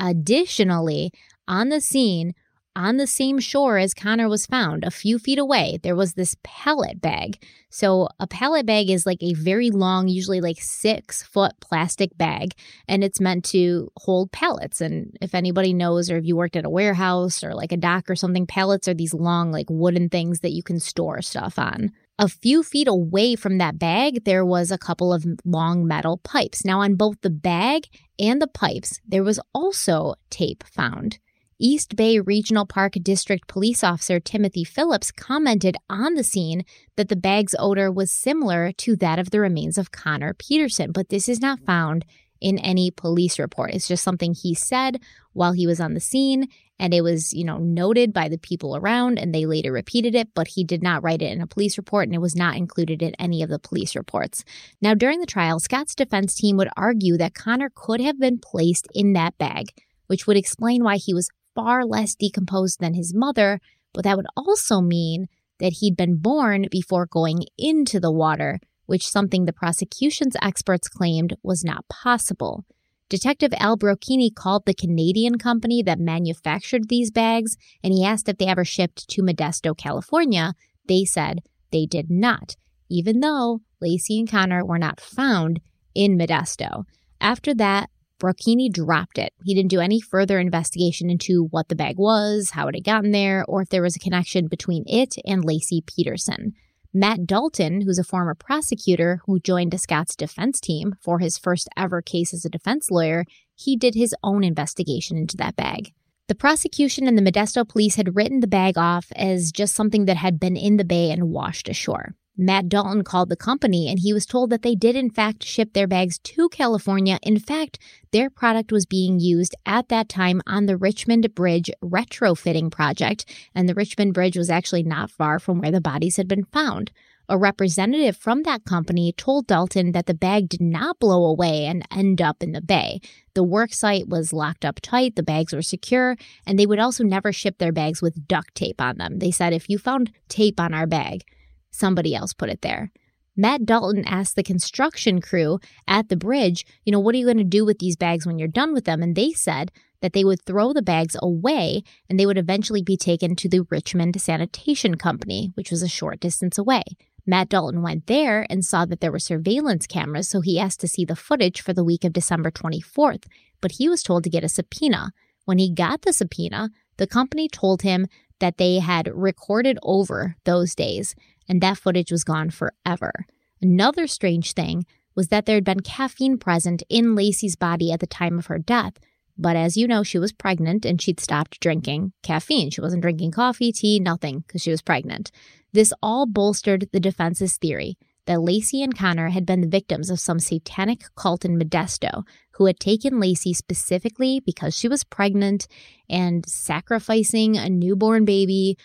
additionally, 0.00 1.12
on 1.46 1.68
the 1.68 1.80
scene 1.80 2.34
on 2.76 2.98
the 2.98 3.06
same 3.06 3.40
shore 3.40 3.78
as 3.78 3.94
Conner 3.94 4.28
was 4.28 4.46
found, 4.46 4.84
a 4.84 4.90
few 4.90 5.18
feet 5.18 5.38
away, 5.38 5.80
there 5.82 5.96
was 5.96 6.12
this 6.12 6.36
pallet 6.44 7.00
bag. 7.00 7.42
So, 7.70 8.08
a 8.20 8.26
pallet 8.26 8.66
bag 8.66 8.90
is 8.90 9.06
like 9.06 9.22
a 9.22 9.32
very 9.32 9.70
long, 9.70 10.06
usually 10.06 10.40
like 10.40 10.60
six 10.60 11.22
foot 11.22 11.54
plastic 11.60 12.16
bag, 12.16 12.52
and 12.86 13.02
it's 13.02 13.20
meant 13.20 13.44
to 13.46 13.90
hold 13.96 14.30
pallets. 14.30 14.80
And 14.80 15.16
if 15.20 15.34
anybody 15.34 15.72
knows, 15.72 16.10
or 16.10 16.18
if 16.18 16.26
you 16.26 16.36
worked 16.36 16.56
at 16.56 16.66
a 16.66 16.70
warehouse 16.70 17.42
or 17.42 17.54
like 17.54 17.72
a 17.72 17.76
dock 17.76 18.10
or 18.10 18.14
something, 18.14 18.46
pallets 18.46 18.86
are 18.86 18.94
these 18.94 19.14
long, 19.14 19.50
like 19.50 19.66
wooden 19.70 20.08
things 20.10 20.40
that 20.40 20.52
you 20.52 20.62
can 20.62 20.78
store 20.78 21.22
stuff 21.22 21.58
on. 21.58 21.90
A 22.18 22.28
few 22.28 22.62
feet 22.62 22.88
away 22.88 23.36
from 23.36 23.58
that 23.58 23.78
bag, 23.78 24.24
there 24.24 24.44
was 24.44 24.70
a 24.70 24.78
couple 24.78 25.12
of 25.12 25.26
long 25.44 25.86
metal 25.86 26.18
pipes. 26.18 26.64
Now, 26.64 26.80
on 26.80 26.94
both 26.94 27.20
the 27.22 27.30
bag 27.30 27.88
and 28.18 28.40
the 28.40 28.46
pipes, 28.46 29.00
there 29.06 29.24
was 29.24 29.40
also 29.54 30.14
tape 30.30 30.64
found. 30.64 31.18
East 31.58 31.96
Bay 31.96 32.20
Regional 32.20 32.66
Park 32.66 32.92
District 33.02 33.48
Police 33.48 33.82
Officer 33.82 34.20
Timothy 34.20 34.62
Phillips 34.62 35.10
commented 35.10 35.76
on 35.88 36.14
the 36.14 36.24
scene 36.24 36.66
that 36.96 37.08
the 37.08 37.16
bag's 37.16 37.54
odor 37.58 37.90
was 37.90 38.10
similar 38.10 38.72
to 38.72 38.94
that 38.96 39.18
of 39.18 39.30
the 39.30 39.40
remains 39.40 39.78
of 39.78 39.90
Conner 39.90 40.34
Peterson, 40.34 40.92
but 40.92 41.08
this 41.08 41.30
is 41.30 41.40
not 41.40 41.60
found 41.60 42.04
in 42.42 42.58
any 42.58 42.90
police 42.90 43.38
report. 43.38 43.72
It's 43.72 43.88
just 43.88 44.04
something 44.04 44.34
he 44.34 44.54
said 44.54 45.00
while 45.32 45.52
he 45.52 45.66
was 45.66 45.80
on 45.80 45.94
the 45.94 46.00
scene 46.00 46.48
and 46.78 46.92
it 46.92 47.00
was, 47.00 47.32
you 47.32 47.42
know, 47.42 47.56
noted 47.56 48.12
by 48.12 48.28
the 48.28 48.36
people 48.36 48.76
around 48.76 49.18
and 49.18 49.34
they 49.34 49.46
later 49.46 49.72
repeated 49.72 50.14
it, 50.14 50.28
but 50.34 50.48
he 50.48 50.62
did 50.62 50.82
not 50.82 51.02
write 51.02 51.22
it 51.22 51.32
in 51.32 51.40
a 51.40 51.46
police 51.46 51.78
report 51.78 52.06
and 52.06 52.14
it 52.14 52.20
was 52.20 52.36
not 52.36 52.56
included 52.56 53.00
in 53.00 53.14
any 53.14 53.42
of 53.42 53.48
the 53.48 53.58
police 53.58 53.96
reports. 53.96 54.44
Now, 54.82 54.92
during 54.92 55.20
the 55.20 55.26
trial, 55.26 55.58
Scott's 55.58 55.94
defense 55.94 56.34
team 56.34 56.58
would 56.58 56.68
argue 56.76 57.16
that 57.16 57.32
Conner 57.32 57.70
could 57.74 58.02
have 58.02 58.20
been 58.20 58.38
placed 58.38 58.86
in 58.92 59.14
that 59.14 59.38
bag, 59.38 59.72
which 60.06 60.26
would 60.26 60.36
explain 60.36 60.84
why 60.84 60.98
he 60.98 61.14
was 61.14 61.30
far 61.56 61.84
less 61.84 62.14
decomposed 62.14 62.78
than 62.78 62.94
his 62.94 63.12
mother, 63.12 63.60
but 63.92 64.04
that 64.04 64.16
would 64.16 64.26
also 64.36 64.80
mean 64.80 65.26
that 65.58 65.78
he'd 65.80 65.96
been 65.96 66.18
born 66.18 66.66
before 66.70 67.06
going 67.06 67.40
into 67.58 67.98
the 67.98 68.12
water, 68.12 68.60
which 68.84 69.08
something 69.08 69.44
the 69.44 69.52
prosecution's 69.52 70.36
experts 70.40 70.86
claimed 70.88 71.34
was 71.42 71.64
not 71.64 71.88
possible. 71.88 72.64
Detective 73.08 73.54
Al 73.56 73.78
Brocchini 73.78 74.34
called 74.34 74.66
the 74.66 74.74
Canadian 74.74 75.38
company 75.38 75.82
that 75.82 75.98
manufactured 75.98 76.88
these 76.88 77.10
bags 77.10 77.56
and 77.82 77.92
he 77.92 78.04
asked 78.04 78.28
if 78.28 78.36
they 78.36 78.46
ever 78.46 78.64
shipped 78.64 79.08
to 79.08 79.22
Modesto, 79.22 79.76
California. 79.76 80.54
They 80.88 81.04
said 81.04 81.40
they 81.70 81.86
did 81.86 82.10
not, 82.10 82.56
even 82.90 83.20
though 83.20 83.60
Laci 83.82 84.18
and 84.18 84.28
Conner 84.28 84.64
were 84.64 84.78
not 84.78 85.00
found 85.00 85.60
in 85.94 86.18
Modesto. 86.18 86.84
After 87.20 87.54
that, 87.54 87.90
Brocchini 88.18 88.72
dropped 88.72 89.18
it. 89.18 89.32
He 89.44 89.54
didn't 89.54 89.70
do 89.70 89.80
any 89.80 90.00
further 90.00 90.38
investigation 90.38 91.10
into 91.10 91.44
what 91.50 91.68
the 91.68 91.76
bag 91.76 91.98
was, 91.98 92.50
how 92.50 92.68
it 92.68 92.74
had 92.74 92.84
gotten 92.84 93.10
there, 93.10 93.44
or 93.46 93.62
if 93.62 93.68
there 93.68 93.82
was 93.82 93.96
a 93.96 94.00
connection 94.00 94.48
between 94.48 94.84
it 94.86 95.16
and 95.24 95.44
Laci 95.44 95.84
Peterson. 95.86 96.54
Matt 96.94 97.26
Dalton, 97.26 97.82
who's 97.82 97.98
a 97.98 98.04
former 98.04 98.34
prosecutor 98.34 99.20
who 99.26 99.38
joined 99.38 99.78
Scott's 99.78 100.16
defense 100.16 100.60
team 100.60 100.94
for 101.02 101.18
his 101.18 101.36
first 101.36 101.68
ever 101.76 102.00
case 102.00 102.32
as 102.32 102.46
a 102.46 102.48
defense 102.48 102.90
lawyer, 102.90 103.26
he 103.54 103.76
did 103.76 103.94
his 103.94 104.14
own 104.22 104.42
investigation 104.42 105.18
into 105.18 105.36
that 105.36 105.56
bag. 105.56 105.92
The 106.28 106.34
prosecution 106.34 107.06
and 107.06 107.16
the 107.16 107.22
Modesto 107.22 107.68
police 107.68 107.96
had 107.96 108.16
written 108.16 108.40
the 108.40 108.46
bag 108.46 108.78
off 108.78 109.12
as 109.14 109.52
just 109.52 109.74
something 109.74 110.06
that 110.06 110.16
had 110.16 110.40
been 110.40 110.56
in 110.56 110.76
the 110.76 110.84
bay 110.84 111.10
and 111.10 111.30
washed 111.30 111.68
ashore. 111.68 112.14
Matt 112.36 112.68
Dalton 112.68 113.02
called 113.02 113.28
the 113.28 113.36
company 113.36 113.88
and 113.88 113.98
he 113.98 114.12
was 114.12 114.26
told 114.26 114.50
that 114.50 114.62
they 114.62 114.74
did, 114.74 114.94
in 114.94 115.10
fact, 115.10 115.44
ship 115.44 115.72
their 115.72 115.86
bags 115.86 116.18
to 116.18 116.48
California. 116.50 117.18
In 117.22 117.38
fact, 117.38 117.78
their 118.12 118.28
product 118.28 118.70
was 118.70 118.86
being 118.86 119.18
used 119.20 119.54
at 119.64 119.88
that 119.88 120.08
time 120.08 120.42
on 120.46 120.66
the 120.66 120.76
Richmond 120.76 121.34
Bridge 121.34 121.70
retrofitting 121.82 122.70
project, 122.70 123.24
and 123.54 123.68
the 123.68 123.74
Richmond 123.74 124.14
Bridge 124.14 124.36
was 124.36 124.50
actually 124.50 124.82
not 124.82 125.10
far 125.10 125.38
from 125.38 125.60
where 125.60 125.70
the 125.70 125.80
bodies 125.80 126.16
had 126.16 126.28
been 126.28 126.44
found. 126.44 126.90
A 127.28 127.36
representative 127.36 128.16
from 128.16 128.44
that 128.44 128.64
company 128.64 129.12
told 129.12 129.48
Dalton 129.48 129.90
that 129.92 130.06
the 130.06 130.14
bag 130.14 130.48
did 130.48 130.60
not 130.60 131.00
blow 131.00 131.24
away 131.24 131.66
and 131.66 131.84
end 131.90 132.22
up 132.22 132.40
in 132.40 132.52
the 132.52 132.60
bay. 132.60 133.00
The 133.34 133.42
work 133.42 133.72
site 133.74 134.08
was 134.08 134.32
locked 134.32 134.64
up 134.64 134.78
tight, 134.80 135.16
the 135.16 135.24
bags 135.24 135.52
were 135.52 135.62
secure, 135.62 136.16
and 136.46 136.56
they 136.56 136.66
would 136.66 136.78
also 136.78 137.02
never 137.02 137.32
ship 137.32 137.58
their 137.58 137.72
bags 137.72 138.00
with 138.00 138.28
duct 138.28 138.54
tape 138.54 138.80
on 138.80 138.98
them. 138.98 139.18
They 139.18 139.32
said, 139.32 139.52
if 139.52 139.68
you 139.68 139.76
found 139.76 140.12
tape 140.28 140.60
on 140.60 140.72
our 140.72 140.86
bag, 140.86 141.24
somebody 141.70 142.14
else 142.14 142.32
put 142.32 142.50
it 142.50 142.62
there. 142.62 142.90
Matt 143.36 143.66
Dalton 143.66 144.04
asked 144.06 144.34
the 144.34 144.42
construction 144.42 145.20
crew 145.20 145.58
at 145.86 146.08
the 146.08 146.16
bridge, 146.16 146.64
you 146.84 146.92
know, 146.92 146.98
what 146.98 147.14
are 147.14 147.18
you 147.18 147.26
going 147.26 147.36
to 147.36 147.44
do 147.44 147.66
with 147.66 147.78
these 147.78 147.96
bags 147.96 148.26
when 148.26 148.38
you're 148.38 148.48
done 148.48 148.72
with 148.72 148.86
them? 148.86 149.02
And 149.02 149.14
they 149.14 149.32
said 149.32 149.70
that 150.00 150.14
they 150.14 150.24
would 150.24 150.42
throw 150.42 150.72
the 150.72 150.82
bags 150.82 151.16
away 151.20 151.82
and 152.08 152.18
they 152.18 152.24
would 152.24 152.38
eventually 152.38 152.82
be 152.82 152.96
taken 152.96 153.36
to 153.36 153.48
the 153.48 153.66
Richmond 153.70 154.20
Sanitation 154.20 154.96
Company, 154.96 155.52
which 155.54 155.70
was 155.70 155.82
a 155.82 155.88
short 155.88 156.20
distance 156.20 156.56
away. 156.56 156.82
Matt 157.26 157.48
Dalton 157.48 157.82
went 157.82 158.06
there 158.06 158.46
and 158.48 158.64
saw 158.64 158.86
that 158.86 159.00
there 159.00 159.12
were 159.12 159.18
surveillance 159.18 159.86
cameras, 159.86 160.28
so 160.28 160.40
he 160.40 160.58
asked 160.58 160.80
to 160.80 160.88
see 160.88 161.04
the 161.04 161.16
footage 161.16 161.60
for 161.60 161.72
the 161.72 161.84
week 161.84 162.04
of 162.04 162.12
December 162.12 162.50
24th, 162.50 163.24
but 163.60 163.72
he 163.72 163.88
was 163.88 164.02
told 164.02 164.24
to 164.24 164.30
get 164.30 164.44
a 164.44 164.48
subpoena. 164.48 165.12
When 165.44 165.58
he 165.58 165.72
got 165.72 166.02
the 166.02 166.12
subpoena, 166.12 166.70
the 166.98 167.06
company 167.06 167.48
told 167.48 167.82
him 167.82 168.06
that 168.38 168.58
they 168.58 168.78
had 168.78 169.10
recorded 169.12 169.78
over 169.82 170.36
those 170.44 170.74
days 170.74 171.14
and 171.48 171.60
that 171.60 171.78
footage 171.78 172.10
was 172.10 172.24
gone 172.24 172.50
forever. 172.50 173.26
Another 173.60 174.06
strange 174.06 174.52
thing 174.52 174.84
was 175.14 175.28
that 175.28 175.46
there 175.46 175.56
had 175.56 175.64
been 175.64 175.80
caffeine 175.80 176.38
present 176.38 176.82
in 176.88 177.16
Laci's 177.16 177.56
body 177.56 177.90
at 177.90 178.00
the 178.00 178.06
time 178.06 178.38
of 178.38 178.46
her 178.46 178.58
death. 178.58 178.94
But 179.38 179.56
as 179.56 179.76
you 179.76 179.86
know, 179.86 180.02
she 180.02 180.18
was 180.18 180.32
pregnant 180.32 180.84
and 180.84 181.00
she'd 181.00 181.20
stopped 181.20 181.60
drinking 181.60 182.12
caffeine. 182.22 182.70
She 182.70 182.80
wasn't 182.80 183.02
drinking 183.02 183.32
coffee, 183.32 183.72
tea, 183.72 183.98
nothing, 184.00 184.40
because 184.40 184.62
she 184.62 184.70
was 184.70 184.82
pregnant. 184.82 185.30
This 185.72 185.92
all 186.02 186.26
bolstered 186.26 186.88
the 186.92 187.00
defense's 187.00 187.56
theory 187.56 187.98
that 188.26 188.38
Laci 188.38 188.82
and 188.82 188.96
Conner 188.96 189.28
had 189.28 189.46
been 189.46 189.60
the 189.60 189.68
victims 189.68 190.10
of 190.10 190.20
some 190.20 190.38
satanic 190.38 191.04
cult 191.16 191.44
in 191.44 191.58
Modesto 191.58 192.24
who 192.52 192.66
had 192.66 192.80
taken 192.80 193.14
Laci 193.14 193.54
specifically 193.54 194.40
because 194.40 194.76
she 194.76 194.88
was 194.88 195.04
pregnant 195.04 195.68
and 196.08 196.44
sacrificing 196.46 197.56
a 197.56 197.68
newborn 197.68 198.24
baby 198.24 198.76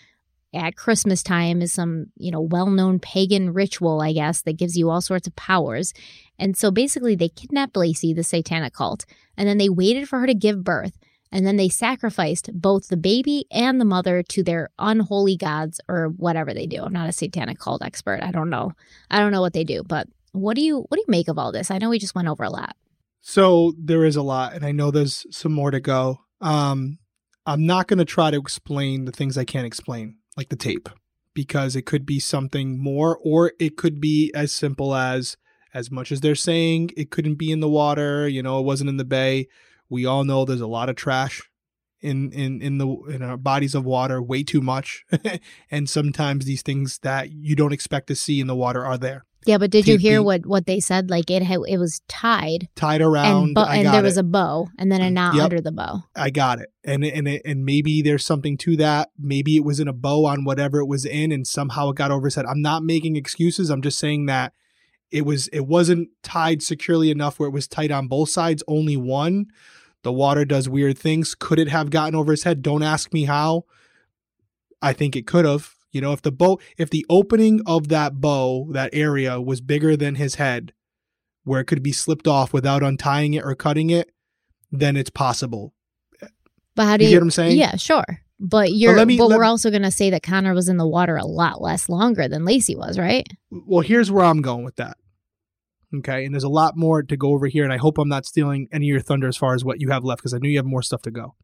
at 0.54 0.76
Christmas 0.76 1.22
time 1.22 1.62
is 1.62 1.72
some, 1.72 2.06
you 2.16 2.30
know, 2.30 2.40
well-known 2.40 2.98
pagan 2.98 3.52
ritual, 3.52 4.00
I 4.00 4.12
guess, 4.12 4.42
that 4.42 4.58
gives 4.58 4.76
you 4.76 4.90
all 4.90 5.00
sorts 5.00 5.26
of 5.26 5.36
powers. 5.36 5.94
And 6.38 6.56
so 6.56 6.70
basically 6.70 7.14
they 7.14 7.28
kidnapped 7.28 7.74
Laci, 7.74 8.14
the 8.14 8.22
satanic 8.22 8.74
cult, 8.74 9.04
and 9.36 9.48
then 9.48 9.58
they 9.58 9.68
waited 9.68 10.08
for 10.08 10.20
her 10.20 10.26
to 10.26 10.34
give 10.34 10.64
birth 10.64 10.98
and 11.32 11.46
then 11.46 11.56
they 11.56 11.70
sacrificed 11.70 12.50
both 12.52 12.88
the 12.88 12.96
baby 12.96 13.46
and 13.50 13.80
the 13.80 13.86
mother 13.86 14.22
to 14.22 14.42
their 14.42 14.68
unholy 14.78 15.36
gods 15.36 15.80
or 15.88 16.08
whatever 16.08 16.52
they 16.52 16.66
do. 16.66 16.82
I'm 16.82 16.92
not 16.92 17.08
a 17.08 17.12
satanic 17.12 17.58
cult 17.58 17.82
expert. 17.82 18.20
I 18.22 18.30
don't 18.30 18.50
know. 18.50 18.72
I 19.10 19.18
don't 19.18 19.32
know 19.32 19.40
what 19.40 19.54
they 19.54 19.64
do, 19.64 19.82
but 19.82 20.06
what 20.32 20.54
do 20.54 20.60
you 20.62 20.80
what 20.88 20.96
do 20.96 21.00
you 21.00 21.06
make 21.08 21.28
of 21.28 21.38
all 21.38 21.50
this? 21.50 21.70
I 21.70 21.78
know 21.78 21.88
we 21.88 21.98
just 21.98 22.14
went 22.14 22.28
over 22.28 22.44
a 22.44 22.50
lot. 22.50 22.76
So 23.22 23.72
there 23.78 24.04
is 24.04 24.16
a 24.16 24.22
lot, 24.22 24.52
and 24.52 24.64
I 24.64 24.72
know 24.72 24.90
there's 24.90 25.26
some 25.30 25.52
more 25.52 25.70
to 25.70 25.80
go. 25.80 26.20
Um, 26.40 26.98
I'm 27.46 27.66
not 27.66 27.86
going 27.86 27.98
to 27.98 28.04
try 28.04 28.30
to 28.30 28.38
explain 28.38 29.04
the 29.04 29.12
things 29.12 29.38
I 29.38 29.44
can't 29.44 29.66
explain, 29.66 30.16
like 30.36 30.48
the 30.48 30.56
tape, 30.56 30.88
because 31.34 31.76
it 31.76 31.86
could 31.86 32.06
be 32.06 32.20
something 32.20 32.82
more, 32.82 33.18
or 33.22 33.52
it 33.58 33.76
could 33.76 34.00
be 34.00 34.32
as 34.34 34.52
simple 34.52 34.94
as 34.94 35.36
as 35.74 35.90
much 35.90 36.12
as 36.12 36.20
they're 36.20 36.34
saying 36.34 36.90
it 36.96 37.10
couldn't 37.10 37.36
be 37.36 37.50
in 37.50 37.60
the 37.60 37.68
water. 37.68 38.28
You 38.28 38.42
know, 38.42 38.58
it 38.58 38.64
wasn't 38.64 38.90
in 38.90 38.98
the 38.98 39.04
bay 39.04 39.48
we 39.92 40.06
all 40.06 40.24
know 40.24 40.46
there's 40.46 40.62
a 40.62 40.66
lot 40.66 40.88
of 40.88 40.96
trash 40.96 41.42
in 42.00 42.32
in 42.32 42.62
in 42.62 42.78
the 42.78 42.88
in 43.10 43.22
our 43.22 43.36
bodies 43.36 43.74
of 43.74 43.84
water, 43.84 44.22
way 44.22 44.42
too 44.42 44.62
much, 44.62 45.04
and 45.70 45.88
sometimes 45.88 46.46
these 46.46 46.62
things 46.62 46.98
that 47.02 47.30
you 47.30 47.54
don't 47.54 47.74
expect 47.74 48.06
to 48.06 48.16
see 48.16 48.40
in 48.40 48.46
the 48.46 48.56
water 48.56 48.84
are 48.84 48.96
there. 48.96 49.26
Yeah, 49.44 49.58
but 49.58 49.70
did 49.70 49.88
you 49.88 49.98
hear 49.98 50.22
what 50.22 50.46
what 50.46 50.66
they 50.66 50.78
said? 50.80 51.10
Like 51.10 51.30
it 51.30 51.42
had, 51.42 51.60
it 51.66 51.78
was 51.78 52.00
tied, 52.08 52.68
tied 52.76 53.02
around, 53.02 53.44
and, 53.44 53.54
bo- 53.54 53.64
and 53.64 53.88
there 53.88 54.02
was 54.02 54.16
a 54.16 54.22
bow, 54.22 54.68
and 54.78 54.90
then 54.90 55.00
a 55.00 55.06
mm, 55.08 55.12
knot 55.14 55.34
Yep. 55.34 55.44
under 55.44 55.60
the 55.60 55.72
bow. 55.72 56.04
I 56.14 56.30
got 56.30 56.60
it, 56.60 56.72
and 56.84 57.04
and 57.04 57.26
it, 57.26 57.42
and 57.44 57.64
maybe 57.64 58.02
there's 58.02 58.24
something 58.24 58.56
to 58.58 58.76
that. 58.76 59.10
Maybe 59.18 59.56
it 59.56 59.64
was 59.64 59.80
in 59.80 59.88
a 59.88 59.92
bow 59.92 60.26
on 60.26 60.44
whatever 60.44 60.78
it 60.78 60.86
was 60.86 61.04
in, 61.04 61.32
and 61.32 61.46
somehow 61.46 61.90
it 61.90 61.96
got 61.96 62.10
over 62.10 62.26
his 62.26 62.36
head. 62.36 62.46
I'm 62.46 62.62
not 62.62 62.84
making 62.84 63.16
excuses. 63.16 63.70
I'm 63.70 63.82
just 63.82 63.98
saying 63.98 64.26
that 64.26 64.52
it 65.10 65.26
was 65.26 65.48
it 65.48 65.66
wasn't 65.66 66.08
tied 66.22 66.62
securely 66.62 67.10
enough 67.10 67.38
where 67.38 67.48
it 67.48 67.52
was 67.52 67.66
tight 67.68 67.90
on 67.90 68.08
both 68.08 68.30
sides. 68.30 68.62
Only 68.68 68.96
one. 68.96 69.46
The 70.02 70.12
water 70.12 70.44
does 70.44 70.68
weird 70.68 70.98
things. 70.98 71.34
Could 71.34 71.60
it 71.60 71.68
have 71.68 71.90
gotten 71.90 72.14
over 72.16 72.32
his 72.32 72.42
head? 72.42 72.62
Don't 72.62 72.82
ask 72.82 73.12
me 73.12 73.24
how. 73.24 73.64
I 74.80 74.92
think 74.92 75.14
it 75.14 75.26
could 75.26 75.44
have. 75.44 75.74
You 75.92 76.00
know, 76.00 76.12
if 76.12 76.22
the 76.22 76.32
bow, 76.32 76.58
if 76.78 76.90
the 76.90 77.04
opening 77.08 77.60
of 77.66 77.88
that 77.88 78.20
bow, 78.20 78.68
that 78.72 78.90
area 78.92 79.40
was 79.40 79.60
bigger 79.60 79.96
than 79.96 80.14
his 80.14 80.36
head, 80.36 80.72
where 81.44 81.60
it 81.60 81.66
could 81.66 81.82
be 81.82 81.92
slipped 81.92 82.26
off 82.26 82.52
without 82.52 82.82
untying 82.82 83.34
it 83.34 83.44
or 83.44 83.54
cutting 83.54 83.90
it, 83.90 84.10
then 84.70 84.96
it's 84.96 85.10
possible. 85.10 85.74
But 86.74 86.86
how 86.86 86.96
do 86.96 87.04
You 87.04 87.10
you, 87.10 87.16
get 87.16 87.20
what 87.20 87.26
I'm 87.26 87.30
saying? 87.30 87.58
Yeah, 87.58 87.76
sure. 87.76 88.04
But 88.40 88.72
you're 88.72 88.96
let 88.96 89.06
me- 89.06 89.18
but 89.18 89.28
we're 89.28 89.44
also 89.44 89.70
going 89.70 89.82
to 89.82 89.90
say 89.90 90.08
that 90.10 90.22
Conner 90.22 90.54
was 90.54 90.68
in 90.68 90.78
the 90.78 90.88
water 90.88 91.16
a 91.16 91.26
lot 91.26 91.60
less 91.60 91.88
longer 91.88 92.26
than 92.26 92.42
Laci 92.44 92.76
was, 92.76 92.98
right? 92.98 93.26
Well, 93.50 93.82
here's 93.82 94.10
where 94.10 94.24
I'm 94.24 94.40
going 94.40 94.64
with 94.64 94.76
that. 94.76 94.96
Okay. 95.94 96.24
And 96.24 96.34
there's 96.34 96.42
a 96.42 96.48
lot 96.48 96.74
more 96.76 97.02
to 97.02 97.16
go 97.18 97.34
over 97.34 97.46
here. 97.46 97.64
And 97.64 97.72
I 97.72 97.76
hope 97.76 97.98
I'm 97.98 98.08
not 98.08 98.24
stealing 98.24 98.66
any 98.72 98.86
of 98.86 98.92
your 98.94 99.00
thunder 99.00 99.28
as 99.28 99.36
far 99.36 99.54
as 99.54 99.62
what 99.64 99.80
you 99.80 99.90
have 99.90 100.04
left, 100.04 100.20
because 100.20 100.32
I 100.32 100.38
know 100.38 100.48
you 100.48 100.56
have 100.56 100.64
more 100.64 100.82
stuff 100.82 101.02
to 101.02 101.10
go. 101.10 101.34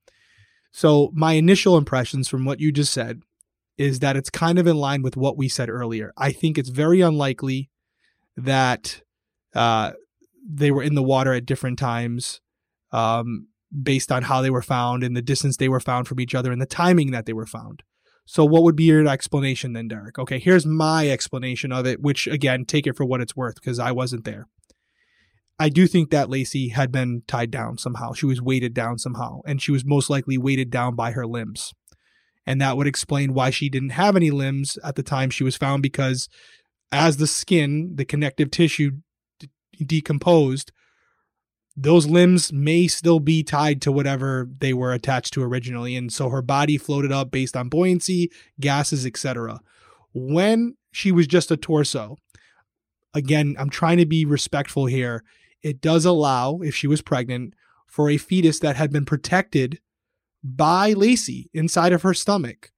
So, 0.73 1.11
my 1.15 1.35
initial 1.35 1.77
impressions 1.77 2.29
from 2.29 2.45
what 2.45 2.59
you 2.61 2.73
just 2.73 2.93
said 2.93 3.21
is 3.79 4.01
that 4.01 4.17
it's 4.17 4.31
kind 4.31 4.59
of 4.59 4.67
in 4.67 4.77
line 4.77 5.03
with 5.03 5.17
what 5.17 5.39
we 5.39 5.49
said 5.49 5.71
earlier. 5.71 6.13
I 6.19 6.33
think 6.33 6.59
it's 6.59 6.69
very 6.69 7.01
unlikely 7.01 7.71
that 8.37 9.01
uh, 9.55 9.93
they 10.47 10.71
were 10.71 10.83
in 10.83 10.95
the 10.95 11.03
water 11.03 11.33
at 11.33 11.47
different 11.47 11.79
times 11.79 12.41
um, 12.93 13.49
based 13.83 14.11
on 14.11 14.25
how 14.25 14.43
they 14.43 14.51
were 14.51 14.63
found 14.63 15.05
and 15.05 15.17
the 15.17 15.23
distance 15.23 15.57
they 15.57 15.69
were 15.69 15.81
found 15.81 16.09
from 16.09 16.21
each 16.21 16.35
other 16.35 16.51
and 16.51 16.61
the 16.61 16.67
timing 16.67 17.13
that 17.13 17.27
they 17.27 17.33
were 17.33 17.47
found. 17.47 17.83
So, 18.27 18.45
what 18.45 18.63
would 18.63 18.77
be 18.77 18.85
your 18.85 19.07
explanation 19.07 19.73
then, 19.73 19.89
Derrick? 19.89 20.19
Okay, 20.19 20.39
here's 20.39 20.67
my 20.67 21.09
explanation 21.09 21.73
of 21.73 21.87
it, 21.87 22.03
which 22.03 22.27
again, 22.27 22.67
take 22.67 22.87
it 22.87 22.97
for 22.97 23.07
what 23.07 23.23
it's 23.23 23.35
worth 23.35 23.55
because 23.55 23.79
I 23.79 23.91
wasn't 23.91 24.25
there. 24.25 24.49
I 25.59 25.71
do 25.71 25.87
think 25.87 26.11
that 26.11 26.29
Laci 26.29 26.73
had 26.73 26.93
been 26.93 27.23
tied 27.27 27.51
down 27.51 27.79
somehow. 27.79 28.13
She 28.13 28.27
was 28.27 28.43
weighted 28.43 28.75
down 28.75 28.99
somehow, 28.99 29.41
and 29.47 29.63
she 29.63 29.73
was 29.73 29.85
most 29.85 30.11
likely 30.11 30.37
weighted 30.37 30.71
down 30.71 30.95
by 30.95 31.13
her 31.13 31.27
limbs. 31.27 31.73
And 32.49 32.63
that 32.63 32.79
would 32.79 32.87
explain 32.87 33.35
why 33.35 33.51
she 33.51 33.69
didn't 33.69 33.91
have 33.91 34.17
any 34.17 34.31
limbs 34.31 34.79
at 34.83 34.95
the 34.95 35.03
time 35.03 35.29
she 35.29 35.45
was 35.45 35.55
found 35.55 35.83
because 35.83 36.31
as 36.91 37.19
the 37.19 37.27
skin, 37.27 37.93
the 37.97 38.07
connective 38.07 38.51
tissue 38.51 38.93
decomposed, 39.85 40.73
those 41.77 42.07
limbs 42.07 42.51
may 42.51 42.87
still 42.87 43.21
be 43.21 43.43
tied 43.43 43.83
to 43.83 43.93
whatever 43.93 44.49
they 44.61 44.73
were 44.73 44.95
attached 44.95 45.35
to 45.35 45.43
originally. 45.43 45.95
And 45.95 46.11
so 46.11 46.31
her 46.31 46.41
body 46.41 46.79
floated 46.79 47.13
up 47.13 47.31
based 47.31 47.55
on 47.55 47.69
buoyancy 47.69 48.33
gases 48.59 49.05
etc 49.05 49.61
when 50.15 50.75
she 50.91 51.13
was 51.13 51.27
just 51.27 51.51
a 51.51 51.57
torso 51.57 52.17
again 53.15 53.55
i'm 53.59 53.71
trying 53.71 53.99
to 53.99 54.07
be 54.07 54.25
respectful 54.25 54.87
here. 54.87 55.23
It 55.63 55.81
does 55.81 56.05
allow 56.05 56.61
if 56.63 56.75
she 56.75 56.87
was 56.87 57.03
pregnant 57.03 57.55
for 57.87 58.09
a 58.09 58.17
fetus 58.17 58.61
that 58.61 58.77
had 58.77 58.91
been 58.91 59.05
protected 59.05 59.81
by 60.43 60.95
laci 60.95 61.47
inside 61.53 61.93
of 61.93 62.03
her 62.03 62.15
stomach 62.15 62.71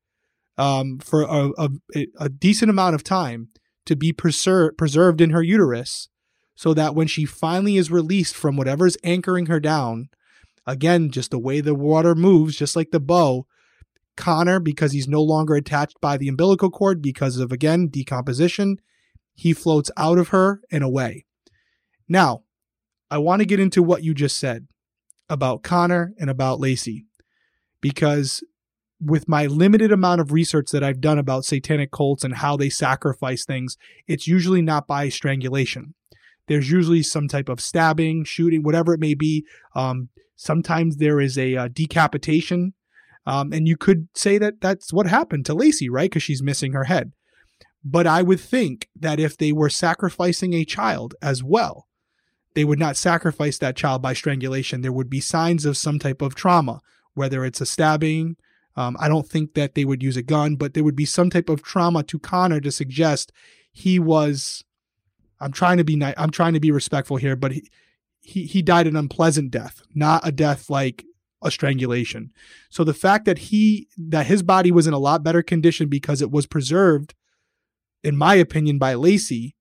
um, 0.57 0.99
for 0.99 1.23
a, 1.23 1.51
a, 1.59 2.07
a 2.19 2.29
decent 2.29 2.71
amount 2.71 2.95
of 2.95 3.05
time 3.05 3.49
to 3.87 3.97
be 3.97 4.13
preser- 4.13 4.77
preserved 4.77 5.21
in 5.21 5.31
her 5.31 5.43
uterus 5.43 6.09
so 6.55 6.75
that 6.75 6.95
when 6.95 7.07
she 7.07 7.25
finally 7.25 7.77
is 7.77 7.91
released 7.91 8.37
from 8.37 8.57
whatever's 8.57 8.97
anchoring 9.03 9.47
her 9.47 9.59
down, 9.59 10.11
again, 10.67 11.11
just 11.11 11.31
the 11.31 11.39
way 11.39 11.61
the 11.61 11.75
water 11.75 12.15
moves, 12.15 12.57
just 12.57 12.77
like 12.77 12.91
the 12.91 13.01
bow, 13.01 13.47
Conner, 14.17 14.61
because 14.61 14.93
he's 14.93 15.09
no 15.09 15.23
longer 15.23 15.55
attached 15.55 15.99
by 16.03 16.19
the 16.19 16.29
umbilical 16.29 16.71
cord 16.71 17.01
because 17.01 17.39
of, 17.39 17.51
again, 17.51 17.89
decomposition, 17.89 18.77
he 19.35 19.55
floats 19.55 19.91
out 19.97 20.19
of 20.19 20.29
her 20.29 20.61
and 20.71 20.85
away. 20.85 21.25
Now, 22.07 22.43
I 23.11 23.19
want 23.19 23.41
to 23.41 23.47
get 23.47 23.61
into 23.61 23.83
what 23.83 24.05
you 24.05 24.13
just 24.13 24.37
said 24.37 24.69
about 25.31 25.63
Conner 25.63 26.13
and 26.21 26.29
about 26.29 26.61
Laci 26.61 27.05
because 27.81 28.43
with 29.01 29.29
my 29.29 29.47
limited 29.47 29.93
amount 29.93 30.21
of 30.21 30.33
research 30.33 30.71
that 30.71 30.85
I've 30.85 31.01
done 31.01 31.19
about 31.19 31.45
satanic 31.45 31.91
cults 31.91 32.23
and 32.23 32.37
how 32.37 32.57
they 32.57 32.69
sacrifice 32.69 33.45
things, 33.45 33.77
it's 34.07 34.27
usually 34.27 34.61
not 34.61 34.87
by 34.87 35.09
strangulation 35.09 35.95
there's 36.51 36.69
usually 36.69 37.05
some 37.05 37.29
type 37.29 37.49
of 37.49 37.61
stabbing, 37.61 38.25
shooting, 38.25 38.65
whatever 38.65 38.93
it 38.93 38.99
may 38.99 39.15
be. 39.15 39.47
Um, 39.77 40.09
sometimes 40.35 40.97
there 40.97 41.21
is 41.21 41.39
a 41.39 41.55
uh, 41.55 41.69
decapitation, 41.73 42.75
um, 43.25 43.53
and 43.53 43.69
you 43.69 43.77
could 43.77 44.09
say 44.17 44.37
that 44.39 44.61
that's 44.61 44.93
what 44.93 45.07
happened 45.07 45.47
to 45.47 45.55
Laci, 45.55 45.87
right? 45.89 46.11
Because 46.11 46.25
she's 46.25 46.43
missing 46.43 46.73
her 46.73 46.85
head. 46.85 47.13
But 47.85 48.09
I 48.09 48.23
would 48.23 48.41
think 48.41 48.89
that 48.99 49.21
if 49.21 49.37
they 49.39 49.53
were 49.53 49.71
sacrificing 49.71 50.53
a 50.53 50.65
child 50.65 51.15
as 51.23 51.45
well, 51.45 51.87
they 52.55 52.65
would 52.65 52.81
not 52.81 52.97
sacrifice 52.97 53.57
that 53.59 53.77
child 53.77 54.03
by 54.03 54.13
strangulation. 54.13 54.81
There 54.81 54.91
would 54.91 55.09
be 55.09 55.21
signs 55.21 55.65
of 55.65 55.77
some 55.77 56.01
type 56.01 56.21
of 56.21 56.35
trauma, 56.35 56.81
whether 57.15 57.45
it's 57.45 57.61
a 57.61 57.67
stabbing. 57.67 58.37
Um, 58.77 58.97
I 59.01 59.09
don't 59.09 59.29
think 59.29 59.55
that 59.55 59.75
they 59.75 59.85
would 59.85 60.03
use 60.03 60.17
a 60.17 60.23
gun, 60.23 60.57
but 60.57 60.75
there 60.75 60.85
would 60.85 60.97
be 60.97 61.05
some 61.05 61.31
type 61.31 61.49
of 61.49 61.63
trauma 61.63 62.03
to 62.05 62.19
Conner 62.19 62.61
to 62.61 62.71
suggest 62.71 63.33
he 63.73 63.99
was 63.99 64.65
I'm 65.41 65.53
trying 65.53 65.79
to 65.79 65.85
be 65.85 65.97
nice. 65.97 66.15
I'm 66.17 66.31
trying 66.31 66.55
to 66.55 66.61
be 66.61 66.71
respectful 66.71 67.17
here, 67.17 67.35
but 67.35 67.53
he, 67.53 67.69
he 68.21 68.45
he 68.45 68.63
died 68.63 68.87
an 68.87 68.97
unpleasant 68.97 69.51
death, 69.51 69.83
not 69.95 70.27
a 70.27 70.31
death 70.33 70.69
like 70.69 71.05
a 71.43 71.51
strangulation. 71.51 72.33
So 72.69 72.85
the 72.85 72.95
fact 72.95 73.25
that 73.25 73.39
he 73.39 73.89
that 73.97 74.27
his 74.27 74.43
body 74.43 74.71
was 74.71 74.87
in 74.87 74.93
a 74.93 74.99
lot 74.99 75.23
better 75.23 75.43
condition 75.43 75.89
because 75.89 76.21
it 76.21 76.31
was 76.31 76.47
preserved, 76.47 77.15
in 78.05 78.17
my 78.17 78.35
opinion, 78.35 78.79
by 78.79 78.95
Laci, 78.95 79.55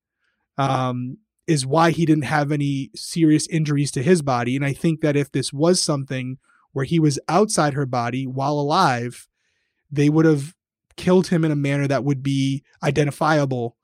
um, 0.58 1.18
is 1.48 1.66
why 1.66 1.92
he 1.92 2.06
didn't 2.06 2.26
have 2.26 2.52
any 2.52 2.92
serious 2.94 3.48
injuries 3.48 3.92
to 3.92 4.04
his 4.04 4.22
body. 4.22 4.56
And 4.58 4.66
I 4.66 4.74
think 4.74 5.00
that 5.02 5.16
if 5.16 5.32
this 5.32 5.54
was 5.54 5.82
something 5.82 6.38
where 6.72 6.86
he 6.86 7.00
was 7.00 7.20
outside 7.28 7.74
her 7.74 7.86
body 7.86 8.26
while 8.28 8.54
alive, 8.54 9.28
they 9.92 10.10
would 10.10 10.26
have 10.26 10.54
killed 10.98 11.28
him 11.28 11.46
in 11.46 11.52
a 11.52 11.56
manner 11.56 11.88
that 11.88 12.04
would 12.04 12.22
be 12.22 12.64
identifiable 12.84 13.78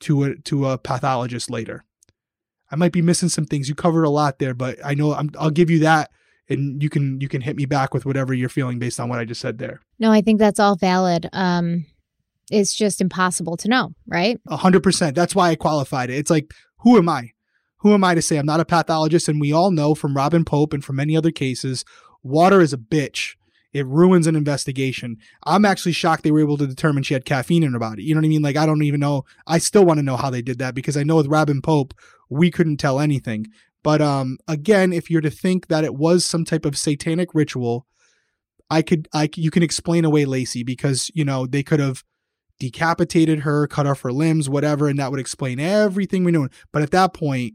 to 0.00 0.24
a 0.24 0.36
to 0.36 0.66
a 0.68 0.78
pathologist 0.78 1.50
later. 1.50 1.84
I 2.70 2.76
might 2.76 2.92
be 2.92 3.02
missing 3.02 3.28
some 3.28 3.46
things. 3.46 3.68
You 3.68 3.74
covered 3.74 4.04
a 4.04 4.10
lot 4.10 4.38
there, 4.38 4.54
but 4.54 4.78
I 4.84 4.94
know 4.94 5.14
I'm, 5.14 5.30
I'll 5.38 5.50
give 5.50 5.70
you 5.70 5.78
that, 5.80 6.10
and 6.48 6.82
you 6.82 6.90
can 6.90 7.20
you 7.20 7.28
can 7.28 7.40
hit 7.40 7.56
me 7.56 7.64
back 7.64 7.94
with 7.94 8.04
whatever 8.04 8.34
you're 8.34 8.48
feeling 8.48 8.78
based 8.78 9.00
on 9.00 9.08
what 9.08 9.18
I 9.18 9.24
just 9.24 9.40
said 9.40 9.58
there. 9.58 9.80
No, 9.98 10.12
I 10.12 10.20
think 10.20 10.38
that's 10.38 10.60
all 10.60 10.76
valid. 10.76 11.28
Um, 11.32 11.86
it's 12.50 12.74
just 12.74 13.00
impossible 13.00 13.56
to 13.58 13.68
know, 13.68 13.94
right? 14.06 14.38
A 14.48 14.56
hundred 14.56 14.82
percent. 14.82 15.14
That's 15.14 15.34
why 15.34 15.50
I 15.50 15.54
qualified 15.54 16.10
it. 16.10 16.16
It's 16.16 16.30
like, 16.30 16.52
who 16.78 16.98
am 16.98 17.08
I? 17.08 17.32
Who 17.78 17.94
am 17.94 18.02
I 18.02 18.14
to 18.14 18.22
say 18.22 18.36
I'm 18.36 18.46
not 18.46 18.60
a 18.60 18.64
pathologist? 18.64 19.28
And 19.28 19.40
we 19.40 19.52
all 19.52 19.70
know 19.70 19.94
from 19.94 20.16
Robin 20.16 20.44
Pope 20.44 20.72
and 20.72 20.84
from 20.84 20.96
many 20.96 21.16
other 21.16 21.30
cases, 21.30 21.84
water 22.28 22.60
is 22.60 22.72
a 22.72 22.78
bitch. 22.78 23.34
it 23.72 23.86
ruins 23.86 24.26
an 24.26 24.34
investigation. 24.34 25.18
I'm 25.44 25.64
actually 25.64 25.92
shocked 25.92 26.22
they 26.22 26.30
were 26.30 26.40
able 26.40 26.56
to 26.56 26.66
determine 26.66 27.02
she 27.02 27.14
had 27.14 27.24
caffeine 27.24 27.62
in 27.62 27.72
her 27.72 27.78
body. 27.78 28.02
You 28.02 28.14
know 28.14 28.20
what 28.20 28.26
I 28.26 28.28
mean? 28.28 28.42
Like 28.42 28.56
I 28.56 28.66
don't 28.66 28.82
even 28.82 29.00
know. 29.00 29.24
I 29.46 29.58
still 29.58 29.84
want 29.84 29.98
to 29.98 30.02
know 30.02 30.16
how 30.16 30.30
they 30.30 30.42
did 30.42 30.58
that 30.58 30.74
because 30.74 30.96
I 30.96 31.02
know 31.02 31.16
with 31.16 31.26
Robin 31.26 31.60
Pope, 31.60 31.94
we 32.30 32.50
couldn't 32.50 32.78
tell 32.78 32.98
anything. 32.98 33.46
But 33.82 34.00
um, 34.00 34.38
again, 34.48 34.92
if 34.92 35.10
you're 35.10 35.20
to 35.20 35.30
think 35.30 35.68
that 35.68 35.84
it 35.84 35.94
was 35.94 36.24
some 36.24 36.44
type 36.44 36.64
of 36.64 36.76
satanic 36.76 37.34
ritual, 37.34 37.86
I 38.70 38.82
could, 38.82 39.08
I 39.14 39.30
you 39.36 39.50
can 39.50 39.62
explain 39.62 40.04
away 40.04 40.24
Laci 40.24 40.64
because 40.64 41.10
you 41.14 41.24
know 41.24 41.46
they 41.46 41.62
could 41.62 41.80
have 41.80 42.04
decapitated 42.58 43.40
her, 43.40 43.66
cut 43.66 43.86
off 43.86 44.00
her 44.02 44.12
limbs, 44.12 44.48
whatever, 44.48 44.88
and 44.88 44.98
that 44.98 45.10
would 45.10 45.20
explain 45.20 45.60
everything 45.60 46.24
we 46.24 46.32
know. 46.32 46.48
But 46.72 46.82
at 46.82 46.90
that 46.90 47.14
point, 47.14 47.54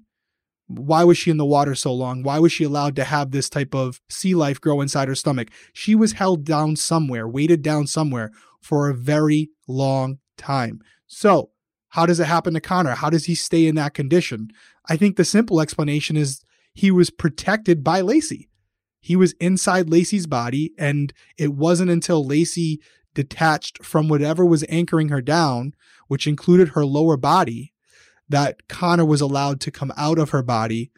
why 0.68 1.04
was 1.04 1.18
she 1.18 1.32
in 1.32 1.38
the 1.38 1.46
water 1.46 1.76
so 1.76 1.94
long? 1.94 2.24
Why 2.24 2.40
was 2.40 2.52
she 2.52 2.64
allowed 2.64 2.96
to 2.96 3.04
have 3.04 3.32
this 3.32 3.50
type 3.50 3.76
of 3.76 4.02
sea 4.10 4.36
life 4.36 4.60
grow 4.62 4.82
inside 4.82 5.08
her 5.08 5.16
stomach? 5.16 5.50
She 5.74 5.96
was 5.96 6.14
held 6.14 6.46
down 6.46 6.76
somewhere, 6.76 7.28
weighted 7.28 7.62
down 7.62 7.88
somewhere 7.88 8.32
for 8.62 8.90
a 8.90 8.96
very 8.96 9.50
long 9.68 10.20
time. 10.38 10.82
So, 11.08 11.52
how 11.90 12.06
does 12.06 12.20
it 12.20 12.26
happen 12.26 12.54
to 12.56 12.62
Conner? 12.62 12.96
How 12.96 13.10
does 13.10 13.26
he 13.26 13.36
stay 13.36 13.68
in 13.68 13.76
that 13.76 13.94
condition? 13.94 14.50
I 14.90 14.98
think 14.98 15.16
the 15.16 15.26
simple 15.26 15.62
explanation 15.62 16.18
is 16.18 16.44
he 16.74 16.90
was 16.90 17.12
protected 17.12 17.84
by 17.84 18.02
Laci. 18.02 18.48
He 19.00 19.16
was 19.16 19.34
inside 19.34 19.88
Laci's 19.88 20.26
body, 20.26 20.74
and 20.80 21.14
it 21.38 21.54
wasn't 21.54 21.92
until 21.92 22.26
Laci 22.26 22.78
detached 23.14 23.84
from 23.84 24.08
whatever 24.08 24.44
was 24.46 24.66
anchoring 24.70 25.10
her 25.10 25.22
down, 25.22 25.74
which 26.08 26.26
included 26.26 26.70
her 26.70 26.86
lower 26.86 27.18
body, 27.18 27.73
that 28.30 28.68
Conner 28.68 29.06
was 29.06 29.22
allowed 29.22 29.60
to 29.62 29.72
come 29.72 29.92
out 29.98 30.20
of 30.20 30.32
her 30.32 30.44
body 30.44 30.92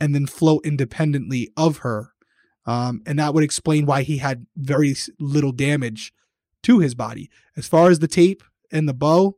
and 0.00 0.14
then 0.14 0.26
float 0.26 0.64
independently 0.66 1.50
of 1.56 1.78
her. 1.78 2.12
Um, 2.66 3.02
and 3.06 3.18
that 3.18 3.34
would 3.34 3.44
explain 3.44 3.86
why 3.86 4.02
he 4.02 4.18
had 4.18 4.46
very 4.56 4.94
little 5.18 5.52
damage 5.52 6.12
to 6.64 6.78
his 6.78 6.94
body. 6.94 7.30
As 7.56 7.66
far 7.66 7.90
as 7.90 7.98
the 7.98 8.08
tape 8.08 8.42
and 8.70 8.88
the 8.88 8.94
bow, 8.94 9.36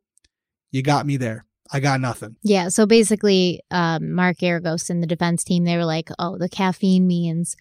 you 0.70 0.82
got 0.82 1.06
me 1.06 1.16
there. 1.16 1.46
I 1.72 1.80
got 1.80 2.00
nothing. 2.00 2.36
Yeah. 2.42 2.68
So 2.68 2.86
basically, 2.86 3.60
um, 3.70 4.12
Mark 4.12 4.38
Geragos 4.38 4.90
and 4.90 5.02
the 5.02 5.06
defense 5.06 5.44
team, 5.44 5.64
they 5.64 5.76
were 5.76 5.84
like, 5.86 6.10
oh, 6.18 6.36
the 6.36 6.48
caffeine 6.48 7.06
means 7.06 7.56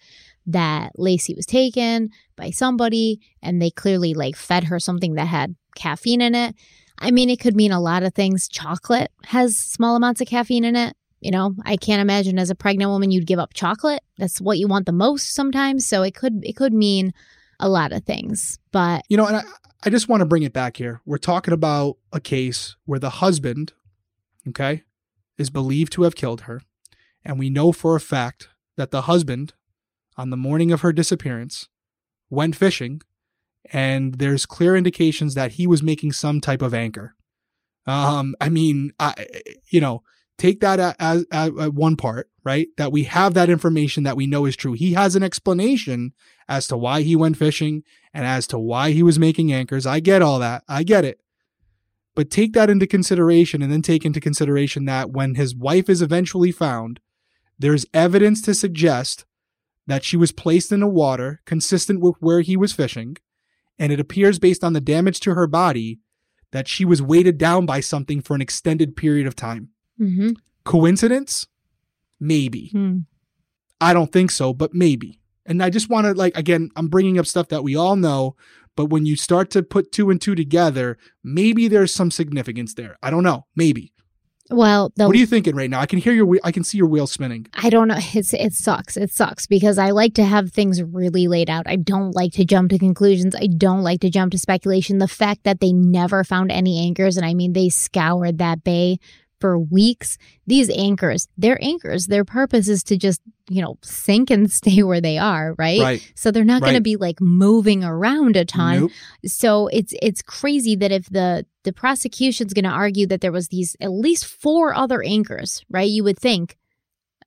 that 0.46 0.92
Laci 0.98 1.34
was 1.34 1.46
taken 1.46 2.10
by 2.36 2.50
somebody 2.50 3.20
and 3.42 3.60
they 3.60 3.70
clearly 3.70 4.12
like 4.12 4.36
fed 4.36 4.64
her 4.64 4.78
something 4.78 5.14
that 5.14 5.26
had 5.26 5.56
caffeine 5.74 6.20
in 6.20 6.34
it. 6.34 6.54
I 6.98 7.10
mean, 7.10 7.30
it 7.30 7.40
could 7.40 7.56
mean 7.56 7.72
a 7.72 7.80
lot 7.80 8.02
of 8.02 8.14
things. 8.14 8.48
Chocolate 8.48 9.10
has 9.24 9.58
small 9.58 9.96
amounts 9.96 10.20
of 10.20 10.26
caffeine 10.26 10.64
in 10.64 10.76
it. 10.76 10.96
You 11.20 11.30
know, 11.30 11.54
I 11.64 11.76
can't 11.76 12.02
imagine 12.02 12.38
as 12.38 12.50
a 12.50 12.54
pregnant 12.54 12.90
woman 12.90 13.10
you'd 13.10 13.26
give 13.26 13.38
up 13.38 13.54
chocolate. 13.54 14.02
That's 14.18 14.40
what 14.40 14.58
you 14.58 14.68
want 14.68 14.86
the 14.86 14.92
most 14.92 15.34
sometimes. 15.34 15.86
So 15.86 16.02
it 16.02 16.14
could 16.14 16.44
it 16.44 16.54
could 16.54 16.74
mean 16.74 17.12
a 17.58 17.68
lot 17.68 17.92
of 17.92 18.04
things. 18.04 18.58
But 18.72 19.04
You 19.08 19.16
know, 19.16 19.26
and 19.26 19.36
I, 19.38 19.42
I 19.84 19.90
just 19.90 20.08
want 20.08 20.20
to 20.20 20.26
bring 20.26 20.42
it 20.42 20.52
back 20.52 20.76
here. 20.76 21.00
We're 21.04 21.18
talking 21.18 21.54
about 21.54 21.96
a 22.12 22.20
case 22.20 22.76
where 22.84 22.98
the 22.98 23.10
husband, 23.10 23.72
okay, 24.48 24.82
is 25.38 25.50
believed 25.50 25.92
to 25.94 26.02
have 26.02 26.14
killed 26.14 26.42
her. 26.42 26.62
And 27.24 27.38
we 27.38 27.50
know 27.50 27.72
for 27.72 27.96
a 27.96 28.00
fact 28.00 28.48
that 28.76 28.90
the 28.90 29.02
husband, 29.02 29.54
on 30.16 30.30
the 30.30 30.36
morning 30.36 30.72
of 30.72 30.82
her 30.82 30.92
disappearance, 30.92 31.68
went 32.28 32.56
fishing. 32.56 33.00
And 33.72 34.14
there's 34.14 34.46
clear 34.46 34.76
indications 34.76 35.34
that 35.34 35.52
he 35.52 35.66
was 35.66 35.82
making 35.82 36.12
some 36.12 36.40
type 36.40 36.62
of 36.62 36.74
anchor. 36.74 37.14
Um, 37.86 38.34
I 38.40 38.48
mean, 38.48 38.92
I, 38.98 39.26
you 39.70 39.80
know, 39.80 40.02
take 40.38 40.60
that 40.60 40.96
as, 40.98 41.26
as, 41.30 41.50
as 41.58 41.70
one 41.70 41.96
part, 41.96 42.30
right? 42.44 42.68
That 42.76 42.92
we 42.92 43.04
have 43.04 43.34
that 43.34 43.50
information 43.50 44.04
that 44.04 44.16
we 44.16 44.26
know 44.26 44.46
is 44.46 44.56
true. 44.56 44.72
He 44.72 44.92
has 44.94 45.16
an 45.16 45.22
explanation 45.22 46.12
as 46.48 46.66
to 46.68 46.76
why 46.76 47.02
he 47.02 47.16
went 47.16 47.36
fishing 47.36 47.82
and 48.12 48.26
as 48.26 48.46
to 48.48 48.58
why 48.58 48.90
he 48.90 49.02
was 49.02 49.18
making 49.18 49.52
anchors. 49.52 49.86
I 49.86 50.00
get 50.00 50.22
all 50.22 50.38
that. 50.38 50.64
I 50.68 50.82
get 50.82 51.04
it. 51.04 51.20
But 52.14 52.30
take 52.30 52.52
that 52.52 52.70
into 52.70 52.86
consideration 52.86 53.60
and 53.60 53.72
then 53.72 53.82
take 53.82 54.04
into 54.04 54.20
consideration 54.20 54.84
that 54.84 55.10
when 55.10 55.34
his 55.34 55.54
wife 55.54 55.88
is 55.88 56.00
eventually 56.00 56.52
found, 56.52 57.00
there's 57.58 57.86
evidence 57.92 58.40
to 58.42 58.54
suggest 58.54 59.24
that 59.86 60.04
she 60.04 60.16
was 60.16 60.32
placed 60.32 60.72
in 60.72 60.80
the 60.80 60.86
water 60.86 61.40
consistent 61.44 62.00
with 62.00 62.14
where 62.20 62.40
he 62.40 62.56
was 62.56 62.72
fishing. 62.72 63.16
And 63.78 63.92
it 63.92 64.00
appears 64.00 64.38
based 64.38 64.62
on 64.62 64.72
the 64.72 64.80
damage 64.80 65.20
to 65.20 65.34
her 65.34 65.46
body 65.46 65.98
that 66.52 66.68
she 66.68 66.84
was 66.84 67.02
weighted 67.02 67.38
down 67.38 67.66
by 67.66 67.80
something 67.80 68.20
for 68.20 68.34
an 68.34 68.40
extended 68.40 68.96
period 68.96 69.26
of 69.26 69.34
time. 69.34 69.70
hmm 69.98 70.30
Coincidence? 70.64 71.46
Maybe. 72.18 72.68
Hmm. 72.68 72.98
I 73.80 73.92
don't 73.92 74.12
think 74.12 74.30
so, 74.30 74.54
but 74.54 74.72
maybe. 74.72 75.20
And 75.44 75.62
I 75.62 75.68
just 75.68 75.90
want 75.90 76.06
to 76.06 76.14
like 76.14 76.36
again, 76.36 76.70
I'm 76.76 76.88
bringing 76.88 77.18
up 77.18 77.26
stuff 77.26 77.48
that 77.48 77.64
we 77.64 77.76
all 77.76 77.96
know, 77.96 78.36
but 78.76 78.86
when 78.86 79.04
you 79.06 79.16
start 79.16 79.50
to 79.50 79.62
put 79.62 79.92
two 79.92 80.10
and 80.10 80.20
two 80.20 80.34
together, 80.34 80.96
maybe 81.22 81.68
there's 81.68 81.92
some 81.92 82.10
significance 82.10 82.74
there. 82.74 82.96
I 83.02 83.10
don't 83.10 83.24
know, 83.24 83.46
maybe. 83.54 83.92
Well, 84.50 84.92
the 84.96 85.06
what 85.06 85.16
are 85.16 85.18
you 85.18 85.26
thinking 85.26 85.56
right 85.56 85.70
now? 85.70 85.80
I 85.80 85.86
can 85.86 85.98
hear 85.98 86.12
your 86.12 86.38
I 86.44 86.52
can 86.52 86.64
see 86.64 86.76
your 86.76 86.86
wheel 86.86 87.06
spinning. 87.06 87.46
I 87.54 87.70
don't 87.70 87.88
know. 87.88 87.98
It's 87.98 88.34
it 88.34 88.52
sucks. 88.52 88.96
It 88.96 89.10
sucks 89.10 89.46
because 89.46 89.78
I 89.78 89.90
like 89.90 90.14
to 90.14 90.24
have 90.24 90.52
things 90.52 90.82
really 90.82 91.28
laid 91.28 91.48
out. 91.48 91.66
I 91.66 91.76
don't 91.76 92.14
like 92.14 92.32
to 92.34 92.44
jump 92.44 92.70
to 92.70 92.78
conclusions. 92.78 93.34
I 93.34 93.46
don't 93.46 93.82
like 93.82 94.00
to 94.00 94.10
jump 94.10 94.32
to 94.32 94.38
speculation. 94.38 94.98
The 94.98 95.08
fact 95.08 95.44
that 95.44 95.60
they 95.60 95.72
never 95.72 96.24
found 96.24 96.52
any 96.52 96.78
anchors, 96.86 97.16
and 97.16 97.24
I 97.24 97.32
mean 97.32 97.54
they 97.54 97.70
scoured 97.70 98.38
that 98.38 98.64
bay 98.64 98.98
for 99.44 99.58
weeks. 99.58 100.16
These 100.46 100.70
anchors, 100.70 101.28
they're 101.36 101.62
anchors. 101.62 102.06
Their 102.06 102.24
purpose 102.24 102.66
is 102.66 102.82
to 102.84 102.96
just, 102.96 103.20
you 103.50 103.60
know, 103.60 103.76
sink 103.82 104.30
and 104.30 104.50
stay 104.60 104.82
where 104.82 105.02
they 105.02 105.18
are, 105.18 105.54
right? 105.58 105.80
Right. 105.82 106.12
So 106.16 106.30
they're 106.30 106.44
not 106.44 106.62
going 106.62 106.76
to 106.76 106.80
be 106.80 106.96
like 106.96 107.20
moving 107.20 107.84
around 107.84 108.36
a 108.36 108.46
ton 108.46 108.80
Nope. 108.80 108.90
so 109.26 109.66
it's 109.66 109.92
it's 110.00 110.22
crazy 110.22 110.76
that 110.76 110.90
if 110.92 111.10
the 111.10 111.44
the 111.64 111.74
prosecution's 111.74 112.54
going 112.54 112.64
to 112.64 112.70
argue 112.70 113.06
that 113.08 113.20
there 113.20 113.32
was 113.32 113.48
these 113.48 113.76
at 113.82 113.92
least 113.92 114.24
four 114.24 114.72
other 114.74 115.02
anchors 115.02 115.62
right 115.68 115.90
you 115.90 116.02
would 116.04 116.18
think 116.18 116.56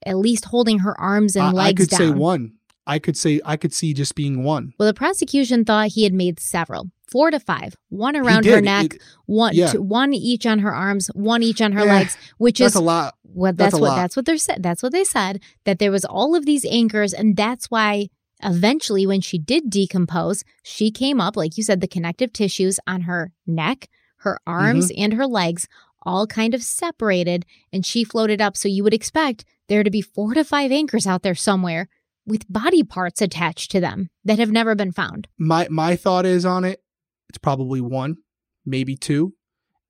at 0.05 0.17
least 0.17 0.45
holding 0.45 0.79
her 0.79 0.99
arms 0.99 1.35
and 1.35 1.45
I, 1.45 1.49
I 1.49 1.51
legs 1.51 1.87
could 1.87 1.89
down 1.91 1.99
say 1.99 2.09
one. 2.09 2.53
I 2.87 2.97
could 2.99 3.15
say 3.17 3.39
I 3.45 3.57
could 3.57 3.73
see 3.73 3.93
just 3.93 4.15
being 4.15 4.43
one. 4.43 4.73
well 4.79 4.87
the 4.87 4.93
prosecution 4.93 5.65
thought 5.65 5.89
he 5.89 6.03
had 6.03 6.13
made 6.13 6.39
several 6.39 6.89
four 7.11 7.31
to 7.31 7.39
five 7.39 7.75
one 7.89 8.15
around 8.15 8.45
her 8.45 8.59
neck 8.61 8.95
It- 8.95 9.01
one 9.25 9.53
yeah. 9.53 9.67
two, 9.71 9.81
one 9.81 10.13
each 10.13 10.45
on 10.45 10.59
her 10.59 10.73
arms 10.73 11.07
one 11.13 11.43
each 11.43 11.61
on 11.61 11.71
her 11.73 11.85
Yeah, 11.85 11.93
legs 11.95 12.17
which 12.37 12.59
that's 12.59 12.75
is 12.75 12.81
a 12.81 12.83
lot. 12.83 13.15
what 13.23 13.55
That's 13.57 13.71
that's, 13.71 13.79
a 13.79 13.81
what 13.81 13.89
lot. 13.89 13.95
that's 13.97 14.15
what 14.15 14.25
they're 14.25 14.37
said 14.37 14.63
that's 14.63 14.81
what 14.83 14.91
they 14.91 15.03
said 15.03 15.41
that 15.65 15.79
there 15.79 15.91
was 15.91 16.05
all 16.05 16.35
of 16.35 16.45
these 16.45 16.65
anchors 16.65 17.13
and 17.13 17.35
that's 17.37 17.67
why 17.71 18.09
eventually 18.43 19.05
when 19.07 19.21
she 19.21 19.37
did 19.37 19.69
decompose 19.69 20.43
she 20.63 20.91
came 20.91 21.19
up 21.19 21.35
like 21.35 21.57
you 21.57 21.63
said 21.63 21.81
the 21.81 21.87
connective 21.87 22.31
tissues 22.33 22.79
on 22.87 23.01
her 23.01 23.31
neck 23.45 23.89
her 24.17 24.39
arms 24.47 24.91
Mm-hmm. 24.91 25.01
and 25.03 25.13
her 25.13 25.27
legs 25.27 25.67
all 26.03 26.27
kind 26.27 26.53
of 26.53 26.61
separated 26.63 27.45
and 27.73 27.85
she 27.85 28.03
floated 28.03 28.39
up 28.41 28.55
so 28.55 28.67
you 28.67 28.83
would 28.83 28.93
expect 28.93 29.43
there 29.67 29.83
to 29.83 29.89
be 29.91 30.01
four 30.01 30.33
to 30.33 30.43
five 30.43 30.71
anchors 30.71 31.05
out 31.07 31.23
there 31.23 31.35
somewhere 31.35 31.89
with 32.27 32.51
body 32.51 32.83
parts 32.83 33.21
attached 33.21 33.71
to 33.71 33.79
them 33.79 34.09
that 34.23 34.37
have 34.37 34.51
never 34.51 34.75
been 34.75 34.91
found 34.91 35.27
My 35.37 35.67
my 35.69 35.95
thought 35.95 36.25
is 36.25 36.45
on 36.45 36.63
it. 36.65 36.81
It's 37.29 37.37
probably 37.37 37.81
one, 37.81 38.17
maybe 38.65 38.95
two, 38.95 39.33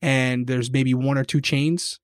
and 0.02 0.48
there's 0.48 0.72
maybe 0.72 0.94
one 0.94 1.18
or 1.18 1.24
two 1.24 1.42
chains 1.42 2.00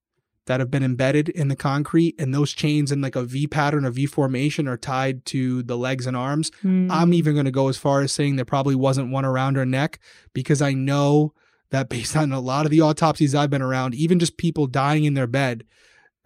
that 0.46 0.60
have 0.60 0.70
been 0.70 0.84
embedded 0.84 1.28
in 1.30 1.48
the 1.48 1.56
concrete, 1.56 2.14
and 2.18 2.34
those 2.34 2.52
chains 2.52 2.92
in 2.92 3.00
like 3.00 3.16
a 3.16 3.24
V 3.24 3.46
pattern 3.46 3.84
or 3.84 3.90
V 3.90 4.06
formation 4.06 4.68
are 4.68 4.76
tied 4.76 5.24
to 5.26 5.62
the 5.62 5.76
legs 5.76 6.06
and 6.06 6.16
arms. 6.16 6.50
Hmm. 6.60 6.90
I'm 6.90 7.14
even 7.14 7.34
going 7.34 7.46
to 7.46 7.50
go 7.50 7.68
as 7.68 7.78
far 7.78 8.02
as 8.02 8.12
saying 8.12 8.36
there 8.36 8.44
probably 8.44 8.74
wasn't 8.74 9.10
one 9.10 9.24
around 9.24 9.56
her 9.56 9.64
neck 9.64 9.98
because 10.34 10.60
I 10.60 10.74
know 10.74 11.32
that 11.70 11.88
based 11.88 12.16
on 12.16 12.32
a 12.32 12.40
lot 12.40 12.66
of 12.66 12.70
the 12.70 12.82
autopsies 12.82 13.34
I've 13.34 13.50
been 13.50 13.62
around, 13.62 13.94
even 13.94 14.18
just 14.18 14.36
people 14.36 14.66
dying 14.66 15.04
in 15.04 15.14
their 15.14 15.26
bed, 15.26 15.64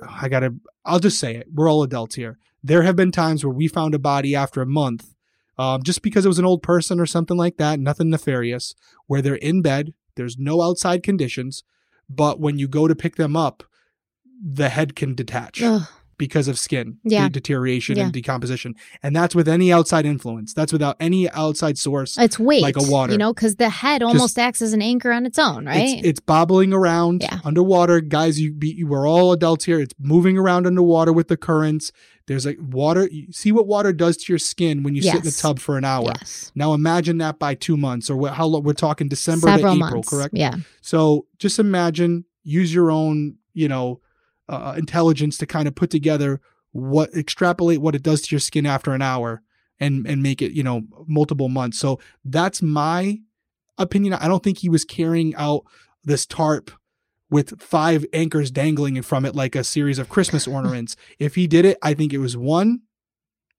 I 0.07 0.29
got 0.29 0.41
to, 0.41 0.55
I'll 0.85 1.01
just 1.01 1.19
say 1.19 1.37
it. 1.37 1.49
We're 1.53 1.71
all 1.71 1.83
adults 1.83 2.15
here. 2.15 2.39
There 2.63 2.83
have 2.83 2.97
been 2.97 3.13
times 3.13 3.45
where 3.45 3.55
we 3.55 3.69
found 3.69 3.95
a 3.95 3.99
body 3.99 4.35
after 4.35 4.61
a 4.61 4.67
month, 4.67 5.15
um, 5.57 5.83
just 5.83 6.03
because 6.03 6.25
it 6.25 6.29
was 6.29 6.39
an 6.39 6.45
old 6.45 6.63
person 6.63 7.01
or 7.01 7.07
something 7.07 7.37
like 7.37 7.57
that, 7.57 7.81
nothing 7.81 8.11
nefarious, 8.11 8.75
where 9.07 9.23
they're 9.23 9.37
in 9.37 9.63
bed, 9.63 9.95
there's 10.17 10.39
no 10.39 10.63
outside 10.63 11.03
conditions, 11.03 11.63
but 12.09 12.41
when 12.41 12.59
you 12.59 12.69
go 12.69 12.89
to 12.89 12.97
pick 12.97 13.17
them 13.17 13.37
up, 13.37 13.65
the 14.43 14.69
head 14.69 14.95
can 14.95 15.15
detach 15.15 15.63
Ugh. 15.63 15.83
Because 16.19 16.49
of 16.49 16.59
skin 16.59 16.99
Yeah. 17.05 17.25
de- 17.25 17.31
deterioration 17.35 17.97
Yeah. 17.97 18.05
and 18.05 18.13
decomposition. 18.13 18.75
And 19.03 19.15
that's 19.17 19.35
with 19.35 19.49
any 19.49 19.73
outside 19.73 20.05
influence. 20.05 20.53
That's 20.53 20.73
without 20.73 20.97
any 21.01 21.31
outside 21.31 21.79
source. 21.79 22.19
it's 22.19 22.39
weight 22.39 22.63
like 22.63 22.77
a 22.77 22.83
water. 22.83 23.13
you 23.13 23.19
know 23.19 23.33
because 23.33 23.57
the 23.57 23.71
head 23.71 24.03
almost 24.03 24.39
acts 24.39 24.61
as 24.61 24.73
an 24.73 24.83
anchor 24.83 25.13
on 25.13 25.25
its 25.27 25.39
own 25.39 25.67
right 25.67 25.99
It's, 25.99 26.07
it's 26.07 26.21
bobbling 26.21 26.73
around 26.73 27.23
Yeah. 27.23 27.39
underwater. 27.45 28.01
Guys, 28.01 28.41
you 28.41 28.53
be, 28.53 28.83
we're 28.85 29.09
all 29.09 29.33
adults 29.33 29.65
here. 29.65 29.81
It's 29.81 29.95
moving 29.99 30.37
around 30.37 30.67
underwater 30.67 31.13
with 31.13 31.29
the 31.29 31.37
currents. 31.37 31.93
There's 32.27 32.45
like 32.45 32.59
water. 32.61 33.09
You 33.11 33.33
see 33.33 33.53
what 33.53 33.67
water 33.67 33.93
does 33.93 34.17
to 34.19 34.33
your 34.33 34.39
skin 34.39 34.83
when 34.83 34.95
you 34.95 35.01
sit 35.03 35.15
in 35.15 35.23
the 35.23 35.31
tub 35.31 35.59
for 35.61 35.79
an 35.79 35.85
hour. 35.85 36.13
yes 36.19 36.53
Now 36.55 36.75
imagine 36.75 37.19
that 37.19 37.39
by 37.39 37.55
two 37.55 37.77
months 37.77 38.11
or 38.11 38.17
what, 38.17 38.35
how 38.35 38.47
long 38.47 38.65
we're 38.65 38.73
talking 38.75 39.09
December 39.09 39.47
several 39.47 39.75
to 39.75 39.79
April, 39.79 39.91
months 39.93 40.09
correct? 40.11 40.35
yeah 40.37 40.57
So 40.83 41.27
just 41.39 41.59
imagine, 41.59 42.25
use 42.43 42.75
your 42.75 42.91
own, 42.91 43.37
you 43.55 43.69
know, 43.69 44.01
uh, 44.49 44.75
intelligence 44.77 45.39
to 45.39 45.47
kind 45.47 45.69
of 45.69 45.75
put 45.75 45.91
together 45.91 46.41
what, 46.73 47.13
extrapolate 47.15 47.81
what 47.81 47.95
it 47.95 48.03
does 48.03 48.23
to 48.23 48.35
your 48.35 48.41
skin 48.41 48.67
after 48.67 48.93
an 48.93 49.03
hour 49.03 49.43
and 49.81 50.07
and 50.07 50.23
make 50.23 50.43
it 50.43 50.53
you 50.53 50.63
know 50.63 50.83
multiple 51.07 51.49
months. 51.49 51.79
So 51.79 51.99
that's 52.25 52.61
my 52.63 53.19
opinion. 53.79 54.13
I 54.15 54.27
don't 54.29 54.43
think 54.43 54.59
he 54.59 54.69
was 54.69 54.85
carrying 54.85 55.35
out 55.37 55.63
this 56.05 56.27
tarp 56.27 56.71
with 57.31 57.61
five 57.61 58.05
anchors 58.13 58.51
dangling 58.51 59.01
from 59.03 59.25
it 59.25 59.35
like 59.37 59.55
a 59.55 59.63
series 59.63 59.99
of 59.99 60.09
Christmas 60.09 60.47
ornaments. 60.57 60.97
if 61.19 61.35
he 61.35 61.47
did 61.47 61.65
it, 61.65 61.79
I 61.83 61.95
think 61.95 62.13
it 62.13 62.19
was 62.19 62.37
one, 62.37 62.81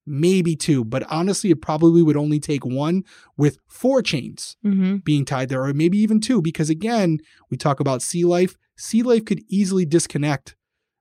maybe 0.06 0.56
two, 0.56 0.84
but 0.84 1.04
honestly, 1.10 1.50
it 1.50 1.62
probably 1.62 2.02
would 2.02 2.16
only 2.16 2.40
take 2.40 2.64
one 2.64 3.04
with 3.36 3.58
four 3.68 4.02
chains 4.02 4.56
Mm-hmm. 4.64 4.96
being 4.96 5.24
tied 5.24 5.48
there, 5.48 5.62
or 5.64 5.72
maybe 5.72 5.98
even 5.98 6.20
two, 6.20 6.42
because 6.42 6.68
again, 6.68 7.18
we 7.50 7.56
talk 7.56 7.80
about 7.80 8.02
sea 8.02 8.24
life. 8.24 8.56
Sea 8.76 9.02
life 9.02 9.24
could 9.24 9.42
easily 9.48 9.86
disconnect 9.86 10.56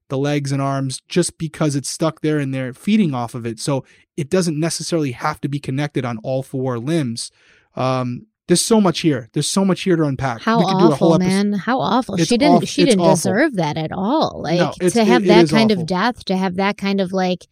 the 0.10 0.18
legs 0.18 0.52
and 0.52 0.62
arms 0.62 1.02
just 1.08 1.38
because 1.38 1.76
it's 1.76 1.90
stuck 1.90 2.22
there 2.22 2.38
and 2.40 2.54
they're 2.54 2.74
feeding 2.74 3.14
off 3.14 3.34
of 3.36 3.46
it. 3.46 3.60
So 3.60 3.86
it 4.18 4.30
doesn't 4.30 4.60
necessarily 4.60 5.12
have 5.14 5.40
to 5.42 5.48
be 5.50 5.60
connected 5.60 6.04
on 6.06 6.18
all 6.24 6.44
four 6.44 6.78
limbs. 6.80 7.32
Um, 7.76 8.26
there's 8.48 8.66
so 8.66 8.82
much 8.82 9.02
here. 9.02 9.30
There's 9.34 9.46
so 9.50 9.64
much 9.64 9.82
here 9.82 9.96
to 9.96 10.04
unpack. 10.04 10.42
How 10.42 10.60
We 10.60 10.66
could 10.66 10.80
do 10.80 10.92
a 10.92 10.96
whole 10.96 11.14
awful, 11.14 11.20
man! 11.20 11.54
How 11.54 11.80
awful. 11.80 12.16
It's 12.16 12.28
she 12.28 12.38
didn't. 12.38 12.56
awful. 12.56 12.66
She 12.68 12.82
It's 12.82 12.90
didn't 12.92 13.02
awful. 13.02 13.16
deserve 13.16 13.56
that 13.58 13.78
at 13.78 13.92
all. 13.92 14.42
Like 14.44 14.60
No, 14.60 14.90
to 14.90 15.06
have 15.06 15.24
it- 15.24 15.30
it 15.30 15.50
kind 15.52 15.72
awful. 15.72 15.82
of 15.84 15.88
death, 15.88 16.26
to 16.26 16.36
have 16.36 16.56
that 16.56 16.76
kind 16.78 17.00
of 17.00 17.14
like 17.14 17.46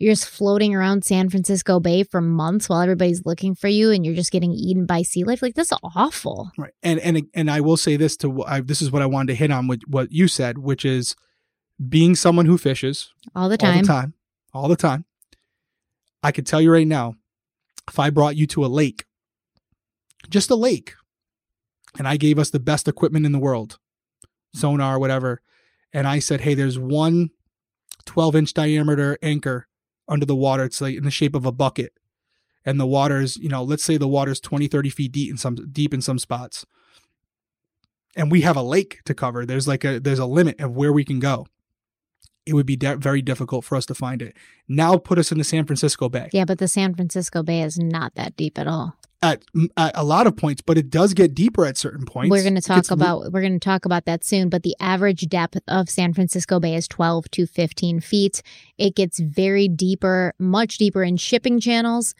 you're 0.00 0.12
just 0.12 0.26
floating 0.28 0.74
around 0.74 1.04
San 1.04 1.28
Francisco 1.28 1.78
Bay 1.78 2.02
for 2.02 2.20
months 2.22 2.68
while 2.68 2.80
everybody's 2.80 3.24
looking 3.26 3.54
for 3.54 3.68
you, 3.68 3.92
and 3.92 4.04
you're 4.04 4.14
just 4.14 4.32
getting 4.32 4.50
eaten 4.52 4.86
by 4.86 5.02
sea 5.02 5.22
life. 5.22 5.40
Like 5.40 5.54
that's 5.54 5.72
awful. 5.84 6.50
Right. 6.58 6.72
And 6.82 6.98
and 6.98 7.22
and 7.32 7.48
I 7.48 7.60
will 7.60 7.76
say 7.76 7.96
this 7.96 8.16
to 8.16 8.42
I, 8.44 8.60
this 8.60 8.82
is 8.82 8.90
what 8.90 9.02
I 9.02 9.06
wanted 9.06 9.28
to 9.28 9.34
hit 9.36 9.52
on 9.52 9.68
with 9.68 9.82
what 9.86 10.10
you 10.10 10.26
said, 10.26 10.58
which 10.58 10.84
is 10.84 11.14
being 11.88 12.14
someone 12.14 12.46
who 12.46 12.58
fishes 12.58 13.12
All 13.34 13.48
the 13.48 13.56
time, 13.56 13.74
all 13.74 13.80
the 13.80 13.86
time, 13.86 14.14
all 14.52 14.68
the 14.68 14.76
time. 14.76 15.04
I 16.22 16.32
could 16.32 16.46
tell 16.46 16.60
you 16.60 16.70
right 16.70 16.86
now, 16.86 17.16
if 17.88 17.98
I 17.98 18.10
brought 18.10 18.36
you 18.36 18.46
to 18.48 18.64
a 18.64 18.68
lake, 18.68 19.06
just 20.28 20.50
a 20.50 20.54
lake, 20.54 20.94
and 21.98 22.06
I 22.06 22.16
gave 22.16 22.38
us 22.38 22.50
the 22.50 22.60
best 22.60 22.86
equipment 22.86 23.24
in 23.24 23.32
the 23.32 23.38
world, 23.38 23.78
sonar, 24.54 24.98
whatever, 24.98 25.40
and 25.92 26.06
I 26.06 26.18
said, 26.18 26.42
hey, 26.42 26.54
there's 26.54 26.78
one 26.78 27.30
12 28.04 28.36
inch 28.36 28.54
diameter 28.54 29.18
anchor 29.22 29.66
under 30.08 30.26
the 30.26 30.36
water. 30.36 30.64
It's 30.64 30.80
like 30.80 30.96
in 30.96 31.04
the 31.04 31.10
shape 31.10 31.34
of 31.34 31.46
a 31.46 31.52
bucket. 31.52 31.92
And 32.64 32.78
the 32.78 32.86
water's, 32.86 33.36
you 33.38 33.48
know, 33.48 33.62
let's 33.62 33.82
say 33.82 33.96
the 33.96 34.08
water's 34.08 34.40
20, 34.40 34.66
30 34.68 34.90
feet 34.90 35.12
deep 35.12 35.30
in 35.30 35.36
some 35.38 35.54
deep 35.54 35.94
in 35.94 36.02
some 36.02 36.18
spots. 36.18 36.66
And 38.16 38.30
we 38.30 38.42
have 38.42 38.56
a 38.56 38.62
lake 38.62 39.00
to 39.04 39.14
cover. 39.14 39.46
There's 39.46 39.66
like 39.66 39.84
a 39.84 39.98
there's 39.98 40.18
a 40.18 40.26
limit 40.26 40.60
of 40.60 40.76
where 40.76 40.92
we 40.92 41.04
can 41.04 41.20
go 41.20 41.46
it 42.46 42.54
would 42.54 42.66
be 42.66 42.76
de- 42.76 42.96
very 42.96 43.22
difficult 43.22 43.64
for 43.64 43.76
us 43.76 43.86
to 43.86 43.94
find 43.94 44.22
it. 44.22 44.36
Now 44.68 44.96
put 44.96 45.18
us 45.18 45.30
in 45.32 45.38
the 45.38 45.44
San 45.44 45.66
Francisco 45.66 46.08
Bay 46.08 46.28
Yeah, 46.32 46.44
but 46.44 46.58
the 46.58 46.68
San 46.68 46.94
Francisco 46.94 47.42
Bay 47.42 47.62
is 47.62 47.78
not 47.78 48.14
that 48.14 48.36
deep 48.36 48.58
at 48.58 48.66
all. 48.66 48.96
at, 49.22 49.42
at 49.76 49.92
a 49.94 50.02
lot 50.04 50.26
of 50.26 50.34
points, 50.36 50.62
but 50.62 50.78
it 50.78 50.88
does 50.88 51.12
get 51.12 51.34
deeper 51.34 51.66
at 51.66 51.76
certain 51.76 52.06
points. 52.06 52.30
We're 52.30 52.42
going 52.42 52.54
to 52.54 52.62
talk 52.62 52.90
about 52.90 53.32
we're 53.32 53.42
going 53.42 53.52
to 53.52 53.58
talk 53.58 53.84
about 53.84 54.06
that 54.06 54.24
soon, 54.24 54.48
but 54.48 54.62
the 54.62 54.74
average 54.80 55.28
depth 55.28 55.58
of 55.68 55.90
San 55.90 56.14
Francisco 56.14 56.58
Bay 56.58 56.74
is 56.74 56.88
12 56.88 57.30
to 57.32 57.46
15 57.46 58.00
feet. 58.00 58.42
It 58.78 58.96
gets 58.96 59.20
very 59.20 59.68
deeper, 59.68 60.32
much 60.38 60.78
deeper 60.78 61.02
in 61.04 61.18
shipping 61.18 61.60
channels, 61.60 62.14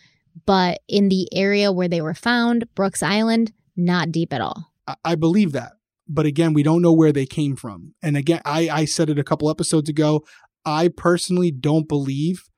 but 0.45 0.81
in 0.89 1.09
the 1.09 1.27
area 1.35 1.73
where 1.73 1.89
they 1.89 2.03
were 2.03 2.15
found, 2.15 2.67
Brooks 2.75 3.03
Island, 3.03 3.53
not 3.77 4.13
deep 4.13 4.33
at 4.35 4.43
all. 4.43 4.71
I- 4.87 4.97
I 5.05 5.15
believe 5.15 5.53
that. 5.53 5.73
But 6.13 6.27
again, 6.27 6.53
we 6.55 6.63
don't 6.63 6.83
know 6.83 6.93
where 6.93 7.13
they 7.13 7.27
came 7.27 7.55
from. 7.55 7.95
And 8.03 8.17
again, 8.17 8.41
I, 8.45 8.69
I 8.69 8.85
said 8.85 9.11
it 9.11 9.19
a 9.19 9.25
couple 9.25 9.49
episodes 9.49 9.89
ago. 9.89 10.25
I 10.65 10.89
personally 10.89 11.51
don't 11.51 11.89
believe 11.89 12.49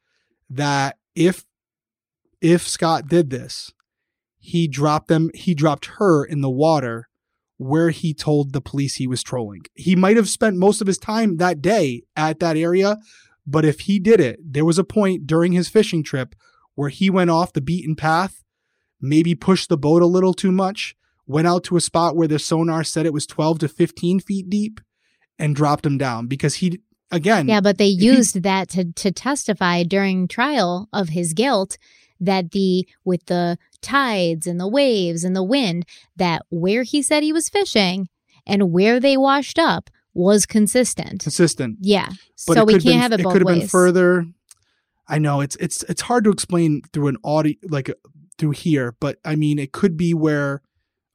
that 0.49 0.97
if 1.15 1.45
if 2.41 2.67
Scott 2.67 3.07
did 3.07 3.31
this, 3.31 3.71
he 4.39 4.67
dropped 4.67 5.07
them, 5.07 5.31
he 5.35 5.55
dropped 5.55 5.87
her 5.99 6.25
in 6.25 6.41
the 6.41 6.51
water 6.51 7.09
where 7.59 7.91
he 7.91 8.13
told 8.13 8.53
the 8.53 8.61
police 8.61 8.97
he 8.97 9.07
was 9.07 9.23
trolling. 9.23 9.63
He 9.75 9.95
might 9.95 10.17
have 10.17 10.29
spent 10.29 10.57
most 10.57 10.81
of 10.81 10.89
his 10.89 10.99
time 10.99 11.37
that 11.37 11.63
day 11.63 12.03
at 12.17 12.41
that 12.41 12.57
area, 12.57 12.97
but 13.47 13.65
if 13.65 13.81
he 13.81 14.01
did 14.01 14.19
it, 14.19 14.41
there 14.45 14.65
was 14.65 14.79
a 14.79 14.85
point 14.85 15.29
during 15.29 15.53
his 15.53 15.69
fishing 15.69 16.03
trip 16.03 16.35
where 16.75 16.89
he 16.89 17.09
went 17.09 17.31
off 17.31 17.53
the 17.53 17.61
beaten 17.61 17.95
path, 17.95 18.43
maybe 19.01 19.37
pushed 19.37 19.69
the 19.69 19.77
boat 19.77 20.03
a 20.03 20.07
little 20.07 20.35
too 20.35 20.51
much, 20.51 20.97
went 21.27 21.47
out 21.47 21.65
to 21.65 21.77
a 21.77 21.81
spot 21.81 22.17
where 22.17 22.29
the 22.29 22.39
sonar 22.39 22.85
said 22.85 23.07
it 23.07 23.13
was 23.13 23.27
12 23.27 23.61
to 23.61 23.69
15 23.69 24.21
feet 24.21 24.51
deep 24.51 24.81
and 25.39 25.55
dropped 25.57 25.87
him 25.87 25.99
down 25.99 26.27
because 26.27 26.57
he 26.57 26.81
again 27.11 27.49
Yeah, 27.49 27.61
but 27.61 27.79
they 27.79 27.89
he- 27.91 28.05
used 28.07 28.43
that 28.43 28.69
to 28.71 28.93
to 28.93 29.13
testify 29.13 29.83
during 29.85 30.29
trial 30.29 30.89
of 30.93 31.11
his 31.11 31.33
guilt 31.33 31.79
that 32.21 32.53
the 32.53 32.87
with 33.05 33.27
the 33.27 33.59
tides 33.81 34.47
and 34.47 34.61
the 34.61 34.69
waves 34.69 35.25
and 35.25 35.35
the 35.35 35.43
wind 35.43 35.85
that 36.17 36.43
where 36.51 36.83
he 36.85 37.03
said 37.03 37.23
he 37.23 37.33
was 37.33 37.49
fishing 37.49 38.09
and 38.47 38.73
where 38.73 39.01
they 39.01 39.17
washed 39.17 39.59
up 39.59 39.91
was 40.15 40.45
consistent. 40.47 41.23
consistent 41.23 41.79
Yeah. 41.81 42.09
but 42.47 42.55
so 42.55 42.65
we 42.65 42.75
can't 42.75 42.85
been, 42.85 42.99
have 42.99 43.13
it 43.13 43.23
both 43.23 43.33
could 43.33 43.43
have 43.49 43.59
been 43.59 43.67
further 43.69 44.27
i 45.09 45.19
know 45.19 45.41
it's 45.41 45.57
it's 45.57 45.83
it's 45.85 46.03
hard 46.03 46.25
to 46.25 46.31
explain 46.31 46.83
through 46.93 47.09
an 47.09 47.17
audio 47.25 47.55
like 47.69 47.91
through 48.39 48.51
here 48.53 48.95
but 49.01 49.19
i 49.25 49.35
mean 49.35 49.59
it 49.59 49.73
could 49.73 49.97
be 49.97 50.13
where 50.15 50.61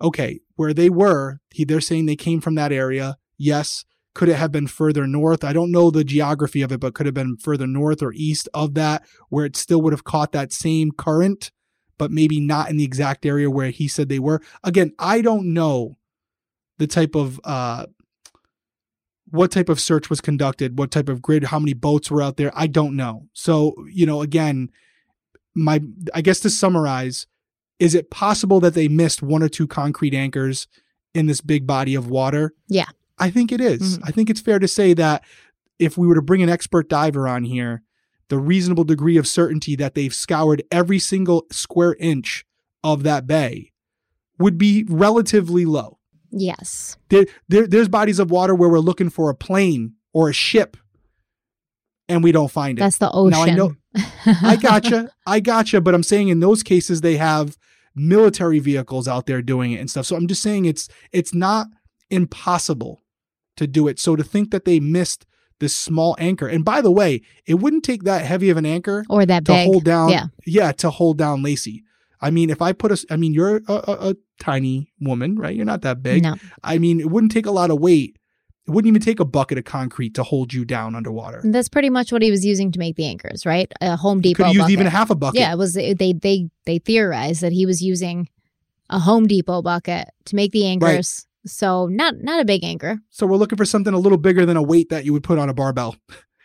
okay 0.01 0.39
where 0.55 0.73
they 0.73 0.89
were 0.89 1.39
he, 1.51 1.63
they're 1.63 1.81
saying 1.81 2.05
they 2.05 2.15
came 2.15 2.41
from 2.41 2.55
that 2.55 2.71
area 2.71 3.17
yes 3.37 3.85
could 4.13 4.29
it 4.29 4.35
have 4.35 4.51
been 4.51 4.67
further 4.67 5.07
north 5.07 5.43
i 5.43 5.53
don't 5.53 5.71
know 5.71 5.89
the 5.89 6.03
geography 6.03 6.61
of 6.61 6.71
it 6.71 6.79
but 6.79 6.93
could 6.93 7.05
have 7.05 7.15
been 7.15 7.37
further 7.37 7.67
north 7.67 8.01
or 8.01 8.13
east 8.13 8.49
of 8.53 8.73
that 8.73 9.03
where 9.29 9.45
it 9.45 9.55
still 9.55 9.81
would 9.81 9.93
have 9.93 10.03
caught 10.03 10.31
that 10.31 10.51
same 10.51 10.91
current 10.91 11.51
but 11.97 12.11
maybe 12.11 12.39
not 12.39 12.69
in 12.69 12.77
the 12.77 12.83
exact 12.83 13.25
area 13.25 13.49
where 13.49 13.69
he 13.69 13.87
said 13.87 14.09
they 14.09 14.19
were 14.19 14.41
again 14.63 14.91
i 14.99 15.21
don't 15.21 15.51
know 15.51 15.97
the 16.77 16.87
type 16.87 17.15
of 17.15 17.39
uh 17.43 17.85
what 19.29 19.51
type 19.51 19.69
of 19.69 19.79
search 19.79 20.09
was 20.09 20.21
conducted, 20.21 20.77
what 20.77 20.91
type 20.91 21.09
of 21.09 21.21
grid, 21.21 21.45
how 21.45 21.59
many 21.59 21.73
boats 21.73 22.09
were 22.09 22.21
out 22.21 22.37
there. 22.37 22.51
I 22.55 22.67
don't 22.67 22.95
know. 22.95 23.27
So, 23.33 23.75
you 23.91 24.05
know, 24.05 24.21
again, 24.21 24.69
my 25.53 25.81
I 26.13 26.21
guess 26.21 26.39
to 26.41 26.49
summarize, 26.49 27.27
is 27.79 27.93
it 27.95 28.09
possible 28.09 28.59
that 28.59 28.73
they 28.73 28.87
missed 28.87 29.21
one 29.21 29.43
or 29.43 29.49
two 29.49 29.67
concrete 29.67 30.13
anchors 30.13 30.67
in 31.13 31.25
this 31.27 31.41
big 31.41 31.65
body 31.67 31.95
of 31.95 32.09
water? 32.09 32.53
Yeah. 32.67 32.87
I 33.19 33.29
think 33.31 33.51
it 33.51 33.61
is. 33.61 33.97
Mhm. 33.97 34.01
I 34.05 34.11
think 34.11 34.29
it's 34.29 34.41
fair 34.41 34.59
to 34.59 34.67
say 34.67 34.93
that 34.93 35.23
if 35.79 35.97
we 35.97 36.07
were 36.07 36.15
to 36.15 36.21
bring 36.21 36.41
an 36.43 36.49
expert 36.49 36.89
diver 36.89 37.27
on 37.27 37.43
here, 37.43 37.83
the 38.29 38.37
reasonable 38.39 38.83
degree 38.83 39.17
of 39.17 39.27
certainty 39.27 39.75
that 39.77 39.93
they've 39.95 40.13
scoured 40.13 40.63
every 40.71 40.99
single 40.99 41.45
square 41.51 41.95
inch 41.99 42.45
of 42.83 43.03
that 43.03 43.25
bay 43.25 43.71
would 44.39 44.57
be 44.57 44.85
relatively 44.89 45.65
low 45.65 45.97
Yes. 46.31 46.97
there, 47.09 47.25
there 47.47 47.65
there's 47.67 47.87
bodies 47.87 48.19
of 48.19 48.29
water 48.29 48.53
where 48.53 48.69
we're 48.69 48.79
looking 48.79 49.09
for 49.09 49.29
a 49.29 49.35
plane 49.35 49.93
or 50.13 50.29
a 50.29 50.33
ship 50.33 50.77
and 52.09 52.23
we 52.23 52.31
don't 52.31 52.51
find 52.51 52.77
it. 52.77 52.81
That's 52.81 52.97
the 52.99 53.11
ocean. 53.11 53.31
Now 53.31 53.43
I 53.43 53.49
know 53.55 53.75
I 54.43 54.55
gotcha. 54.55 55.09
I 55.27 55.39
gotcha, 55.39 55.81
but 55.81 55.93
I'm 55.95 56.03
saying 56.03 56.29
in 56.29 56.39
those 56.39 56.63
cases 56.63 57.01
they 57.01 57.17
have 57.17 57.57
military 57.95 58.59
vehicles 58.59 59.07
out 59.07 59.25
there 59.25 59.41
doing 59.41 59.71
it 59.71 59.79
and 59.79 59.89
stuff. 59.89 60.05
So 60.05 60.15
I'm 60.15 60.27
just 60.27 60.41
saying 60.41 60.65
it's 60.65 60.87
it's 61.11 61.33
not 61.33 61.67
impossible 62.09 63.03
to 63.57 63.67
do 63.67 63.87
it. 63.87 63.99
So 63.99 64.15
to 64.15 64.23
think 64.23 64.51
that 64.51 64.65
they 64.65 64.79
missed 64.79 65.25
this 65.59 65.75
small 65.75 66.15
anchor. 66.19 66.47
And 66.47 66.63
by 66.63 66.81
the 66.81 66.91
way, 66.91 67.21
it 67.47 67.55
wouldn't 67.55 67.83
take 67.83 68.03
that 68.03 68.23
heavy 68.23 68.51
of 68.51 68.57
an 68.57 68.65
anchor 68.65 69.03
or 69.09 69.25
that 69.25 69.45
to 69.45 69.51
big. 69.51 69.65
hold 69.65 69.83
down 69.85 70.09
Yeah. 70.09 70.25
yeah 70.45 70.71
to 70.73 70.91
hold 70.91 71.17
down 71.17 71.41
laci 71.41 71.81
i 72.21 72.29
mean 72.29 72.49
if 72.51 72.61
i 72.61 72.73
put 72.73 72.91
a 72.91 73.05
i 73.09 73.15
mean 73.17 73.33
you're 73.33 73.57
a, 73.67 73.73
a, 73.73 74.09
a 74.09 74.15
tiny 74.39 74.91
woman 75.01 75.35
right 75.35 75.55
you're 75.55 75.65
not 75.65 75.81
that 75.81 76.01
big 76.03 76.21
No. 76.23 76.35
i 76.63 76.77
mean 76.77 76.99
it 76.99 77.09
wouldn't 77.09 77.31
take 77.31 77.45
a 77.47 77.51
lot 77.51 77.71
of 77.71 77.79
weight 77.79 78.17
it 78.67 78.71
wouldn't 78.71 78.89
even 78.89 79.01
take 79.01 79.19
a 79.19 79.25
bucket 79.25 79.57
of 79.57 79.63
concrete 79.63 80.13
to 80.15 80.23
hold 80.23 80.53
you 80.53 80.65
down 80.65 80.93
underwater 80.95 81.41
That's 81.43 81.69
pretty 81.69 81.89
much 81.89 82.11
what 82.11 82.21
he 82.21 82.31
was 82.31 82.45
using 82.45 82.71
to 82.73 82.79
make 82.79 82.95
the 82.97 83.05
anchors, 83.05 83.45
right? 83.45 83.71
A 83.81 83.95
Home 83.95 84.19
Depot 84.21 84.43
could 84.43 84.57
bucket. 84.57 84.71
even 84.71 84.87
half 84.87 85.09
a 85.09 85.15
bucket 85.15 85.39
Yeah, 85.39 85.53
it 85.53 85.57
was 85.57 85.73
they 85.73 85.93
they 85.93 86.49
they 86.65 86.79
theorized 86.79 87.41
that 87.41 87.51
he 87.53 87.65
was 87.65 87.81
using 87.81 88.29
a 88.89 88.99
Home 88.99 89.27
Depot 89.27 89.61
bucket 89.61 90.09
to 90.25 90.35
make 90.35 90.51
the 90.51 90.65
anchors. 90.65 91.25
So 91.45 91.87
not 91.87 92.15
not 92.21 92.41
a 92.41 92.45
big 92.45 92.63
anchor. 92.63 92.99
so 93.09 93.25
we're 93.25 93.37
looking 93.37 93.57
for 93.57 93.65
something 93.65 93.93
a 93.93 93.99
little 93.99 94.17
bigger 94.17 94.45
than 94.45 94.57
a 94.57 94.63
weight 94.63 94.89
that 94.89 95.05
you 95.05 95.13
would 95.13 95.23
put 95.23 95.39
on 95.39 95.47
a 95.49 95.53
barbell 95.53 95.95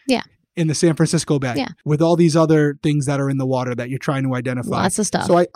Yeah. 0.06 0.22
in 0.54 0.68
the 0.68 0.74
san 0.74 0.94
francisco 0.94 1.38
bay 1.40 1.54
Yeah. 1.56 1.68
with 1.84 2.00
all 2.00 2.14
these 2.14 2.36
other 2.36 2.78
things 2.82 3.06
that 3.06 3.18
are 3.20 3.28
in 3.28 3.38
the 3.38 3.46
water 3.46 3.74
that 3.74 3.90
you're 3.90 3.98
trying 3.98 4.22
to 4.24 4.34
identify 4.34 4.82
Lots 4.82 4.98
of 5.00 5.06
stuff. 5.06 5.26
So 5.26 5.38
I, 5.38 5.46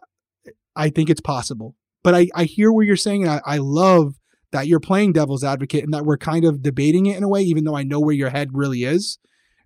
I 0.74 0.90
think 0.90 1.10
it's 1.10 1.20
possible. 1.20 1.74
But 2.02 2.14
I, 2.14 2.28
I 2.34 2.44
hear 2.44 2.70
what 2.72 2.86
you're 2.86 2.96
saying, 2.96 3.22
and 3.22 3.30
I, 3.32 3.40
I 3.44 3.58
love 3.58 4.14
that 4.56 4.66
you're 4.66 4.80
playing 4.80 5.12
devil's 5.12 5.44
advocate 5.44 5.84
and 5.84 5.92
that 5.94 6.04
we're 6.04 6.16
kind 6.18 6.44
of 6.44 6.62
debating 6.62 7.06
it 7.06 7.16
in 7.16 7.22
a 7.22 7.28
way, 7.28 7.42
even 7.42 7.64
though 7.64 7.76
I 7.76 7.82
know 7.84 8.00
where 8.00 8.14
your 8.14 8.30
head 8.30 8.48
really 8.52 8.84
is, 8.84 9.18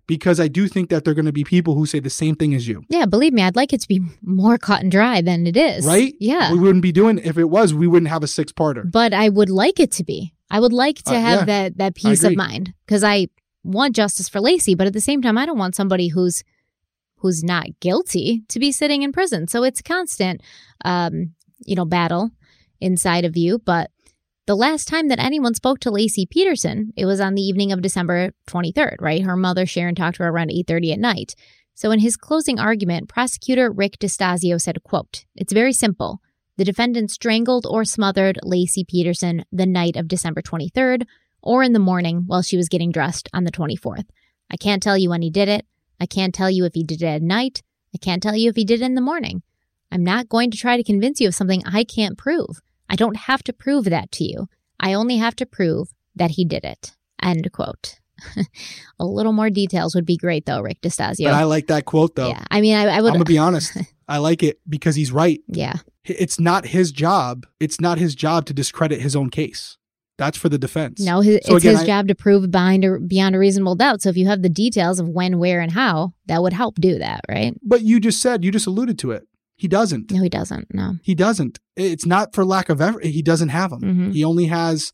because 0.07 0.39
I 0.39 0.47
do 0.47 0.67
think 0.67 0.89
that 0.89 1.03
there 1.05 1.11
are 1.13 1.15
going 1.15 1.25
to 1.25 1.31
be 1.31 1.43
people 1.43 1.75
who 1.75 1.85
say 1.85 1.99
the 1.99 2.09
same 2.09 2.35
thing 2.35 2.53
as 2.53 2.67
you, 2.67 2.83
yeah, 2.89 3.05
believe 3.05 3.33
me, 3.33 3.41
I'd 3.41 3.55
like 3.55 3.71
it 3.73 3.81
to 3.81 3.87
be 3.87 4.01
more 4.21 4.57
cut 4.57 4.81
and 4.81 4.91
dry 4.91 5.21
than 5.21 5.47
it 5.47 5.55
is. 5.57 5.85
right? 5.85 6.13
Yeah. 6.19 6.51
we 6.51 6.59
wouldn't 6.59 6.81
be 6.83 6.91
doing 6.91 7.17
if 7.19 7.37
it 7.37 7.49
was, 7.49 7.73
we 7.73 7.87
wouldn't 7.87 8.09
have 8.09 8.23
a 8.23 8.27
six 8.27 8.51
parter. 8.51 8.83
but 8.91 9.13
I 9.13 9.29
would 9.29 9.49
like 9.49 9.79
it 9.79 9.91
to 9.93 10.03
be. 10.03 10.33
I 10.49 10.59
would 10.59 10.73
like 10.73 10.97
to 11.03 11.15
Uh, 11.15 11.21
have 11.21 11.39
yeah. 11.39 11.45
that 11.45 11.77
that 11.77 11.95
peace 11.95 12.23
of 12.25 12.35
mind 12.35 12.73
because 12.85 13.03
I 13.05 13.27
want 13.63 13.95
justice 13.95 14.27
for 14.27 14.39
Laci, 14.41 14.75
but 14.77 14.85
at 14.87 14.93
the 14.93 14.99
same 14.99 15.21
time, 15.21 15.37
I 15.37 15.45
don't 15.45 15.57
want 15.57 15.75
somebody 15.75 16.09
who's 16.09 16.43
who's 17.19 17.41
not 17.43 17.67
guilty 17.79 18.43
to 18.49 18.59
be 18.59 18.71
sitting 18.73 19.03
in 19.03 19.11
prison. 19.13 19.47
So 19.47 19.63
it's 19.63 19.79
a 19.79 19.83
constant, 19.83 20.41
um, 20.83 21.35
you 21.65 21.75
know, 21.75 21.85
battle 21.85 22.31
inside 22.81 23.23
of 23.25 23.37
you. 23.37 23.59
But 23.59 23.91
the 24.51 24.55
last 24.57 24.85
time 24.85 25.07
that 25.07 25.17
anyone 25.17 25.53
spoke 25.53 25.79
to 25.79 25.89
Laci 25.89 26.29
Peterson, 26.29 26.91
it 26.97 27.05
was 27.05 27.21
on 27.21 27.35
the 27.35 27.41
evening 27.41 27.71
of 27.71 27.81
December 27.81 28.33
23rd, 28.47 28.97
right? 28.99 29.21
Her 29.21 29.37
mother, 29.37 29.65
Sharon, 29.65 29.95
talked 29.95 30.17
to 30.17 30.23
her 30.23 30.29
around 30.29 30.49
8.30 30.49 30.91
at 30.91 30.99
night. 30.99 31.35
So 31.73 31.89
in 31.91 31.99
his 31.99 32.17
closing 32.17 32.59
argument, 32.59 33.07
prosecutor 33.07 33.71
Rick 33.71 33.97
Distaso 33.99 34.59
said, 34.59 34.83
quote, 34.83 35.23
It's 35.37 35.53
very 35.53 35.71
simple. 35.71 36.19
The 36.57 36.65
defendant 36.65 37.11
strangled 37.11 37.65
or 37.65 37.85
smothered 37.85 38.39
Laci 38.43 38.85
Peterson 38.85 39.45
the 39.53 39.65
night 39.65 39.95
of 39.95 40.09
December 40.09 40.41
23rd 40.41 41.05
or 41.41 41.63
in 41.63 41.71
the 41.71 41.79
morning 41.79 42.23
while 42.27 42.41
she 42.41 42.57
was 42.57 42.67
getting 42.67 42.91
dressed 42.91 43.29
on 43.33 43.45
the 43.45 43.53
24th. 43.53 44.09
I 44.51 44.57
can't 44.57 44.83
tell 44.83 44.97
you 44.97 45.11
when 45.11 45.21
he 45.21 45.29
did 45.29 45.47
it. 45.47 45.65
I 45.97 46.05
can't 46.07 46.35
tell 46.35 46.49
you 46.49 46.65
if 46.65 46.73
he 46.73 46.83
did 46.83 47.01
it 47.01 47.05
at 47.05 47.21
night. 47.21 47.63
I 47.95 47.99
can't 47.99 48.21
tell 48.21 48.35
you 48.35 48.49
if 48.49 48.57
he 48.57 48.65
did 48.65 48.81
it 48.81 48.85
in 48.85 48.95
the 48.95 48.99
morning. 49.01 49.43
I'm 49.93 50.03
not 50.03 50.27
going 50.27 50.51
to 50.51 50.57
try 50.57 50.75
to 50.75 50.83
convince 50.83 51.21
you 51.21 51.29
of 51.29 51.35
something 51.35 51.63
I 51.65 51.85
can't 51.85 52.17
prove. 52.17 52.59
I 52.91 52.95
don't 52.95 53.15
have 53.15 53.41
to 53.43 53.53
prove 53.53 53.85
that 53.85 54.11
to 54.13 54.23
you. 54.25 54.47
I 54.79 54.93
only 54.93 55.17
have 55.17 55.35
to 55.37 55.45
prove 55.45 55.89
that 56.15 56.31
he 56.31 56.43
did 56.45 56.63
it. 56.65 56.91
End 57.23 57.49
quote. 57.53 57.99
a 58.99 59.05
little 59.05 59.33
more 59.33 59.49
details 59.49 59.95
would 59.95 60.05
be 60.05 60.17
great, 60.17 60.45
though, 60.45 60.59
Rick 60.61 60.81
Distaso. 60.81 61.23
But 61.23 61.33
I 61.33 61.45
like 61.45 61.67
that 61.67 61.85
quote, 61.85 62.15
though. 62.15 62.27
Yeah, 62.29 62.43
I 62.51 62.61
mean, 62.61 62.75
I, 62.75 62.83
I 62.97 63.01
would. 63.01 63.09
I'm 63.09 63.13
gonna 63.15 63.25
be 63.25 63.37
honest. 63.37 63.77
I 64.07 64.17
like 64.17 64.43
it 64.43 64.59
because 64.69 64.95
he's 64.95 65.11
right. 65.11 65.39
Yeah, 65.47 65.75
It's 66.03 66.37
not 66.39 66.65
his 66.65 66.91
job. 66.91 67.47
It's 67.61 67.79
not 67.79 67.97
his 67.97 68.13
job 68.13 68.45
to 68.47 68.53
discredit 68.53 68.99
his 68.99 69.15
own 69.15 69.29
case. 69.29 69.77
That's 70.17 70.37
for 70.37 70.49
the 70.49 70.57
defense. 70.59 70.99
no, 70.99 71.21
his, 71.21 71.39
So 71.45 71.55
it's 71.55 71.63
again, 71.63 71.77
his 71.77 71.83
I- 71.83 71.85
job 71.87 72.07
to 72.09 72.15
prove 72.15 72.51
behind 72.51 72.83
a, 72.83 72.99
beyond 72.99 73.35
a 73.35 73.39
reasonable 73.39 73.75
doubt. 73.75 74.01
So 74.01 74.09
if 74.09 74.17
you 74.17 74.27
have 74.27 74.41
the 74.41 74.49
details 74.49 74.99
of 74.99 75.07
when, 75.07 75.39
where, 75.39 75.61
and 75.61 75.71
how, 75.71 76.13
that 76.27 76.43
would 76.43 76.51
help 76.53 76.75
do 76.75 76.99
that, 76.99 77.21
right? 77.29 77.55
But 77.63 77.81
you 77.83 77.99
just 78.01 78.21
said 78.21 78.43
you 78.43 78.51
just 78.51 78.67
alluded 78.67 78.99
to 78.99 79.11
it. 79.11 79.23
He 79.61 79.67
doesn't. 79.67 80.09
No, 80.09 80.23
he 80.23 80.27
doesn't. 80.29 80.73
No. 80.73 80.95
He 81.03 81.13
doesn't. 81.13 81.59
It's 81.75 82.03
not 82.07 82.33
for 82.33 82.43
lack 82.43 82.67
of 82.69 82.81
effort. 82.81 83.05
He 83.05 83.21
doesn't 83.21 83.49
have 83.49 83.69
them. 83.69 83.81
Mhm. 83.81 84.11
He 84.11 84.23
only 84.23 84.47
has, 84.47 84.91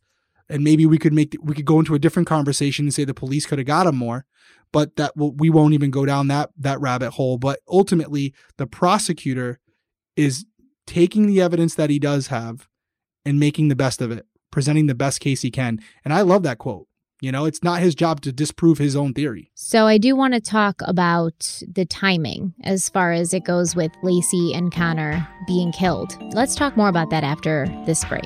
and 0.49 0.61
maybe 0.61 0.85
we 0.85 0.97
could 0.97 1.13
make 1.13 1.37
we 1.41 1.55
could 1.55 1.63
go 1.63 1.79
into 1.79 1.95
a 1.95 1.99
different 1.99 2.27
conversation 2.27 2.85
and 2.85 2.93
say 2.93 3.05
the 3.05 3.13
police 3.13 3.45
could 3.45 3.59
have 3.59 3.65
got 3.65 3.87
him 3.87 3.95
more, 3.95 4.25
but 4.73 4.97
that 4.97 5.15
will 5.15 5.33
we 5.33 5.49
won't 5.49 5.73
even 5.73 5.89
go 5.89 6.05
down 6.05 6.27
that 6.27 6.49
that 6.57 6.81
rabbit 6.81 7.11
hole. 7.11 7.37
But 7.37 7.59
ultimately, 7.69 8.33
the 8.57 8.67
prosecutor 8.67 9.59
is 10.17 10.43
taking 10.85 11.27
the 11.27 11.39
evidence 11.39 11.73
that 11.75 11.89
he 11.89 11.97
does 11.97 12.27
have 12.27 12.67
and 13.25 13.39
making 13.39 13.69
the 13.69 13.75
best 13.75 14.01
of 14.01 14.11
it, 14.11 14.25
presenting 14.51 14.87
the 14.87 14.95
best 14.95 15.21
case 15.21 15.43
he 15.43 15.49
can. 15.51 15.79
And 16.03 16.13
I 16.13 16.23
love 16.23 16.43
that 16.43 16.57
quote. 16.57 16.87
You 17.19 17.31
know, 17.31 17.45
it's 17.45 17.63
not 17.63 17.81
his 17.81 17.95
job 17.95 18.21
to 18.21 18.31
disprove 18.31 18.77
his 18.77 18.95
own 18.95 19.13
theory. 19.13 19.49
So 19.55 19.87
I 19.87 19.97
do 19.97 20.15
want 20.15 20.35
to 20.35 20.39
talk 20.39 20.81
about 20.85 21.63
the 21.67 21.83
timing 21.83 22.53
as 22.63 22.89
far 22.89 23.11
as 23.11 23.33
it 23.33 23.43
goes 23.43 23.75
with 23.75 23.91
Laci 24.03 24.55
and 24.55 24.71
Conner 24.71 25.27
being 25.47 25.71
killed. 25.71 26.15
Let's 26.33 26.55
talk 26.55 26.77
more 26.77 26.89
about 26.89 27.09
that 27.09 27.23
after 27.23 27.65
this 27.87 28.05
break. 28.05 28.23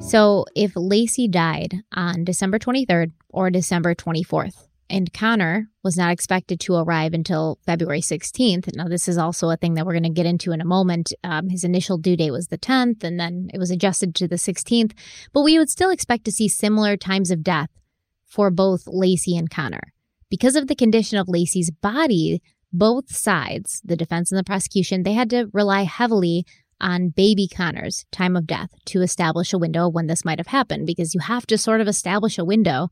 So 0.00 0.44
if 0.54 0.74
Laci 0.74 1.28
died 1.28 1.82
on 1.92 2.22
December 2.22 2.60
23rd 2.60 3.10
or 3.30 3.50
December 3.50 3.96
24th, 3.96 4.68
and 4.90 5.12
Conner 5.12 5.68
was 5.82 5.96
not 5.96 6.12
expected 6.12 6.60
to 6.60 6.74
arrive 6.74 7.14
until 7.14 7.58
February 7.64 8.00
16th. 8.00 8.74
Now, 8.74 8.88
this 8.88 9.08
is 9.08 9.18
also 9.18 9.50
a 9.50 9.56
thing 9.56 9.74
that 9.74 9.86
we're 9.86 9.92
going 9.92 10.02
to 10.04 10.10
get 10.10 10.26
into 10.26 10.52
in 10.52 10.60
a 10.60 10.66
moment. 10.66 11.12
Um, 11.22 11.48
his 11.48 11.64
initial 11.64 11.98
due 11.98 12.16
date 12.16 12.30
was 12.30 12.48
the 12.48 12.58
10th, 12.58 13.02
and 13.02 13.18
then 13.18 13.48
it 13.54 13.58
was 13.58 13.70
adjusted 13.70 14.14
to 14.16 14.28
the 14.28 14.36
16th. 14.36 14.92
But 15.32 15.42
we 15.42 15.58
would 15.58 15.70
still 15.70 15.90
expect 15.90 16.24
to 16.24 16.32
see 16.32 16.48
similar 16.48 16.96
times 16.96 17.30
of 17.30 17.42
death 17.42 17.70
for 18.26 18.50
both 18.50 18.84
Laci 18.84 19.38
and 19.38 19.50
Conner. 19.50 19.92
Because 20.28 20.56
of 20.56 20.66
the 20.66 20.74
condition 20.74 21.18
of 21.18 21.28
Laci's 21.28 21.70
body, 21.70 22.42
both 22.72 23.14
sides, 23.14 23.80
the 23.84 23.96
defense 23.96 24.32
and 24.32 24.38
the 24.38 24.44
prosecution, 24.44 25.02
they 25.02 25.12
had 25.12 25.30
to 25.30 25.48
rely 25.52 25.84
heavily 25.84 26.44
on 26.80 27.08
baby 27.08 27.48
Conner's 27.48 28.04
time 28.10 28.36
of 28.36 28.46
death 28.46 28.70
to 28.86 29.00
establish 29.00 29.52
a 29.52 29.58
window 29.58 29.88
when 29.88 30.08
this 30.08 30.24
might 30.24 30.38
have 30.38 30.48
happened, 30.48 30.86
because 30.86 31.14
you 31.14 31.20
have 31.20 31.46
to 31.46 31.56
sort 31.56 31.80
of 31.80 31.88
establish 31.88 32.36
a 32.36 32.44
window 32.44 32.90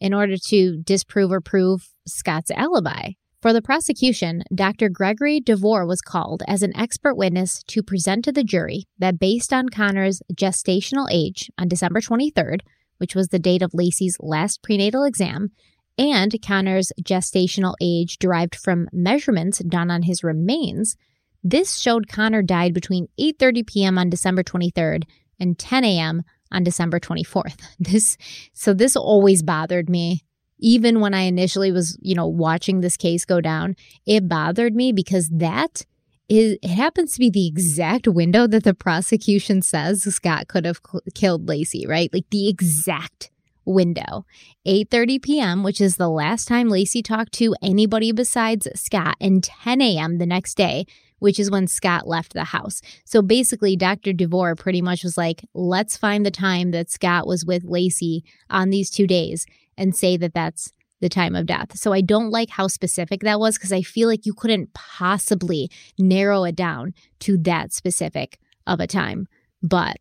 in 0.00 0.14
order 0.14 0.36
to 0.36 0.78
disprove 0.82 1.30
or 1.30 1.40
prove 1.40 1.90
Scott's 2.06 2.50
alibi. 2.50 3.10
For 3.42 3.52
the 3.52 3.62
prosecution, 3.62 4.42
Dr. 4.54 4.88
Gregory 4.88 5.40
DeVore 5.40 5.86
was 5.86 6.02
called 6.02 6.42
as 6.46 6.62
an 6.62 6.76
expert 6.76 7.14
witness 7.14 7.62
to 7.68 7.82
present 7.82 8.24
to 8.26 8.32
the 8.32 8.44
jury 8.44 8.84
that 8.98 9.18
based 9.18 9.52
on 9.52 9.70
Conner's 9.70 10.20
gestational 10.34 11.08
age 11.10 11.50
on 11.56 11.68
December 11.68 12.00
23rd, 12.00 12.60
which 12.98 13.14
was 13.14 13.28
the 13.28 13.38
date 13.38 13.62
of 13.62 13.72
Laci's 13.72 14.18
last 14.20 14.62
prenatal 14.62 15.04
exam, 15.04 15.52
and 15.96 16.34
Conner's 16.42 16.92
gestational 17.02 17.74
age 17.80 18.18
derived 18.18 18.54
from 18.54 18.88
measurements 18.92 19.58
done 19.60 19.90
on 19.90 20.02
his 20.02 20.22
remains, 20.22 20.96
this 21.42 21.78
showed 21.78 22.08
Conner 22.08 22.42
died 22.42 22.74
between 22.74 23.08
8:30 23.18 23.66
p.m. 23.66 23.98
on 23.98 24.10
December 24.10 24.42
23rd 24.42 25.04
and 25.38 25.58
10 25.58 25.84
a.m. 25.84 26.22
on 26.52 26.64
December 26.64 27.00
24th. 27.00 27.60
This 27.78 28.16
so 28.52 28.74
this 28.74 28.96
always 28.96 29.42
bothered 29.42 29.88
me. 29.88 30.22
Even 30.58 31.00
when 31.00 31.14
I 31.14 31.22
initially 31.22 31.72
was, 31.72 31.98
you 32.02 32.14
know, 32.14 32.26
watching 32.26 32.80
this 32.80 32.96
case 32.96 33.24
go 33.24 33.40
down, 33.40 33.76
it 34.06 34.28
bothered 34.28 34.74
me 34.74 34.92
because 34.92 35.28
that 35.30 35.86
is 36.28 36.58
it 36.62 36.70
happens 36.70 37.12
to 37.12 37.18
be 37.18 37.30
the 37.30 37.46
exact 37.46 38.06
window 38.06 38.46
that 38.46 38.64
the 38.64 38.74
prosecution 38.74 39.62
says 39.62 40.02
Scott 40.14 40.48
could 40.48 40.64
have 40.64 40.80
cl- 40.86 41.02
killed 41.14 41.46
Laci, 41.46 41.88
right? 41.88 42.12
Like 42.12 42.28
the 42.30 42.48
exact 42.48 43.30
window. 43.64 44.24
8:30 44.66 45.22
p.m., 45.22 45.62
which 45.62 45.80
is 45.80 45.96
the 45.96 46.08
last 46.08 46.46
time 46.46 46.68
Laci 46.68 47.02
talked 47.02 47.32
to 47.34 47.54
anybody 47.62 48.12
besides 48.12 48.68
Scott, 48.74 49.16
and 49.20 49.42
10 49.42 49.80
a.m. 49.80 50.18
the 50.18 50.26
next 50.26 50.56
day, 50.56 50.86
which 51.20 51.38
is 51.38 51.50
when 51.50 51.66
Scott 51.66 52.06
left 52.06 52.34
the 52.34 52.44
house. 52.44 52.82
So 53.04 53.22
basically, 53.22 53.76
Dr. 53.76 54.12
DeVore 54.12 54.56
pretty 54.56 54.82
much 54.82 55.04
was 55.04 55.16
like, 55.16 55.44
let's 55.54 55.96
find 55.96 56.26
the 56.26 56.30
time 56.30 56.72
that 56.72 56.90
Scott 56.90 57.26
was 57.26 57.44
with 57.44 57.64
Laci 57.64 58.22
on 58.50 58.70
these 58.70 58.90
two 58.90 59.06
days 59.06 59.46
and 59.76 59.96
say 59.96 60.16
that 60.16 60.34
that's 60.34 60.72
the 61.00 61.08
time 61.08 61.34
of 61.34 61.46
death. 61.46 61.76
So 61.76 61.92
I 61.92 62.00
don't 62.00 62.30
like 62.30 62.50
how 62.50 62.66
specific 62.66 63.20
that 63.22 63.40
was 63.40 63.56
because 63.56 63.72
I 63.72 63.82
feel 63.82 64.08
like 64.08 64.26
you 64.26 64.34
couldn't 64.34 64.74
possibly 64.74 65.70
narrow 65.98 66.44
it 66.44 66.56
down 66.56 66.92
to 67.20 67.38
that 67.38 67.72
specific 67.72 68.38
of 68.66 68.80
a 68.80 68.86
time. 68.86 69.26
But 69.62 69.96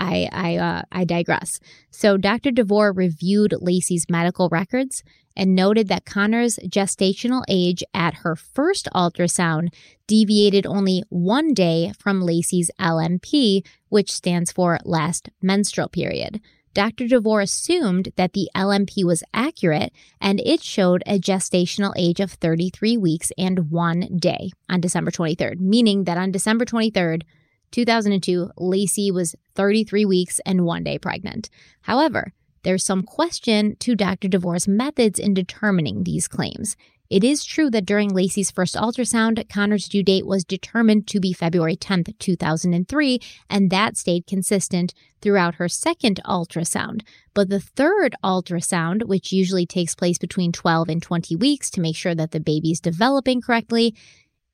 I 0.00 0.28
I 0.32 0.56
uh, 0.56 0.82
I 0.92 1.04
digress. 1.04 1.60
So 1.90 2.16
Dr. 2.16 2.50
DeVore 2.50 2.92
reviewed 2.92 3.52
Laci's 3.60 4.06
medical 4.08 4.48
records 4.48 5.02
and 5.38 5.54
noted 5.54 5.88
that 5.88 6.04
Conner's 6.04 6.58
gestational 6.64 7.44
age 7.48 7.82
at 7.94 8.14
her 8.16 8.36
first 8.36 8.88
ultrasound 8.94 9.72
deviated 10.06 10.66
only 10.66 11.04
one 11.08 11.54
day 11.54 11.92
from 11.98 12.20
Laci's 12.20 12.70
LMP, 12.80 13.64
which 13.88 14.12
stands 14.12 14.50
for 14.50 14.78
last 14.84 15.30
menstrual 15.40 15.88
period. 15.88 16.40
Dr. 16.74 17.08
DeVore 17.08 17.40
assumed 17.40 18.12
that 18.16 18.34
the 18.34 18.48
LMP 18.54 19.04
was 19.04 19.24
accurate 19.32 19.92
and 20.20 20.40
it 20.40 20.62
showed 20.62 21.02
a 21.06 21.18
gestational 21.18 21.92
age 21.96 22.20
of 22.20 22.32
33 22.32 22.96
weeks 22.96 23.32
and 23.38 23.70
one 23.70 24.16
day 24.16 24.50
on 24.68 24.80
December 24.80 25.10
23rd, 25.10 25.60
meaning 25.60 26.04
that 26.04 26.18
on 26.18 26.30
December 26.30 26.64
23rd, 26.64 27.22
2002, 27.70 28.50
Laci 28.58 29.12
was 29.12 29.34
33 29.54 30.04
weeks 30.04 30.40
and 30.46 30.64
one 30.64 30.84
day 30.84 30.98
pregnant. 30.98 31.50
However, 31.82 32.32
there's 32.62 32.84
some 32.84 33.02
question 33.02 33.76
to 33.80 33.94
Dr. 33.94 34.28
DeVore's 34.28 34.68
methods 34.68 35.18
in 35.18 35.34
determining 35.34 36.04
these 36.04 36.28
claims. 36.28 36.76
It 37.10 37.24
is 37.24 37.42
true 37.42 37.70
that 37.70 37.86
during 37.86 38.10
Laci's 38.10 38.50
first 38.50 38.74
ultrasound, 38.74 39.48
Conner's 39.48 39.88
due 39.88 40.02
date 40.02 40.26
was 40.26 40.44
determined 40.44 41.06
to 41.06 41.20
be 41.20 41.32
February 41.32 41.76
10th, 41.76 42.18
2003, 42.18 43.18
and 43.48 43.70
that 43.70 43.96
stayed 43.96 44.26
consistent 44.26 44.92
throughout 45.22 45.54
her 45.54 45.68
second 45.68 46.20
ultrasound. 46.26 47.00
But 47.32 47.48
the 47.48 47.60
third 47.60 48.14
ultrasound, 48.22 49.06
which 49.06 49.32
usually 49.32 49.64
takes 49.64 49.94
place 49.94 50.18
between 50.18 50.52
12 50.52 50.90
and 50.90 51.02
20 51.02 51.34
weeks 51.36 51.70
to 51.70 51.80
make 51.80 51.96
sure 51.96 52.14
that 52.14 52.32
the 52.32 52.40
baby's 52.40 52.80
developing 52.80 53.40
correctly, 53.40 53.94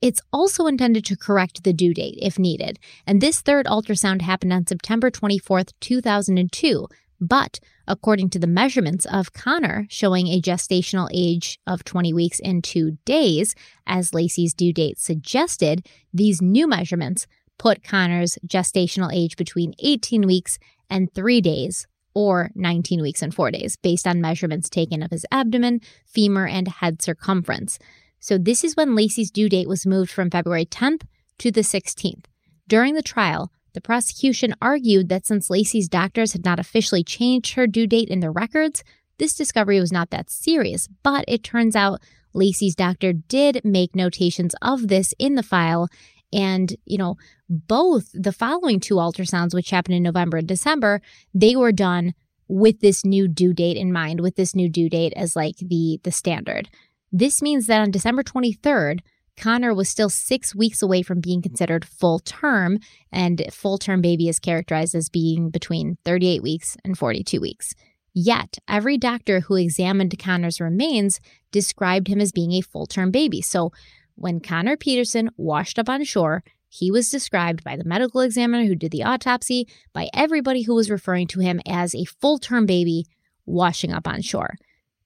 it's 0.01 0.21
also 0.33 0.67
intended 0.67 1.05
to 1.07 1.17
correct 1.17 1.65
the 1.65 1.73
due 1.73 1.95
date 1.95 2.19
if 2.23 2.39
needed. 2.39 2.79
And 3.05 3.21
this 3.21 3.41
third 3.41 3.67
ultrasound 3.67 4.23
happened 4.23 4.53
on 4.53 4.67
September 4.67 5.11
24th, 5.11 5.73
2002. 5.81 6.87
But 7.25 7.59
according 7.89 8.29
to 8.31 8.39
the 8.39 8.47
measurements 8.47 9.07
of 9.07 9.33
Conner, 9.33 9.87
showing 9.89 10.27
a 10.27 10.43
gestational 10.43 11.09
age 11.11 11.59
of 11.67 11.83
20 11.83 12.13
weeks 12.13 12.39
and 12.41 12.63
two 12.63 12.99
days, 13.07 13.55
as 13.87 14.13
Laci's 14.13 14.53
due 14.53 14.75
date 14.75 14.99
suggested, 14.99 15.87
these 16.13 16.43
new 16.43 16.69
measurements 16.69 17.27
put 17.59 17.83
Conner's 17.83 18.37
gestational 18.47 19.11
age 19.13 19.37
between 19.37 19.73
18 19.79 20.27
weeks 20.27 20.59
and 20.91 21.13
three 21.15 21.41
days, 21.41 21.87
or 22.15 22.51
19 22.55 23.01
weeks 23.01 23.23
and 23.23 23.35
four 23.35 23.51
days, 23.51 23.77
based 23.77 24.07
on 24.07 24.21
measurements 24.21 24.69
taken 24.69 25.03
of 25.03 25.11
his 25.11 25.25
abdomen, 25.33 25.81
femur, 26.05 26.47
and 26.47 26.69
head 26.69 27.01
circumference. 27.01 27.79
So 28.21 28.37
this 28.37 28.65
is 28.65 28.77
when 28.77 28.95
Laci's 28.95 29.31
due 29.31 29.49
date 29.49 29.69
was 29.69 29.87
moved 29.87 30.11
from 30.11 30.31
February 30.31 30.67
10th 30.67 31.05
to 31.39 31.51
the 31.51 31.63
16th. 31.63 32.27
During 32.69 32.95
the 32.95 33.03
trial, 33.03 33.51
the 33.75 33.81
prosecution 33.81 34.55
argued 34.63 35.09
that 35.09 35.27
since 35.27 35.51
Laci's 35.51 35.89
doctors 35.89 36.33
had 36.33 36.45
not 36.45 36.59
officially 36.59 37.05
changed 37.05 37.55
her 37.55 37.67
due 37.67 37.87
date 37.87 38.09
in 38.09 38.21
their 38.21 38.33
records, 38.33 38.83
this 39.19 39.35
discovery 39.35 39.79
was 39.79 39.93
not 39.93 40.11
that 40.11 40.31
serious, 40.31 40.89
but 41.03 41.25
it 41.29 41.45
turns 41.45 41.77
out 41.77 42.01
Laci's 42.35 42.75
doctor 42.75 43.13
did 43.13 43.61
make 43.65 43.95
notations 43.95 44.55
of 44.63 44.89
this 44.89 45.15
in 45.19 45.35
the 45.35 45.43
file. 45.43 45.89
And, 46.33 46.75
you 46.85 46.99
know, 46.99 47.17
both 47.49 48.11
the 48.13 48.33
following 48.33 48.81
two 48.81 48.95
ultrasounds, 48.95 49.55
which 49.55 49.71
happened 49.71 49.95
in 49.95 50.03
November 50.03 50.39
and 50.39 50.49
December, 50.49 51.01
they 51.33 51.55
were 51.55 51.73
done 51.73 52.15
with 52.49 52.81
this 52.81 53.05
new 53.05 53.29
due 53.29 53.53
date 53.53 53.77
in 53.77 53.93
mind, 53.93 54.21
with 54.21 54.37
this 54.37 54.55
new 54.55 54.69
due 54.69 54.89
date 54.89 55.13
as 55.17 55.37
like 55.37 55.57
the 55.59 56.01
the 56.03 56.11
standard. 56.11 56.69
This 57.13 57.41
means 57.41 57.67
that 57.67 57.81
on 57.81 57.93
December 57.93 58.25
23rd, 58.25 59.01
Conner 59.36 59.74
was 59.74 59.89
still 59.89 60.09
six 60.09 60.55
weeks 60.55 60.82
away 60.82 61.02
from 61.02 61.20
being 61.20 61.43
considered 61.43 61.85
full 61.85 62.19
term, 62.20 62.78
and 63.12 63.44
full 63.51 63.78
term 63.78 64.01
baby 64.01 64.28
is 64.28 64.39
characterized 64.39 64.94
as 64.94 65.09
being 65.09 65.51
between 65.51 65.98
38 66.05 66.43
weeks 66.43 66.77
and 66.85 66.97
42 66.97 67.40
weeks. 67.40 67.74
Yet, 68.12 68.59
every 68.69 68.97
doctor 68.97 69.40
who 69.40 69.56
examined 69.56 70.16
Conner's 70.19 70.61
remains 70.61 71.20
described 71.51 72.06
him 72.06 72.20
as 72.20 72.31
being 72.31 72.52
a 72.52 72.61
full 72.61 72.86
term 72.86 73.11
baby. 73.11 73.43
So, 73.43 73.73
when 74.15 74.39
Conner 74.39 74.77
Peterson 74.77 75.31
washed 75.36 75.78
up 75.78 75.89
on 75.89 76.05
shore, 76.05 76.44
he 76.69 76.90
was 76.90 77.11
described 77.11 77.65
by 77.65 77.77
the 77.77 77.85
medical 77.85 78.20
examiner 78.20 78.65
who 78.65 78.74
did 78.74 78.93
the 78.93 79.02
autopsy, 79.02 79.69
by 79.93 80.09
everybody 80.15 80.62
who 80.62 80.74
was 80.74 80.90
referring 80.90 81.27
to 81.28 81.40
him 81.40 81.61
as 81.66 81.94
a 81.94 82.05
full 82.05 82.39
term 82.39 82.66
baby 82.66 83.06
washing 83.47 83.93
up 83.93 84.06
on 84.06 84.23
shore. 84.23 84.56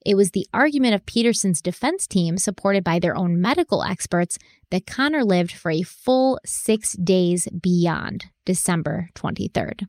It 0.06 0.14
was 0.14 0.30
the 0.30 0.46
argument 0.54 0.94
of 0.94 1.06
Peterson's 1.06 1.60
defense 1.60 2.06
team, 2.06 2.38
supported 2.38 2.84
by 2.84 2.98
their 2.98 3.16
own 3.16 3.40
medical 3.40 3.82
experts, 3.82 4.38
that 4.70 4.86
Conner 4.86 5.24
lived 5.24 5.52
for 5.52 5.70
a 5.70 5.82
full 5.82 6.38
six 6.44 6.92
days 6.94 7.48
beyond 7.60 8.26
December 8.44 9.10
23rd. 9.14 9.86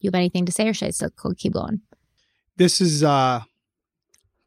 You 0.00 0.08
have 0.08 0.14
anything 0.14 0.44
to 0.46 0.52
say, 0.52 0.68
or 0.68 0.74
should 0.74 0.88
I 0.88 0.90
still 0.90 1.10
keep 1.36 1.54
going? 1.54 1.80
This 2.56 2.80
is 2.80 3.02
uh, 3.02 3.40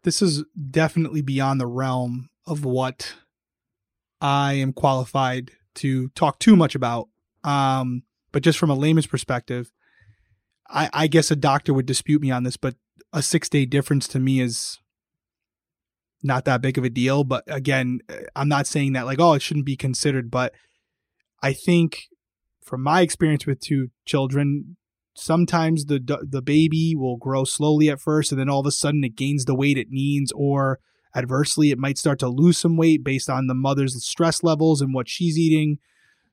this 0.03 0.21
is 0.21 0.43
definitely 0.69 1.21
beyond 1.21 1.59
the 1.59 1.67
realm 1.67 2.29
of 2.45 2.63
what 2.63 3.15
I 4.21 4.53
am 4.53 4.73
qualified 4.73 5.51
to 5.75 6.09
talk 6.09 6.39
too 6.39 6.55
much 6.55 6.75
about. 6.75 7.09
Um, 7.43 8.03
but 8.31 8.43
just 8.43 8.59
from 8.59 8.69
a 8.69 8.75
layman's 8.75 9.07
perspective, 9.07 9.71
I, 10.69 10.89
I 10.93 11.07
guess 11.07 11.31
a 11.31 11.35
doctor 11.35 11.73
would 11.73 11.85
dispute 11.85 12.21
me 12.21 12.31
on 12.31 12.43
this, 12.43 12.57
but 12.57 12.75
a 13.13 13.21
six 13.21 13.49
day 13.49 13.65
difference 13.65 14.07
to 14.09 14.19
me 14.19 14.39
is 14.39 14.79
not 16.23 16.45
that 16.45 16.61
big 16.61 16.77
of 16.77 16.83
a 16.83 16.89
deal. 16.89 17.23
But 17.23 17.43
again, 17.47 17.99
eh, 18.09 18.23
I'm 18.35 18.49
not 18.49 18.67
saying 18.67 18.93
that 18.93 19.05
like, 19.05 19.19
oh, 19.19 19.33
it 19.33 19.41
shouldn't 19.41 19.65
be 19.65 19.75
considered. 19.75 20.31
But 20.31 20.53
I 21.41 21.53
think 21.53 22.07
from 22.63 22.83
my 22.83 23.01
experience 23.01 23.45
with 23.45 23.59
two 23.59 23.89
children, 24.05 24.77
sometimes 25.15 25.85
the 25.85 25.99
the 26.27 26.41
baby 26.41 26.95
will 26.95 27.17
grow 27.17 27.43
slowly 27.43 27.89
at 27.89 28.01
first, 28.01 28.31
and 28.31 28.39
then 28.39 28.49
all 28.49 28.59
of 28.59 28.65
a 28.65 28.71
sudden 28.71 29.03
it 29.03 29.15
gains 29.15 29.45
the 29.45 29.55
weight 29.55 29.77
it 29.77 29.89
needs, 29.89 30.31
or 30.33 30.79
adversely, 31.15 31.71
it 31.71 31.79
might 31.79 31.97
start 31.97 32.19
to 32.19 32.27
lose 32.27 32.57
some 32.57 32.77
weight 32.77 33.03
based 33.03 33.29
on 33.29 33.47
the 33.47 33.55
mother's 33.55 34.03
stress 34.05 34.43
levels 34.43 34.81
and 34.81 34.93
what 34.93 35.09
she's 35.09 35.37
eating. 35.37 35.79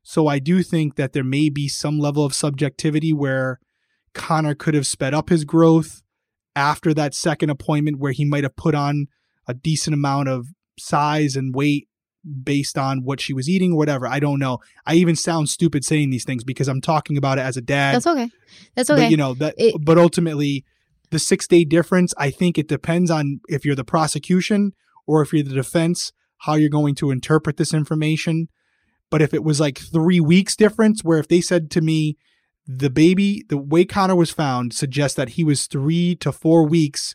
So 0.02 0.26
I 0.26 0.38
do 0.38 0.62
think 0.62 0.96
that 0.96 1.14
there 1.14 1.24
may 1.24 1.48
be 1.48 1.66
some 1.66 1.98
level 1.98 2.26
of 2.26 2.34
subjectivity 2.34 3.12
where 3.12 3.59
Conner 4.12 4.55
could 4.55 4.74
have 4.74 4.86
sped 4.86 5.14
up 5.14 5.30
his 5.30 5.44
growth 5.44 6.02
after 6.56 6.94
that 6.94 7.14
second 7.14 7.51
appointment 7.51 7.98
where 7.98 8.12
he 8.12 8.24
might 8.24 8.44
have 8.44 8.56
put 8.56 8.74
on 8.74 9.06
a 9.47 9.55
decent 9.55 9.94
amount 9.94 10.28
of 10.28 10.47
size 10.78 11.36
and 11.36 11.55
weight 11.55 11.89
based 12.43 12.78
on 12.78 13.05
what 13.05 13.20
she 13.20 13.35
was 13.35 13.48
eating 13.51 13.72
or 13.72 13.76
whatever. 13.76 14.06
I 14.06 14.18
don't 14.18 14.39
know. 14.39 14.59
I 14.86 14.94
even 14.94 15.14
sound 15.16 15.48
stupid 15.51 15.85
saying 15.85 16.10
these 16.10 16.24
things 16.24 16.43
because 16.43 16.68
I'm 16.68 16.81
talking 16.81 17.16
about 17.18 17.39
it 17.39 17.43
as 17.43 17.56
a 17.56 17.60
dad. 17.60 17.94
That's 17.97 18.06
okay. 18.06 18.31
That's 18.74 18.89
okay. 18.90 19.02
But 19.02 19.10
you 19.10 19.16
know 19.16 19.35
that. 19.35 19.55
It- 19.59 19.74
but 19.85 19.98
ultimately, 19.98 20.64
the 21.10 21.18
six 21.18 21.47
day 21.47 21.64
difference. 21.64 22.14
I 22.16 22.31
think 22.31 22.56
it 22.59 22.66
depends 22.66 23.10
on 23.10 23.40
if 23.48 23.64
you're 23.64 23.76
the 23.76 23.85
prosecution 23.85 24.72
or 25.06 25.20
if 25.22 25.32
you're 25.32 25.44
the 25.44 25.55
defense, 25.55 26.12
how 26.39 26.55
you're 26.55 26.70
going 26.70 26.94
to 26.97 27.10
interpret 27.10 27.56
this 27.59 27.74
information. 27.74 28.48
But 29.10 29.20
if 29.22 29.35
it 29.35 29.44
was 29.44 29.60
like 29.60 29.78
three 29.78 30.18
weeks 30.18 30.56
difference, 30.56 31.05
where 31.05 31.18
if 31.18 31.28
they 31.28 31.40
said 31.43 31.70
to 31.72 31.81
me, 31.82 32.16
the 32.66 32.91
baby, 32.91 33.45
the 33.49 33.59
way 33.59 33.85
Conner 33.85 34.16
was 34.16 34.31
found 34.31 34.73
suggests 34.73 35.16
that 35.16 35.31
he 35.31 35.45
was 35.45 35.66
three 35.66 36.15
to 36.16 36.32
four 36.32 36.66
weeks 36.66 37.15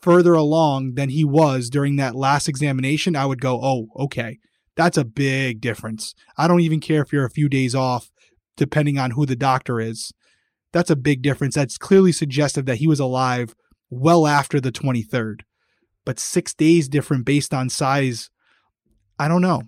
further 0.00 0.34
along 0.34 0.94
than 0.94 1.08
he 1.08 1.24
was 1.24 1.70
during 1.70 1.96
that 1.96 2.14
last 2.14 2.48
examination, 2.48 3.16
I 3.16 3.26
would 3.26 3.40
go, 3.40 3.60
oh, 3.62 3.88
okay. 4.04 4.38
That's 4.76 4.96
a 4.96 5.04
big 5.04 5.60
difference. 5.60 6.14
I 6.36 6.48
don't 6.48 6.60
even 6.60 6.80
care 6.80 7.02
if 7.02 7.12
you're 7.12 7.26
a 7.26 7.30
few 7.30 7.48
days 7.48 7.74
off, 7.74 8.10
depending 8.56 8.98
on 8.98 9.12
who 9.12 9.26
the 9.26 9.36
doctor 9.36 9.80
is. 9.80 10.12
That's 10.72 10.90
a 10.90 10.96
big 10.96 11.22
difference. 11.22 11.54
That's 11.54 11.76
clearly 11.76 12.12
suggestive 12.12 12.64
that 12.66 12.78
he 12.78 12.86
was 12.86 13.00
alive 13.00 13.54
well 13.90 14.26
after 14.26 14.60
the 14.60 14.72
23rd. 14.72 15.42
But 16.04 16.18
six 16.18 16.54
days 16.54 16.88
different 16.88 17.26
based 17.26 17.52
on 17.52 17.68
size, 17.68 18.30
I 19.18 19.28
don't 19.28 19.42
know. 19.42 19.62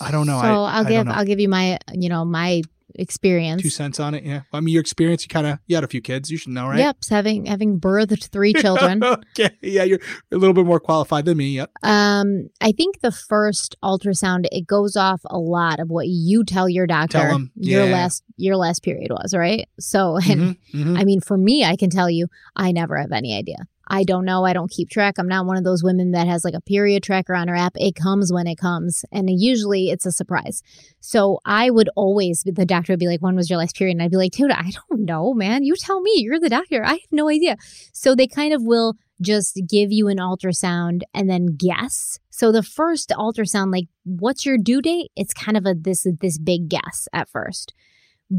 I 0.00 0.10
don't 0.10 0.26
know. 0.26 0.40
So 0.40 0.64
I, 0.64 0.82
will 0.82 0.88
give. 0.88 1.08
I'll 1.08 1.24
give 1.24 1.40
you 1.40 1.48
my 1.48 1.78
you 1.92 2.08
know 2.08 2.24
my 2.24 2.62
experience. 2.96 3.62
two 3.62 3.70
cents 3.70 3.98
on 4.00 4.14
it. 4.14 4.24
Yeah. 4.24 4.42
I 4.52 4.60
mean, 4.60 4.72
your 4.72 4.80
experience. 4.80 5.22
You 5.24 5.28
kind 5.28 5.46
of 5.46 5.58
you 5.66 5.76
had 5.76 5.84
a 5.84 5.88
few 5.88 6.00
kids. 6.00 6.30
You 6.30 6.36
should 6.36 6.52
know, 6.52 6.66
right? 6.68 6.78
Yep, 6.78 6.96
having 7.10 7.46
having 7.46 7.80
birthed 7.80 8.28
three 8.28 8.52
children. 8.52 9.02
okay. 9.04 9.50
Yeah, 9.60 9.84
you're 9.84 10.00
a 10.30 10.36
little 10.36 10.54
bit 10.54 10.66
more 10.66 10.80
qualified 10.80 11.24
than 11.24 11.36
me. 11.38 11.48
Yep. 11.56 11.70
Um, 11.82 12.48
I 12.60 12.72
think 12.72 13.00
the 13.00 13.12
first 13.12 13.76
ultrasound 13.82 14.46
it 14.52 14.66
goes 14.66 14.96
off 14.96 15.20
a 15.26 15.38
lot 15.38 15.80
of 15.80 15.88
what 15.88 16.06
you 16.08 16.44
tell 16.44 16.68
your 16.68 16.86
doctor 16.86 17.18
Tell 17.18 17.40
your 17.56 17.86
yeah. 17.86 17.92
last 17.92 18.22
your 18.36 18.56
last 18.56 18.82
period 18.82 19.10
was, 19.10 19.34
right? 19.34 19.68
So, 19.78 20.16
and 20.16 20.42
Mhm, 20.42 20.56
mhm. 20.74 20.98
I 20.98 21.04
mean, 21.04 21.20
for 21.20 21.36
me, 21.38 21.64
I 21.64 21.76
can 21.76 21.90
tell 21.90 22.10
you, 22.10 22.26
I 22.56 22.72
never 22.72 22.96
have 22.98 23.12
any 23.12 23.36
idea. 23.36 23.56
I 23.88 24.04
don't 24.04 24.24
know. 24.24 24.44
I 24.44 24.52
don't 24.52 24.70
keep 24.70 24.88
track. 24.88 25.14
I'm 25.18 25.28
not 25.28 25.46
one 25.46 25.56
of 25.56 25.64
those 25.64 25.82
women 25.82 26.12
that 26.12 26.26
has 26.26 26.44
like 26.44 26.54
a 26.54 26.60
period 26.60 27.02
tracker 27.02 27.34
on 27.34 27.48
her 27.48 27.56
app. 27.56 27.72
It 27.76 27.94
comes 27.94 28.32
when 28.32 28.46
it 28.46 28.56
comes, 28.56 29.04
and 29.12 29.28
usually 29.30 29.90
it's 29.90 30.06
a 30.06 30.12
surprise. 30.12 30.62
So 31.00 31.40
I 31.44 31.70
would 31.70 31.90
always, 31.96 32.42
the 32.44 32.64
doctor 32.64 32.92
would 32.92 33.00
be 33.00 33.08
like, 33.08 33.22
"When 33.22 33.36
was 33.36 33.50
your 33.50 33.58
last 33.58 33.76
period?" 33.76 33.94
And 33.94 34.02
I'd 34.02 34.10
be 34.10 34.16
like, 34.16 34.32
"Dude, 34.32 34.50
I 34.50 34.70
don't 34.88 35.04
know, 35.04 35.34
man. 35.34 35.64
You 35.64 35.74
tell 35.76 36.00
me. 36.00 36.12
You're 36.16 36.40
the 36.40 36.48
doctor. 36.48 36.84
I 36.84 36.92
have 36.92 37.00
no 37.10 37.28
idea." 37.28 37.56
So 37.92 38.14
they 38.14 38.26
kind 38.26 38.54
of 38.54 38.62
will 38.64 38.94
just 39.20 39.60
give 39.68 39.92
you 39.92 40.08
an 40.08 40.18
ultrasound 40.18 41.02
and 41.14 41.30
then 41.30 41.56
guess. 41.56 42.18
So 42.30 42.50
the 42.50 42.62
first 42.62 43.10
ultrasound, 43.10 43.72
like, 43.72 43.86
what's 44.04 44.44
your 44.44 44.58
due 44.58 44.82
date? 44.82 45.10
It's 45.16 45.32
kind 45.32 45.56
of 45.56 45.64
a 45.66 45.74
this 45.74 46.06
this 46.20 46.38
big 46.38 46.68
guess 46.68 47.08
at 47.12 47.28
first. 47.28 47.72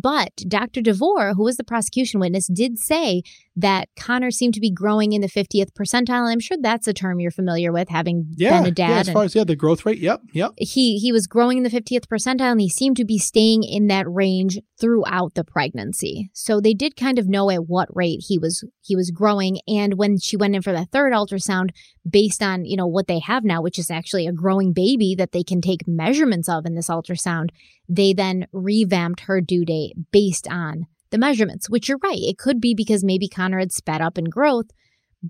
But 0.02 0.36
Dr. 0.48 0.82
DeVore, 0.82 1.34
who 1.36 1.44
was 1.44 1.58
the 1.58 1.64
prosecution 1.64 2.20
witness, 2.20 2.48
did 2.48 2.80
say 2.80 3.22
that 3.56 3.88
Conner 3.96 4.32
seemed 4.32 4.56
to 4.56 4.60
be 4.60 4.72
growing 4.72 5.14
in 5.14 5.22
the 5.22 5.28
50th 5.30 5.72
percentile. 5.80 6.24
And 6.24 6.30
I'm 6.30 6.40
sure 6.40 6.58
that's 6.60 6.88
a 6.88 6.94
term 6.94 7.20
you're 7.20 7.30
familiar 7.30 7.72
with, 7.72 7.90
having 7.90 8.26
Yeah. 8.36 8.60
been 8.60 8.70
a 8.70 8.72
dad. 8.72 8.90
yeah. 8.90 9.00
As 9.02 9.10
far 9.12 9.24
as 9.26 9.36
yeah, 9.36 9.44
the 9.44 9.56
growth 9.56 9.86
rate. 9.86 10.00
Yep. 10.00 10.22
Yep. 10.34 10.54
he 10.58 10.98
he 10.98 11.12
was 11.12 11.28
growing 11.28 11.58
in 11.60 11.64
the 11.64 11.70
50th 11.70 12.08
percentile 12.08 12.52
and 12.52 12.60
he 12.62 12.70
seemed 12.70 12.98
to 12.98 13.06
be 13.06 13.20
staying 13.20 13.62
in 13.64 13.88
that 13.88 14.10
range 14.10 14.60
throughout 14.80 15.36
the 15.36 15.44
pregnancy 15.44 16.30
so 16.34 16.60
they 16.60 16.74
did 16.74 16.96
kind 16.98 17.20
of 17.20 17.28
know 17.30 17.50
at 17.52 17.68
what 17.68 17.88
rate 17.96 18.24
he 18.28 18.38
was 18.38 18.64
he 18.82 18.96
was 18.96 19.12
growing 19.12 19.60
and 19.68 19.94
when 19.98 20.18
she 20.18 20.36
went 20.36 20.56
in 20.56 20.62
for 20.62 20.72
the 20.72 20.86
third 20.86 21.14
ultrasound 21.14 21.70
based 22.10 22.42
on 22.42 22.66
you 22.66 22.76
know 22.76 22.88
what 22.88 23.08
they 23.08 23.20
have 23.20 23.44
now 23.44 23.62
which 23.62 23.78
is 23.80 23.90
actually 23.92 24.26
a 24.28 24.32
growing 24.34 24.74
baby 24.74 25.16
that 25.18 25.32
they 25.32 25.44
can 25.44 25.62
take 25.62 25.88
measurements 25.88 26.50
of 26.50 26.66
in 26.66 26.76
this 26.76 26.90
ultrasound 26.90 27.50
they 27.96 28.14
then 28.14 28.48
revamped 28.52 29.22
her 29.22 29.42
due 29.42 29.66
date 29.66 29.94
based 30.12 30.48
on 30.50 30.86
the 31.12 31.18
measurements 31.18 31.70
which 31.70 31.88
you're 31.88 32.00
right 32.04 32.20
it 32.20 32.38
could 32.38 32.60
be 32.60 32.74
because 32.74 33.04
maybe 33.04 33.28
conner 33.28 33.60
had 33.60 33.72
sped 33.72 34.02
up 34.02 34.18
in 34.18 34.26
growth 34.26 34.68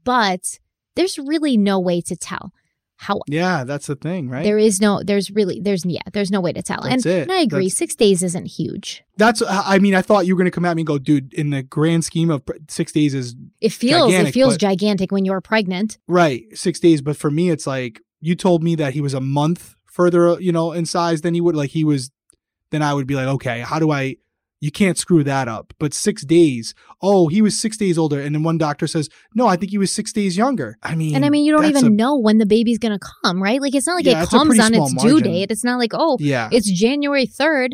but 0.03 0.60
there's 0.95 1.18
really 1.19 1.57
no 1.57 1.80
way 1.80 2.02
to 2.02 2.15
tell 2.15 2.52
how 2.98 3.19
Yeah, 3.27 3.64
that's 3.65 3.88
the 3.88 3.95
thing, 3.95 4.30
right? 4.30 4.44
there 4.44 4.57
is 4.60 4.80
no, 4.80 5.02
there's 5.03 5.30
really, 5.31 5.60
there's, 5.60 5.84
yeah, 5.84 6.03
there's 6.14 6.31
no 6.31 6.40
way 6.40 6.53
to 6.53 6.61
tell. 6.61 6.81
That's 6.84 7.06
and, 7.06 7.14
it. 7.14 7.22
and 7.23 7.31
I 7.31 7.41
agree, 7.41 7.65
That's- 7.65 7.76
six 7.77 7.95
days 7.95 8.23
isn't 8.23 8.45
huge. 8.45 9.03
that's. 9.18 9.41
I 9.45 9.80
mean, 9.80 9.94
I 9.95 10.02
thought 10.02 10.26
you 10.26 10.35
were 10.35 10.38
gonna 10.38 10.52
come 10.52 10.64
at 10.64 10.76
me 10.76 10.81
and 10.81 10.88
go, 10.88 10.99
dude. 10.99 11.34
In 11.34 11.49
the 11.49 11.64
grand 11.64 12.06
scheme 12.06 12.30
of 12.30 12.44
six 12.69 12.91
days 12.94 13.14
is 13.14 13.35
It 13.60 13.73
feels, 13.73 14.11
Gigantic, 14.11 14.30
it 14.30 14.34
feels 14.34 14.53
but- 14.53 14.61
gigantic 14.61 15.11
when 15.11 15.26
you're 15.26 15.41
pregnant. 15.41 15.98
right. 16.07 16.44
Six 16.53 16.80
days, 16.80 17.02
but 17.02 17.18
for 17.18 17.30
me, 17.31 17.49
it's 17.49 17.68
like 17.68 17.99
you 18.22 18.35
told 18.35 18.64
me 18.64 18.76
that 18.76 18.94
he 18.94 19.02
was 19.02 19.14
a 19.14 19.19
month 19.22 19.76
further, 19.85 20.40
you 20.40 20.52
know, 20.53 20.72
in 20.72 20.85
size 20.85 21.22
than 21.22 21.34
he 21.34 21.41
would. 21.41 21.56
Like 21.56 21.72
he 21.72 21.84
was. 21.84 22.10
Then 22.73 22.81
I 22.81 22.91
would 22.93 23.05
be 23.05 23.13
like, 23.15 23.27
okay, 23.27 23.59
how 23.61 23.77
do 23.77 23.91
I? 23.91 24.17
You 24.59 24.71
can't 24.71 24.97
screw 24.97 25.23
that 25.25 25.47
up. 25.47 25.73
But 25.77 25.93
six 25.93 26.25
days. 26.25 26.73
Oh, 27.03 27.27
he 27.27 27.41
was 27.41 27.59
six 27.59 27.77
days 27.77 27.97
older, 27.99 28.19
and 28.19 28.33
then 28.33 28.41
one 28.43 28.57
doctor 28.57 28.87
says, 28.87 29.09
no, 29.35 29.45
I 29.45 29.57
think 29.57 29.71
he 29.71 29.77
was 29.77 29.91
six 29.91 30.11
days 30.11 30.35
younger. 30.35 30.77
I 30.81 30.95
mean, 30.95 31.15
And 31.15 31.23
I 31.23 31.29
mean, 31.29 31.45
you 31.45 31.51
don't 31.51 31.65
even 31.65 31.85
a- 31.85 31.89
know 31.89 32.17
when 32.17 32.39
the 32.39 32.45
baby's 32.47 32.79
going 32.79 32.97
to 32.97 33.05
come, 33.23 33.43
right? 33.43 33.61
Like, 33.61 33.75
it's 33.75 33.85
not 33.85 33.95
like 33.95 34.05
Yeah, 34.05 34.23
it 34.23 34.29
comes 34.29 34.57
on 34.59 34.73
its 34.73 34.93
due 35.03 35.21
date. 35.21 35.51
It's 35.51 35.63
not 35.63 35.77
like, 35.77 35.91
oh, 35.93 36.17
Yeah. 36.19 36.49
it's 36.51 36.71
January 36.71 37.27
3rd, 37.27 37.73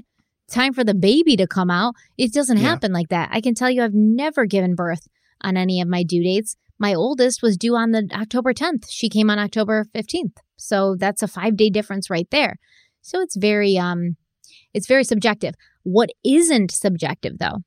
time 0.52 0.74
for 0.74 0.84
the 0.84 0.96
baby 0.96 1.38
to 1.38 1.48
come 1.48 1.70
out. 1.72 1.94
It 2.18 2.34
doesn't 2.34 2.58
Yeah. 2.58 2.64
happen 2.64 2.92
like 2.92 3.08
that. 3.10 3.30
I 3.32 3.40
can 3.40 3.54
tell 3.54 3.70
you, 3.70 3.84
I've 3.84 3.94
never 3.94 4.46
given 4.48 4.74
birth 4.76 5.08
on 5.42 5.56
any 5.56 5.80
of 5.80 5.88
my 5.88 6.04
due 6.04 6.24
dates. 6.24 6.58
My 6.80 6.94
oldest 6.96 7.42
was 7.44 7.56
due 7.56 7.76
on 7.76 7.92
the 7.92 8.10
October 8.14 8.52
10th. 8.52 8.86
She 8.90 9.08
came 9.10 9.30
on 9.30 9.38
October 9.40 9.86
15th. 9.94 10.38
So 10.58 10.96
that's 10.98 11.22
a 11.22 11.28
five 11.28 11.56
day 11.56 11.70
difference 11.70 12.10
right 12.10 12.28
there. 12.32 12.58
So 13.02 13.22
it's 13.22 13.38
very, 13.38 13.78
um, 13.78 14.18
it's 14.74 14.88
very 14.88 15.04
subjective. 15.04 15.56
What 15.84 16.10
isn't 16.24 16.72
subjective 16.72 17.40
though 17.40 17.60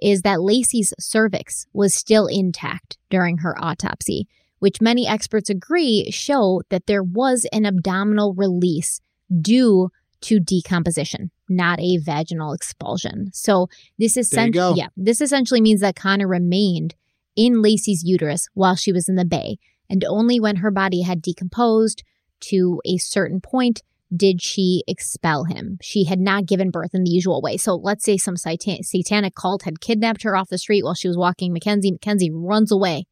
is 0.00 0.22
that 0.22 0.40
Laci's 0.40 0.92
cervix 0.98 1.66
was 1.72 1.94
still 1.94 2.26
intact 2.26 2.98
during 3.10 3.38
her 3.38 3.56
autopsy, 3.62 4.28
which 4.58 4.80
many 4.80 5.06
experts 5.06 5.50
agree 5.50 6.10
show 6.10 6.62
that 6.70 6.86
there 6.86 7.02
was 7.02 7.46
an 7.52 7.64
abdominal 7.64 8.34
release 8.34 9.00
due 9.40 9.90
to 10.22 10.40
decomposition, 10.40 11.30
not 11.48 11.80
a 11.80 11.98
vaginal 11.98 12.52
expulsion. 12.52 13.30
So 13.32 13.68
this 13.98 14.16
essentially, 14.16 14.78
yeah, 14.78 14.88
this 14.96 15.20
essentially 15.20 15.60
means 15.60 15.80
that 15.80 15.96
Conner 15.96 16.28
remained 16.28 16.94
in 17.36 17.62
Laci's 17.62 18.02
uterus 18.04 18.48
while 18.54 18.76
she 18.76 18.92
was 18.92 19.08
in 19.08 19.16
the 19.16 19.24
bay, 19.24 19.58
and 19.90 20.04
only 20.04 20.40
when 20.40 20.56
her 20.56 20.70
body 20.70 21.02
had 21.02 21.22
decomposed 21.22 22.02
to 22.40 22.80
a 22.84 22.96
certain 22.96 23.40
point 23.40 23.82
did 24.14 24.42
she 24.42 24.84
expel 24.86 25.44
him. 25.44 25.78
She 25.82 26.04
had 26.04 26.20
not 26.20 26.46
given 26.46 26.70
birth 26.70 26.94
in 26.94 27.04
the 27.04 27.10
usual 27.10 27.40
way. 27.42 27.56
So 27.56 27.74
let's 27.74 28.04
say 28.04 28.16
some 28.16 28.36
satan- 28.36 28.82
satanic 28.82 29.34
cult 29.34 29.62
had 29.62 29.80
kidnapped 29.80 30.22
her 30.22 30.36
off 30.36 30.48
the 30.48 30.58
street 30.58 30.84
while 30.84 30.94
she 30.94 31.08
was 31.08 31.16
walking 31.16 31.54
McKenzie. 31.54 31.98
McKenzie 31.98 32.30
runs 32.32 32.70
away, 32.70 33.06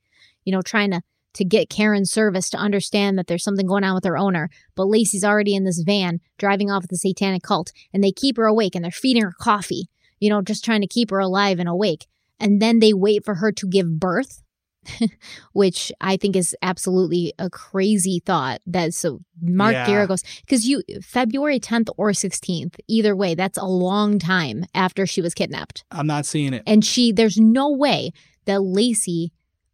you 0.44 0.52
know, 0.52 0.62
trying 0.62 0.90
to 0.92 1.02
to 1.34 1.44
get 1.44 1.68
Karen 1.68 2.04
Servas 2.04 2.48
to 2.50 2.56
understand 2.56 3.18
that 3.18 3.26
there's 3.26 3.42
something 3.42 3.66
going 3.66 3.82
on 3.84 3.94
with 3.94 4.04
her 4.04 4.16
owner. 4.16 4.48
But 4.76 4.86
Laci's 4.86 5.24
already 5.24 5.54
in 5.54 5.64
this 5.64 5.82
van 5.84 6.20
driving 6.38 6.70
off 6.70 6.84
with 6.84 6.90
the 6.90 6.96
satanic 6.96 7.42
cult, 7.42 7.72
and 7.92 8.02
they 8.02 8.12
keep 8.12 8.36
her 8.36 8.46
awake 8.46 8.74
and 8.74 8.84
they're 8.84 8.92
feeding 8.92 9.22
her 9.22 9.34
coffee, 9.38 9.88
you 10.20 10.30
know, 10.30 10.42
just 10.42 10.64
trying 10.64 10.80
to 10.80 10.86
keep 10.86 11.10
her 11.10 11.18
alive 11.18 11.58
and 11.58 11.68
awake. 11.68 12.06
And 12.38 12.62
then 12.62 12.78
they 12.78 12.92
wait 12.92 13.24
for 13.24 13.36
her 13.36 13.52
to 13.52 13.66
give 13.66 13.98
birth, 13.98 14.43
which 15.52 15.92
I 16.00 16.16
think 16.16 16.36
is 16.36 16.56
absolutely 16.62 17.32
a 17.38 17.50
crazy 17.50 18.22
thought. 18.24 18.60
That 18.66 18.94
so 18.94 19.20
Mark 19.40 19.72
Yeah. 19.72 19.86
Geragos 19.86 20.24
because 20.40 20.66
you 20.66 20.82
February 21.02 21.60
10th 21.60 21.88
or 21.96 22.10
16th, 22.10 22.78
either 22.88 23.14
way, 23.16 23.34
that's 23.34 23.58
a 23.58 23.64
long 23.64 24.18
time 24.18 24.64
after 24.74 25.06
she 25.06 25.20
was 25.20 25.34
kidnapped. 25.34 25.84
I'm 25.90 26.06
not 26.06 26.26
seeing 26.26 26.54
it. 26.54 26.62
And 26.66 26.84
she, 26.84 27.12
there's 27.12 27.38
no 27.38 27.70
way 27.70 28.12
that 28.46 28.60
Laci 28.60 29.30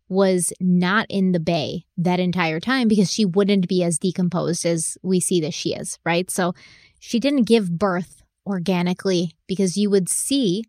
was 0.09 0.53
not 0.61 1.07
in 1.09 1.32
the 1.32 1.41
bay 1.41 1.85
that 1.97 2.19
entire 2.19 2.59
time 2.59 2.89
because 2.89 3.12
she 3.12 3.24
wouldn't 3.24 3.69
be 3.69 3.85
as 3.85 3.97
decomposed 3.97 4.66
as 4.66 4.99
we 5.03 5.20
see 5.20 5.41
that 5.41 5.55
she 5.55 5.73
is, 5.73 5.99
right? 6.05 6.31
So 6.31 6.53
she 6.99 7.20
didn't 7.20 7.45
give 7.45 7.78
birth 7.78 8.23
organically 8.45 9.37
because 9.47 9.77
you 9.77 9.89
would 9.89 10.09
see 10.09 10.65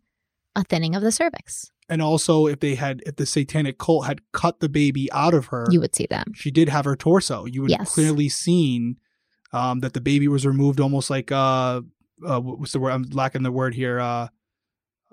a 0.54 0.62
thinning 0.62 0.94
of 0.94 1.02
the 1.02 1.10
cervix. 1.10 1.71
And 1.88 2.00
also, 2.00 2.46
if 2.46 2.60
they 2.60 2.74
had, 2.74 3.02
if 3.06 3.16
the 3.16 3.26
satanic 3.26 3.78
cult 3.78 4.06
had 4.06 4.20
cut 4.32 4.60
the 4.60 4.68
baby 4.68 5.10
out 5.12 5.34
of 5.34 5.46
her, 5.46 5.66
You 5.70 5.80
would 5.80 5.94
see 5.94 6.06
that. 6.10 6.28
she 6.34 6.50
did 6.50 6.68
have 6.68 6.84
her 6.84 6.96
torso. 6.96 7.44
You 7.44 7.62
would 7.62 7.70
Yes. 7.70 7.92
clearly 7.94 8.28
seen 8.28 8.96
um, 9.52 9.80
that 9.80 9.92
the 9.92 10.00
baby 10.00 10.28
was 10.28 10.46
removed, 10.46 10.80
almost 10.80 11.10
like 11.10 11.30
uh, 11.30 11.82
uh, 12.26 12.40
what's 12.40 12.72
the 12.72 12.78
word? 12.80 12.92
I'm 12.92 13.02
lacking 13.12 13.42
the 13.42 13.52
word 13.52 13.74
here. 13.74 14.00
Uh, 14.00 14.28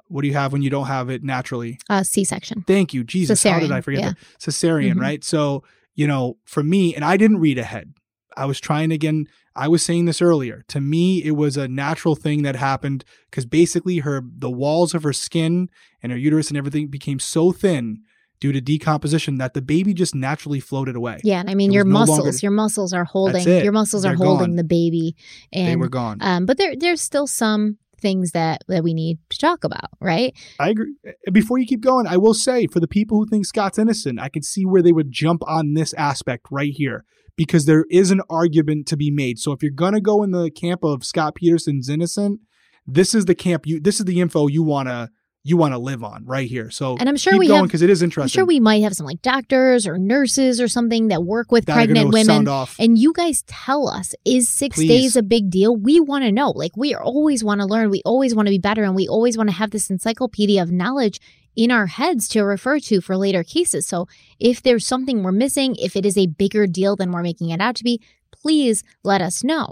what 0.07 0.21
do 0.21 0.27
you 0.27 0.33
have 0.35 0.53
when 0.53 0.61
you 0.61 0.69
don't 0.69 0.87
have 0.87 1.09
it 1.09 1.23
naturally? 1.23 1.77
Uh, 1.89 2.03
C-section. 2.03 2.63
Thank 2.65 2.93
you, 2.93 3.03
Jesus. 3.03 3.43
How 3.43 3.59
did 3.59 3.71
I 3.71 3.81
forget 3.81 4.01
yeah. 4.01 4.09
that? 4.11 4.17
Cesarean, 4.39 4.93
Mhm. 4.93 5.01
right? 5.01 5.23
So, 5.23 5.63
you 5.95 6.07
know, 6.07 6.37
for 6.45 6.63
me, 6.63 6.95
and 6.95 7.03
I 7.03 7.17
didn't 7.17 7.39
read 7.39 7.57
ahead. 7.57 7.93
I 8.37 8.45
was 8.45 8.59
trying 8.59 8.91
again. 8.91 9.27
I 9.65 9.68
was 9.68 9.84
saying 9.84 10.06
this 10.06 10.22
earlier. 10.22 10.64
To 10.69 10.80
me, 10.80 11.23
it 11.23 11.36
was 11.36 11.57
a 11.57 11.68
natural 11.68 12.15
thing 12.15 12.44
that 12.44 12.56
happened 12.56 13.03
because 13.30 13.45
basically 13.45 13.98
her 13.99 14.22
the 14.26 14.49
walls 14.49 14.94
of 14.94 15.03
her 15.03 15.14
skin 15.14 15.69
and 16.02 16.11
her 16.11 16.18
uterus 16.18 16.49
and 16.49 16.57
everything 16.57 16.88
became 16.88 17.19
so 17.19 17.52
thin 17.52 18.02
due 18.40 18.53
to 18.53 18.61
decomposition 18.61 19.38
that 19.38 19.53
the 19.53 19.61
baby 19.61 19.94
just 19.94 20.15
naturally 20.15 20.61
floated 20.61 20.95
away. 20.95 21.19
Yeah, 21.26 21.41
and 21.41 21.49
I 21.49 21.56
mean 21.56 21.72
It 21.72 21.76
your 21.76 21.84
no 21.84 21.91
muscles, 21.99 22.19
longer- 22.19 22.38
your 22.41 22.52
muscles 22.52 22.94
are 22.94 23.03
holding, 23.03 23.45
your 23.45 23.73
muscles 23.73 24.06
are 24.06 24.15
They're 24.15 24.26
holding 24.26 24.48
gone. 24.52 24.56
the 24.56 24.64
baby, 24.64 25.15
and 25.52 25.68
they 25.68 25.76
were 25.76 25.90
gone. 25.90 26.18
um, 26.22 26.45
but 26.45 26.57
there 26.57 26.73
there's 26.77 27.02
still 27.02 27.27
some 27.27 27.77
things 28.02 28.31
that 28.31 28.64
that 28.69 28.81
we 28.81 28.94
need 28.94 29.18
to 29.30 29.38
talk 29.38 29.65
about, 29.65 29.90
right? 29.99 30.34
I 30.57 30.69
agree. 30.69 30.94
Before 31.34 31.57
you 31.57 31.65
keep 31.65 31.81
going, 31.81 32.07
I 32.07 32.15
will 32.15 32.34
say 32.34 32.65
for 32.68 32.80
the 32.80 32.88
people 32.88 33.18
who 33.18 33.26
think 33.27 33.45
Scott's 33.45 33.77
innocent, 33.77 34.22
I 34.22 34.30
could 34.30 34.45
see 34.45 34.64
where 34.65 34.81
they 34.81 34.94
would 34.94 35.11
jump 35.11 35.41
on 35.45 35.73
this 35.73 35.94
aspect 35.95 36.45
right 36.49 36.72
here 36.73 37.03
because 37.40 37.64
there 37.64 37.86
is 37.90 38.11
an 38.11 38.20
argument 38.30 38.86
to 38.86 38.98
be 38.98 39.10
made. 39.10 39.40
So 39.40 39.53
if 39.53 39.64
you're 39.64 39.72
gonna 39.72 40.02
go 40.02 40.24
in 40.24 40.32
the 40.32 40.52
camp 40.52 40.84
of 40.84 41.06
Scott 41.06 41.36
Peterson's 41.36 41.88
innocent, 41.88 42.41
this 42.86 43.16
is 43.16 43.24
the 43.24 43.34
camp 43.34 43.66
you. 43.66 43.80
This 43.80 44.02
is 44.02 44.06
the 44.06 44.20
info 44.20 44.48
you 44.48 44.61
wanna 44.61 45.10
you 45.45 45.56
wanna 45.56 45.80
live 45.80 46.03
on 46.03 46.26
right 46.26 46.49
here. 46.49 46.70
So 46.70 46.98
And 46.98 47.07
I'm 47.07 47.16
sure 47.16 47.32
keep 47.32 47.40
we 47.40 47.48
going 47.48 47.64
because 47.64 47.82
it 47.82 47.90
is 47.90 48.02
I'm 48.02 48.07
interesting. 48.07 48.38
sure 48.38 48.45
we 48.45 48.60
might 48.60 48.84
have 48.84 48.91
some 48.94 49.06
like 49.06 49.22
doctors 49.22 49.88
or 49.88 49.98
nurses 49.98 50.60
or 50.60 50.68
something 50.68 51.07
that 51.07 51.24
work 51.24 51.49
with 51.49 51.66
That 51.68 51.76
pregnant 51.76 52.11
women. 52.11 52.45
And 52.78 52.98
you 52.98 53.14
guys 53.14 53.44
tell 53.48 53.88
us, 53.88 54.14
is 54.26 54.49
six 54.49 54.76
Please. 54.76 54.90
days 54.90 55.16
a 55.16 55.24
big 55.24 55.49
deal? 55.49 55.78
We 55.78 56.02
want 56.02 56.26
to 56.26 56.34
know. 56.34 56.52
Like, 56.52 56.76
we 56.76 56.94
always 56.94 57.41
want 57.41 57.61
to 57.61 57.68
learn. 57.68 57.90
We 57.90 58.02
always 58.03 58.36
want 58.36 58.48
to 58.48 58.52
be 58.52 58.60
better. 58.60 58.84
And 58.84 58.95
we 58.95 59.07
always 59.07 59.38
want 59.38 59.49
to 59.49 59.56
have 59.56 59.72
this 59.72 59.90
encyclopedia 59.90 60.61
of 60.61 60.72
knowledge 60.74 61.22
in 61.64 61.72
our 61.72 61.88
heads 61.88 62.27
to 62.30 62.41
refer 62.44 62.80
to 62.80 63.02
for 63.02 63.15
later 63.18 63.44
cases. 63.44 63.84
So, 63.91 64.07
if 64.40 64.61
there's 64.64 64.86
something 64.94 65.15
we're 65.23 65.34
missing, 65.45 65.76
if 65.88 65.95
it 65.99 66.06
is 66.06 66.18
a 66.18 66.27
bigger 66.27 66.65
deal 66.80 66.95
than 66.95 67.11
we're 67.11 67.22
making 67.31 67.49
it 67.49 67.60
out 67.65 67.76
to 67.80 67.84
be, 67.84 67.95
please 68.41 68.77
let 69.03 69.22
us 69.22 69.44
know. 69.44 69.65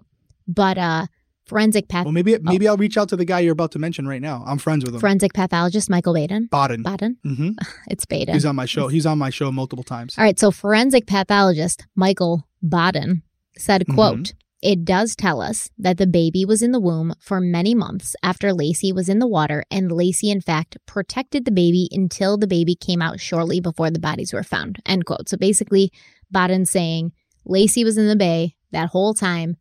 But, 0.48 0.78
uh, 0.78 1.06
forensic 1.46 1.88
path, 1.88 2.04
well, 2.06 2.12
maybe 2.12 2.38
maybe 2.42 2.68
I'll 2.68 2.76
reach 2.86 2.98
out 2.98 3.08
to 3.10 3.16
the 3.16 3.24
guy 3.32 3.40
you're 3.40 3.54
about 3.60 3.72
to 3.72 3.80
mention 3.80 4.06
right 4.06 4.22
now. 4.22 4.44
I'm 4.46 4.58
friends 4.58 4.84
with 4.84 4.94
him. 4.96 5.00
forensic 5.00 5.34
pathologist 5.34 5.90
Michael 5.90 6.14
Baden. 6.14 6.50
Baden. 6.52 6.84
Baden? 6.84 7.18
hmm 7.24 7.50
It's 7.94 8.06
Baden. 8.06 8.34
He's 8.34 8.46
on 8.46 8.56
my 8.58 8.66
show. 8.66 8.90
He's 8.90 9.06
on 9.06 9.18
my 9.18 9.30
show 9.30 9.50
multiple 9.52 9.84
times. 9.96 10.18
All 10.18 10.26
right, 10.26 10.38
so 10.38 10.52
forensic 10.52 11.08
pathologist 11.08 11.86
Michael 11.96 12.46
Baden 12.62 13.24
said, 13.58 13.86
Mhm. 13.88 13.94
quote, 13.96 14.34
it 14.62 14.84
does 14.86 15.16
tell 15.16 15.42
us 15.42 15.70
that 15.78 15.98
the 15.98 16.08
baby 16.08 16.44
was 16.44 16.64
in 16.64 16.72
the 16.72 16.80
womb 16.80 17.14
for 17.20 17.40
many 17.40 17.76
months 17.76 18.16
after 18.24 18.50
Laci 18.50 18.94
was 18.94 19.08
in 19.08 19.20
the 19.20 19.28
water, 19.28 19.64
and 19.70 19.92
Laci, 19.92 20.32
in 20.32 20.42
fact, 20.42 20.78
protected 20.86 21.46
the 21.46 21.52
baby 21.52 21.88
until 21.92 22.38
the 22.38 22.48
baby 22.48 22.76
came 22.76 23.02
out 23.02 23.20
shortly 23.20 23.60
before 23.60 23.92
the 23.92 24.00
bodies 24.00 24.34
were 24.34 24.44
found. 24.44 24.80
End 24.86 25.06
quote. 25.06 25.30
So 25.30 25.38
basically, 25.38 25.92
Baden 26.32 26.66
saying 26.66 27.12
Laci 27.48 27.84
was 27.84 27.98
in 27.98 28.08
the 28.08 28.16
bay 28.16 28.56
that 28.72 28.90
whole 28.90 29.14
time. 29.14 29.58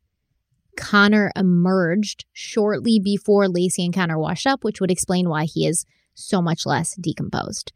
Conner 0.77 1.31
emerged 1.37 2.25
shortly 2.33 2.99
before 2.99 3.47
Laci 3.47 3.85
and 3.85 3.95
Connor 3.95 4.19
washed 4.19 4.47
up, 4.47 4.65
which 4.65 4.81
would 4.81 4.91
explain 4.91 5.29
why 5.29 5.45
he 5.45 5.67
is 5.67 5.85
so 6.15 6.41
much 6.41 6.67
less 6.67 6.95
decomposed. 6.97 7.73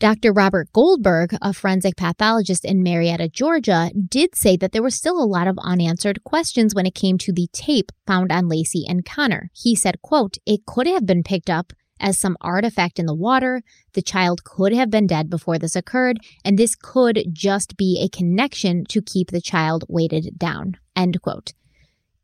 Dr. 0.00 0.32
Robert 0.32 0.72
Goldberg, 0.72 1.36
a 1.42 1.52
forensic 1.52 1.94
pathologist 1.94 2.64
in 2.64 2.82
Marietta, 2.82 3.28
Georgia, 3.28 3.90
did 4.08 4.34
say 4.34 4.56
that 4.56 4.72
there 4.72 4.82
were 4.82 4.88
still 4.88 5.22
a 5.22 5.28
lot 5.28 5.46
of 5.46 5.58
unanswered 5.62 6.24
questions 6.24 6.74
when 6.74 6.86
it 6.86 6.94
came 6.94 7.18
to 7.18 7.34
the 7.34 7.48
tape 7.52 7.92
found 8.06 8.32
on 8.32 8.44
Laci 8.44 8.84
and 8.88 9.04
Conner. 9.04 9.50
He 9.52 9.76
said, 9.76 10.00
quote, 10.00 10.38
it 10.46 10.64
could 10.64 10.86
have 10.86 11.04
been 11.04 11.22
picked 11.22 11.50
up 11.50 11.74
as 12.00 12.18
some 12.18 12.38
artifact 12.40 12.98
in 12.98 13.04
the 13.04 13.14
water. 13.14 13.60
The 13.92 14.00
child 14.00 14.42
could 14.42 14.72
have 14.72 14.88
been 14.88 15.06
dead 15.06 15.28
before 15.28 15.58
this 15.58 15.76
occurred, 15.76 16.16
and 16.46 16.58
this 16.58 16.74
could 16.74 17.22
just 17.30 17.76
be 17.76 18.00
a 18.02 18.08
connection 18.08 18.86
to 18.88 19.02
keep 19.02 19.30
the 19.30 19.42
child 19.42 19.84
weighted 19.86 20.38
down. 20.38 20.78
End 20.96 21.20
quote. 21.20 21.52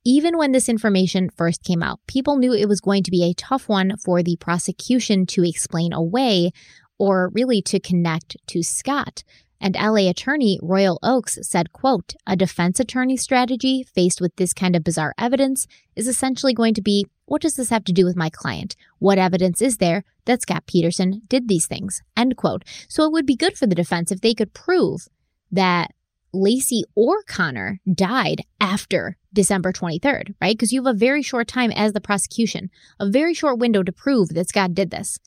Even 0.03 0.39
when 0.39 0.53
this 0.53 0.69
information 0.69 1.29
first 1.37 1.65
came 1.65 1.83
out, 1.83 1.99
people 2.07 2.39
knew 2.39 2.55
it 2.55 2.69
was 2.69 2.81
going 2.81 3.03
to 3.03 3.11
be 3.11 3.25
a 3.25 3.35
tough 3.35 3.69
one 3.69 3.97
for 4.03 4.23
the 4.23 4.37
prosecution 4.37 5.27
to 5.27 5.45
explain 5.45 5.93
away 5.93 6.53
or 6.99 7.31
really 7.35 7.63
to 7.63 7.81
connect 7.81 8.37
to 8.49 8.63
Scott. 8.63 9.23
And 9.61 9.75
LA 9.75 10.11
attorney 10.11 10.59
Royal 10.63 10.99
Oakes 11.03 11.39
said, 11.43 11.73
quote, 11.73 12.15
a 12.27 12.37
defense 12.37 12.79
attorney 12.79 13.17
strategy 13.17 13.83
faced 13.83 14.21
with 14.21 14.37
this 14.37 14.53
kind 14.53 14.77
of 14.77 14.85
bizarre 14.85 15.15
evidence 15.19 15.67
is 15.95 16.07
essentially 16.07 16.53
going 16.53 16.75
to 16.75 16.83
be, 16.83 17.07
what 17.25 17.43
does 17.43 17.55
this 17.55 17.71
have 17.71 17.85
to 17.85 17.93
do 17.93 18.05
with 18.05 18.17
my 18.17 18.29
client? 18.29 18.77
What 18.99 19.19
evidence 19.19 19.63
is 19.63 19.79
there 19.79 20.05
that 20.27 20.43
Scott 20.43 20.67
Peterson 20.67 21.23
did 21.29 21.49
these 21.49 21.67
things? 21.67 22.03
End 22.17 22.37
quote. 22.37 22.65
So 22.89 23.05
it 23.05 23.13
would 23.13 23.27
be 23.27 23.37
good 23.37 23.57
for 23.57 23.67
the 23.67 23.75
defense 23.75 24.13
if 24.13 24.21
they 24.21 24.35
could 24.35 24.53
prove 24.53 25.09
that 25.51 25.93
Laci 26.35 26.83
or 26.95 27.23
Conner 27.23 27.81
died 27.91 28.43
after 28.61 29.17
December 29.33 29.73
23rd, 29.73 30.35
right? 30.41 30.57
Because 30.57 30.73
you 30.73 30.85
have 30.85 30.95
a 30.95 30.99
very 30.99 31.23
short 31.23 31.49
time 31.49 31.71
as 31.71 31.93
the 31.93 32.01
prosecution, 32.01 32.69
a 33.01 33.09
very 33.09 33.33
short 33.33 33.59
window 33.59 33.83
to 33.83 33.93
prove 33.93 34.31
that 34.31 34.49
Scott 34.49 34.75
did 34.75 34.91
this 34.91 35.19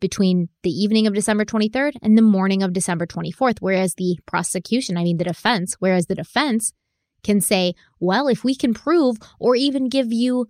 between 0.00 0.48
the 0.62 0.70
evening 0.70 1.06
of 1.06 1.14
December 1.14 1.44
23rd 1.44 1.92
and 2.02 2.16
the 2.16 2.22
morning 2.22 2.62
of 2.62 2.72
December 2.72 3.06
24th. 3.06 3.58
Whereas 3.60 3.94
the 3.94 4.18
prosecution, 4.26 4.96
I 4.96 5.04
mean 5.04 5.16
the 5.16 5.24
defense, 5.24 5.76
whereas 5.78 6.06
the 6.06 6.14
defense 6.14 6.72
can 7.22 7.40
say, 7.40 7.74
well, 7.98 8.28
if 8.28 8.44
we 8.44 8.54
can 8.54 8.74
prove 8.74 9.16
or 9.38 9.56
even 9.56 9.88
give 9.88 10.12
you 10.12 10.46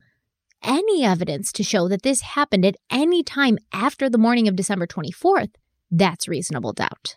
any 0.62 1.04
evidence 1.04 1.52
to 1.52 1.62
show 1.62 1.88
that 1.88 2.02
this 2.02 2.20
happened 2.20 2.64
at 2.64 2.76
any 2.90 3.22
time 3.22 3.58
after 3.72 4.10
the 4.10 4.18
morning 4.18 4.48
of 4.48 4.56
December 4.56 4.86
24th, 4.86 5.54
that's 5.90 6.28
reasonable 6.28 6.72
doubt. 6.72 7.16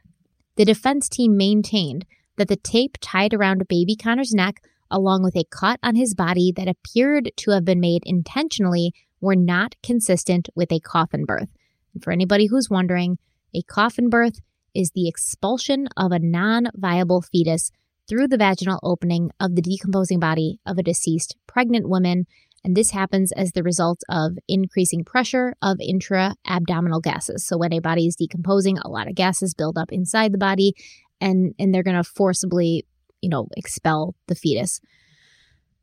The 0.55 0.65
defense 0.65 1.09
team 1.09 1.35
maintained 1.37 2.05
that 2.37 2.47
the 2.47 2.55
tape 2.55 2.97
tied 3.01 3.33
around 3.33 3.67
baby 3.67 3.95
Conner's 3.95 4.33
neck, 4.33 4.61
along 4.91 5.23
with 5.23 5.35
a 5.35 5.45
cut 5.49 5.79
on 5.83 5.95
his 5.95 6.13
body 6.13 6.53
that 6.55 6.67
appeared 6.67 7.31
to 7.37 7.51
have 7.51 7.65
been 7.65 7.79
made 7.79 8.03
intentionally, 8.05 8.93
were 9.21 9.35
not 9.35 9.75
consistent 9.83 10.49
with 10.55 10.71
a 10.71 10.79
coffin 10.79 11.25
birth. 11.25 11.49
And 11.93 12.03
for 12.03 12.11
anybody 12.11 12.47
who's 12.47 12.69
wondering, 12.69 13.17
a 13.53 13.61
coffin 13.63 14.09
birth 14.09 14.39
is 14.75 14.91
the 14.91 15.07
expulsion 15.07 15.87
of 15.97 16.11
a 16.11 16.19
non 16.19 16.67
viable 16.75 17.21
fetus 17.21 17.71
through 18.07 18.27
the 18.27 18.37
vaginal 18.37 18.79
opening 18.83 19.29
of 19.39 19.55
the 19.55 19.61
decomposing 19.61 20.19
body 20.19 20.59
of 20.65 20.77
a 20.77 20.83
deceased 20.83 21.35
pregnant 21.47 21.87
woman. 21.87 22.25
And 22.63 22.75
this 22.75 22.91
happens 22.91 23.31
as 23.31 23.51
the 23.51 23.63
result 23.63 24.01
of 24.09 24.33
increasing 24.47 25.05
pressure 25.05 25.53
of 25.61 25.77
intra 25.79 26.35
abdominal 26.45 26.99
gases. 26.99 27.45
So, 27.47 27.57
when 27.57 27.71
a 27.71 27.79
body 27.79 28.05
is 28.05 28.15
decomposing, 28.15 28.77
a 28.79 28.89
lot 28.89 29.07
of 29.07 29.15
gases 29.15 29.53
build 29.53 29.77
up 29.77 29.91
inside 29.91 30.33
the 30.33 30.37
body. 30.37 30.73
and 31.21 31.53
and 31.57 31.73
they're 31.73 31.83
going 31.83 31.95
to 31.95 32.03
forcibly, 32.03 32.85
you 33.21 33.29
know, 33.29 33.47
expel 33.55 34.15
the 34.27 34.35
fetus 34.35 34.81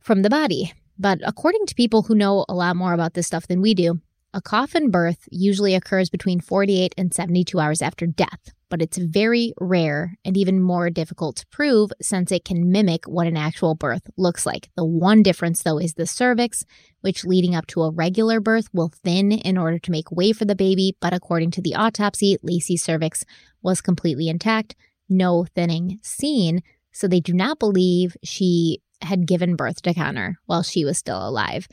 from 0.01 0.23
the 0.23 0.31
body. 0.31 0.73
But 0.99 1.19
according 1.25 1.67
to 1.67 1.75
people 1.75 2.03
who 2.03 2.15
know 2.15 2.45
a 2.49 2.55
lot 2.55 2.77
more 2.77 2.95
about 2.95 3.15
this 3.15 3.27
stuff 3.27 3.47
than 3.47 3.61
we 3.61 3.75
do, 3.75 4.01
a 4.37 4.43
coffin 4.43 4.91
birth 4.91 5.27
usually 5.31 5.75
occurs 5.75 6.11
between 6.11 6.41
48 6.41 6.95
and 6.99 7.13
72 7.13 7.59
hours 7.59 7.81
after 7.81 8.07
death, 8.07 8.53
but 8.69 8.83
it's 8.83 8.99
very 8.99 9.55
rare 9.59 10.19
and 10.27 10.37
even 10.37 10.61
more 10.61 10.91
difficult 10.91 11.37
to 11.37 11.47
prove 11.47 11.91
since 12.03 12.31
it 12.31 12.45
can 12.45 12.71
mimic 12.71 13.07
what 13.07 13.27
an 13.27 13.39
actual 13.39 13.75
birth 13.75 14.03
looks 14.19 14.45
like. 14.45 14.69
The 14.77 14.85
one 14.85 15.23
difference, 15.23 15.63
though, 15.63 15.79
is 15.79 15.95
the 15.95 16.07
cervix, 16.07 16.67
which 17.01 17.25
leading 17.25 17.55
up 17.55 17.67
to 17.69 17.83
a 17.83 17.91
regular 17.91 18.39
birth 18.39 18.69
will 18.75 18.93
thin 19.03 19.33
in 19.33 19.57
order 19.57 19.79
to 19.79 19.91
make 19.91 20.13
way 20.13 20.35
for 20.35 20.45
the 20.45 20.55
baby. 20.55 20.95
But 21.01 21.15
according 21.15 21.53
to 21.53 21.63
the 21.63 21.75
autopsy, 21.75 22.37
Laci's 22.43 22.85
cervix 22.85 23.25
was 23.63 23.81
completely 23.81 24.29
intact, 24.29 24.77
no 25.09 25.47
thinning 25.55 25.99
seen. 26.03 26.63
So 26.93 27.09
they 27.09 27.21
do 27.21 27.33
not 27.33 27.59
believe 27.59 28.19
she 28.23 28.83
had 29.01 29.27
given 29.27 29.57
birth 29.57 29.81
to 29.83 29.95
Conner 29.95 30.39
while 30.45 30.63
she 30.63 30.85
was 30.85 30.99
still 30.99 31.27
alive. 31.27 31.69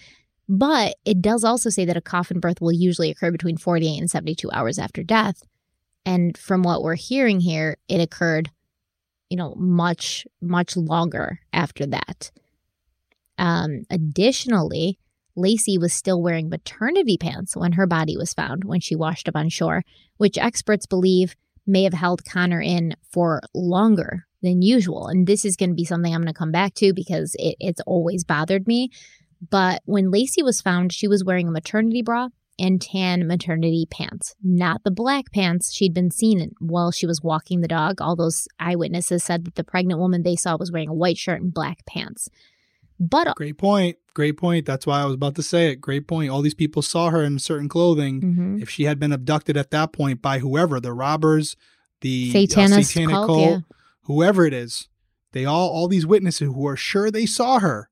But 0.50 0.96
it 1.06 1.22
does 1.22 1.44
also 1.44 1.70
say 1.70 1.86
that 1.86 1.98
a 1.98 2.02
coffin 2.02 2.40
birth 2.40 2.60
will 2.60 2.74
usually 2.74 3.10
occur 3.10 3.32
between 3.32 3.58
48 3.58 3.98
and 4.00 4.12
72 4.12 4.52
hours 4.52 4.78
after 4.78 5.04
death. 5.04 5.44
And 6.06 6.38
from 6.38 6.64
what 6.64 6.84
we're 6.84 6.96
hearing 6.96 7.40
here, 7.40 7.78
it 7.88 8.02
occurred, 8.02 8.52
you 9.30 9.38
know, 9.38 9.56
much, 9.56 10.28
much 10.42 10.76
longer 10.76 11.40
after 11.54 11.86
that. 11.88 12.32
Um, 13.38 13.86
additionally, 13.90 15.00
Laci 15.38 15.80
was 15.80 15.94
still 15.94 16.22
wearing 16.22 16.50
maternity 16.50 17.18
pants 17.18 17.56
when 17.56 17.74
her 17.74 17.88
body 17.88 18.18
was 18.18 18.34
found 18.34 18.66
when 18.66 18.80
she 18.80 18.96
washed 18.96 19.28
up 19.28 19.36
on 19.36 19.50
shore, 19.50 19.84
which 20.18 20.38
experts 20.38 20.86
believe 20.86 21.36
may 21.66 21.84
have 21.84 21.94
held 21.94 22.26
Conner 22.26 22.62
in 22.62 22.96
for 23.10 23.42
longer 23.54 24.26
than 24.42 24.62
usual. 24.62 25.08
And 25.08 25.26
this 25.26 25.46
is 25.46 25.56
going 25.56 25.70
to 25.70 25.76
be 25.76 25.86
something 25.86 26.14
I'm 26.14 26.22
going 26.22 26.34
to 26.34 26.38
come 26.38 26.52
back 26.52 26.74
to 26.76 26.94
because 26.94 27.36
it, 27.40 27.56
it's 27.60 27.82
always 27.88 28.24
bothered 28.24 28.68
me. 28.68 28.92
But 29.50 29.82
when 29.86 30.12
Laci 30.12 30.44
was 30.44 30.62
found, 30.62 30.94
she 30.94 31.08
was 31.08 31.24
wearing 31.24 31.48
a 31.48 31.52
maternity 31.52 32.02
bra 32.02 32.30
and 32.60 32.82
tan 32.82 33.28
maternity 33.28 33.88
pants, 33.90 34.36
not 34.44 34.84
the 34.84 34.92
black 34.92 35.32
pants 35.32 35.74
she'd 35.74 35.94
been 35.94 36.12
seen 36.12 36.40
in 36.40 36.52
while 36.60 36.92
she 36.92 37.06
was 37.08 37.22
walking 37.22 37.62
the 37.62 37.68
dog. 37.68 38.00
All 38.00 38.16
those 38.16 38.48
eyewitnesses 38.60 39.24
said 39.24 39.46
that 39.46 39.56
the 39.56 39.64
pregnant 39.64 40.00
woman 40.00 40.24
they 40.24 40.36
saw 40.36 40.56
was 40.56 40.72
wearing 40.72 40.90
a 40.90 40.94
white 40.94 41.18
shirt 41.18 41.42
and 41.42 41.54
black 41.54 41.86
pants. 41.86 42.30
But 43.00 43.36
Great 43.36 43.58
point. 43.58 43.98
Great 44.14 44.38
point. 44.38 44.66
That's 44.66 44.86
why 44.86 45.02
I 45.02 45.06
was 45.06 45.16
about 45.16 45.36
to 45.36 45.44
say 45.44 45.72
it. 45.72 45.82
Great 45.82 46.08
point. 46.08 46.30
All 46.30 46.42
these 46.42 46.54
people 46.54 46.84
saw 46.84 47.10
her 47.10 47.24
in 47.24 47.40
certain 47.40 47.68
clothing. 47.68 48.22
Mhm. 48.22 48.62
If 48.62 48.70
she 48.70 48.84
had 48.84 49.00
been 49.00 49.12
abducted 49.12 49.58
at 49.58 49.72
that 49.72 49.92
point 49.92 50.22
by 50.22 50.40
whoever, 50.40 50.80
the 50.80 50.94
robbers, 50.94 51.56
the 52.02 52.30
uh, 52.30 52.48
satanic 52.48 53.10
cult, 53.10 53.28
cult, 53.28 53.40
yeah. 53.40 53.60
whoever 54.04 54.46
it 54.46 54.54
is, 54.54 54.88
they 55.32 55.46
all 55.46 55.70
all 55.70 55.88
these 55.88 56.06
witnesses 56.06 56.52
who 56.54 56.68
are 56.68 56.76
sure 56.76 57.10
they 57.10 57.26
saw 57.26 57.60
her, 57.60 57.90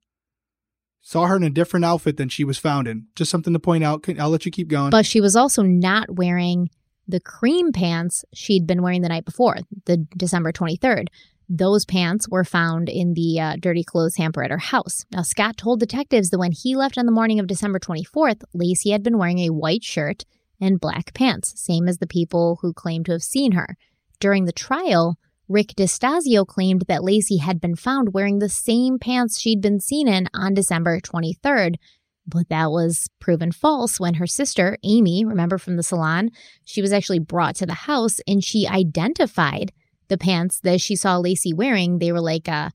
saw 1.02 1.26
her 1.26 1.36
in 1.36 1.42
a 1.42 1.50
different 1.50 1.84
outfit 1.84 2.16
than 2.16 2.28
she 2.28 2.44
was 2.44 2.58
found 2.58 2.88
in. 2.88 3.06
Just 3.16 3.30
something 3.30 3.52
to 3.52 3.58
point 3.58 3.84
out. 3.84 4.08
I'll 4.18 4.30
let 4.30 4.46
you 4.46 4.52
keep 4.52 4.68
going. 4.68 4.90
but 4.90 5.04
she 5.04 5.20
was 5.20 5.36
also 5.36 5.62
not 5.62 6.14
wearing 6.14 6.70
the 7.08 7.20
cream 7.20 7.72
pants 7.72 8.24
she'd 8.32 8.66
been 8.66 8.80
wearing 8.82 9.02
the 9.02 9.08
night 9.08 9.24
before, 9.24 9.58
the 9.86 10.06
December 10.16 10.52
23rd. 10.52 11.08
Those 11.48 11.84
pants 11.84 12.28
were 12.28 12.44
found 12.44 12.88
in 12.88 13.14
the 13.14 13.38
uh, 13.40 13.56
dirty 13.60 13.82
clothes 13.84 14.16
hamper 14.16 14.42
at 14.42 14.52
her 14.52 14.58
house. 14.58 15.04
Now, 15.10 15.22
Scott 15.22 15.56
told 15.56 15.80
detectives 15.80 16.30
that 16.30 16.38
when 16.38 16.52
he 16.52 16.76
left 16.76 16.96
on 16.96 17.04
the 17.04 17.12
morning 17.12 17.40
of 17.40 17.48
December 17.48 17.78
24th, 17.78 18.42
Laci 18.56 18.92
had 18.92 19.02
been 19.02 19.18
wearing 19.18 19.40
a 19.40 19.50
white 19.52 19.82
shirt 19.82 20.24
and 20.60 20.80
black 20.80 21.12
pants, 21.12 21.52
same 21.60 21.88
as 21.88 21.98
the 21.98 22.06
people 22.06 22.58
who 22.62 22.72
claimed 22.72 23.06
to 23.06 23.12
have 23.12 23.22
seen 23.22 23.52
her. 23.52 23.76
During 24.20 24.44
the 24.44 24.52
trial, 24.52 25.18
Rick 25.48 25.74
Distaso 25.76 26.46
claimed 26.46 26.84
that 26.88 27.00
Laci 27.00 27.40
had 27.40 27.60
been 27.60 27.76
found 27.76 28.14
wearing 28.14 28.38
the 28.38 28.48
same 28.48 28.98
pants 28.98 29.38
she'd 29.38 29.60
been 29.60 29.80
seen 29.80 30.08
in 30.08 30.28
on 30.34 30.54
December 30.54 31.00
23rd, 31.00 31.74
but 32.26 32.48
that 32.48 32.70
was 32.70 33.08
proven 33.20 33.52
false 33.52 33.98
when 33.98 34.14
her 34.14 34.26
sister, 34.26 34.78
Amy, 34.84 35.24
remember 35.24 35.58
from 35.58 35.76
the 35.76 35.82
salon, 35.82 36.30
she 36.64 36.80
was 36.80 36.92
actually 36.92 37.18
brought 37.18 37.56
to 37.56 37.66
the 37.66 37.74
house 37.74 38.20
and 38.26 38.44
she 38.44 38.66
identified 38.66 39.72
the 40.08 40.18
pants 40.18 40.60
that 40.60 40.80
she 40.80 40.94
saw 40.94 41.20
Laci 41.20 41.54
wearing. 41.54 41.98
They 41.98 42.12
were 42.12 42.20
like 42.20 42.48
uh, 42.48 42.70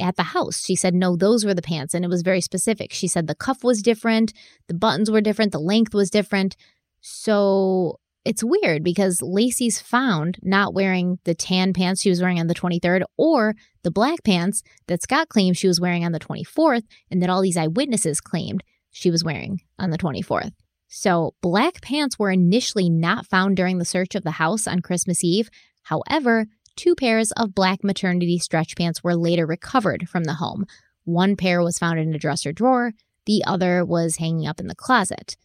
at 0.00 0.16
the 0.16 0.22
house. 0.22 0.64
She 0.64 0.74
said, 0.74 0.94
no, 0.94 1.16
those 1.16 1.44
were 1.44 1.54
the 1.54 1.62
pants. 1.62 1.94
And 1.94 2.04
it 2.04 2.08
was 2.08 2.22
very 2.22 2.40
specific. 2.40 2.92
She 2.92 3.08
said 3.08 3.26
the 3.26 3.34
cuff 3.34 3.62
was 3.62 3.82
different, 3.82 4.32
the 4.66 4.74
buttons 4.74 5.10
were 5.10 5.20
different, 5.20 5.52
the 5.52 5.60
length 5.60 5.94
was 5.94 6.10
different. 6.10 6.56
So 7.00 8.00
it's 8.28 8.44
weird 8.44 8.84
because 8.84 9.22
Laci's 9.22 9.80
found 9.80 10.38
not 10.42 10.74
wearing 10.74 11.18
the 11.24 11.34
tan 11.34 11.72
pants 11.72 12.02
she 12.02 12.10
was 12.10 12.20
wearing 12.20 12.38
on 12.38 12.46
the 12.46 12.54
23rd 12.54 13.00
or 13.16 13.54
the 13.84 13.90
black 13.90 14.22
pants 14.22 14.62
that 14.86 15.00
Scott 15.00 15.30
claimed 15.30 15.56
she 15.56 15.66
was 15.66 15.80
wearing 15.80 16.04
on 16.04 16.12
the 16.12 16.20
24th 16.20 16.82
and 17.10 17.22
that 17.22 17.30
all 17.30 17.40
these 17.40 17.56
eyewitnesses 17.56 18.20
claimed 18.20 18.62
she 18.90 19.10
was 19.10 19.24
wearing 19.24 19.62
on 19.78 19.88
the 19.88 19.96
24th. 19.96 20.52
So, 20.88 21.32
black 21.40 21.80
pants 21.80 22.18
were 22.18 22.30
initially 22.30 22.90
not 22.90 23.26
found 23.26 23.56
during 23.56 23.78
the 23.78 23.86
search 23.86 24.14
of 24.14 24.24
the 24.24 24.32
house 24.32 24.66
on 24.66 24.80
Christmas 24.80 25.24
Eve. 25.24 25.48
However, 25.84 26.48
two 26.76 26.94
pairs 26.94 27.32
of 27.32 27.54
black 27.54 27.82
maternity 27.82 28.38
stretch 28.38 28.76
pants 28.76 29.02
were 29.02 29.16
later 29.16 29.46
recovered 29.46 30.06
from 30.06 30.24
the 30.24 30.34
home. 30.34 30.66
One 31.04 31.34
pair 31.34 31.62
was 31.62 31.78
found 31.78 31.98
in 31.98 32.14
a 32.14 32.18
dresser 32.18 32.52
drawer, 32.52 32.92
the 33.24 33.42
other 33.46 33.86
was 33.86 34.16
hanging 34.16 34.46
up 34.46 34.60
in 34.60 34.66
the 34.66 34.74
closet. 34.74 35.36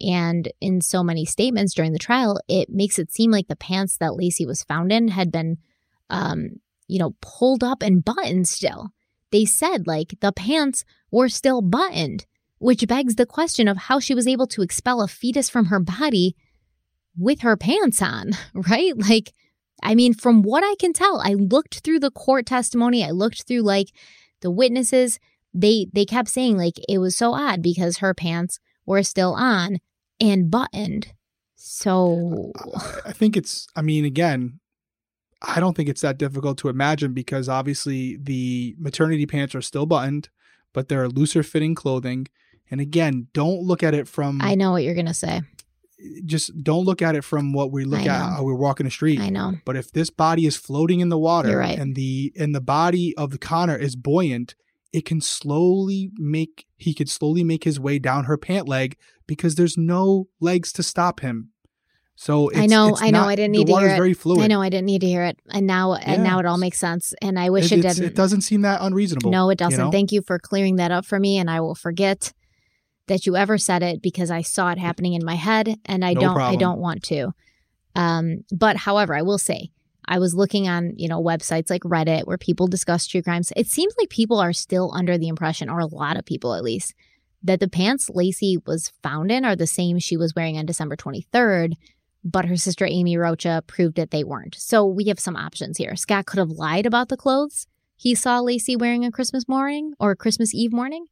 And 0.00 0.52
in 0.60 0.80
so 0.80 1.02
many 1.02 1.24
statements 1.24 1.74
during 1.74 1.92
the 1.92 1.98
trial, 1.98 2.40
it 2.48 2.68
makes 2.68 2.98
it 2.98 3.12
seem 3.12 3.30
like 3.30 3.48
the 3.48 3.56
pants 3.56 3.96
that 3.98 4.12
Laci 4.12 4.46
was 4.46 4.62
found 4.62 4.92
in 4.92 5.08
had 5.08 5.32
been, 5.32 5.58
um, 6.10 6.60
you 6.86 6.98
know, 6.98 7.14
pulled 7.20 7.64
up 7.64 7.82
and 7.82 8.04
buttoned 8.04 8.48
still. 8.48 8.90
They 9.32 9.44
said 9.44 9.86
like 9.86 10.14
the 10.20 10.32
pants 10.32 10.84
were 11.10 11.28
still 11.28 11.62
buttoned, 11.62 12.26
which 12.58 12.86
begs 12.86 13.16
the 13.16 13.26
question 13.26 13.68
of 13.68 13.76
how 13.76 14.00
she 14.00 14.14
was 14.14 14.26
able 14.26 14.46
to 14.48 14.62
expel 14.62 15.02
a 15.02 15.08
fetus 15.08 15.48
from 15.48 15.66
her 15.66 15.80
body 15.80 16.36
with 17.18 17.40
her 17.40 17.56
pants 17.56 18.02
on, 18.02 18.32
right? 18.54 18.92
Like, 18.96 19.32
I 19.82 19.94
mean, 19.94 20.14
from 20.14 20.42
what 20.42 20.64
I 20.64 20.74
can 20.78 20.92
tell, 20.92 21.20
I 21.20 21.34
looked 21.34 21.80
through 21.80 22.00
the 22.00 22.10
court 22.10 22.46
testimony, 22.46 23.04
I 23.04 23.10
looked 23.10 23.46
through 23.46 23.62
like 23.62 23.88
the 24.40 24.50
witnesses. 24.50 25.18
They 25.54 25.86
they 25.92 26.04
kept 26.04 26.28
saying 26.28 26.58
like 26.58 26.74
it 26.88 26.98
was 26.98 27.16
so 27.16 27.32
odd 27.32 27.62
because 27.62 27.98
her 27.98 28.14
pants 28.14 28.58
were 28.86 29.02
still 29.02 29.34
on 29.34 29.78
and 30.20 30.50
buttoned. 30.50 31.12
So 31.54 32.52
I 33.04 33.12
think 33.12 33.36
it's, 33.36 33.66
I 33.74 33.82
mean, 33.82 34.04
again, 34.04 34.60
I 35.42 35.60
don't 35.60 35.76
think 35.76 35.88
it's 35.88 36.00
that 36.00 36.18
difficult 36.18 36.58
to 36.58 36.68
imagine 36.68 37.12
because 37.12 37.48
obviously 37.48 38.16
the 38.16 38.74
maternity 38.78 39.26
pants 39.26 39.54
are 39.54 39.62
still 39.62 39.84
buttoned, 39.84 40.28
but 40.72 40.88
they're 40.88 41.08
looser 41.08 41.42
fitting 41.42 41.74
clothing. 41.74 42.28
And 42.70 42.80
again, 42.80 43.28
don't 43.32 43.60
look 43.60 43.82
at 43.82 43.94
it 43.94 44.08
from, 44.08 44.40
I 44.42 44.54
know 44.54 44.72
what 44.72 44.82
you're 44.82 44.94
gonna 44.94 45.14
say. 45.14 45.42
just 46.24 46.62
don't 46.62 46.84
look 46.84 47.02
at 47.02 47.16
it 47.16 47.24
from 47.24 47.52
what 47.52 47.72
we 47.72 47.84
look 47.84 48.00
at 48.00 48.32
how 48.32 48.42
we're 48.42 48.54
walking 48.54 48.84
the 48.84 48.90
street. 48.90 49.20
I 49.20 49.30
know. 49.30 49.54
But 49.64 49.76
if 49.76 49.92
this 49.92 50.10
body 50.10 50.46
is 50.46 50.56
floating 50.56 51.00
in 51.00 51.08
the 51.08 51.18
water 51.18 51.58
right. 51.58 51.78
and 51.78 51.94
the 51.94 52.32
and 52.38 52.54
the 52.54 52.60
body 52.60 53.16
of 53.16 53.30
the 53.30 53.38
Conner 53.38 53.76
is 53.76 53.96
buoyant, 53.96 54.54
it 54.96 55.04
can 55.04 55.20
slowly 55.20 56.10
make 56.16 56.64
he 56.78 56.94
could 56.94 57.10
slowly 57.10 57.44
make 57.44 57.64
his 57.64 57.78
way 57.78 57.98
down 57.98 58.24
her 58.24 58.38
pant 58.38 58.66
leg 58.66 58.96
because 59.26 59.54
there's 59.54 59.76
no 59.76 60.26
legs 60.40 60.72
to 60.72 60.82
stop 60.82 61.20
him. 61.20 61.50
So 62.14 62.48
it's, 62.48 62.60
I 62.60 62.64
know, 62.66 62.96
I 62.98 63.10
know, 63.10 63.20
not- 63.20 63.28
I 63.28 63.34
didn't 63.36 63.52
need 63.52 63.66
to 63.66 63.76
hear 63.76 63.88
it. 63.90 63.96
very 63.96 64.14
fluid. 64.14 64.42
I 64.42 64.46
know 64.46 64.62
I 64.62 64.70
didn't 64.70 64.86
need 64.86 65.02
to 65.02 65.06
hear 65.06 65.22
it. 65.24 65.38
And 65.50 65.66
now 65.66 65.92
and 65.92 66.24
now 66.24 66.38
it 66.38 66.46
all 66.46 66.56
makes 66.56 66.78
sense. 66.78 67.12
And 67.20 67.38
I 67.38 67.50
wish 67.50 67.70
it, 67.70 67.80
it 67.80 67.82
didn't. 67.82 68.04
it 68.04 68.14
doesn't 68.14 68.40
seem 68.40 68.62
that 68.62 68.80
unreasonable. 68.80 69.30
No, 69.30 69.50
it 69.50 69.58
doesn't. 69.58 69.78
know? 69.78 69.90
Thank 69.90 70.12
you 70.12 70.22
for 70.22 70.38
clearing 70.38 70.76
that 70.76 70.90
up 70.90 71.04
for 71.04 71.20
me, 71.20 71.36
and 71.36 71.50
I 71.50 71.60
will 71.60 71.74
forget 71.74 72.32
that 73.06 73.26
you 73.26 73.36
ever 73.36 73.58
said 73.58 73.82
it 73.82 74.00
because 74.00 74.30
I 74.30 74.40
saw 74.40 74.70
it 74.70 74.78
happening 74.78 75.12
in 75.12 75.26
my 75.26 75.34
head, 75.34 75.76
and 75.84 76.02
I 76.06 76.14
No 76.14 76.20
don't. 76.22 76.40
I 76.40 76.56
don't 76.56 76.78
want 76.80 77.02
to. 77.04 77.32
Um, 77.94 78.44
but 78.50 78.78
however, 78.78 79.14
I 79.14 79.20
will 79.20 79.38
say 79.38 79.72
I 80.08 80.18
was 80.18 80.34
looking 80.34 80.68
on 80.68 80.94
you 80.96 81.08
know 81.08 81.22
websites 81.22 81.70
like 81.70 81.82
Reddit 81.82 82.26
where 82.26 82.38
people 82.38 82.66
discuss 82.66 83.06
true 83.06 83.22
crimes. 83.22 83.52
It 83.56 83.66
seems 83.66 83.94
like 83.98 84.08
people 84.08 84.38
are 84.38 84.52
still 84.52 84.92
under 84.94 85.18
the 85.18 85.28
impression, 85.28 85.68
or 85.68 85.80
a 85.80 85.86
lot 85.86 86.16
of 86.16 86.24
people 86.24 86.54
at 86.54 86.64
least, 86.64 86.94
that 87.42 87.60
the 87.60 87.68
pants 87.68 88.10
Laci 88.10 88.64
was 88.66 88.92
found 89.02 89.30
in 89.30 89.44
are 89.44 89.56
the 89.56 89.66
same 89.66 89.98
she 89.98 90.16
was 90.16 90.34
wearing 90.34 90.58
on 90.58 90.66
December 90.66 90.96
twenty 90.96 91.22
third. 91.32 91.76
But 92.24 92.46
her 92.46 92.56
sister 92.56 92.84
Amy 92.84 93.16
Rocha 93.16 93.62
proved 93.68 93.94
that 93.96 94.10
they 94.10 94.24
weren't. 94.24 94.56
So 94.56 94.84
we 94.84 95.04
have 95.04 95.20
some 95.20 95.36
options 95.36 95.78
here. 95.78 95.94
Scott 95.94 96.26
could 96.26 96.40
have 96.40 96.50
lied 96.50 96.84
about 96.84 97.08
the 97.08 97.16
clothes 97.16 97.68
he 97.96 98.14
saw 98.14 98.40
Laci 98.40 98.78
wearing 98.78 99.04
on 99.04 99.10
Christmas 99.10 99.48
morning 99.48 99.94
or 99.98 100.14
Christmas 100.14 100.54
Eve 100.54 100.72
morning, 100.72 101.06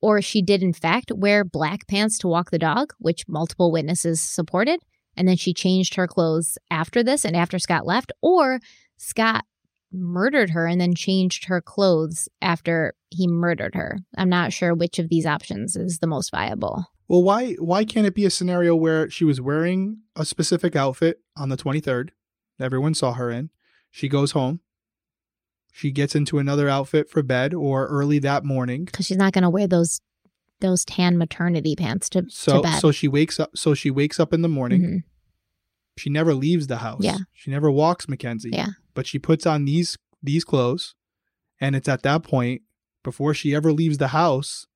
or 0.00 0.20
she 0.20 0.42
did 0.42 0.62
in 0.62 0.72
fact 0.72 1.12
wear 1.14 1.44
black 1.44 1.86
pants 1.86 2.18
to 2.18 2.28
walk 2.28 2.50
the 2.50 2.58
dog, 2.58 2.92
which 2.98 3.28
multiple 3.28 3.70
witnesses 3.70 4.20
supported, 4.20 4.80
and 5.16 5.26
then 5.26 5.36
she 5.36 5.54
changed 5.54 5.94
her 5.94 6.06
clothes 6.06 6.58
after 6.70 7.02
this 7.02 7.24
and 7.24 7.36
after 7.36 7.58
Scott 7.58 7.86
left, 7.86 8.12
or 8.20 8.60
Scott 8.96 9.44
murdered 9.92 10.50
her 10.50 10.66
and 10.66 10.80
then 10.80 10.94
changed 10.94 11.46
her 11.46 11.60
clothes 11.60 12.28
after 12.42 12.94
he 13.10 13.26
murdered 13.26 13.74
her. 13.74 13.98
I'm 14.16 14.28
not 14.28 14.52
sure 14.52 14.74
which 14.74 14.98
of 14.98 15.08
these 15.08 15.26
options 15.26 15.76
is 15.76 15.98
the 15.98 16.06
most 16.06 16.30
viable. 16.30 16.86
Well, 17.08 17.22
why 17.22 17.52
why 17.54 17.84
can't 17.84 18.06
it 18.06 18.14
be 18.14 18.24
a 18.24 18.30
scenario 18.30 18.74
where 18.74 19.08
she 19.08 19.24
was 19.24 19.40
wearing 19.40 20.00
a 20.16 20.24
specific 20.24 20.74
outfit 20.74 21.20
on 21.36 21.50
the 21.50 21.56
23rd, 21.56 22.10
everyone 22.60 22.94
saw 22.94 23.12
her 23.12 23.30
in. 23.30 23.50
She 23.90 24.08
goes 24.08 24.32
home, 24.32 24.60
She 25.72 25.90
gets 25.90 26.14
into 26.14 26.38
another 26.38 26.68
outfit 26.68 27.08
for 27.08 27.22
bed 27.22 27.54
or 27.54 27.86
early 27.86 28.18
that 28.18 28.44
morning. 28.44 28.86
Because 28.86 29.06
she's 29.06 29.16
not 29.16 29.32
going 29.32 29.42
to 29.42 29.50
wear 29.50 29.66
those 29.66 30.00
those 30.60 30.84
tan 30.84 31.18
maternity 31.18 31.74
pants 31.76 32.08
to, 32.10 32.24
So 32.28 32.56
to 32.56 32.62
bed. 32.62 32.78
so 32.80 32.90
she 32.92 33.08
wakes 33.08 33.38
up 33.40 33.50
so 33.56 33.74
she 33.74 33.90
wakes 33.90 34.18
up 34.20 34.32
in 34.32 34.42
the 34.42 34.48
morning. 34.48 34.82
Mhm. 34.82 35.02
She 35.98 36.10
never 36.10 36.34
leaves 36.34 36.66
the 36.66 36.78
house. 36.78 37.00
Yeah. 37.02 37.18
She 37.32 37.50
never 37.50 37.70
walks 37.70 38.06
McKenzie. 38.06 38.52
Yeah. 38.54 38.68
But 38.94 39.06
she 39.06 39.18
puts 39.18 39.46
on 39.46 39.64
these 39.64 39.96
these 40.22 40.44
clothes 40.44 40.94
and 41.60 41.74
it's 41.76 41.88
at 41.88 42.02
that 42.02 42.22
point 42.22 42.62
before 43.04 43.32
she 43.34 43.54
ever 43.54 43.72
leaves 43.72 43.98
the 43.98 44.08
house 44.08 44.66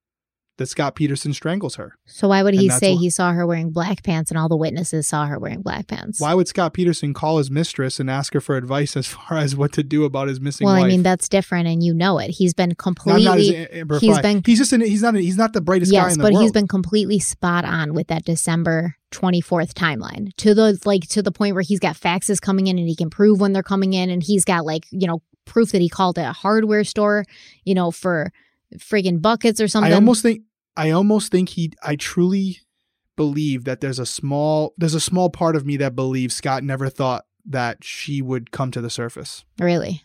that 0.61 0.67
Scott 0.67 0.95
Peterson 0.95 1.33
strangles 1.33 1.77
her. 1.77 1.95
So 2.05 2.29
why 2.29 2.43
would 2.43 2.53
he 2.55 2.69
say 2.69 2.95
wh- 2.95 3.01
he 3.01 3.09
saw 3.11 3.33
her 3.33 3.47
wearing 3.47 3.71
black 3.71 4.03
pants 4.03 4.31
and 4.31 4.39
all 4.39 4.47
the 4.47 4.57
witnesses 4.57 5.09
saw 5.09 5.25
her 5.25 5.39
wearing 5.39 5.63
black 5.63 5.87
pants? 5.89 6.21
Why 6.21 6.35
would 6.35 6.47
Scott 6.49 6.75
Peterson 6.75 7.15
call 7.15 7.39
his 7.39 7.51
mistress 7.51 7.99
and 7.99 8.11
ask 8.11 8.35
her 8.35 8.43
for 8.43 8.57
advice 8.59 8.95
as 8.97 9.07
far 9.15 9.39
as 9.39 9.57
what 9.57 9.73
to 9.73 9.83
do 9.83 10.05
about 10.05 10.29
his 10.29 10.39
missing 10.39 10.67
well, 10.67 10.75
wife? 10.77 10.85
I 10.85 10.89
mean 10.89 11.03
that's 11.03 11.29
different, 11.29 11.67
and 11.67 11.83
you 11.83 11.95
know 11.95 12.19
it. 12.19 12.29
He's 12.31 12.53
been 12.55 12.69
No, 12.69 12.75
completely 12.77 13.25
not 13.25 13.39
as 13.39 13.69
Amber 13.73 13.99
he's 13.99 14.15
Frey. 14.19 14.23
been- 14.23 14.43
he's 14.45 14.59
just 14.59 14.73
an, 14.75 14.83
he's 14.83 15.03
not 15.03 15.15
he's 15.15 15.37
not 15.39 15.55
the 15.55 15.61
brightest 15.63 15.91
guy 15.91 16.03
yes, 16.05 16.13
in 16.13 16.19
the 16.19 16.25
but 16.25 16.33
world. 16.35 16.43
he's 16.43 16.53
been 16.53 16.69
completely 16.69 17.19
spot 17.19 17.65
on 17.65 17.95
with 17.95 18.09
that 18.09 18.25
December 18.27 18.97
twenty 19.11 19.41
fourth 19.41 19.75
timeline 19.75 20.31
to 20.37 20.53
the 20.55 20.79
like 20.85 21.09
to 21.09 21.23
the 21.23 21.33
point 21.33 21.55
where 21.55 21.63
he's 21.63 21.81
got 21.81 21.97
faxes 21.97 22.41
coming 22.41 22.67
in 22.67 22.79
and 22.79 22.87
he 22.87 22.95
can 22.95 23.09
prove 23.11 23.41
when 23.41 23.53
they're 23.55 23.63
coming 23.63 23.95
in, 23.95 24.11
and 24.11 24.23
he's 24.23 24.45
got 24.45 24.65
like 24.67 24.85
you 24.91 25.07
know 25.09 25.23
proof 25.47 25.73
that 25.73 25.81
he 25.81 25.89
called 25.89 26.17
a 26.19 26.33
hardware 26.33 26.85
store, 26.85 27.25
you 27.65 27.75
know, 27.75 27.91
for 27.91 28.31
friggin' 28.79 29.21
buckets 29.21 29.61
or 29.61 29.67
something. 29.67 29.91
I 29.93 29.97
almost 29.97 30.23
think 30.23 30.43
I 30.81 30.93
almost 30.93 31.31
think 31.31 31.51
he 31.51 31.73
I 31.83 31.95
truly 31.97 32.61
believe 33.15 33.65
that 33.65 33.83
there's 33.83 33.99
a 33.99 34.07
small 34.07 34.73
there's 34.79 34.95
a 34.95 35.01
small 35.01 35.29
part 35.29 35.55
of 35.55 35.67
me 35.67 35.77
that 35.77 35.95
believes 35.95 36.35
Scott 36.35 36.65
never 36.65 36.89
thought 36.89 37.27
that 37.45 37.85
she 37.85 38.23
would 38.23 38.51
come 38.51 38.71
to 38.71 38.81
the 38.81 38.89
surface 38.89 39.45
really. 39.59 40.05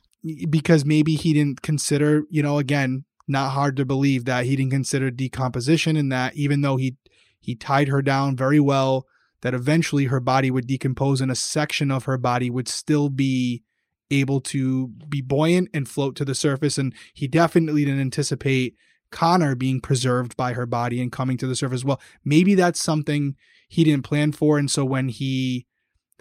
because 0.49 0.83
maybe 0.83 1.15
he 1.15 1.31
didn't 1.31 1.61
consider, 1.61 2.23
you 2.29 2.43
know, 2.43 2.57
again, 2.57 3.05
not 3.25 3.51
hard 3.51 3.77
to 3.77 3.85
believe 3.85 4.25
that 4.25 4.43
he 4.43 4.57
didn't 4.57 4.71
consider 4.71 5.09
decomposition 5.09 5.95
and 5.95 6.11
that 6.11 6.35
even 6.35 6.59
though 6.59 6.75
he 6.75 6.97
he 7.39 7.55
tied 7.55 7.87
her 7.87 8.01
down 8.01 8.35
very 8.35 8.59
well 8.59 9.07
that 9.43 9.53
eventually 9.53 10.05
her 10.05 10.19
body 10.19 10.51
would 10.51 10.67
decompose 10.67 11.21
and 11.21 11.31
a 11.31 11.35
section 11.35 11.89
of 11.89 12.03
her 12.03 12.17
body 12.17 12.49
would 12.49 12.67
still 12.67 13.07
be 13.07 13.63
able 14.11 14.41
to 14.41 14.89
be 15.07 15.21
buoyant 15.21 15.69
and 15.73 15.87
float 15.87 16.17
to 16.17 16.25
the 16.25 16.35
surface 16.35 16.77
and 16.77 16.93
he 17.13 17.29
definitely 17.29 17.85
didn't 17.85 18.01
anticipate 18.01 18.75
Conner 19.11 19.55
being 19.55 19.79
preserved 19.79 20.35
by 20.35 20.53
her 20.53 20.65
body 20.65 21.01
and 21.01 21.11
coming 21.11 21.37
to 21.37 21.47
the 21.47 21.55
surface 21.55 21.83
well. 21.83 22.01
Maybe 22.23 22.55
that's 22.55 22.81
something 22.81 23.35
he 23.67 23.83
didn't 23.83 24.03
plan 24.03 24.31
for 24.31 24.57
and 24.57 24.69
so 24.69 24.85
when 24.85 25.09
he 25.09 25.65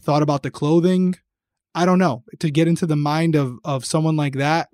thought 0.01 0.23
about 0.23 0.43
the 0.43 0.51
clothing 0.51 1.17
I 1.77 1.87
don't 1.87 1.99
know. 1.99 2.23
To 2.39 2.51
get 2.51 2.69
into 2.69 2.87
the 2.87 2.97
mind 2.97 3.35
of 3.35 3.59
of 3.65 3.85
someone 3.85 4.17
like 4.17 4.35
that 4.35 4.69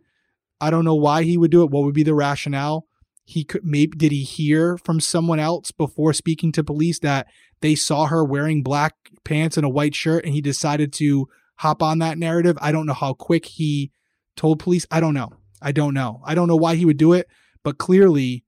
I 0.61 0.71
don't 0.71 0.85
know 0.85 0.95
why 0.95 1.23
he 1.23 1.39
would 1.39 1.51
do 1.51 1.63
it. 1.63 1.71
What 1.71 1.85
would 1.85 1.95
be 1.95 2.03
the 2.03 2.15
rationale? 2.15 2.87
He 3.25 3.45
could 3.45 3.65
maybe 3.65 3.97
did 3.97 4.13
he 4.13 4.23
hear 4.23 4.77
from 4.77 5.01
someone 5.01 5.41
else 5.41 5.71
before 5.71 6.13
speaking 6.13 6.53
to 6.53 6.65
police 6.65 6.99
that 6.99 7.29
they 7.61 7.75
saw 7.75 8.07
her 8.07 8.25
wearing 8.25 8.63
black 8.63 8.95
pants 9.25 9.57
and 9.57 9.65
a 9.65 9.71
white 9.71 9.95
shirt 9.95 10.25
and 10.25 10.35
he 10.35 10.41
decided 10.41 10.93
to 10.95 11.29
hop 11.57 11.83
on 11.83 12.01
that 12.01 12.19
narrative? 12.19 12.59
I 12.61 12.73
don't 12.73 12.87
know 12.87 12.93
how 12.93 13.15
quick 13.15 13.47
he 13.47 13.93
told 14.37 14.59
police. 14.59 14.87
I 14.91 15.01
don't 15.01 15.15
know. 15.15 15.33
I 15.63 15.73
don't 15.73 15.95
know. 15.95 16.21
I 16.25 16.35
don't 16.35 16.49
know 16.49 16.57
why 16.57 16.75
he 16.75 16.85
would 16.85 16.97
do 16.97 17.13
it 17.13 17.29
but 17.63 17.79
clearly 17.79 18.45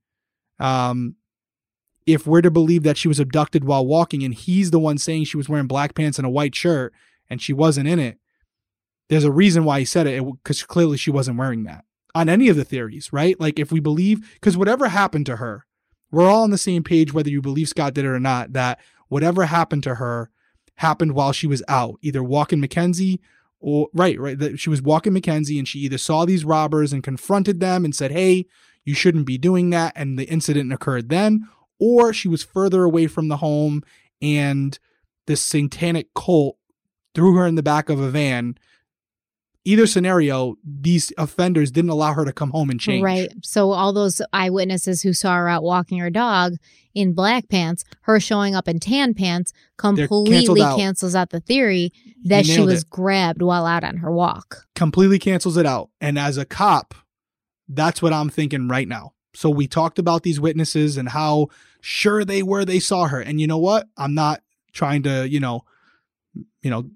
um 0.59 1.15
if 2.05 2.27
we're 2.27 2.41
to 2.41 2.51
believe 2.51 2.83
that 2.83 2.97
she 2.97 3.07
was 3.07 3.19
abducted 3.19 3.63
while 3.63 3.85
walking 3.85 4.23
and 4.23 4.33
he's 4.33 4.71
the 4.71 4.79
one 4.79 4.97
saying 4.97 5.23
she 5.23 5.37
was 5.37 5.47
wearing 5.47 5.67
black 5.67 5.95
pants 5.95 6.17
and 6.17 6.25
a 6.25 6.29
white 6.29 6.55
shirt 6.55 6.93
and 7.29 7.41
she 7.41 7.53
wasn't 7.53 7.87
in 7.87 7.99
it 7.99 8.17
there's 9.09 9.23
a 9.23 9.31
reason 9.31 9.63
why 9.63 9.79
he 9.79 9.85
said 9.85 10.07
it 10.07 10.23
because 10.43 10.63
clearly 10.63 10.97
she 10.97 11.11
wasn't 11.11 11.37
wearing 11.37 11.63
that 11.63 11.85
on 12.15 12.29
any 12.29 12.49
of 12.49 12.55
the 12.55 12.65
theories 12.65 13.11
right? 13.13 13.39
Like 13.39 13.59
if 13.59 13.71
we 13.71 13.79
believe 13.79 14.33
because 14.33 14.57
whatever 14.57 14.87
happened 14.87 15.25
to 15.27 15.37
her 15.37 15.65
we're 16.11 16.29
all 16.29 16.43
on 16.43 16.51
the 16.51 16.57
same 16.57 16.83
page 16.83 17.13
whether 17.13 17.29
you 17.29 17.41
believe 17.41 17.67
scott 17.69 17.93
did 17.93 18.05
it 18.05 18.09
or 18.09 18.19
not 18.19 18.53
that 18.53 18.79
whatever 19.07 19.45
happened 19.45 19.83
to 19.83 19.95
her 19.95 20.29
happened 20.75 21.13
while 21.13 21.31
she 21.31 21.47
was 21.47 21.63
out 21.67 21.95
either 22.01 22.23
walking 22.23 22.61
mckenzie 22.61 23.19
or 23.59 23.89
right 23.93 24.19
right 24.19 24.39
that 24.39 24.59
she 24.59 24.69
was 24.69 24.81
walking 24.81 25.13
mckenzie 25.13 25.57
and 25.57 25.67
she 25.67 25.79
either 25.79 25.97
saw 25.97 26.25
these 26.25 26.45
robbers 26.45 26.93
and 26.93 27.03
confronted 27.03 27.59
them 27.59 27.85
and 27.85 27.95
said 27.95 28.11
hey 28.11 28.45
you 28.85 28.93
shouldn't 28.93 29.25
be 29.25 29.37
doing 29.37 29.69
that 29.69 29.93
and 29.95 30.17
the 30.17 30.25
incident 30.25 30.71
occurred 30.73 31.09
then 31.09 31.47
or 31.79 32.13
she 32.13 32.27
was 32.27 32.43
further 32.43 32.83
away 32.83 33.07
from 33.07 33.27
the 33.27 33.37
home 33.37 33.81
and 34.21 34.79
this 35.27 35.41
satanic 35.41 36.13
cult 36.13 36.57
threw 37.15 37.35
her 37.35 37.45
in 37.45 37.55
the 37.55 37.63
back 37.63 37.89
of 37.89 37.99
a 37.99 38.09
van 38.09 38.57
either 39.65 39.87
scenario 39.87 40.55
these 40.63 41.11
offenders 41.17 41.71
didn't 41.71 41.89
allow 41.89 42.13
her 42.13 42.25
to 42.25 42.33
come 42.33 42.51
home 42.51 42.69
and 42.69 42.79
change 42.79 43.03
Right. 43.03 43.31
So 43.43 43.71
all 43.71 43.93
those 43.93 44.21
eyewitnesses 44.31 45.01
who 45.01 45.13
saw 45.13 45.35
her 45.35 45.49
out 45.49 45.63
walking 45.63 45.99
her 45.99 46.09
dog 46.09 46.55
in 46.93 47.13
black 47.13 47.49
pants, 47.49 47.83
her 48.01 48.19
showing 48.19 48.55
up 48.55 48.67
in 48.67 48.79
tan 48.79 49.13
pants, 49.13 49.51
completely 49.77 50.61
out. 50.61 50.77
cancels 50.77 51.15
out 51.15 51.29
the 51.31 51.39
theory 51.39 51.91
that 52.25 52.45
she 52.45 52.61
was 52.61 52.81
it. 52.81 52.89
grabbed 52.89 53.41
while 53.41 53.65
out 53.65 53.83
on 53.83 53.97
her 53.97 54.11
walk. 54.11 54.65
completely 54.75 55.19
cancels 55.19 55.57
it 55.57 55.65
out. 55.65 55.89
And 55.99 56.19
as 56.19 56.37
a 56.37 56.45
cop, 56.45 56.93
that's 57.67 58.01
what 58.01 58.13
I'm 58.13 58.29
thinking 58.29 58.67
right 58.67 58.87
now. 58.87 59.13
So 59.35 59.49
we 59.49 59.67
talked 59.67 59.99
about 59.99 60.23
these 60.23 60.39
witnesses 60.39 60.97
and 60.97 61.09
how 61.09 61.47
sure 61.81 62.23
they 62.23 62.43
were 62.43 62.65
they 62.65 62.79
saw 62.79 63.07
her. 63.07 63.19
And 63.19 63.41
you 63.41 63.47
know 63.47 63.57
what? 63.57 63.87
I'm 63.97 64.13
not 64.13 64.41
trying 64.73 65.03
to, 65.03 65.27
you 65.27 65.39
know, 65.39 65.63
you 66.61 66.69
know, 66.69 66.89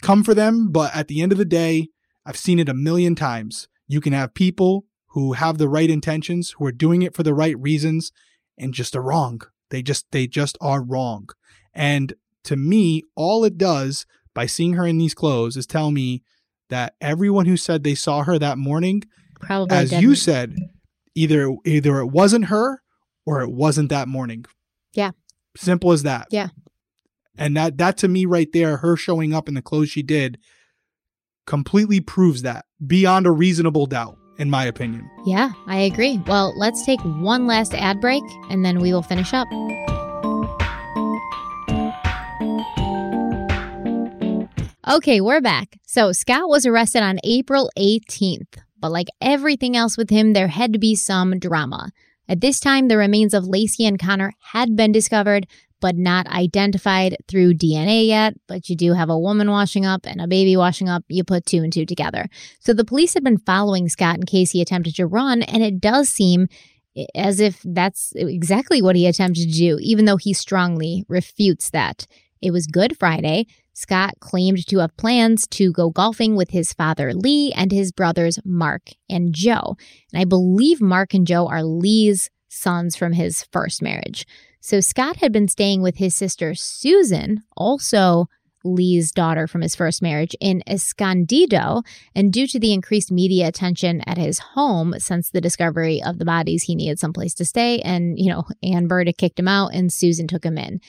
come 0.00 0.24
for 0.24 0.34
them, 0.34 0.70
but 0.70 0.94
at 0.94 1.08
the 1.08 1.20
end 1.20 1.32
of 1.32 1.38
the 1.38 1.44
day, 1.44 1.88
I've 2.24 2.36
seen 2.36 2.58
it 2.58 2.68
a 2.68 2.74
million 2.74 3.14
times. 3.14 3.68
You 3.88 4.00
can 4.00 4.12
have 4.12 4.34
people 4.34 4.86
who 5.08 5.32
have 5.32 5.58
the 5.58 5.68
right 5.68 5.90
intentions, 5.90 6.54
who 6.58 6.66
are 6.66 6.72
doing 6.72 7.02
it 7.02 7.14
for 7.14 7.22
the 7.22 7.34
right 7.34 7.58
reasons 7.58 8.12
and 8.56 8.72
just 8.72 8.94
are 8.94 9.02
wrong. 9.02 9.40
They 9.70 9.82
just 9.82 10.06
they 10.12 10.26
just 10.26 10.56
are 10.60 10.82
wrong. 10.82 11.28
And 11.74 12.14
to 12.44 12.56
me, 12.56 13.04
all 13.14 13.44
it 13.44 13.58
does 13.58 14.06
by 14.34 14.46
seeing 14.46 14.74
her 14.74 14.86
in 14.86 14.98
these 14.98 15.14
clothes 15.14 15.56
is 15.56 15.66
tell 15.66 15.90
me 15.90 16.22
that 16.68 16.94
everyone 17.00 17.46
who 17.46 17.56
said 17.56 17.82
they 17.82 17.94
saw 17.94 18.22
her 18.22 18.38
that 18.38 18.58
morning, 18.58 19.02
Probably 19.40 19.76
as 19.76 19.90
didn't. 19.90 20.02
you 20.02 20.14
said, 20.14 20.56
either 21.14 21.54
either 21.64 21.98
it 21.98 22.06
wasn't 22.06 22.46
her 22.46 22.82
or 23.26 23.42
it 23.42 23.50
wasn't 23.50 23.88
that 23.90 24.08
morning. 24.08 24.44
Yeah. 24.92 25.10
Simple 25.56 25.92
as 25.92 26.02
that. 26.04 26.28
Yeah. 26.30 26.48
And 27.36 27.56
that 27.56 27.78
that 27.78 27.96
to 27.98 28.08
me 28.08 28.26
right 28.26 28.50
there, 28.52 28.78
her 28.78 28.96
showing 28.96 29.34
up 29.34 29.48
in 29.48 29.54
the 29.54 29.62
clothes 29.62 29.90
she 29.90 30.02
did 30.02 30.38
completely 31.46 32.00
proves 32.00 32.42
that 32.42 32.66
beyond 32.86 33.26
a 33.26 33.30
reasonable 33.30 33.86
doubt, 33.86 34.16
in 34.38 34.50
my 34.50 34.64
opinion. 34.64 35.10
Yeah, 35.26 35.50
I 35.66 35.78
agree. 35.78 36.22
Well, 36.26 36.56
let's 36.56 36.84
take 36.84 37.00
one 37.00 37.46
last 37.46 37.74
ad 37.74 38.00
break 38.00 38.22
and 38.50 38.64
then 38.64 38.78
we 38.78 38.92
will 38.92 39.02
finish 39.02 39.32
up. 39.32 39.48
Okay, 44.88 45.20
we're 45.20 45.40
back. 45.40 45.78
So, 45.86 46.10
Scott 46.10 46.48
was 46.48 46.66
arrested 46.66 47.02
on 47.02 47.20
April 47.22 47.70
18th, 47.78 48.58
but 48.80 48.90
like 48.90 49.08
everything 49.20 49.76
else 49.76 49.96
with 49.96 50.10
him, 50.10 50.32
there 50.32 50.48
had 50.48 50.72
to 50.72 50.78
be 50.78 50.94
some 50.94 51.38
drama. 51.38 51.90
At 52.28 52.40
this 52.40 52.60
time, 52.60 52.88
the 52.88 52.96
remains 52.96 53.34
of 53.34 53.44
Laci 53.44 53.86
and 53.86 53.98
Conner 53.98 54.32
had 54.38 54.76
been 54.76 54.92
discovered, 54.92 55.46
but 55.80 55.96
not 55.96 56.26
identified 56.28 57.16
through 57.26 57.54
DNA 57.54 58.06
yet. 58.06 58.34
But 58.46 58.68
you 58.68 58.76
do 58.76 58.92
have 58.92 59.10
a 59.10 59.18
woman 59.18 59.50
washing 59.50 59.84
up 59.84 60.06
and 60.06 60.20
a 60.20 60.28
baby 60.28 60.56
washing 60.56 60.88
up. 60.88 61.04
You 61.08 61.24
put 61.24 61.46
two 61.46 61.58
and 61.58 61.72
two 61.72 61.86
together. 61.86 62.28
So 62.60 62.72
the 62.72 62.84
police 62.84 63.14
had 63.14 63.24
been 63.24 63.38
following 63.38 63.88
Scott 63.88 64.16
in 64.16 64.26
case 64.26 64.52
he 64.52 64.62
attempted 64.62 64.94
to 64.96 65.06
run, 65.06 65.42
and 65.42 65.62
it 65.62 65.80
does 65.80 66.08
seem 66.08 66.46
as 67.14 67.40
if 67.40 67.60
that's 67.64 68.12
exactly 68.16 68.82
what 68.82 68.96
he 68.96 69.06
attempted 69.06 69.48
to 69.48 69.58
do, 69.58 69.78
even 69.80 70.04
though 70.04 70.16
he 70.16 70.32
strongly 70.32 71.04
refutes 71.08 71.70
that. 71.70 72.06
It 72.42 72.52
was 72.52 72.66
Good 72.66 72.96
Friday. 72.98 73.46
Scott 73.80 74.20
claimed 74.20 74.66
to 74.66 74.80
have 74.80 74.94
plans 74.98 75.46
to 75.46 75.72
go 75.72 75.88
golfing 75.88 76.36
with 76.36 76.50
his 76.50 76.74
father 76.74 77.14
Lee 77.14 77.50
and 77.56 77.72
his 77.72 77.92
brothers 77.92 78.38
Mark 78.44 78.90
and 79.08 79.34
Joe. 79.34 79.78
And 80.12 80.20
I 80.20 80.26
believe 80.26 80.82
Mark 80.82 81.14
and 81.14 81.26
Joe 81.26 81.46
are 81.48 81.62
Lee's 81.62 82.28
sons 82.50 82.94
from 82.94 83.14
his 83.14 83.46
first 83.52 83.80
marriage. 83.80 84.26
So 84.60 84.80
Scott 84.80 85.16
had 85.16 85.32
been 85.32 85.48
staying 85.48 85.80
with 85.80 85.96
his 85.96 86.14
sister 86.14 86.54
Susan, 86.54 87.42
also 87.56 88.26
Lee's 88.64 89.12
daughter 89.12 89.46
from 89.46 89.62
his 89.62 89.74
first 89.74 90.02
marriage, 90.02 90.36
in 90.40 90.62
Escondido. 90.66 91.80
And 92.14 92.30
due 92.30 92.46
to 92.48 92.60
the 92.60 92.74
increased 92.74 93.10
media 93.10 93.48
attention 93.48 94.02
at 94.06 94.18
his 94.18 94.40
home 94.40 94.94
since 94.98 95.30
the 95.30 95.40
discovery 95.40 96.02
of 96.02 96.18
the 96.18 96.26
bodies, 96.26 96.64
he 96.64 96.74
needed 96.74 96.98
someplace 96.98 97.32
to 97.36 97.46
stay. 97.46 97.78
And, 97.78 98.18
you 98.18 98.30
know, 98.30 98.44
Anne 98.62 98.88
Bird 98.88 99.10
kicked 99.16 99.38
him 99.38 99.48
out 99.48 99.72
and 99.72 99.90
Susan 99.90 100.26
took 100.26 100.44
him 100.44 100.58
in. 100.58 100.82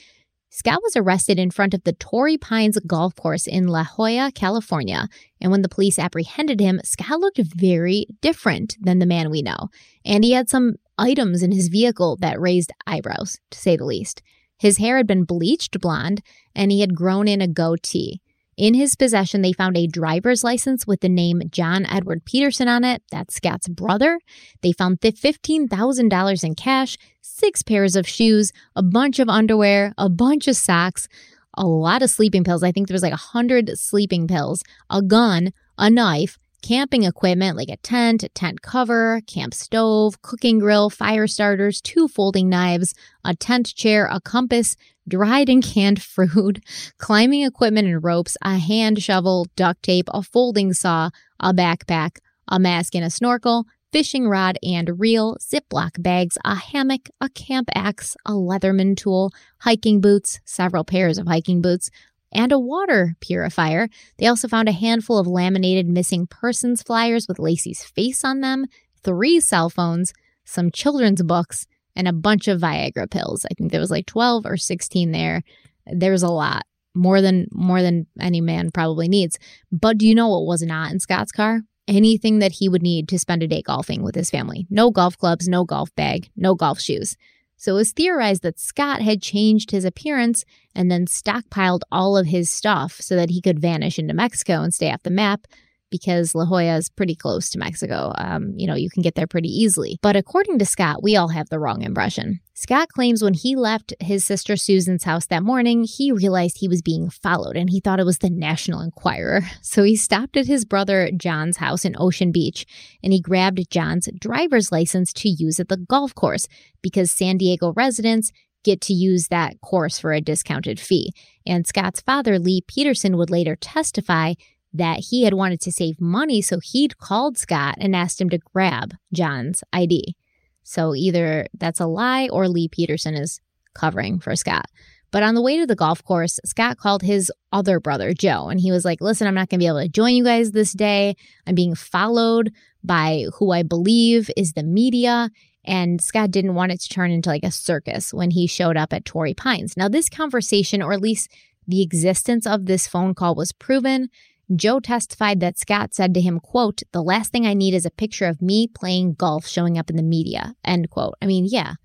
Scott 0.54 0.82
was 0.84 0.98
arrested 0.98 1.40
in 1.40 1.50
front 1.50 1.74
of 1.74 1.86
the 1.86 1.94
Torrey 1.94 2.38
Pines 2.38 2.78
golf 2.86 3.16
course 3.16 3.48
in 3.48 3.70
La 3.70 3.86
Jolla, 3.86 4.34
California. 4.36 5.08
And 5.40 5.50
when 5.50 5.62
the 5.62 5.70
police 5.70 5.98
apprehended 5.98 6.60
him, 6.60 6.82
Scott 6.84 7.22
looked 7.22 7.40
very 7.40 8.06
different 8.20 8.76
than 8.82 9.00
the 9.00 9.06
man 9.06 9.32
we 9.32 9.42
know. 9.42 9.70
And 10.04 10.26
he 10.26 10.34
had 10.34 10.50
some 10.50 10.76
items 10.98 11.42
in 11.42 11.54
his 11.54 11.70
vehicle 11.70 12.18
that 12.20 12.40
raised 12.40 12.74
eyebrows, 12.86 13.40
to 13.52 13.58
say 13.58 13.78
the 13.78 13.86
least. 13.86 14.22
His 14.60 14.78
hair 14.78 14.98
had 14.98 15.08
been 15.08 15.24
bleached 15.24 15.80
blonde, 15.80 16.22
and 16.54 16.70
he 16.70 16.82
had 16.82 16.96
grown 16.96 17.30
in 17.30 17.42
a 17.42 17.48
goatee. 17.48 18.22
In 18.62 18.76
his 18.76 18.96
possession, 18.96 19.42
they 19.42 19.54
found 19.54 19.76
a 19.76 19.88
driver's 19.88 20.44
license 20.44 20.86
with 20.86 21.02
the 21.02 21.10
name 21.10 21.42
John 21.50 21.84
Edward 21.88 22.26
Peterson 22.26 22.68
on 22.68 22.84
it. 22.84 23.02
That's 23.10 23.34
Scott's 23.34 23.68
brother. 23.68 24.20
They 24.62 24.72
found 24.72 25.02
$15,000 25.02 26.44
in 26.44 26.54
cash, 26.54 26.96
six 27.22 27.64
pairs 27.64 27.96
of 27.96 28.08
shoes, 28.08 28.54
a 28.76 28.84
bunch 28.84 29.18
of 29.18 29.30
underwear, 29.30 29.96
a 29.98 30.10
bunch 30.10 30.48
of 30.48 30.56
socks, 30.56 31.08
a 31.56 31.66
lot 31.66 32.04
of 32.04 32.12
sleeping 32.12 32.44
pills. 32.44 32.62
I 32.62 32.72
think 32.72 32.88
there 32.88 32.94
was 32.94 33.02
like 33.02 33.14
a 33.14 33.28
hundred 33.34 33.68
sleeping 33.80 34.28
pills, 34.28 34.64
a 34.92 35.02
gun, 35.02 35.54
a 35.80 35.90
knife, 35.90 36.38
camping 36.62 37.02
equipment 37.02 37.58
like 37.58 37.70
a 37.70 37.78
tent, 37.78 38.22
a 38.22 38.30
tent 38.30 38.62
cover, 38.62 39.22
camp 39.26 39.56
stove, 39.56 40.22
cooking 40.22 40.60
grill, 40.60 40.92
fire 40.92 41.26
starters, 41.26 41.82
two 41.82 42.08
folding 42.08 42.48
knives, 42.48 42.94
a 43.26 43.36
tent 43.36 43.74
chair, 43.74 44.08
a 44.12 44.22
compass, 44.22 44.76
dried 45.08 45.50
and 45.50 45.64
canned 45.64 46.02
fruit, 46.04 46.60
climbing 46.98 47.44
equipment 47.44 47.88
and 47.88 48.04
ropes, 48.04 48.38
a 48.42 48.58
hand 48.58 49.02
shovel, 49.02 49.48
duct 49.56 49.84
tape, 49.84 50.10
a 50.14 50.22
folding 50.22 50.74
saw, 50.74 51.10
a 51.40 51.54
backpack, 51.54 52.18
a 52.48 52.60
mask 52.60 52.96
and 52.96 53.06
a 53.06 53.10
snorkel, 53.10 53.66
fishing 53.92 54.28
rod 54.28 54.58
and 54.64 55.00
reel, 55.00 55.38
Ziploc 55.40 56.02
bags, 56.02 56.38
a 56.46 56.56
hammock, 56.56 57.10
a 57.20 57.30
camp 57.30 57.70
axe, 57.76 58.16
a 58.26 58.32
Leatherman 58.32 58.96
tool, 58.96 59.32
hiking 59.60 60.00
boots, 60.00 60.40
several 60.46 60.84
pairs 60.84 61.18
of 61.18 61.28
hiking 61.28 61.62
boots, 61.62 61.90
and 62.32 62.52
a 62.52 62.60
water 62.60 63.16
purifier. 63.20 63.90
They 64.18 64.28
also 64.28 64.48
found 64.48 64.70
a 64.70 64.74
handful 64.74 65.18
of 65.18 65.28
laminated 65.28 65.88
missing 65.88 66.28
persons 66.28 66.82
flyers 66.82 67.28
with 67.28 67.40
Laci's 67.40 67.84
face 67.84 68.24
on 68.24 68.40
them, 68.40 68.66
three 69.04 69.40
cell 69.40 69.70
phones, 69.70 70.14
some 70.46 70.72
children's 70.72 71.22
books, 71.22 71.66
and 71.96 72.08
a 72.08 72.14
bunch 72.14 72.48
of 72.48 72.62
Viagra 72.62 73.10
pills. 73.10 73.46
I 73.46 73.54
think 73.54 73.72
there 73.72 73.82
was 73.82 73.92
like 73.92 74.06
12 74.06 74.46
or 74.46 74.58
16 74.58 75.12
there. 75.12 75.44
There's 75.86 76.24
a 76.24 76.30
lot. 76.30 76.64
More 76.94 77.22
than 77.22 77.48
more 77.54 77.82
than 77.82 78.06
any 78.20 78.42
man 78.42 78.70
probably 78.70 79.08
needs. 79.08 79.40
But 79.72 79.98
do 79.98 80.06
you 80.06 80.14
know 80.14 80.28
what 80.28 80.46
was 80.46 80.62
not 80.62 80.92
in 80.92 81.00
Scott's 81.00 81.32
car? 81.32 81.62
Anything 81.88 82.40
that 82.40 82.52
he 82.54 82.68
would 82.68 82.82
need 82.82 83.08
to 83.10 83.20
spend 83.20 83.44
a 83.44 83.48
day 83.48 83.62
golfing 83.62 84.04
with 84.04 84.14
his 84.14 84.30
family. 84.30 84.68
No 84.70 84.92
golf 84.92 85.18
clubs, 85.18 85.48
no 85.48 85.64
golf 85.64 85.94
bag, 85.96 86.30
no 86.36 86.54
golf 86.54 86.82
shoes. 86.82 87.16
So 87.56 87.74
it 87.74 87.76
was 87.76 87.92
theorized 87.92 88.42
that 88.42 88.60
Scott 88.60 89.02
had 89.02 89.22
changed 89.22 89.72
his 89.72 89.86
appearance 89.86 90.44
and 90.76 90.92
then 90.92 91.06
stockpiled 91.06 91.82
all 91.92 92.18
of 92.18 92.26
his 92.28 92.50
stuff 92.50 93.00
so 93.00 93.16
that 93.16 93.30
he 93.30 93.40
could 93.40 93.60
vanish 93.60 94.00
into 94.00 94.14
Mexico 94.14 94.62
and 94.62 94.74
stay 94.74 94.92
off 94.92 95.04
the 95.04 95.12
map 95.12 95.46
because 95.92 96.34
La 96.34 96.46
Jolla 96.46 96.78
is 96.78 96.90
pretty 96.90 97.16
close 97.16 97.50
to 97.52 97.60
Mexico. 97.60 98.14
Um, 98.18 98.54
you 98.56 98.66
know, 98.66 98.76
you 98.76 98.90
can 98.90 99.04
get 99.04 99.16
there 99.16 99.28
pretty 99.28 99.50
easily. 99.50 100.00
But 100.02 100.16
according 100.16 100.58
to 100.60 100.66
Scott, 100.66 101.04
we 101.04 101.16
all 101.16 101.28
have 101.28 101.50
the 101.50 101.60
wrong 101.60 101.84
impression. 101.84 102.40
Scott 102.56 102.90
claims 102.90 103.24
when 103.24 103.34
he 103.34 103.56
left 103.56 103.94
his 104.00 104.24
sister 104.24 104.56
Susan's 104.56 105.04
house 105.04 105.26
that 105.28 105.44
morning, 105.44 105.84
he 105.84 106.12
realized 106.12 106.58
he 106.58 106.68
was 106.68 106.82
being 106.82 107.10
followed 107.10 107.58
and 107.58 107.70
he 107.70 107.80
thought 107.80 108.00
it 108.00 108.06
was 108.06 108.20
the 108.20 108.30
National 108.30 108.82
Enquirer. 108.82 109.42
So 109.64 109.84
he 109.84 109.96
stopped 109.96 110.36
at 110.36 110.48
his 110.48 110.66
brother 110.66 111.12
John's 111.16 111.58
house 111.58 111.86
in 111.86 111.96
Ocean 111.98 112.32
Beach 112.32 112.66
and 113.02 113.14
he 113.14 113.22
grabbed 113.22 113.70
John's 113.70 114.10
driver's 114.20 114.72
license 114.72 115.14
to 115.14 115.30
use 115.30 115.60
at 115.60 115.70
the 115.70 115.78
golf 115.78 116.14
course 116.14 116.48
because 116.82 117.12
San 117.12 117.38
Diego 117.38 117.72
residents 117.74 118.32
get 118.64 118.82
to 118.82 118.94
use 118.94 119.28
that 119.28 119.60
course 119.62 120.00
for 120.00 120.14
a 120.14 120.22
discounted 120.22 120.80
fee. 120.80 121.14
And 121.46 121.66
Scott's 121.66 122.02
father, 122.02 122.38
Lee 122.38 122.62
Peterson, 122.68 123.18
would 123.18 123.30
later 123.30 123.56
testify 123.56 124.34
that 124.74 125.00
he 125.10 125.24
had 125.24 125.34
wanted 125.34 125.62
to 125.62 125.72
save 125.72 126.00
money, 126.00 126.42
so 126.42 126.60
he'd 126.60 126.98
called 126.98 127.38
Scott 127.38 127.76
and 127.78 127.96
asked 127.96 128.22
him 128.22 128.30
to 128.30 128.38
grab 128.38 128.96
John's 129.14 129.64
ID. 129.74 130.16
So 130.64 130.96
either 130.96 131.48
that's 131.54 131.80
a 131.80 131.88
lie 131.88 132.30
or 132.32 132.48
Lee 132.48 132.70
Peterson 132.70 133.16
is 133.16 133.42
covering 133.74 134.20
for 134.20 134.36
Scott. 134.36 134.66
But 135.12 135.24
on 135.24 135.36
the 135.36 135.42
way 135.42 135.58
to 135.58 135.68
the 135.68 135.76
golf 135.76 136.04
course, 136.04 136.40
Scott 136.46 136.78
called 136.78 137.02
his 137.02 137.32
other 137.52 137.82
brother, 137.82 138.14
Joe, 138.14 138.48
and 138.48 138.60
he 138.60 138.72
was 138.72 138.86
like, 138.86 139.02
Listen, 139.02 139.28
I'm 139.28 139.34
not 139.36 139.50
going 139.50 139.60
to 139.60 139.64
be 139.64 139.68
able 139.68 139.82
to 139.82 139.90
join 139.90 140.16
you 140.16 140.24
guys 140.24 140.52
this 140.52 140.72
day. 140.72 141.16
I'm 141.46 141.56
being 141.56 141.76
followed 141.76 142.54
by 142.84 143.26
who 143.36 143.52
I 143.52 143.64
believe 143.64 144.32
is 144.38 144.54
the 144.54 144.64
media. 144.64 145.30
And 145.64 146.02
Scott 146.02 146.32
didn't 146.32 146.56
want 146.56 146.72
it 146.72 146.80
to 146.82 146.90
turn 146.90 147.12
into 147.12 147.30
like 147.30 147.44
a 147.44 147.52
circus 147.52 148.14
when 148.14 148.32
he 148.32 148.48
showed 148.48 148.78
up 148.78 148.94
at 148.94 149.06
Torrey 149.06 149.34
Pines. 149.34 149.78
Now, 149.78 149.90
this 149.90 150.10
conversation, 150.10 150.82
or 150.82 150.94
at 150.94 151.02
least 151.02 151.30
the 151.68 151.84
existence 151.84 152.48
of 152.48 152.66
this 152.66 152.88
phone 152.88 153.14
call, 153.14 153.36
was 153.36 153.52
proven 153.52 154.10
Joe 154.56 154.80
testified 154.80 155.40
that 155.40 155.58
Scott 155.58 155.94
said 155.94 156.14
to 156.14 156.22
him, 156.22 156.40
quote, 156.40 156.82
the 156.92 157.04
last 157.04 157.32
thing 157.32 157.46
I 157.46 157.54
need 157.54 157.74
is 157.74 157.86
a 157.86 157.92
picture 157.92 158.26
of 158.26 158.42
me 158.42 158.68
playing 158.68 159.14
golf 159.14 159.48
showing 159.48 159.78
up 159.78 159.90
in 159.90 159.96
the 159.96 160.04
media, 160.04 160.56
end 160.64 160.90
quote. 160.90 161.16
I 161.22 161.26
mean, 161.26 161.46
yeah, 161.48 161.76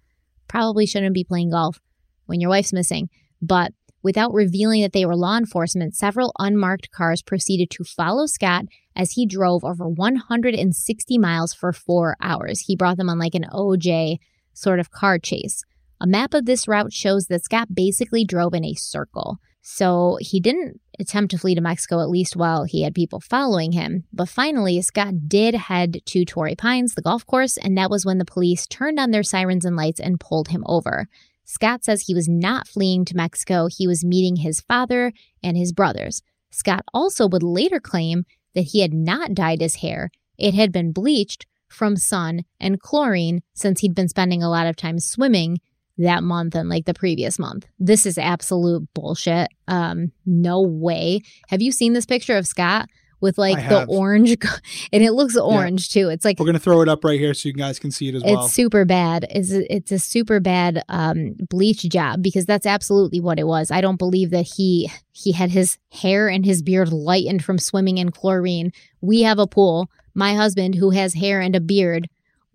probably 0.48 0.86
shouldn't 0.86 1.14
be 1.14 1.24
playing 1.24 1.50
golf 1.50 1.80
when 2.26 2.40
your 2.40 2.50
wife's 2.50 2.72
missing. 2.72 3.08
But 3.40 3.72
without 4.02 4.32
revealing 4.32 4.82
that 4.82 4.92
they 4.92 5.04
were 5.04 5.16
law 5.16 5.36
enforcement, 5.36 5.94
several 5.94 6.32
unmarked 6.38 6.90
cars 6.90 7.22
proceeded 7.22 7.70
to 7.70 7.84
follow 7.84 8.26
Scott 8.26 8.64
as 8.94 9.12
he 9.12 9.26
drove 9.26 9.64
over 9.64 9.88
160 9.88 11.18
miles 11.18 11.52
for 11.52 11.72
four 11.72 12.16
hours. 12.20 12.60
He 12.60 12.76
brought 12.76 12.96
them 12.96 13.10
on 13.10 13.18
like 13.18 13.34
an 13.34 13.46
OJ 13.52 14.18
sort 14.54 14.80
of 14.80 14.90
car 14.90 15.18
chase. 15.18 15.62
A 16.00 16.06
map 16.06 16.34
of 16.34 16.46
this 16.46 16.66
route 16.66 16.92
shows 16.92 17.26
that 17.26 17.44
Scott 17.44 17.74
basically 17.74 18.24
drove 18.24 18.54
in 18.54 18.64
a 18.64 18.74
circle. 18.74 19.38
So 19.62 20.18
he 20.20 20.38
didn't 20.38 20.80
attempt 20.98 21.30
to 21.30 21.38
flee 21.38 21.54
to 21.54 21.60
Mexico, 21.60 22.00
at 22.00 22.08
least 22.08 22.36
while 22.36 22.64
he 22.64 22.82
had 22.82 22.94
people 22.94 23.20
following 23.20 23.72
him. 23.72 24.04
But 24.12 24.28
finally, 24.28 24.80
Scott 24.82 25.28
did 25.28 25.54
head 25.54 26.00
to 26.06 26.24
Torrey 26.24 26.54
Pines, 26.54 26.94
the 26.94 27.02
golf 27.02 27.26
course, 27.26 27.56
and 27.56 27.76
that 27.76 27.90
was 27.90 28.04
when 28.04 28.18
the 28.18 28.24
police 28.24 28.66
turned 28.66 28.98
on 28.98 29.10
their 29.10 29.22
sirens 29.22 29.64
and 29.64 29.76
lights 29.76 30.00
and 30.00 30.20
pulled 30.20 30.48
him 30.48 30.64
over. 30.66 31.06
Scott 31.44 31.84
says 31.84 32.02
he 32.02 32.14
was 32.14 32.28
not 32.28 32.66
fleeing 32.66 33.04
to 33.04 33.16
Mexico, 33.16 33.68
he 33.70 33.86
was 33.86 34.04
meeting 34.04 34.36
his 34.36 34.60
father 34.60 35.12
and 35.42 35.56
his 35.56 35.72
brothers. 35.72 36.22
Scott 36.50 36.84
also 36.92 37.28
would 37.28 37.42
later 37.42 37.78
claim 37.78 38.24
that 38.54 38.68
he 38.72 38.80
had 38.80 38.92
not 38.92 39.34
dyed 39.34 39.60
his 39.60 39.76
hair, 39.76 40.10
it 40.38 40.54
had 40.54 40.72
been 40.72 40.92
bleached 40.92 41.46
from 41.68 41.96
sun 41.96 42.44
and 42.60 42.80
chlorine 42.80 43.42
since 43.54 43.80
he'd 43.80 43.94
been 43.94 44.08
spending 44.08 44.42
a 44.42 44.50
lot 44.50 44.66
of 44.66 44.76
time 44.76 44.98
swimming 44.98 45.58
that 45.98 46.22
month 46.22 46.54
and 46.54 46.68
like 46.68 46.84
the 46.84 46.94
previous 46.94 47.38
month. 47.38 47.66
This 47.78 48.06
is 48.06 48.18
absolute 48.18 48.86
bullshit. 48.94 49.48
Um, 49.68 50.12
no 50.24 50.60
way. 50.60 51.22
Have 51.48 51.62
you 51.62 51.72
seen 51.72 51.92
this 51.92 52.06
picture 52.06 52.36
of 52.36 52.46
Scott 52.46 52.88
with 53.20 53.38
like 53.38 53.56
the 53.68 53.86
orange 53.88 54.36
and 54.92 55.02
it 55.02 55.12
looks 55.12 55.36
orange 55.36 55.94
yeah. 55.94 56.02
too. 56.02 56.08
It's 56.10 56.24
like 56.24 56.38
We're 56.38 56.46
going 56.46 56.54
to 56.54 56.60
throw 56.60 56.82
it 56.82 56.88
up 56.88 57.04
right 57.04 57.18
here 57.18 57.34
so 57.34 57.48
you 57.48 57.54
guys 57.54 57.78
can 57.78 57.90
see 57.90 58.08
it 58.08 58.14
as 58.14 58.22
it's 58.22 58.30
well. 58.30 58.44
It's 58.44 58.54
super 58.54 58.84
bad. 58.84 59.26
It's 59.30 59.52
a, 59.52 59.74
it's 59.74 59.92
a 59.92 59.98
super 59.98 60.40
bad 60.40 60.82
um 60.88 61.34
bleach 61.48 61.82
job 61.82 62.22
because 62.22 62.46
that's 62.46 62.66
absolutely 62.66 63.20
what 63.20 63.38
it 63.38 63.46
was. 63.46 63.70
I 63.70 63.80
don't 63.80 63.96
believe 63.96 64.30
that 64.30 64.46
he 64.56 64.90
he 65.12 65.32
had 65.32 65.50
his 65.50 65.78
hair 65.92 66.28
and 66.28 66.44
his 66.44 66.62
beard 66.62 66.92
lightened 66.92 67.44
from 67.44 67.58
swimming 67.58 67.98
in 67.98 68.10
chlorine. 68.10 68.72
We 69.00 69.22
have 69.22 69.38
a 69.38 69.46
pool. 69.46 69.90
My 70.14 70.34
husband 70.34 70.74
who 70.74 70.90
has 70.90 71.14
hair 71.14 71.40
and 71.40 71.56
a 71.56 71.60
beard 71.60 72.08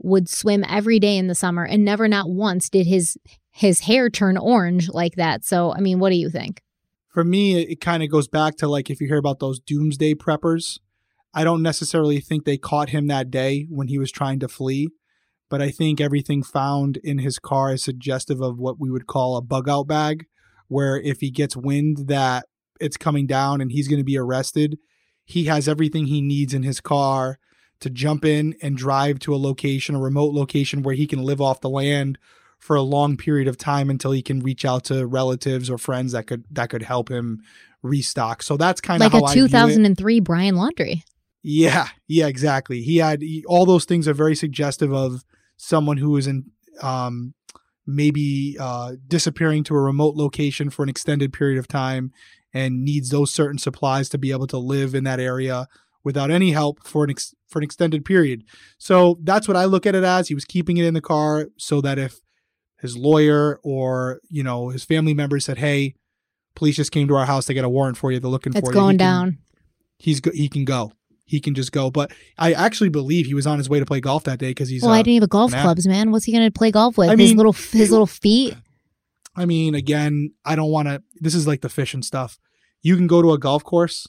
would 0.04 0.30
swim 0.30 0.64
every 0.68 1.00
day 1.00 1.18
in 1.18 1.28
the 1.28 1.36
summer 1.36 1.66
and 1.66 1.86
never 1.86 2.08
not 2.08 2.30
once 2.30 2.70
did 2.70 2.88
his 2.88 3.18
his 3.52 3.82
hair 3.82 4.10
turn 4.10 4.38
orange 4.38 4.90
like 4.90 5.16
that. 5.16 5.44
So, 5.44 5.74
I 5.74 5.80
mean, 5.80 6.00
what 6.00 6.10
do 6.10 6.16
you 6.16 6.30
think? 6.30 6.62
For 7.10 7.24
me, 7.24 7.62
it 7.62 7.82
kind 7.82 8.02
of 8.02 8.10
goes 8.10 8.28
back 8.28 8.56
to 8.58 8.68
like 8.68 8.90
if 8.90 9.02
you 9.02 9.08
hear 9.08 9.18
about 9.18 9.40
those 9.40 9.60
doomsday 9.60 10.14
preppers, 10.16 10.80
I 11.34 11.44
don't 11.44 11.62
necessarily 11.62 12.20
think 12.20 12.46
they 12.46 12.58
caught 12.58 12.90
him 12.90 13.08
that 13.08 13.30
day 13.30 13.68
when 13.70 13.88
he 13.88 13.98
was 13.98 14.12
trying 14.12 14.40
to 14.40 14.48
flee, 14.48 14.90
but 15.50 15.62
I 15.62 15.70
think 15.70 16.00
everything 16.00 16.44
found 16.44 16.98
in 16.98 17.20
his 17.20 17.40
car 17.40 17.74
is 17.74 17.84
suggestive 17.84 18.42
of 18.42 18.58
what 18.58 18.80
we 18.80 18.90
would 18.90 19.08
call 19.08 19.36
a 19.36 19.42
bug 19.42 19.68
out 19.68 19.88
bag, 19.88 20.26
where 20.68 20.98
if 20.98 21.20
he 21.20 21.32
gets 21.32 21.56
wind 21.56 22.08
that 22.08 22.46
it's 22.80 22.98
coming 22.98 23.28
down 23.28 23.60
and 23.62 23.72
he's 23.72 23.88
going 23.88 24.00
to 24.00 24.06
be 24.06 24.18
arrested, 24.18 24.78
he 25.26 25.46
has 25.46 25.68
everything 25.68 26.08
he 26.08 26.22
needs 26.22 26.54
in 26.54 26.64
his 26.64 26.80
car 26.80 27.38
to 27.82 27.90
jump 27.90 28.24
in 28.24 28.56
and 28.62 28.78
drive 28.78 29.20
to 29.20 29.36
a 29.36 29.38
location, 29.38 29.96
a 29.96 30.00
remote 30.00 30.34
location 30.34 30.82
where 30.82 30.96
he 30.96 31.06
can 31.06 31.22
live 31.22 31.42
off 31.42 31.62
the 31.62 31.70
land 31.70 32.18
for 32.58 32.76
a 32.76 32.82
long 32.82 33.18
period 33.18 33.48
of 33.48 33.58
time 33.58 33.90
until 33.90 34.12
he 34.12 34.22
can 34.22 34.40
reach 34.40 34.64
out 34.64 34.86
to 34.86 35.06
relatives 35.06 35.70
or 35.70 35.78
friends 35.78 36.12
that 36.12 36.28
could 36.28 36.46
that 36.52 36.70
could 36.70 36.84
help 36.84 37.10
him 37.10 37.42
restock. 37.82 38.44
So 38.44 38.56
that's 38.56 38.80
kind 38.80 39.02
of 39.04 39.14
like 39.14 39.32
a 39.32 39.34
2003 39.34 40.20
Brian 40.20 40.56
Laundrie. 40.56 41.02
Yeah, 41.44 41.88
yeah, 42.08 42.28
exactly. 42.28 42.84
He 42.84 42.98
had 42.98 43.22
he, 43.22 43.44
all 43.48 43.66
those 43.66 43.86
things 43.86 44.08
are 44.08 44.14
very 44.14 44.36
suggestive 44.36 44.94
of 44.94 45.26
someone 45.58 45.98
who 45.98 46.16
is 46.18 46.28
in 46.28 46.46
um, 46.82 47.34
maybe 47.88 48.58
uh, 48.60 48.94
disappearing 49.08 49.64
to 49.66 49.76
a 49.76 49.82
remote 49.82 50.16
location 50.16 50.70
for 50.70 50.84
an 50.84 50.90
extended 50.90 51.34
period 51.34 51.58
of 51.58 51.68
time 51.68 52.12
and 52.54 52.84
needs 52.84 53.10
those 53.10 53.34
certain 53.34 53.58
supplies 53.58 54.10
to 54.10 54.18
be 54.20 54.32
able 54.32 54.48
to 54.48 54.58
live 54.58 54.94
in 54.94 55.04
that 55.06 55.20
area 55.20 55.68
without 56.04 56.32
any 56.32 56.52
help 56.52 56.86
for 56.86 57.04
an 57.04 57.10
ex- 57.10 57.36
for 57.48 57.60
an 57.60 57.64
extended 57.64 58.06
period. 58.06 58.44
So 58.78 59.18
that's 59.22 59.48
what 59.48 59.58
I 59.58 59.66
look 59.66 59.86
at 59.86 59.96
it 59.96 60.04
as. 60.04 60.28
He 60.28 60.36
was 60.36 60.46
keeping 60.46 60.78
it 60.78 60.86
in 60.86 60.94
the 60.94 61.02
car 61.02 61.48
so 61.58 61.82
that 61.82 61.98
if 61.98 62.20
his 62.80 62.98
lawyer 62.98 63.60
or 63.64 64.20
you 64.30 64.44
know 64.44 64.70
his 64.70 64.84
family 64.84 65.14
members 65.14 65.46
said, 65.46 65.58
"Hey, 65.58 65.96
police 66.56 66.76
just 66.76 66.92
came 66.92 67.08
to 67.08 67.16
our 67.16 67.26
house. 67.26 67.46
They 67.46 67.54
got 67.54 67.66
a 67.66 67.70
warrant 67.70 67.98
for 67.98 68.12
you. 68.12 68.20
They're 68.20 68.30
looking 68.30 68.52
it's 68.56 68.62
for 68.62 68.66
you." 68.68 68.70
It's 68.72 68.82
going 68.82 68.94
he 68.94 68.98
down. 68.98 69.30
Can, 69.30 69.40
he's 70.00 70.20
go- 70.20 70.32
he 70.34 70.50
can 70.50 70.66
go. 70.66 70.94
He 71.26 71.40
can 71.40 71.54
just 71.54 71.72
go. 71.72 71.90
But 71.90 72.12
I 72.38 72.54
actually 72.54 72.90
believe 72.90 73.26
he 73.26 73.34
was 73.34 73.48
on 73.48 73.58
his 73.58 73.70
way 73.70 73.80
to 73.80 73.86
play 73.86 74.02
golf 74.02 74.26
that 74.26 74.40
day 74.40 74.50
because 74.50 74.70
he's. 74.70 74.82
Well, 74.82 74.92
uh, 74.92 74.96
I 74.96 75.00
didn't 75.00 75.14
even 75.14 75.24
have 75.24 75.30
golf 75.30 75.52
clubs, 75.52 75.88
man. 75.88 76.12
What's 76.12 76.26
he 76.26 76.32
going 76.32 76.44
to 76.44 76.52
play 76.52 76.72
golf 76.72 76.98
with? 76.98 77.10
I 77.10 77.16
his 77.16 77.32
mean, 77.32 77.38
little 77.38 77.54
his 77.54 77.92
little 77.92 78.08
feet. 78.08 78.56
I 79.36 79.46
mean, 79.46 79.76
again, 79.76 80.34
I 80.44 80.56
don't 80.56 80.72
want 80.72 80.88
to. 80.90 81.02
This 81.22 81.36
is 81.36 81.48
like 81.48 81.62
the 81.62 81.70
fish 81.70 81.94
and 81.94 82.04
stuff. 82.04 82.38
You 82.82 82.98
can 82.98 83.08
go 83.08 83.22
to 83.22 83.32
a 83.32 83.38
golf 83.38 83.64
course 83.64 84.08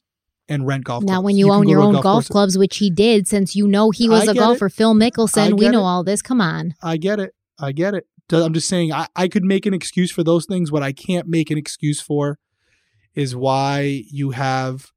and 0.48 0.66
rent 0.66 0.84
golf. 0.84 1.02
Clubs. 1.02 1.08
Now, 1.08 1.14
clubs. 1.16 1.24
when 1.24 1.36
you, 1.36 1.46
can 1.46 1.54
own 1.54 1.68
your 1.68 1.80
own 1.80 1.92
golf 1.94 2.02
golf 2.02 2.28
clubs, 2.28 2.58
which 2.58 2.78
he 2.78 2.90
did, 2.90 3.28
since 3.28 3.56
you 3.56 3.66
know 3.66 3.90
he 3.90 4.08
was 4.08 4.28
I 4.28 4.32
a 4.32 4.34
golfer, 4.34 4.68
Phil 4.68 4.94
Mickelson, 4.94 5.58
we 5.58 5.68
know 5.68 5.80
it. 5.80 5.84
all 5.84 6.04
this. 6.04 6.22
Come 6.22 6.40
on. 6.40 6.74
I 6.82 6.96
get 6.96 7.18
it. 7.18 7.34
I 7.58 7.72
get 7.72 7.94
it. 7.94 8.06
I'm 8.32 8.54
just 8.54 8.68
saying 8.68 8.92
I, 8.92 9.08
I 9.14 9.28
could 9.28 9.44
make 9.44 9.66
an 9.66 9.74
excuse 9.74 10.10
for 10.10 10.24
those 10.24 10.46
things. 10.46 10.72
What 10.72 10.82
I 10.82 10.92
can't 10.92 11.28
make 11.28 11.50
an 11.50 11.58
excuse 11.58 12.00
for 12.00 12.38
is 13.14 13.36
why 13.36 14.04
you 14.10 14.30
have 14.30 14.90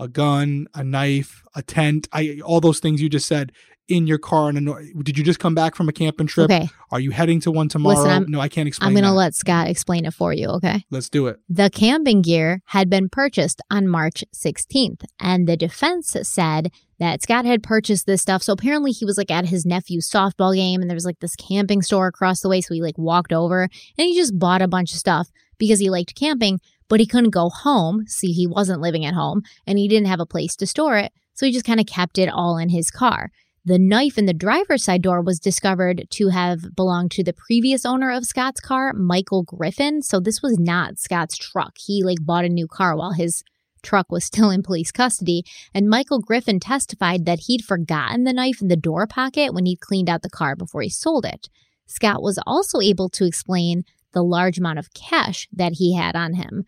a 0.00 0.08
gun, 0.08 0.66
a 0.74 0.82
knife, 0.82 1.44
a 1.54 1.62
tent, 1.62 2.08
I 2.12 2.40
all 2.44 2.60
those 2.60 2.80
things 2.80 3.00
you 3.00 3.08
just 3.08 3.28
said 3.28 3.52
in 3.86 4.06
your 4.06 4.18
car. 4.18 4.48
And 4.48 4.68
did 5.04 5.18
you 5.18 5.24
just 5.24 5.40
come 5.40 5.54
back 5.54 5.74
from 5.74 5.88
a 5.88 5.92
camping 5.92 6.28
trip? 6.28 6.44
Okay. 6.50 6.68
Are 6.92 7.00
you 7.00 7.10
heading 7.10 7.40
to 7.40 7.50
one 7.50 7.68
tomorrow? 7.68 7.96
Listen, 7.96 8.10
I'm- 8.10 8.26
no, 8.28 8.40
I 8.40 8.48
can't 8.48 8.68
explain. 8.68 8.86
I'm 8.88 8.94
going 8.94 9.04
to 9.04 9.12
let 9.12 9.34
Scott 9.34 9.66
explain 9.66 10.04
it 10.06 10.14
for 10.14 10.32
you. 10.32 10.46
Okay. 10.48 10.84
Let's 10.90 11.08
do 11.08 11.26
it. 11.26 11.40
The 11.48 11.70
camping 11.70 12.22
gear 12.22 12.62
had 12.66 12.88
been 12.88 13.08
purchased 13.08 13.60
on 13.70 13.88
March 13.88 14.24
16th, 14.34 15.04
and 15.18 15.48
the 15.48 15.56
defense 15.56 16.16
said 16.22 16.70
that 17.00 17.20
Scott 17.22 17.44
had 17.44 17.64
purchased 17.64 18.06
this 18.06 18.22
stuff. 18.22 18.42
So 18.44 18.52
apparently 18.52 18.92
he 18.92 19.04
was 19.04 19.18
like 19.18 19.30
at 19.30 19.46
his 19.46 19.66
nephew's 19.66 20.08
softball 20.08 20.54
game, 20.54 20.80
and 20.82 20.88
there 20.88 20.94
was 20.96 21.04
like 21.06 21.18
this 21.18 21.34
camping 21.34 21.82
store 21.82 22.06
across 22.06 22.40
the 22.42 22.48
way. 22.48 22.60
So 22.60 22.74
he 22.74 22.82
like 22.82 22.96
walked 22.98 23.32
over 23.32 23.62
and 23.64 23.70
he 23.96 24.14
just 24.16 24.38
bought 24.38 24.62
a 24.62 24.68
bunch 24.68 24.92
of 24.92 24.98
stuff 24.98 25.30
because 25.58 25.80
he 25.80 25.90
liked 25.90 26.14
camping, 26.14 26.60
but 26.90 27.00
he 27.00 27.06
couldn't 27.06 27.30
go 27.30 27.48
home. 27.48 28.04
See, 28.06 28.32
he 28.32 28.46
wasn't 28.46 28.82
living 28.82 29.06
at 29.06 29.14
home 29.14 29.42
and 29.66 29.78
he 29.78 29.88
didn't 29.88 30.08
have 30.08 30.20
a 30.20 30.26
place 30.26 30.54
to 30.56 30.66
store 30.66 30.98
it. 30.98 31.12
So 31.32 31.46
he 31.46 31.52
just 31.52 31.64
kind 31.64 31.80
of 31.80 31.86
kept 31.86 32.18
it 32.18 32.28
all 32.28 32.58
in 32.58 32.68
his 32.68 32.90
car. 32.90 33.30
The 33.64 33.78
knife 33.78 34.18
in 34.18 34.26
the 34.26 34.34
driver's 34.34 34.84
side 34.84 35.02
door 35.02 35.22
was 35.22 35.38
discovered 35.38 36.06
to 36.10 36.28
have 36.28 36.74
belonged 36.74 37.12
to 37.12 37.22
the 37.24 37.32
previous 37.32 37.86
owner 37.86 38.10
of 38.10 38.24
Scott's 38.24 38.60
car, 38.60 38.92
Michael 38.92 39.44
Griffin. 39.44 40.02
So 40.02 40.18
this 40.18 40.42
was 40.42 40.58
not 40.58 40.98
Scott's 40.98 41.38
truck. 41.38 41.76
He 41.78 42.02
like 42.02 42.18
bought 42.22 42.44
a 42.44 42.48
new 42.48 42.66
car 42.66 42.96
while 42.96 43.12
his 43.12 43.44
truck 43.82 44.10
was 44.10 44.24
still 44.24 44.50
in 44.50 44.62
police 44.62 44.90
custody. 44.90 45.44
And 45.72 45.88
Michael 45.88 46.20
Griffin 46.20 46.58
testified 46.58 47.24
that 47.26 47.40
he'd 47.46 47.64
forgotten 47.64 48.24
the 48.24 48.32
knife 48.32 48.60
in 48.60 48.68
the 48.68 48.76
door 48.76 49.06
pocket 49.06 49.54
when 49.54 49.66
he'd 49.66 49.80
cleaned 49.80 50.10
out 50.10 50.22
the 50.22 50.30
car 50.30 50.56
before 50.56 50.82
he 50.82 50.90
sold 50.90 51.24
it. 51.24 51.48
Scott 51.86 52.22
was 52.22 52.38
also 52.46 52.80
able 52.80 53.08
to 53.10 53.26
explain 53.26 53.84
the 54.12 54.22
large 54.22 54.58
amount 54.58 54.78
of 54.78 54.92
cash 54.94 55.46
that 55.52 55.74
he 55.74 55.94
had 55.94 56.16
on 56.16 56.34
him. 56.34 56.64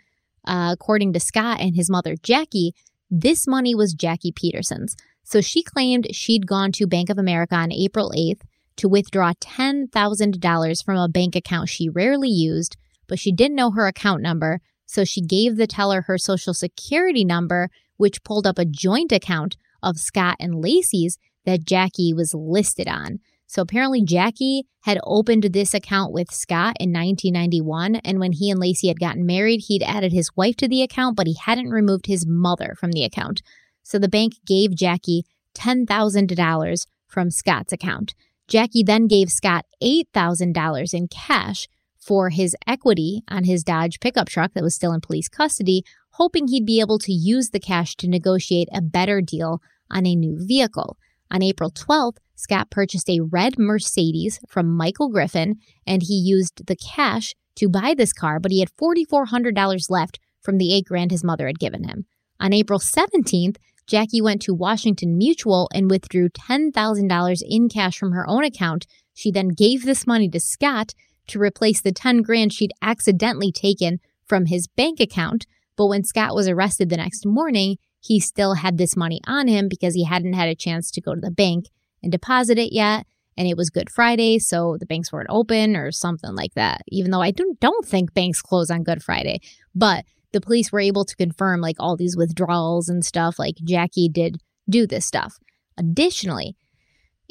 Uh, 0.47 0.71
according 0.73 1.13
to 1.13 1.21
Scott 1.21 1.61
and 1.61 1.77
his 1.77 1.91
mother, 1.91 2.17
Jackie, 2.23 2.75
this 3.11 3.47
money 3.47 3.75
was 3.75 3.95
Jackie 3.95 4.33
Peterson's. 4.33 4.97
So 5.23 5.41
she 5.41 5.63
claimed 5.63 6.15
she'd 6.15 6.47
gone 6.47 6.73
to 6.73 6.87
Bank 6.87 7.11
of 7.11 7.19
America 7.19 7.55
on 7.55 7.73
April 7.73 8.13
8th 8.17 8.43
to 8.77 8.89
withdraw 8.89 9.33
$10,000 9.35 10.85
from 10.85 10.97
a 10.97 11.09
bank 11.09 11.37
account 11.37 11.69
she 11.69 11.89
rarely 11.89 12.31
used, 12.31 12.77
but 13.07 13.19
she 13.19 13.33
didn't 13.33 13.57
know 13.57 13.71
her 13.71 13.87
account 13.87 14.23
number. 14.23 14.61
So 14.87 15.05
she 15.05 15.21
gave 15.21 15.57
the 15.57 15.67
teller 15.67 16.03
her 16.03 16.19
social 16.19 16.55
security 16.55 17.25
number, 17.25 17.71
which 17.97 18.25
pulled 18.25 18.47
up 18.47 18.59
a 18.59 18.65
joint 18.65 19.13
account 19.13 19.57
of 19.83 19.99
Scott 19.99 20.37
and 20.41 20.63
Laci's 20.63 21.19
that 21.45 21.65
Jackie 21.65 22.13
was 22.13 22.35
listed 22.35 22.89
on. 22.89 23.21
So 23.53 23.61
apparently, 23.61 24.03
Jackie 24.03 24.65
had 24.81 24.99
opened 25.05 25.43
this 25.43 25.75
account 25.75 26.11
with 26.11 26.31
Scott 26.31 26.75
in 26.81 26.91
1991. 26.91 27.97
And 27.97 28.19
when 28.19 28.33
he 28.33 28.51
and 28.51 28.59
Laci 28.59 28.89
had 28.89 28.99
gotten 28.99 29.27
married, 29.27 29.65
he'd 29.69 29.83
added 29.83 30.11
his 30.11 30.35
wife 30.35 30.57
to 30.57 30.69
the 30.69 30.81
account, 30.81 31.19
but 31.19 31.27
he 31.27 31.35
hadn't 31.35 31.69
removed 31.69 32.07
his 32.07 32.27
mother 32.27 32.75
from 32.81 32.93
the 32.93 33.05
account. 33.05 33.43
So 33.83 33.99
the 33.99 34.09
bank 34.09 34.37
gave 34.47 34.75
Jackie 34.75 35.27
$10,000 35.55 36.87
from 37.07 37.31
Scott's 37.31 37.75
account. 37.75 38.15
Jackie 38.49 38.83
then 38.83 39.07
gave 39.07 39.31
Scott 39.31 39.67
$8,000 39.83 40.95
in 40.95 41.09
cash 41.09 41.69
for 42.01 42.31
his 42.31 42.57
equity 42.67 43.23
on 43.29 43.45
his 43.45 43.63
Dodge 43.63 44.01
pickup 44.01 44.31
truck 44.31 44.55
that 44.55 44.65
was 44.65 44.75
still 44.75 44.95
in 44.95 45.03
police 45.03 45.29
custody, 45.29 45.85
hoping 46.13 46.49
he'd 46.49 46.65
be 46.65 46.81
able 46.81 46.99
to 47.01 47.13
use 47.13 47.51
the 47.51 47.61
cash 47.61 47.97
to 47.97 48.09
negotiate 48.09 48.71
a 48.73 48.81
better 48.81 49.21
deal 49.21 49.61
on 49.91 50.07
a 50.07 50.17
new 50.17 50.39
vehicle. 50.41 50.97
On 51.33 51.43
April 51.43 51.71
12th, 51.71 52.19
Scott 52.37 52.71
purchased 52.71 53.09
a 53.09 53.21
red 53.21 53.59
Mercedes 53.59 54.39
from 54.47 54.77
Michael 54.77 55.09
Griffin 55.09 55.57
and 55.87 56.03
he 56.03 56.15
used 56.15 56.67
the 56.67 56.77
cash 56.77 57.35
to 57.57 57.71
buy 57.71 57.95
this 57.97 58.13
car, 58.13 58.39
but 58.39 58.53
he 58.53 58.61
had 58.61 58.71
$4,400 58.77 59.91
left 59.91 60.21
from 60.43 60.59
the 60.59 60.75
8 60.75 60.85
grand 60.85 61.11
his 61.11 61.25
mother 61.25 61.47
had 61.47 61.59
given 61.59 61.85
him. 61.85 62.05
On 62.39 62.53
April 62.53 62.79
17th, 62.79 63.57
Jackie 63.87 64.21
went 64.21 64.43
to 64.43 64.55
Washington 64.55 65.17
Mutual 65.17 65.69
and 65.73 65.91
withdrew 65.91 66.29
$10,000 66.29 67.43
in 67.49 67.69
cash 67.69 67.97
from 67.97 68.13
her 68.13 68.29
own 68.29 68.45
account. 68.45 68.87
She 69.15 69.31
then 69.31 69.49
gave 69.49 69.85
this 69.85 70.07
money 70.07 70.29
to 70.29 70.41
Scott 70.41 70.93
to 71.29 71.41
replace 71.41 71.81
the 71.81 71.93
10 71.93 72.23
grand 72.23 72.53
she'd 72.53 72.73
accidentally 72.83 73.53
taken 73.53 74.01
from 74.27 74.47
his 74.47 74.69
bank 74.69 75.01
account. 75.01 75.47
But 75.77 75.87
when 75.87 76.05
Scott 76.05 76.35
was 76.35 76.49
arrested 76.49 76.91
the 76.91 76.97
next 76.97 77.25
morning, 77.25 77.77
he 78.03 78.19
still 78.19 78.55
had 78.55 78.79
this 78.79 78.97
money 78.97 79.21
on 79.27 79.47
him 79.47 79.69
because 79.69 79.95
he 79.95 80.05
hadn't 80.05 80.33
had 80.33 80.49
a 80.49 80.57
chance 80.57 80.91
to 80.91 81.01
go 81.01 81.15
to 81.15 81.21
the 81.21 81.31
bank 81.31 81.67
and 82.03 82.11
deposit 82.11 82.59
it 82.59 82.73
yet. 82.73 83.07
And 83.37 83.49
it 83.49 83.57
was 83.57 83.71
Good 83.71 83.89
Friday, 83.89 84.39
so 84.39 84.77
the 84.79 84.87
banks 84.87 85.13
weren't 85.13 85.29
open 85.31 85.77
or 85.77 85.91
something 85.93 86.35
like 86.35 86.53
that. 86.55 86.83
Even 86.89 87.13
though 87.13 87.23
I 87.23 87.31
don't, 87.31 87.59
don't 87.61 87.87
think 87.87 88.13
banks 88.13 88.43
close 88.43 88.71
on 88.71 88.83
Good 88.83 89.03
Friday. 89.03 89.41
But 89.75 90.05
the 90.33 90.41
police 90.41 90.73
were 90.73 90.81
able 90.81 91.05
to 91.05 91.17
confirm 91.17 91.61
like 91.61 91.77
all 91.79 91.97
these 91.97 92.17
withdrawals 92.17 92.89
and 92.89 93.05
stuff. 93.05 93.39
Like 93.39 93.55
Jackie 93.65 94.09
did 94.09 94.39
do 94.69 94.87
this 94.87 95.07
stuff. 95.07 95.39
Additionally, 95.79 96.57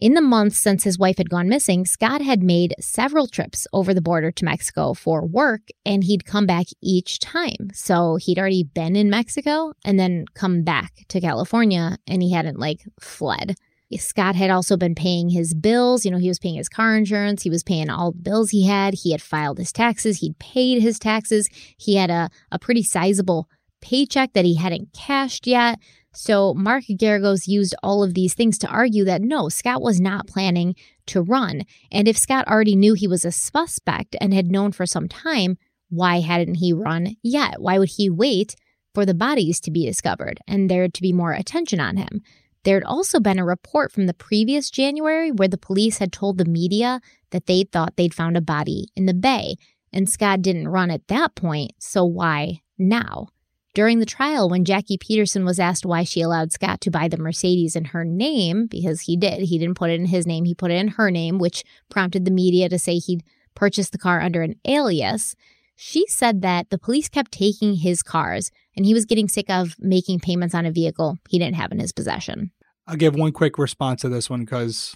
in 0.02 0.16
the 0.16 0.22
months 0.22 0.58
since 0.58 0.84
his 0.84 0.98
wife 0.98 1.18
had 1.18 1.30
gone 1.30 1.48
missing, 1.48 1.86
Scott 1.86 2.22
had 2.22 2.42
made 2.42 2.74
several 2.80 3.28
trips 3.28 3.68
over 3.72 3.94
the 3.94 4.02
border 4.02 4.32
to 4.32 4.46
Mexico 4.46 4.96
for 4.96 5.24
work 5.26 5.62
and 5.86 6.04
he'd 6.04 6.26
come 6.26 6.48
back 6.48 6.66
each 6.82 7.20
time. 7.20 7.70
So 7.72 8.16
he'd 8.16 8.40
already 8.40 8.64
been 8.64 8.96
in 8.96 9.12
Mexico 9.12 9.74
and 9.86 10.00
then 10.00 10.26
come 10.34 10.64
back 10.64 11.06
to 11.10 11.22
California 11.22 11.98
and 12.08 12.24
he 12.24 12.34
hadn't 12.34 12.60
like 12.60 12.82
fled. 13.00 13.56
Scott 13.98 14.36
had 14.36 14.50
also 14.50 14.78
been 14.78 14.96
paying 14.96 15.30
his 15.30 15.54
bills. 15.54 16.06
You 16.06 16.12
know, 16.12 16.18
he 16.18 16.30
was 16.30 16.40
paying 16.40 16.56
his 16.56 16.70
car 16.70 16.96
insurance. 16.96 17.44
He 17.44 17.50
was 17.50 17.62
paying 17.62 17.90
all 17.90 18.12
the 18.12 18.22
bills 18.22 18.50
he 18.50 18.66
had. 18.66 18.94
He 18.94 19.12
had 19.12 19.22
filed 19.22 19.58
his 19.58 19.72
taxes. 19.72 20.20
He'd 20.20 20.40
paid 20.40 20.82
his 20.82 20.98
taxes. 20.98 21.50
He 21.78 21.96
had 21.96 22.10
a, 22.10 22.30
a 22.52 22.58
pretty 22.58 22.84
sizable 22.84 23.50
paycheck 23.82 24.34
that 24.34 24.46
he 24.46 24.56
hadn't 24.56 24.94
cashed 24.94 25.46
yet. 25.46 25.80
So 26.14 26.54
Mark 26.54 26.84
Geragos 26.90 27.48
used 27.48 27.74
all 27.82 28.04
of 28.04 28.14
these 28.14 28.34
things 28.34 28.58
to 28.60 28.68
argue 28.68 29.06
that 29.06 29.22
no, 29.22 29.48
Scott 29.50 29.82
was 29.82 30.02
not 30.02 30.28
planning 30.28 30.76
to 31.08 31.22
run. 31.22 31.64
And 31.92 32.08
if 32.08 32.18
Scott 32.18 32.48
already 32.48 32.76
knew 32.76 32.94
he 32.94 33.08
was 33.08 33.24
a 33.24 33.32
suspect 33.32 34.16
and 34.20 34.34
had 34.34 34.52
known 34.52 34.72
for 34.74 34.86
some 34.86 35.08
time, 35.08 35.58
why 35.90 36.20
hadn't 36.20 36.56
he 36.56 36.74
run 36.74 37.16
yet? 37.22 37.62
Why 37.62 37.80
would 37.80 37.90
he 37.90 38.10
wait 38.10 38.56
for 38.94 39.06
the 39.06 39.14
bodies 39.14 39.60
to 39.62 39.72
be 39.72 39.86
discovered 39.86 40.40
and 40.48 40.70
there 40.70 40.88
to 40.90 41.02
be 41.02 41.14
more 41.14 41.34
attention 41.34 41.80
on 41.80 41.98
him? 41.98 42.22
There 42.64 42.76
had 42.76 42.84
also 42.84 43.20
been 43.20 43.40
a 43.40 43.46
report 43.46 43.92
from 43.92 44.06
the 44.06 44.14
previous 44.14 44.70
January 44.70 45.32
where 45.32 45.48
the 45.48 45.58
police 45.58 45.98
had 45.98 46.12
told 46.12 46.38
the 46.38 46.46
media 46.46 47.02
that 47.32 47.48
they 47.48 47.64
thought 47.64 47.96
they'd 47.96 48.14
found 48.14 48.38
a 48.38 48.42
body 48.42 48.88
in 48.96 49.06
the 49.06 49.14
bay, 49.14 49.56
and 49.92 50.10
Scott 50.10 50.42
didn't 50.42 50.68
run 50.68 50.92
at 50.92 51.08
that 51.08 51.36
point, 51.36 51.72
so 51.80 52.06
why 52.06 52.62
now? 52.78 53.30
During 53.74 54.00
the 54.00 54.06
trial, 54.06 54.50
when 54.50 54.66
Jackie 54.66 54.98
Peterson 54.98 55.46
was 55.46 55.60
asked 55.60 55.86
why 55.86 56.04
she 56.04 56.22
allowed 56.22 56.52
Scott 56.52 56.82
to 56.82 56.92
buy 56.92 57.08
the 57.08 57.18
Mercedes 57.18 57.76
in 57.76 57.86
her 57.86 58.04
name, 58.04 58.68
because 58.68 59.02
he 59.02 59.16
did, 59.16 59.44
he 59.44 59.58
didn't 59.58 59.76
put 59.76 59.90
it 59.90 60.00
in 60.00 60.08
his 60.08 60.28
name, 60.28 60.44
he 60.44 60.54
put 60.54 60.72
it 60.72 60.76
in 60.76 60.90
her 60.90 61.10
name, 61.10 61.38
which 61.38 61.64
prompted 61.90 62.26
the 62.26 62.32
media 62.32 62.68
to 62.68 62.78
say 62.78 62.98
he'd 62.98 63.24
purchased 63.56 63.94
the 63.94 63.98
car 63.98 64.20
under 64.20 64.42
an 64.42 64.56
alias. 64.66 65.36
She 65.78 66.06
said 66.08 66.42
that 66.42 66.70
the 66.70 66.78
police 66.78 67.08
kept 67.08 67.32
taking 67.32 67.76
his 67.76 68.04
cars 68.04 68.52
and 68.76 68.86
he 68.86 68.94
was 68.94 69.06
getting 69.06 69.30
sick 69.30 69.50
of 69.50 69.76
making 69.80 70.20
payments 70.20 70.54
on 70.54 70.66
a 70.66 70.72
vehicle 70.72 71.18
he 71.30 71.40
didn't 71.40 71.56
have 71.56 71.72
in 71.72 71.80
his 71.80 71.94
possession. 71.94 72.52
I'll 72.88 72.98
give 72.98 73.16
one 73.16 73.32
quick 73.32 73.58
response 73.58 74.02
to 74.02 74.10
this 74.10 74.30
one 74.30 74.42
because 74.42 74.96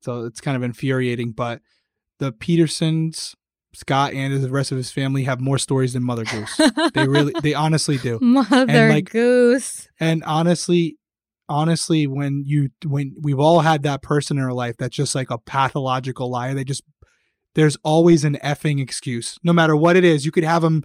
so 0.00 0.26
it's 0.26 0.40
kind 0.40 0.56
of 0.56 0.62
infuriating. 0.62 1.32
But 1.32 1.62
the 2.18 2.30
Petersons, 2.30 3.34
Scott, 3.74 4.12
and 4.12 4.42
the 4.42 4.50
rest 4.50 4.72
of 4.72 4.76
his 4.78 4.90
family 4.90 5.24
have 5.24 5.40
more 5.40 5.58
stories 5.58 5.92
than 5.92 6.02
Mother 6.02 6.24
Goose. 6.24 6.60
they 6.94 7.06
really, 7.08 7.32
they 7.42 7.54
honestly 7.54 7.98
do. 7.98 8.18
Mother 8.20 8.88
like- 8.88 9.10
Goose. 9.10 9.88
And 10.00 10.22
honestly, 10.24 10.98
honestly, 11.48 12.06
when 12.06 12.42
you 12.46 12.70
when 12.86 13.14
we've 13.20 13.38
all 13.38 13.60
had 13.60 13.82
that 13.82 14.02
person 14.02 14.38
in 14.38 14.44
our 14.44 14.52
life 14.52 14.76
that's 14.78 14.96
just 14.96 15.14
like 15.14 15.30
a 15.30 15.38
pathological 15.38 16.30
liar. 16.30 16.54
They 16.54 16.64
just 16.64 16.82
there's 17.54 17.76
always 17.84 18.24
an 18.24 18.36
effing 18.42 18.80
excuse, 18.80 19.38
no 19.44 19.52
matter 19.52 19.76
what 19.76 19.96
it 19.96 20.04
is. 20.04 20.24
You 20.24 20.32
could 20.32 20.44
have 20.44 20.62
them 20.62 20.82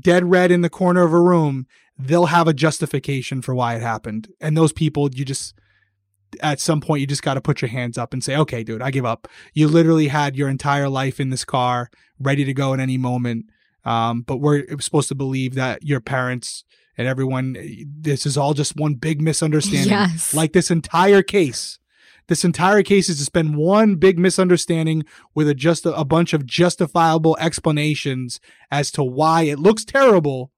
dead 0.00 0.30
red 0.30 0.50
in 0.50 0.60
the 0.60 0.70
corner 0.70 1.02
of 1.02 1.12
a 1.12 1.20
room. 1.20 1.66
They'll 1.98 2.26
have 2.26 2.48
a 2.48 2.54
justification 2.54 3.42
for 3.42 3.54
why 3.54 3.76
it 3.76 3.82
happened, 3.82 4.28
and 4.40 4.56
those 4.56 4.72
people 4.72 5.08
you 5.12 5.24
just 5.24 5.54
at 6.42 6.60
some 6.60 6.80
point 6.80 7.00
you 7.00 7.06
just 7.06 7.22
got 7.22 7.34
to 7.34 7.40
put 7.40 7.62
your 7.62 7.68
hands 7.68 7.96
up 7.96 8.12
and 8.12 8.22
say, 8.22 8.36
okay, 8.36 8.64
dude, 8.64 8.82
I 8.82 8.90
give 8.90 9.04
up. 9.04 9.28
You 9.52 9.68
literally 9.68 10.08
had 10.08 10.36
your 10.36 10.48
entire 10.48 10.88
life 10.88 11.20
in 11.20 11.30
this 11.30 11.44
car, 11.44 11.90
ready 12.18 12.44
to 12.44 12.54
go 12.54 12.74
at 12.74 12.80
any 12.80 12.98
moment. 12.98 13.46
Um, 13.84 14.22
but 14.22 14.38
we're 14.38 14.64
supposed 14.80 15.08
to 15.08 15.14
believe 15.14 15.54
that 15.54 15.82
your 15.82 16.00
parents 16.00 16.64
and 16.96 17.08
everyone, 17.08 17.56
this 17.86 18.24
is 18.24 18.36
all 18.36 18.54
just 18.54 18.76
one 18.76 18.94
big 18.94 19.20
misunderstanding. 19.20 19.90
Yes. 19.90 20.32
Like 20.32 20.52
this 20.52 20.70
entire 20.70 21.22
case. 21.22 21.78
This 22.26 22.44
entire 22.44 22.82
case 22.82 23.08
has 23.08 23.18
just 23.18 23.34
been 23.34 23.54
one 23.54 23.96
big 23.96 24.18
misunderstanding 24.18 25.04
with 25.34 25.48
a 25.48 25.54
just 25.54 25.84
a, 25.84 25.92
a 25.94 26.04
bunch 26.04 26.32
of 26.32 26.46
justifiable 26.46 27.36
explanations 27.38 28.40
as 28.70 28.90
to 28.92 29.04
why 29.04 29.42
it 29.42 29.58
looks 29.58 29.84
terrible, 29.84 30.50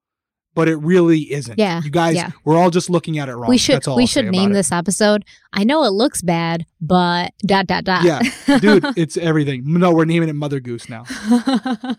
but 0.56 0.66
it 0.68 0.76
really 0.78 1.32
isn't. 1.32 1.56
Yeah, 1.58 1.80
You 1.84 1.90
guys, 1.90 2.16
yeah. 2.16 2.30
we're 2.44 2.56
all 2.56 2.70
just 2.70 2.90
looking 2.90 3.18
at 3.18 3.28
it 3.28 3.36
wrong. 3.36 3.48
we 3.48 3.58
should 3.58 3.76
That's 3.76 3.86
all 3.88 3.94
we 3.96 4.02
I'll 4.02 4.06
should 4.08 4.26
name 4.32 4.52
this 4.52 4.72
episode. 4.72 5.24
I 5.52 5.62
know 5.62 5.84
it 5.84 5.90
looks 5.90 6.20
bad, 6.22 6.66
but 6.80 7.32
dot 7.46 7.68
dot 7.68 7.84
dot. 7.84 8.02
Yeah, 8.02 8.20
dude, 8.58 8.84
it's 8.96 9.16
everything. 9.16 9.62
No, 9.64 9.92
we're 9.92 10.04
naming 10.06 10.28
it 10.28 10.34
Mother 10.34 10.58
Goose 10.58 10.88
now. 10.88 11.04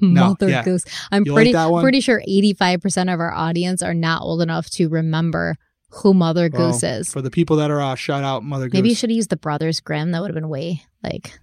No, 0.00 0.30
Mother 0.30 0.48
yeah. 0.48 0.64
goose. 0.64 0.84
I'm 1.12 1.24
You 1.24 1.32
pretty 1.32 1.54
one? 1.54 1.80
pretty 1.80 2.00
sure 2.00 2.20
85% 2.28 3.14
of 3.14 3.20
our 3.20 3.32
audience 3.32 3.82
are 3.84 3.94
not 3.94 4.22
old 4.22 4.42
enough 4.42 4.68
to 4.70 4.88
remember 4.88 5.56
who 5.90 6.12
Mother 6.12 6.48
Goose 6.48 6.82
is. 6.82 7.12
For 7.12 7.22
the 7.22 7.30
people 7.30 7.54
that 7.58 7.70
are 7.70 7.80
uh, 7.80 7.94
shout 7.94 8.24
out 8.24 8.42
Mother 8.42 8.66
Goose. 8.66 8.74
Maybe 8.74 8.88
you 8.88 8.94
should 8.96 9.12
use 9.12 9.28
the 9.28 9.36
Brothers 9.36 9.78
Grimm. 9.78 10.10
That 10.10 10.22
would 10.22 10.30
have 10.30 10.34
been 10.34 10.48
way 10.48 10.82
like 11.04 11.38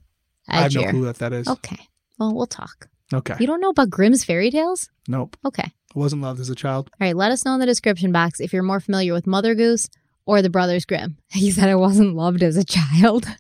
I 0.49 0.57
have 0.63 0.73
no 0.75 0.81
edgier. 0.81 0.89
clue 0.89 1.05
what 1.05 1.19
that 1.19 1.31
is. 1.31 1.47
Okay. 1.47 1.77
Well, 2.19 2.33
we'll 2.35 2.47
talk. 2.47 2.89
Okay. 3.13 3.35
You 3.39 3.47
don't 3.47 3.61
know 3.61 3.69
about 3.69 3.89
Grimm's 3.89 4.23
fairy 4.23 4.51
tales? 4.51 4.89
Nope. 5.07 5.37
Okay. 5.45 5.63
I 5.95 5.99
wasn't 5.99 6.21
loved 6.21 6.39
as 6.39 6.49
a 6.49 6.55
child. 6.55 6.89
All 6.99 7.05
right, 7.07 7.15
let 7.15 7.31
us 7.31 7.45
know 7.45 7.53
in 7.53 7.59
the 7.59 7.65
description 7.65 8.11
box 8.11 8.39
if 8.39 8.51
you're 8.53 8.63
more 8.63 8.79
familiar 8.81 9.13
with 9.13 9.25
Mother 9.25 9.55
Goose 9.55 9.87
or 10.25 10.41
the 10.41 10.49
Brothers 10.49 10.85
Grimm. 10.85 11.17
He 11.31 11.51
said 11.51 11.69
I 11.69 11.75
wasn't 11.75 12.15
loved 12.15 12.43
as 12.43 12.57
a 12.57 12.63
child. 12.65 13.25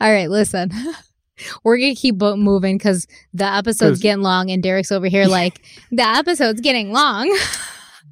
All 0.00 0.12
right, 0.12 0.28
listen. 0.30 0.70
We're 1.64 1.78
going 1.78 1.94
to 1.94 2.00
keep 2.00 2.16
moving 2.16 2.76
because 2.76 3.06
the 3.32 3.46
episode's 3.46 4.00
getting 4.00 4.22
long, 4.22 4.50
and 4.50 4.62
Derrick's 4.62 4.92
over 4.92 5.06
here 5.06 5.26
like, 5.26 5.62
the 5.90 6.06
episode's 6.06 6.60
getting 6.60 6.92
long. 6.92 7.34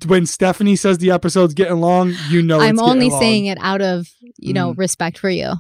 When 0.07 0.25
Stephanie 0.25 0.77
says 0.77 0.97
the 0.99 1.11
episode's 1.11 1.53
getting 1.55 1.79
long, 1.81 2.15
you 2.31 2.41
know 2.41 2.59
I'm 2.61 2.71
it's 2.77 2.81
getting 2.81 2.91
only 2.91 3.11
saying 3.11 3.47
it 3.47 3.59
out 3.61 3.83
of, 3.83 4.09
you 4.39 4.55
know, 4.55 4.73
Mm. 4.73 4.79
respect 4.79 5.19
for 5.19 5.29
you. 5.29 5.55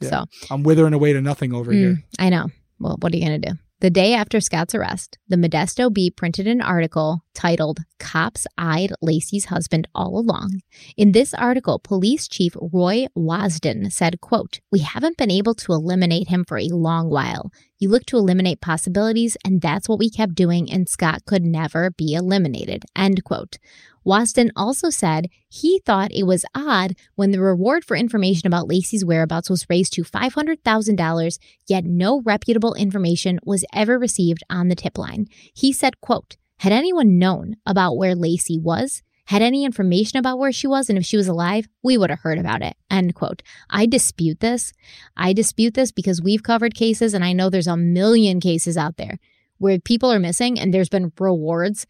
Yeah. 0.00 0.08
So, 0.08 0.24
I'm 0.50 0.62
withering 0.62 0.94
away 0.94 1.12
to 1.12 1.20
nothing 1.20 1.52
over 1.52 1.72
Mm, 1.72 1.76
here. 1.78 2.02
I 2.18 2.30
know. 2.30 2.46
Well, 2.80 2.96
what 3.00 3.12
are 3.12 3.16
you 3.16 3.26
going 3.26 3.40
to 3.40 3.50
do? 3.50 3.58
The 3.80 3.88
day 3.88 4.12
after 4.12 4.40
Scott's 4.40 4.74
arrest, 4.74 5.16
the 5.28 5.36
Modesto 5.36 5.90
Bee 5.90 6.10
printed 6.10 6.46
an 6.46 6.60
article 6.60 7.24
titled 7.32 7.80
Cops 7.98 8.46
Eyed 8.58 8.92
Laci's 9.00 9.46
Husband 9.46 9.88
All 9.94 10.18
Along. 10.18 10.60
In 10.98 11.12
this 11.12 11.32
article, 11.32 11.78
police 11.78 12.28
chief 12.28 12.54
Roy 12.60 13.06
Wasden 13.16 13.90
said, 13.90 14.20
quote, 14.20 14.60
We 14.70 14.80
haven't 14.80 15.16
been 15.16 15.30
able 15.30 15.54
to 15.54 15.72
eliminate 15.72 16.28
him 16.28 16.44
for 16.44 16.58
a 16.58 16.68
long 16.68 17.08
while. 17.08 17.50
You 17.78 17.88
look 17.88 18.04
to 18.06 18.18
eliminate 18.18 18.60
possibilities, 18.60 19.38
and 19.46 19.62
that's 19.62 19.88
what 19.88 19.98
we 19.98 20.10
kept 20.10 20.34
doing, 20.34 20.70
and 20.70 20.86
Scott 20.86 21.24
could 21.24 21.42
never 21.42 21.90
be 21.90 22.12
eliminated. 22.12 22.84
End 22.94 23.24
quote. 23.24 23.56
Wasden 24.04 24.50
also 24.56 24.90
said 24.90 25.28
he 25.48 25.80
thought 25.80 26.12
it 26.12 26.26
was 26.26 26.44
odd 26.54 26.94
when 27.14 27.30
the 27.30 27.40
reward 27.40 27.84
for 27.84 27.96
information 27.96 28.46
about 28.46 28.68
Laci's 28.68 29.04
whereabouts 29.04 29.50
was 29.50 29.66
raised 29.68 29.92
to 29.94 30.04
$500,000, 30.04 31.38
yet 31.66 31.84
no 31.84 32.20
reputable 32.22 32.74
information 32.74 33.38
was 33.44 33.64
ever 33.72 33.98
received 33.98 34.42
on 34.48 34.68
the 34.68 34.74
tip 34.74 34.96
line. 34.98 35.26
He 35.54 35.72
said, 35.72 36.00
quote, 36.00 36.36
had 36.58 36.72
anyone 36.72 37.18
known 37.18 37.56
about 37.64 37.96
where 37.96 38.14
Laci 38.14 38.60
was, 38.60 39.02
had 39.26 39.42
any 39.42 39.64
information 39.64 40.18
about 40.18 40.38
where 40.38 40.50
she 40.50 40.66
was 40.66 40.88
and 40.88 40.98
if 40.98 41.04
she 41.04 41.16
was 41.16 41.28
alive, 41.28 41.68
we 41.82 41.96
would 41.96 42.10
have 42.10 42.20
heard 42.20 42.38
about 42.38 42.62
it. 42.62 42.74
End 42.90 43.14
quote. 43.14 43.42
I 43.70 43.86
dispute 43.86 44.40
this. 44.40 44.72
I 45.16 45.32
dispute 45.32 45.74
this 45.74 45.92
because 45.92 46.20
we've 46.20 46.42
covered 46.42 46.74
cases 46.74 47.14
and 47.14 47.24
I 47.24 47.32
know 47.32 47.48
there's 47.48 47.68
a 47.68 47.76
million 47.76 48.40
cases 48.40 48.76
out 48.76 48.96
there 48.96 49.18
where 49.58 49.78
people 49.78 50.10
are 50.10 50.18
missing 50.18 50.58
and 50.58 50.74
there's 50.74 50.88
been 50.88 51.12
rewards 51.18 51.86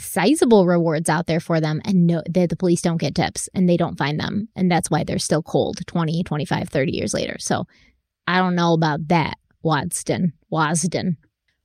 sizable 0.00 0.66
rewards 0.66 1.08
out 1.08 1.26
there 1.26 1.40
for 1.40 1.60
them 1.60 1.80
and 1.84 2.06
no 2.06 2.22
the, 2.28 2.46
the 2.46 2.56
police 2.56 2.82
don't 2.82 3.00
get 3.00 3.14
tips 3.14 3.48
and 3.54 3.68
they 3.68 3.76
don't 3.76 3.98
find 3.98 4.18
them. 4.18 4.48
And 4.56 4.70
that's 4.70 4.90
why 4.90 5.04
they're 5.04 5.18
still 5.18 5.42
cold 5.42 5.78
20 5.86 6.22
25 6.22 6.68
30 6.68 6.92
years 6.92 7.14
later. 7.14 7.36
So 7.38 7.64
i 8.26 8.38
don't 8.38 8.54
know 8.54 8.72
about 8.72 9.08
that 9.08 9.36
wadston 9.64 10.32
wasden. 10.50 11.16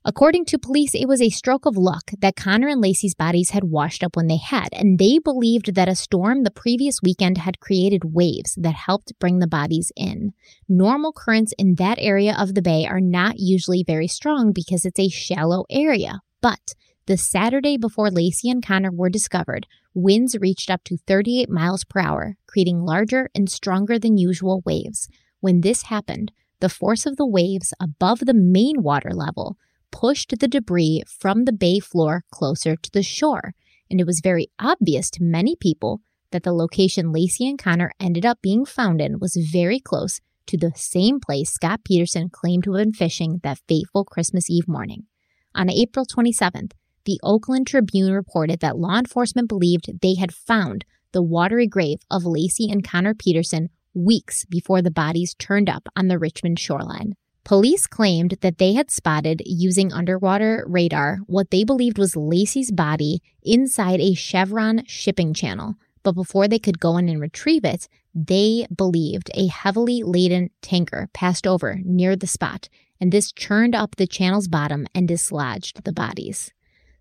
According 0.05 0.45
to 0.45 0.57
police, 0.57 0.95
it 0.95 1.09
was 1.09 1.21
a 1.21 1.29
stroke 1.29 1.65
of 1.65 1.75
luck 1.75 2.11
that 2.19 2.37
Conner 2.37 2.69
and 2.69 2.81
Laci's 2.81 3.13
bodies 3.13 3.49
had 3.49 3.65
washed 3.65 4.01
up 4.01 4.15
when 4.15 4.27
they 4.27 4.37
had, 4.37 4.69
and 4.71 4.97
they 4.97 5.19
believed 5.19 5.75
that 5.75 5.89
a 5.89 5.95
storm 5.95 6.43
the 6.43 6.51
previous 6.51 7.01
weekend 7.03 7.37
had 7.37 7.59
created 7.59 8.13
waves 8.15 8.55
that 8.55 8.75
helped 8.75 9.11
bring 9.19 9.39
the 9.39 9.47
bodies 9.47 9.91
in. 9.97 10.31
Normal 10.69 11.11
currents 11.11 11.53
in 11.57 11.75
that 11.75 11.97
area 11.99 12.33
of 12.39 12.55
the 12.55 12.61
bay 12.61 12.87
are 12.87 13.01
not 13.01 13.39
usually 13.39 13.83
very 13.85 14.07
strong 14.07 14.53
because 14.53 14.85
it's 14.85 14.99
a 14.99 15.09
shallow 15.09 15.65
area, 15.69 16.21
but 16.41 16.75
the 17.09 17.17
Saturday 17.17 17.75
before 17.75 18.09
Laci 18.09 18.51
and 18.51 18.63
Conner 18.63 18.91
were 18.91 19.09
discovered, 19.09 19.65
winds 19.95 20.37
reached 20.39 20.69
up 20.69 20.83
to 20.83 20.95
38 20.95 21.49
miles 21.49 21.83
per 21.83 21.99
hour, 21.99 22.37
creating 22.45 22.81
larger 22.85 23.31
and 23.33 23.49
stronger 23.49 23.97
than 23.97 24.19
usual 24.19 24.61
waves. 24.63 25.09
When 25.39 25.61
this 25.61 25.81
happened, 25.81 26.31
the 26.59 26.69
force 26.69 27.07
of 27.07 27.17
the 27.17 27.25
waves 27.25 27.73
above 27.79 28.19
the 28.19 28.35
main 28.35 28.83
water 28.83 29.09
level 29.11 29.57
pushed 29.91 30.35
the 30.39 30.47
debris 30.47 31.01
from 31.07 31.45
the 31.45 31.51
bay 31.51 31.79
floor 31.79 32.25
closer 32.29 32.75
to 32.75 32.91
the 32.91 33.01
shore, 33.01 33.55
and 33.89 33.99
it 33.99 34.05
was 34.05 34.21
very 34.23 34.51
obvious 34.59 35.09
to 35.09 35.23
many 35.23 35.55
people 35.59 36.01
that 36.29 36.43
the 36.43 36.53
location 36.53 37.07
Laci 37.07 37.49
and 37.49 37.57
Conner 37.57 37.91
ended 37.99 38.23
up 38.23 38.37
being 38.43 38.65
found 38.65 39.01
in 39.01 39.17
was 39.17 39.35
very 39.51 39.79
close 39.79 40.21
to 40.45 40.59
the 40.59 40.73
same 40.75 41.19
place 41.19 41.49
Scott 41.49 41.79
Peterson 41.83 42.29
claimed 42.29 42.65
to 42.65 42.73
have 42.73 42.85
been 42.85 42.93
fishing 42.93 43.39
that 43.41 43.61
fateful 43.67 44.05
Christmas 44.05 44.47
Eve 44.47 44.67
morning. 44.67 45.07
On 45.55 45.71
April 45.71 46.05
27th, 46.05 46.73
the 47.05 47.19
Oakland 47.23 47.67
Tribune 47.67 48.11
reported 48.13 48.59
that 48.59 48.77
law 48.77 48.97
enforcement 48.97 49.47
believed 49.47 50.01
they 50.01 50.15
had 50.15 50.33
found 50.33 50.85
the 51.11 51.23
watery 51.23 51.67
grave 51.67 51.99
of 52.11 52.23
Laci 52.23 52.71
and 52.71 52.83
Conner 52.83 53.13
Peterson 53.13 53.69
weeks 53.93 54.45
before 54.45 54.81
the 54.81 54.91
bodies 54.91 55.33
turned 55.35 55.69
up 55.69 55.87
on 55.95 56.07
the 56.07 56.19
Richmond 56.19 56.59
shoreline. 56.59 57.15
Police 57.43 57.87
claimed 57.87 58.35
that 58.41 58.59
they 58.59 58.73
had 58.73 58.91
spotted, 58.91 59.41
using 59.45 59.91
underwater 59.91 60.63
radar, 60.67 61.19
what 61.25 61.49
they 61.49 61.63
believed 61.63 61.97
was 61.97 62.13
Laci's 62.13 62.71
body 62.71 63.21
inside 63.41 63.99
a 63.99 64.13
Chevron 64.13 64.83
shipping 64.85 65.33
channel. 65.33 65.73
But 66.03 66.13
before 66.13 66.47
they 66.47 66.59
could 66.59 66.79
go 66.79 66.97
in 66.97 67.09
and 67.09 67.19
retrieve 67.19 67.65
it, 67.65 67.87
they 68.13 68.67
believed 68.75 69.31
a 69.33 69.47
heavily 69.47 70.03
laden 70.03 70.49
tanker 70.61 71.09
passed 71.13 71.47
over 71.47 71.79
near 71.83 72.15
the 72.15 72.27
spot, 72.27 72.69
and 73.01 73.11
this 73.11 73.31
churned 73.31 73.73
up 73.73 73.95
the 73.95 74.07
channel's 74.07 74.47
bottom 74.47 74.85
and 74.93 75.07
dislodged 75.07 75.83
the 75.83 75.93
bodies. 75.93 76.51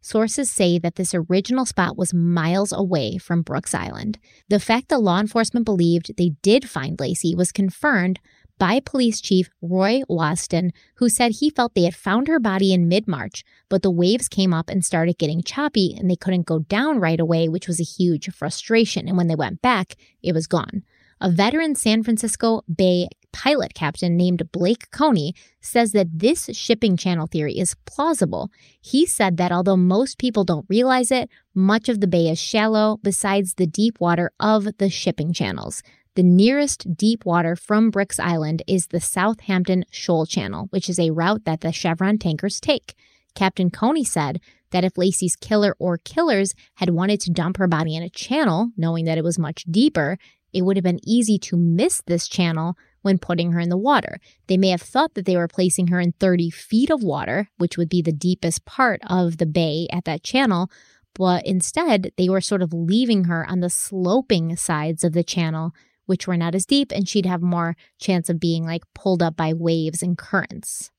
Sources 0.01 0.51
say 0.51 0.79
that 0.79 0.95
this 0.95 1.15
original 1.15 1.67
spot 1.67 1.97
was 1.97 2.15
miles 2.15 2.73
away 2.73 3.19
from 3.19 3.43
Brooks 3.43 3.75
Island. 3.75 4.19
The 4.49 4.61
fact 4.61 4.89
that 4.89 5.01
law 5.01 5.21
enforcement 5.21 5.65
believed 5.65 6.17
they 6.17 6.31
did 6.43 6.69
find 6.69 6.97
Laci 6.99 7.37
was 7.37 7.53
confirmed 7.53 8.21
by 8.59 8.81
Police 8.81 9.21
Chief 9.21 9.49
Roy 9.63 10.03
Wasden, 10.09 10.73
who 10.97 11.09
said 11.09 11.33
he 11.33 11.51
felt 11.51 11.75
they 11.75 11.85
had 11.85 11.95
found 11.95 12.29
her 12.29 12.41
body 12.41 12.73
in 12.73 12.89
mid 12.89 13.07
March, 13.07 13.45
but 13.69 13.83
the 13.83 13.91
waves 13.91 14.29
came 14.29 14.53
up 14.53 14.69
and 14.69 14.85
started 14.85 15.19
getting 15.19 15.43
choppy 15.43 15.95
and 15.97 16.11
they 16.11 16.17
couldn't 16.17 16.47
go 16.47 16.61
down 16.61 16.99
right 16.99 17.21
away, 17.21 17.49
which 17.49 17.69
was 17.69 17.81
a 17.81 17.85
huge 17.85 18.31
frustration. 18.33 19.09
And 19.09 19.17
when 19.17 19.29
they 19.29 19.37
went 19.37 19.63
back, 19.63 19.95
it 20.23 20.35
was 20.35 20.47
gone. 20.47 20.83
A 21.21 21.31
veteran 21.31 21.75
San 21.75 22.05
Francisco 22.05 22.63
Bay 22.73 23.09
pilot 23.33 23.75
captain 23.75 24.17
named 24.17 24.51
Blake 24.53 24.91
Coney 24.91 25.35
says 25.61 25.93
that 25.93 26.19
this 26.19 26.47
shipping 26.53 26.97
channel 26.97 27.27
theory 27.27 27.59
is 27.59 27.75
plausible. 27.87 28.51
He 28.81 29.05
said 29.05 29.37
that 29.37 29.53
although 29.53 29.77
most 29.77 30.19
people 30.19 30.45
don't 30.45 30.67
realize 30.69 31.11
it, 31.11 31.29
much 31.55 31.89
of 31.89 32.01
the 32.01 32.07
bay 32.07 32.29
is 32.29 32.39
shallow 32.39 32.99
besides 33.03 33.55
the 33.55 33.67
deep 33.67 34.01
water 34.01 34.31
of 34.39 34.79
the 34.79 34.89
shipping 34.89 35.33
channels. 35.33 35.83
The 36.15 36.23
nearest 36.23 36.97
deep 36.97 37.25
water 37.25 37.55
from 37.57 37.91
Brooks 37.91 38.19
Island 38.19 38.63
is 38.67 38.89
the 38.89 39.01
Southampton 39.01 39.85
Shoal 39.91 40.27
Channel, 40.27 40.67
which 40.71 40.89
is 40.89 40.99
a 40.99 41.11
route 41.11 41.45
that 41.45 41.61
the 41.61 41.73
Chevron 41.73 42.19
tankers 42.19 42.61
take. 42.61 42.95
Captain 43.35 43.71
Coney 43.71 44.05
said 44.05 44.41
that 44.71 44.85
if 44.85 44.99
Laci's 44.99 45.37
killer 45.37 45.77
or 45.79 45.99
killers 45.99 46.55
had 46.75 46.91
wanted 46.91 47.21
to 47.21 47.31
dump 47.31 47.57
her 47.57 47.69
body 47.69 47.95
in 47.95 48.03
a 48.03 48.11
channel, 48.11 48.71
knowing 48.77 49.05
that 49.05 49.19
it 49.19 49.25
was 49.25 49.39
much 49.39 49.65
deeper, 49.71 50.19
it 50.53 50.63
would 50.63 50.77
have 50.77 50.85
been 50.85 51.01
easy 51.03 51.39
to 51.39 51.57
miss 51.57 52.03
this 52.07 52.29
channel 52.29 52.77
when 53.03 53.19
putting 53.19 53.53
her 53.53 53.61
in 53.61 53.69
the 53.69 53.77
water. 53.77 54.21
They 54.47 54.57
may 54.57 54.71
have 54.71 54.83
thought 54.83 55.15
that 55.15 55.25
they 55.25 55.37
were 55.37 55.49
placing 55.49 55.89
her 55.89 56.01
in 56.01 56.13
30 56.13 56.51
feet 56.51 56.91
of 56.91 57.03
water, 57.03 57.49
which 57.59 57.77
would 57.77 57.89
be 57.89 58.03
the 58.03 58.13
deepest 58.13 58.65
part 58.65 59.01
of 59.09 59.39
the 59.39 59.47
bay 59.47 59.87
at 59.93 60.05
that 60.05 60.23
channel, 60.23 60.71
but 61.15 61.47
instead 61.47 62.13
they 62.17 62.29
were 62.29 62.41
sort 62.41 62.63
of 62.63 62.73
leaving 62.73 63.25
her 63.25 63.49
on 63.49 63.61
the 63.61 63.71
sloping 63.71 64.57
sides 64.57 65.05
of 65.05 65.13
the 65.13 65.25
channel, 65.25 65.73
which 66.07 66.27
were 66.27 66.37
not 66.37 66.55
as 66.55 66.67
deep, 66.67 66.93
and 66.93 67.09
she'd 67.09 67.27
have 67.27 67.43
more 67.43 67.77
chance 67.99 68.31
of 68.31 68.41
being 68.41 68.65
like 68.65 68.83
pulled 68.95 69.23
up 69.23 69.37
by 69.37 69.53
waves 69.53 70.03
and 70.03 70.17
currents. 70.17 70.91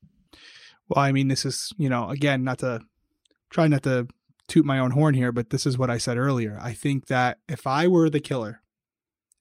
Well, 0.88 1.04
I 1.04 1.12
mean, 1.12 1.28
this 1.28 1.44
is, 1.44 1.72
you 1.78 1.88
know, 1.88 2.08
again, 2.08 2.44
not 2.44 2.58
to 2.58 2.80
try 3.50 3.68
not 3.68 3.82
to 3.84 4.08
toot 4.48 4.64
my 4.64 4.78
own 4.78 4.90
horn 4.90 5.14
here, 5.14 5.32
but 5.32 5.50
this 5.50 5.64
is 5.64 5.78
what 5.78 5.90
I 5.90 5.98
said 5.98 6.18
earlier. 6.18 6.58
I 6.60 6.72
think 6.72 7.06
that 7.06 7.38
if 7.48 7.66
I 7.66 7.86
were 7.86 8.10
the 8.10 8.20
killer, 8.20 8.59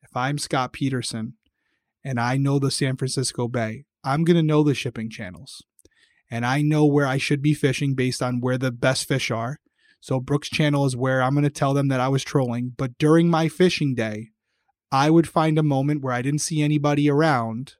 if 0.09 0.17
I'm 0.17 0.37
Scott 0.39 0.73
Peterson 0.73 1.33
and 2.03 2.19
I 2.19 2.37
know 2.37 2.57
the 2.57 2.71
San 2.71 2.97
Francisco 2.97 3.47
Bay, 3.47 3.85
I'm 4.03 4.23
going 4.23 4.37
to 4.37 4.43
know 4.43 4.63
the 4.63 4.73
shipping 4.73 5.09
channels 5.09 5.63
and 6.31 6.45
I 6.45 6.61
know 6.61 6.85
where 6.85 7.05
I 7.05 7.17
should 7.17 7.41
be 7.41 7.53
fishing 7.53 7.93
based 7.93 8.23
on 8.23 8.39
where 8.39 8.57
the 8.57 8.71
best 8.71 9.07
fish 9.07 9.29
are. 9.29 9.59
So 9.99 10.19
Brooks 10.19 10.49
Channel 10.49 10.85
is 10.85 10.95
where 10.95 11.21
I'm 11.21 11.33
going 11.33 11.43
to 11.43 11.49
tell 11.49 11.73
them 11.73 11.89
that 11.89 11.99
I 11.99 12.07
was 12.07 12.23
trolling. 12.23 12.73
But 12.75 12.97
during 12.97 13.29
my 13.29 13.49
fishing 13.49 13.93
day, 13.93 14.29
I 14.91 15.09
would 15.09 15.27
find 15.27 15.59
a 15.59 15.63
moment 15.63 16.01
where 16.01 16.13
I 16.13 16.21
didn't 16.21 16.41
see 16.41 16.63
anybody 16.63 17.09
around 17.09 17.73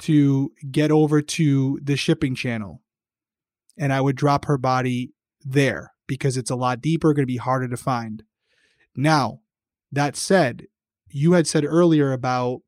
to 0.00 0.52
get 0.70 0.92
over 0.92 1.22
to 1.22 1.80
the 1.82 1.96
shipping 1.96 2.34
channel 2.34 2.82
and 3.76 3.92
I 3.92 4.00
would 4.00 4.16
drop 4.16 4.44
her 4.44 4.58
body 4.58 5.12
there. 5.44 5.92
because 6.08 6.36
it's 6.36 6.52
a 6.52 6.56
lot 6.56 6.80
deeper, 6.80 7.12
going 7.12 7.24
to 7.24 7.26
be 7.26 7.36
harder 7.36 7.66
to 7.66 7.76
find. 7.76 8.22
Now, 8.94 9.40
that 9.90 10.14
said, 10.14 10.68
you 11.16 11.32
had 11.32 11.46
said 11.46 11.64
earlier 11.64 12.12
about 12.12 12.60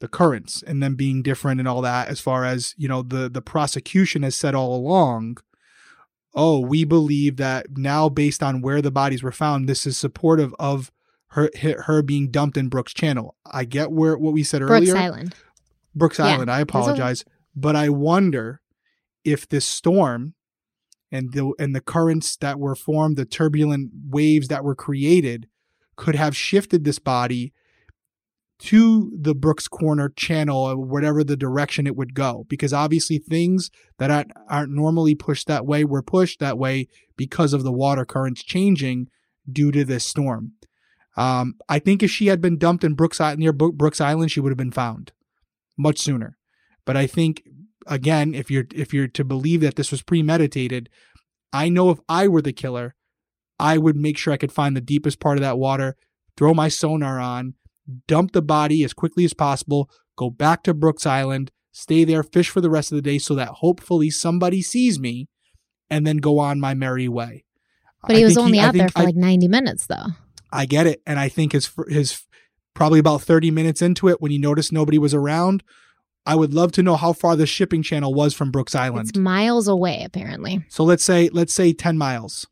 the 0.00 0.08
currents 0.08 0.62
and 0.62 0.82
them 0.82 0.94
being 0.94 1.22
different 1.22 1.58
and 1.58 1.66
all 1.66 1.80
that 1.80 2.08
as 2.08 2.20
far 2.20 2.44
as, 2.44 2.74
you 2.76 2.86
know, 2.86 3.00
the 3.02 3.30
the 3.30 3.40
prosecution 3.40 4.22
has 4.22 4.36
said 4.36 4.54
all 4.54 4.76
along, 4.76 5.38
oh, 6.34 6.60
we 6.60 6.84
believe 6.84 7.36
that 7.38 7.78
now 7.78 8.10
based 8.10 8.42
on 8.42 8.60
where 8.60 8.82
the 8.82 8.90
bodies 8.90 9.22
were 9.22 9.32
found, 9.32 9.66
this 9.66 9.86
is 9.86 9.96
supportive 9.96 10.54
of 10.58 10.92
her 11.28 11.48
her 11.56 12.02
being 12.02 12.30
dumped 12.30 12.58
in 12.58 12.68
Brooks 12.68 12.92
Channel. 12.92 13.34
I 13.50 13.64
get 13.64 13.90
where 13.90 14.18
what 14.18 14.34
we 14.34 14.42
said 14.42 14.60
earlier. 14.60 14.80
Brooks 14.80 14.90
earlier. 14.90 15.02
Island. 15.02 15.34
Brooks 15.94 16.18
Yeah, 16.18 16.26
Island. 16.26 16.50
I 16.50 16.60
apologize, 16.60 17.24
but 17.56 17.74
I 17.74 17.88
wonder 17.88 18.60
if 19.24 19.48
this 19.48 19.66
storm 19.66 20.34
and 21.10 21.32
the 21.32 21.54
and 21.58 21.74
the 21.74 21.80
currents 21.80 22.36
that 22.36 22.58
were 22.58 22.74
formed, 22.74 23.16
the 23.16 23.24
turbulent 23.24 23.92
waves 24.10 24.48
that 24.48 24.62
were 24.62 24.74
created, 24.74 25.48
could 25.96 26.16
have 26.16 26.36
shifted 26.36 26.84
this 26.84 26.98
body 26.98 27.54
to 28.58 29.12
the 29.16 29.34
Brooks 29.34 29.68
Corner 29.68 30.08
channel 30.08 30.58
or 30.58 30.76
whatever 30.76 31.22
the 31.22 31.36
direction 31.36 31.86
it 31.86 31.96
would 31.96 32.14
go. 32.14 32.44
Because 32.48 32.72
obviously 32.72 33.18
things 33.18 33.70
that 33.98 34.10
aren't, 34.10 34.32
aren't 34.48 34.72
normally 34.72 35.14
pushed 35.14 35.46
that 35.46 35.66
way 35.66 35.84
were 35.84 36.02
pushed 36.02 36.40
that 36.40 36.58
way 36.58 36.88
because 37.16 37.52
of 37.52 37.62
the 37.62 37.72
water 37.72 38.04
currents 38.04 38.42
changing 38.42 39.08
due 39.50 39.70
to 39.70 39.84
this 39.84 40.04
storm. 40.04 40.52
Um, 41.16 41.54
I 41.68 41.78
think 41.78 42.02
if 42.02 42.10
she 42.10 42.26
had 42.28 42.40
been 42.40 42.58
dumped 42.58 42.84
in 42.84 42.94
Brooks 42.94 43.20
near 43.36 43.52
Brooks 43.52 44.00
Island, 44.00 44.30
she 44.30 44.40
would 44.40 44.50
have 44.50 44.58
been 44.58 44.70
found 44.70 45.12
much 45.76 45.98
sooner. 45.98 46.36
But 46.84 46.96
I 46.96 47.06
think 47.06 47.42
again, 47.86 48.34
if 48.34 48.50
you're 48.50 48.66
if 48.74 48.94
you're 48.94 49.08
to 49.08 49.24
believe 49.24 49.60
that 49.62 49.76
this 49.76 49.90
was 49.90 50.02
premeditated, 50.02 50.88
I 51.52 51.68
know 51.68 51.90
if 51.90 51.98
I 52.08 52.28
were 52.28 52.42
the 52.42 52.52
killer, 52.52 52.94
I 53.58 53.78
would 53.78 53.96
make 53.96 54.16
sure 54.16 54.32
I 54.32 54.36
could 54.36 54.52
find 54.52 54.76
the 54.76 54.80
deepest 54.80 55.18
part 55.18 55.38
of 55.38 55.42
that 55.42 55.58
water, 55.58 55.96
throw 56.36 56.54
my 56.54 56.68
sonar 56.68 57.18
on, 57.18 57.54
dump 58.06 58.32
the 58.32 58.42
body 58.42 58.84
as 58.84 58.92
quickly 58.92 59.24
as 59.24 59.34
possible, 59.34 59.90
go 60.16 60.30
back 60.30 60.62
to 60.64 60.74
Brooks 60.74 61.06
Island, 61.06 61.50
stay 61.72 62.04
there, 62.04 62.22
fish 62.22 62.48
for 62.50 62.60
the 62.60 62.70
rest 62.70 62.92
of 62.92 62.96
the 62.96 63.02
day 63.02 63.18
so 63.18 63.34
that 63.34 63.48
hopefully 63.48 64.10
somebody 64.10 64.62
sees 64.62 64.98
me 64.98 65.28
and 65.90 66.06
then 66.06 66.18
go 66.18 66.38
on 66.38 66.60
my 66.60 66.74
merry 66.74 67.08
way. 67.08 67.44
But 68.06 68.16
he 68.16 68.22
I 68.22 68.26
was 68.26 68.36
only 68.38 68.60
I 68.60 68.66
out 68.66 68.74
there 68.74 68.88
for 68.88 69.00
I- 69.00 69.04
like 69.04 69.16
90 69.16 69.48
minutes, 69.48 69.86
though. 69.86 70.06
I 70.50 70.64
get 70.66 70.86
it, 70.86 71.02
and 71.06 71.18
I 71.18 71.28
think 71.28 71.52
his 71.52 71.70
his 71.88 72.22
probably 72.72 72.98
about 72.98 73.20
thirty 73.20 73.50
minutes 73.50 73.82
into 73.82 74.08
it 74.08 74.22
when 74.22 74.30
he 74.30 74.38
noticed 74.38 74.72
nobody 74.72 74.96
was 74.96 75.12
around. 75.12 75.62
I 76.24 76.36
would 76.36 76.54
love 76.54 76.72
to 76.72 76.82
know 76.82 76.96
how 76.96 77.12
far 77.12 77.36
the 77.36 77.44
shipping 77.46 77.82
channel 77.82 78.14
was 78.14 78.32
from 78.32 78.50
Brooks 78.50 78.74
Island. 78.74 79.10
It's 79.10 79.18
miles 79.18 79.68
away, 79.68 80.02
apparently. 80.04 80.64
so 80.70 80.84
let's 80.84 81.04
say 81.04 81.28
let's 81.34 81.52
say 81.52 81.74
ten 81.74 81.98
miles. 81.98 82.46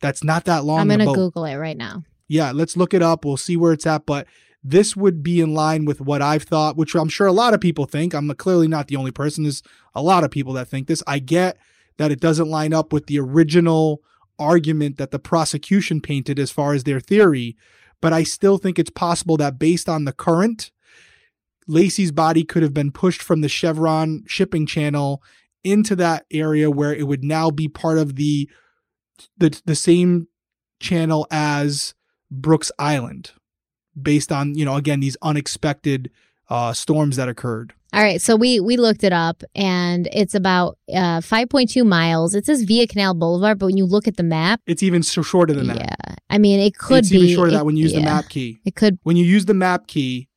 That's 0.00 0.24
not 0.24 0.46
that 0.46 0.64
long. 0.64 0.80
I'm 0.80 0.88
going 0.88 0.98
to. 1.00 1.14
Google 1.14 1.44
it 1.44 1.54
right 1.56 1.76
now. 1.76 2.02
Yeah, 2.28 2.52
let's 2.52 2.76
look 2.76 2.94
it 2.94 3.02
up. 3.02 3.24
We'll 3.24 3.36
see 3.36 3.56
where 3.56 3.72
it's 3.72 3.86
at. 3.86 4.06
But 4.06 4.26
this 4.62 4.96
would 4.96 5.22
be 5.22 5.40
in 5.40 5.54
line 5.54 5.84
with 5.84 6.00
what 6.00 6.22
I've 6.22 6.42
thought, 6.42 6.76
which 6.76 6.94
I'm 6.94 7.08
sure 7.08 7.26
a 7.26 7.32
lot 7.32 7.54
of 7.54 7.60
people 7.60 7.86
think. 7.86 8.14
I'm 8.14 8.28
clearly 8.34 8.68
not 8.68 8.88
the 8.88 8.96
only 8.96 9.12
person. 9.12 9.44
There's 9.44 9.62
a 9.94 10.02
lot 10.02 10.24
of 10.24 10.30
people 10.30 10.52
that 10.54 10.68
think 10.68 10.88
this. 10.88 11.02
I 11.06 11.20
get 11.20 11.56
that 11.98 12.10
it 12.10 12.20
doesn't 12.20 12.48
line 12.48 12.72
up 12.72 12.92
with 12.92 13.06
the 13.06 13.20
original 13.20 14.02
argument 14.38 14.98
that 14.98 15.12
the 15.12 15.18
prosecution 15.18 16.00
painted 16.00 16.38
as 16.38 16.50
far 16.50 16.74
as 16.74 16.84
their 16.84 17.00
theory, 17.00 17.56
but 18.00 18.12
I 18.12 18.22
still 18.22 18.58
think 18.58 18.78
it's 18.78 18.90
possible 18.90 19.36
that 19.38 19.58
based 19.58 19.88
on 19.88 20.04
the 20.04 20.12
current, 20.12 20.70
Laci's 21.68 22.12
body 22.12 22.44
could 22.44 22.62
have 22.62 22.74
been 22.74 22.92
pushed 22.92 23.22
from 23.22 23.40
the 23.40 23.48
Chevron 23.48 24.24
shipping 24.26 24.66
channel 24.66 25.22
into 25.64 25.96
that 25.96 26.26
area 26.30 26.70
where 26.70 26.94
it 26.94 27.06
would 27.06 27.24
now 27.24 27.50
be 27.50 27.68
part 27.68 27.98
of 27.98 28.16
the 28.16 28.48
the 29.38 29.60
the 29.64 29.74
same 29.74 30.28
channel 30.78 31.26
as 31.30 31.94
Brooks 32.40 32.70
Island 32.78 33.32
based 34.00 34.30
on, 34.30 34.54
you 34.54 34.64
know, 34.64 34.76
again 34.76 35.00
these 35.00 35.16
unexpected 35.22 36.10
uh 36.48 36.72
storms 36.72 37.16
that 37.16 37.28
occurred. 37.28 37.72
All 37.92 38.02
right, 38.02 38.20
so 38.20 38.36
we 38.36 38.60
we 38.60 38.76
looked 38.76 39.04
it 39.04 39.12
up, 39.12 39.42
and 39.54 40.08
it's 40.12 40.34
about 40.34 40.76
uh, 40.92 41.20
5.2 41.20 41.86
miles. 41.86 42.34
It 42.34 42.44
says 42.44 42.62
Via 42.62 42.86
Canal 42.86 43.14
Boulevard, 43.14 43.58
but 43.58 43.66
when 43.66 43.76
you 43.76 43.86
look 43.86 44.06
at 44.06 44.16
the 44.16 44.22
map, 44.22 44.60
It's 44.66 44.82
even 44.82 45.02
so 45.02 45.22
shorter 45.22 45.54
than 45.54 45.68
that. 45.68 45.78
yeah, 45.78 46.14
I 46.28 46.36
mean, 46.38 46.60
it 46.60 46.76
could 46.76 46.98
it's 46.98 47.10
be. 47.10 47.16
even 47.18 47.34
shorter 47.34 47.50
than 47.52 47.56
it- 47.56 47.58
that 47.60 47.64
when 47.64 47.76
you 47.76 47.84
use 47.84 47.94
the 47.94 48.02
map 48.02 48.28
key. 48.28 48.58
It 48.66 48.74
could. 48.74 48.98
When 49.04 49.16
you 49.16 49.24
use 49.24 49.46
the 49.46 49.54
map 49.54 49.86
key, 49.86 50.28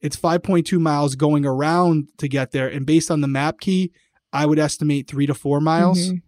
it's 0.00 0.16
5.2 0.16 0.78
miles 0.78 1.14
going 1.14 1.46
around 1.46 2.08
to 2.18 2.28
get 2.28 2.50
there 2.50 2.68
and 2.68 2.84
based 2.84 3.10
on 3.10 3.22
the 3.22 3.28
map 3.28 3.60
key, 3.60 3.92
I 4.32 4.44
would 4.44 4.58
estimate 4.58 5.06
3 5.08 5.26
to 5.26 5.34
4 5.34 5.60
miles. 5.60 6.10
Mhm. 6.10 6.22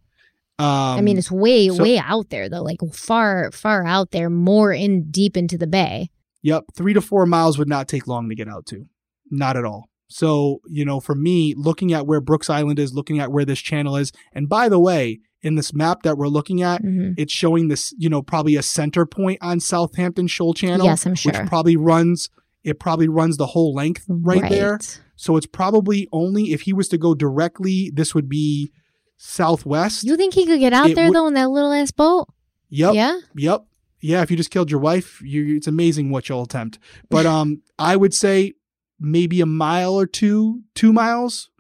Um 0.59 0.99
I 0.99 1.01
mean, 1.03 1.19
it's 1.19 1.31
way 1.31 1.69
so- 1.69 1.83
way 1.83 1.99
out 1.99 2.31
there 2.31 2.49
though, 2.49 2.63
like 2.63 2.79
far 2.93 3.51
far 3.53 3.87
out 3.87 4.11
there, 4.11 4.29
more 4.31 4.73
in 4.73 5.11
deep 5.11 5.37
into 5.37 5.57
the 5.59 5.67
bay. 5.67 6.11
Yep, 6.43 6.65
three 6.77 6.95
to 6.95 7.01
four 7.01 7.27
miles 7.27 7.59
would 7.59 7.69
not 7.69 7.89
take 7.89 8.07
long 8.07 8.29
to 8.29 8.35
get 8.35 8.49
out 8.49 8.67
to. 8.67 8.87
Not 9.31 9.57
at 9.57 9.65
all. 9.65 9.89
So, 10.11 10.61
you 10.67 10.85
know, 10.87 11.01
for 11.01 11.15
me, 11.15 11.53
looking 11.57 11.93
at 11.93 12.07
where 12.07 12.21
Brooks 12.21 12.49
Island 12.49 12.79
is, 12.79 12.95
looking 12.95 13.19
at 13.19 13.31
where 13.31 13.45
this 13.45 13.59
channel 13.59 13.97
is, 13.97 14.11
and 14.33 14.49
by 14.49 14.69
the 14.71 14.79
way, 14.79 15.21
in 15.43 15.55
this 15.57 15.75
map 15.75 16.03
that 16.05 16.17
we're 16.17 16.29
looking 16.29 16.63
at, 16.63 16.83
Mhm. 16.83 17.15
it's 17.19 17.33
showing 17.33 17.69
this, 17.69 17.93
you 17.99 18.09
know, 18.09 18.23
probably 18.23 18.57
a 18.57 18.63
center 18.63 19.05
point 19.05 19.39
on 19.43 19.61
Southampton 19.61 20.27
Shoal 20.27 20.55
Channel. 20.55 20.87
Yes, 20.87 21.05
I'm 21.07 21.15
sure. 21.15 21.33
Which 21.33 21.47
probably 21.49 21.77
runs, 21.77 22.31
it 22.65 22.81
probably 22.81 23.07
runs 23.09 23.37
the 23.37 23.49
whole 23.49 23.75
length 23.75 24.05
right, 24.09 24.49
there. 24.49 24.79
So 25.17 25.37
it's 25.37 25.47
probably 25.47 26.09
only 26.11 26.53
if 26.53 26.63
he 26.63 26.73
was 26.73 26.89
to 26.89 26.99
go 26.99 27.15
directly, 27.15 27.93
this 27.95 28.15
would 28.15 28.29
be 28.29 28.73
southwest. 29.19 30.05
You 30.05 30.17
think 30.17 30.33
he 30.35 30.47
could 30.47 30.61
get 30.61 30.73
out 30.73 30.95
there 30.95 31.07
would- 31.09 31.15
though 31.15 31.27
in 31.27 31.35
that 31.35 31.51
little 31.51 31.73
ass 31.73 31.91
boat? 31.91 32.29
yep. 32.71 32.95
Yeah. 32.95 33.19
Yep. 33.35 33.65
Yeah, 34.01 34.23
if 34.23 34.31
you 34.31 34.37
just 34.37 34.51
killed 34.51 34.71
your 34.71 34.79
wife, 34.81 35.21
you 35.23 35.57
it's 35.57 35.67
amazing 35.67 36.11
what 36.11 36.29
you'll 36.29 36.43
attempt. 36.45 36.79
But 37.11 37.27
um 37.37 37.63
I 37.79 37.97
would 37.97 38.15
say 38.15 38.55
maybe 39.01 39.41
a 39.41 39.47
mile 39.47 39.95
or 39.95 40.07
two, 40.07 40.63
2 40.75 40.93
miles. 40.93 41.51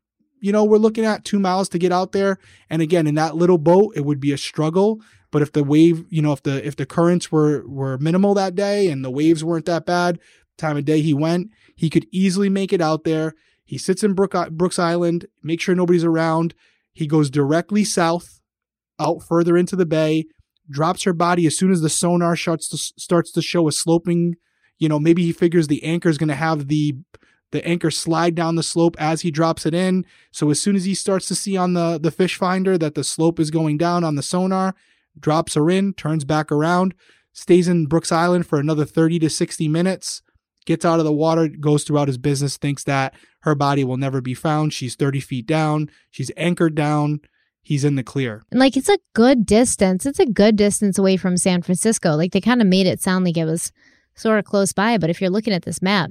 You 0.41 0.53
know, 0.53 0.65
we're 0.65 0.79
looking 0.79 1.05
at 1.05 1.25
2 1.25 1.39
miles 1.41 1.69
to 1.71 1.79
get 1.79 1.93
out 1.93 2.13
there. 2.13 2.39
And 2.71 2.81
again, 2.81 3.07
in 3.09 3.17
that 3.17 3.37
little 3.37 3.59
boat, 3.59 3.93
it 3.97 4.05
would 4.05 4.21
be 4.21 4.33
a 4.33 4.39
struggle, 4.39 5.01
but 5.33 5.43
if 5.43 5.53
the 5.53 5.65
wave, 5.65 6.05
you 6.11 6.23
know, 6.23 6.33
if 6.33 6.43
the 6.43 6.65
if 6.67 6.77
the 6.77 6.87
currents 6.87 7.31
were 7.33 7.67
were 7.67 7.99
minimal 7.99 8.35
that 8.35 8.55
day 8.55 8.89
and 8.89 9.05
the 9.05 9.11
waves 9.11 9.43
weren't 9.45 9.67
that 9.67 9.85
bad, 9.85 10.21
time 10.57 10.77
of 10.77 10.85
day 10.85 11.01
he 11.01 11.13
went, 11.15 11.51
he 11.75 11.91
could 11.91 12.07
easily 12.13 12.49
make 12.49 12.73
it 12.73 12.81
out 12.81 13.03
there. 13.05 13.35
He 13.65 13.79
sits 13.79 14.03
in 14.05 14.15
Brook, 14.15 14.35
Brooks 14.53 14.79
Island, 14.79 15.27
make 15.43 15.61
sure 15.61 15.75
nobody's 15.75 16.05
around. 16.05 16.55
He 16.93 17.07
goes 17.07 17.31
directly 17.31 17.85
south, 17.85 18.41
out 18.99 19.23
further 19.23 19.57
into 19.57 19.77
the 19.77 19.87
bay, 19.87 20.25
drops 20.71 21.05
her 21.05 21.13
body 21.13 21.47
as 21.47 21.57
soon 21.57 21.71
as 21.71 21.81
the 21.81 21.89
sonar 21.89 22.37
starts 22.37 22.69
to, 22.69 22.77
starts 22.77 23.33
to 23.33 23.43
show 23.43 23.69
a 23.69 23.73
sloping. 23.73 24.37
You 24.79 24.89
know, 24.89 24.99
maybe 24.99 25.23
he 25.23 25.33
figures 25.33 25.67
the 25.67 25.85
anchor 25.85 26.09
is 26.09 26.19
going 26.19 26.29
to 26.29 26.35
have 26.35 26.69
the 26.69 26.95
the 27.51 27.67
anchor 27.67 27.91
slide 27.91 28.35
down 28.35 28.57
the 28.57 28.63
slope 28.63 28.95
as 28.99 29.23
he 29.23 29.31
drops 29.31 29.65
it 29.65 29.73
in. 29.73 30.05
So 30.33 30.51
as 30.51 30.61
soon 30.61 30.77
as 30.77 30.85
he 30.85 30.95
starts 30.95 31.27
to 31.29 31.35
see 31.35 31.57
on 31.57 31.75
the 31.75 31.99
the 31.99 32.11
fish 32.11 32.37
finder 32.37 32.77
that 32.79 32.95
the 32.95 33.05
slope 33.05 33.41
is 33.41 33.51
going 33.51 33.79
down 33.79 34.05
on 34.05 34.17
the 34.17 34.23
sonar, 34.23 34.75
drops 35.19 35.55
her 35.55 35.71
in, 35.71 35.95
turns 35.95 36.25
back 36.25 36.53
around, 36.53 36.95
stays 37.33 37.69
in 37.69 37.87
Brooks 37.87 38.13
Island 38.13 38.47
for 38.47 38.59
another 38.59 38.85
30 38.85 39.19
to 39.21 39.31
60 39.31 39.69
minutes, 39.69 40.23
gets 40.67 40.85
out 40.85 40.99
of 40.99 41.05
the 41.05 41.13
water, 41.13 41.49
goes 41.49 41.85
throughout 41.85 42.09
his 42.09 42.19
business, 42.19 42.57
thinks 42.57 42.85
that 42.85 43.15
her 43.41 43.55
body 43.55 43.85
will 43.85 43.97
never 43.97 44.21
be 44.21 44.35
found. 44.35 44.73
She's 44.73 44.95
30 44.95 45.21
feet 45.21 45.47
down, 45.47 45.91
she's 46.11 46.31
anchored 46.37 46.75
down, 46.75 47.21
he's 47.63 47.85
in 47.85 47.97
the 47.97 48.03
clear. 48.03 48.43
And 48.51 48.61
like 48.61 48.77
it's 48.77 48.89
a 48.89 48.99
good 49.15 49.47
distance. 49.47 50.07
It's 50.07 50.21
a 50.21 50.27
good 50.27 50.57
distance 50.57 50.99
away 50.99 51.17
from 51.17 51.37
San 51.37 51.63
Francisco. 51.63 52.15
Like 52.15 52.33
they 52.33 52.41
kind 52.41 52.61
of 52.61 52.67
made 52.67 52.87
it 52.87 53.01
sound 53.01 53.25
like 53.25 53.37
it 53.37 53.45
was 53.45 53.73
sort 54.15 54.39
of 54.39 54.45
close 54.45 54.73
by, 54.73 54.99
but 54.99 55.11
if 55.11 55.21
you're 55.21 55.31
looking 55.31 55.53
at 55.53 55.63
this 55.63 55.81
map, 55.81 56.11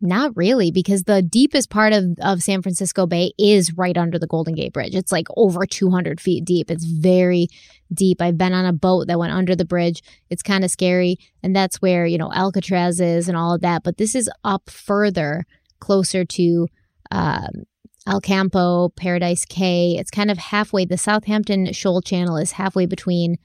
not 0.00 0.36
really, 0.36 0.70
because 0.70 1.04
the 1.04 1.22
deepest 1.22 1.70
part 1.70 1.92
of, 1.92 2.04
of 2.22 2.42
San 2.42 2.62
Francisco 2.62 3.06
Bay 3.06 3.32
is 3.36 3.76
right 3.76 3.96
under 3.96 4.18
the 4.18 4.28
Golden 4.28 4.54
Gate 4.54 4.72
Bridge. 4.72 4.94
It's 4.94 5.10
like 5.10 5.26
over 5.36 5.66
200 5.66 6.20
feet 6.20 6.44
deep. 6.44 6.70
It's 6.70 6.84
very 6.84 7.48
deep. 7.92 8.22
I've 8.22 8.38
been 8.38 8.52
on 8.52 8.64
a 8.64 8.72
boat 8.72 9.08
that 9.08 9.18
went 9.18 9.32
under 9.32 9.56
the 9.56 9.64
bridge. 9.64 10.02
It's 10.30 10.42
kind 10.42 10.64
of 10.64 10.70
scary. 10.70 11.18
And 11.42 11.54
that's 11.54 11.82
where, 11.82 12.06
you 12.06 12.16
know, 12.16 12.32
Alcatraz 12.32 13.00
is 13.00 13.28
and 13.28 13.36
all 13.36 13.54
of 13.54 13.60
that. 13.62 13.82
But 13.82 13.96
this 13.96 14.14
is 14.14 14.30
up 14.44 14.70
further, 14.70 15.44
closer 15.80 16.24
to 16.24 16.68
um, 17.10 17.64
El 18.06 18.20
Campo, 18.20 18.88
Paradise 18.90 19.44
Cay. 19.44 19.96
It's 19.98 20.10
kind 20.10 20.30
of 20.30 20.38
halfway. 20.38 20.84
The 20.84 20.98
Southampton 20.98 21.72
Shoal 21.72 22.00
Channel 22.00 22.36
is 22.38 22.52
halfway 22.52 22.86
between 22.86 23.36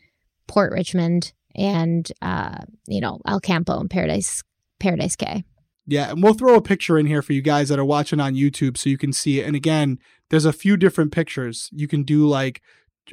Port 0.48 0.72
Richmond 0.72 1.34
and, 1.56 2.10
uh, 2.22 2.60
you 2.88 3.02
know, 3.02 3.20
El 3.28 3.40
Campo 3.40 3.80
and 3.80 3.90
Paradise 3.90 4.42
Paradise 4.80 5.16
Cay. 5.16 5.44
Yeah, 5.86 6.12
and 6.12 6.24
we'll 6.24 6.34
throw 6.34 6.56
a 6.56 6.62
picture 6.62 6.98
in 6.98 7.06
here 7.06 7.22
for 7.22 7.34
you 7.34 7.42
guys 7.42 7.70
that 7.70 7.80
are 7.80 7.86
watching 7.86 8.20
on 8.20 8.36
YouTube 8.36 8.78
so 8.78 8.90
you 8.90 8.98
can 8.98 9.12
see 9.12 9.42
it. 9.42 9.46
And 9.46 9.56
again, 9.56 10.00
there's 10.30 10.46
a 10.46 10.54
few 10.54 10.78
different 10.78 11.12
pictures. 11.12 11.70
You 11.74 11.88
can 11.88 12.04
do 12.04 12.26
like 12.26 12.62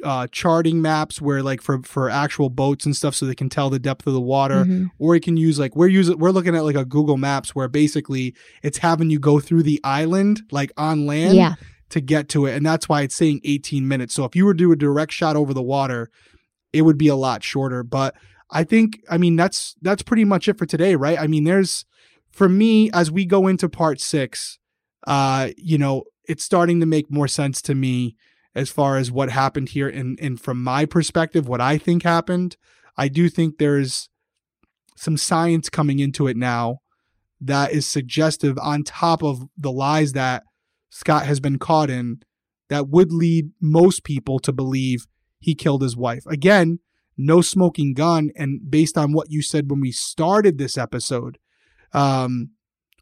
uh 0.03 0.25
charting 0.31 0.81
maps 0.81 1.21
where 1.21 1.43
like 1.43 1.61
for 1.61 1.81
for 1.83 2.09
actual 2.09 2.49
boats 2.49 2.85
and 2.85 2.95
stuff 2.95 3.13
so 3.13 3.25
they 3.25 3.35
can 3.35 3.49
tell 3.49 3.69
the 3.69 3.77
depth 3.79 4.07
of 4.07 4.13
the 4.13 4.21
water 4.21 4.63
Mhm. 4.65 4.89
or 4.99 5.15
you 5.15 5.21
can 5.21 5.35
use 5.37 5.59
like 5.59 5.75
we're 5.75 5.87
using 5.87 6.17
we're 6.17 6.31
looking 6.31 6.55
at 6.55 6.63
like 6.63 6.75
a 6.77 6.85
Google 6.85 7.17
Maps 7.17 7.53
where 7.53 7.67
basically 7.67 8.33
it's 8.63 8.77
having 8.77 9.09
you 9.09 9.19
go 9.19 9.39
through 9.39 9.63
the 9.63 9.81
island 9.83 10.41
like 10.51 10.71
on 10.77 11.05
land 11.05 11.35
Yeah. 11.35 11.55
to 11.89 11.99
get 11.99 12.29
to 12.29 12.45
it 12.45 12.55
and 12.55 12.65
that's 12.65 12.87
why 12.87 13.01
it's 13.01 13.15
saying 13.15 13.41
18 13.43 13.85
minutes. 13.87 14.13
So 14.13 14.23
if 14.23 14.35
you 14.35 14.45
were 14.45 14.53
to 14.53 14.57
do 14.57 14.71
a 14.71 14.75
direct 14.77 15.11
shot 15.11 15.35
over 15.35 15.53
the 15.53 15.61
water 15.63 16.09
it 16.71 16.83
would 16.83 16.97
be 16.97 17.09
a 17.09 17.15
lot 17.15 17.43
shorter. 17.43 17.83
But 17.83 18.15
I 18.49 18.63
think, 18.63 19.01
I 19.09 19.17
mean, 19.17 19.35
that's 19.35 19.75
that's 19.81 20.03
pretty 20.03 20.23
much 20.23 20.47
it 20.47 20.57
for 20.57 20.65
today, 20.65 20.95
right? 20.95 21.19
I 21.19 21.27
mean, 21.27 21.43
there's 21.43 21.83
for 22.31 22.47
me 22.47 22.89
as 22.93 23.11
we 23.11 23.25
go 23.25 23.47
into 23.47 23.67
part 23.67 23.99
six, 23.99 24.57
uh, 25.05 25.49
you 25.57 25.77
know, 25.77 26.03
it's 26.29 26.45
starting 26.45 26.79
to 26.79 26.85
make 26.85 27.11
more 27.11 27.27
sense 27.27 27.61
to 27.63 27.75
me 27.75 28.15
as 28.53 28.69
far 28.69 28.97
as 28.97 29.11
what 29.11 29.29
happened 29.29 29.69
here, 29.69 29.87
and 29.87 30.19
and 30.19 30.39
from 30.39 30.63
my 30.63 30.85
perspective, 30.85 31.47
what 31.47 31.61
I 31.61 31.77
think 31.77 32.03
happened. 32.03 32.57
I 32.97 33.07
do 33.07 33.29
think 33.29 33.57
there's 33.57 34.09
some 34.95 35.17
science 35.17 35.69
coming 35.69 35.99
into 35.99 36.27
it 36.27 36.37
now 36.37 36.79
that 37.39 37.71
is 37.71 37.87
suggestive 37.87 38.57
on 38.59 38.83
top 38.83 39.23
of 39.23 39.47
the 39.57 39.71
lies 39.71 40.13
that 40.13 40.43
Scott 40.89 41.25
has 41.25 41.39
been 41.39 41.57
caught 41.57 41.89
in 41.89 42.21
that 42.69 42.87
would 42.87 43.11
lead 43.11 43.51
most 43.59 44.03
people 44.03 44.39
to 44.39 44.53
believe 44.53 45.07
he 45.39 45.55
killed 45.55 45.81
his 45.81 45.97
wife. 45.97 46.23
Again, 46.27 46.79
no 47.17 47.41
smoking 47.41 47.93
gun. 47.93 48.29
And 48.35 48.69
based 48.69 48.97
on 48.97 49.13
what 49.13 49.31
you 49.31 49.41
said 49.41 49.69
when 49.69 49.81
we 49.81 49.91
started 49.91 50.57
this 50.57 50.77
episode, 50.77 51.37
um, 51.93 52.51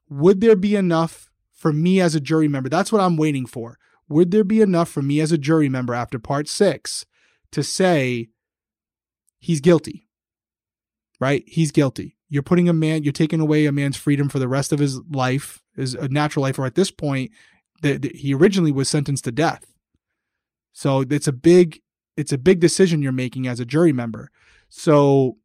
would 0.10 0.42
there 0.42 0.56
be 0.56 0.76
enough 0.76 1.30
for 1.52 1.74
me 1.74 2.00
as 2.00 2.16
a 2.16 2.20
jury 2.20 2.48
member? 2.48 2.70
That's 2.70 2.92
what 2.92 3.02
I'm 3.02 3.18
waiting 3.18 3.46
for. 3.46 3.78
Would 4.10 4.32
there 4.32 4.44
be 4.44 4.62
enough 4.62 4.90
for 4.90 5.02
me 5.02 5.20
as 5.20 5.32
a 5.32 5.38
jury 5.38 5.70
member 5.70 5.94
after 5.94 6.20
part 6.20 6.48
six 6.48 7.06
to 7.52 7.64
say 7.64 8.30
he's 9.40 9.62
guilty? 9.62 10.08
Right? 11.20 11.44
He's 11.48 11.72
guilty. 11.72 12.18
You're 12.28 12.44
putting 12.44 12.70
a 12.70 12.74
man, 12.74 13.04
you're 13.04 13.14
taking 13.14 13.40
away 13.40 13.66
a 13.66 13.72
man's 13.72 13.98
freedom 13.98 14.30
for 14.30 14.40
the 14.40 14.48
rest 14.48 14.72
of 14.72 14.80
his 14.80 15.00
life, 15.10 15.62
his 15.76 15.96
natural 15.96 16.44
life, 16.44 16.60
or 16.60 16.66
at 16.66 16.76
this 16.76 16.92
point, 16.92 17.32
that 17.82 18.16
he 18.16 18.34
originally 18.34 18.72
was 18.72 18.90
sentenced 18.90 19.24
to 19.26 19.32
death. 19.32 19.66
So 20.74 21.04
it's 21.10 21.28
a 21.28 21.34
big 21.34 21.82
it's 22.18 22.34
a 22.34 22.38
big 22.38 22.60
decision 22.60 23.02
you're 23.02 23.14
making 23.14 23.48
as 23.48 23.62
a 23.62 23.66
jury 23.66 23.94
member. 23.94 24.30
So 24.68 25.38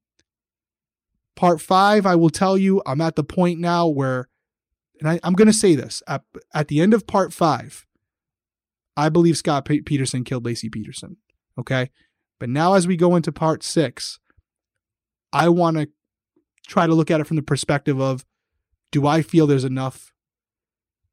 part 1.36 1.60
five, 1.60 2.04
I 2.04 2.16
will 2.16 2.30
tell 2.30 2.58
you, 2.58 2.82
I'm 2.84 3.00
at 3.00 3.14
the 3.14 3.22
point 3.22 3.60
now 3.60 3.86
where, 3.86 4.28
and 4.98 5.08
I, 5.08 5.20
am 5.22 5.34
going 5.34 5.46
to 5.46 5.52
say 5.52 5.76
this 5.76 6.02
at, 6.08 6.22
at 6.52 6.66
the 6.66 6.80
end 6.80 6.92
of 6.92 7.06
part 7.06 7.32
five, 7.32 7.86
I 8.96 9.08
believe 9.08 9.36
Scott 9.36 9.64
Peterson 9.64 10.24
killed 10.24 10.44
Laci 10.44 10.70
Peterson. 10.70 11.16
Okay. 11.58 11.90
But 12.38 12.48
now 12.48 12.74
as 12.74 12.86
we 12.86 12.96
go 12.96 13.16
into 13.16 13.32
part 13.32 13.62
six, 13.62 14.18
I 15.32 15.48
want 15.48 15.76
to 15.76 15.88
try 16.66 16.86
to 16.86 16.94
look 16.94 17.10
at 17.10 17.20
it 17.20 17.26
from 17.26 17.36
the 17.36 17.42
perspective 17.42 18.00
of 18.00 18.24
do 18.90 19.06
I 19.06 19.22
feel 19.22 19.46
there's 19.46 19.64
enough 19.64 20.12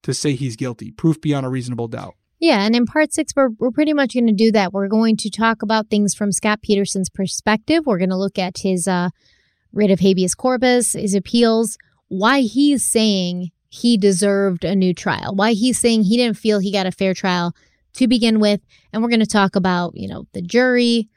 to 0.04 0.14
say 0.14 0.34
he's 0.34 0.56
guilty? 0.56 0.92
Proof 0.92 1.20
beyond 1.20 1.46
a 1.46 1.50
reasonable 1.50 1.88
doubt. 1.88 2.16
Yeah, 2.40 2.64
and 2.64 2.76
in 2.76 2.86
part 2.86 3.14
six, 3.14 3.34
we're, 3.36 3.50
we're 3.60 3.72
pretty 3.72 3.94
much 3.94 4.16
going 4.16 4.26
to 4.26 4.34
do 4.34 4.52
that. 4.52 4.74
We're 4.74 4.88
going 4.88 5.16
to 5.18 5.30
talk 5.30 5.62
about 5.62 5.90
things 5.90 6.16
from 6.16 6.32
Scott 6.32 6.62
Peterson's 6.64 7.10
perspective. 7.10 7.86
We're 7.86 8.00
going 8.00 8.10
to 8.10 8.18
look 8.18 8.40
at 8.40 8.58
his 8.60 8.88
uh, 8.88 9.10
writ 9.72 9.92
of 9.92 10.00
habeas 10.00 10.34
corpus, 10.34 10.94
his 10.94 11.14
appeals, 11.14 11.78
why 12.08 12.42
he's 12.42 12.84
saying 12.84 13.52
he 13.70 13.96
deserved 13.96 14.64
a 14.64 14.76
new 14.76 14.94
trial, 14.94 15.36
why 15.36 15.54
he's 15.54 15.80
saying 15.80 16.04
he 16.04 16.18
didn't 16.18 16.38
feel 16.38 16.60
he 16.60 16.72
got 16.72 16.88
a 16.88 16.92
fair 16.92 17.14
trial 17.14 17.54
to 17.94 18.08
begin 18.08 18.40
with. 18.40 18.62
And 18.92 19.02
we're 19.02 19.10
going 19.10 19.20
to 19.22 19.26
talk 19.26 19.56
about, 19.56 19.96
you 19.96 20.08
know, 20.08 20.26
the 20.34 20.42
jury, 20.42 21.10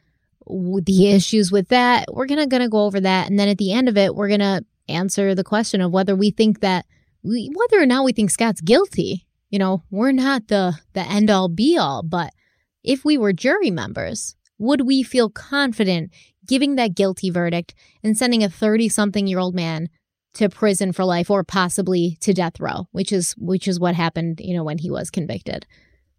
the 0.46 1.12
issues 1.12 1.50
with 1.50 1.68
that. 1.68 2.06
We're 2.12 2.26
going 2.26 2.40
to 2.40 2.46
going 2.46 2.62
to 2.62 2.68
go 2.68 2.84
over 2.84 3.00
that. 3.00 3.28
And 3.28 3.38
then 3.38 3.48
at 3.48 3.58
the 3.58 3.72
end 3.72 3.88
of 3.88 3.96
it, 3.96 4.14
we're 4.14 4.28
going 4.28 4.40
to 4.40 4.64
answer 4.88 5.34
the 5.34 5.44
question 5.44 5.80
of 5.80 5.92
whether 5.92 6.14
we 6.14 6.30
think 6.30 6.60
that, 6.60 6.86
we, 7.22 7.50
whether 7.54 7.82
or 7.82 7.86
not 7.86 8.04
we 8.04 8.12
think 8.12 8.30
Scott's 8.30 8.60
guilty 8.60 9.26
you 9.54 9.58
know, 9.60 9.84
we're 9.88 10.10
not 10.10 10.48
the 10.48 10.80
the 10.94 11.02
end 11.02 11.30
all 11.30 11.48
be 11.48 11.78
all, 11.78 12.02
but 12.02 12.32
if 12.82 13.04
we 13.04 13.16
were 13.16 13.32
jury 13.32 13.70
members, 13.70 14.34
would 14.58 14.80
we 14.80 15.04
feel 15.04 15.30
confident 15.30 16.10
giving 16.44 16.74
that 16.74 16.96
guilty 16.96 17.30
verdict 17.30 17.72
and 18.02 18.18
sending 18.18 18.42
a 18.42 18.48
30 18.48 18.88
something 18.88 19.28
year 19.28 19.38
old 19.38 19.54
man 19.54 19.90
to 20.32 20.48
prison 20.48 20.90
for 20.90 21.04
life 21.04 21.30
or 21.30 21.44
possibly 21.44 22.18
to 22.20 22.34
death 22.34 22.58
row, 22.58 22.88
which 22.90 23.12
is 23.12 23.36
which 23.38 23.68
is 23.68 23.78
what 23.78 23.94
happened, 23.94 24.40
you 24.42 24.56
know, 24.56 24.64
when 24.64 24.78
he 24.78 24.90
was 24.90 25.08
convicted. 25.08 25.66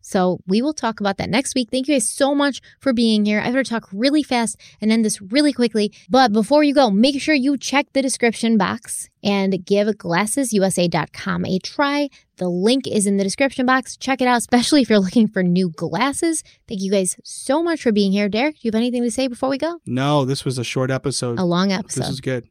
So 0.05 0.39
we 0.45 0.61
will 0.61 0.75
talk 0.75 0.99
about 0.99 1.17
that 1.17 1.31
next 1.31 1.55
week. 1.55 1.69
Thank 1.71 1.87
you 1.87 1.95
guys 1.95 2.07
so 2.07 2.35
much 2.35 2.61
for 2.79 2.93
being 2.93 3.25
here. 3.25 3.39
I 3.39 3.47
better 3.47 3.63
talk 3.63 3.89
really 3.91 4.21
fast 4.21 4.55
and 4.79 4.91
end 4.91 5.03
this 5.03 5.19
really 5.19 5.51
quickly. 5.51 5.91
But 6.11 6.31
before 6.31 6.63
you 6.63 6.75
go, 6.75 6.91
make 6.91 7.19
sure 7.19 7.33
you 7.33 7.57
check 7.57 7.91
the 7.93 8.03
description 8.03 8.55
box 8.55 9.09
and 9.23 9.65
give 9.65 9.87
glassesusa.com 9.87 11.45
a 11.45 11.57
try. 11.57 12.09
The 12.37 12.47
link 12.47 12.85
is 12.87 13.07
in 13.07 13.17
the 13.17 13.23
description 13.23 13.65
box. 13.65 13.97
Check 13.97 14.21
it 14.21 14.27
out, 14.27 14.37
especially 14.37 14.83
if 14.83 14.91
you're 14.91 14.99
looking 14.99 15.27
for 15.27 15.41
new 15.41 15.71
glasses. 15.71 16.43
Thank 16.67 16.83
you 16.83 16.91
guys 16.91 17.15
so 17.23 17.63
much 17.63 17.81
for 17.81 17.91
being 17.91 18.11
here. 18.11 18.29
Derrick, 18.29 18.57
do 18.57 18.59
you 18.61 18.69
have 18.69 18.75
anything 18.75 19.01
to 19.01 19.09
say 19.09 19.27
before 19.27 19.49
we 19.49 19.57
go? 19.57 19.79
No, 19.87 20.23
this 20.23 20.45
was 20.45 20.59
a 20.59 20.63
short 20.63 20.91
episode. 20.91 21.39
A 21.39 21.43
long 21.43 21.71
episode. 21.71 22.01
This 22.01 22.09
is 22.11 22.21
good. 22.21 22.47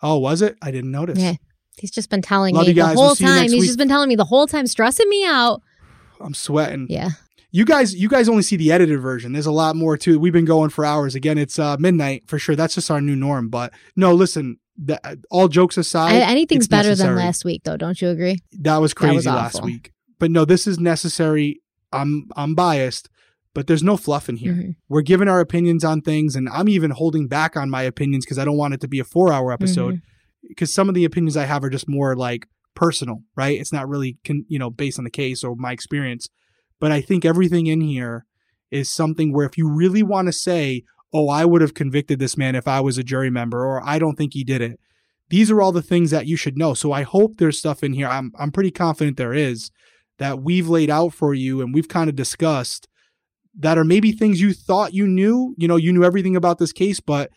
Oh, 0.00 0.16
was 0.16 0.40
it? 0.40 0.56
I 0.62 0.70
didn't 0.70 0.92
notice. 0.92 1.18
Yeah. 1.18 1.34
He's 1.76 1.90
just 1.90 2.08
been 2.08 2.22
telling 2.22 2.54
Love 2.54 2.66
me 2.68 2.72
the 2.72 2.86
whole 2.86 3.08
We'll 3.08 3.16
time. 3.16 3.42
He's 3.50 3.52
week. 3.52 3.66
just 3.66 3.78
been 3.78 3.88
telling 3.88 4.08
me 4.08 4.16
the 4.16 4.24
whole 4.24 4.46
time, 4.46 4.66
stressing 4.66 5.10
me 5.10 5.26
out. 5.26 5.60
I'm 6.20 6.34
sweating. 6.34 6.86
Yeah. 6.88 7.10
You 7.52 7.64
guys, 7.64 7.94
you 7.94 8.08
guys 8.08 8.28
only 8.28 8.42
see 8.42 8.56
the 8.56 8.72
edited 8.72 9.00
version. 9.00 9.32
There's 9.32 9.46
a 9.46 9.52
lot 9.52 9.76
more 9.76 9.96
too. 9.96 10.18
We've 10.18 10.32
been 10.32 10.44
going 10.44 10.70
for 10.70 10.84
hours. 10.84 11.14
Again, 11.14 11.38
it's 11.38 11.58
uh, 11.58 11.76
midnight 11.78 12.24
for 12.26 12.38
sure. 12.38 12.56
That's 12.56 12.74
just 12.74 12.90
our 12.90 13.00
new 13.00 13.16
norm. 13.16 13.48
But 13.48 13.72
no, 13.94 14.12
listen. 14.14 14.58
The, 14.78 15.00
all 15.30 15.48
jokes 15.48 15.78
aside, 15.78 16.16
I, 16.16 16.30
anything's 16.30 16.68
better 16.68 16.90
necessary. 16.90 17.14
than 17.14 17.24
last 17.24 17.46
week, 17.46 17.62
though. 17.64 17.78
Don't 17.78 18.02
you 18.02 18.10
agree? 18.10 18.36
That 18.60 18.76
was 18.76 18.92
crazy 18.92 19.16
was 19.16 19.26
last 19.26 19.62
week. 19.62 19.92
But 20.18 20.30
no, 20.30 20.44
this 20.44 20.66
is 20.66 20.78
necessary. 20.78 21.62
I'm 21.92 22.28
I'm 22.36 22.54
biased, 22.54 23.08
but 23.54 23.68
there's 23.68 23.82
no 23.82 23.96
fluff 23.96 24.28
in 24.28 24.36
here. 24.36 24.52
Mhm. 24.52 24.76
We're 24.90 25.00
giving 25.00 25.28
our 25.28 25.40
opinions 25.40 25.82
on 25.82 26.02
things, 26.02 26.36
and 26.36 26.46
I'm 26.50 26.68
even 26.68 26.90
holding 26.90 27.26
back 27.26 27.56
on 27.56 27.70
my 27.70 27.82
opinions 27.84 28.26
because 28.26 28.38
I 28.38 28.44
don't 28.44 28.58
want 28.58 28.74
it 28.74 28.82
to 28.82 28.88
be 28.88 28.98
a 28.98 29.04
four 29.04 29.32
hour 29.32 29.50
episode. 29.50 29.94
Mm-hmm. 29.94 30.48
Because 30.48 30.74
some 30.74 30.90
of 30.90 30.94
the 30.94 31.06
opinions 31.06 31.38
I 31.38 31.46
have 31.46 31.64
are 31.64 31.70
just 31.70 31.88
more 31.88 32.14
like 32.14 32.46
personal, 32.76 33.22
right? 33.36 33.58
It's 33.58 33.72
not 33.72 33.88
really 33.88 34.18
con- 34.24 34.46
you 34.48 34.58
know 34.58 34.70
based 34.70 34.98
on 34.98 35.04
the 35.04 35.10
case 35.10 35.42
or 35.42 35.56
my 35.56 35.72
experience. 35.72 36.28
But 36.78 36.92
I 36.92 37.00
think 37.00 37.24
everything 37.24 37.66
in 37.66 37.80
here 37.80 38.26
is 38.70 38.92
something 38.92 39.32
where 39.32 39.46
if 39.46 39.58
you 39.58 39.68
really 39.68 40.02
want 40.02 40.26
to 40.26 40.32
say, 40.32 40.84
"Oh, 41.12 41.28
I 41.28 41.44
would 41.44 41.62
have 41.62 41.74
convicted 41.74 42.18
this 42.18 42.36
man 42.36 42.54
if 42.54 42.68
I 42.68 42.80
was 42.80 42.98
a 42.98 43.02
jury 43.02 43.30
member," 43.30 43.64
or 43.64 43.82
"I 43.84 43.98
don't 43.98 44.16
think 44.16 44.34
he 44.34 44.44
did 44.44 44.60
it," 44.60 44.78
these 45.30 45.50
are 45.50 45.60
all 45.60 45.72
the 45.72 45.82
things 45.82 46.10
that 46.10 46.26
you 46.26 46.36
should 46.36 46.56
know. 46.56 46.74
So 46.74 46.92
I 46.92 47.02
hope 47.02 47.38
there's 47.38 47.58
stuff 47.58 47.82
in 47.82 47.94
here. 47.94 48.08
I'm 48.08 48.32
I'm 48.38 48.52
pretty 48.52 48.70
confident 48.70 49.16
there 49.16 49.34
is 49.34 49.70
that 50.18 50.42
we've 50.42 50.68
laid 50.68 50.90
out 50.90 51.12
for 51.12 51.34
you 51.34 51.60
and 51.60 51.74
we've 51.74 51.88
kind 51.88 52.08
of 52.08 52.16
discussed 52.16 52.88
that 53.58 53.78
are 53.78 53.84
maybe 53.84 54.12
things 54.12 54.40
you 54.40 54.52
thought 54.52 54.94
you 54.94 55.06
knew. 55.06 55.54
You 55.58 55.68
know, 55.68 55.76
you 55.76 55.92
knew 55.92 56.04
everything 56.04 56.36
about 56.36 56.58
this 56.58 56.72
case, 56.72 57.00
but 57.00 57.30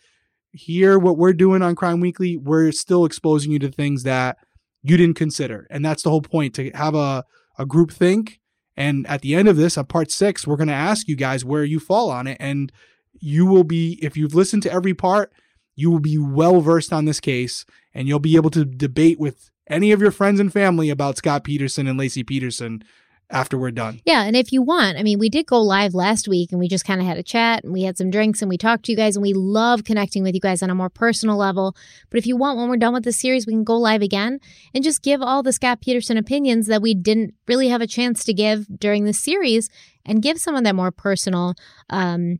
here 0.52 0.98
what 0.98 1.16
we're 1.16 1.32
doing 1.32 1.62
on 1.62 1.76
Crime 1.76 2.00
Weekly, 2.00 2.36
we're 2.36 2.72
still 2.72 3.04
exposing 3.04 3.52
you 3.52 3.58
to 3.60 3.70
things 3.70 4.02
that 4.02 4.36
you 4.82 4.96
didn't 4.96 5.16
consider. 5.16 5.66
And 5.70 5.84
that's 5.84 6.02
the 6.02 6.10
whole 6.10 6.22
point 6.22 6.54
to 6.54 6.70
have 6.70 6.94
a, 6.94 7.24
a 7.58 7.66
group 7.66 7.90
think. 7.90 8.40
And 8.76 9.06
at 9.06 9.20
the 9.20 9.34
end 9.34 9.48
of 9.48 9.56
this, 9.56 9.76
on 9.76 9.86
part 9.86 10.10
six, 10.10 10.46
we're 10.46 10.56
going 10.56 10.68
to 10.68 10.74
ask 10.74 11.08
you 11.08 11.16
guys 11.16 11.44
where 11.44 11.64
you 11.64 11.80
fall 11.80 12.10
on 12.10 12.26
it. 12.26 12.38
And 12.40 12.72
you 13.20 13.44
will 13.46 13.64
be, 13.64 13.98
if 14.02 14.16
you've 14.16 14.34
listened 14.34 14.62
to 14.62 14.72
every 14.72 14.94
part, 14.94 15.32
you 15.76 15.90
will 15.90 16.00
be 16.00 16.18
well 16.18 16.60
versed 16.60 16.92
on 16.92 17.04
this 17.04 17.20
case 17.20 17.64
and 17.94 18.08
you'll 18.08 18.18
be 18.18 18.36
able 18.36 18.50
to 18.50 18.64
debate 18.64 19.18
with 19.18 19.50
any 19.68 19.92
of 19.92 20.00
your 20.00 20.10
friends 20.10 20.40
and 20.40 20.52
family 20.52 20.90
about 20.90 21.16
Scott 21.16 21.44
Peterson 21.44 21.86
and 21.86 21.98
Laci 21.98 22.26
Peterson 22.26 22.82
after 23.30 23.56
we're 23.56 23.70
done. 23.70 24.00
Yeah, 24.04 24.22
and 24.22 24.36
if 24.36 24.52
you 24.52 24.62
want, 24.62 24.98
I 24.98 25.02
mean, 25.02 25.18
we 25.18 25.28
did 25.28 25.46
go 25.46 25.60
live 25.60 25.94
last 25.94 26.28
week 26.28 26.50
and 26.50 26.58
we 26.58 26.68
just 26.68 26.84
kind 26.84 27.00
of 27.00 27.06
had 27.06 27.16
a 27.16 27.22
chat 27.22 27.64
and 27.64 27.72
we 27.72 27.82
had 27.82 27.96
some 27.96 28.10
drinks 28.10 28.42
and 28.42 28.48
we 28.48 28.58
talked 28.58 28.84
to 28.86 28.92
you 28.92 28.96
guys 28.96 29.16
and 29.16 29.22
we 29.22 29.32
love 29.32 29.84
connecting 29.84 30.22
with 30.22 30.34
you 30.34 30.40
guys 30.40 30.62
on 30.62 30.70
a 30.70 30.74
more 30.74 30.90
personal 30.90 31.36
level. 31.36 31.76
But 32.10 32.18
if 32.18 32.26
you 32.26 32.36
want, 32.36 32.58
when 32.58 32.68
we're 32.68 32.76
done 32.76 32.94
with 32.94 33.04
the 33.04 33.12
series, 33.12 33.46
we 33.46 33.52
can 33.52 33.64
go 33.64 33.76
live 33.76 34.02
again 34.02 34.40
and 34.74 34.84
just 34.84 35.02
give 35.02 35.22
all 35.22 35.42
the 35.42 35.52
Scott 35.52 35.80
Peterson 35.80 36.16
opinions 36.16 36.66
that 36.66 36.82
we 36.82 36.94
didn't 36.94 37.34
really 37.46 37.68
have 37.68 37.80
a 37.80 37.86
chance 37.86 38.24
to 38.24 38.34
give 38.34 38.66
during 38.78 39.04
the 39.04 39.12
series 39.12 39.68
and 40.04 40.22
give 40.22 40.38
some 40.38 40.54
of 40.54 40.64
that 40.64 40.74
more 40.74 40.90
personal 40.90 41.54
um, 41.88 42.38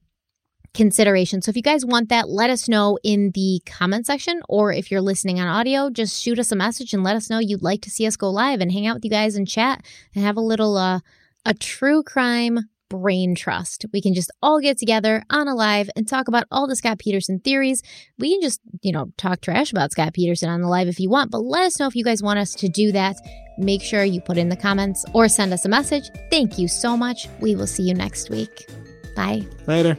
consideration. 0.75 1.43
So 1.43 1.51
if 1.51 1.57
you 1.57 1.63
guys 1.63 1.85
want 1.85 2.09
that, 2.09 2.29
let 2.29 2.51
us 2.51 2.69
know 2.69 2.99
in 3.03 3.33
the 3.35 3.61
comment 3.67 4.07
section, 4.07 4.41
or 4.49 4.73
if 4.73 4.91
you're 4.91 5.01
listening 5.01 5.41
on 5.41 5.49
audio, 5.49 5.91
just 5.91 6.23
shoot 6.23 6.39
us 6.39 6.53
a 6.53 6.57
message 6.57 6.93
and 6.95 7.03
let 7.03 7.17
us 7.17 7.29
know 7.29 7.39
you'd 7.39 7.63
like 7.63 7.83
to 7.83 7.91
see 7.91 8.07
us 8.07 8.17
go 8.17 8.31
live 8.31 8.61
and 8.61 8.73
hang 8.73 8.87
out 8.87 8.95
with 8.95 9.05
you 9.05 9.11
guys 9.11 9.37
and 9.37 9.49
chat 9.49 9.85
and 10.15 10.25
have 10.25 10.37
a 10.37 10.41
little 10.41 10.77
uh 10.77 11.01
a 11.45 11.55
true 11.55 12.03
crime 12.03 12.61
brain 12.91 13.35
trust. 13.35 13.87
We 13.93 14.03
can 14.03 14.13
just 14.13 14.31
all 14.43 14.61
get 14.61 14.77
together 14.77 15.25
on 15.31 15.49
a 15.49 15.55
live 15.55 15.89
and 15.97 16.07
talk 16.07 16.29
about 16.29 16.45
all 16.51 16.67
the 16.67 16.77
Scott 16.77 16.99
Peterson 16.99 17.39
theories. 17.39 17.83
We 18.19 18.35
can 18.35 18.43
just, 18.43 18.61
you 18.83 18.93
know, 18.93 19.07
talk 19.17 19.41
trash 19.41 19.71
about 19.71 19.93
Scott 19.93 20.13
Peterson 20.13 20.51
on 20.51 20.61
the 20.61 20.69
live 20.69 20.89
if 20.89 21.01
you 21.01 21.09
want, 21.09 21.31
but 21.31 21.39
let 21.39 21.63
us 21.63 21.79
know 21.81 21.87
if 21.87 21.97
you 21.97 22.05
guys 22.05 22.23
want 22.23 22.41
us 22.41 22.53
to 22.57 22.69
do 22.69 22.93
that. 22.93 23.17
Make 23.57 23.83
sure 23.83 24.05
you 24.05 24.21
put 24.21 24.37
in 24.37 24.49
the 24.49 24.57
comments 24.57 25.05
or 25.15 25.29
send 25.29 25.53
us 25.55 25.65
a 25.65 25.69
message. 25.69 26.11
Thank 26.31 26.59
you 26.59 26.69
so 26.69 26.97
much. 26.97 27.29
We 27.41 27.55
will 27.55 27.67
see 27.67 27.85
you 27.85 27.95
next 27.95 28.29
week. 28.29 28.69
Bye. 29.17 29.47
Later. 29.67 29.97